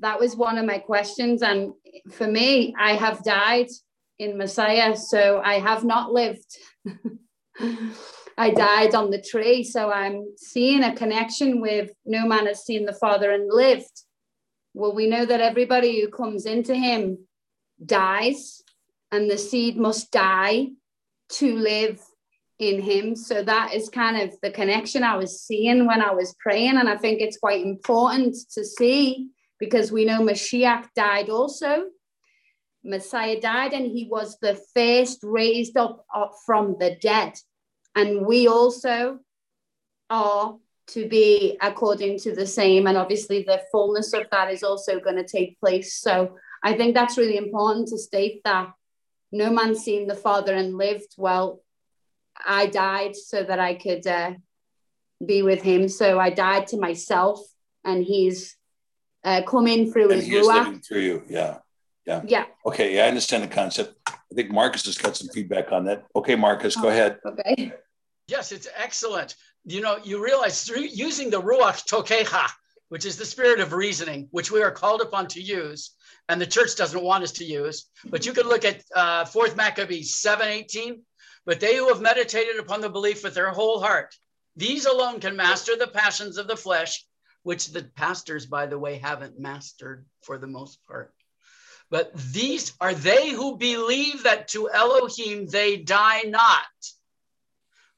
That 0.00 0.18
was 0.18 0.36
one 0.36 0.58
of 0.58 0.66
my 0.66 0.78
questions, 0.78 1.42
and 1.42 1.72
for 2.10 2.26
me, 2.26 2.74
I 2.78 2.92
have 2.92 3.22
died 3.22 3.68
in 4.18 4.36
Messiah, 4.36 4.96
so 4.96 5.40
I 5.44 5.54
have 5.54 5.84
not 5.84 6.12
lived. 6.12 6.58
I 8.38 8.50
died 8.50 8.94
on 8.94 9.10
the 9.10 9.20
tree. 9.20 9.62
So 9.62 9.90
I'm 9.90 10.28
seeing 10.36 10.82
a 10.82 10.96
connection 10.96 11.60
with 11.60 11.90
no 12.06 12.26
man 12.26 12.46
has 12.46 12.64
seen 12.64 12.86
the 12.86 12.94
Father 12.94 13.32
and 13.32 13.48
lived. 13.52 14.02
Well, 14.72 14.94
we 14.94 15.08
know 15.08 15.26
that 15.26 15.40
everybody 15.40 16.00
who 16.00 16.08
comes 16.08 16.46
into 16.46 16.74
him 16.74 17.18
dies, 17.84 18.62
and 19.12 19.28
the 19.28 19.36
seed 19.36 19.76
must 19.76 20.10
die 20.10 20.68
to 21.32 21.56
live 21.56 22.00
in 22.58 22.80
him. 22.80 23.16
So 23.16 23.42
that 23.42 23.74
is 23.74 23.88
kind 23.88 24.20
of 24.20 24.34
the 24.42 24.50
connection 24.50 25.02
I 25.02 25.16
was 25.16 25.42
seeing 25.42 25.86
when 25.86 26.02
I 26.02 26.12
was 26.12 26.34
praying. 26.40 26.76
And 26.76 26.88
I 26.88 26.96
think 26.96 27.20
it's 27.20 27.38
quite 27.38 27.64
important 27.64 28.36
to 28.54 28.64
see 28.64 29.28
because 29.60 29.92
we 29.92 30.04
know 30.04 30.20
Mashiach 30.20 30.88
died 30.96 31.28
also. 31.28 31.84
Messiah 32.82 33.38
died 33.40 33.74
and 33.74 33.86
he 33.86 34.08
was 34.10 34.38
the 34.40 34.58
first 34.74 35.20
raised 35.22 35.76
up, 35.76 36.04
up 36.14 36.32
from 36.46 36.76
the 36.80 36.96
dead. 37.00 37.34
And 37.94 38.26
we 38.26 38.48
also 38.48 39.18
are 40.08 40.56
to 40.88 41.08
be 41.08 41.58
according 41.60 42.18
to 42.20 42.34
the 42.34 42.46
same. 42.46 42.86
And 42.86 42.96
obviously, 42.96 43.42
the 43.42 43.62
fullness 43.70 44.12
of 44.14 44.24
that 44.32 44.50
is 44.50 44.62
also 44.62 44.98
going 44.98 45.16
to 45.16 45.24
take 45.24 45.60
place. 45.60 45.94
So 45.94 46.36
I 46.64 46.72
think 46.72 46.94
that's 46.94 47.18
really 47.18 47.36
important 47.36 47.88
to 47.88 47.98
state 47.98 48.42
that 48.44 48.72
no 49.30 49.50
man 49.50 49.74
seen 49.74 50.08
the 50.08 50.14
Father 50.14 50.54
and 50.54 50.76
lived. 50.76 51.14
Well, 51.16 51.62
I 52.44 52.66
died 52.66 53.14
so 53.14 53.42
that 53.42 53.60
I 53.60 53.74
could 53.74 54.06
uh, 54.06 54.32
be 55.24 55.42
with 55.42 55.62
him. 55.62 55.88
So 55.88 56.18
I 56.18 56.30
died 56.30 56.68
to 56.68 56.78
myself, 56.78 57.40
and 57.84 58.02
he's 58.02 58.56
uh, 59.24 59.42
coming 59.46 59.92
through 59.92 60.10
And 60.10 60.20
his 60.22 60.26
he 60.26 60.34
ruach. 60.34 60.64
living 60.64 60.80
through 60.80 61.00
you. 61.00 61.22
Yeah. 61.28 61.58
Yeah. 62.06 62.22
Yeah. 62.26 62.44
Okay. 62.66 62.96
Yeah, 62.96 63.04
I 63.04 63.08
understand 63.08 63.44
the 63.44 63.48
concept. 63.48 63.94
I 64.08 64.34
think 64.34 64.50
Marcus 64.50 64.86
has 64.86 64.98
got 64.98 65.16
some 65.16 65.28
feedback 65.28 65.72
on 65.72 65.84
that. 65.84 66.04
Okay, 66.16 66.36
Marcus, 66.36 66.76
go 66.76 66.88
ahead. 66.88 67.18
Okay. 67.26 67.72
Yes, 68.28 68.52
it's 68.52 68.68
excellent. 68.76 69.36
You 69.64 69.80
know, 69.80 69.98
you 70.02 70.22
realize 70.24 70.62
through 70.62 70.82
using 70.82 71.30
the 71.30 71.40
Ruach 71.42 71.86
Tokecha, 71.86 72.48
which 72.88 73.04
is 73.04 73.16
the 73.16 73.24
spirit 73.26 73.60
of 73.60 73.72
reasoning, 73.72 74.28
which 74.30 74.50
we 74.50 74.62
are 74.62 74.70
called 74.70 75.00
upon 75.02 75.26
to 75.28 75.40
use, 75.40 75.90
and 76.28 76.40
the 76.40 76.46
church 76.46 76.76
doesn't 76.76 77.02
want 77.02 77.24
us 77.24 77.32
to 77.32 77.44
use. 77.44 77.86
But 78.08 78.24
you 78.24 78.32
could 78.32 78.46
look 78.46 78.64
at 78.64 78.82
uh, 78.94 79.24
4th 79.24 79.56
Maccabees 79.56 80.14
7:18. 80.24 81.00
But 81.46 81.58
they 81.58 81.76
who 81.76 81.88
have 81.88 82.00
meditated 82.00 82.58
upon 82.58 82.80
the 82.80 82.90
belief 82.90 83.24
with 83.24 83.34
their 83.34 83.50
whole 83.50 83.80
heart, 83.80 84.14
these 84.56 84.86
alone 84.86 85.20
can 85.20 85.36
master 85.36 85.74
the 85.76 85.86
passions 85.88 86.36
of 86.36 86.46
the 86.46 86.56
flesh, 86.56 87.04
which 87.42 87.68
the 87.68 87.84
pastors, 87.96 88.46
by 88.46 88.66
the 88.66 88.78
way, 88.78 88.98
haven't 88.98 89.38
mastered 89.38 90.06
for 90.22 90.38
the 90.38 90.46
most 90.46 90.84
part. 90.86 91.12
But 91.90 92.14
these 92.14 92.72
are 92.80 92.94
they 92.94 93.30
who 93.30 93.56
believe 93.56 94.22
that 94.22 94.48
to 94.48 94.70
Elohim 94.70 95.46
they 95.46 95.76
die 95.76 96.22
not. 96.22 96.62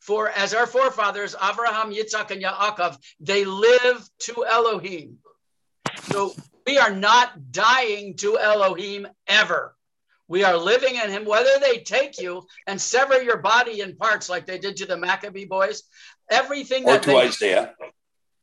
For 0.01 0.31
as 0.31 0.55
our 0.55 0.67
forefathers, 0.67 1.37
Abraham, 1.41 1.93
Yitzhak, 1.93 2.31
and 2.31 2.43
Yaakov, 2.43 2.97
they 3.21 3.45
live 3.45 4.09
to 4.21 4.45
Elohim. 4.49 5.19
So 6.11 6.35
we 6.67 6.79
are 6.79 6.91
not 6.91 7.53
dying 7.53 8.17
to 8.17 8.39
Elohim 8.39 9.07
ever. 9.29 9.77
We 10.27 10.45
are 10.45 10.57
living 10.57 10.95
in 10.97 11.11
him, 11.11 11.25
whether 11.25 11.59
they 11.61 11.79
take 11.79 12.19
you 12.19 12.47
and 12.67 12.81
sever 12.81 13.23
your 13.23 13.37
body 13.37 13.81
in 13.81 13.97
parts 13.97 14.29
like 14.29 14.47
they 14.47 14.59
did 14.59 14.77
to 14.79 14.87
the 14.87 14.97
Maccabee 14.97 15.45
boys, 15.45 15.83
everything 16.31 16.85
Or 16.85 16.93
that 16.93 17.03
to 17.03 17.11
they 17.11 17.17
Isaiah. 17.17 17.75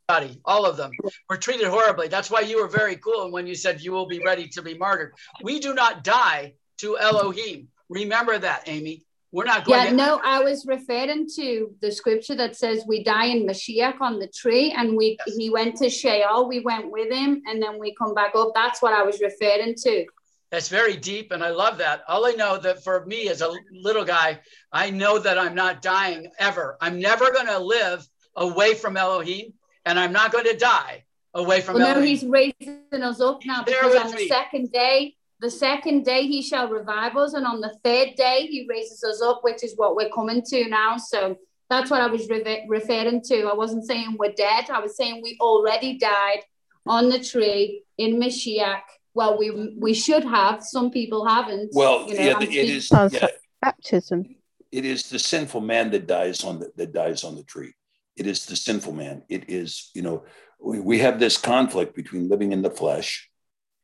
Body, 0.10 0.42
all 0.44 0.66
of 0.66 0.76
them 0.76 0.92
were 1.30 1.38
treated 1.38 1.68
horribly. 1.68 2.08
That's 2.08 2.32
why 2.32 2.42
you 2.42 2.60
were 2.60 2.68
very 2.68 2.96
cool 2.96 3.32
when 3.32 3.46
you 3.46 3.56
said 3.56 3.80
you 3.80 3.92
will 3.92 4.08
be 4.08 4.20
ready 4.26 4.48
to 4.50 4.62
be 4.62 4.76
martyred. 4.76 5.14
We 5.44 5.60
do 5.60 5.74
not 5.74 6.04
die 6.04 6.56
to 6.80 6.98
Elohim. 6.98 7.68
Remember 7.90 8.38
that, 8.38 8.64
Amy. 8.66 9.04
We're 9.32 9.44
not 9.44 9.64
going 9.64 9.80
Yeah, 9.80 9.90
to 9.92 9.96
no, 9.96 10.20
I 10.24 10.44
was 10.44 10.66
referring 10.66 11.28
to 11.36 11.72
the 11.82 11.92
scripture 11.92 12.36
that 12.38 12.56
says 12.56 12.84
we 12.88 13.04
die 13.04 13.26
in 13.26 13.46
Mashiach 13.46 14.02
on 14.02 14.18
the 14.18 14.28
tree, 14.28 14.74
and 14.76 14.98
we 14.98 15.20
he 15.38 15.52
went 15.52 15.76
to 15.78 15.90
Sheol, 15.90 16.48
we 16.48 16.62
went 16.62 16.90
with 16.90 17.12
him, 17.12 17.44
and 17.46 17.62
then 17.62 17.78
we 17.78 17.94
come 17.94 18.16
back 18.16 18.32
up. 18.36 18.54
That's 18.56 18.82
what 18.82 18.94
I 18.94 19.04
was 19.04 19.22
referring 19.22 19.76
to. 19.84 20.06
That's 20.50 20.70
very 20.70 20.98
deep, 20.98 21.32
and 21.32 21.44
I 21.44 21.52
love 21.52 21.78
that. 21.78 22.02
All 22.08 22.26
I 22.26 22.32
know 22.32 22.58
that 22.58 22.84
for 22.84 23.06
me 23.06 23.30
as 23.30 23.44
a 23.44 23.52
little 23.72 24.04
guy, 24.04 24.40
I 24.72 24.90
know 24.90 25.20
that 25.20 25.38
I'm 25.38 25.54
not 25.54 25.84
dying 25.84 26.32
ever. 26.40 26.76
I'm 26.82 27.00
never 27.00 27.32
going 27.32 27.46
to 27.46 27.60
live 27.60 28.08
away 28.36 28.74
from 28.74 28.98
Elohim, 28.98 29.54
and 29.90 30.00
I'm 30.00 30.14
not 30.14 30.32
going 30.32 30.45
to 30.45 30.56
die 30.56 31.03
away 31.34 31.61
from 31.61 31.76
Well, 31.76 31.84
no, 31.88 31.92
Elohim. 31.95 32.08
he's 32.08 32.24
raising 32.26 33.03
us 33.03 33.19
up 33.19 33.40
now 33.45 33.64
Bear 33.64 33.76
because 33.84 33.93
with 33.93 34.03
on 34.06 34.11
the 34.11 34.18
me. 34.18 34.27
second 34.27 34.72
day, 34.72 35.16
the 35.42 35.50
second 35.50 36.06
day 36.06 36.27
he 36.27 36.42
shall 36.42 36.69
revive 36.69 37.16
us, 37.18 37.34
and 37.34 37.45
on 37.45 37.59
the 37.59 37.74
third 37.84 38.09
day 38.16 38.48
he 38.50 38.68
raises 38.69 39.03
us 39.03 39.22
up, 39.22 39.40
which 39.43 39.64
is 39.64 39.74
what 39.76 39.95
we're 39.95 40.09
coming 40.09 40.42
to 40.51 40.68
now. 40.69 40.98
So 40.98 41.38
that's 41.69 41.90
what 41.90 42.01
I 42.01 42.08
was 42.08 42.30
re- 42.30 42.66
referring 42.68 43.22
to. 43.24 43.43
I 43.43 43.53
wasn't 43.56 43.85
saying 43.85 44.16
we're 44.19 44.34
dead. 44.34 44.69
I 44.69 44.80
was 44.80 44.95
saying 44.95 45.22
we 45.24 45.38
already 45.42 45.98
died 45.98 46.42
on 46.85 47.09
the 47.09 47.19
tree 47.19 47.84
in 47.98 48.18
Mashiach. 48.19 48.82
Well, 49.16 49.38
we 49.40 49.76
we 49.80 49.93
should 49.93 50.24
have. 50.24 50.64
Some 50.64 50.92
people 50.92 51.26
haven't. 51.26 51.72
Well, 51.74 52.08
you 52.08 52.16
know, 52.16 52.22
yeah, 52.26 52.35
I'm 52.35 52.42
it 52.43 52.50
speaking- 52.50 52.76
is. 52.76 52.92
Yeah, 52.92 53.27
Baptism. 53.61 54.35
it 54.72 54.85
is 54.85 55.09
the 55.09 55.19
sinful 55.19 55.61
man 55.61 55.90
that 55.92 56.06
dies 56.08 56.43
on 56.43 56.59
the 56.59 56.72
that 56.76 56.92
dies 56.93 57.24
on 57.24 57.35
the 57.35 57.43
tree. 57.43 57.74
It 58.19 58.27
is 58.27 58.45
the 58.45 58.56
sinful 58.56 58.93
man. 58.93 59.23
It 59.30 59.49
is, 59.49 59.89
you 59.93 60.01
know, 60.01 60.25
we, 60.61 60.99
have 60.99 61.19
this 61.19 61.38
conflict 61.38 61.95
between 61.95 62.27
living 62.27 62.51
in 62.51 62.61
the 62.61 62.69
flesh 62.69 63.30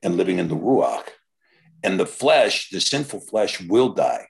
and 0.03 0.17
living 0.17 0.39
in 0.39 0.49
the 0.49 0.57
ruach. 0.57 1.07
And 1.83 1.97
the 1.97 2.05
flesh, 2.05 2.69
the 2.69 2.81
sinful 2.81 3.22
flesh, 3.22 3.61
will 3.61 3.93
die. 3.93 4.27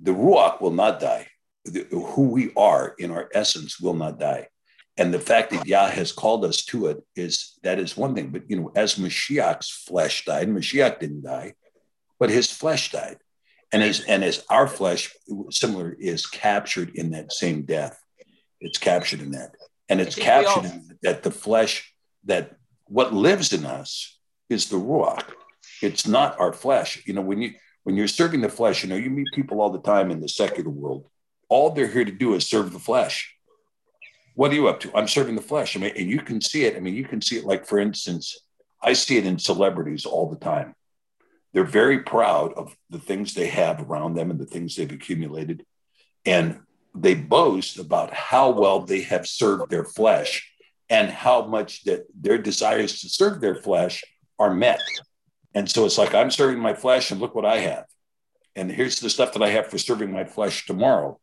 The 0.00 0.12
ruach 0.12 0.62
will 0.62 0.70
not 0.70 1.00
die. 1.00 1.28
The- 1.66 1.86
who 1.90 2.30
we 2.30 2.50
are 2.56 2.94
in 2.98 3.10
our 3.10 3.28
essence 3.34 3.78
will 3.78 3.94
not 3.94 4.18
die. 4.18 4.48
And 4.96 5.12
the 5.12 5.20
fact 5.20 5.50
that 5.50 5.66
Yah 5.66 5.88
has 5.88 6.12
called 6.12 6.42
us 6.46 6.64
to 6.66 6.86
it 6.86 7.04
is 7.14 7.58
that 7.62 7.78
is 7.78 7.94
one 7.94 8.14
thing. 8.14 8.30
But 8.30 8.48
you 8.48 8.58
know, 8.58 8.72
as 8.74 8.94
Mashiach's 8.94 9.68
flesh 9.68 10.24
died, 10.24 10.48
Mashiach 10.48 10.98
didn't 10.98 11.24
die, 11.24 11.52
but 12.18 12.30
his 12.30 12.50
flesh 12.50 12.90
died 12.90 13.18
and 13.72 13.82
as 13.82 14.00
and 14.00 14.24
as 14.24 14.44
our 14.48 14.66
flesh 14.66 15.14
similar 15.50 15.94
is 15.98 16.26
captured 16.26 16.90
in 16.94 17.10
that 17.10 17.32
same 17.32 17.62
death 17.62 18.02
it's 18.60 18.78
captured 18.78 19.20
in 19.20 19.32
that. 19.32 19.54
And 19.88 20.00
it's 20.00 20.16
we 20.16 20.22
all- 20.22 20.26
captured 20.26 20.64
in 20.70 20.98
that 21.02 21.22
the 21.22 21.30
flesh 21.30 21.92
that 22.24 22.56
what 22.86 23.12
lives 23.14 23.52
in 23.52 23.64
us 23.64 24.18
is 24.48 24.68
the 24.68 24.76
ruach 24.76 25.24
it's 25.82 26.06
not 26.06 26.38
our 26.40 26.52
flesh. 26.52 27.02
You 27.06 27.14
know 27.14 27.22
when 27.22 27.42
you 27.42 27.52
when 27.84 27.96
you're 27.96 28.08
serving 28.08 28.40
the 28.40 28.48
flesh 28.48 28.82
you 28.82 28.88
know 28.88 28.96
you 28.96 29.10
meet 29.10 29.28
people 29.34 29.60
all 29.60 29.70
the 29.70 29.80
time 29.80 30.10
in 30.10 30.20
the 30.20 30.28
secular 30.28 30.70
world. 30.70 31.08
All 31.48 31.70
they're 31.70 31.86
here 31.86 32.04
to 32.04 32.12
do 32.12 32.34
is 32.34 32.48
serve 32.48 32.72
the 32.72 32.78
flesh. 32.78 33.32
What 34.34 34.50
are 34.50 34.54
you 34.54 34.68
up 34.68 34.80
to? 34.80 34.94
I'm 34.94 35.08
serving 35.08 35.36
the 35.36 35.42
flesh. 35.42 35.76
I 35.76 35.80
mean 35.80 35.92
and 35.96 36.10
you 36.10 36.20
can 36.20 36.40
see 36.40 36.64
it. 36.64 36.76
I 36.76 36.80
mean 36.80 36.94
you 36.94 37.04
can 37.04 37.20
see 37.20 37.36
it. 37.36 37.44
Like 37.44 37.66
for 37.66 37.78
instance 37.78 38.38
i 38.82 38.92
see 38.92 39.16
it 39.16 39.26
in 39.26 39.38
celebrities 39.38 40.06
all 40.06 40.28
the 40.28 40.36
time. 40.38 40.74
They're 41.52 41.64
very 41.64 42.00
proud 42.00 42.52
of 42.52 42.76
the 42.90 42.98
things 42.98 43.32
they 43.32 43.48
have 43.48 43.80
around 43.80 44.14
them 44.14 44.30
and 44.30 44.38
the 44.38 44.44
things 44.46 44.76
they've 44.76 44.92
accumulated. 44.92 45.64
And 46.26 46.60
they 46.98 47.14
boast 47.14 47.78
about 47.78 48.12
how 48.12 48.50
well 48.50 48.80
they 48.80 49.02
have 49.02 49.26
served 49.26 49.70
their 49.70 49.84
flesh 49.84 50.50
and 50.88 51.10
how 51.10 51.46
much 51.46 51.84
that 51.84 52.06
their 52.14 52.38
desires 52.38 53.00
to 53.00 53.08
serve 53.08 53.40
their 53.40 53.56
flesh 53.56 54.04
are 54.38 54.54
met. 54.54 54.80
And 55.54 55.70
so 55.70 55.84
it's 55.84 55.98
like, 55.98 56.14
I'm 56.14 56.30
serving 56.30 56.58
my 56.60 56.74
flesh 56.74 57.10
and 57.10 57.20
look 57.20 57.34
what 57.34 57.46
I 57.46 57.58
have. 57.58 57.86
And 58.54 58.70
here's 58.70 59.00
the 59.00 59.10
stuff 59.10 59.32
that 59.32 59.42
I 59.42 59.50
have 59.50 59.66
for 59.66 59.78
serving 59.78 60.12
my 60.12 60.24
flesh 60.24 60.66
tomorrow. 60.66 61.18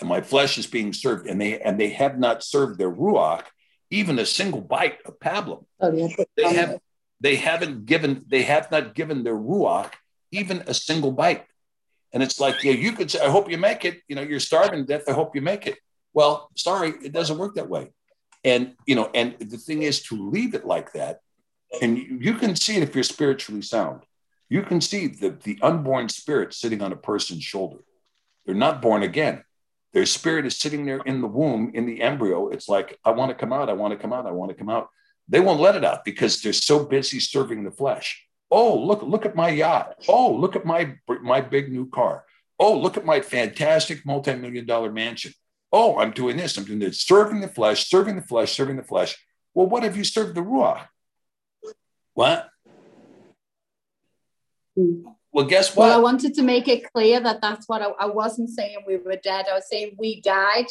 And 0.00 0.08
my 0.08 0.20
flesh 0.20 0.58
is 0.58 0.66
being 0.66 0.92
served. 0.92 1.26
And 1.26 1.40
they 1.40 1.60
and 1.60 1.78
they 1.78 1.90
have 1.90 2.18
not 2.18 2.42
served 2.42 2.78
their 2.78 2.90
ruach 2.90 3.44
even 3.90 4.18
a 4.18 4.26
single 4.26 4.60
bite 4.60 4.98
of 5.04 5.20
pablum. 5.20 5.64
Oh, 5.78 6.10
they 6.36 6.54
have 6.54 6.80
they 7.20 7.36
haven't 7.36 7.86
given 7.86 8.24
they 8.26 8.42
have 8.42 8.70
not 8.70 8.94
given 8.94 9.22
their 9.22 9.36
ruach 9.36 9.92
even 10.32 10.64
a 10.66 10.74
single 10.74 11.12
bite 11.12 11.44
and 12.12 12.22
it's 12.22 12.40
like 12.40 12.62
yeah 12.62 12.72
you 12.72 12.92
could 12.92 13.10
say 13.10 13.20
i 13.20 13.30
hope 13.30 13.50
you 13.50 13.58
make 13.58 13.84
it. 13.84 14.00
You 14.08 14.16
know 14.16 14.22
you're 14.22 14.40
starving 14.40 14.80
to 14.80 14.84
death 14.84 15.08
i 15.08 15.12
hope 15.12 15.34
you 15.34 15.42
make 15.42 15.66
it. 15.66 15.78
Well 16.12 16.50
sorry 16.56 16.94
it 17.02 17.12
doesn't 17.12 17.38
work 17.38 17.54
that 17.56 17.68
way. 17.68 17.92
And 18.44 18.74
you 18.86 18.94
know 18.94 19.10
and 19.14 19.36
the 19.38 19.58
thing 19.58 19.82
is 19.82 20.02
to 20.04 20.30
leave 20.30 20.54
it 20.54 20.66
like 20.66 20.92
that 20.92 21.20
and 21.80 21.96
you, 21.96 22.18
you 22.20 22.34
can 22.34 22.56
see 22.56 22.76
it 22.76 22.82
if 22.82 22.94
you're 22.94 23.04
spiritually 23.04 23.62
sound. 23.62 24.02
You 24.48 24.62
can 24.62 24.80
see 24.82 25.06
the, 25.06 25.30
the 25.30 25.58
unborn 25.62 26.10
spirit 26.10 26.52
sitting 26.52 26.82
on 26.82 26.92
a 26.92 26.96
person's 26.96 27.42
shoulder. 27.42 27.78
They're 28.44 28.54
not 28.54 28.82
born 28.82 29.02
again. 29.02 29.44
Their 29.92 30.04
spirit 30.06 30.46
is 30.46 30.56
sitting 30.56 30.84
there 30.84 31.00
in 31.06 31.20
the 31.20 31.26
womb 31.26 31.70
in 31.74 31.86
the 31.86 32.02
embryo. 32.02 32.48
It's 32.48 32.68
like 32.68 32.98
i 33.04 33.10
want 33.10 33.30
to 33.30 33.34
come 33.34 33.52
out 33.52 33.68
i 33.68 33.74
want 33.74 33.92
to 33.92 33.98
come 33.98 34.12
out 34.12 34.26
i 34.26 34.30
want 34.30 34.50
to 34.50 34.56
come 34.56 34.68
out. 34.68 34.88
They 35.28 35.40
won't 35.40 35.60
let 35.60 35.76
it 35.76 35.84
out 35.84 36.04
because 36.04 36.42
they're 36.42 36.52
so 36.52 36.84
busy 36.84 37.20
serving 37.20 37.64
the 37.64 37.70
flesh. 37.70 38.26
Oh, 38.54 38.78
look, 38.78 39.02
look 39.02 39.24
at 39.24 39.34
my 39.34 39.48
yacht. 39.48 39.94
Oh, 40.08 40.30
look 40.30 40.54
at 40.56 40.66
my 40.66 40.94
my 41.22 41.40
big 41.40 41.72
new 41.72 41.88
car. 41.88 42.24
Oh, 42.58 42.78
look 42.78 42.98
at 42.98 43.04
my 43.06 43.22
fantastic 43.22 44.04
multi-million 44.04 44.66
dollar 44.66 44.92
mansion. 44.92 45.32
Oh, 45.72 45.96
I'm 45.98 46.10
doing 46.10 46.36
this. 46.36 46.58
I'm 46.58 46.64
doing 46.64 46.78
this. 46.78 47.00
Serving 47.00 47.40
the 47.40 47.48
flesh, 47.48 47.88
serving 47.88 48.16
the 48.16 48.22
flesh, 48.22 48.54
serving 48.54 48.76
the 48.76 48.82
flesh. 48.84 49.16
Well, 49.54 49.66
what 49.66 49.84
have 49.84 49.96
you 49.96 50.04
served 50.04 50.34
the 50.34 50.42
ruach? 50.42 50.86
What? 52.12 52.50
Well, 54.76 55.46
guess 55.46 55.74
what? 55.74 55.86
Well, 55.86 55.98
I 55.98 56.02
wanted 56.02 56.34
to 56.34 56.42
make 56.42 56.68
it 56.68 56.92
clear 56.92 57.20
that 57.20 57.40
that's 57.40 57.66
what 57.70 57.80
I, 57.80 57.86
I 57.98 58.06
wasn't 58.06 58.50
saying 58.50 58.84
we 58.86 58.98
were 58.98 59.16
dead. 59.16 59.46
I 59.50 59.54
was 59.54 59.68
saying 59.70 59.96
we 59.98 60.20
died 60.20 60.66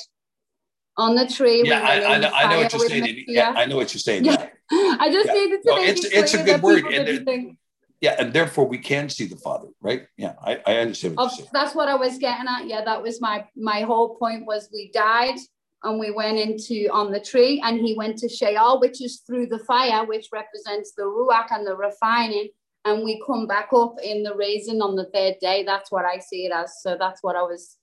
on 0.98 1.16
the 1.16 1.28
tree. 1.28 1.64
Yeah, 1.66 1.80
I, 1.82 2.16
I, 2.16 2.18
know, 2.20 2.30
I 2.30 2.50
know 2.54 2.62
what 2.62 2.74
you're 2.74 2.90
saying. 2.90 3.24
Yeah, 3.28 3.54
I 3.56 3.66
know 3.66 3.78
what 3.78 3.92
you're 3.92 4.00
saying. 4.00 4.26
Yeah. 4.26 4.50
I 4.72 5.10
just 5.12 5.28
Yeah. 5.28 5.34
needed 5.34 5.64
to 5.64 5.70
No, 5.70 5.76
make 5.78 5.90
it's- 5.90 6.06
it 6.06 6.14
it's 6.14 6.34
a 6.36 6.38
clear 6.38 6.46
good 6.46 6.56
that 6.56 6.64
word, 6.64 6.86
and 6.94 7.26
think- 7.26 7.58
Yeah, 8.02 8.16
and 8.18 8.34
therefore 8.34 8.68
we 8.68 8.80
can 8.80 9.10
see 9.10 9.28
the 9.28 9.38
Father, 9.38 9.68
right? 9.80 10.08
Yeah, 10.18 10.34
I, 10.44 10.60
I 10.66 10.78
understand 10.78 11.16
what 11.16 11.40
that's 11.54 11.76
what 11.76 11.88
I 11.88 11.94
was 11.94 12.18
getting 12.18 12.48
at. 12.48 12.66
Yeah, 12.68 12.84
that 12.84 13.02
was 13.02 13.22
my 13.22 13.46
my 13.56 13.82
whole 13.82 14.16
point 14.16 14.46
was 14.46 14.70
we 14.74 14.90
died 14.92 15.38
and 15.84 16.00
we 16.00 16.10
went 16.10 16.40
into 16.40 16.88
on 16.92 17.12
the 17.12 17.20
tree 17.20 17.62
and 17.64 17.80
he 17.80 17.94
went 17.96 18.18
to 18.20 18.30
Sheol, 18.30 18.80
which 18.80 19.04
is 19.04 19.22
through 19.26 19.48
the 19.48 19.60
fire, 19.60 20.04
which 20.06 20.30
represents 20.34 20.94
the 20.98 21.04
ruach 21.04 21.48
and 21.52 21.66
the 21.66 21.76
refining. 21.76 22.50
And 22.86 23.04
we 23.04 23.22
come 23.28 23.46
back 23.46 23.70
up 23.76 23.96
in 24.04 24.24
the 24.24 24.34
raising 24.36 24.82
on 24.82 24.96
the 24.96 25.06
third 25.14 25.36
day. 25.40 25.64
That's 25.64 25.92
what 25.92 26.04
I 26.04 26.18
see 26.18 26.46
it 26.48 26.52
as. 26.52 26.82
So 26.82 26.98
that's 27.00 27.22
what 27.22 27.36
I 27.36 27.44
was. 27.44 27.78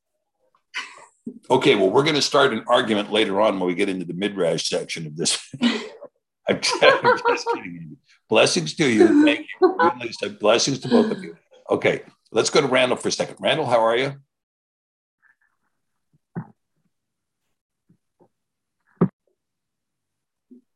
Okay, 1.49 1.77
well, 1.77 1.91
we're 1.91 2.03
going 2.03 2.17
to 2.17 2.23
start 2.23 2.53
an 2.53 2.65
argument 2.67 3.13
later 3.13 3.41
on 3.41 3.61
when 3.61 3.69
we 3.69 3.77
get 3.77 3.89
into 3.89 4.05
the 4.05 4.15
midrash 4.15 4.69
section 4.69 5.07
of 5.07 5.17
this. 5.17 5.39
I'm 6.49 6.61
just 6.61 7.47
kidding. 7.55 7.97
Blessings 8.29 8.75
to 8.75 8.89
you. 8.89 9.25
Thank 9.25 9.47
you. 9.61 9.77
Lisa. 10.01 10.31
Blessings 10.31 10.79
to 10.81 10.89
both 10.89 11.11
of 11.11 11.23
you. 11.23 11.37
Okay, 11.71 12.03
let's 12.31 12.51
go 12.51 12.61
to 12.61 12.67
Randall 12.67 12.97
for 12.97 13.09
a 13.09 13.13
second. 13.13 13.37
Randall, 13.41 13.67
how 13.67 13.85
are 13.85 13.97
you? 13.97 14.15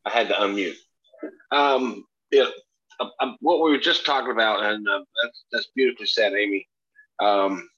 I 0.05 0.11
had 0.11 0.29
to 0.29 0.35
unmute. 0.35 0.75
Um, 1.51 2.05
yeah, 2.31 2.47
uh, 2.99 3.09
uh, 3.21 3.33
what 3.41 3.63
we 3.63 3.71
were 3.71 3.79
just 3.79 4.05
talking 4.05 4.33
about, 4.33 4.65
and 4.65 4.87
uh, 4.89 5.01
that's, 5.23 5.45
that's 5.53 5.69
beautifully 5.75 6.07
said, 6.07 6.33
Amy. 6.33 6.67
Um, 7.21 7.69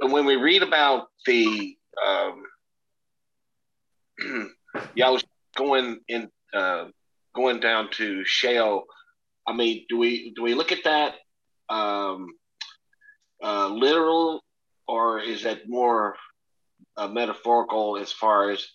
when 0.00 0.26
we 0.26 0.36
read 0.36 0.62
about 0.62 1.06
the 1.26 1.76
um, 2.06 2.44
y'all 4.94 5.12
was 5.12 5.24
going 5.56 6.00
in, 6.08 6.30
uh, 6.52 6.86
going 7.38 7.60
down 7.60 7.88
to 7.92 8.24
Sheol. 8.24 8.84
I 9.46 9.52
mean, 9.52 9.86
do 9.88 9.96
we 9.96 10.32
do 10.34 10.42
we 10.42 10.54
look 10.54 10.72
at 10.72 10.84
that 10.84 11.14
um, 11.68 12.26
uh, 13.42 13.68
literal, 13.68 14.42
or 14.88 15.20
is 15.20 15.44
that 15.44 15.68
more 15.68 16.16
uh, 16.96 17.08
metaphorical 17.08 17.96
as 17.96 18.10
far 18.12 18.50
as 18.50 18.66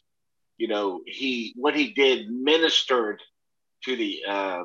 you 0.57 0.67
know 0.69 1.01
he 1.05 1.53
what 1.57 1.75
he 1.75 1.93
did 1.93 2.29
ministered 2.29 3.19
to 3.83 3.95
the 3.97 4.21
uh, 4.27 4.61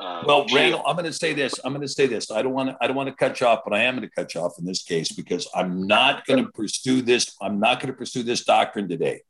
uh, 0.00 0.22
Well, 0.26 0.46
Randall, 0.52 0.82
I'm 0.86 0.96
going 0.96 1.04
to 1.06 1.12
say 1.12 1.34
this. 1.34 1.54
I'm 1.64 1.72
going 1.72 1.86
to 1.86 1.92
say 1.92 2.06
this. 2.06 2.30
I 2.30 2.40
don't 2.40 2.54
want 2.54 2.70
to. 2.70 2.76
I 2.80 2.86
don't 2.86 2.96
want 2.96 3.10
to 3.10 3.14
cut 3.14 3.40
you 3.40 3.46
off, 3.46 3.60
but 3.64 3.74
I 3.74 3.82
am 3.82 3.96
going 3.96 4.08
to 4.08 4.14
cut 4.14 4.34
you 4.34 4.40
off 4.40 4.58
in 4.58 4.64
this 4.64 4.82
case 4.82 5.12
because 5.12 5.46
I'm 5.54 5.86
not 5.86 6.24
going 6.26 6.42
to 6.44 6.50
pursue 6.50 7.02
this. 7.02 7.36
I'm 7.42 7.60
not 7.60 7.80
going 7.80 7.92
to 7.92 7.96
pursue 7.96 8.22
this 8.22 8.44
doctrine 8.44 8.88
today. 8.88 9.20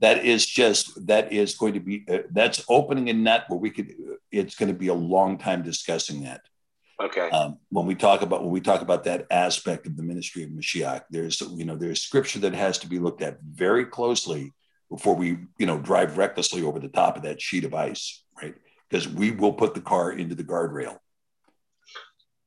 That 0.00 0.24
is 0.24 0.46
just 0.46 1.06
that 1.08 1.32
is 1.32 1.56
going 1.56 1.74
to 1.74 1.80
be 1.80 2.04
uh, 2.08 2.18
that's 2.30 2.64
opening 2.68 3.10
a 3.10 3.12
net 3.12 3.44
where 3.48 3.58
we 3.58 3.70
could. 3.70 3.92
It's 4.30 4.54
going 4.54 4.72
to 4.72 4.78
be 4.78 4.88
a 4.88 4.94
long 4.94 5.38
time 5.38 5.62
discussing 5.62 6.22
that. 6.22 6.42
Okay. 7.00 7.30
Um, 7.30 7.58
when 7.70 7.86
we 7.86 7.94
talk 7.94 8.22
about 8.22 8.42
when 8.42 8.50
we 8.50 8.60
talk 8.60 8.80
about 8.80 9.04
that 9.04 9.26
aspect 9.30 9.86
of 9.86 9.96
the 9.96 10.02
ministry 10.02 10.42
of 10.42 10.50
Mashiach, 10.50 11.02
there's 11.10 11.40
you 11.40 11.64
know 11.64 11.76
there's 11.76 12.02
scripture 12.02 12.40
that 12.40 12.54
has 12.54 12.78
to 12.78 12.88
be 12.88 12.98
looked 12.98 13.22
at 13.22 13.40
very 13.42 13.84
closely 13.84 14.52
before 14.90 15.14
we 15.14 15.38
you 15.58 15.66
know 15.66 15.78
drive 15.78 16.18
recklessly 16.18 16.62
over 16.62 16.78
the 16.78 16.88
top 16.88 17.16
of 17.16 17.22
that 17.22 17.40
sheet 17.40 17.64
of 17.64 17.74
ice, 17.74 18.24
right? 18.40 18.54
Because 18.88 19.08
we 19.08 19.30
will 19.30 19.52
put 19.52 19.74
the 19.74 19.80
car 19.80 20.12
into 20.12 20.34
the 20.34 20.44
guardrail. 20.44 20.98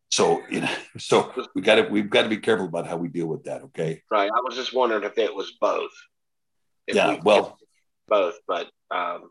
So 0.10 0.42
you 0.50 0.62
know, 0.62 0.76
so 0.98 1.34
we 1.56 1.62
got 1.62 1.76
to 1.76 1.84
we've 1.84 2.10
got 2.10 2.24
to 2.24 2.30
be 2.30 2.38
careful 2.38 2.66
about 2.66 2.88
how 2.88 2.98
we 2.98 3.08
deal 3.08 3.28
with 3.28 3.46
that. 3.46 3.62
Okay. 3.64 4.02
Right. 4.12 4.30
I 4.30 4.42
was 4.44 4.56
just 4.56 4.74
wondering 4.74 5.04
if 5.04 5.18
it 5.18 5.34
was 5.34 5.54
both. 5.62 5.92
Yeah, 6.88 7.16
we- 7.16 7.22
well- 7.24 7.58
both, 8.08 8.36
but 8.46 8.70
um, 8.90 9.30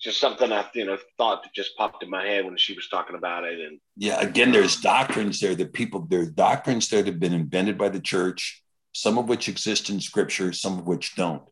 just 0.00 0.20
something 0.20 0.52
I 0.52 0.68
you 0.74 0.84
know 0.84 0.98
thought 1.16 1.42
that 1.44 1.54
just 1.54 1.76
popped 1.78 2.02
in 2.02 2.10
my 2.10 2.24
head 2.26 2.44
when 2.44 2.58
she 2.58 2.74
was 2.74 2.88
talking 2.88 3.16
about 3.16 3.44
it, 3.44 3.58
and 3.58 3.80
Yeah, 3.96 4.20
again, 4.20 4.52
there's 4.52 4.76
doctrines 4.80 5.40
there 5.40 5.54
that 5.54 5.72
people, 5.72 6.06
there's 6.08 6.30
doctrines 6.30 6.88
there 6.88 7.02
that 7.02 7.10
have 7.10 7.20
been 7.20 7.32
invented 7.32 7.78
by 7.78 7.88
the 7.88 8.00
church, 8.00 8.62
some 8.92 9.16
of 9.16 9.28
which 9.28 9.48
exist 9.48 9.88
in 9.88 10.00
scripture, 10.00 10.52
some 10.52 10.78
of 10.78 10.86
which 10.86 11.14
don't. 11.16 11.42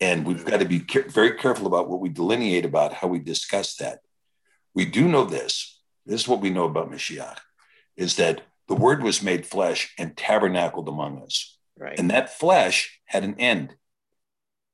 And 0.00 0.26
we've 0.26 0.44
got 0.44 0.60
to 0.60 0.64
be 0.64 0.80
care- 0.80 1.08
very 1.08 1.32
careful 1.36 1.66
about 1.66 1.88
what 1.88 2.00
we 2.00 2.08
delineate 2.08 2.64
about 2.64 2.94
how 2.94 3.08
we 3.08 3.18
discuss 3.18 3.76
that. 3.76 3.98
We 4.74 4.84
do 4.86 5.06
know 5.06 5.24
this. 5.24 5.80
This 6.06 6.22
is 6.22 6.28
what 6.28 6.40
we 6.40 6.50
know 6.50 6.64
about 6.64 6.90
Mashiach 6.90 7.38
is 7.96 8.16
that 8.16 8.40
the 8.68 8.74
word 8.74 9.02
was 9.02 9.22
made 9.22 9.46
flesh 9.46 9.92
and 9.98 10.16
tabernacled 10.16 10.88
among 10.88 11.22
us. 11.22 11.58
Right. 11.78 11.98
And 11.98 12.10
that 12.10 12.36
flesh 12.38 12.98
had 13.04 13.22
an 13.22 13.38
end. 13.38 13.76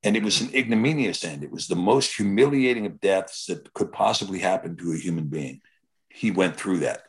And 0.05 0.17
it 0.17 0.23
was 0.23 0.41
an 0.41 0.55
ignominious 0.55 1.25
end. 1.25 1.43
It 1.43 1.51
was 1.51 1.67
the 1.67 1.77
most 1.77 2.17
humiliating 2.17 2.87
of 2.87 3.01
deaths 3.01 3.47
that 3.47 3.73
could 3.75 3.93
possibly 3.93 4.39
happen 4.39 4.77
to 4.77 4.93
a 4.93 4.97
human 4.99 5.25
being. 5.25 5.61
He 6.09 6.31
went 6.31 6.57
through 6.57 6.79
that. 6.81 7.03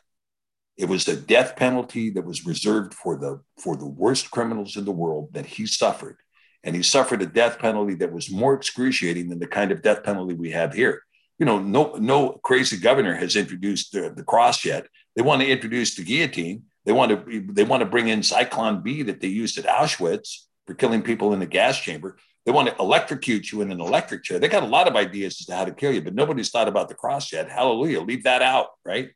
It 0.76 0.88
was 0.88 1.06
a 1.06 1.16
death 1.16 1.56
penalty 1.56 2.10
that 2.10 2.24
was 2.24 2.46
reserved 2.46 2.94
for 2.94 3.16
the 3.16 3.42
for 3.58 3.76
the 3.76 3.86
worst 3.86 4.30
criminals 4.30 4.76
in 4.76 4.84
the 4.84 4.92
world 4.92 5.28
that 5.32 5.46
he 5.46 5.66
suffered. 5.66 6.16
And 6.64 6.74
he 6.74 6.82
suffered 6.82 7.22
a 7.22 7.26
death 7.26 7.58
penalty 7.58 7.94
that 7.96 8.12
was 8.12 8.30
more 8.30 8.54
excruciating 8.54 9.28
than 9.28 9.38
the 9.38 9.46
kind 9.46 9.72
of 9.72 9.82
death 9.82 10.02
penalty 10.02 10.34
we 10.34 10.50
have 10.50 10.74
here. 10.74 11.02
You 11.38 11.46
know, 11.46 11.58
no 11.58 11.94
no 11.94 12.40
crazy 12.42 12.78
governor 12.78 13.14
has 13.14 13.36
introduced 13.36 13.92
the, 13.92 14.12
the 14.14 14.24
cross 14.24 14.64
yet. 14.64 14.86
They 15.16 15.22
want 15.22 15.42
to 15.42 15.48
introduce 15.48 15.94
the 15.94 16.04
guillotine. 16.04 16.64
They 16.84 16.92
want 16.92 17.10
to 17.10 17.46
they 17.52 17.64
want 17.64 17.80
to 17.80 17.88
bring 17.88 18.08
in 18.08 18.20
Zyklon 18.20 18.82
B 18.82 19.02
that 19.02 19.20
they 19.20 19.28
used 19.28 19.58
at 19.58 19.66
Auschwitz 19.66 20.46
for 20.66 20.74
killing 20.74 21.02
people 21.02 21.32
in 21.32 21.40
the 21.40 21.46
gas 21.46 21.78
chamber. 21.78 22.16
They 22.46 22.52
want 22.52 22.68
to 22.68 22.76
electrocute 22.78 23.52
you 23.52 23.60
in 23.60 23.70
an 23.70 23.80
electric 23.80 24.22
chair. 24.24 24.38
They 24.38 24.48
got 24.48 24.62
a 24.62 24.66
lot 24.66 24.88
of 24.88 24.96
ideas 24.96 25.36
as 25.40 25.46
to 25.46 25.54
how 25.54 25.64
to 25.64 25.72
kill 25.72 25.92
you, 25.92 26.00
but 26.00 26.14
nobody's 26.14 26.50
thought 26.50 26.68
about 26.68 26.88
the 26.88 26.94
cross 26.94 27.32
yet. 27.32 27.50
Hallelujah. 27.50 28.00
Leave 28.00 28.24
that 28.24 28.42
out, 28.42 28.68
right? 28.84 29.10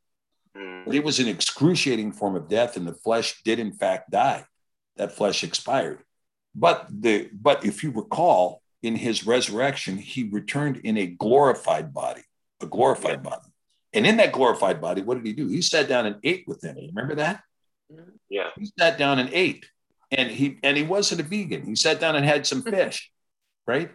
But 0.86 0.94
it 0.94 1.04
was 1.04 1.18
an 1.20 1.28
excruciating 1.28 2.12
form 2.12 2.36
of 2.36 2.48
death, 2.48 2.76
and 2.76 2.86
the 2.86 2.94
flesh 2.94 3.42
did 3.42 3.58
in 3.58 3.72
fact 3.72 4.10
die. 4.10 4.44
That 4.96 5.12
flesh 5.12 5.42
expired. 5.42 6.00
But 6.54 6.86
the 6.90 7.28
but 7.32 7.64
if 7.64 7.82
you 7.82 7.90
recall, 7.90 8.62
in 8.84 8.96
his 8.96 9.26
resurrection, 9.26 9.96
he 9.96 10.24
returned 10.24 10.76
in 10.84 10.98
a 10.98 11.06
glorified 11.06 11.92
body, 11.92 12.22
a 12.60 12.66
glorified 12.66 13.22
body. 13.22 13.48
And 13.94 14.06
in 14.06 14.18
that 14.18 14.32
glorified 14.32 14.80
body, 14.80 15.02
what 15.02 15.14
did 15.14 15.26
he 15.26 15.32
do? 15.32 15.48
He 15.48 15.62
sat 15.62 15.88
down 15.88 16.04
and 16.04 16.16
ate 16.22 16.44
with 16.46 16.60
them. 16.60 16.76
Remember 16.76 17.14
that? 17.14 17.42
Mm-hmm. 17.90 18.10
yeah, 18.28 18.50
He 18.58 18.70
sat 18.78 18.98
down 18.98 19.18
and 19.18 19.30
ate. 19.32 19.66
And 20.10 20.30
he 20.30 20.58
and 20.62 20.76
he 20.76 20.82
wasn't 20.82 21.22
a 21.22 21.24
vegan. 21.24 21.64
He 21.64 21.74
sat 21.74 21.98
down 21.98 22.14
and 22.14 22.24
had 22.24 22.46
some 22.46 22.62
fish, 22.76 23.10
right? 23.66 23.90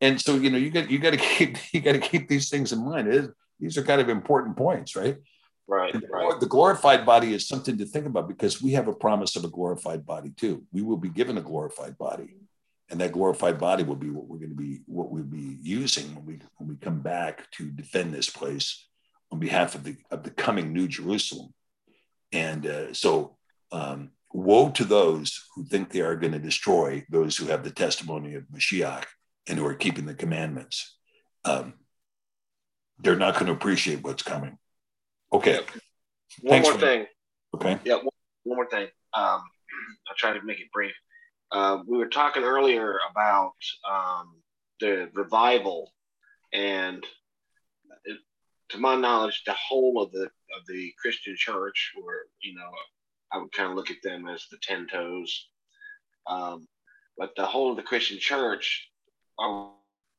And 0.00 0.20
so 0.20 0.36
you 0.36 0.50
know 0.50 0.58
you 0.58 0.70
got 0.70 0.90
you 0.90 0.98
got 0.98 1.12
to 1.12 1.16
keep 1.36 1.56
you 1.72 1.80
got 1.80 1.92
to 1.92 1.98
keep 1.98 2.28
these 2.28 2.50
things 2.50 2.72
in 2.72 2.84
mind. 2.84 3.08
Is, 3.08 3.28
these 3.60 3.78
are 3.78 3.82
kind 3.82 4.00
of 4.00 4.08
important 4.08 4.56
points, 4.56 4.96
right? 4.96 5.16
right, 5.66 5.94
right. 6.10 6.40
The 6.40 6.46
glorified 6.46 7.06
body 7.06 7.32
is 7.32 7.48
something 7.48 7.78
to 7.78 7.86
think 7.86 8.06
about 8.06 8.28
because 8.28 8.60
we 8.60 8.72
have 8.72 8.88
a 8.88 8.92
promise 8.92 9.36
of 9.36 9.44
a 9.44 9.48
glorified 9.48 10.04
body 10.04 10.30
too. 10.36 10.64
We 10.72 10.82
will 10.82 10.96
be 10.96 11.08
given 11.08 11.38
a 11.38 11.42
glorified 11.42 11.96
body, 11.96 12.36
and 12.90 13.00
that 13.00 13.12
glorified 13.12 13.58
body 13.58 13.82
will 13.82 13.96
be 13.96 14.10
what 14.10 14.26
we're 14.26 14.38
going 14.38 14.50
to 14.50 14.56
be 14.56 14.80
what 14.86 15.10
we'll 15.10 15.22
be 15.22 15.58
using 15.62 16.14
when 16.14 16.26
we 16.26 16.38
when 16.56 16.68
we 16.68 16.76
come 16.76 17.00
back 17.00 17.50
to 17.52 17.70
defend 17.70 18.12
this 18.12 18.28
place 18.28 18.86
on 19.30 19.38
behalf 19.38 19.74
of 19.74 19.84
the 19.84 19.96
of 20.10 20.22
the 20.22 20.30
coming 20.30 20.72
New 20.72 20.88
Jerusalem. 20.88 21.54
And 22.32 22.66
uh, 22.66 22.92
so, 22.92 23.36
um, 23.70 24.10
woe 24.34 24.68
to 24.68 24.84
those 24.84 25.46
who 25.54 25.64
think 25.64 25.90
they 25.90 26.00
are 26.00 26.16
going 26.16 26.32
to 26.32 26.38
destroy 26.40 27.06
those 27.08 27.36
who 27.36 27.46
have 27.46 27.62
the 27.62 27.70
testimony 27.70 28.34
of 28.34 28.42
Mashiach 28.52 29.04
and 29.46 29.58
who 29.58 29.64
are 29.64 29.74
keeping 29.74 30.06
the 30.06 30.14
commandments. 30.14 30.96
Um, 31.44 31.74
they're 32.98 33.16
not 33.16 33.34
going 33.34 33.46
to 33.46 33.52
appreciate 33.52 34.02
what's 34.02 34.24
coming. 34.24 34.58
Okay. 35.32 35.60
One 36.40 36.62
Thanks 36.62 36.68
more 36.68 36.78
thing. 36.78 37.06
Okay. 37.54 37.78
Yeah, 37.84 37.96
one, 37.96 38.08
one 38.42 38.56
more 38.56 38.68
thing. 38.68 38.88
Um, 39.14 39.40
I'll 40.08 40.16
try 40.16 40.32
to 40.32 40.44
make 40.44 40.60
it 40.60 40.72
brief. 40.72 40.94
Uh, 41.52 41.78
we 41.86 41.96
were 41.96 42.08
talking 42.08 42.42
earlier 42.42 42.98
about 43.10 43.52
um, 43.88 44.34
the 44.80 45.08
revival, 45.14 45.92
and 46.52 47.06
it, 48.04 48.18
to 48.70 48.78
my 48.78 48.96
knowledge, 48.96 49.42
the 49.46 49.52
whole 49.52 50.02
of 50.02 50.10
the 50.10 50.24
of 50.24 50.66
the 50.66 50.92
Christian 51.00 51.36
church, 51.36 51.92
or 52.02 52.22
you 52.42 52.54
know, 52.56 52.70
I 53.34 53.38
would 53.38 53.52
kind 53.52 53.68
of 53.68 53.76
look 53.76 53.90
at 53.90 54.02
them 54.02 54.28
as 54.28 54.46
the 54.50 54.58
ten 54.62 54.86
toes. 54.86 55.48
Um, 56.26 56.68
but 57.18 57.30
the 57.36 57.44
whole 57.44 57.70
of 57.70 57.76
the 57.76 57.82
Christian 57.82 58.18
church 58.18 58.88
are 59.38 59.70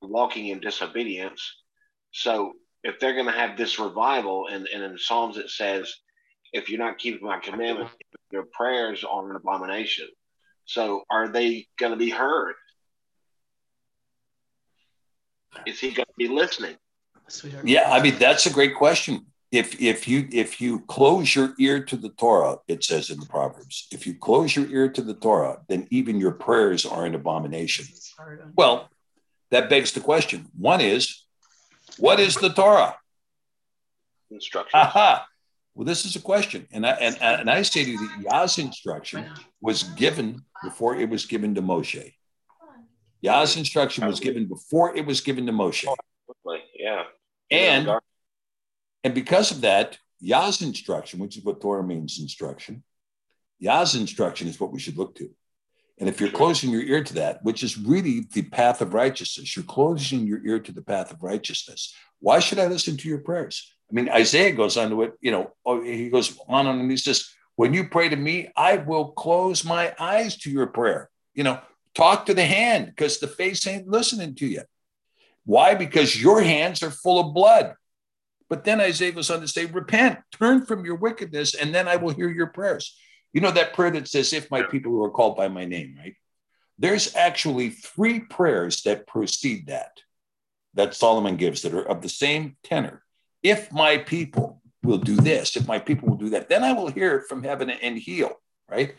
walking 0.01 0.47
in 0.47 0.59
disobedience. 0.59 1.41
So 2.11 2.53
if 2.83 2.99
they're 2.99 3.13
going 3.13 3.25
to 3.25 3.31
have 3.31 3.57
this 3.57 3.79
revival, 3.79 4.47
and, 4.51 4.67
and 4.67 4.83
in 4.83 4.97
Psalms 4.97 5.37
it 5.37 5.49
says, 5.49 5.93
if 6.53 6.69
you're 6.69 6.79
not 6.79 6.97
keeping 6.97 7.25
my 7.25 7.39
commandments, 7.39 7.93
your 8.31 8.45
prayers 8.51 9.03
are 9.03 9.29
an 9.29 9.35
abomination. 9.35 10.07
So 10.65 11.03
are 11.09 11.29
they 11.29 11.67
going 11.79 11.91
to 11.91 11.97
be 11.97 12.09
heard? 12.09 12.55
Is 15.65 15.79
he 15.79 15.91
going 15.91 16.05
to 16.05 16.13
be 16.17 16.27
listening? 16.27 16.75
Yeah, 17.63 17.89
I 17.91 18.01
mean 18.01 18.17
that's 18.19 18.45
a 18.45 18.51
great 18.51 18.75
question. 18.75 19.25
If 19.55 19.81
if 19.81 20.07
you 20.07 20.27
if 20.31 20.59
you 20.59 20.81
close 20.81 21.33
your 21.33 21.53
ear 21.59 21.83
to 21.85 21.95
the 21.95 22.09
Torah, 22.09 22.57
it 22.67 22.83
says 22.83 23.09
in 23.09 23.19
the 23.19 23.25
Proverbs, 23.25 23.87
if 23.91 24.05
you 24.05 24.13
close 24.13 24.55
your 24.55 24.67
ear 24.67 24.89
to 24.89 25.01
the 25.01 25.13
Torah, 25.13 25.59
then 25.69 25.87
even 25.91 26.19
your 26.19 26.31
prayers 26.31 26.85
are 26.85 27.05
an 27.05 27.15
abomination. 27.15 27.85
Well, 28.55 28.89
that 29.51 29.69
begs 29.69 29.93
the 29.93 30.01
question. 30.01 30.47
One 30.57 30.81
is, 30.81 31.23
what 31.97 32.19
is 32.19 32.35
the 32.35 32.49
Torah? 32.49 32.97
Instructions. 34.29 34.71
Aha. 34.73 35.25
Well, 35.73 35.85
this 35.85 36.05
is 36.05 36.15
a 36.15 36.21
question, 36.21 36.67
and 36.71 36.85
I 36.85 36.91
and, 36.91 37.21
and 37.21 37.49
I 37.49 37.61
say 37.61 37.83
to 37.83 37.91
you 37.91 37.97
that 37.97 38.21
Yah's 38.21 38.57
instruction 38.57 39.25
was 39.61 39.83
given 39.83 40.43
before 40.63 40.95
it 40.95 41.09
was 41.09 41.25
given 41.25 41.55
to 41.55 41.61
Moshe. 41.61 42.13
Yah's 43.21 43.57
instruction 43.57 44.05
was 44.05 44.19
given 44.19 44.47
before 44.47 44.95
it 44.95 45.05
was 45.05 45.21
given 45.21 45.45
to 45.47 45.51
Moshe. 45.51 45.85
Yeah. 46.77 47.03
And 47.51 47.89
and 49.05 49.13
because 49.13 49.51
of 49.51 49.61
that, 49.61 49.99
Yah's 50.19 50.63
instruction, 50.63 51.19
which 51.19 51.37
is 51.37 51.43
what 51.43 51.61
Torah 51.61 51.83
means 51.83 52.19
instruction, 52.19 52.83
Yah's 53.59 53.93
instruction 53.93 54.47
is 54.47 54.59
what 54.59 54.71
we 54.71 54.79
should 54.79 54.97
look 54.97 55.13
to. 55.17 55.29
And 55.99 56.09
if 56.09 56.19
you're 56.19 56.31
closing 56.31 56.71
your 56.71 56.81
ear 56.81 57.03
to 57.03 57.13
that, 57.13 57.43
which 57.43 57.61
is 57.61 57.77
really 57.77 58.27
the 58.33 58.41
path 58.41 58.81
of 58.81 58.95
righteousness, 58.95 59.55
you're 59.55 59.63
closing 59.63 60.25
your 60.25 60.43
ear 60.43 60.59
to 60.59 60.71
the 60.71 60.81
path 60.81 61.11
of 61.11 61.21
righteousness. 61.21 61.93
Why 62.19 62.39
should 62.39 62.57
I 62.57 62.65
listen 62.65 62.97
to 62.97 63.07
your 63.07 63.19
prayers? 63.19 63.71
I 63.91 63.93
mean, 63.93 64.09
Isaiah 64.09 64.53
goes 64.53 64.75
on 64.75 64.89
to 64.89 65.03
it, 65.03 65.13
you 65.21 65.29
know, 65.29 65.53
oh, 65.67 65.83
he 65.83 66.09
goes 66.09 66.35
on 66.47 66.65
and 66.65 66.89
he 66.89 66.97
says, 66.97 67.29
When 67.57 67.75
you 67.75 67.87
pray 67.87 68.09
to 68.09 68.15
me, 68.15 68.49
I 68.57 68.77
will 68.77 69.11
close 69.11 69.63
my 69.63 69.93
eyes 69.99 70.35
to 70.37 70.49
your 70.49 70.65
prayer. 70.65 71.11
You 71.35 71.43
know, 71.43 71.61
talk 71.93 72.25
to 72.25 72.33
the 72.33 72.43
hand 72.43 72.87
because 72.87 73.19
the 73.19 73.27
face 73.27 73.67
ain't 73.67 73.87
listening 73.87 74.33
to 74.35 74.47
you. 74.47 74.63
Why? 75.45 75.75
Because 75.75 76.19
your 76.19 76.41
hands 76.41 76.81
are 76.81 76.89
full 76.89 77.19
of 77.19 77.35
blood. 77.35 77.75
But 78.49 78.63
then 78.63 78.79
Isaiah 78.79 79.11
goes 79.11 79.31
on 79.31 79.41
to 79.41 79.47
say, 79.47 79.65
Repent, 79.65 80.19
turn 80.31 80.65
from 80.65 80.85
your 80.85 80.95
wickedness, 80.95 81.55
and 81.55 81.73
then 81.73 81.87
I 81.87 81.95
will 81.95 82.11
hear 82.11 82.29
your 82.29 82.47
prayers. 82.47 82.97
You 83.33 83.41
know 83.41 83.51
that 83.51 83.73
prayer 83.73 83.91
that 83.91 84.07
says, 84.07 84.33
If 84.33 84.51
my 84.51 84.63
people 84.63 84.91
who 84.91 85.03
are 85.03 85.11
called 85.11 85.35
by 85.35 85.47
my 85.47 85.65
name, 85.65 85.95
right? 85.97 86.15
There's 86.77 87.15
actually 87.15 87.69
three 87.69 88.19
prayers 88.19 88.83
that 88.83 89.07
precede 89.07 89.67
that, 89.67 90.01
that 90.73 90.93
Solomon 90.93 91.37
gives 91.37 91.61
that 91.61 91.73
are 91.73 91.87
of 91.87 92.01
the 92.01 92.09
same 92.09 92.57
tenor 92.63 93.01
if 93.45 93.71
my 93.71 93.99
people 93.99 94.59
will 94.81 94.97
do 94.97 95.15
this, 95.15 95.55
if 95.55 95.67
my 95.67 95.77
people 95.77 96.09
will 96.09 96.17
do 96.17 96.31
that, 96.31 96.49
then 96.49 96.63
I 96.63 96.73
will 96.73 96.87
hear 96.87 97.15
it 97.17 97.27
from 97.29 97.43
heaven 97.43 97.69
and 97.69 97.95
heal, 97.95 98.31
right? 98.67 98.95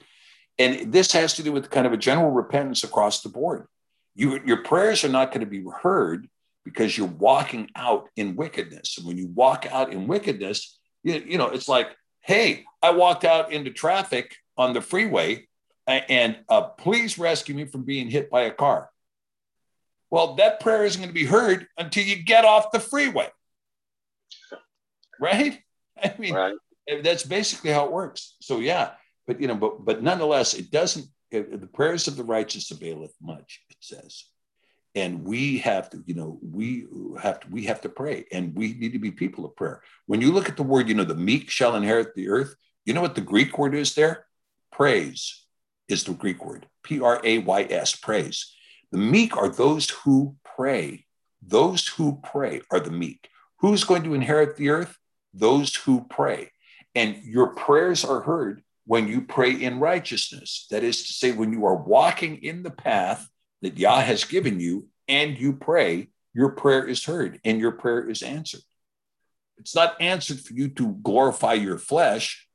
And 0.57 0.93
this 0.93 1.11
has 1.13 1.35
to 1.35 1.43
do 1.43 1.51
with 1.51 1.69
kind 1.69 1.85
of 1.85 1.93
a 1.93 1.97
general 1.97 2.31
repentance 2.31 2.85
across 2.85 3.23
the 3.23 3.29
board. 3.29 3.67
You, 4.15 4.41
your 4.47 4.63
prayers 4.63 5.03
are 5.03 5.09
not 5.09 5.33
going 5.33 5.41
to 5.41 5.51
be 5.51 5.65
heard 5.83 6.29
because 6.67 6.99
you're 6.99 7.07
walking 7.07 7.71
out 7.75 8.11
in 8.17 8.37
wickedness. 8.37 8.99
And 8.99 9.07
when 9.07 9.17
you 9.17 9.29
walk 9.29 9.65
out 9.71 9.91
in 9.91 10.07
wickedness, 10.07 10.79
you, 11.03 11.25
you 11.27 11.39
know, 11.39 11.49
it's 11.49 11.69
like, 11.69 11.89
hey, 12.21 12.65
I 12.83 12.91
walked 12.91 13.25
out 13.25 13.51
into 13.53 13.71
traffic 13.71 14.37
on 14.59 14.75
the 14.75 14.83
freeway 14.83 15.47
and 15.87 16.37
uh, 16.51 16.63
please 16.63 17.17
rescue 17.17 17.55
me 17.55 17.65
from 17.65 17.85
being 17.85 18.11
hit 18.11 18.29
by 18.29 18.43
a 18.43 18.51
car. 18.51 18.91
Well, 20.11 20.35
that 20.35 20.61
prayer 20.61 20.85
isn't 20.85 21.01
going 21.01 21.09
to 21.09 21.15
be 21.15 21.25
heard 21.25 21.67
until 21.79 22.05
you 22.05 22.23
get 22.23 22.45
off 22.45 22.73
the 22.73 22.81
freeway 22.81 23.31
right? 25.21 25.61
I 26.03 26.15
mean, 26.19 26.35
right. 26.35 26.55
that's 27.03 27.25
basically 27.25 27.71
how 27.71 27.87
it 27.87 27.93
works. 27.93 28.37
So 28.41 28.59
yeah, 28.59 28.93
but 29.27 29.41
you 29.41 29.49
know, 29.49 29.55
but 29.55 29.85
but 29.85 30.03
nonetheless, 30.03 30.55
it 30.55 30.71
doesn't. 30.71 31.07
The 31.31 31.69
prayers 31.73 32.07
of 32.07 32.17
the 32.17 32.25
righteous 32.25 32.71
availeth 32.71 33.13
much. 33.21 33.61
It 33.69 33.77
says, 33.81 34.25
and 34.97 35.25
we 35.25 35.59
have 35.59 35.89
to, 35.91 36.03
you 36.07 36.15
know, 36.15 36.41
we 36.43 36.87
have 37.21 37.39
to, 37.41 37.49
we 37.49 37.65
have 37.67 37.81
to 37.83 37.89
pray, 37.89 38.27
and 38.33 38.57
we 38.57 38.75
need 38.75 38.93
to 38.95 38.99
be 38.99 39.13
people 39.13 39.45
of 39.45 39.55
prayer. 39.55 39.83
When 40.07 40.21
you 40.21 40.33
look 40.33 40.49
at 40.49 40.57
the 40.57 40.65
word, 40.65 40.89
you 40.89 40.95
know, 40.95 41.05
the 41.05 41.15
meek 41.15 41.51
shall 41.51 41.77
inherit 41.77 42.17
the 42.17 42.29
earth. 42.29 42.57
You 42.85 42.95
know 42.95 43.03
what 43.03 43.15
the 43.15 43.21
Greek 43.21 43.57
word 43.57 43.75
is 43.75 43.95
there? 43.95 44.27
Praise 44.73 45.45
is 45.89 46.03
the 46.03 46.15
Greek 46.15 46.45
word. 46.45 46.67
P 46.83 47.01
R 47.01 47.21
A 47.23 47.39
Y 47.39 47.67
S. 47.71 47.95
Praise. 47.95 48.53
The 48.91 48.99
meek 48.99 49.37
are 49.37 49.49
those 49.49 49.91
who 49.91 50.37
pray. 50.45 51.07
Those 51.47 51.87
who 51.87 52.21
pray 52.25 52.63
are 52.73 52.81
the 52.81 52.91
meek. 52.91 53.29
Who's 53.61 53.85
going 53.85 54.03
to 54.03 54.15
inherit 54.15 54.57
the 54.57 54.71
earth? 54.71 54.99
those 55.37 55.75
who 55.75 56.07
pray. 56.09 56.51
And 56.95 57.23
your 57.23 57.49
prayers 57.49 58.05
are 58.05 58.21
heard 58.21 58.63
when 58.87 59.07
you 59.07 59.21
pray 59.21 59.53
in 59.53 59.79
righteousness. 59.79 60.67
That 60.71 60.83
is 60.83 61.07
to 61.07 61.13
say, 61.13 61.33
when 61.33 61.53
you 61.53 61.67
are 61.67 61.77
walking 61.77 62.43
in 62.43 62.63
the 62.63 62.71
path 62.71 63.29
that 63.67 63.79
Yah 63.79 64.01
has 64.01 64.25
given 64.25 64.61
you 64.61 64.87
and 65.09 65.37
you 65.37 65.53
pray, 65.53 66.09
your 66.33 66.51
prayer 66.51 66.87
is 66.87 67.05
heard 67.05 67.41
and 67.45 67.59
your 67.59 67.73
prayer 67.73 68.09
is 68.09 68.23
answered. 68.23 68.61
It's 69.59 69.75
not 69.75 70.01
answered 70.01 70.41
for 70.41 70.53
you 70.53 70.69
to 70.69 70.93
glorify 71.03 71.55
your 71.55 71.79
flesh, 71.79 72.47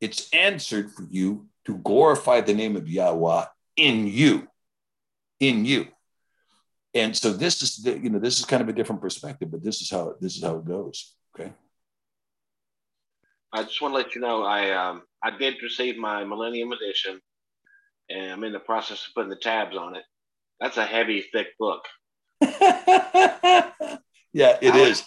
it's 0.00 0.30
answered 0.32 0.92
for 0.92 1.06
you 1.10 1.48
to 1.66 1.76
glorify 1.76 2.40
the 2.40 2.54
name 2.54 2.74
of 2.76 2.88
Yahweh 2.88 3.44
in 3.76 4.06
you. 4.06 4.48
In 5.40 5.66
you. 5.66 5.88
And 6.94 7.14
so 7.14 7.32
this 7.32 7.62
is 7.62 7.76
the, 7.76 7.98
you 7.98 8.08
know 8.08 8.18
this 8.18 8.38
is 8.38 8.46
kind 8.46 8.62
of 8.62 8.68
a 8.68 8.72
different 8.72 9.02
perspective, 9.02 9.50
but 9.50 9.62
this 9.62 9.82
is 9.82 9.90
how 9.90 10.14
this 10.20 10.36
is 10.36 10.42
how 10.42 10.56
it 10.56 10.64
goes. 10.64 11.14
Okay. 11.34 11.52
I 13.52 13.62
just 13.62 13.80
want 13.82 13.92
to 13.92 13.98
let 13.98 14.14
you 14.14 14.20
know 14.20 14.42
I 14.42 14.70
um, 14.70 15.02
I 15.22 15.36
did 15.36 15.62
receive 15.62 15.96
my 15.96 16.24
Millennium 16.24 16.72
Edition, 16.72 17.20
and 18.08 18.32
I'm 18.32 18.44
in 18.44 18.52
the 18.52 18.58
process 18.58 19.06
of 19.06 19.14
putting 19.14 19.30
the 19.30 19.36
tabs 19.36 19.76
on 19.76 19.94
it. 19.96 20.02
That's 20.60 20.76
a 20.76 20.84
heavy, 20.84 21.24
thick 21.32 21.48
book. 21.58 21.84
yeah, 22.42 23.70
it 24.60 24.74
I 24.74 24.78
is. 24.78 24.88
Was, 24.88 25.04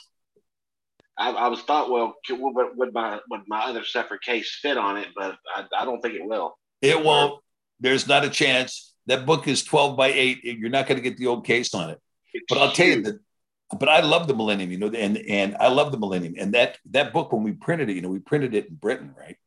I, 1.17 1.31
I, 1.31 1.47
was 1.47 1.61
thought, 1.61 1.91
well, 1.91 2.15
would, 2.29 2.67
would 2.75 2.93
my 2.93 3.19
would 3.29 3.41
my 3.47 3.65
other 3.65 3.83
separate 3.85 4.21
case 4.21 4.57
fit 4.61 4.77
on 4.77 4.97
it? 4.97 5.07
But 5.15 5.37
I, 5.55 5.65
I 5.79 5.85
don't 5.85 6.01
think 6.01 6.15
it 6.15 6.25
will. 6.25 6.57
It 6.81 7.03
won't. 7.03 7.39
There's 7.79 8.07
not 8.07 8.25
a 8.25 8.29
chance. 8.29 8.93
That 9.07 9.25
book 9.25 9.47
is 9.47 9.63
12 9.63 9.97
by 9.97 10.07
8. 10.07 10.43
You're 10.43 10.69
not 10.69 10.87
going 10.87 10.95
to 10.95 11.01
get 11.01 11.17
the 11.17 11.27
old 11.27 11.45
case 11.45 11.73
on 11.73 11.89
it. 11.89 11.99
It's 12.33 12.45
but 12.49 12.57
I'll 12.57 12.71
tell 12.71 12.87
you 12.87 13.01
that 13.03 13.19
but 13.79 13.89
I 13.89 14.01
love 14.01 14.27
the 14.27 14.35
Millennium, 14.35 14.71
you 14.71 14.77
know, 14.77 14.87
and 14.87 15.17
and 15.17 15.55
I 15.59 15.67
love 15.67 15.91
the 15.91 15.97
Millennium, 15.97 16.35
and 16.37 16.53
that 16.53 16.77
that 16.91 17.13
book 17.13 17.31
when 17.31 17.43
we 17.43 17.53
printed 17.53 17.89
it, 17.89 17.95
you 17.95 18.01
know, 18.01 18.09
we 18.09 18.19
printed 18.19 18.53
it 18.53 18.67
in 18.67 18.75
Britain, 18.75 19.13
right? 19.17 19.37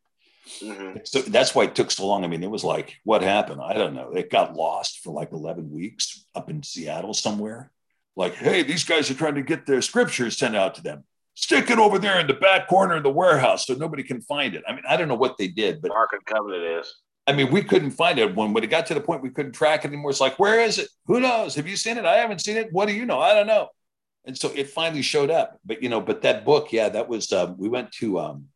Mm-hmm. 0.63 0.99
So 1.05 1.21
that's 1.23 1.55
why 1.55 1.65
it 1.65 1.75
took 1.75 1.91
so 1.91 2.07
long. 2.07 2.25
I 2.25 2.29
mean, 2.29 2.43
it 2.43 2.51
was 2.51 2.65
like, 2.65 2.97
what 3.05 3.23
happened? 3.23 3.61
I 3.63 3.75
don't 3.75 3.95
know. 3.95 4.13
It 4.13 4.31
got 4.31 4.55
lost 4.55 5.01
for 5.01 5.13
like 5.13 5.33
11 5.33 5.71
weeks 5.71 6.27
up 6.35 6.51
in 6.51 6.63
Seattle 6.63 7.15
somewhere. 7.15 7.73
Like, 8.15 8.35
hey, 8.35 8.63
these 8.63 8.85
guys 8.85 9.11
are 9.11 9.15
trying 9.15 9.35
to 9.35 9.43
get 9.43 9.67
their 9.67 9.83
scriptures 9.83 10.39
sent 10.39 10.57
out 10.57 10.75
to 10.77 10.83
them. 10.83 11.05
Stick 11.35 11.71
it 11.71 11.79
over 11.79 11.99
there 11.99 12.19
in 12.19 12.27
the 12.27 12.35
back 12.35 12.67
corner 12.67 12.97
of 12.97 13.03
the 13.03 13.11
warehouse 13.11 13.67
so 13.67 13.75
nobody 13.75 14.03
can 14.03 14.23
find 14.23 14.55
it. 14.55 14.65
I 14.67 14.73
mean, 14.73 14.85
I 14.89 14.97
don't 14.97 15.09
know 15.09 15.17
what 15.17 15.37
they 15.37 15.49
did, 15.49 15.83
but 15.83 15.91
Ark 15.91 16.11
and 16.13 16.25
Covenant 16.25 16.63
is. 16.63 16.95
I 17.27 17.33
mean, 17.33 17.51
we 17.51 17.63
couldn't 17.63 17.91
find 17.91 18.19
it 18.19 18.35
when 18.35 18.55
when 18.55 18.65
it 18.65 18.69
got 18.69 18.87
to 18.87 18.95
the 18.95 19.01
point 19.01 19.23
we 19.23 19.31
couldn't 19.31 19.53
track 19.53 19.85
it 19.85 19.89
anymore. 19.89 20.11
It's 20.11 20.21
like, 20.21 20.39
where 20.39 20.61
is 20.61 20.79
it? 20.79 20.89
Who 21.07 21.21
knows? 21.21 21.55
Have 21.57 21.67
you 21.67 21.77
seen 21.77 21.99
it? 21.99 22.07
I 22.07 22.17
haven't 22.17 22.41
seen 22.41 22.57
it. 22.57 22.73
What 22.73 22.87
do 22.87 22.95
you 22.95 23.05
know? 23.05 23.21
I 23.21 23.35
don't 23.35 23.49
know 23.49 23.69
and 24.27 24.37
so 24.37 24.51
it 24.55 24.69
finally 24.69 25.03
showed 25.03 25.31
up. 25.31 25.59
But 25.65 25.83
you 25.83 25.89
know, 25.89 26.01
but 26.01 26.23
that 26.23 26.45
book, 26.45 26.73
yeah, 26.73 26.89
that 26.91 27.09
was 27.09 27.33
um, 27.33 27.57
we 27.57 27.69
went 27.69 27.93
to 27.93 28.19
um, 28.19 28.47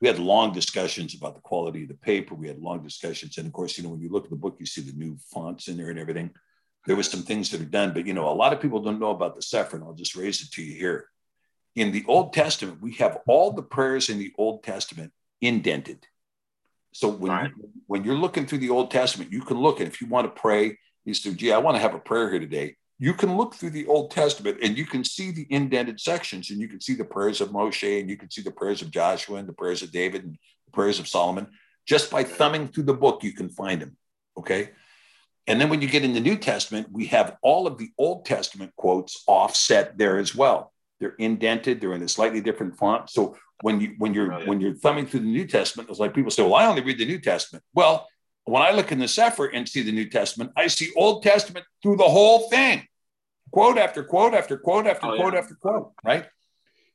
we 0.00 0.08
had 0.08 0.18
long 0.18 0.52
discussions 0.52 1.14
about 1.14 1.34
the 1.34 1.40
quality 1.40 1.82
of 1.82 1.88
the 1.88 1.94
paper. 1.94 2.34
We 2.34 2.48
had 2.48 2.60
long 2.60 2.82
discussions, 2.82 3.38
and 3.38 3.46
of 3.46 3.52
course, 3.52 3.78
you 3.78 3.84
know, 3.84 3.90
when 3.90 4.00
you 4.00 4.10
look 4.10 4.24
at 4.24 4.30
the 4.30 4.36
book, 4.36 4.56
you 4.58 4.66
see 4.66 4.82
the 4.82 4.92
new 4.92 5.16
fonts 5.32 5.68
in 5.68 5.76
there 5.76 5.90
and 5.90 5.98
everything. 5.98 6.30
There 6.86 6.96
was 6.96 7.10
some 7.10 7.22
things 7.22 7.50
that 7.50 7.60
are 7.60 7.64
done, 7.64 7.92
but 7.92 8.06
you 8.06 8.12
know, 8.12 8.28
a 8.28 8.30
lot 8.30 8.52
of 8.52 8.60
people 8.60 8.80
don't 8.80 9.00
know 9.00 9.10
about 9.10 9.34
the 9.34 9.40
Cepher, 9.40 9.82
I'll 9.82 9.94
just 9.94 10.14
raise 10.14 10.42
it 10.42 10.50
to 10.52 10.62
you 10.62 10.76
here. 10.76 11.08
In 11.74 11.92
the 11.92 12.04
Old 12.06 12.32
Testament, 12.32 12.80
we 12.80 12.92
have 12.94 13.18
all 13.26 13.52
the 13.52 13.62
prayers 13.62 14.08
in 14.08 14.18
the 14.18 14.32
Old 14.38 14.62
Testament 14.62 15.12
indented. 15.40 16.06
So 16.92 17.08
when 17.08 17.32
right. 17.32 17.50
you, 17.56 17.70
when 17.86 18.04
you're 18.04 18.14
looking 18.14 18.46
through 18.46 18.58
the 18.58 18.70
Old 18.70 18.90
Testament, 18.90 19.32
you 19.32 19.42
can 19.42 19.58
look, 19.58 19.80
and 19.80 19.88
if 19.88 20.00
you 20.00 20.06
want 20.06 20.34
to 20.34 20.40
pray, 20.40 20.78
you 21.04 21.14
say, 21.14 21.34
"Gee, 21.34 21.52
I 21.52 21.58
want 21.58 21.76
to 21.76 21.80
have 21.80 21.94
a 21.94 21.98
prayer 21.98 22.30
here 22.30 22.40
today." 22.40 22.76
You 22.98 23.12
can 23.12 23.36
look 23.36 23.54
through 23.54 23.70
the 23.70 23.86
Old 23.86 24.10
Testament 24.10 24.58
and 24.62 24.76
you 24.76 24.86
can 24.86 25.04
see 25.04 25.30
the 25.30 25.46
indented 25.50 26.00
sections 26.00 26.50
and 26.50 26.60
you 26.60 26.68
can 26.68 26.80
see 26.80 26.94
the 26.94 27.04
prayers 27.04 27.40
of 27.40 27.50
Moshe 27.50 28.00
and 28.00 28.08
you 28.08 28.16
can 28.16 28.30
see 28.30 28.42
the 28.42 28.50
prayers 28.50 28.80
of 28.80 28.90
Joshua 28.90 29.36
and 29.36 29.48
the 29.48 29.52
prayers 29.52 29.82
of 29.82 29.92
David 29.92 30.24
and 30.24 30.38
the 30.66 30.72
prayers 30.72 30.98
of 30.98 31.06
Solomon. 31.06 31.48
Just 31.86 32.10
by 32.10 32.24
thumbing 32.24 32.68
through 32.68 32.84
the 32.84 32.94
book, 32.94 33.22
you 33.22 33.32
can 33.32 33.50
find 33.50 33.82
them. 33.82 33.96
Okay. 34.38 34.70
And 35.46 35.60
then 35.60 35.68
when 35.68 35.80
you 35.80 35.88
get 35.88 36.04
in 36.04 36.14
the 36.14 36.20
New 36.20 36.36
Testament, 36.36 36.88
we 36.90 37.06
have 37.06 37.36
all 37.42 37.66
of 37.66 37.78
the 37.78 37.90
Old 37.98 38.24
Testament 38.24 38.72
quotes 38.76 39.22
offset 39.26 39.96
there 39.96 40.18
as 40.18 40.34
well. 40.34 40.72
They're 40.98 41.14
indented, 41.18 41.80
they're 41.80 41.92
in 41.92 42.02
a 42.02 42.08
slightly 42.08 42.40
different 42.40 42.76
font. 42.76 43.10
So 43.10 43.36
when 43.60 43.80
you 43.80 43.94
when 43.98 44.14
you're 44.14 44.32
when 44.46 44.60
you're 44.60 44.74
thumbing 44.74 45.06
through 45.06 45.20
the 45.20 45.26
New 45.26 45.46
Testament, 45.46 45.90
it's 45.90 45.98
like 45.98 46.14
people 46.14 46.30
say, 46.30 46.42
Well, 46.42 46.54
I 46.54 46.66
only 46.66 46.82
read 46.82 46.98
the 46.98 47.06
New 47.06 47.20
Testament. 47.20 47.62
Well, 47.74 48.08
when 48.46 48.62
I 48.62 48.70
look 48.70 48.92
in 48.92 48.98
the 48.98 49.06
Cepher 49.06 49.50
and 49.52 49.68
see 49.68 49.82
the 49.82 49.92
New 49.92 50.08
Testament, 50.08 50.52
I 50.56 50.68
see 50.68 50.92
Old 50.96 51.22
Testament 51.22 51.66
through 51.82 51.96
the 51.96 52.04
whole 52.04 52.48
thing, 52.48 52.86
quote 53.50 53.76
after 53.76 54.04
quote 54.04 54.34
after 54.34 54.56
quote 54.56 54.86
after 54.86 55.06
oh, 55.06 55.16
quote 55.16 55.34
yeah. 55.34 55.40
after 55.40 55.54
quote, 55.54 55.92
right? 56.04 56.26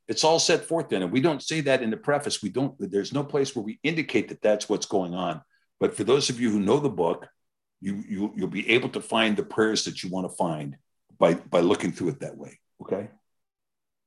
It's 0.07 0.23
all 0.23 0.39
set 0.39 0.65
forth 0.65 0.89
then. 0.89 1.03
And 1.03 1.11
we 1.11 1.21
don't 1.21 1.41
say 1.41 1.61
that 1.61 1.81
in 1.81 1.89
the 1.89 1.97
preface. 1.97 2.41
We 2.41 2.49
don't, 2.49 2.75
there's 2.79 3.13
no 3.13 3.23
place 3.23 3.55
where 3.55 3.63
we 3.63 3.79
indicate 3.83 4.29
that 4.29 4.41
that's 4.41 4.67
what's 4.67 4.85
going 4.85 5.13
on. 5.13 5.41
But 5.79 5.95
for 5.95 6.03
those 6.03 6.29
of 6.29 6.39
you 6.39 6.51
who 6.51 6.59
know 6.59 6.79
the 6.79 6.89
book, 6.89 7.27
you, 7.81 8.03
you 8.07 8.33
you'll 8.35 8.47
be 8.47 8.69
able 8.71 8.89
to 8.89 9.01
find 9.01 9.35
the 9.35 9.43
prayers 9.43 9.85
that 9.85 10.03
you 10.03 10.09
want 10.09 10.29
to 10.29 10.35
find 10.35 10.77
by 11.17 11.33
by 11.33 11.61
looking 11.61 11.91
through 11.91 12.09
it 12.09 12.19
that 12.19 12.37
way. 12.37 12.59
Okay. 12.81 13.09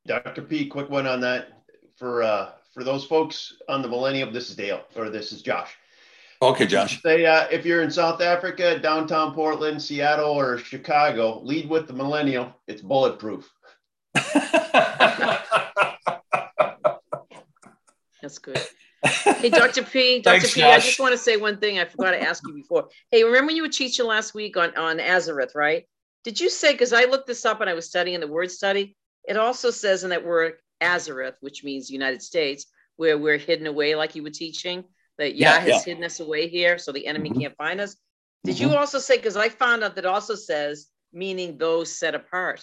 Dr. 0.06 0.42
P, 0.42 0.66
quick 0.66 0.90
one 0.90 1.06
on 1.06 1.20
that. 1.23 1.48
for 1.97 2.23
uh, 2.23 2.50
for 2.73 2.84
those 2.84 3.05
folks 3.05 3.55
on 3.68 3.82
the 3.82 3.89
Millennium. 3.89 4.32
This 4.32 4.50
is 4.50 4.56
Dale, 4.56 4.82
or 4.97 5.10
this 5.10 5.32
is 5.32 5.42
Josh. 5.42 5.76
Okay, 6.44 6.66
Josh. 6.66 7.00
Say 7.00 7.24
uh, 7.24 7.47
if 7.50 7.64
you're 7.64 7.81
in 7.81 7.90
South 7.90 8.20
Africa, 8.20 8.78
downtown 8.78 9.32
Portland, 9.34 9.81
Seattle, 9.81 10.31
or 10.31 10.58
Chicago, 10.58 11.40
lead 11.42 11.70
with 11.70 11.86
the 11.86 11.94
millennial. 11.94 12.52
It's 12.66 12.82
bulletproof. 12.82 13.50
That's 18.20 18.39
good. 18.42 18.60
Hey, 19.24 19.48
Dr. 19.48 19.84
P, 19.84 20.20
Dr. 20.23 20.40
Thanks, 20.40 20.55
P, 20.55 20.62
I 20.62 20.76
Josh. 20.76 20.84
just 20.86 21.00
want 21.00 21.12
to 21.12 21.18
say 21.18 21.39
one 21.39 21.56
thing. 21.56 21.78
I 21.78 21.86
forgot 21.86 22.10
to 22.10 22.23
ask 22.23 22.47
you 22.47 22.52
before. 22.52 22.89
Hey, 23.10 23.24
remember 23.24 23.47
when 23.47 23.56
you 23.56 23.62
were 23.62 23.68
teaching 23.68 24.06
last 24.06 24.34
week 24.34 24.58
on, 24.58 24.76
on 24.76 24.98
Arzareth, 24.98 25.55
right? 25.55 25.84
Did 26.24 26.39
you 26.39 26.50
say, 26.50 26.73
because 26.73 26.92
I 26.92 27.05
looked 27.05 27.26
this 27.26 27.47
up 27.47 27.62
and 27.62 27.70
I 27.70 27.74
was 27.74 27.86
studying 27.86 28.20
the 28.20 28.28
word 28.28 28.50
study, 28.50 28.97
it 29.26 29.39
also 29.39 29.70
says 29.70 30.05
in 30.05 30.10
that 30.10 30.24
word 30.24 30.55
Arzareth, 30.82 31.36
which 31.40 31.64
means 31.64 31.89
United 31.90 32.23
States, 32.23 32.66
where 32.97 33.16
we're 33.16 33.39
hidden 33.39 33.66
away, 33.66 33.94
like 33.94 34.14
you 34.14 34.23
were 34.23 34.31
teaching, 34.31 34.84
that 35.18 35.36
Yah 35.36 35.46
Yeah, 35.54 35.60
has 35.60 35.68
yeah. 35.68 35.82
hidden 35.84 36.04
us 36.04 36.20
away 36.20 36.48
here 36.48 36.78
so 36.78 36.92
the 36.92 37.06
enemy 37.06 37.30
Mhm. 37.30 37.40
can't 37.40 37.56
find 37.56 37.80
us. 37.80 37.96
Did 38.44 38.58
you 38.58 38.74
also 38.74 38.98
say, 38.98 39.16
because 39.16 39.36
I 39.36 39.48
found 39.48 39.82
out 39.84 39.94
that 39.96 40.04
also 40.06 40.34
says, 40.34 40.88
meaning 41.12 41.56
those 41.56 41.96
set 41.96 42.14
apart. 42.14 42.60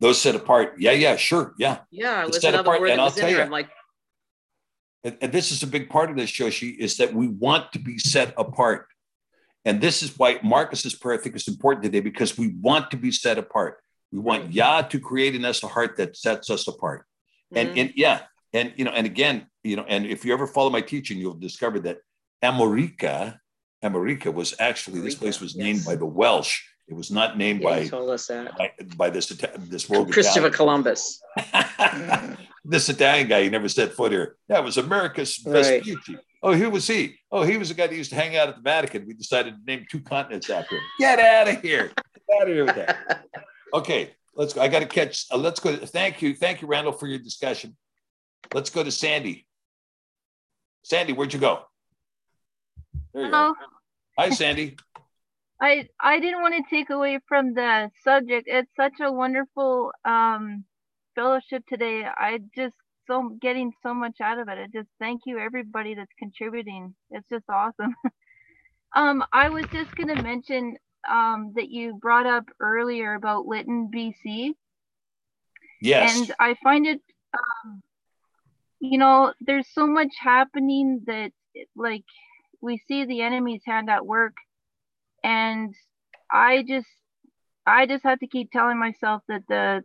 Those 0.00 0.20
set 0.20 0.34
apart. 0.34 0.74
Yeah, 0.78 0.90
yeah, 0.92 1.16
sure. 1.16 1.54
Yeah. 1.58 1.78
Yeah, 1.90 2.22
it 2.22 2.26
was 2.26 2.40
set 2.40 2.52
another 2.54 2.68
apart, 2.68 2.80
word 2.80 2.90
and 2.90 2.98
that 2.98 3.02
I'll 3.02 3.06
was 3.06 3.16
in 3.16 3.20
tell 3.20 3.28
there. 3.30 3.38
you- 3.38 3.44
I'm 3.44 3.50
like, 3.50 3.70
And, 5.04 5.18
and 5.20 5.32
this 5.32 5.52
is 5.52 5.62
a 5.62 5.66
big 5.66 5.90
part 5.90 6.10
of 6.10 6.16
this, 6.16 6.30
Joshi, 6.30 6.76
is 6.78 6.96
that 6.96 7.12
we 7.12 7.28
want 7.28 7.72
to 7.72 7.78
be 7.78 7.98
set 7.98 8.32
apart. 8.38 8.88
And 9.66 9.78
this 9.80 10.02
is 10.02 10.18
why 10.18 10.40
Marcus's 10.42 10.94
prayer, 10.94 11.18
I 11.18 11.22
think, 11.22 11.36
is 11.36 11.46
important 11.46 11.84
today 11.84 12.00
because 12.00 12.38
we 12.38 12.48
want 12.60 12.90
to 12.90 12.96
be 12.96 13.10
set 13.12 13.36
apart. 13.38 13.82
We 14.12 14.18
want 14.18 14.52
Yah 14.52 14.82
to 14.82 14.98
create 15.00 15.34
in 15.34 15.44
us 15.44 15.62
a 15.62 15.68
heart 15.68 15.96
that 15.98 16.16
sets 16.16 16.48
us 16.50 16.66
apart. 16.68 17.06
And, 17.54 17.68
Mhm. 17.70 17.80
and 17.80 17.92
yeah, 17.96 18.22
and 18.54 18.72
you 18.76 18.84
know, 18.84 18.92
and 18.92 19.04
again, 19.04 19.46
you 19.62 19.76
know, 19.76 19.84
and 19.86 20.06
if 20.06 20.24
you 20.24 20.32
ever 20.32 20.46
follow 20.46 20.70
my 20.70 20.80
teaching, 20.80 21.18
you'll 21.18 21.34
discover 21.34 21.80
that 21.80 21.98
Amorica, 22.42 23.38
Amorica 23.82 24.32
was 24.32 24.54
actually 24.58 25.00
this 25.00 25.16
place 25.16 25.40
was 25.40 25.56
named 25.56 25.84
by 25.84 25.96
the 25.96 26.06
Welsh. 26.06 26.62
It 26.86 26.94
was 26.94 27.10
not 27.10 27.36
named 27.36 27.62
yeah, 27.62 27.68
by, 27.68 27.86
told 27.88 28.10
us 28.10 28.26
that. 28.28 28.56
by 28.56 28.70
by 28.96 29.10
this 29.10 29.26
this 29.28 29.90
rogue 29.90 30.12
Christopher 30.12 30.48
Italian. 30.48 30.52
Columbus. 30.52 31.20
this 32.64 32.88
Italian 32.88 33.28
guy, 33.28 33.42
he 33.42 33.50
never 33.50 33.68
set 33.68 33.92
foot 33.92 34.12
here. 34.12 34.36
That 34.48 34.62
was 34.62 34.76
Amerigo 34.76 35.22
Right. 35.46 35.82
Vespucci. 35.82 36.18
Oh, 36.42 36.52
who 36.52 36.68
was 36.68 36.86
he? 36.86 37.16
Oh, 37.32 37.42
he 37.42 37.56
was 37.56 37.70
the 37.70 37.74
guy 37.74 37.86
that 37.86 37.96
used 37.96 38.10
to 38.10 38.16
hang 38.16 38.36
out 38.36 38.50
at 38.50 38.56
the 38.56 38.60
Vatican. 38.60 39.06
We 39.06 39.14
decided 39.14 39.54
to 39.54 39.60
name 39.64 39.86
two 39.90 40.00
continents 40.00 40.50
after 40.50 40.76
him. 40.76 40.82
Get 40.98 41.18
out 41.18 41.48
of 41.48 41.62
here. 41.62 41.90
Get 42.28 42.42
out 42.42 42.48
of 42.48 42.54
here 42.54 42.64
with 42.66 42.76
that. 42.76 43.24
Okay, 43.72 44.14
let's 44.36 44.52
go. 44.52 44.60
I 44.60 44.68
got 44.68 44.80
to 44.80 44.86
catch. 44.86 45.26
Uh, 45.32 45.36
let's 45.36 45.58
go. 45.58 45.74
Thank 45.74 46.22
you. 46.22 46.36
Thank 46.36 46.62
you, 46.62 46.68
Randall, 46.68 46.92
for 46.92 47.08
your 47.08 47.18
discussion. 47.18 47.76
Let's 48.54 48.70
go 48.70 48.84
to 48.84 48.92
Sandy. 48.92 49.46
Sandy, 50.84 51.12
where'd 51.12 51.34
you 51.34 51.40
go? 51.40 51.64
There 53.12 53.24
you 53.24 53.28
Hello. 53.28 53.52
go. 53.52 53.54
Hi, 54.16 54.30
Sandy. 54.30 54.76
I 55.60 55.88
I 55.98 56.20
didn't 56.20 56.40
want 56.40 56.54
to 56.54 56.74
take 56.74 56.90
away 56.90 57.18
from 57.26 57.54
the 57.54 57.90
subject. 58.04 58.46
It's 58.46 58.70
such 58.76 58.92
a 59.00 59.10
wonderful 59.10 59.90
um 60.04 60.64
fellowship 61.16 61.64
today. 61.68 62.04
I 62.04 62.38
just 62.54 62.74
so 63.08 63.36
getting 63.40 63.72
so 63.82 63.92
much 63.92 64.20
out 64.20 64.38
of 64.38 64.48
it. 64.48 64.58
I 64.58 64.66
just 64.72 64.88
thank 65.00 65.22
you 65.26 65.38
everybody 65.38 65.94
that's 65.94 66.12
contributing. 66.16 66.94
It's 67.10 67.28
just 67.28 67.44
awesome. 67.48 67.96
um 68.94 69.24
I 69.32 69.48
was 69.48 69.64
just 69.72 69.94
going 69.96 70.14
to 70.14 70.22
mention 70.22 70.76
um 71.10 71.54
that 71.56 71.70
you 71.70 71.98
brought 72.00 72.26
up 72.26 72.44
earlier 72.60 73.14
about 73.14 73.46
Lytton, 73.46 73.90
BC. 73.92 74.52
Yes. 75.80 76.16
And 76.16 76.34
I 76.38 76.54
find 76.62 76.86
it, 76.86 77.00
um, 77.34 77.82
you 78.84 78.98
know, 78.98 79.32
there's 79.40 79.68
so 79.72 79.86
much 79.86 80.12
happening 80.20 81.02
that, 81.06 81.32
like, 81.74 82.04
we 82.60 82.78
see 82.86 83.04
the 83.04 83.22
enemy's 83.22 83.62
hand 83.66 83.88
at 83.88 84.06
work, 84.06 84.34
and 85.22 85.74
I 86.30 86.64
just, 86.66 86.88
I 87.66 87.86
just 87.86 88.04
have 88.04 88.20
to 88.20 88.26
keep 88.26 88.50
telling 88.50 88.78
myself 88.78 89.22
that 89.28 89.42
the, 89.48 89.84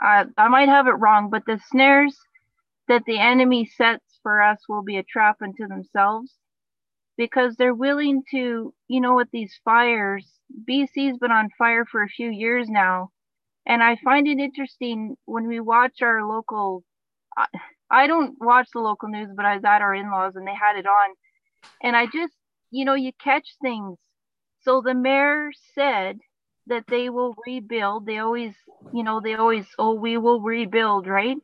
I, 0.00 0.24
I 0.36 0.48
might 0.48 0.68
have 0.68 0.88
it 0.88 0.92
wrong, 0.92 1.30
but 1.30 1.44
the 1.46 1.60
snares 1.70 2.16
that 2.88 3.04
the 3.06 3.18
enemy 3.18 3.64
sets 3.64 4.04
for 4.22 4.42
us 4.42 4.58
will 4.68 4.82
be 4.82 4.96
a 4.96 5.04
trap 5.04 5.36
unto 5.40 5.68
themselves 5.68 6.32
because 7.16 7.54
they're 7.56 7.74
willing 7.74 8.22
to, 8.32 8.74
you 8.88 9.00
know, 9.00 9.14
with 9.14 9.28
these 9.32 9.52
fires, 9.64 10.26
BC's 10.68 11.18
been 11.18 11.30
on 11.30 11.50
fire 11.56 11.84
for 11.84 12.02
a 12.02 12.08
few 12.08 12.30
years 12.30 12.68
now. 12.68 13.10
And 13.66 13.82
I 13.82 13.96
find 14.02 14.26
it 14.26 14.38
interesting 14.38 15.16
when 15.26 15.46
we 15.46 15.60
watch 15.60 16.02
our 16.02 16.26
local, 16.26 16.82
uh, 17.36 17.46
I, 17.92 18.06
don't 18.06 18.34
watch 18.40 18.68
the 18.72 18.80
local 18.80 19.08
news, 19.08 19.28
but 19.36 19.44
I 19.44 19.56
was 19.56 19.64
at 19.64 19.82
our 19.82 19.94
in 19.94 20.10
laws 20.10 20.34
and 20.34 20.46
they 20.46 20.54
had 20.54 20.76
it 20.76 20.86
on. 20.86 21.10
And 21.82 21.94
I 21.94 22.06
just, 22.06 22.32
you 22.70 22.84
know, 22.84 22.94
you 22.94 23.12
catch 23.22 23.46
things. 23.60 23.98
So 24.62 24.80
the 24.80 24.94
mayor 24.94 25.50
said 25.74 26.18
that 26.68 26.84
they 26.88 27.10
will 27.10 27.34
rebuild. 27.46 28.06
They 28.06 28.18
always, 28.18 28.54
you 28.92 29.02
know, 29.02 29.20
they 29.20 29.34
always, 29.34 29.66
oh, 29.78 29.94
we 29.94 30.16
will 30.16 30.40
rebuild, 30.40 31.06
right? 31.06 31.36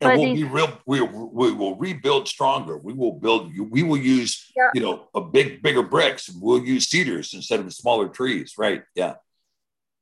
And 0.00 0.18
we'll 0.18 0.28
they- 0.28 0.34
be 0.34 0.44
real. 0.44 0.78
We, 0.86 1.00
we 1.00 1.52
will 1.52 1.76
rebuild 1.76 2.26
stronger. 2.26 2.78
We 2.78 2.92
will 2.92 3.12
build. 3.12 3.52
We 3.56 3.82
will 3.82 3.98
use, 3.98 4.50
Yeah. 4.56 4.70
you 4.74 4.80
know, 4.80 5.08
a 5.14 5.20
big, 5.20 5.62
bigger 5.62 5.82
bricks. 5.82 6.28
We'll 6.30 6.64
use 6.64 6.88
cedars 6.88 7.34
instead 7.34 7.60
of 7.60 7.72
smaller 7.72 8.08
trees. 8.08 8.54
Right? 8.56 8.82
Yeah. 8.94 9.14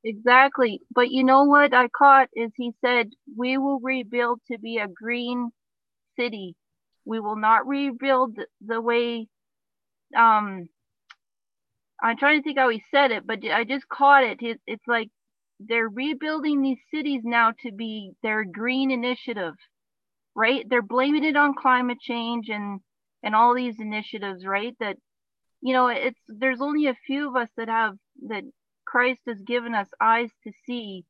Exactly. 0.05 0.81
But 0.95 1.11
you 1.11 1.25
know 1.25 1.45
what 1.45 1.75
I 1.75 1.89
caught 1.89 2.29
is 2.35 2.51
he 2.57 2.73
said, 2.81 3.11
we 3.37 3.59
will 3.59 3.81
rebuild 3.81 4.41
to 4.51 4.59
be 4.59 4.79
a 4.79 4.89
green 4.89 5.51
city. 6.21 6.57
We 7.07 7.21
will 7.21 7.37
not 7.37 7.67
rebuild 7.67 8.39
the 8.61 8.81
way, 8.81 9.29
um, 10.17 10.69
I'm 12.03 12.17
trying 12.17 12.39
to 12.41 12.43
think 12.43 12.59
how 12.59 12.69
he 12.69 12.83
said 12.91 13.11
it, 13.11 13.27
but 13.27 13.45
I 13.45 13.65
just 13.65 13.89
caught 13.89 14.25
it. 14.25 14.43
It- 14.43 14.63
It's 14.67 14.87
like 14.87 15.11
they're 15.61 15.89
rebuilding 15.89 16.63
these 16.63 16.81
cities 16.91 17.23
now 17.25 17.53
to 17.63 17.73
be 17.73 18.13
their 18.23 18.45
green 18.45 18.91
initiative, 18.91 19.55
right? 20.35 20.69
They're 20.69 20.83
blaming 20.83 21.25
it 21.25 21.37
on 21.37 21.55
climate 21.55 22.01
change 22.01 22.49
and, 22.51 22.81
and 23.23 23.35
all 23.37 23.55
these 23.55 23.81
initiatives, 23.81 24.47
right? 24.47 24.77
That, 24.81 24.97
you 25.63 25.73
know, 25.75 25.89
it's, 25.89 26.21
there's 26.29 26.61
only 26.63 26.87
a 26.89 26.95
few 27.07 27.29
of 27.29 27.37
us 27.37 27.51
that 27.57 27.69
have, 27.69 27.97
that 28.29 28.45
Christ 28.87 29.23
has 29.29 29.41
given 29.43 29.75
us 29.75 29.89
eyes 30.01 30.31
to 30.45 30.53
see 30.67 31.05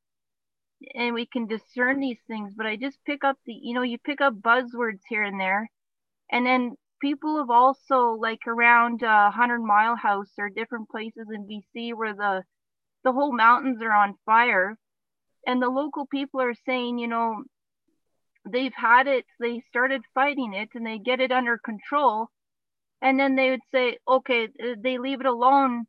and 0.95 1.15
we 1.15 1.27
can 1.27 1.47
discern 1.47 2.01
these 2.01 2.21
things. 2.27 2.55
But 2.57 2.67
I 2.67 2.77
just 2.77 2.99
pick 3.05 3.25
up 3.25 3.37
the, 3.47 3.53
you 3.53 3.75
know, 3.75 3.83
you 3.83 3.99
pick 3.99 4.21
up 4.21 4.35
buzzwords 4.35 5.01
here 5.09 5.23
and 5.25 5.41
there. 5.41 5.71
And 6.31 6.47
then 6.47 6.77
people 7.01 7.39
have 7.39 7.51
also, 7.51 8.17
like 8.21 8.47
around 8.47 9.03
uh, 9.03 9.31
100 9.35 9.61
Mile 9.61 9.97
House 9.97 10.31
or 10.39 10.49
different 10.49 10.89
places 10.89 11.27
in 11.33 11.47
BC 11.47 11.95
where 11.95 12.15
the, 12.15 12.43
the 13.05 13.13
whole 13.13 13.35
mountains 13.35 13.83
are 13.83 13.93
on 13.93 14.15
fire. 14.27 14.77
And 15.47 15.63
the 15.63 15.69
local 15.71 16.07
people 16.07 16.41
are 16.41 16.55
saying, 16.67 16.99
you 16.99 17.09
know, 17.09 17.45
they've 18.49 18.75
had 18.75 19.07
it, 19.07 19.25
they 19.39 19.63
started 19.69 20.03
fighting 20.15 20.55
it 20.55 20.71
and 20.75 20.87
they 20.87 20.99
get 20.99 21.21
it 21.21 21.33
under 21.33 21.59
control. 21.59 22.29
And 23.03 23.19
then 23.19 23.37
they 23.37 23.51
would 23.51 23.65
say, 23.73 23.99
okay, 24.07 24.49
they 24.83 24.99
leave 24.99 25.21
it 25.21 25.27
alone 25.27 25.87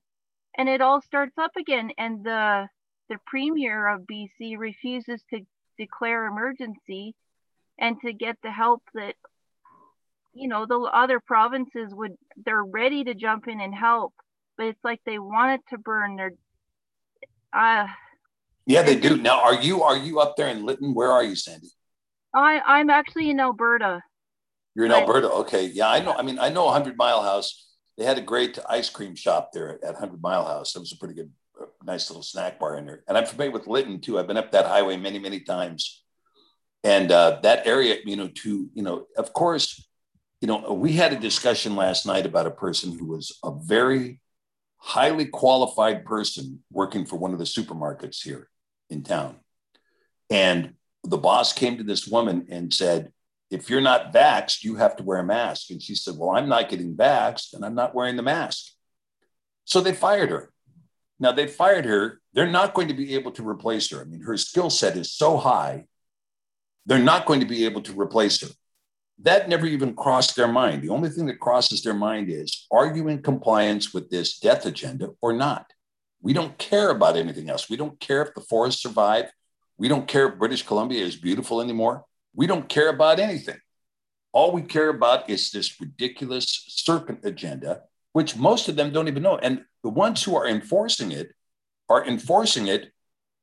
and 0.57 0.69
it 0.69 0.81
all 0.81 1.01
starts 1.01 1.37
up 1.37 1.51
again 1.57 1.91
and 1.97 2.23
the 2.23 2.67
the 3.11 3.19
premier 3.27 3.87
of 3.89 4.07
BC 4.07 4.57
refuses 4.57 5.21
to 5.29 5.41
declare 5.77 6.25
emergency 6.25 7.13
and 7.77 7.97
to 8.01 8.13
get 8.13 8.37
the 8.41 8.51
help 8.51 8.81
that 8.95 9.15
you 10.33 10.47
know 10.47 10.65
the 10.65 10.79
other 10.79 11.19
provinces 11.19 11.93
would 11.93 12.15
they're 12.45 12.63
ready 12.63 13.03
to 13.03 13.13
jump 13.13 13.49
in 13.49 13.59
and 13.59 13.75
help 13.75 14.13
but 14.57 14.67
it's 14.67 14.83
like 14.83 15.01
they 15.05 15.19
want 15.19 15.51
it 15.51 15.61
to 15.69 15.77
burn 15.77 16.15
their 16.15 16.31
uh 17.53 17.87
Yeah, 18.65 18.83
they 18.83 18.95
do. 18.95 19.17
Now, 19.17 19.41
are 19.41 19.55
you 19.55 19.83
are 19.83 19.97
you 19.97 20.19
up 20.19 20.37
there 20.37 20.47
in 20.47 20.65
Lytton? 20.65 20.93
Where 20.93 21.11
are 21.11 21.23
you, 21.23 21.35
Sandy? 21.35 21.69
I 22.33 22.61
I'm 22.65 22.89
actually 22.89 23.29
in 23.29 23.39
Alberta 23.39 24.01
You're 24.75 24.85
in. 24.85 24.91
Alberta. 24.93 25.29
Okay. 25.43 25.65
Yeah, 25.65 25.89
I 25.89 25.99
know. 26.01 26.13
I 26.13 26.21
mean, 26.21 26.39
I 26.39 26.49
know 26.49 26.65
100 26.65 26.95
Mile 26.95 27.23
House. 27.23 27.67
They 27.97 28.05
had 28.05 28.17
a 28.17 28.21
great 28.21 28.57
ice 28.69 28.89
cream 28.89 29.15
shop 29.15 29.51
there 29.51 29.79
at 29.83 29.93
100 29.99 30.21
Mile 30.21 30.45
House. 30.45 30.73
That 30.73 30.79
was 30.79 30.93
a 30.93 30.97
pretty 30.97 31.13
good, 31.15 31.31
nice 31.83 32.09
little 32.09 32.23
snack 32.23 32.59
bar 32.59 32.77
in 32.77 32.85
there. 32.85 33.03
And 33.07 33.17
I'm 33.17 33.25
familiar 33.25 33.51
with 33.51 33.67
Lytton 33.67 34.01
too. 34.01 34.19
I've 34.19 34.27
been 34.27 34.37
up 34.37 34.51
that 34.51 34.65
highway 34.65 34.97
many, 34.97 35.19
many 35.19 35.41
times. 35.41 36.03
And 36.83 37.11
uh, 37.11 37.39
that 37.43 37.67
area, 37.67 37.97
you 38.05 38.15
know, 38.15 38.27
to, 38.27 38.69
you 38.73 38.83
know, 38.83 39.05
of 39.17 39.33
course, 39.33 39.87
you 40.39 40.47
know, 40.47 40.73
we 40.73 40.93
had 40.93 41.13
a 41.13 41.19
discussion 41.19 41.75
last 41.75 42.05
night 42.05 42.25
about 42.25 42.47
a 42.47 42.51
person 42.51 42.97
who 42.97 43.05
was 43.05 43.37
a 43.43 43.51
very 43.51 44.19
highly 44.77 45.25
qualified 45.25 46.05
person 46.05 46.63
working 46.71 47.05
for 47.05 47.17
one 47.17 47.33
of 47.33 47.39
the 47.39 47.45
supermarkets 47.45 48.23
here 48.23 48.49
in 48.89 49.03
town. 49.03 49.37
And 50.31 50.73
the 51.03 51.17
boss 51.17 51.53
came 51.53 51.77
to 51.77 51.83
this 51.83 52.07
woman 52.07 52.47
and 52.49 52.73
said, 52.73 53.11
if 53.51 53.69
you're 53.69 53.81
not 53.81 54.13
vaxxed, 54.13 54.63
you 54.63 54.75
have 54.75 54.95
to 54.95 55.03
wear 55.03 55.19
a 55.19 55.23
mask. 55.23 55.69
And 55.69 55.81
she 55.83 55.93
said, 55.93 56.15
Well, 56.17 56.31
I'm 56.31 56.47
not 56.47 56.69
getting 56.69 56.95
vaxxed 56.95 57.53
and 57.53 57.65
I'm 57.65 57.75
not 57.75 57.93
wearing 57.93 58.15
the 58.15 58.23
mask. 58.23 58.71
So 59.65 59.81
they 59.81 59.93
fired 59.93 60.29
her. 60.29 60.51
Now 61.21 61.31
they 61.31 61.47
fired 61.47 61.85
her. 61.85 62.19
They're 62.33 62.47
not 62.47 62.73
going 62.73 62.87
to 62.87 62.93
be 62.95 63.13
able 63.15 63.31
to 63.33 63.47
replace 63.47 63.91
her. 63.91 64.01
I 64.01 64.05
mean, 64.05 64.21
her 64.21 64.35
skill 64.35 64.69
set 64.69 64.97
is 64.97 65.13
so 65.13 65.37
high, 65.37 65.85
they're 66.87 66.99
not 66.99 67.27
going 67.27 67.39
to 67.41 67.45
be 67.45 67.63
able 67.65 67.81
to 67.83 67.93
replace 67.93 68.41
her. 68.41 68.47
that 69.23 69.47
never 69.47 69.67
even 69.67 69.95
crossed 69.95 70.35
their 70.35 70.47
mind. 70.47 70.81
The 70.81 70.89
only 70.89 71.09
thing 71.09 71.27
that 71.27 71.39
crosses 71.39 71.83
their 71.83 71.93
mind 71.93 72.29
is 72.29 72.65
are 72.71 72.95
you 72.95 73.07
in 73.07 73.21
compliance 73.21 73.93
with 73.93 74.09
this 74.09 74.39
death 74.39 74.65
agenda 74.65 75.09
or 75.21 75.31
not? 75.31 75.67
We 76.23 76.33
don't 76.33 76.57
care 76.57 76.89
about 76.89 77.17
anything 77.17 77.47
else. 77.49 77.69
We 77.69 77.77
don't 77.77 77.99
care 77.99 78.23
if 78.23 78.33
the 78.33 78.41
forests 78.41 78.81
survive. 78.81 79.31
We 79.77 79.87
don't 79.87 80.07
care 80.07 80.27
if 80.29 80.39
British 80.39 80.63
Columbia 80.65 81.05
is 81.05 81.15
beautiful 81.15 81.61
anymore. 81.61 82.03
We 82.33 82.47
don't 82.47 82.67
care 82.67 82.89
about 82.89 83.19
anything. 83.19 83.59
All 84.31 84.51
we 84.51 84.63
care 84.63 84.89
about 84.89 85.29
is 85.29 85.51
this 85.51 85.79
ridiculous 85.79 86.47
serpent 86.67 87.19
agenda, 87.23 87.81
which 88.13 88.37
most 88.37 88.69
of 88.69 88.75
them 88.75 88.91
don't 88.91 89.07
even 89.07 89.23
know. 89.23 89.37
And 89.37 89.65
the 89.83 89.89
ones 89.89 90.23
who 90.23 90.35
are 90.35 90.47
enforcing 90.47 91.11
it 91.11 91.31
are 91.89 92.05
enforcing 92.05 92.67
it 92.67 92.91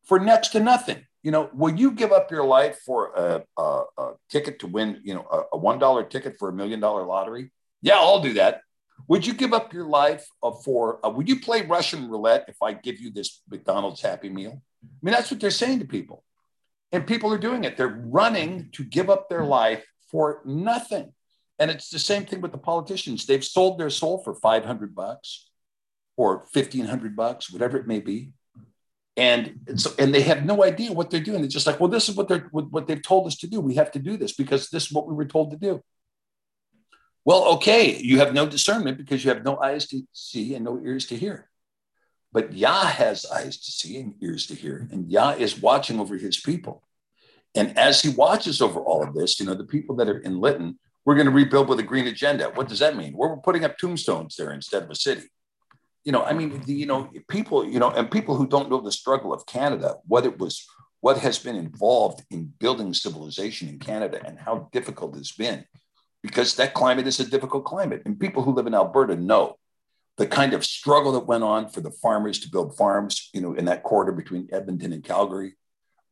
for 0.05 0.19
next 0.19 0.49
to 0.49 0.61
nothing. 0.61 1.05
You 1.23 1.33
know, 1.33 1.51
will 1.53 1.75
you 1.75 1.93
give 1.93 2.13
up 2.13 2.31
your 2.31 2.45
life 2.45 2.79
for 2.87 3.13
a, 3.15 3.45
a, 3.61 3.83
a 3.99 4.13
ticket 4.31 4.61
to 4.61 4.67
win, 4.67 5.01
you 5.05 5.15
know, 5.15 5.27
a, 5.31 5.57
a 5.57 5.61
$1 5.61 6.11
ticket 6.11 6.39
for 6.39 6.49
a 6.49 6.53
million 6.53 6.81
dollar 6.81 7.05
lottery? 7.05 7.51
Yeah, 7.83 7.97
I'll 7.97 8.21
do 8.21 8.35
that. 8.35 8.63
Would 9.09 9.27
you 9.27 9.35
give 9.35 9.53
up 9.53 9.73
your 9.73 9.87
life 9.87 10.27
uh, 10.43 10.53
for, 10.65 11.05
uh, 11.05 11.11
would 11.11 11.29
you 11.29 11.41
play 11.41 11.63
Russian 11.63 12.09
roulette 12.09 12.47
if 12.49 12.63
I 12.63 12.73
give 12.73 13.01
you 13.01 13.11
this 13.11 13.43
McDonald's 13.51 14.01
Happy 14.01 14.29
Meal? 14.29 14.63
I 14.83 14.87
mean, 15.03 15.13
that's 15.13 15.31
what 15.31 15.41
they're 15.41 15.51
saying 15.51 15.81
to 15.81 15.85
people. 15.85 16.25
And 16.91 17.07
people 17.07 17.33
are 17.33 17.39
doing 17.39 17.65
it. 17.65 17.77
They're 17.77 18.03
running 18.07 18.71
to 18.73 18.85
give 18.85 19.11
up 19.11 19.29
their 19.29 19.45
life 19.45 19.85
for 20.11 20.41
nothing. 20.45 21.13
And 21.59 21.71
it's 21.71 21.91
the 21.91 21.99
same 21.99 22.25
thing 22.25 22.41
with 22.41 22.53
the 22.53 22.59
politicians. 22.59 23.27
They've 23.27 23.45
sold 23.45 23.79
their 23.79 23.91
soul 23.91 24.23
for 24.23 24.35
500 24.35 24.95
bucks 24.95 25.48
or 26.19 26.39
1500 26.53 27.15
bucks, 27.15 27.51
whatever 27.51 27.79
it 27.79 27.87
may 27.87 28.01
be. 28.01 28.33
And 29.17 29.61
so, 29.77 29.93
and 29.99 30.13
they 30.13 30.23
have 30.23 30.45
no 30.45 30.65
idea 30.65 30.93
what 30.93 31.11
they're 31.11 31.21
doing. 31.21 31.41
They're 31.41 31.49
just 31.49 31.67
like, 31.67 31.81
well, 31.81 31.89
this 31.89 32.09
is 32.09 32.17
what 32.17 32.29
they're 32.29 32.49
what 32.51 32.87
they've 32.87 33.03
told 33.03 33.27
us 33.27 33.37
to 33.39 33.47
do. 33.47 33.61
We 33.61 33.77
have 33.77 33.93
to 33.93 33.99
do 33.99 34.17
this 34.17 34.33
because 34.33 34.69
this 34.69 34.87
is 34.87 34.93
what 34.93 35.09
we 35.09 35.15
were 35.15 35.25
told 35.25 35.53
to 35.53 35.57
do. 35.57 35.83
Well, 37.25 37.45
okay, 37.55 37.97
you 37.97 38.19
have 38.19 38.35
no 38.35 38.47
discernment 38.47 38.99
because 38.99 39.25
you 39.25 39.31
have 39.31 39.45
no 39.45 39.59
eyes 39.59 39.87
to 39.89 40.03
see 40.13 40.55
and 40.55 40.65
no 40.65 40.81
ears 40.85 41.07
to 41.07 41.17
hear. 41.17 41.49
But 42.33 42.53
Yah 42.53 42.87
has 42.87 43.25
eyes 43.27 43.59
to 43.59 43.71
see 43.71 43.99
and 43.99 44.15
ears 44.23 44.47
to 44.49 44.55
hear, 44.55 44.89
and 44.91 45.11
Yah 45.11 45.31
is 45.39 45.61
watching 45.61 45.99
over 46.01 46.17
his 46.17 46.39
people. 46.39 46.83
And 47.55 47.79
as 47.79 48.03
he 48.03 48.11
watches 48.11 48.61
over 48.61 48.81
all 48.81 49.03
of 49.03 49.15
this, 49.15 49.41
you 49.41 49.47
know, 49.47 49.55
the 49.55 49.65
people 49.65 49.97
that 49.97 50.09
are 50.09 50.19
in 50.19 50.41
Lytton, 50.41 50.79
we're 51.05 51.15
going 51.15 51.27
to 51.27 51.33
rebuild 51.33 51.69
with 51.69 51.81
a 51.81 51.85
green 51.85 52.07
agenda. 52.07 52.51
What 52.55 52.69
does 52.69 52.81
that 52.81 52.97
mean? 52.97 53.15
We're 53.17 53.37
putting 53.39 53.65
up 53.65 53.79
tombstones 53.79 54.37
there 54.37 54.53
instead 54.53 54.83
of 54.83 54.91
a 54.91 54.95
city. 54.95 55.29
You 56.09 56.13
know, 56.13 56.25
I 56.25 56.33
mean, 56.33 56.59
the, 56.65 56.73
you 56.73 56.87
know, 56.87 57.11
people, 57.29 57.69
you 57.69 57.79
know, 57.79 57.91
and 57.91 58.11
people 58.11 58.35
who 58.35 58.47
don't 58.47 58.71
know 58.71 58.81
the 58.81 58.91
struggle 58.91 59.31
of 59.31 59.45
Canada, 59.45 59.97
what 60.07 60.25
it 60.25 60.39
was, 60.39 60.67
what 61.01 61.19
has 61.19 61.39
been 61.39 61.55
involved 61.55 62.25
in 62.31 62.51
building 62.59 62.95
civilization 62.95 63.69
in 63.69 63.79
Canada 63.79 64.19
and 64.25 64.39
how 64.39 64.71
difficult 64.73 65.19
it's 65.19 65.33
been, 65.33 65.67
because 66.23 66.55
that 66.55 66.73
climate 66.73 67.07
is 67.07 67.21
a 67.21 67.29
difficult 67.29 67.67
climate. 67.67 68.01
And 68.07 68.19
people 68.19 68.43
who 68.43 68.55
live 68.55 68.67
in 68.67 68.75
Alberta 68.75 69.17
know 69.17 69.59
the 70.17 70.27
kind 70.27 70.55
of 70.55 70.65
struggle 70.65 71.13
that 71.13 71.27
went 71.27 71.45
on 71.45 71.69
for 71.69 71.83
the 71.83 71.91
farmers 71.91 72.39
to 72.39 72.51
build 72.51 72.75
farms, 72.75 73.29
you 73.35 73.43
know, 73.43 73.53
in 73.53 73.67
that 73.67 73.83
corridor 73.83 74.13
between 74.13 74.49
Edmonton 74.51 74.95
and 74.95 75.05
Calgary, 75.05 75.57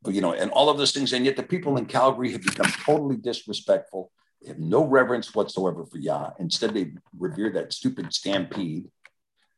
you 0.06 0.20
know, 0.20 0.34
and 0.34 0.50
all 0.50 0.68
of 0.68 0.76
those 0.76 0.92
things. 0.92 1.14
And 1.14 1.24
yet 1.24 1.36
the 1.36 1.42
people 1.42 1.78
in 1.78 1.86
Calgary 1.86 2.32
have 2.32 2.42
become 2.42 2.70
totally 2.84 3.16
disrespectful. 3.16 4.12
They 4.42 4.48
have 4.48 4.58
no 4.58 4.84
reverence 4.84 5.34
whatsoever 5.34 5.86
for 5.86 5.96
Yah. 5.96 6.32
Instead, 6.38 6.74
they 6.74 6.92
revere 7.18 7.50
that 7.52 7.72
stupid 7.72 8.12
stampede, 8.12 8.90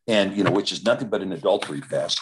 and 0.09 0.37
you 0.37 0.43
know, 0.43 0.51
which 0.51 0.73
is 0.73 0.85
nothing 0.85 1.09
but 1.09 1.23
an 1.23 1.33
adultery 1.33 1.83
fest. 1.83 2.21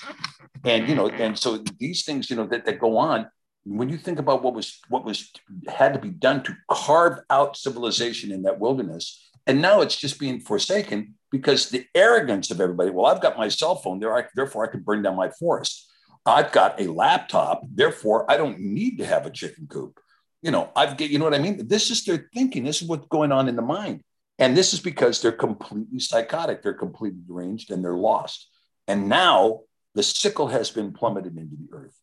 And 0.65 0.89
you 0.89 0.95
know, 0.95 1.09
and 1.09 1.39
so 1.39 1.59
these 1.79 2.05
things, 2.05 2.29
you 2.29 2.37
know, 2.37 2.47
that, 2.49 2.67
that 2.67 2.81
go 2.81 2.99
on. 2.99 3.29
When 3.65 3.89
you 3.89 3.97
think 3.97 4.21
about 4.21 4.45
what 4.45 4.55
was 4.55 4.79
what 4.89 5.05
was 5.05 5.33
had 5.67 5.93
to 5.95 5.99
be 5.99 6.11
done 6.11 6.43
to 6.45 6.57
carve 6.71 7.19
out 7.31 7.57
civilization 7.57 8.31
in 8.31 8.43
that 8.43 8.61
wilderness, 8.61 9.31
and 9.47 9.61
now 9.61 9.81
it's 9.81 9.97
just 9.97 10.21
being 10.21 10.41
forsaken 10.41 11.15
because 11.33 11.71
the 11.71 11.85
arrogance 11.95 12.51
of 12.51 12.61
everybody. 12.61 12.91
Well, 12.91 13.07
I've 13.07 13.23
got 13.23 13.37
my 13.37 13.49
cell 13.49 13.77
phone 13.77 13.99
there, 13.99 14.31
therefore 14.35 14.67
I 14.67 14.71
can 14.71 14.83
burn 14.83 15.03
down 15.03 15.17
my 15.17 15.31
forest. 15.31 15.91
I've 16.25 16.51
got 16.53 16.81
a 16.81 16.91
laptop, 16.91 17.63
therefore 17.73 18.31
I 18.31 18.37
don't 18.37 18.61
need 18.61 18.99
to 18.99 19.07
have 19.07 19.27
a 19.27 19.31
chicken 19.31 19.67
coop. 19.69 19.99
You 20.43 20.51
know, 20.51 20.71
I've 20.77 20.97
get, 20.97 21.11
you 21.11 21.19
know 21.19 21.25
what 21.25 21.35
I 21.35 21.39
mean? 21.39 21.67
This 21.67 21.91
is 21.91 22.05
their 22.05 22.29
thinking. 22.35 22.65
This 22.65 22.83
is 22.83 22.89
what's 22.89 23.07
going 23.09 23.33
on 23.33 23.49
in 23.49 23.57
the 23.57 23.63
mind. 23.63 24.03
And 24.39 24.57
this 24.57 24.75
is 24.75 24.81
because 24.81 25.21
they're 25.21 25.33
completely 25.33 25.99
psychotic, 25.99 26.63
they're 26.63 26.75
completely 26.75 27.21
deranged, 27.27 27.71
and 27.71 27.83
they're 27.83 27.95
lost. 27.95 28.49
And 28.87 29.09
now 29.09 29.61
the 29.95 30.03
sickle 30.03 30.49
has 30.49 30.71
been 30.71 30.93
plummeted 30.93 31.37
into 31.37 31.57
the 31.57 31.69
earth. 31.73 31.99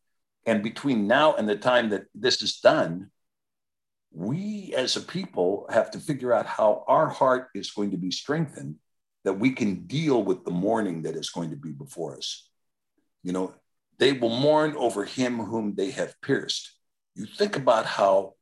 And 0.46 0.64
between 0.64 1.08
now 1.08 1.36
and 1.36 1.48
the 1.48 1.56
time 1.56 1.90
that 1.90 2.06
this 2.16 2.42
is 2.42 2.60
done, 2.60 3.12
we 4.12 4.74
as 4.76 4.96
a 4.96 5.02
people 5.02 5.68
have 5.70 5.92
to 5.92 6.00
figure 6.00 6.34
out 6.34 6.46
how 6.46 6.84
our 6.88 7.08
heart 7.08 7.50
is 7.56 7.72
going 7.72 7.92
to 7.92 7.98
be 7.98 8.12
strengthened 8.12 8.76
that 9.24 9.34
we 9.34 9.52
can 9.52 9.86
deal 9.86 10.22
with 10.22 10.44
the 10.44 10.52
mourning 10.52 11.04
that 11.04 11.16
is 11.16 11.30
going 11.30 11.52
to 11.52 11.56
be 11.56 11.72
before 11.72 12.18
us. 12.18 12.50
You 13.24 13.32
know, 13.32 13.54
they 14.00 14.12
will 14.12 14.30
mourn 14.30 14.76
over 14.76 15.06
him 15.06 15.40
whom 15.40 15.76
they 15.76 15.92
have 15.92 16.20
pierced. 16.22 16.72
You 17.16 17.26
think 17.26 17.56
about 17.56 17.86
how 17.86 18.34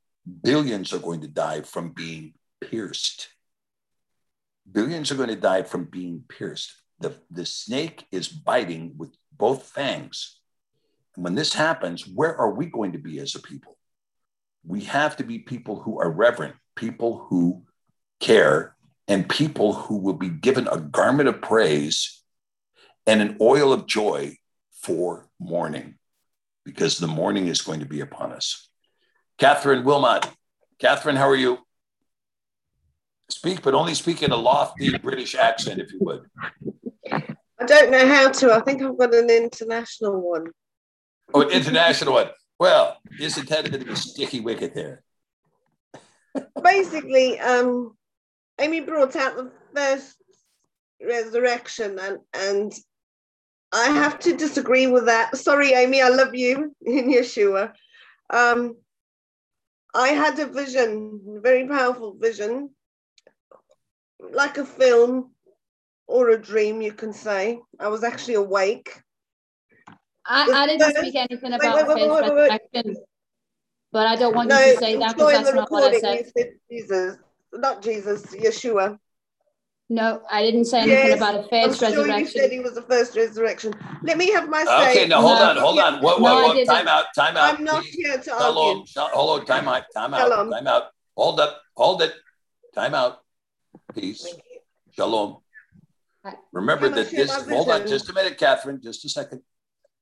billions 0.43 0.91
are 0.93 0.99
going 0.99 1.21
to 1.21 1.27
die 1.27 1.61
from 1.61 1.91
being 1.91 2.33
pierced. 2.61 3.27
Billions 4.71 5.11
are 5.11 5.15
going 5.15 5.29
to 5.29 5.35
die 5.35 5.63
from 5.63 5.85
being 5.85 6.23
pierced. 6.27 6.73
The, 6.99 7.15
the 7.29 7.45
snake 7.45 8.05
is 8.11 8.27
biting 8.27 8.93
with 8.97 9.15
both 9.37 9.63
fangs. 9.63 10.39
And 11.15 11.23
when 11.23 11.35
this 11.35 11.53
happens, 11.53 12.07
where 12.07 12.35
are 12.35 12.51
we 12.51 12.67
going 12.67 12.93
to 12.93 12.99
be 12.99 13.19
as 13.19 13.35
a 13.35 13.39
people? 13.39 13.77
We 14.65 14.81
have 14.81 15.17
to 15.17 15.23
be 15.23 15.39
people 15.39 15.81
who 15.81 15.99
are 15.99 16.09
reverent, 16.09 16.55
people 16.75 17.25
who 17.29 17.63
care, 18.19 18.75
and 19.07 19.27
people 19.27 19.73
who 19.73 19.97
will 19.97 20.13
be 20.13 20.29
given 20.29 20.67
a 20.67 20.77
garment 20.77 21.27
of 21.27 21.41
praise 21.41 22.23
and 23.07 23.21
an 23.21 23.37
oil 23.41 23.73
of 23.73 23.87
joy 23.87 24.37
for 24.81 25.27
mourning, 25.39 25.95
because 26.63 26.97
the 26.97 27.07
mourning 27.07 27.47
is 27.47 27.61
going 27.61 27.79
to 27.79 27.85
be 27.85 27.99
upon 27.99 28.31
us. 28.31 28.69
Catherine 29.37 29.83
Wilmot. 29.83 30.29
Catherine, 30.79 31.15
how 31.15 31.27
are 31.27 31.35
you? 31.35 31.57
Speak, 33.31 33.61
but 33.61 33.73
only 33.73 33.93
speak 33.93 34.23
in 34.23 34.31
a 34.31 34.35
lofty 34.35 34.97
British 34.97 35.35
accent, 35.35 35.79
if 35.79 35.93
you 35.93 35.99
would. 36.01 36.29
I 37.11 37.65
don't 37.65 37.91
know 37.91 38.05
how 38.05 38.29
to. 38.29 38.53
I 38.53 38.59
think 38.59 38.81
I've 38.81 38.97
got 38.97 39.13
an 39.13 39.29
international 39.29 40.19
one. 40.19 40.47
Oh, 41.33 41.41
an 41.41 41.49
international 41.49 42.13
one. 42.13 42.29
Well, 42.59 42.97
isn't 43.19 43.47
that 43.49 43.67
a 43.67 43.71
bit 43.71 43.83
of 43.83 43.87
a 43.87 43.95
sticky 43.95 44.41
wicket 44.41 44.75
there? 44.75 45.03
Basically, 46.61 47.39
um, 47.39 47.95
Amy 48.59 48.81
brought 48.81 49.15
out 49.15 49.37
the 49.37 49.51
first 49.73 50.17
resurrection, 51.01 51.99
and 51.99 52.19
and 52.33 52.73
I 53.71 53.85
have 53.85 54.19
to 54.19 54.35
disagree 54.35 54.87
with 54.87 55.05
that. 55.05 55.37
Sorry, 55.37 55.71
Amy, 55.71 56.01
I 56.01 56.09
love 56.09 56.35
you 56.35 56.75
in 56.85 57.11
Yeshua. 57.11 57.73
Um, 58.29 58.75
I 59.93 60.09
had 60.09 60.39
a 60.39 60.47
vision, 60.47 61.39
very 61.41 61.67
powerful 61.67 62.15
vision, 62.19 62.71
like 64.33 64.57
a 64.57 64.65
film 64.65 65.31
or 66.07 66.29
a 66.29 66.41
dream, 66.41 66.81
you 66.81 66.93
can 66.93 67.13
say. 67.13 67.59
I 67.79 67.87
was 67.87 68.03
actually 68.03 68.35
awake. 68.35 69.01
I, 70.25 70.49
I 70.51 70.67
didn't 70.67 70.95
speak 70.95 71.15
anything 71.15 71.53
about 71.53 71.87
wait, 71.87 71.97
wait, 71.97 72.09
wait, 72.11 72.21
resurrection, 72.21 72.95
but 73.91 74.05
I 74.05 74.15
don't 74.15 74.35
want 74.35 74.49
no, 74.49 74.59
you 74.59 74.73
to 74.73 74.79
say 74.79 74.95
that 74.97 75.15
because 75.15 75.31
that's 75.31 75.53
not 75.53 75.71
what 75.71 75.95
I 75.95 75.99
said. 75.99 76.31
Jesus, 76.69 77.17
not 77.53 77.81
Jesus, 77.81 78.25
Yeshua. 78.27 78.99
No, 79.89 80.21
I 80.31 80.41
didn't 80.41 80.65
say 80.65 80.79
anything 80.79 81.07
yes, 81.07 81.17
about 81.17 81.35
a 81.35 81.43
first 81.49 81.83
I'm 81.83 81.91
sure 81.91 82.05
resurrection. 82.05 82.19
You 82.19 82.27
said 82.27 82.51
he 82.51 82.59
was 82.61 82.75
the 82.75 82.81
first 82.83 83.17
resurrection. 83.17 83.73
Let 84.03 84.17
me 84.17 84.31
have 84.31 84.47
my 84.47 84.63
say. 84.63 84.91
Okay, 84.91 85.07
now 85.07 85.21
hold 85.21 85.37
no, 85.37 85.49
on, 85.49 85.57
hold 85.57 85.79
on. 85.79 86.01
What, 86.01 86.21
what, 86.21 86.55
what, 86.55 86.65
time 86.65 86.87
out, 86.87 87.05
time 87.13 87.35
out. 87.35 87.57
I'm 87.57 87.65
not 87.65 87.81
please. 87.81 87.95
here 87.95 88.17
to 88.17 88.31
Hello, 88.31 88.69
argue. 88.69 88.85
Hold 88.95 89.41
on, 89.41 89.45
time 89.45 89.67
out, 89.67 89.83
time 89.93 90.13
out, 90.13 90.29
time 90.29 90.67
out. 90.67 90.83
Hold 91.17 91.39
up, 91.41 91.61
hold 91.75 92.01
it. 92.03 92.13
Time 92.73 92.95
out. 92.95 93.20
Peace. 93.93 94.27
Shalom. 94.91 95.37
Remember 96.51 96.89
that 96.89 97.09
this, 97.09 97.31
hold 97.49 97.69
on 97.69 97.87
just 97.87 98.09
a 98.09 98.13
minute, 98.13 98.37
Catherine, 98.37 98.79
just 98.81 99.03
a 99.05 99.09
second. 99.09 99.41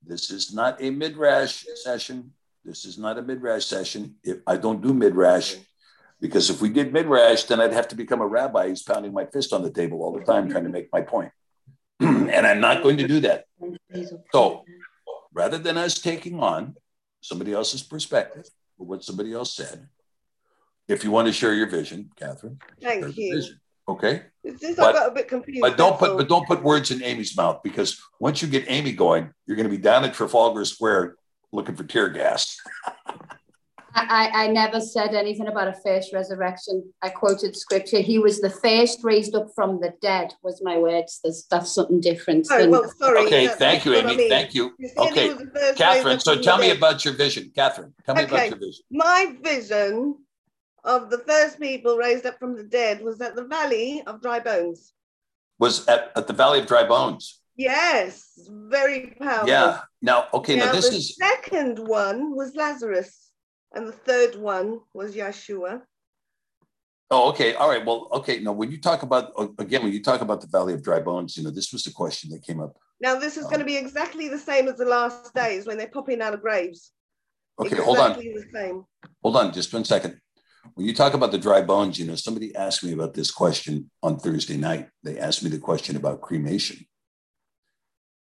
This 0.06 0.32
is 0.32 0.54
not 0.54 0.82
a 0.82 0.90
midrash 0.90 1.66
session. 1.76 2.32
This 2.66 2.86
is 2.86 2.98
not 2.98 3.18
a 3.18 3.22
midrash 3.22 3.66
session. 3.66 4.16
If 4.24 4.38
I 4.46 4.58
don't 4.58 4.82
do 4.82 4.94
midrash, 4.94 5.56
because 6.20 6.50
if 6.50 6.62
we 6.62 6.70
did 6.70 6.92
midrash, 6.92 7.44
then 7.44 7.62
I'd 7.62 7.74
have 7.74 7.88
to 7.90 7.96
become 7.96 8.22
a 8.22 8.28
rabbi 8.28 8.68
who's 8.68 8.84
pounding 8.84 9.14
my 9.14 9.26
fist 9.26 9.54
on 9.54 9.64
the 9.64 9.72
table 9.72 10.02
all 10.02 10.12
the 10.12 10.24
time 10.24 10.50
trying 10.50 10.66
to 10.66 10.70
make 10.70 10.90
my 10.92 11.02
point. 11.02 11.32
and 12.00 12.30
I'm 12.32 12.60
not 12.60 12.84
going 12.84 12.98
to 12.98 13.08
do 13.08 13.22
that. 13.22 13.46
So 14.32 14.66
rather 15.34 15.58
than 15.58 15.78
us 15.78 15.96
taking 15.96 16.40
on 16.40 16.76
somebody 17.22 17.54
else's 17.54 17.84
perspective 17.84 18.46
or 18.78 18.88
what 18.88 19.04
somebody 19.04 19.34
else 19.34 19.56
said, 19.56 19.88
if 20.90 21.04
you 21.04 21.12
want 21.12 21.28
to 21.28 21.34
share 21.34 21.54
your 21.54 21.68
vision, 21.68 22.10
Catherine, 22.16 22.60
thank 22.82 23.16
you. 23.16 23.36
Vision, 23.36 23.60
okay. 23.88 24.24
But, 24.44 24.80
I 24.80 24.92
got 24.94 25.08
a 25.10 25.12
bit 25.12 25.28
confused. 25.28 25.62
But 25.62 25.78
don't 25.78 25.98
put 25.98 26.18
but 26.18 26.28
don't 26.28 26.48
put 26.48 26.64
words 26.64 26.92
in 26.92 27.04
Amy's 27.04 27.38
mouth 27.38 27.62
because 27.64 28.02
once 28.20 28.42
you 28.42 28.48
get 28.48 28.66
Amy 28.68 28.92
going, 28.92 29.32
you're 29.46 29.56
going 29.56 29.70
to 29.70 29.76
be 29.76 29.82
down 29.82 30.04
at 30.04 30.14
Trafalgar 30.14 30.66
Square 30.66 31.16
looking 31.52 31.76
for 31.76 31.84
tear 31.84 32.10
gas. 32.10 32.58
I, 33.96 34.30
I 34.34 34.48
never 34.48 34.80
said 34.80 35.16
anything 35.16 35.48
about 35.48 35.68
a 35.68 35.74
first 35.84 36.14
resurrection. 36.14 36.94
I 37.02 37.10
quoted 37.10 37.56
scripture. 37.56 38.00
He 38.00 38.20
was 38.20 38.40
the 38.40 38.50
first 38.50 39.04
raised 39.04 39.36
up 39.36 39.48
from 39.56 39.80
the 39.82 39.94
dead, 40.02 40.34
was 40.44 40.62
my 40.64 40.78
words. 40.78 41.20
That's, 41.24 41.46
that's 41.46 41.72
something 41.74 42.00
different. 42.00 42.48
Oh, 42.52 42.60
than- 42.60 42.72
well, 42.72 42.90
sorry. 42.98 43.26
Okay, 43.26 43.48
that- 43.48 43.58
thank 43.58 43.86
you, 43.86 43.96
Amy. 43.96 44.14
I 44.14 44.16
mean. 44.16 44.30
Thank 44.30 44.54
you. 44.54 44.74
You 44.78 44.90
Okay, 44.98 45.30
was 45.30 45.40
the 45.40 45.46
first 45.46 45.56
raised 45.56 45.78
Catherine. 45.78 46.20
So 46.20 46.40
tell 46.40 46.58
me 46.58 46.68
dead. 46.68 46.78
about 46.78 47.04
your 47.04 47.16
vision. 47.16 47.52
Catherine, 47.56 47.94
tell 48.06 48.16
me 48.16 48.24
about 48.24 48.50
your 48.50 48.60
vision. 48.60 48.84
my 48.92 49.36
vision 49.42 50.18
of 50.84 51.10
the 51.10 51.20
first 51.20 51.60
people 51.60 51.98
raised 51.98 52.26
up 52.26 52.40
from 52.40 52.56
the 52.56 52.64
dead 52.64 53.02
was 53.02 53.20
at 53.22 53.36
the 53.36 53.46
Valley 53.46 54.04
of 54.06 54.22
Dry 54.22 54.40
Bones. 54.40 54.94
Was 55.60 55.88
at, 55.88 56.12
at 56.16 56.28
the 56.28 56.34
Valley 56.34 56.60
of 56.60 56.68
Dry 56.68 56.88
Bones. 56.88 57.42
Yes, 57.56 58.48
very 58.48 59.16
powerful. 59.20 59.50
Yeah. 59.50 59.82
Now, 60.02 60.28
okay, 60.34 60.56
now 60.56 60.68
Now, 60.68 60.72
this 60.72 60.90
the 60.90 60.96
is 60.96 61.18
second 61.18 61.78
one 61.78 62.36
was 62.36 62.56
Lazarus, 62.56 63.32
and 63.74 63.86
the 63.86 63.92
third 63.92 64.36
one 64.36 64.80
was 64.94 65.16
Yeshua. 65.16 65.82
Oh, 67.12 67.30
okay. 67.30 67.56
All 67.56 67.68
right. 67.68 67.86
Well, 67.86 68.08
okay. 68.14 68.40
Now, 68.40 68.54
when 68.54 68.72
you 68.72 68.80
talk 68.80 69.04
about 69.04 69.34
uh, 69.38 69.48
again, 69.58 69.84
when 69.84 69.92
you 69.92 70.02
talk 70.02 70.22
about 70.22 70.42
the 70.42 70.48
Valley 70.48 70.74
of 70.74 70.84
Dry 70.84 71.00
Bones, 71.00 71.36
you 71.36 71.44
know, 71.44 71.50
this 71.50 71.74
was 71.74 71.84
the 71.84 71.92
question 71.92 72.30
that 72.32 72.44
came 72.44 72.62
up. 72.62 72.78
Now, 73.02 73.20
this 73.20 73.36
is 73.36 73.46
um, 73.46 73.50
going 73.50 73.60
to 73.60 73.66
be 73.66 73.78
exactly 73.78 74.30
the 74.30 74.38
same 74.38 74.68
as 74.68 74.78
the 74.78 74.86
last 74.86 75.34
days 75.34 75.66
when 75.66 75.78
they're 75.78 75.88
popping 75.88 76.22
out 76.22 76.34
of 76.34 76.42
graves. 76.42 76.92
Okay, 77.60 77.76
hold 77.76 77.98
on. 77.98 78.12
Exactly 78.12 78.34
the 78.34 78.46
same. 78.54 78.86
Hold 79.22 79.36
on, 79.36 79.52
just 79.52 79.74
one 79.74 79.84
second. 79.84 80.20
When 80.76 80.86
you 80.86 80.94
talk 80.94 81.14
about 81.14 81.32
the 81.32 81.38
dry 81.38 81.62
bones, 81.62 81.98
you 82.00 82.06
know, 82.06 82.16
somebody 82.16 82.56
asked 82.56 82.84
me 82.84 82.94
about 82.94 83.14
this 83.14 83.32
question 83.32 83.90
on 84.04 84.20
Thursday 84.20 84.58
night. 84.58 84.90
They 85.04 85.18
asked 85.18 85.44
me 85.44 85.50
the 85.50 85.60
question 85.60 85.96
about 85.96 86.22
cremation. 86.22 86.86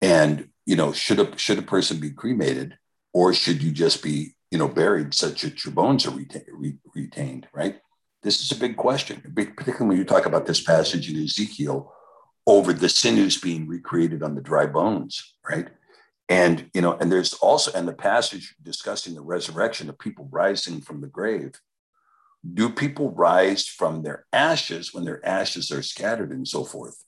And, 0.02 0.50
you 0.66 0.76
know, 0.76 0.94
should 0.94 1.20
a 1.20 1.38
should 1.38 1.60
a 1.60 1.64
person 1.64 2.00
be 2.00 2.12
cremated 2.12 2.78
or 3.14 3.34
should 3.34 3.62
you 3.62 3.72
just 3.72 4.02
be, 4.04 4.36
you 4.50 4.58
know, 4.58 4.68
buried 4.68 5.14
such 5.14 5.42
that 5.42 5.64
your 5.64 5.74
bones 5.74 6.06
are 6.06 6.12
reta- 6.12 6.46
re- 6.52 6.78
retained, 6.96 7.48
right? 7.54 7.80
This 8.24 8.42
is 8.42 8.52
a 8.52 8.60
big 8.60 8.78
question, 8.78 9.22
particularly 9.36 9.88
when 9.88 9.98
you 9.98 10.06
talk 10.06 10.26
about 10.26 10.46
this 10.46 10.62
passage 10.62 11.10
in 11.10 11.22
Ezekiel 11.22 11.92
over 12.48 12.74
the 12.74 12.90
sinews 12.90 13.40
being 13.40 13.68
recreated 13.68 14.24
on 14.24 14.36
the 14.36 14.42
dry 14.42 14.66
bones, 14.66 15.36
right? 15.48 15.68
And 16.30 16.70
you 16.74 16.82
know, 16.82 16.94
and 16.94 17.12
there's 17.12 17.34
also 17.34 17.72
and 17.74 17.88
the 17.88 17.94
passage 17.94 18.56
discussing 18.62 19.16
the 19.16 19.22
resurrection 19.22 19.90
of 19.90 20.00
people 20.00 20.30
rising 20.32 20.82
from 20.82 21.02
the 21.02 21.08
grave. 21.08 21.60
Do 22.54 22.70
people 22.70 23.12
rise 23.12 23.68
from 23.68 24.02
their 24.02 24.26
ashes 24.34 24.94
when 24.94 25.06
their 25.06 25.24
ashes 25.26 25.72
are 25.72 25.84
scattered 25.84 26.32
and 26.32 26.48
so 26.48 26.64
forth? 26.64 27.04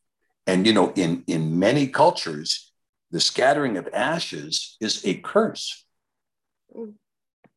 And 0.45 0.68
you 0.68 0.74
know, 0.74 0.92
in 0.95 1.24
in 1.28 1.58
many 1.58 1.88
cultures, 1.88 2.72
the 3.12 3.20
scattering 3.20 3.78
of 3.78 3.88
ashes 3.94 4.78
is 4.80 5.06
a 5.06 5.16
curse. 5.16 5.86
Mm. 6.76 6.94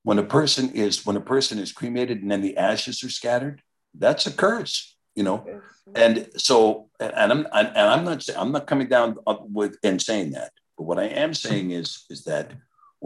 When 0.02 0.18
a 0.18 0.22
person 0.22 0.70
is 0.70 1.04
when 1.04 1.16
a 1.16 1.20
person 1.20 1.58
is 1.58 1.72
cremated 1.72 2.22
and 2.22 2.30
then 2.30 2.42
the 2.42 2.56
ashes 2.56 3.02
are 3.02 3.10
scattered, 3.10 3.60
that's 3.94 4.26
a 4.26 4.32
curse. 4.32 4.96
You 5.14 5.24
know, 5.24 5.46
and 5.94 6.28
so 6.36 6.88
and 7.00 7.32
I'm 7.32 7.46
and 7.52 7.76
I'm 7.76 8.04
not 8.04 8.22
saying 8.22 8.38
I'm 8.38 8.52
not 8.52 8.66
coming 8.66 8.88
down 8.88 9.16
with 9.26 9.76
and 9.82 10.00
saying 10.00 10.32
that, 10.32 10.52
but 10.76 10.84
what 10.84 10.98
I 10.98 11.06
am 11.06 11.34
saying 11.34 11.72
is 11.72 12.04
is 12.10 12.24
that 12.24 12.52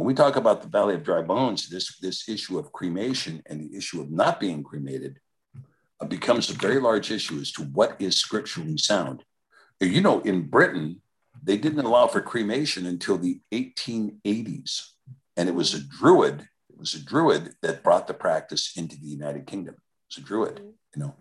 when 0.01 0.07
we 0.07 0.15
talk 0.15 0.37
about 0.37 0.63
the 0.63 0.69
Valley 0.69 0.95
of 0.95 1.03
Dry 1.03 1.21
Bones, 1.21 1.69
this 1.69 1.99
this 1.99 2.27
issue 2.27 2.59
of 2.59 2.73
cremation 2.73 3.43
and 3.45 3.61
the 3.61 3.77
issue 3.77 4.01
of 4.01 4.11
not 4.11 4.41
being 4.41 4.63
cremated 4.63 5.19
uh, 6.01 6.07
becomes 6.07 6.49
a 6.49 6.55
very 6.55 6.81
large 6.81 7.11
issue 7.11 7.39
as 7.39 7.53
to 7.53 7.65
what 7.65 7.97
is 7.99 8.17
scripturally 8.17 8.79
sound. 8.79 9.23
You 9.79 10.01
know, 10.01 10.21
in 10.21 10.49
Britain, 10.49 11.03
they 11.43 11.59
didn't 11.59 11.85
allow 11.85 12.07
for 12.07 12.23
cremation 12.23 12.87
until 12.87 13.19
the 13.19 13.43
1880s, 13.53 14.87
and 15.37 15.51
it 15.51 15.55
was 15.55 15.75
a 15.75 15.85
Druid. 15.85 16.49
It 16.71 16.79
was 16.79 16.95
a 16.95 17.05
Druid 17.05 17.53
that 17.61 17.83
brought 17.83 18.07
the 18.07 18.15
practice 18.15 18.73
into 18.79 18.97
the 18.97 19.07
United 19.07 19.47
Kingdom. 19.47 19.75
It 19.75 20.17
was 20.17 20.25
a 20.25 20.27
Druid, 20.27 20.61
you 20.61 21.03
know. 21.03 21.15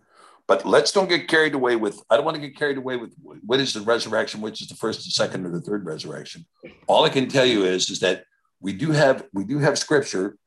But 0.48 0.66
let's 0.66 0.94
don't 0.94 1.10
get 1.10 1.28
carried 1.28 1.54
away 1.54 1.76
with. 1.76 2.02
I 2.10 2.16
don't 2.16 2.24
want 2.24 2.36
to 2.36 2.42
get 2.42 2.56
carried 2.56 2.78
away 2.78 2.96
with 2.96 3.14
what 3.46 3.60
is 3.60 3.74
the 3.74 3.82
resurrection, 3.82 4.40
which 4.40 4.62
is 4.62 4.70
the 4.70 4.76
first, 4.76 5.04
the 5.04 5.12
second, 5.12 5.46
or 5.46 5.52
the 5.52 5.60
third 5.60 5.86
resurrection. 5.86 6.46
All 6.88 7.04
I 7.04 7.10
can 7.10 7.28
tell 7.28 7.46
you 7.46 7.66
is, 7.66 7.90
is 7.90 8.00
that 8.00 8.24
we 8.62 8.74
do 8.74 8.92
have 8.92 9.26
we 9.34 9.44
do 9.44 9.60
have 9.60 9.78
scripture 9.78 10.38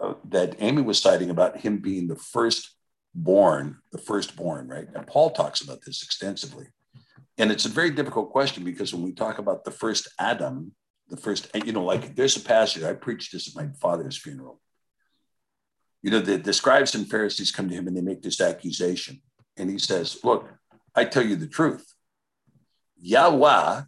uh, 0.00 0.14
that 0.28 0.56
Amy 0.60 0.82
was 0.82 1.00
citing 1.00 1.30
about 1.30 1.58
him 1.58 1.78
being 1.78 2.08
the 2.08 2.16
first 2.16 2.74
born, 3.14 3.78
the 3.92 3.98
firstborn, 3.98 4.68
right? 4.68 4.88
And 4.94 5.06
Paul 5.06 5.30
talks 5.30 5.60
about 5.60 5.80
this 5.84 6.02
extensively. 6.02 6.66
And 7.38 7.50
it's 7.50 7.64
a 7.64 7.70
very 7.70 7.90
difficult 7.90 8.30
question 8.30 8.64
because 8.64 8.92
when 8.92 9.02
we 9.02 9.12
talk 9.12 9.38
about 9.38 9.64
the 9.64 9.70
first 9.70 10.08
Adam, 10.18 10.72
the 11.08 11.16
first, 11.16 11.48
you 11.54 11.72
know, 11.72 11.84
like 11.84 12.14
there's 12.14 12.36
a 12.36 12.40
passage, 12.40 12.82
I 12.82 12.92
preached 12.92 13.32
this 13.32 13.48
at 13.48 13.60
my 13.60 13.72
father's 13.80 14.16
funeral. 14.16 14.60
You 16.02 16.10
know, 16.10 16.20
the, 16.20 16.36
the 16.36 16.52
scribes 16.52 16.94
and 16.94 17.08
Pharisees 17.08 17.50
come 17.50 17.68
to 17.68 17.74
him 17.74 17.86
and 17.86 17.96
they 17.96 18.00
make 18.00 18.22
this 18.22 18.40
accusation. 18.40 19.20
And 19.56 19.68
he 19.68 19.78
says, 19.78 20.18
Look, 20.24 20.48
I 20.94 21.04
tell 21.04 21.24
you 21.24 21.36
the 21.36 21.46
truth. 21.46 21.94
Yahweh 22.98 23.82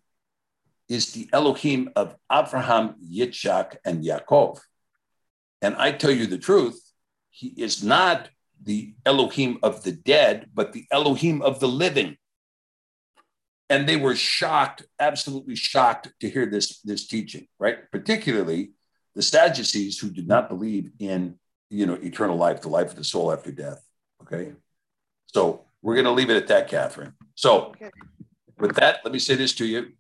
is 0.93 1.13
the 1.13 1.27
Elohim 1.33 1.91
of 1.97 2.15
Abraham, 2.31 2.97
Yitzhak, 3.03 3.77
and 3.83 4.05
Yaakov. 4.05 4.61
And 5.63 5.75
I 5.77 5.91
tell 5.93 6.11
you 6.11 6.27
the 6.27 6.37
truth, 6.37 6.79
he 7.31 7.49
is 7.49 7.83
not 7.83 8.29
the 8.63 8.95
Elohim 9.07 9.59
of 9.63 9.85
the 9.85 9.93
dead, 9.93 10.51
but 10.53 10.75
the 10.75 10.85
Elohim 10.91 11.41
of 11.41 11.61
the 11.61 11.69
living. 11.69 12.19
And 13.71 13.89
they 13.89 13.97
were 13.97 14.15
shocked, 14.15 14.85
absolutely 15.01 15.57
shocked 15.57 16.13
to 16.21 16.29
hear 16.29 16.45
this, 16.45 16.81
this 16.81 17.07
teaching, 17.07 17.49
right? 17.59 17.91
Particularly 17.91 18.73
the 19.15 19.23
Sadducees 19.23 19.99
who 19.99 20.11
did 20.11 20.29
not 20.29 20.51
believe 20.51 20.91
in, 20.99 21.39
you 21.71 21.87
know, 21.87 21.95
eternal 21.95 22.37
life, 22.37 22.61
the 22.61 22.69
life 22.69 22.91
of 22.91 22.97
the 22.97 23.05
soul 23.05 23.33
after 23.33 23.51
death. 23.51 23.83
Okay. 24.25 24.53
So 25.25 25.65
we're 25.81 25.95
going 25.95 26.05
to 26.05 26.13
leave 26.13 26.29
it 26.29 26.37
at 26.37 26.49
that, 26.49 26.69
Catherine. 26.69 27.15
So 27.35 27.73
with 28.59 28.75
that, 28.77 28.99
let 29.05 29.13
me 29.13 29.19
say 29.19 29.37
this 29.37 29.55
to 29.55 29.65
you. 29.65 29.93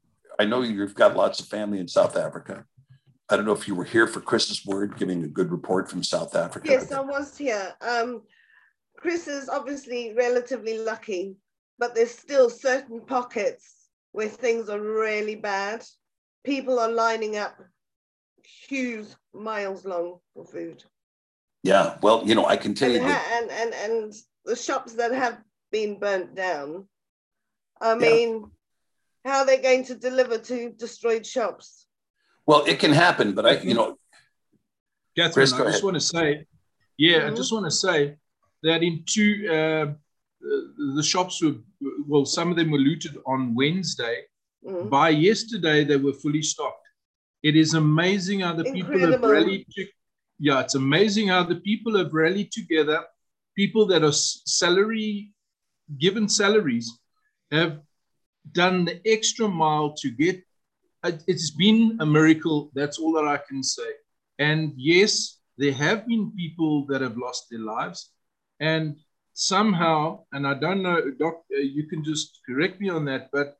I 0.42 0.44
know 0.44 0.62
you've 0.62 0.96
got 0.96 1.14
lots 1.14 1.38
of 1.38 1.46
family 1.46 1.78
in 1.78 1.86
South 1.86 2.16
Africa. 2.16 2.64
I 3.28 3.36
don't 3.36 3.44
know 3.44 3.52
if 3.52 3.68
you 3.68 3.76
were 3.76 3.84
here 3.84 4.08
for 4.08 4.20
Chris's 4.20 4.66
word, 4.66 4.96
giving 4.98 5.22
a 5.22 5.28
good 5.28 5.52
report 5.52 5.88
from 5.88 6.02
South 6.02 6.34
Africa. 6.34 6.66
Yes, 6.68 6.90
I 6.90 6.98
was 6.98 7.38
here. 7.38 7.72
Um, 7.80 8.22
Chris 8.96 9.28
is 9.28 9.48
obviously 9.48 10.12
relatively 10.14 10.78
lucky, 10.78 11.36
but 11.78 11.94
there's 11.94 12.10
still 12.10 12.50
certain 12.50 13.00
pockets 13.02 13.72
where 14.10 14.28
things 14.28 14.68
are 14.68 14.80
really 14.80 15.36
bad. 15.36 15.84
People 16.42 16.80
are 16.80 16.90
lining 16.90 17.36
up 17.36 17.62
queues 18.66 19.14
miles 19.32 19.84
long 19.84 20.18
for 20.34 20.44
food. 20.44 20.82
Yeah, 21.62 21.98
well, 22.02 22.24
you 22.26 22.34
know, 22.34 22.46
I 22.46 22.56
can 22.56 22.74
tell 22.74 22.90
And, 22.90 23.00
you 23.00 23.08
that 23.08 23.40
and, 23.40 23.50
and, 23.52 23.74
and 23.74 24.14
the 24.44 24.56
shops 24.56 24.94
that 24.94 25.12
have 25.12 25.38
been 25.70 26.00
burnt 26.00 26.34
down, 26.34 26.88
I 27.80 27.94
mean, 27.94 28.50
how 29.24 29.38
are 29.40 29.46
they 29.46 29.58
going 29.58 29.84
to 29.84 29.94
deliver 29.94 30.38
to 30.38 30.70
destroyed 30.72 31.24
shops? 31.26 31.86
Well, 32.46 32.64
it 32.64 32.78
can 32.78 32.92
happen, 32.92 33.34
but 33.34 33.46
I, 33.46 33.60
you 33.60 33.74
know, 33.74 33.96
Catherine, 35.16 35.32
Chris, 35.34 35.52
I 35.52 35.58
just 35.58 35.68
ahead. 35.68 35.82
want 35.84 35.94
to 35.94 36.00
say, 36.00 36.46
yeah, 36.96 37.26
I 37.26 37.30
Mhm. 37.30 37.36
just 37.36 37.52
want 37.52 37.66
to 37.66 37.70
say 37.70 38.16
that 38.62 38.82
in 38.82 39.04
two, 39.06 39.46
uh, 39.48 39.54
uh, 39.54 40.94
the 40.96 41.02
shops 41.02 41.40
were, 41.42 41.56
well, 42.06 42.24
some 42.24 42.50
of 42.50 42.56
them 42.56 42.70
were 42.70 42.78
looted 42.78 43.16
on 43.26 43.54
Wednesday. 43.54 44.26
Mhm. 44.64 44.90
By 44.90 45.10
yesterday, 45.10 45.84
they 45.84 45.96
were 45.96 46.14
fully 46.14 46.42
stocked. 46.42 46.86
It 47.42 47.56
is 47.56 47.74
amazing 47.74 48.40
how 48.40 48.54
the 48.54 48.64
people 48.64 48.98
have 49.00 49.14
Incredible. 49.14 49.28
rallied. 49.30 49.66
To, 49.74 49.86
yeah, 50.38 50.60
it's 50.60 50.74
amazing 50.74 51.28
how 51.28 51.42
the 51.44 51.56
people 51.60 51.96
have 51.96 52.12
rallied 52.12 52.50
together. 52.52 53.04
People 53.54 53.86
that 53.86 54.02
are 54.02 54.12
salary, 54.12 55.32
given 55.98 56.28
salaries, 56.28 56.86
have 57.50 57.80
done 58.50 58.84
the 58.84 59.00
extra 59.06 59.48
mile 59.48 59.92
to 60.02 60.10
get. 60.10 60.36
it- 61.04 61.24
It's 61.26 61.50
been 61.50 61.96
a 62.00 62.06
miracle. 62.06 62.70
That's 62.74 62.98
all 62.98 63.12
that 63.14 63.26
I 63.26 63.38
can 63.48 63.62
say. 63.62 63.90
And 64.38 64.72
yes, 64.76 65.38
there 65.58 65.72
have 65.72 66.06
been 66.06 66.32
people 66.32 66.86
that 66.86 67.00
have 67.02 67.16
lost 67.16 67.48
their 67.50 67.60
lives. 67.76 68.10
And 68.60 68.96
somehow, 69.34 70.24
and 70.32 70.46
I 70.46 70.54
don't 70.54 70.82
know, 70.82 70.98
Doc, 71.18 71.34
uh, 71.54 71.58
you 71.58 71.84
can 71.88 72.04
just 72.04 72.40
correct 72.46 72.80
me 72.80 72.88
on 72.90 73.04
that, 73.06 73.30
but 73.32 73.58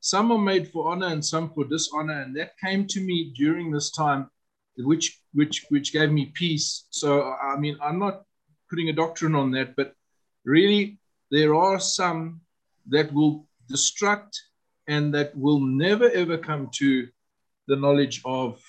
some 0.00 0.30
are 0.32 0.38
made 0.38 0.68
for 0.68 0.90
honor 0.90 1.08
and 1.08 1.24
some 1.24 1.50
for 1.50 1.64
dishonor. 1.64 2.20
And 2.22 2.36
that 2.36 2.58
came 2.58 2.86
to 2.88 3.00
me 3.00 3.32
during 3.36 3.70
this 3.70 3.90
time, 3.90 4.30
which 4.76 5.20
which 5.32 5.66
which 5.70 5.92
gave 5.92 6.10
me 6.10 6.26
peace. 6.34 6.86
So 6.90 7.32
I 7.32 7.56
mean, 7.58 7.76
I'm 7.82 7.98
not 7.98 8.24
putting 8.70 8.88
a 8.90 8.92
doctrine 8.92 9.34
on 9.34 9.50
that, 9.52 9.76
but 9.76 9.94
really 10.44 10.98
there 11.30 11.54
are 11.54 11.80
some 11.80 12.42
that 12.88 13.12
will 13.12 13.47
destruct 13.70 14.36
and 14.86 15.14
that 15.14 15.36
will 15.36 15.60
never 15.60 16.10
ever 16.10 16.38
come 16.38 16.68
to 16.74 17.06
the 17.66 17.76
knowledge 17.76 18.22
of 18.24 18.60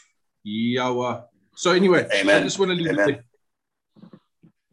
Yahweh. 0.44 1.22
So 1.56 1.72
anyway, 1.72 2.08
I 2.12 2.42
just 2.42 2.60
want 2.60 2.72
to 2.72 2.76
leave 2.76 2.92
it 2.92 2.96
there. 2.98 3.24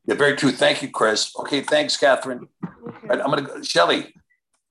yeah, 0.07 0.15
very 0.15 0.37
true. 0.37 0.51
Thank 0.51 0.83
you, 0.83 0.91
Chris. 0.91 1.33
Okay, 1.41 1.63
thanks, 1.63 1.97
Catherine. 1.97 2.49
All 2.65 2.93
right, 3.05 3.21
I'm 3.21 3.31
going 3.31 3.45
to 3.45 3.51
go, 3.51 3.63
Shelly, 3.63 4.15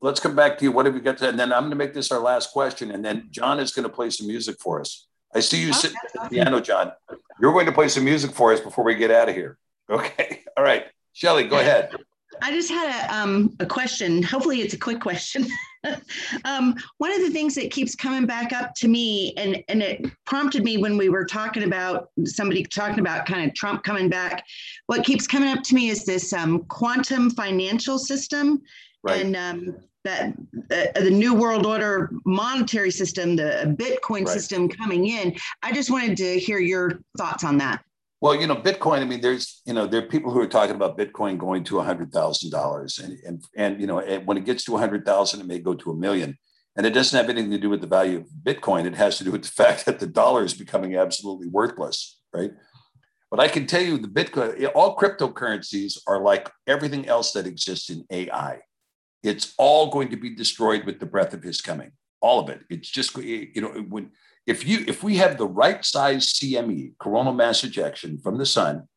let's 0.02 0.20
come 0.20 0.36
back 0.36 0.58
to 0.58 0.66
you. 0.66 0.72
What 0.72 0.86
have 0.86 0.96
you 0.96 1.02
got 1.02 1.18
to, 1.20 1.30
and 1.30 1.40
then 1.40 1.52
I'm 1.52 1.62
going 1.62 1.72
to 1.72 1.78
make 1.78 1.94
this 1.94 2.12
our 2.12 2.20
last 2.20 2.52
question, 2.52 2.92
and 2.92 3.04
then 3.04 3.28
John 3.32 3.60
is 3.60 3.72
going 3.72 3.88
to 3.88 3.94
play 3.94 4.10
some 4.10 4.28
music 4.28 4.58
for 4.60 4.80
us. 4.80 5.08
I 5.34 5.42
see 5.42 5.62
you 5.62 5.74
sitting 5.74 5.98
at 6.06 6.24
the 6.24 6.30
piano, 6.30 6.62
John. 6.62 6.94
You're 7.42 7.52
going 7.52 7.66
to 7.66 7.74
play 7.74 7.90
some 7.90 8.06
music 8.06 8.32
for 8.32 8.54
us 8.54 8.62
before 8.62 8.86
we 8.86 8.96
get 8.96 9.12
out 9.12 9.28
of 9.28 9.36
here. 9.36 9.58
Okay. 9.90 10.44
All 10.58 10.64
right. 10.64 10.86
Shelly, 11.12 11.48
go 11.48 11.60
ahead. 11.60 11.94
I 12.42 12.52
just 12.52 12.70
had 12.70 13.10
a, 13.10 13.16
um, 13.16 13.56
a 13.60 13.66
question. 13.66 14.22
Hopefully, 14.24 14.62
it's 14.62 14.74
a 14.74 14.78
quick 14.78 15.00
question. 15.00 15.48
um, 16.46 16.76
one 16.98 17.12
of 17.12 17.22
the 17.22 17.30
things 17.30 17.56
that 17.56 17.72
keeps 17.72 17.96
coming 17.96 18.26
back 18.26 18.54
up 18.54 18.74
to 18.76 18.88
me, 18.88 19.34
and, 19.38 19.64
and 19.68 19.82
it 19.82 20.06
prompted 20.26 20.64
me 20.64 20.78
when 20.78 20.98
we 20.98 21.10
were 21.10 21.26
talking 21.26 21.64
about 21.64 22.10
somebody 22.26 22.64
talking 22.64 23.00
about 23.00 23.26
kind 23.26 23.48
of 23.48 23.56
Trump 23.56 23.84
coming 23.84 24.10
back. 24.10 24.44
What 24.88 25.06
keeps 25.06 25.28
coming 25.28 25.50
up 25.50 25.64
to 25.64 25.76
me 25.76 25.90
is 25.90 26.06
this 26.06 26.34
um, 26.34 26.64
quantum 26.66 27.30
financial 27.32 28.00
system. 28.00 28.62
Right. 29.04 29.24
And 29.24 29.36
um, 29.36 29.76
that 30.06 30.34
uh, 30.72 31.00
the 31.00 31.10
new 31.10 31.34
world 31.34 31.66
order 31.66 32.12
monetary 32.26 32.92
system, 32.92 33.36
the 33.36 33.76
Bitcoin 33.78 34.26
Right. 34.26 34.30
system 34.30 34.70
coming 34.70 35.08
in. 35.08 35.36
I 35.64 35.74
just 35.74 35.90
wanted 35.90 36.16
to 36.18 36.40
hear 36.40 36.60
your 36.60 37.00
thoughts 37.18 37.44
on 37.44 37.58
that. 37.58 37.84
Well, 38.26 38.34
you 38.34 38.48
know, 38.48 38.56
Bitcoin. 38.56 39.02
I 39.02 39.06
mean, 39.06 39.22
there's 39.22 39.62
you 39.66 39.74
know 39.76 39.86
there 39.86 40.02
are 40.02 40.08
people 40.08 40.32
who 40.32 40.42
are 40.42 40.48
talking 40.48 40.76
about 40.76 40.98
Bitcoin 40.98 41.38
going 41.38 41.64
to 41.66 41.80
hundred 41.80 42.12
thousand 42.12 42.50
dollars, 42.50 42.98
and 42.98 43.20
and 43.24 43.44
and 43.56 43.80
you 43.80 43.86
know 43.86 44.00
and 44.00 44.26
when 44.26 44.36
it 44.36 44.46
gets 44.46 44.64
to 44.64 44.76
a 44.76 44.80
hundred 44.80 45.06
thousand, 45.06 45.42
it 45.42 45.46
may 45.46 45.60
go 45.60 45.76
to 45.76 45.92
a 45.92 45.96
million, 45.96 46.36
and 46.76 46.88
it 46.88 46.90
doesn't 46.90 47.16
have 47.16 47.30
anything 47.30 47.52
to 47.52 47.60
do 47.60 47.70
with 47.70 47.82
the 47.82 47.88
value 47.88 48.18
of 48.18 48.26
Bitcoin. 48.42 48.88
It 48.88 48.96
has 48.96 49.20
to 49.20 49.24
do 49.24 49.32
with 49.32 49.44
the 49.44 49.50
fact 49.64 49.86
that 49.86 50.00
the 50.00 50.08
dollar 50.08 50.44
is 50.44 50.56
becoming 50.56 50.96
absolutely 50.96 51.50
worthless, 51.50 52.20
right? 52.34 52.50
But 53.30 53.42
I 53.42 53.48
can 53.48 53.68
tell 53.68 53.84
you, 53.84 54.00
the 54.00 54.08
Bitcoin, 54.08 54.72
all 54.74 54.98
cryptocurrencies 54.98 56.00
are 56.08 56.20
like 56.20 56.50
everything 56.66 57.08
else 57.08 57.32
that 57.34 57.46
exists 57.46 57.92
in 57.92 58.06
AI. 58.10 58.62
It's 59.22 59.54
all 59.60 59.92
going 59.92 60.10
to 60.10 60.18
be 60.18 60.34
destroyed 60.34 60.86
with 60.86 61.00
the 61.00 61.06
breath 61.06 61.36
of 61.36 61.44
His 61.44 61.62
coming. 61.62 61.92
All 62.22 62.40
of 62.40 62.50
it. 62.50 62.62
It's 62.72 62.90
just 62.90 63.16
you 63.18 63.62
know 63.62 63.70
when 63.88 64.10
if 64.46 64.66
you 64.66 64.84
if 64.88 65.04
we 65.04 65.18
have 65.18 65.38
the 65.38 65.48
right 65.48 65.84
size 65.84 66.34
CME, 66.34 66.98
coronal 67.00 67.34
mass 67.34 67.64
ejection 67.64 68.20
from 68.20 68.38
the 68.38 68.46
sun, 68.46 68.88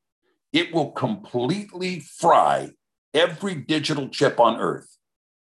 it 0.53 0.73
will 0.73 0.93
completely 0.93 2.01
fry 2.01 2.71
every 3.15 3.55
digital 3.55 4.09
chip 4.09 4.39
on 4.39 4.61
Earth. 4.61 4.97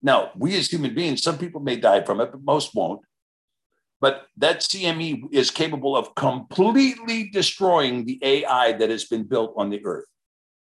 Now, 0.02 0.32
we 0.36 0.56
as 0.56 0.68
human 0.68 0.94
beings, 0.94 1.22
some 1.22 1.38
people 1.38 1.60
may 1.60 1.76
die 1.76 2.02
from 2.02 2.20
it, 2.20 2.32
but 2.32 2.42
most 2.42 2.74
won't. 2.74 3.02
But 4.00 4.26
that 4.38 4.60
CME 4.60 5.32
is 5.32 5.50
capable 5.50 5.96
of 5.96 6.14
completely 6.16 7.30
destroying 7.30 8.04
the 8.04 8.18
AI 8.22 8.72
that 8.72 8.90
has 8.90 9.04
been 9.04 9.22
built 9.22 9.54
on 9.56 9.70
the 9.70 9.84
Earth. 9.84 10.06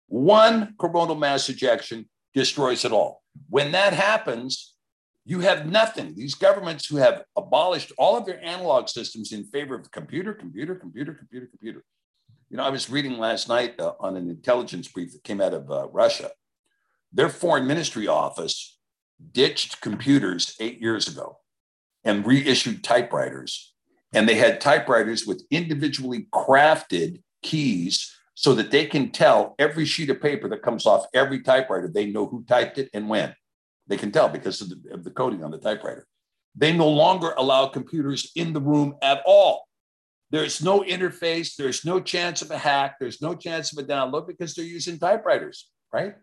One 0.08 0.74
coronal 0.78 1.14
mass 1.14 1.48
ejection 1.48 2.08
destroys 2.34 2.84
it 2.84 2.90
all. 2.90 3.22
When 3.48 3.70
that 3.72 3.92
happens, 3.92 4.74
you 5.24 5.40
have 5.40 5.66
nothing. 5.66 6.14
These 6.14 6.34
governments 6.34 6.86
who 6.86 6.96
have 6.96 7.24
abolished 7.36 7.92
all 7.98 8.16
of 8.16 8.26
their 8.26 8.42
analog 8.44 8.88
systems 8.88 9.32
in 9.32 9.44
favor 9.44 9.74
of 9.74 9.90
computer, 9.90 10.32
computer, 10.32 10.74
computer, 10.74 11.14
computer, 11.14 11.46
computer. 11.46 11.84
You 12.48 12.56
know, 12.56 12.64
I 12.64 12.70
was 12.70 12.90
reading 12.90 13.18
last 13.18 13.48
night 13.48 13.78
uh, 13.78 13.92
on 14.00 14.16
an 14.16 14.28
intelligence 14.28 14.88
brief 14.88 15.12
that 15.12 15.22
came 15.22 15.40
out 15.40 15.54
of 15.54 15.70
uh, 15.70 15.88
Russia. 15.92 16.30
Their 17.12 17.28
foreign 17.28 17.66
ministry 17.66 18.08
office 18.08 18.78
ditched 19.32 19.80
computers 19.80 20.56
eight 20.58 20.80
years 20.80 21.06
ago 21.06 21.38
and 22.04 22.26
reissued 22.26 22.82
typewriters. 22.82 23.74
And 24.12 24.28
they 24.28 24.34
had 24.34 24.60
typewriters 24.60 25.26
with 25.26 25.44
individually 25.50 26.26
crafted 26.32 27.22
keys 27.42 28.16
so 28.34 28.54
that 28.54 28.70
they 28.70 28.86
can 28.86 29.10
tell 29.10 29.54
every 29.58 29.84
sheet 29.84 30.10
of 30.10 30.20
paper 30.20 30.48
that 30.48 30.62
comes 30.62 30.86
off 30.86 31.04
every 31.14 31.42
typewriter, 31.42 31.88
they 31.88 32.06
know 32.06 32.26
who 32.26 32.42
typed 32.44 32.78
it 32.78 32.88
and 32.94 33.08
when. 33.08 33.34
They 33.90 33.96
can 33.96 34.12
tell 34.12 34.28
because 34.28 34.60
of 34.62 34.70
the, 34.70 34.94
of 34.94 35.04
the 35.04 35.10
coding 35.10 35.42
on 35.42 35.50
the 35.50 35.58
typewriter. 35.58 36.06
They 36.54 36.72
no 36.72 36.88
longer 36.88 37.34
allow 37.36 37.66
computers 37.66 38.30
in 38.36 38.52
the 38.52 38.60
room 38.60 38.94
at 39.02 39.20
all. 39.26 39.66
There's 40.30 40.62
no 40.62 40.82
interface. 40.82 41.56
There's 41.56 41.84
no 41.84 42.00
chance 42.00 42.40
of 42.40 42.52
a 42.52 42.56
hack. 42.56 42.96
There's 43.00 43.20
no 43.20 43.34
chance 43.34 43.72
of 43.72 43.84
a 43.84 43.86
download 43.86 44.28
because 44.28 44.54
they're 44.54 44.64
using 44.64 44.96
typewriters, 44.96 45.68
right? 45.92 46.14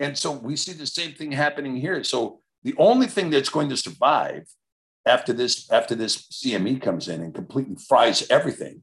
And 0.00 0.16
so 0.16 0.32
we 0.32 0.54
see 0.54 0.74
the 0.74 0.86
same 0.86 1.14
thing 1.14 1.32
happening 1.32 1.76
here. 1.76 2.04
So 2.04 2.40
the 2.62 2.74
only 2.76 3.06
thing 3.06 3.30
that's 3.30 3.48
going 3.48 3.70
to 3.70 3.76
survive 3.76 4.44
after 5.06 5.32
this 5.32 5.70
after 5.72 5.94
this 5.94 6.28
CME 6.28 6.82
comes 6.82 7.08
in 7.08 7.22
and 7.22 7.34
completely 7.34 7.76
fries 7.88 8.28
everything, 8.28 8.82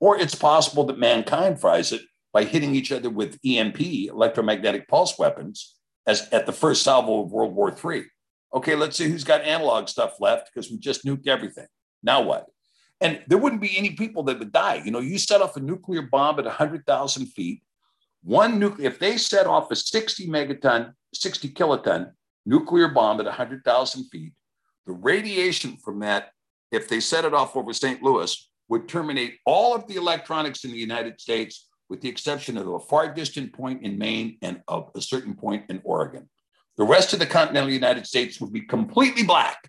or 0.00 0.18
it's 0.18 0.34
possible 0.34 0.84
that 0.84 0.98
mankind 0.98 1.60
fries 1.60 1.92
it 1.92 2.00
by 2.32 2.44
hitting 2.44 2.74
each 2.74 2.90
other 2.90 3.10
with 3.10 3.38
EMP, 3.44 3.80
electromagnetic 3.80 4.88
pulse 4.88 5.18
weapons, 5.18 5.76
as 6.06 6.28
at 6.32 6.46
the 6.46 6.52
first 6.52 6.82
salvo 6.82 7.22
of 7.22 7.32
World 7.32 7.54
War 7.54 7.70
III. 7.70 8.04
Okay, 8.52 8.74
let's 8.74 8.96
see 8.96 9.08
who's 9.08 9.24
got 9.24 9.42
analog 9.42 9.88
stuff 9.88 10.14
left 10.20 10.50
because 10.52 10.70
we 10.70 10.78
just 10.78 11.04
nuked 11.04 11.28
everything. 11.28 11.66
Now 12.02 12.22
what? 12.22 12.46
And 13.00 13.22
there 13.28 13.38
wouldn't 13.38 13.62
be 13.62 13.78
any 13.78 13.92
people 13.92 14.22
that 14.24 14.38
would 14.38 14.52
die. 14.52 14.82
You 14.84 14.90
know, 14.90 15.00
you 15.00 15.18
set 15.18 15.40
off 15.40 15.56
a 15.56 15.60
nuclear 15.60 16.02
bomb 16.02 16.38
at 16.38 16.44
100,000 16.44 17.26
feet. 17.26 17.62
One 18.22 18.58
nuclear, 18.58 18.88
if 18.88 18.98
they 18.98 19.16
set 19.16 19.46
off 19.46 19.70
a 19.70 19.76
60 19.76 20.26
megaton, 20.28 20.92
60 21.14 21.48
kiloton 21.50 22.12
nuclear 22.44 22.88
bomb 22.88 23.20
at 23.20 23.26
100,000 23.26 24.04
feet, 24.10 24.32
the 24.86 24.92
radiation 24.92 25.76
from 25.78 26.00
that, 26.00 26.32
if 26.70 26.88
they 26.88 27.00
set 27.00 27.24
it 27.24 27.32
off 27.32 27.56
over 27.56 27.72
St. 27.72 28.02
Louis, 28.02 28.50
would 28.68 28.88
terminate 28.88 29.38
all 29.46 29.74
of 29.74 29.86
the 29.88 29.96
electronics 29.96 30.64
in 30.64 30.70
the 30.70 30.78
United 30.78 31.20
States, 31.20 31.69
with 31.90 32.00
the 32.00 32.08
exception 32.08 32.56
of 32.56 32.68
a 32.68 32.78
far 32.78 33.12
distant 33.12 33.52
point 33.52 33.82
in 33.82 33.98
Maine 33.98 34.38
and 34.40 34.62
of 34.68 34.90
a 34.94 35.02
certain 35.02 35.34
point 35.34 35.64
in 35.68 35.80
Oregon. 35.84 36.30
The 36.78 36.84
rest 36.84 37.12
of 37.12 37.18
the 37.18 37.26
continental 37.26 37.68
United 37.68 38.06
States 38.06 38.40
would 38.40 38.52
be 38.52 38.62
completely 38.62 39.24
black 39.24 39.68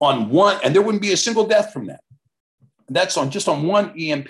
on 0.00 0.28
one, 0.28 0.60
and 0.62 0.74
there 0.74 0.82
wouldn't 0.82 1.02
be 1.02 1.14
a 1.14 1.16
single 1.16 1.46
death 1.46 1.72
from 1.72 1.86
that. 1.86 2.00
That's 2.88 3.16
on 3.16 3.30
just 3.30 3.48
on 3.48 3.66
one 3.66 3.98
EMP. 3.98 4.28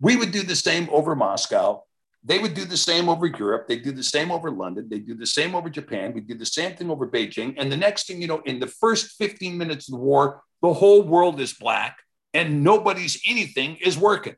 We 0.00 0.16
would 0.16 0.30
do 0.30 0.42
the 0.42 0.54
same 0.54 0.88
over 0.92 1.16
Moscow. 1.16 1.82
They 2.24 2.38
would 2.38 2.54
do 2.54 2.64
the 2.64 2.76
same 2.76 3.08
over 3.08 3.26
Europe. 3.26 3.66
They 3.66 3.78
do 3.78 3.90
the 3.90 4.02
same 4.02 4.30
over 4.30 4.50
London. 4.50 4.88
They 4.88 5.00
do 5.00 5.14
the 5.14 5.26
same 5.26 5.54
over 5.54 5.68
Japan. 5.68 6.12
We 6.14 6.20
do 6.20 6.34
the 6.34 6.46
same 6.46 6.76
thing 6.76 6.90
over 6.90 7.06
Beijing. 7.06 7.54
And 7.58 7.70
the 7.70 7.76
next 7.76 8.06
thing 8.06 8.20
you 8.20 8.28
know, 8.28 8.42
in 8.44 8.60
the 8.60 8.66
first 8.66 9.16
15 9.16 9.58
minutes 9.58 9.88
of 9.88 9.92
the 9.92 9.98
war, 9.98 10.42
the 10.62 10.72
whole 10.72 11.02
world 11.02 11.40
is 11.40 11.52
black 11.52 11.98
and 12.32 12.62
nobody's 12.62 13.20
anything 13.26 13.76
is 13.76 13.98
working. 13.98 14.36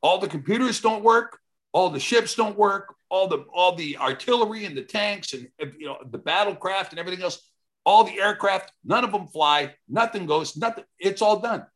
All 0.00 0.18
the 0.18 0.28
computers 0.28 0.80
don't 0.80 1.04
work. 1.04 1.38
All 1.72 1.90
the 1.90 2.00
ships 2.00 2.34
don't 2.34 2.56
work. 2.56 2.94
All 3.08 3.28
the 3.28 3.44
all 3.54 3.74
the 3.74 3.98
artillery 3.98 4.64
and 4.64 4.76
the 4.76 4.82
tanks 4.82 5.32
and 5.34 5.48
you 5.78 5.86
know 5.86 5.98
the 6.10 6.18
battlecraft 6.18 6.90
and 6.90 6.98
everything 6.98 7.22
else. 7.22 7.50
All 7.84 8.04
the 8.04 8.20
aircraft, 8.20 8.72
none 8.84 9.04
of 9.04 9.10
them 9.10 9.26
fly. 9.26 9.74
Nothing 9.88 10.26
goes. 10.26 10.56
Nothing. 10.56 10.84
It's 10.98 11.20
all 11.20 11.40
done. 11.40 11.66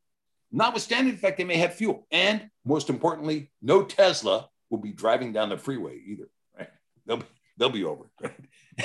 Notwithstanding 0.53 1.15
the 1.15 1.19
fact 1.19 1.37
they 1.37 1.45
may 1.45 1.57
have 1.57 1.75
fuel, 1.75 2.07
and 2.11 2.49
most 2.65 2.89
importantly, 2.89 3.51
no 3.61 3.83
Tesla 3.83 4.49
will 4.71 4.79
be 4.79 4.93
driving 4.93 5.33
down 5.33 5.49
the 5.49 5.59
freeway 5.59 6.01
either. 6.07 6.29
Right? 6.57 6.69
They'll 7.05 7.17
be, 7.19 7.27
they'll 7.57 7.71
be 7.71 7.85
over. 7.85 8.05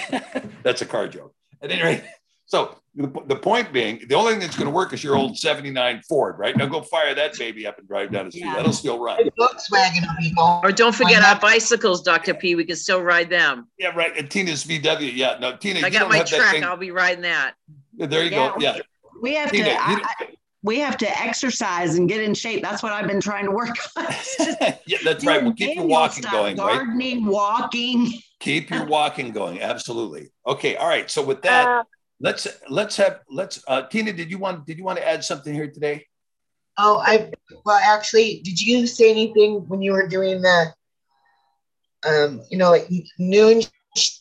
That's 0.64 0.82
a 0.82 0.86
car 0.86 1.08
joke. 1.08 1.36
At 1.62 1.72
any 1.72 1.84
rate, 1.84 2.04
so 2.48 2.76
the, 2.94 3.08
the 3.28 3.36
point 3.36 3.72
being, 3.72 4.02
the 4.10 4.16
only 4.16 4.34
thing 4.34 4.42
that's 4.42 4.58
going 4.58 4.68
to 4.68 4.74
work 4.74 4.92
is 4.92 5.04
your 5.04 5.16
old 5.16 5.38
'79 5.38 6.02
Ford. 6.10 6.38
Right 6.38 6.56
now, 6.58 6.66
go 6.66 6.82
fire 6.82 7.16
that 7.16 7.38
baby 7.38 7.66
up 7.66 7.78
and 7.80 7.88
drive 7.88 8.12
down 8.12 8.26
the 8.26 8.32
street. 8.32 8.52
That'll 8.54 8.74
still 8.74 9.00
run. 9.00 9.20
Volkswagen 9.40 10.04
Or 10.64 10.72
don't 10.72 10.94
forget 10.94 11.24
our 11.24 11.40
bicycles, 11.40 12.02
Dr. 12.02 12.34
P. 12.34 12.56
We 12.56 12.66
can 12.66 12.76
still 12.76 13.02
ride 13.02 13.30
them. 13.30 13.70
Yeah, 13.78 13.96
right. 13.96 14.16
And 14.18 14.30
Tina's 14.30 14.66
VW. 14.66 15.16
Yeah, 15.16 15.38
no, 15.40 15.56
Tina. 15.56 15.80
I 15.80 15.88
you 15.88 15.92
got 15.92 16.00
don't 16.00 16.10
my 16.10 16.18
have 16.18 16.28
track. 16.28 16.62
I'll 16.64 16.76
be 16.76 16.92
riding 16.92 17.22
that. 17.22 17.54
There 17.96 18.24
you 18.24 18.30
go. 18.30 18.56
Yeah. 18.60 18.80
We 19.22 19.36
have 19.36 19.52
Tina, 19.52 19.66
to. 19.66 19.72
I, 19.72 20.02
I, 20.20 20.28
we 20.64 20.80
have 20.80 20.98
to 20.98 21.22
exercise 21.22 21.96
and 21.96 22.10
get 22.10 22.22
in 22.22 22.34
shape. 22.34 22.62
That's 22.62 22.84
what 22.84 22.92
I've 22.92 23.08
been 23.08 23.22
trying 23.22 23.46
to 23.46 23.52
work 23.52 23.76
on. 23.98 24.06
Yeah, 24.86 24.98
that's 25.04 25.26
right. 25.26 25.42
We'll 25.42 25.54
keep 25.54 25.76
your 25.76 25.86
walking 25.86 26.24
stuff, 26.24 26.34
going, 26.34 26.58
right? 26.58 26.76
Gardening, 26.76 27.26
walking. 27.26 28.12
Keep 28.40 28.70
your 28.70 28.86
walking 28.86 29.32
going. 29.32 29.62
Absolutely. 29.62 30.32
Okay. 30.46 30.76
All 30.76 30.88
right. 30.88 31.10
So 31.10 31.24
with 31.24 31.42
that, 31.44 31.68
Uh, 31.68 31.84
let's 32.22 32.48
let's 32.70 32.96
have 32.98 33.22
let's 33.30 33.64
uh 33.68 33.82
Tina, 33.84 34.14
did 34.14 34.30
you 34.30 34.38
want 34.38 34.66
did 34.66 34.78
you 34.78 34.84
want 34.84 35.00
to 35.00 35.08
add 35.08 35.24
something 35.24 35.54
here 35.54 35.70
today? 35.70 36.06
Oh, 36.78 37.02
I 37.06 37.32
well 37.66 37.80
actually, 37.84 38.42
did 38.44 38.62
you 38.62 38.88
say 38.88 39.12
anything 39.12 39.68
when 39.68 39.82
you 39.82 39.92
were 39.92 40.08
doing 40.08 40.42
the 40.42 40.74
um, 42.08 42.42
you 42.50 42.58
know, 42.58 42.72
like 42.72 42.88
noon 43.20 43.62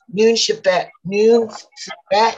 noon 0.09 0.35
Shabbat 0.35 0.89
noon 1.05 1.49
Shabbat? 1.49 2.37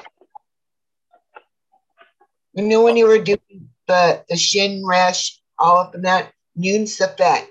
You 2.55 2.65
know 2.65 2.83
when 2.83 2.97
you 2.97 3.07
were 3.07 3.19
doing 3.19 3.71
the 3.87 4.25
the 4.29 4.37
shin 4.37 4.85
rash 4.85 5.41
all 5.59 5.79
up 5.79 5.95
in 5.95 6.03
that 6.03 6.33
noon 6.57 6.85
Shabbat. 6.85 7.47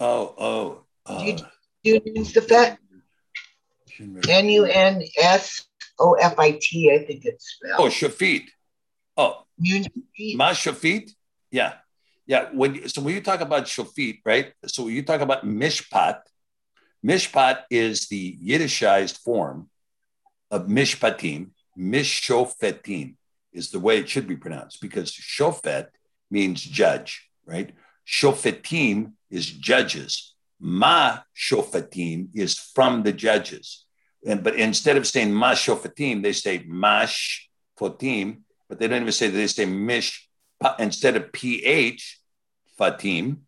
Oh, 0.00 0.34
oh. 0.38 0.84
Uh, 1.04 1.18
Do 1.18 1.44
you 1.82 2.00
do 2.00 2.12
noon 2.12 2.24
Shabbat? 2.24 2.78
N 4.28 4.48
U 4.48 4.64
N 4.64 5.02
S 5.18 5.67
O 6.00 6.14
F 6.14 6.38
I 6.38 6.58
T, 6.60 6.92
I 6.92 7.04
think 7.04 7.24
it's 7.24 7.54
spelled. 7.54 7.80
oh, 7.80 7.88
Shafit. 7.88 8.48
Oh, 9.16 9.44
Ma 10.36 10.50
Shafit. 10.52 11.10
Yeah. 11.50 11.74
Yeah. 12.26 12.48
When 12.52 12.88
so 12.88 13.00
when 13.02 13.14
you 13.14 13.20
talk 13.20 13.40
about 13.40 13.64
Shafit, 13.64 14.20
right? 14.24 14.52
So 14.66 14.84
when 14.84 14.94
you 14.94 15.02
talk 15.02 15.20
about 15.20 15.44
Mishpat, 15.44 16.20
Mishpat 17.04 17.64
is 17.70 18.08
the 18.08 18.36
Yiddishized 18.44 19.18
form 19.18 19.70
of 20.50 20.66
Mishpatim. 20.66 21.50
Mishofetim 21.78 23.14
is 23.52 23.70
the 23.70 23.78
way 23.80 23.98
it 23.98 24.08
should 24.08 24.26
be 24.26 24.36
pronounced 24.36 24.80
because 24.80 25.12
Shofet 25.12 25.88
means 26.30 26.62
judge, 26.62 27.28
right? 27.46 27.72
Shofetim 28.06 29.12
is 29.30 29.46
judges. 29.46 30.34
Ma 30.60 31.20
Shofetim 31.36 32.28
is 32.34 32.58
from 32.58 33.02
the 33.04 33.12
judges. 33.12 33.84
And 34.26 34.42
but 34.42 34.56
instead 34.56 34.96
of 34.96 35.06
saying 35.06 35.32
Ma 35.32 35.52
Shofetim, 35.52 36.22
they 36.22 36.32
say 36.32 36.64
Mash 36.66 37.48
fatim, 37.78 38.40
but 38.68 38.78
they 38.78 38.88
don't 38.88 39.02
even 39.02 39.12
say 39.12 39.28
that 39.28 39.36
they 39.36 39.46
say 39.46 39.64
Mish 39.64 40.28
instead 40.78 41.16
of 41.16 41.32
PH 41.32 42.20
Fatim, 42.78 43.38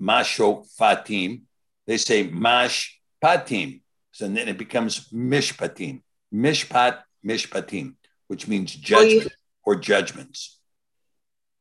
Masho 0.00 0.66
Fatim, 0.78 1.42
they 1.86 1.96
say 1.96 2.24
Mash 2.24 3.00
Patim. 3.22 3.80
So 4.12 4.28
then 4.28 4.48
it 4.48 4.58
becomes 4.58 5.08
Mishpatim, 5.10 6.02
Mishpat, 6.34 6.98
Mishpatim, 7.24 7.94
which 8.26 8.48
means 8.48 8.74
judgment 8.74 9.32
or 9.64 9.76
judgments. 9.76 10.58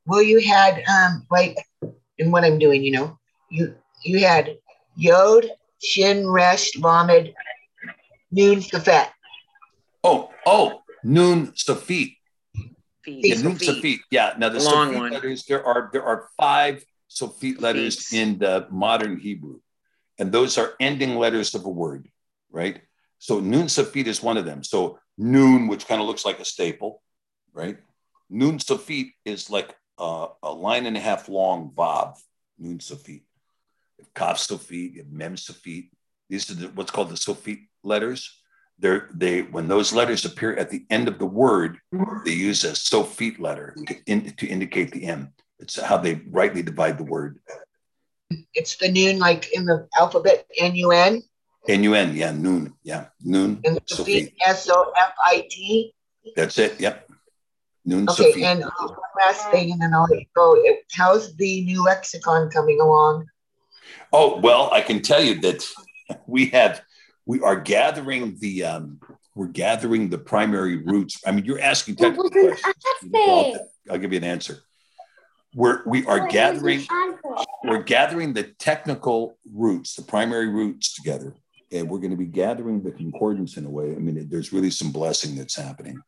Well, 0.06 0.24
you 0.24 0.40
had 0.40 0.84
um 0.90 1.28
like 1.30 1.58
in 2.18 2.32
what 2.32 2.44
I'm 2.44 2.60
doing, 2.60 2.84
you 2.84 2.92
know, 2.92 3.20
you 3.50 3.76
you 4.04 4.20
had 4.20 4.58
Yod, 4.96 5.46
Shin, 5.82 6.28
Resh, 6.28 6.76
Lamed, 6.78 7.34
Noon, 8.32 8.60
Safet. 8.60 9.10
Oh, 10.04 10.30
oh, 10.46 10.82
Noon, 11.04 11.48
Safit. 11.48 12.16
Yeah, 13.06 13.42
Noon, 13.42 13.56
Safit. 13.58 14.00
Yeah. 14.12 14.34
Now 14.38 14.50
the 14.50 14.60
Long 14.60 14.92
Safit 14.92 14.98
one. 14.98 15.12
letters, 15.12 15.46
there 15.46 15.66
are 15.66 15.90
there 15.92 16.04
are 16.04 16.30
five 16.38 16.86
Safit 17.10 17.62
letters 17.62 18.14
in 18.14 18.38
the 18.38 18.68
modern 18.70 19.18
Hebrew, 19.20 19.60
and 20.18 20.32
those 20.32 20.58
are 20.58 20.74
ending 20.80 21.16
letters 21.18 21.56
of 21.56 21.66
a 21.66 21.70
word, 21.70 22.08
right? 22.52 22.82
So 23.18 23.40
Noon 23.40 23.66
Safit 23.66 24.06
is 24.06 24.22
one 24.22 24.38
of 24.38 24.46
them. 24.46 24.64
So 24.64 25.00
Noon, 25.18 25.68
which 25.68 25.88
kind 25.88 26.02
of 26.02 26.08
looks 26.08 26.26
like 26.26 26.40
a 26.40 26.46
staple, 26.46 27.02
right? 27.54 27.78
Noon 28.30 28.60
Safit 28.60 29.12
is 29.26 29.50
like 29.50 29.76
a, 29.98 30.28
a 30.44 30.54
line 30.54 30.86
and 30.86 30.96
a 30.96 31.00
half 31.00 31.28
long 31.30 31.72
Vav, 31.76 32.18
Noon 32.58 32.78
Safit. 32.78 33.24
Kaf 34.16 34.38
Sofit, 34.38 35.10
Mem 35.12 35.36
Sofit. 35.36 35.90
These 36.30 36.52
are 36.52 36.56
the, 36.56 36.68
what's 36.70 36.92
called 36.92 37.10
the 37.10 37.16
Sofit 37.16 37.68
letters. 37.84 38.42
They're, 38.78 39.10
they 39.14 39.42
when 39.42 39.68
those 39.68 39.92
letters 39.92 40.24
appear 40.24 40.56
at 40.56 40.70
the 40.70 40.86
end 40.90 41.08
of 41.08 41.20
the 41.20 41.26
word, 41.26 41.80
they 42.24 42.32
use 42.32 42.64
a 42.64 42.72
Sofit 42.72 43.40
letter 43.40 43.76
to, 43.88 43.96
in, 44.06 44.32
to 44.36 44.48
indicate 44.48 44.92
the 44.92 45.06
M. 45.06 45.34
It's 45.60 45.80
how 45.80 45.98
they 45.98 46.22
rightly 46.30 46.62
divide 46.62 46.98
the 46.98 47.04
word. 47.04 47.40
It's 48.54 48.78
the 48.78 48.90
noon, 48.90 49.20
like 49.20 49.52
in 49.52 49.66
the 49.66 49.88
alphabet, 50.00 50.46
N 50.58 50.76
U 50.76 50.92
N, 50.92 51.22
N-U-N, 51.68 52.16
yeah, 52.16 52.32
noon, 52.32 52.74
yeah, 52.84 53.08
noon, 53.22 53.60
and 53.66 53.76
the 53.76 53.82
Sofit. 53.82 54.06
Sofit, 54.06 54.34
S 54.46 54.70
O 54.70 54.94
F 54.98 55.14
I 55.26 55.46
T. 55.50 55.94
That's 56.36 56.58
it, 56.58 56.80
yep. 56.80 57.10
Noon 57.86 58.08
Okay, 58.10 58.32
Sofit. 58.32 58.44
and 58.44 58.64
uh, 58.64 58.88
last 59.20 59.50
thing, 59.52 59.72
and 59.72 59.82
then 59.82 59.94
I'll 59.94 60.04
let 60.04 60.20
you 60.20 60.26
go. 60.36 60.64
How's 60.94 61.36
the 61.36 61.66
new 61.66 61.84
lexicon 61.84 62.50
coming 62.50 62.80
along? 62.80 63.26
Oh, 64.14 64.40
well, 64.40 64.70
I 64.72 64.82
can 64.82 65.02
tell 65.02 65.22
you 65.22 65.40
that 65.42 65.68
we 66.28 66.48
have, 66.48 66.82
we 67.26 67.42
are 67.42 67.60
gathering 67.60 68.38
the, 68.40 68.64
um, 68.64 69.00
we're 69.36 69.48
gathering 69.48 70.10
the 70.10 70.18
primary 70.18 70.78
roots. 70.78 71.22
I 71.26 71.32
mean, 71.32 71.46
you're 71.46 71.62
asking 71.62 71.96
technical 71.96 72.30
questions. 72.30 72.76
I'll, 73.16 73.70
I'll 73.92 73.98
give 73.98 74.12
you 74.12 74.18
an 74.18 74.24
answer. 74.26 74.60
We're, 75.56 75.82
we 75.86 76.06
are 76.06 76.28
gathering, 76.28 76.86
we're 77.64 77.84
gathering 77.84 78.34
the 78.34 78.44
technical 78.44 79.38
roots, 79.52 79.96
the 79.96 80.04
primary 80.04 80.48
roots 80.48 80.94
together. 80.94 81.36
And 81.72 81.90
we're 81.90 82.00
going 82.00 82.12
to 82.12 82.18
be 82.18 82.26
gathering 82.26 82.82
the 82.82 82.92
concordance 82.92 83.58
in 83.58 83.66
a 83.66 83.70
way. 83.70 83.92
I 83.96 84.00
mean, 84.00 84.28
there's 84.30 84.52
really 84.52 84.72
some 84.72 84.92
blessing 84.92 85.36
that's 85.36 85.56
happening. 85.56 86.02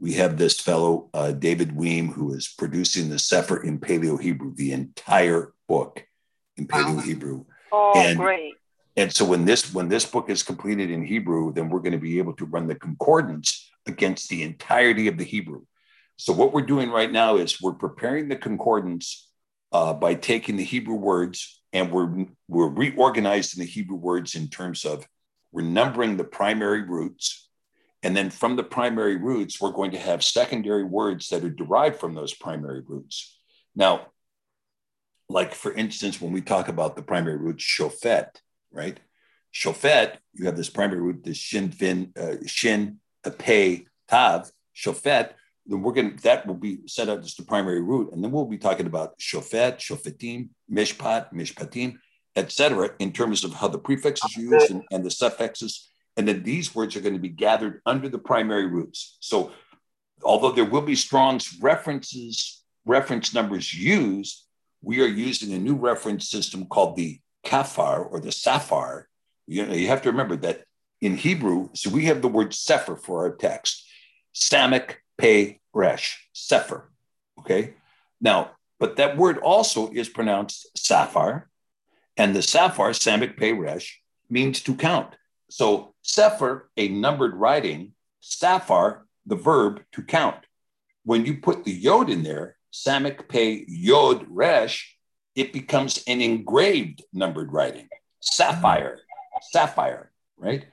We 0.00 0.14
have 0.14 0.38
this 0.38 0.60
fellow, 0.60 1.10
uh, 1.12 1.32
David 1.32 1.70
Weem, 1.70 2.12
who 2.12 2.32
is 2.32 2.54
producing 2.56 3.08
the 3.08 3.16
Cepher 3.16 3.64
in 3.64 3.80
Paleo 3.80 4.20
Hebrew, 4.20 4.54
the 4.54 4.72
entire 4.72 5.52
book 5.66 6.04
in 6.56 6.66
Paleo 6.66 7.02
Hebrew. 7.02 7.44
Oh, 7.70 7.92
And- 7.96 8.18
great. 8.18 8.54
And 8.98 9.14
so 9.14 9.24
when 9.24 9.44
this 9.44 9.72
when 9.72 9.88
this 9.88 10.04
book 10.04 10.28
is 10.28 10.42
completed 10.42 10.90
in 10.90 11.04
Hebrew, 11.04 11.52
then 11.52 11.68
we're 11.68 11.78
going 11.78 11.92
to 11.92 11.98
be 11.98 12.18
able 12.18 12.32
to 12.32 12.44
run 12.44 12.66
the 12.66 12.74
concordance 12.74 13.70
against 13.86 14.28
the 14.28 14.42
entirety 14.42 15.06
of 15.06 15.16
the 15.16 15.24
Hebrew. 15.24 15.62
So 16.16 16.32
what 16.32 16.52
we're 16.52 16.62
doing 16.62 16.90
right 16.90 17.10
now 17.10 17.36
is 17.36 17.62
we're 17.62 17.74
preparing 17.74 18.26
the 18.28 18.34
concordance 18.34 19.30
uh, 19.70 19.94
by 19.94 20.14
taking 20.14 20.56
the 20.56 20.64
Hebrew 20.64 20.96
words 20.96 21.62
and 21.72 21.92
we're 21.92 22.26
we're 22.48 22.66
reorganizing 22.66 23.60
the 23.60 23.70
Hebrew 23.70 23.96
words 23.96 24.34
in 24.34 24.48
terms 24.48 24.84
of 24.84 25.06
we're 25.52 25.62
numbering 25.62 26.16
the 26.16 26.24
primary 26.24 26.82
roots, 26.82 27.48
and 28.02 28.16
then 28.16 28.30
from 28.30 28.56
the 28.56 28.64
primary 28.64 29.14
roots 29.16 29.60
we're 29.60 29.70
going 29.70 29.92
to 29.92 29.98
have 29.98 30.24
secondary 30.24 30.82
words 30.82 31.28
that 31.28 31.44
are 31.44 31.50
derived 31.50 32.00
from 32.00 32.16
those 32.16 32.34
primary 32.34 32.82
roots. 32.84 33.38
Now, 33.76 34.08
like 35.28 35.54
for 35.54 35.72
instance, 35.72 36.20
when 36.20 36.32
we 36.32 36.40
talk 36.40 36.66
about 36.66 36.96
the 36.96 37.02
primary 37.02 37.36
root 37.36 37.58
shofet, 37.58 38.30
right? 38.72 38.98
Shofet, 39.54 40.16
you 40.34 40.46
have 40.46 40.56
this 40.56 40.70
primary 40.70 41.00
root, 41.00 41.24
the 41.24 41.34
shin, 41.34 41.70
fin, 41.70 42.12
uh, 42.18 42.36
shin, 42.46 42.98
pei, 43.38 43.86
tav, 44.08 44.50
shofet. 44.76 45.30
Then 45.66 45.82
we're 45.82 45.92
going 45.92 46.16
to, 46.16 46.22
that 46.22 46.46
will 46.46 46.54
be 46.54 46.80
set 46.86 47.08
up 47.08 47.20
as 47.20 47.34
the 47.34 47.42
primary 47.44 47.82
root. 47.82 48.12
And 48.12 48.22
then 48.22 48.30
we'll 48.30 48.46
be 48.46 48.58
talking 48.58 48.86
about 48.86 49.18
shofet, 49.18 49.78
shofetim, 49.78 50.48
mishpat, 50.70 51.32
mishpatim, 51.32 51.98
etc., 52.36 52.90
in 52.98 53.12
terms 53.12 53.44
of 53.44 53.52
how 53.52 53.68
the 53.68 53.78
prefix 53.78 54.24
is 54.24 54.36
used 54.36 54.70
and, 54.70 54.82
and 54.90 55.04
the 55.04 55.10
suffixes. 55.10 55.90
And 56.16 56.26
then 56.26 56.42
these 56.42 56.74
words 56.74 56.96
are 56.96 57.00
going 57.00 57.14
to 57.14 57.20
be 57.20 57.28
gathered 57.28 57.80
under 57.86 58.08
the 58.08 58.18
primary 58.18 58.66
roots. 58.66 59.18
So 59.20 59.52
although 60.22 60.52
there 60.52 60.64
will 60.64 60.82
be 60.82 60.94
Strong's 60.94 61.58
references, 61.60 62.62
reference 62.84 63.34
numbers 63.34 63.74
used, 63.74 64.44
we 64.82 65.02
are 65.02 65.06
using 65.06 65.52
a 65.52 65.58
new 65.58 65.74
reference 65.74 66.30
system 66.30 66.66
called 66.66 66.96
the 66.96 67.20
kafar 67.44 68.10
or 68.10 68.20
the 68.20 68.32
safar. 68.32 69.08
You 69.46 69.66
know, 69.66 69.74
you 69.74 69.88
have 69.88 70.02
to 70.02 70.10
remember 70.10 70.36
that 70.36 70.64
in 71.00 71.16
Hebrew, 71.16 71.68
so 71.74 71.90
we 71.90 72.06
have 72.06 72.22
the 72.22 72.28
word 72.28 72.52
sefer 72.54 72.96
for 72.96 73.22
our 73.22 73.34
text. 73.36 73.86
Samek 74.34 74.96
pe 75.16 75.58
resh, 75.72 76.28
sefer. 76.32 76.90
Okay. 77.38 77.74
Now, 78.20 78.52
but 78.80 78.96
that 78.96 79.16
word 79.16 79.38
also 79.38 79.90
is 79.90 80.08
pronounced 80.08 80.66
safar, 80.76 81.48
and 82.16 82.34
the 82.34 82.42
safar, 82.42 82.90
samek 82.90 83.36
pe 83.36 83.52
resh, 83.52 84.00
means 84.28 84.60
to 84.62 84.74
count. 84.74 85.14
So 85.50 85.94
sefer, 86.02 86.70
a 86.76 86.88
numbered 86.88 87.34
writing, 87.34 87.92
safar, 88.20 89.06
the 89.26 89.36
verb 89.36 89.82
to 89.92 90.02
count. 90.02 90.44
When 91.04 91.24
you 91.24 91.38
put 91.38 91.64
the 91.64 91.72
yod 91.72 92.10
in 92.10 92.22
there, 92.22 92.56
samek 92.72 93.28
pe 93.28 93.64
yod 93.66 94.26
resh, 94.28 94.97
it 95.38 95.52
becomes 95.52 96.02
an 96.08 96.20
engraved 96.20 97.04
numbered 97.12 97.52
writing, 97.52 97.88
sapphire, 98.18 98.98
sapphire, 99.52 100.10
right? 100.36 100.64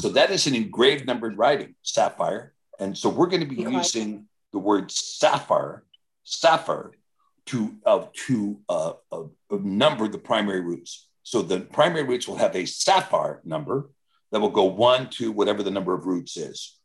So 0.00 0.08
that 0.08 0.30
is 0.30 0.46
an 0.46 0.54
engraved 0.54 1.06
numbered 1.06 1.36
writing, 1.36 1.74
sapphire. 1.82 2.54
And 2.80 2.96
so 2.96 3.10
we're 3.10 3.26
going 3.26 3.46
to 3.46 3.54
be 3.54 3.60
using 3.60 4.26
the 4.52 4.58
word 4.58 4.90
sapphire, 4.90 5.84
sapphire, 6.24 6.92
to 7.46 7.74
uh, 7.84 8.06
to 8.26 8.58
uh, 8.70 8.92
uh, 9.12 9.24
number 9.50 10.08
the 10.08 10.16
primary 10.16 10.62
roots. 10.62 11.06
So 11.22 11.42
the 11.42 11.60
primary 11.60 12.04
roots 12.04 12.26
will 12.26 12.36
have 12.36 12.56
a 12.56 12.64
sapphire 12.64 13.42
number 13.44 13.90
that 14.32 14.40
will 14.40 14.48
go 14.48 14.64
one 14.64 15.10
to 15.10 15.32
whatever 15.32 15.62
the 15.62 15.70
number 15.70 15.92
of 15.92 16.06
roots 16.06 16.38
is. 16.38 16.78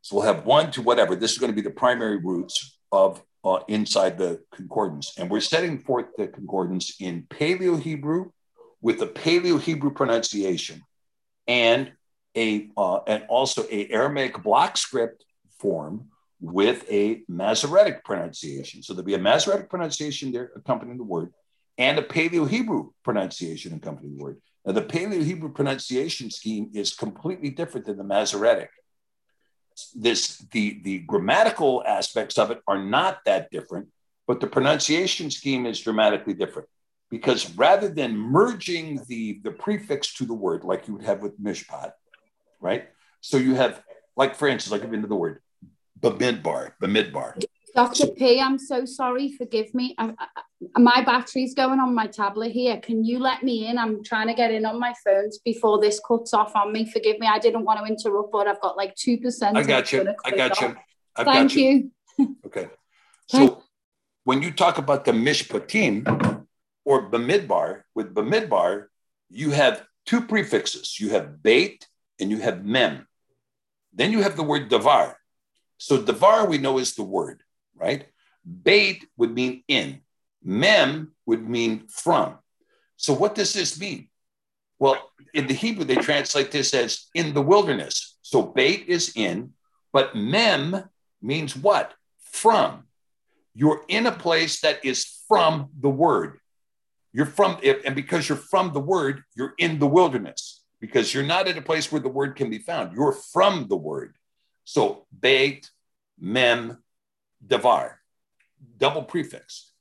So 0.00 0.16
we'll 0.16 0.24
have 0.24 0.46
one 0.46 0.70
to 0.72 0.80
whatever. 0.80 1.14
This 1.14 1.32
is 1.32 1.38
going 1.38 1.52
to 1.52 1.56
be 1.56 1.60
the 1.60 1.70
primary 1.70 2.16
roots 2.16 2.78
of 2.90 3.22
uh, 3.44 3.60
inside 3.68 4.18
the 4.18 4.42
concordance. 4.54 5.14
And 5.18 5.30
we're 5.30 5.40
setting 5.40 5.78
forth 5.78 6.06
the 6.16 6.28
concordance 6.28 6.94
in 7.00 7.22
Paleo 7.22 7.80
Hebrew 7.80 8.30
with 8.80 9.00
a 9.02 9.06
Paleo 9.06 9.60
Hebrew 9.60 9.92
pronunciation 9.92 10.82
and 11.46 11.92
a 12.36 12.68
uh, 12.76 13.00
and 13.06 13.24
also 13.28 13.66
a 13.70 13.88
Aramaic 13.88 14.42
block 14.42 14.76
script 14.76 15.24
form 15.58 16.08
with 16.40 16.90
a 16.90 17.22
Masoretic 17.28 18.04
pronunciation. 18.04 18.82
So 18.82 18.94
there'll 18.94 19.06
be 19.06 19.14
a 19.14 19.18
Masoretic 19.18 19.68
pronunciation 19.68 20.32
there 20.32 20.52
accompanying 20.56 20.98
the 20.98 21.04
word 21.04 21.32
and 21.76 21.98
a 21.98 22.02
Paleo 22.02 22.48
Hebrew 22.48 22.90
pronunciation 23.04 23.74
accompanying 23.74 24.16
the 24.16 24.22
word. 24.22 24.40
Now 24.64 24.72
the 24.72 24.82
Paleo 24.82 25.24
Hebrew 25.24 25.52
pronunciation 25.52 26.30
scheme 26.30 26.70
is 26.74 26.94
completely 26.94 27.50
different 27.50 27.86
than 27.86 27.96
the 27.96 28.04
Masoretic 28.04 28.70
this 29.94 30.38
the 30.52 30.80
the 30.82 30.98
grammatical 31.00 31.82
aspects 31.86 32.38
of 32.38 32.50
it 32.50 32.60
are 32.66 32.82
not 32.82 33.18
that 33.24 33.50
different 33.50 33.88
but 34.26 34.38
the 34.38 34.46
pronunciation 34.46 35.28
scheme 35.28 35.66
is 35.66 35.80
dramatically 35.80 36.34
different. 36.34 36.68
Because 37.10 37.52
rather 37.56 37.88
than 37.88 38.16
merging 38.16 39.02
the 39.08 39.40
the 39.42 39.50
prefix 39.50 40.14
to 40.14 40.24
the 40.24 40.34
word 40.34 40.62
like 40.62 40.86
you 40.86 40.94
would 40.94 41.04
have 41.04 41.20
with 41.20 41.40
mishpat 41.42 41.92
right? 42.60 42.88
So 43.20 43.36
you 43.36 43.54
have 43.56 43.82
like 44.16 44.36
for 44.36 44.46
instance 44.46 44.70
like 44.70 44.88
into 44.92 45.08
the 45.08 45.16
word 45.16 45.40
bamidbar 45.98 46.72
bamidbar 46.80 47.44
Dr. 47.74 48.08
P, 48.08 48.40
I'm 48.40 48.58
so 48.58 48.84
sorry. 48.84 49.32
Forgive 49.32 49.72
me. 49.74 49.94
I, 49.96 50.12
I, 50.18 50.80
my 50.80 51.02
battery's 51.04 51.54
going 51.54 51.78
on 51.78 51.94
my 51.94 52.06
tablet 52.06 52.52
here. 52.52 52.78
Can 52.78 53.04
you 53.04 53.18
let 53.18 53.42
me 53.42 53.66
in? 53.66 53.78
I'm 53.78 54.02
trying 54.02 54.26
to 54.26 54.34
get 54.34 54.50
in 54.50 54.66
on 54.66 54.80
my 54.80 54.92
phones 55.04 55.38
before 55.38 55.80
this 55.80 56.00
cuts 56.06 56.34
off 56.34 56.56
on 56.56 56.72
me. 56.72 56.90
Forgive 56.90 57.18
me. 57.18 57.26
I 57.26 57.38
didn't 57.38 57.64
want 57.64 57.78
to 57.80 57.86
interrupt, 57.86 58.32
but 58.32 58.48
I've 58.48 58.60
got 58.60 58.76
like 58.76 58.96
2%. 58.96 59.56
i 59.56 59.62
got 59.62 59.92
you 59.92 60.14
i 60.24 60.30
got 60.30 60.60
you. 60.60 60.76
I've 61.16 61.26
Thank 61.26 61.50
got 61.50 61.54
you 61.54 61.90
you. 62.18 62.36
okay 62.46 62.68
so 63.28 63.62
when 64.24 64.42
you 64.42 64.52
talk 64.52 64.78
about 64.78 65.04
the 65.04 65.12
mishpatim 65.12 66.46
or 66.84 67.10
Bamidbar, 67.10 67.82
with 67.94 68.14
Bamidbar, 68.14 68.86
you 69.28 69.50
have 69.50 69.84
two 70.06 70.22
prefixes. 70.22 70.98
You 71.00 71.10
have 71.10 71.42
bait 71.42 71.86
and 72.18 72.30
you 72.30 72.38
have 72.38 72.64
mem. 72.64 73.06
Then 73.92 74.12
you 74.12 74.22
have 74.22 74.36
the 74.36 74.42
word 74.42 74.70
davar. 74.70 75.14
So 75.78 75.98
davar 75.98 76.48
we 76.48 76.58
know 76.58 76.78
is 76.78 76.94
the 76.94 77.02
word, 77.02 77.42
right? 77.80 78.06
Bait 78.62 79.06
would 79.16 79.32
mean 79.32 79.64
in. 79.68 80.00
Mem 80.42 81.12
would 81.26 81.48
mean 81.48 81.86
from. 81.88 82.38
So 82.96 83.12
what 83.12 83.34
does 83.34 83.52
this 83.52 83.80
mean? 83.80 84.08
Well, 84.78 85.10
in 85.34 85.46
the 85.46 85.54
Hebrew, 85.54 85.84
they 85.84 85.96
translate 85.96 86.50
this 86.50 86.72
as 86.74 87.08
in 87.14 87.34
the 87.34 87.42
wilderness. 87.42 88.18
So 88.22 88.42
bait 88.42 88.84
is 88.86 89.12
in, 89.14 89.52
but 89.92 90.14
mem 90.14 90.84
means 91.20 91.56
what? 91.56 91.92
From. 92.32 92.84
You're 93.54 93.82
in 93.88 94.06
a 94.06 94.12
place 94.12 94.60
that 94.60 94.84
is 94.84 95.22
from 95.28 95.70
the 95.80 95.90
word. 95.90 96.38
You're 97.12 97.26
from, 97.26 97.58
and 97.84 97.94
because 97.94 98.28
you're 98.28 98.38
from 98.38 98.72
the 98.72 98.80
word, 98.80 99.24
you're 99.34 99.54
in 99.58 99.78
the 99.78 99.86
wilderness 99.86 100.62
because 100.80 101.12
you're 101.12 101.24
not 101.24 101.48
at 101.48 101.58
a 101.58 101.62
place 101.62 101.90
where 101.90 102.00
the 102.00 102.08
word 102.08 102.36
can 102.36 102.50
be 102.50 102.58
found. 102.58 102.94
You're 102.94 103.12
from 103.12 103.66
the 103.68 103.76
word. 103.76 104.14
So 104.64 105.06
bait, 105.18 105.68
mem, 106.18 106.78
davar, 107.46 107.94
double 108.78 109.02
prefix. 109.02 109.72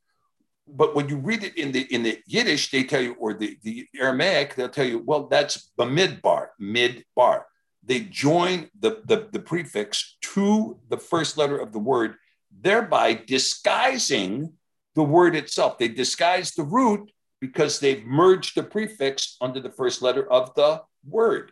But 0.68 0.96
when 0.96 1.10
you 1.10 1.18
read 1.18 1.44
it 1.44 1.58
in 1.58 1.72
the 1.72 1.82
in 1.94 2.04
the 2.04 2.20
Yiddish, 2.28 2.70
they 2.70 2.84
tell 2.84 3.02
you, 3.02 3.16
or 3.16 3.34
the, 3.34 3.58
the 3.64 3.88
Aramaic, 4.00 4.56
they'll 4.56 4.70
tell 4.70 4.86
you, 4.86 5.00
well, 5.04 5.28
that's 5.28 5.72
bamidbar, 5.80 6.50
midbar. 6.62 7.44
They 7.84 8.02
join 8.02 8.70
the, 8.80 9.02
the, 9.06 9.30
the 9.32 9.40
prefix 9.40 10.18
to 10.34 10.80
the 10.90 10.98
first 10.98 11.38
letter 11.38 11.58
of 11.58 11.72
the 11.72 11.80
word, 11.80 12.16
thereby 12.62 13.14
disguising 13.16 14.54
the 14.96 15.04
word 15.04 15.36
itself. 15.36 15.80
They 15.80 15.88
disguise 15.88 16.52
the 16.52 16.64
root 16.64 17.12
because 17.40 17.80
they've 17.80 18.06
merged 18.06 18.56
the 18.56 18.64
prefix 18.64 19.38
under 19.42 19.60
the 19.60 19.72
first 19.72 20.02
letter 20.02 20.30
of 20.30 20.54
the 20.56 20.84
word. 21.08 21.52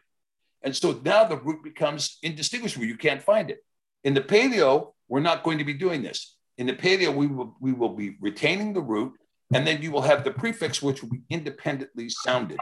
And 0.62 0.76
so 0.76 1.00
now 1.04 1.24
the 1.24 1.38
root 1.38 1.64
becomes 1.64 2.20
indistinguishable. 2.22 2.86
You 2.86 2.98
can't 2.98 3.24
find 3.24 3.50
it. 3.50 3.64
In 4.04 4.14
the 4.14 4.22
paleo, 4.22 4.94
we're 5.08 5.20
not 5.20 5.44
going 5.44 5.58
to 5.58 5.64
be 5.64 5.74
doing 5.74 6.02
this. 6.02 6.36
In 6.58 6.68
the 6.68 6.74
paleo, 6.74 7.16
we 7.16 7.28
will, 7.28 7.56
we 7.60 7.72
will 7.72 7.96
be 7.96 8.16
retaining 8.20 8.74
the 8.74 8.82
root, 8.82 9.14
and 9.54 9.66
then 9.66 9.82
you 9.82 9.92
will 9.92 10.02
have 10.02 10.24
the 10.24 10.32
prefix, 10.32 10.82
which 10.82 11.02
will 11.02 11.10
be 11.10 11.22
independently 11.30 12.10
sounded. 12.10 12.60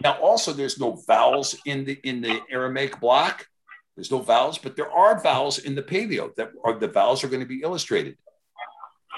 Now, 0.00 0.18
also, 0.20 0.52
there's 0.52 0.78
no 0.78 1.02
vowels 1.06 1.56
in 1.66 1.84
the 1.84 1.98
in 2.02 2.20
the 2.22 2.40
Aramaic 2.50 3.00
block. 3.00 3.46
There's 3.96 4.10
no 4.10 4.20
vowels, 4.20 4.56
but 4.56 4.74
there 4.76 4.90
are 4.90 5.20
vowels 5.20 5.58
in 5.58 5.74
the 5.74 5.82
paleo 5.82 6.34
that 6.36 6.50
are 6.64 6.78
the 6.78 6.88
vowels 6.88 7.22
are 7.22 7.28
going 7.28 7.42
to 7.42 7.46
be 7.46 7.60
illustrated, 7.62 8.16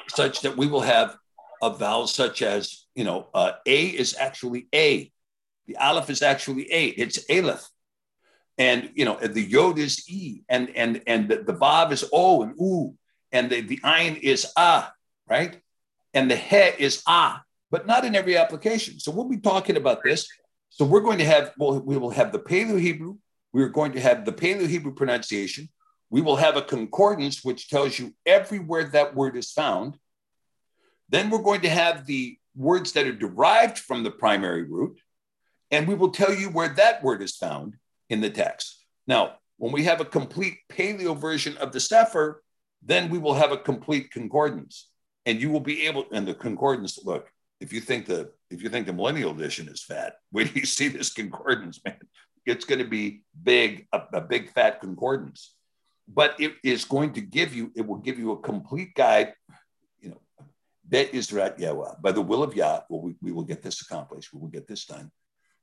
such 0.08 0.40
that 0.40 0.56
we 0.56 0.66
will 0.66 0.80
have 0.80 1.16
a 1.62 1.70
vowel 1.70 2.06
such 2.06 2.42
as 2.42 2.86
you 2.94 3.04
know 3.04 3.28
uh, 3.34 3.52
a 3.66 3.86
is 3.86 4.16
actually 4.18 4.66
a, 4.74 5.12
the 5.66 5.76
aleph 5.76 6.10
is 6.10 6.22
actually 6.22 6.70
a. 6.72 6.86
It's 6.88 7.24
aleph, 7.30 7.68
and 8.58 8.90
you 8.94 9.04
know 9.04 9.16
the 9.16 9.42
yod 9.42 9.78
is 9.78 10.08
e, 10.08 10.42
and 10.48 10.70
and 10.76 11.02
and 11.06 11.28
the, 11.28 11.36
the 11.42 11.54
vav 11.54 11.92
is 11.92 12.04
o 12.12 12.42
and 12.42 12.54
u, 12.58 12.94
and 13.32 13.50
the 13.50 13.60
the 13.60 13.78
ayin 13.78 14.18
is 14.20 14.46
a, 14.56 14.84
right, 15.28 15.60
and 16.12 16.30
the 16.30 16.36
he 16.36 16.56
is 16.78 17.02
a, 17.06 17.42
but 17.70 17.86
not 17.86 18.04
in 18.04 18.14
every 18.14 18.36
application. 18.36 19.00
So 19.00 19.10
we'll 19.10 19.28
be 19.28 19.38
talking 19.38 19.76
about 19.76 20.02
this 20.04 20.28
so 20.74 20.84
we're 20.84 21.02
going 21.02 21.18
to 21.18 21.24
have, 21.24 21.52
well, 21.56 21.78
we 21.78 21.96
will 21.96 22.10
have 22.10 22.32
the 22.32 22.40
Paleo 22.40 22.80
Hebrew. 22.80 23.18
We're 23.52 23.68
going 23.68 23.92
to 23.92 24.00
have 24.00 24.24
the 24.24 24.32
Paleo 24.32 24.66
Hebrew 24.66 24.92
pronunciation. 24.92 25.68
We 26.10 26.20
will 26.20 26.34
have 26.34 26.56
a 26.56 26.62
concordance, 26.62 27.44
which 27.44 27.68
tells 27.68 27.96
you 27.96 28.12
everywhere 28.26 28.82
that 28.88 29.14
word 29.14 29.36
is 29.36 29.52
found. 29.52 29.96
Then 31.08 31.30
we're 31.30 31.44
going 31.44 31.60
to 31.60 31.68
have 31.68 32.06
the 32.06 32.38
words 32.56 32.90
that 32.92 33.06
are 33.06 33.12
derived 33.12 33.78
from 33.78 34.02
the 34.02 34.10
primary 34.10 34.64
root. 34.64 34.98
And 35.70 35.86
we 35.86 35.94
will 35.94 36.10
tell 36.10 36.34
you 36.34 36.48
where 36.48 36.70
that 36.70 37.04
word 37.04 37.22
is 37.22 37.36
found 37.36 37.76
in 38.08 38.20
the 38.20 38.30
text. 38.30 38.84
Now, 39.06 39.36
when 39.56 39.72
we 39.72 39.84
have 39.84 40.00
a 40.00 40.04
complete 40.04 40.58
paleo 40.70 41.18
version 41.18 41.56
of 41.58 41.72
the 41.72 41.78
Cepher, 41.78 42.36
then 42.82 43.08
we 43.10 43.18
will 43.18 43.34
have 43.34 43.52
a 43.52 43.56
complete 43.56 44.10
concordance. 44.10 44.90
And 45.26 45.40
you 45.40 45.50
will 45.50 45.60
be 45.60 45.86
able, 45.86 46.04
and 46.12 46.26
the 46.28 46.34
concordance, 46.34 46.98
look, 47.02 47.28
if 47.60 47.72
you 47.72 47.80
think 47.80 48.06
the 48.06 48.30
if 48.50 48.62
you 48.62 48.68
think 48.68 48.86
the 48.86 48.92
millennial 48.92 49.30
edition 49.32 49.68
is 49.68 49.82
fat, 49.82 50.16
till 50.36 50.46
you 50.48 50.66
see 50.66 50.88
this 50.88 51.12
concordance, 51.12 51.80
man. 51.84 51.96
It's 52.46 52.66
going 52.66 52.80
to 52.80 52.88
be 52.88 53.22
big, 53.42 53.86
a, 53.92 54.02
a 54.12 54.20
big 54.20 54.52
fat 54.52 54.80
concordance. 54.80 55.54
But 56.06 56.38
it 56.38 56.54
is 56.62 56.84
going 56.84 57.14
to 57.14 57.22
give 57.22 57.54
you, 57.54 57.72
it 57.74 57.86
will 57.86 57.96
give 57.96 58.18
you 58.18 58.32
a 58.32 58.40
complete 58.40 58.94
guide, 58.94 59.32
you 60.00 60.10
know, 60.10 60.20
Bet 60.84 61.14
Israel 61.14 61.54
Yahweh. 61.56 61.94
By 62.02 62.12
the 62.12 62.20
will 62.20 62.42
of 62.42 62.54
Yah, 62.54 62.82
we, 62.90 63.14
we 63.22 63.32
will 63.32 63.44
get 63.44 63.62
this 63.62 63.80
accomplished. 63.80 64.32
We 64.34 64.40
will 64.40 64.48
get 64.48 64.68
this 64.68 64.84
done. 64.84 65.10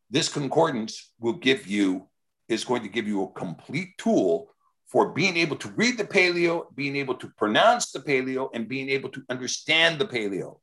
This 0.10 0.28
concordance 0.28 1.14
will 1.20 1.34
give 1.34 1.68
you, 1.68 2.10
is 2.48 2.64
going 2.64 2.84
to 2.84 2.90
give 2.90 3.08
you 3.08 3.24
a 3.24 3.32
complete 3.32 3.98
tool 3.98 4.50
for 4.88 5.14
being 5.14 5.38
able 5.38 5.56
to 5.56 5.70
read 5.70 5.98
the 5.98 6.04
paleo, 6.04 6.66
being 6.76 6.98
able 6.98 7.16
to 7.16 7.30
pronounce 7.38 7.92
the 7.92 8.00
paleo, 8.00 8.50
and 8.54 8.68
being 8.68 8.90
able 8.90 9.10
to 9.10 9.24
understand 9.30 10.00
the 10.00 10.06
paleo. 10.06 10.60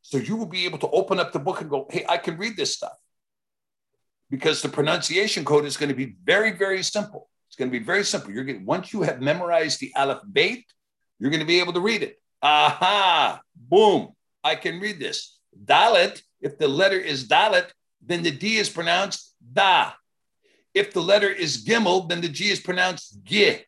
So 0.00 0.18
you 0.18 0.36
will 0.36 0.46
be 0.46 0.64
able 0.64 0.78
to 0.78 0.88
open 0.88 1.20
up 1.20 1.32
the 1.32 1.38
book 1.38 1.60
and 1.60 1.68
go, 1.68 1.86
hey, 1.90 2.04
I 2.08 2.16
can 2.16 2.38
read 2.38 2.56
this 2.56 2.74
stuff. 2.74 2.96
Because 4.30 4.62
the 4.62 4.68
pronunciation 4.68 5.44
code 5.44 5.66
is 5.66 5.76
going 5.76 5.90
to 5.90 5.94
be 5.94 6.16
very, 6.24 6.52
very 6.52 6.82
simple. 6.82 7.28
It's 7.48 7.56
going 7.56 7.70
to 7.70 7.78
be 7.78 7.84
very 7.84 8.04
simple. 8.04 8.32
You're 8.32 8.44
going 8.44 8.64
once 8.64 8.92
you 8.92 9.02
have 9.02 9.20
memorized 9.20 9.80
the 9.80 9.92
Aleph 9.94 10.22
Beit, 10.30 10.64
you're 11.18 11.30
going 11.30 11.40
to 11.40 11.46
be 11.46 11.60
able 11.60 11.74
to 11.74 11.80
read 11.80 12.02
it. 12.02 12.20
Aha, 12.42 13.40
boom, 13.54 14.08
I 14.42 14.56
can 14.56 14.80
read 14.80 14.98
this. 14.98 15.38
Dalet, 15.64 16.20
if 16.40 16.58
the 16.58 16.68
letter 16.68 16.98
is 16.98 17.28
Dalet, 17.28 17.70
then 18.04 18.22
the 18.22 18.30
D 18.30 18.56
is 18.56 18.68
pronounced 18.68 19.34
Da. 19.52 19.92
If 20.74 20.92
the 20.92 21.00
letter 21.00 21.30
is 21.30 21.64
Gimel, 21.64 22.08
then 22.08 22.20
the 22.20 22.28
G 22.28 22.50
is 22.50 22.60
pronounced 22.60 23.22
G. 23.22 23.64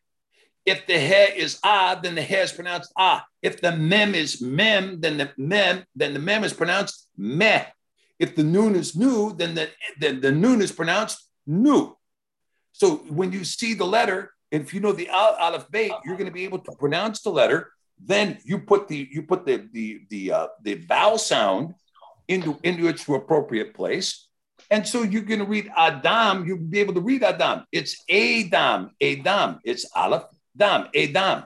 If 0.64 0.86
the 0.86 0.98
he 0.98 1.40
is 1.40 1.60
ah, 1.62 1.98
then 2.02 2.16
the 2.16 2.22
he 2.22 2.34
is 2.34 2.52
pronounced 2.52 2.92
ah. 2.98 3.24
If 3.40 3.60
the 3.60 3.76
mem 3.76 4.16
is 4.16 4.40
mem, 4.42 5.00
then 5.00 5.16
the 5.18 5.32
mem, 5.38 5.84
then 5.94 6.12
the 6.12 6.18
mem 6.18 6.42
is 6.42 6.52
pronounced 6.52 7.08
meh. 7.16 7.66
If 8.18 8.34
the 8.34 8.42
noon 8.42 8.74
is 8.74 8.96
new, 8.96 9.32
then 9.32 9.54
the, 9.54 9.70
then 10.00 10.20
the 10.20 10.32
noon 10.32 10.60
is 10.60 10.72
pronounced 10.72 11.28
nu. 11.46 11.94
So 12.72 12.96
when 13.08 13.30
you 13.30 13.44
see 13.44 13.74
the 13.74 13.86
letter, 13.86 14.32
if 14.50 14.74
you 14.74 14.80
know 14.80 14.92
the 14.92 15.08
aleph 15.08 15.70
beit, 15.70 15.92
you're 16.04 16.16
going 16.16 16.26
to 16.26 16.32
be 16.32 16.44
able 16.44 16.58
to 16.60 16.72
pronounce 16.72 17.20
the 17.22 17.30
letter. 17.30 17.70
Then 17.98 18.38
you 18.44 18.58
put 18.58 18.88
the 18.88 19.08
you 19.10 19.22
put 19.22 19.46
the 19.46 19.68
the 19.72 20.00
the 20.10 20.32
uh, 20.32 20.46
the 20.62 20.74
vowel 20.74 21.18
sound 21.18 21.74
into 22.28 22.58
into 22.62 22.88
its 22.88 23.08
appropriate 23.08 23.74
place, 23.74 24.25
and 24.70 24.86
so 24.86 25.02
you're 25.02 25.22
going 25.22 25.40
to 25.40 25.46
read 25.46 25.70
Adam. 25.76 26.46
You'll 26.46 26.58
be 26.58 26.80
able 26.80 26.94
to 26.94 27.00
read 27.00 27.22
Adam. 27.22 27.64
It's 27.72 28.02
Adam, 28.08 28.90
Adam. 29.02 29.60
It's 29.64 29.86
aleph 29.94 30.24
dam, 30.56 30.88
Adam. 30.94 31.44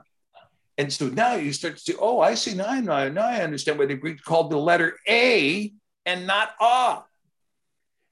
And 0.78 0.92
so 0.92 1.08
now 1.08 1.34
you 1.34 1.52
start 1.52 1.76
to 1.76 1.80
see, 1.80 1.94
oh, 1.98 2.20
I 2.20 2.34
see 2.34 2.54
now, 2.54 2.72
now, 2.80 3.08
now 3.08 3.26
I 3.26 3.42
understand 3.42 3.78
why 3.78 3.86
the 3.86 3.96
Greeks 3.96 4.22
called 4.22 4.50
the 4.50 4.56
letter 4.56 4.96
A 5.06 5.72
and 6.06 6.26
not 6.26 6.50
A. 6.60 7.00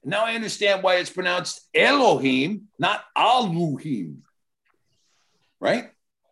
Now 0.03 0.25
I 0.25 0.35
understand 0.35 0.83
why 0.83 0.95
it's 0.95 1.09
pronounced 1.09 1.67
Elohim, 1.73 2.67
not 2.77 3.03
Aluhim. 3.17 4.17
Right? 5.59 5.89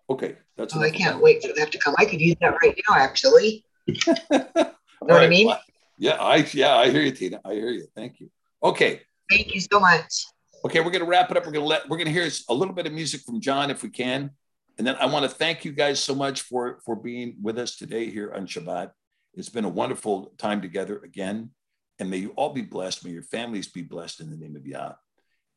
Okay. 0.09 0.37
That's 0.57 0.75
oh, 0.75 0.81
I 0.81 0.91
can't 0.91 1.21
wait 1.21 1.41
for 1.41 1.53
that 1.55 1.71
to 1.71 1.77
come. 1.79 1.95
I 1.97 2.05
could 2.05 2.21
use 2.21 2.35
that 2.41 2.55
right 2.61 2.79
now, 2.89 2.95
actually. 2.95 3.65
you 3.85 3.95
know 4.31 4.37
right. 4.51 4.73
what 5.01 5.23
I 5.23 5.27
mean? 5.27 5.51
Yeah, 5.97 6.17
I 6.21 6.47
yeah, 6.53 6.75
I 6.75 6.91
hear 6.91 7.01
you, 7.01 7.11
Tina. 7.11 7.41
I 7.43 7.53
hear 7.53 7.69
you. 7.69 7.87
Thank 7.95 8.19
you. 8.19 8.29
Okay. 8.63 9.01
Thank 9.29 9.53
you 9.53 9.61
so 9.61 9.79
much. 9.79 10.25
Okay, 10.65 10.79
we're 10.79 10.91
gonna 10.91 11.05
wrap 11.05 11.29
it 11.31 11.37
up. 11.37 11.45
We're 11.45 11.51
gonna 11.51 11.65
let 11.65 11.87
we're 11.87 11.97
gonna 11.97 12.09
hear 12.09 12.29
a 12.49 12.53
little 12.53 12.73
bit 12.73 12.87
of 12.87 12.93
music 12.93 13.21
from 13.21 13.39
John 13.39 13.69
if 13.69 13.83
we 13.83 13.89
can. 13.89 14.31
And 14.77 14.85
then 14.85 14.95
I 14.99 15.07
want 15.07 15.23
to 15.23 15.29
thank 15.29 15.65
you 15.65 15.71
guys 15.71 15.99
so 15.99 16.13
much 16.13 16.41
for, 16.41 16.79
for 16.85 16.95
being 16.95 17.35
with 17.41 17.57
us 17.57 17.75
today 17.75 18.09
here 18.09 18.31
on 18.33 18.45
Shabbat. 18.45 18.91
It's 19.33 19.49
been 19.49 19.65
a 19.65 19.69
wonderful 19.69 20.33
time 20.37 20.61
together 20.61 20.99
again. 21.03 21.51
And 21.99 22.09
may 22.11 22.17
you 22.17 22.29
all 22.35 22.53
be 22.53 22.61
blessed. 22.61 23.03
May 23.03 23.11
your 23.11 23.23
families 23.23 23.67
be 23.67 23.81
blessed 23.81 24.21
in 24.21 24.29
the 24.29 24.37
name 24.37 24.55
of 24.55 24.67
Yah. 24.67 24.93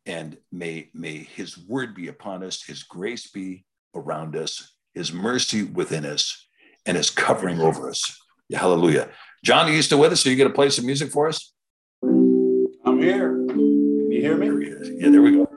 And 0.07 0.39
may, 0.51 0.91
may 0.95 1.19
his 1.19 1.59
word 1.59 1.95
be 1.95 2.09
upon 2.09 2.43
us, 2.43 2.62
his 2.62 2.83
grace 2.83 3.31
be 3.31 3.67
around 3.95 4.37
us, 4.37 4.75
his 4.95 5.12
mercy 5.12 5.65
within 5.65 6.07
us, 6.07 6.49
and 6.87 6.97
his 6.97 7.11
covering 7.11 7.61
over 7.61 7.91
us. 7.91 8.19
Yeah, 8.49 8.61
hallelujah. 8.61 9.11
John, 9.45 9.69
are 9.69 9.73
you 9.73 9.83
still 9.83 10.01
with 10.01 10.12
us? 10.12 10.27
Are 10.27 10.31
you 10.31 10.37
going 10.37 10.49
to 10.49 10.55
play 10.55 10.70
some 10.70 10.87
music 10.87 11.11
for 11.11 11.29
us? 11.29 11.53
I'm 12.84 12.99
here. 13.02 13.31
Can 13.49 14.10
you 14.10 14.20
hear 14.20 14.36
me? 14.36 14.49
There 14.49 14.60
he. 14.84 14.97
Yeah, 14.99 15.10
there 15.10 15.23
we 15.23 15.33
go. 15.33 15.49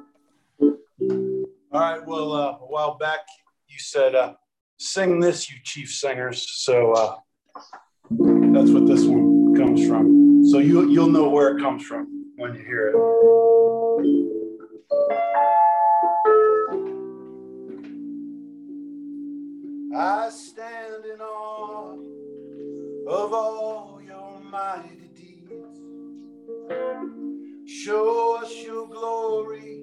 All 1.72 1.80
right. 1.80 2.06
Well, 2.06 2.34
uh, 2.34 2.52
a 2.52 2.66
while 2.68 2.98
back, 2.98 3.22
you 3.68 3.80
said, 3.80 4.14
uh, 4.16 4.34
sing 4.78 5.20
this, 5.20 5.50
you 5.50 5.58
chief 5.64 5.90
singers. 5.92 6.46
So 6.64 6.92
uh, 6.92 7.16
that's 8.10 8.72
what 8.72 8.86
this 8.88 9.06
one 9.06 9.56
comes 9.56 9.88
from. 9.88 10.46
So 10.52 10.60
you, 10.60 10.90
you'll 10.90 11.10
know 11.10 11.30
where 11.30 11.58
it 11.58 11.62
comes 11.62 11.84
from 11.84 12.26
when 12.36 12.56
you 12.56 12.62
hear 12.62 12.90
it. 12.90 12.96
I 19.96 20.30
stand 20.30 21.06
in 21.06 21.22
awe 21.22 21.96
of 23.08 23.34
all 23.34 24.02
your 24.06 24.42
might. 24.52 25.03
Show 27.82 28.38
us 28.40 28.64
your 28.64 28.88
glory 28.88 29.82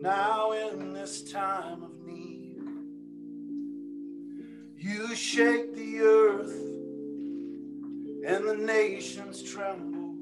now 0.00 0.52
in 0.52 0.92
this 0.92 1.24
time 1.24 1.82
of 1.82 1.90
need. 2.06 2.62
You 4.76 5.16
shake 5.16 5.74
the 5.74 5.98
earth 5.98 6.54
and 8.24 8.48
the 8.48 8.56
nations 8.56 9.42
tremble. 9.42 10.14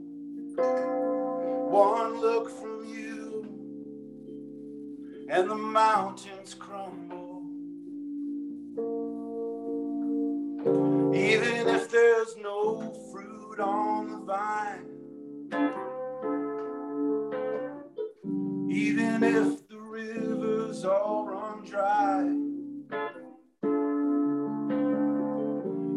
One 1.71 2.19
look 2.19 2.49
from 2.49 2.87
you 2.87 3.47
and 5.29 5.51
the 5.51 5.55
mountains 5.55 6.55
crumble. 6.55 7.43
Even 11.15 11.69
if 11.69 11.91
there's 11.91 12.37
no 12.39 12.91
fruit 13.13 13.61
on 13.61 14.11
the 14.13 14.19
vine 14.25 15.86
even 18.77 19.23
if 19.25 19.67
the 19.69 19.79
rivers 19.79 20.85
all 20.85 21.27
run 21.27 21.65
dry. 21.65 22.25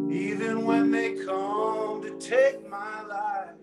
Even 0.09 0.64
when 0.64 0.90
they 0.90 1.14
come 1.25 2.01
to 2.01 2.17
take 2.22 2.69
my 2.69 3.01
life. 3.03 3.56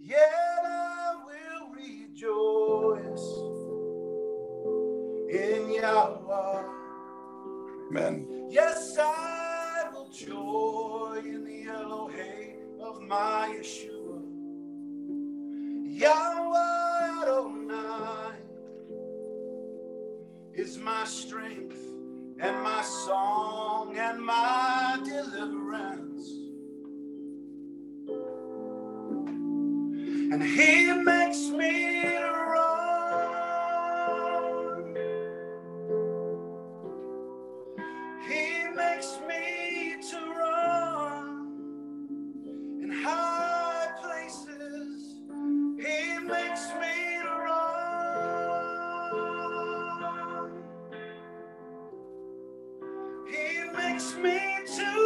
Yet 0.00 0.62
I 0.64 1.14
will 1.26 1.68
rejoice 1.74 3.28
in 5.30 5.70
Yahweh. 5.70 6.64
Amen. 7.90 8.48
Yes, 8.48 8.96
I 8.98 9.21
my 13.12 13.54
Yeshua. 13.58 14.20
Yahweh 16.02 17.22
Adonai 17.22 18.36
is 20.54 20.78
my 20.78 21.04
strength 21.04 21.76
and 22.40 22.56
my 22.62 22.80
song 22.82 23.94
and 23.98 24.18
my 24.18 24.98
deliverance. 25.04 26.26
And 30.32 30.42
he 30.42 30.90
makes 30.94 31.50
me 31.50 32.16
me 54.18 54.40
to 54.76 55.01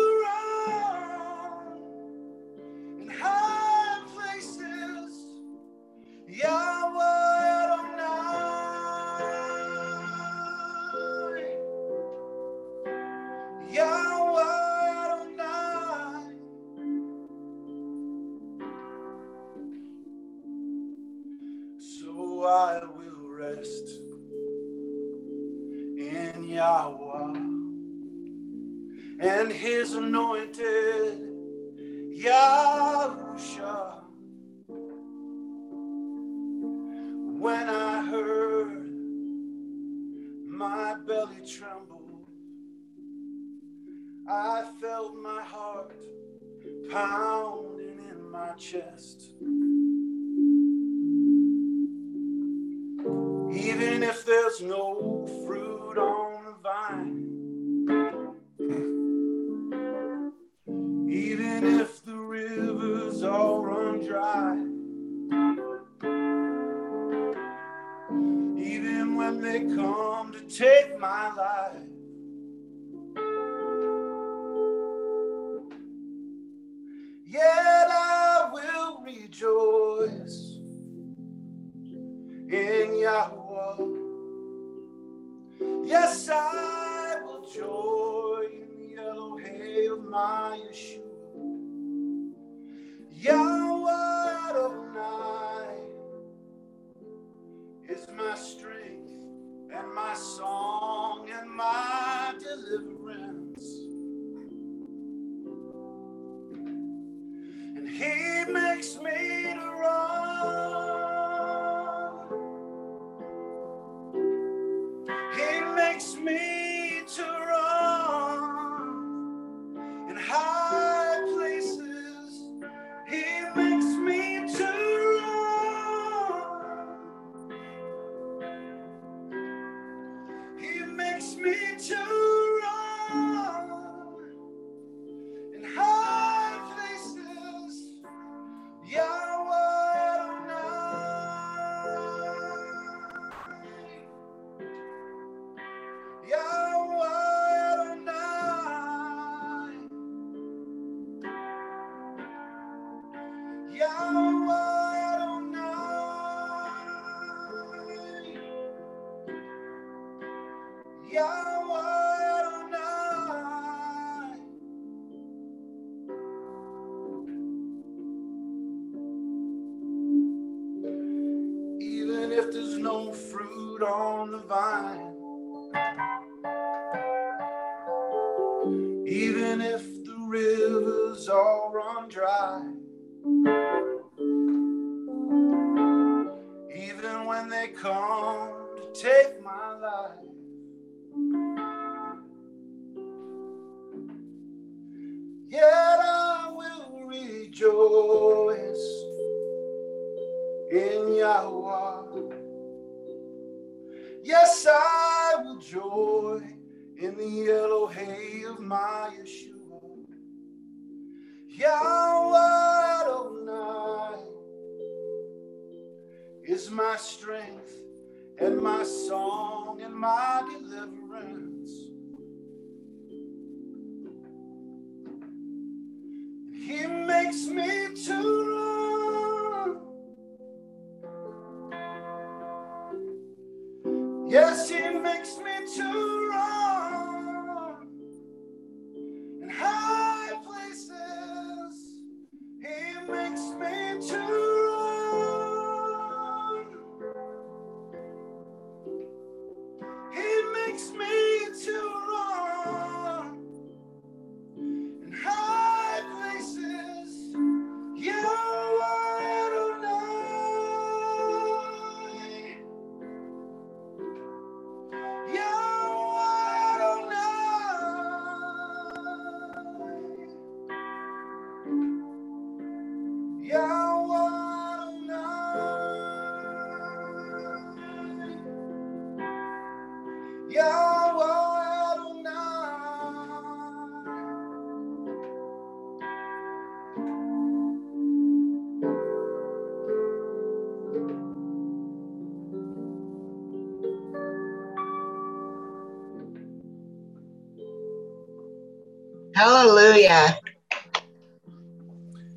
Hallelujah. 300.09 300.39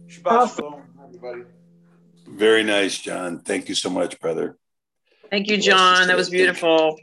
Shabbat 0.07 0.55
shalom, 0.55 0.81
everybody. 1.03 1.41
Very 2.27 2.63
nice, 2.63 2.97
John. 2.97 3.39
Thank 3.39 3.69
you 3.69 3.75
so 3.75 3.89
much, 3.89 4.19
brother. 4.19 4.57
Thank 5.29 5.47
you, 5.47 5.57
John. 5.57 6.07
That 6.07 6.17
was 6.17 6.29
beautiful. 6.29 6.97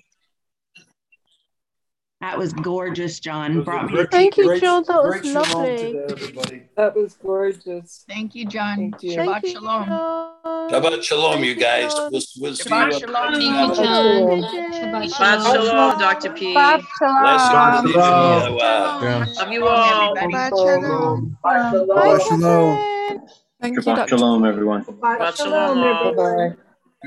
That 2.20 2.38
was 2.38 2.52
gorgeous, 2.54 3.20
John. 3.20 3.62
Brought 3.62 3.92
me 3.92 4.04
Thank 4.10 4.36
you, 4.38 4.44
Great- 4.46 4.60
Jill. 4.62 4.82
That 4.82 5.02
was 5.04 5.24
lovely. 5.24 5.76
today. 5.76 6.62
That 6.76 6.96
was 6.96 7.14
gorgeous. 7.14 8.04
Thank 8.08 8.34
you, 8.34 8.46
John. 8.46 8.76
Thank 8.76 9.02
you. 9.02 9.12
Shabbat 9.16 9.42
Thank 9.42 9.46
shalom. 9.58 9.86
John. 9.86 10.70
Shabbat 10.70 11.02
shalom, 11.04 11.44
you 11.44 11.50
you, 11.50 11.54
guys. 11.60 11.94
John. 11.94 12.10
We'll, 12.12 12.22
we'll 12.40 12.52
Shabbat 12.54 12.92
you. 12.92 12.98
shalom. 13.00 13.32
Thank 13.32 13.72
you, 13.72 13.84
John. 13.84 14.65
Pidgeon. 14.80 15.08
Shabbat 15.08 15.52
shalom, 15.52 15.98
Dr. 15.98 16.30
P. 16.32 16.54
Shabbat 16.54 16.82
Bless 17.22 17.48
shalom. 17.48 17.86
you. 17.86 17.92
Shalom. 17.92 18.60
Yahweh. 18.60 19.26
Love 19.34 19.52
you 19.52 19.66
all. 19.66 20.16
everybody. 20.16 20.34
Shabbat 20.34 20.52
shalom. 20.58 21.38
Shabbat 21.44 22.28
shalom. 22.28 23.20
Thank 23.60 23.76
you, 23.76 23.82
Shabbat 23.82 23.96
Dr. 23.96 24.08
shalom, 24.08 24.44
everyone. 24.44 24.84
Shabbat 24.84 25.36
shalom, 25.36 25.78
all. 25.78 26.12
Bye-bye. 26.12 26.56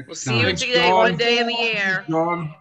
We'll 0.07 0.15
see 0.15 0.39
you 0.39 0.55
today, 0.55 0.93
one 0.93 1.17
day 1.17 1.39
in 1.39 1.47
the 1.47 1.57
air. 1.57 2.05
John. 2.09 2.53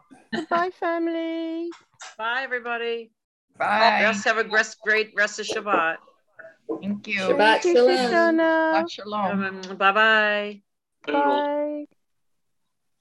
Bye, 0.50 0.70
family. 0.78 1.70
Bye, 2.16 2.42
everybody. 2.42 3.10
Bye. 3.58 4.00
Rest, 4.02 4.24
have 4.24 4.38
a 4.38 4.44
great, 4.44 4.74
great 4.84 5.12
rest 5.16 5.38
of 5.40 5.46
Shabbat. 5.46 5.96
Thank 6.80 7.06
you. 7.06 7.20
Shabbat 7.20 7.38
Thank 7.38 7.64
you, 7.64 7.74
shalom. 7.74 8.12
Shoshana. 8.12 8.72
Shabbat 8.72 8.90
shalom. 8.90 9.76
Bye 9.78 9.92
bye. 9.92 10.62
Bye. 11.06 11.86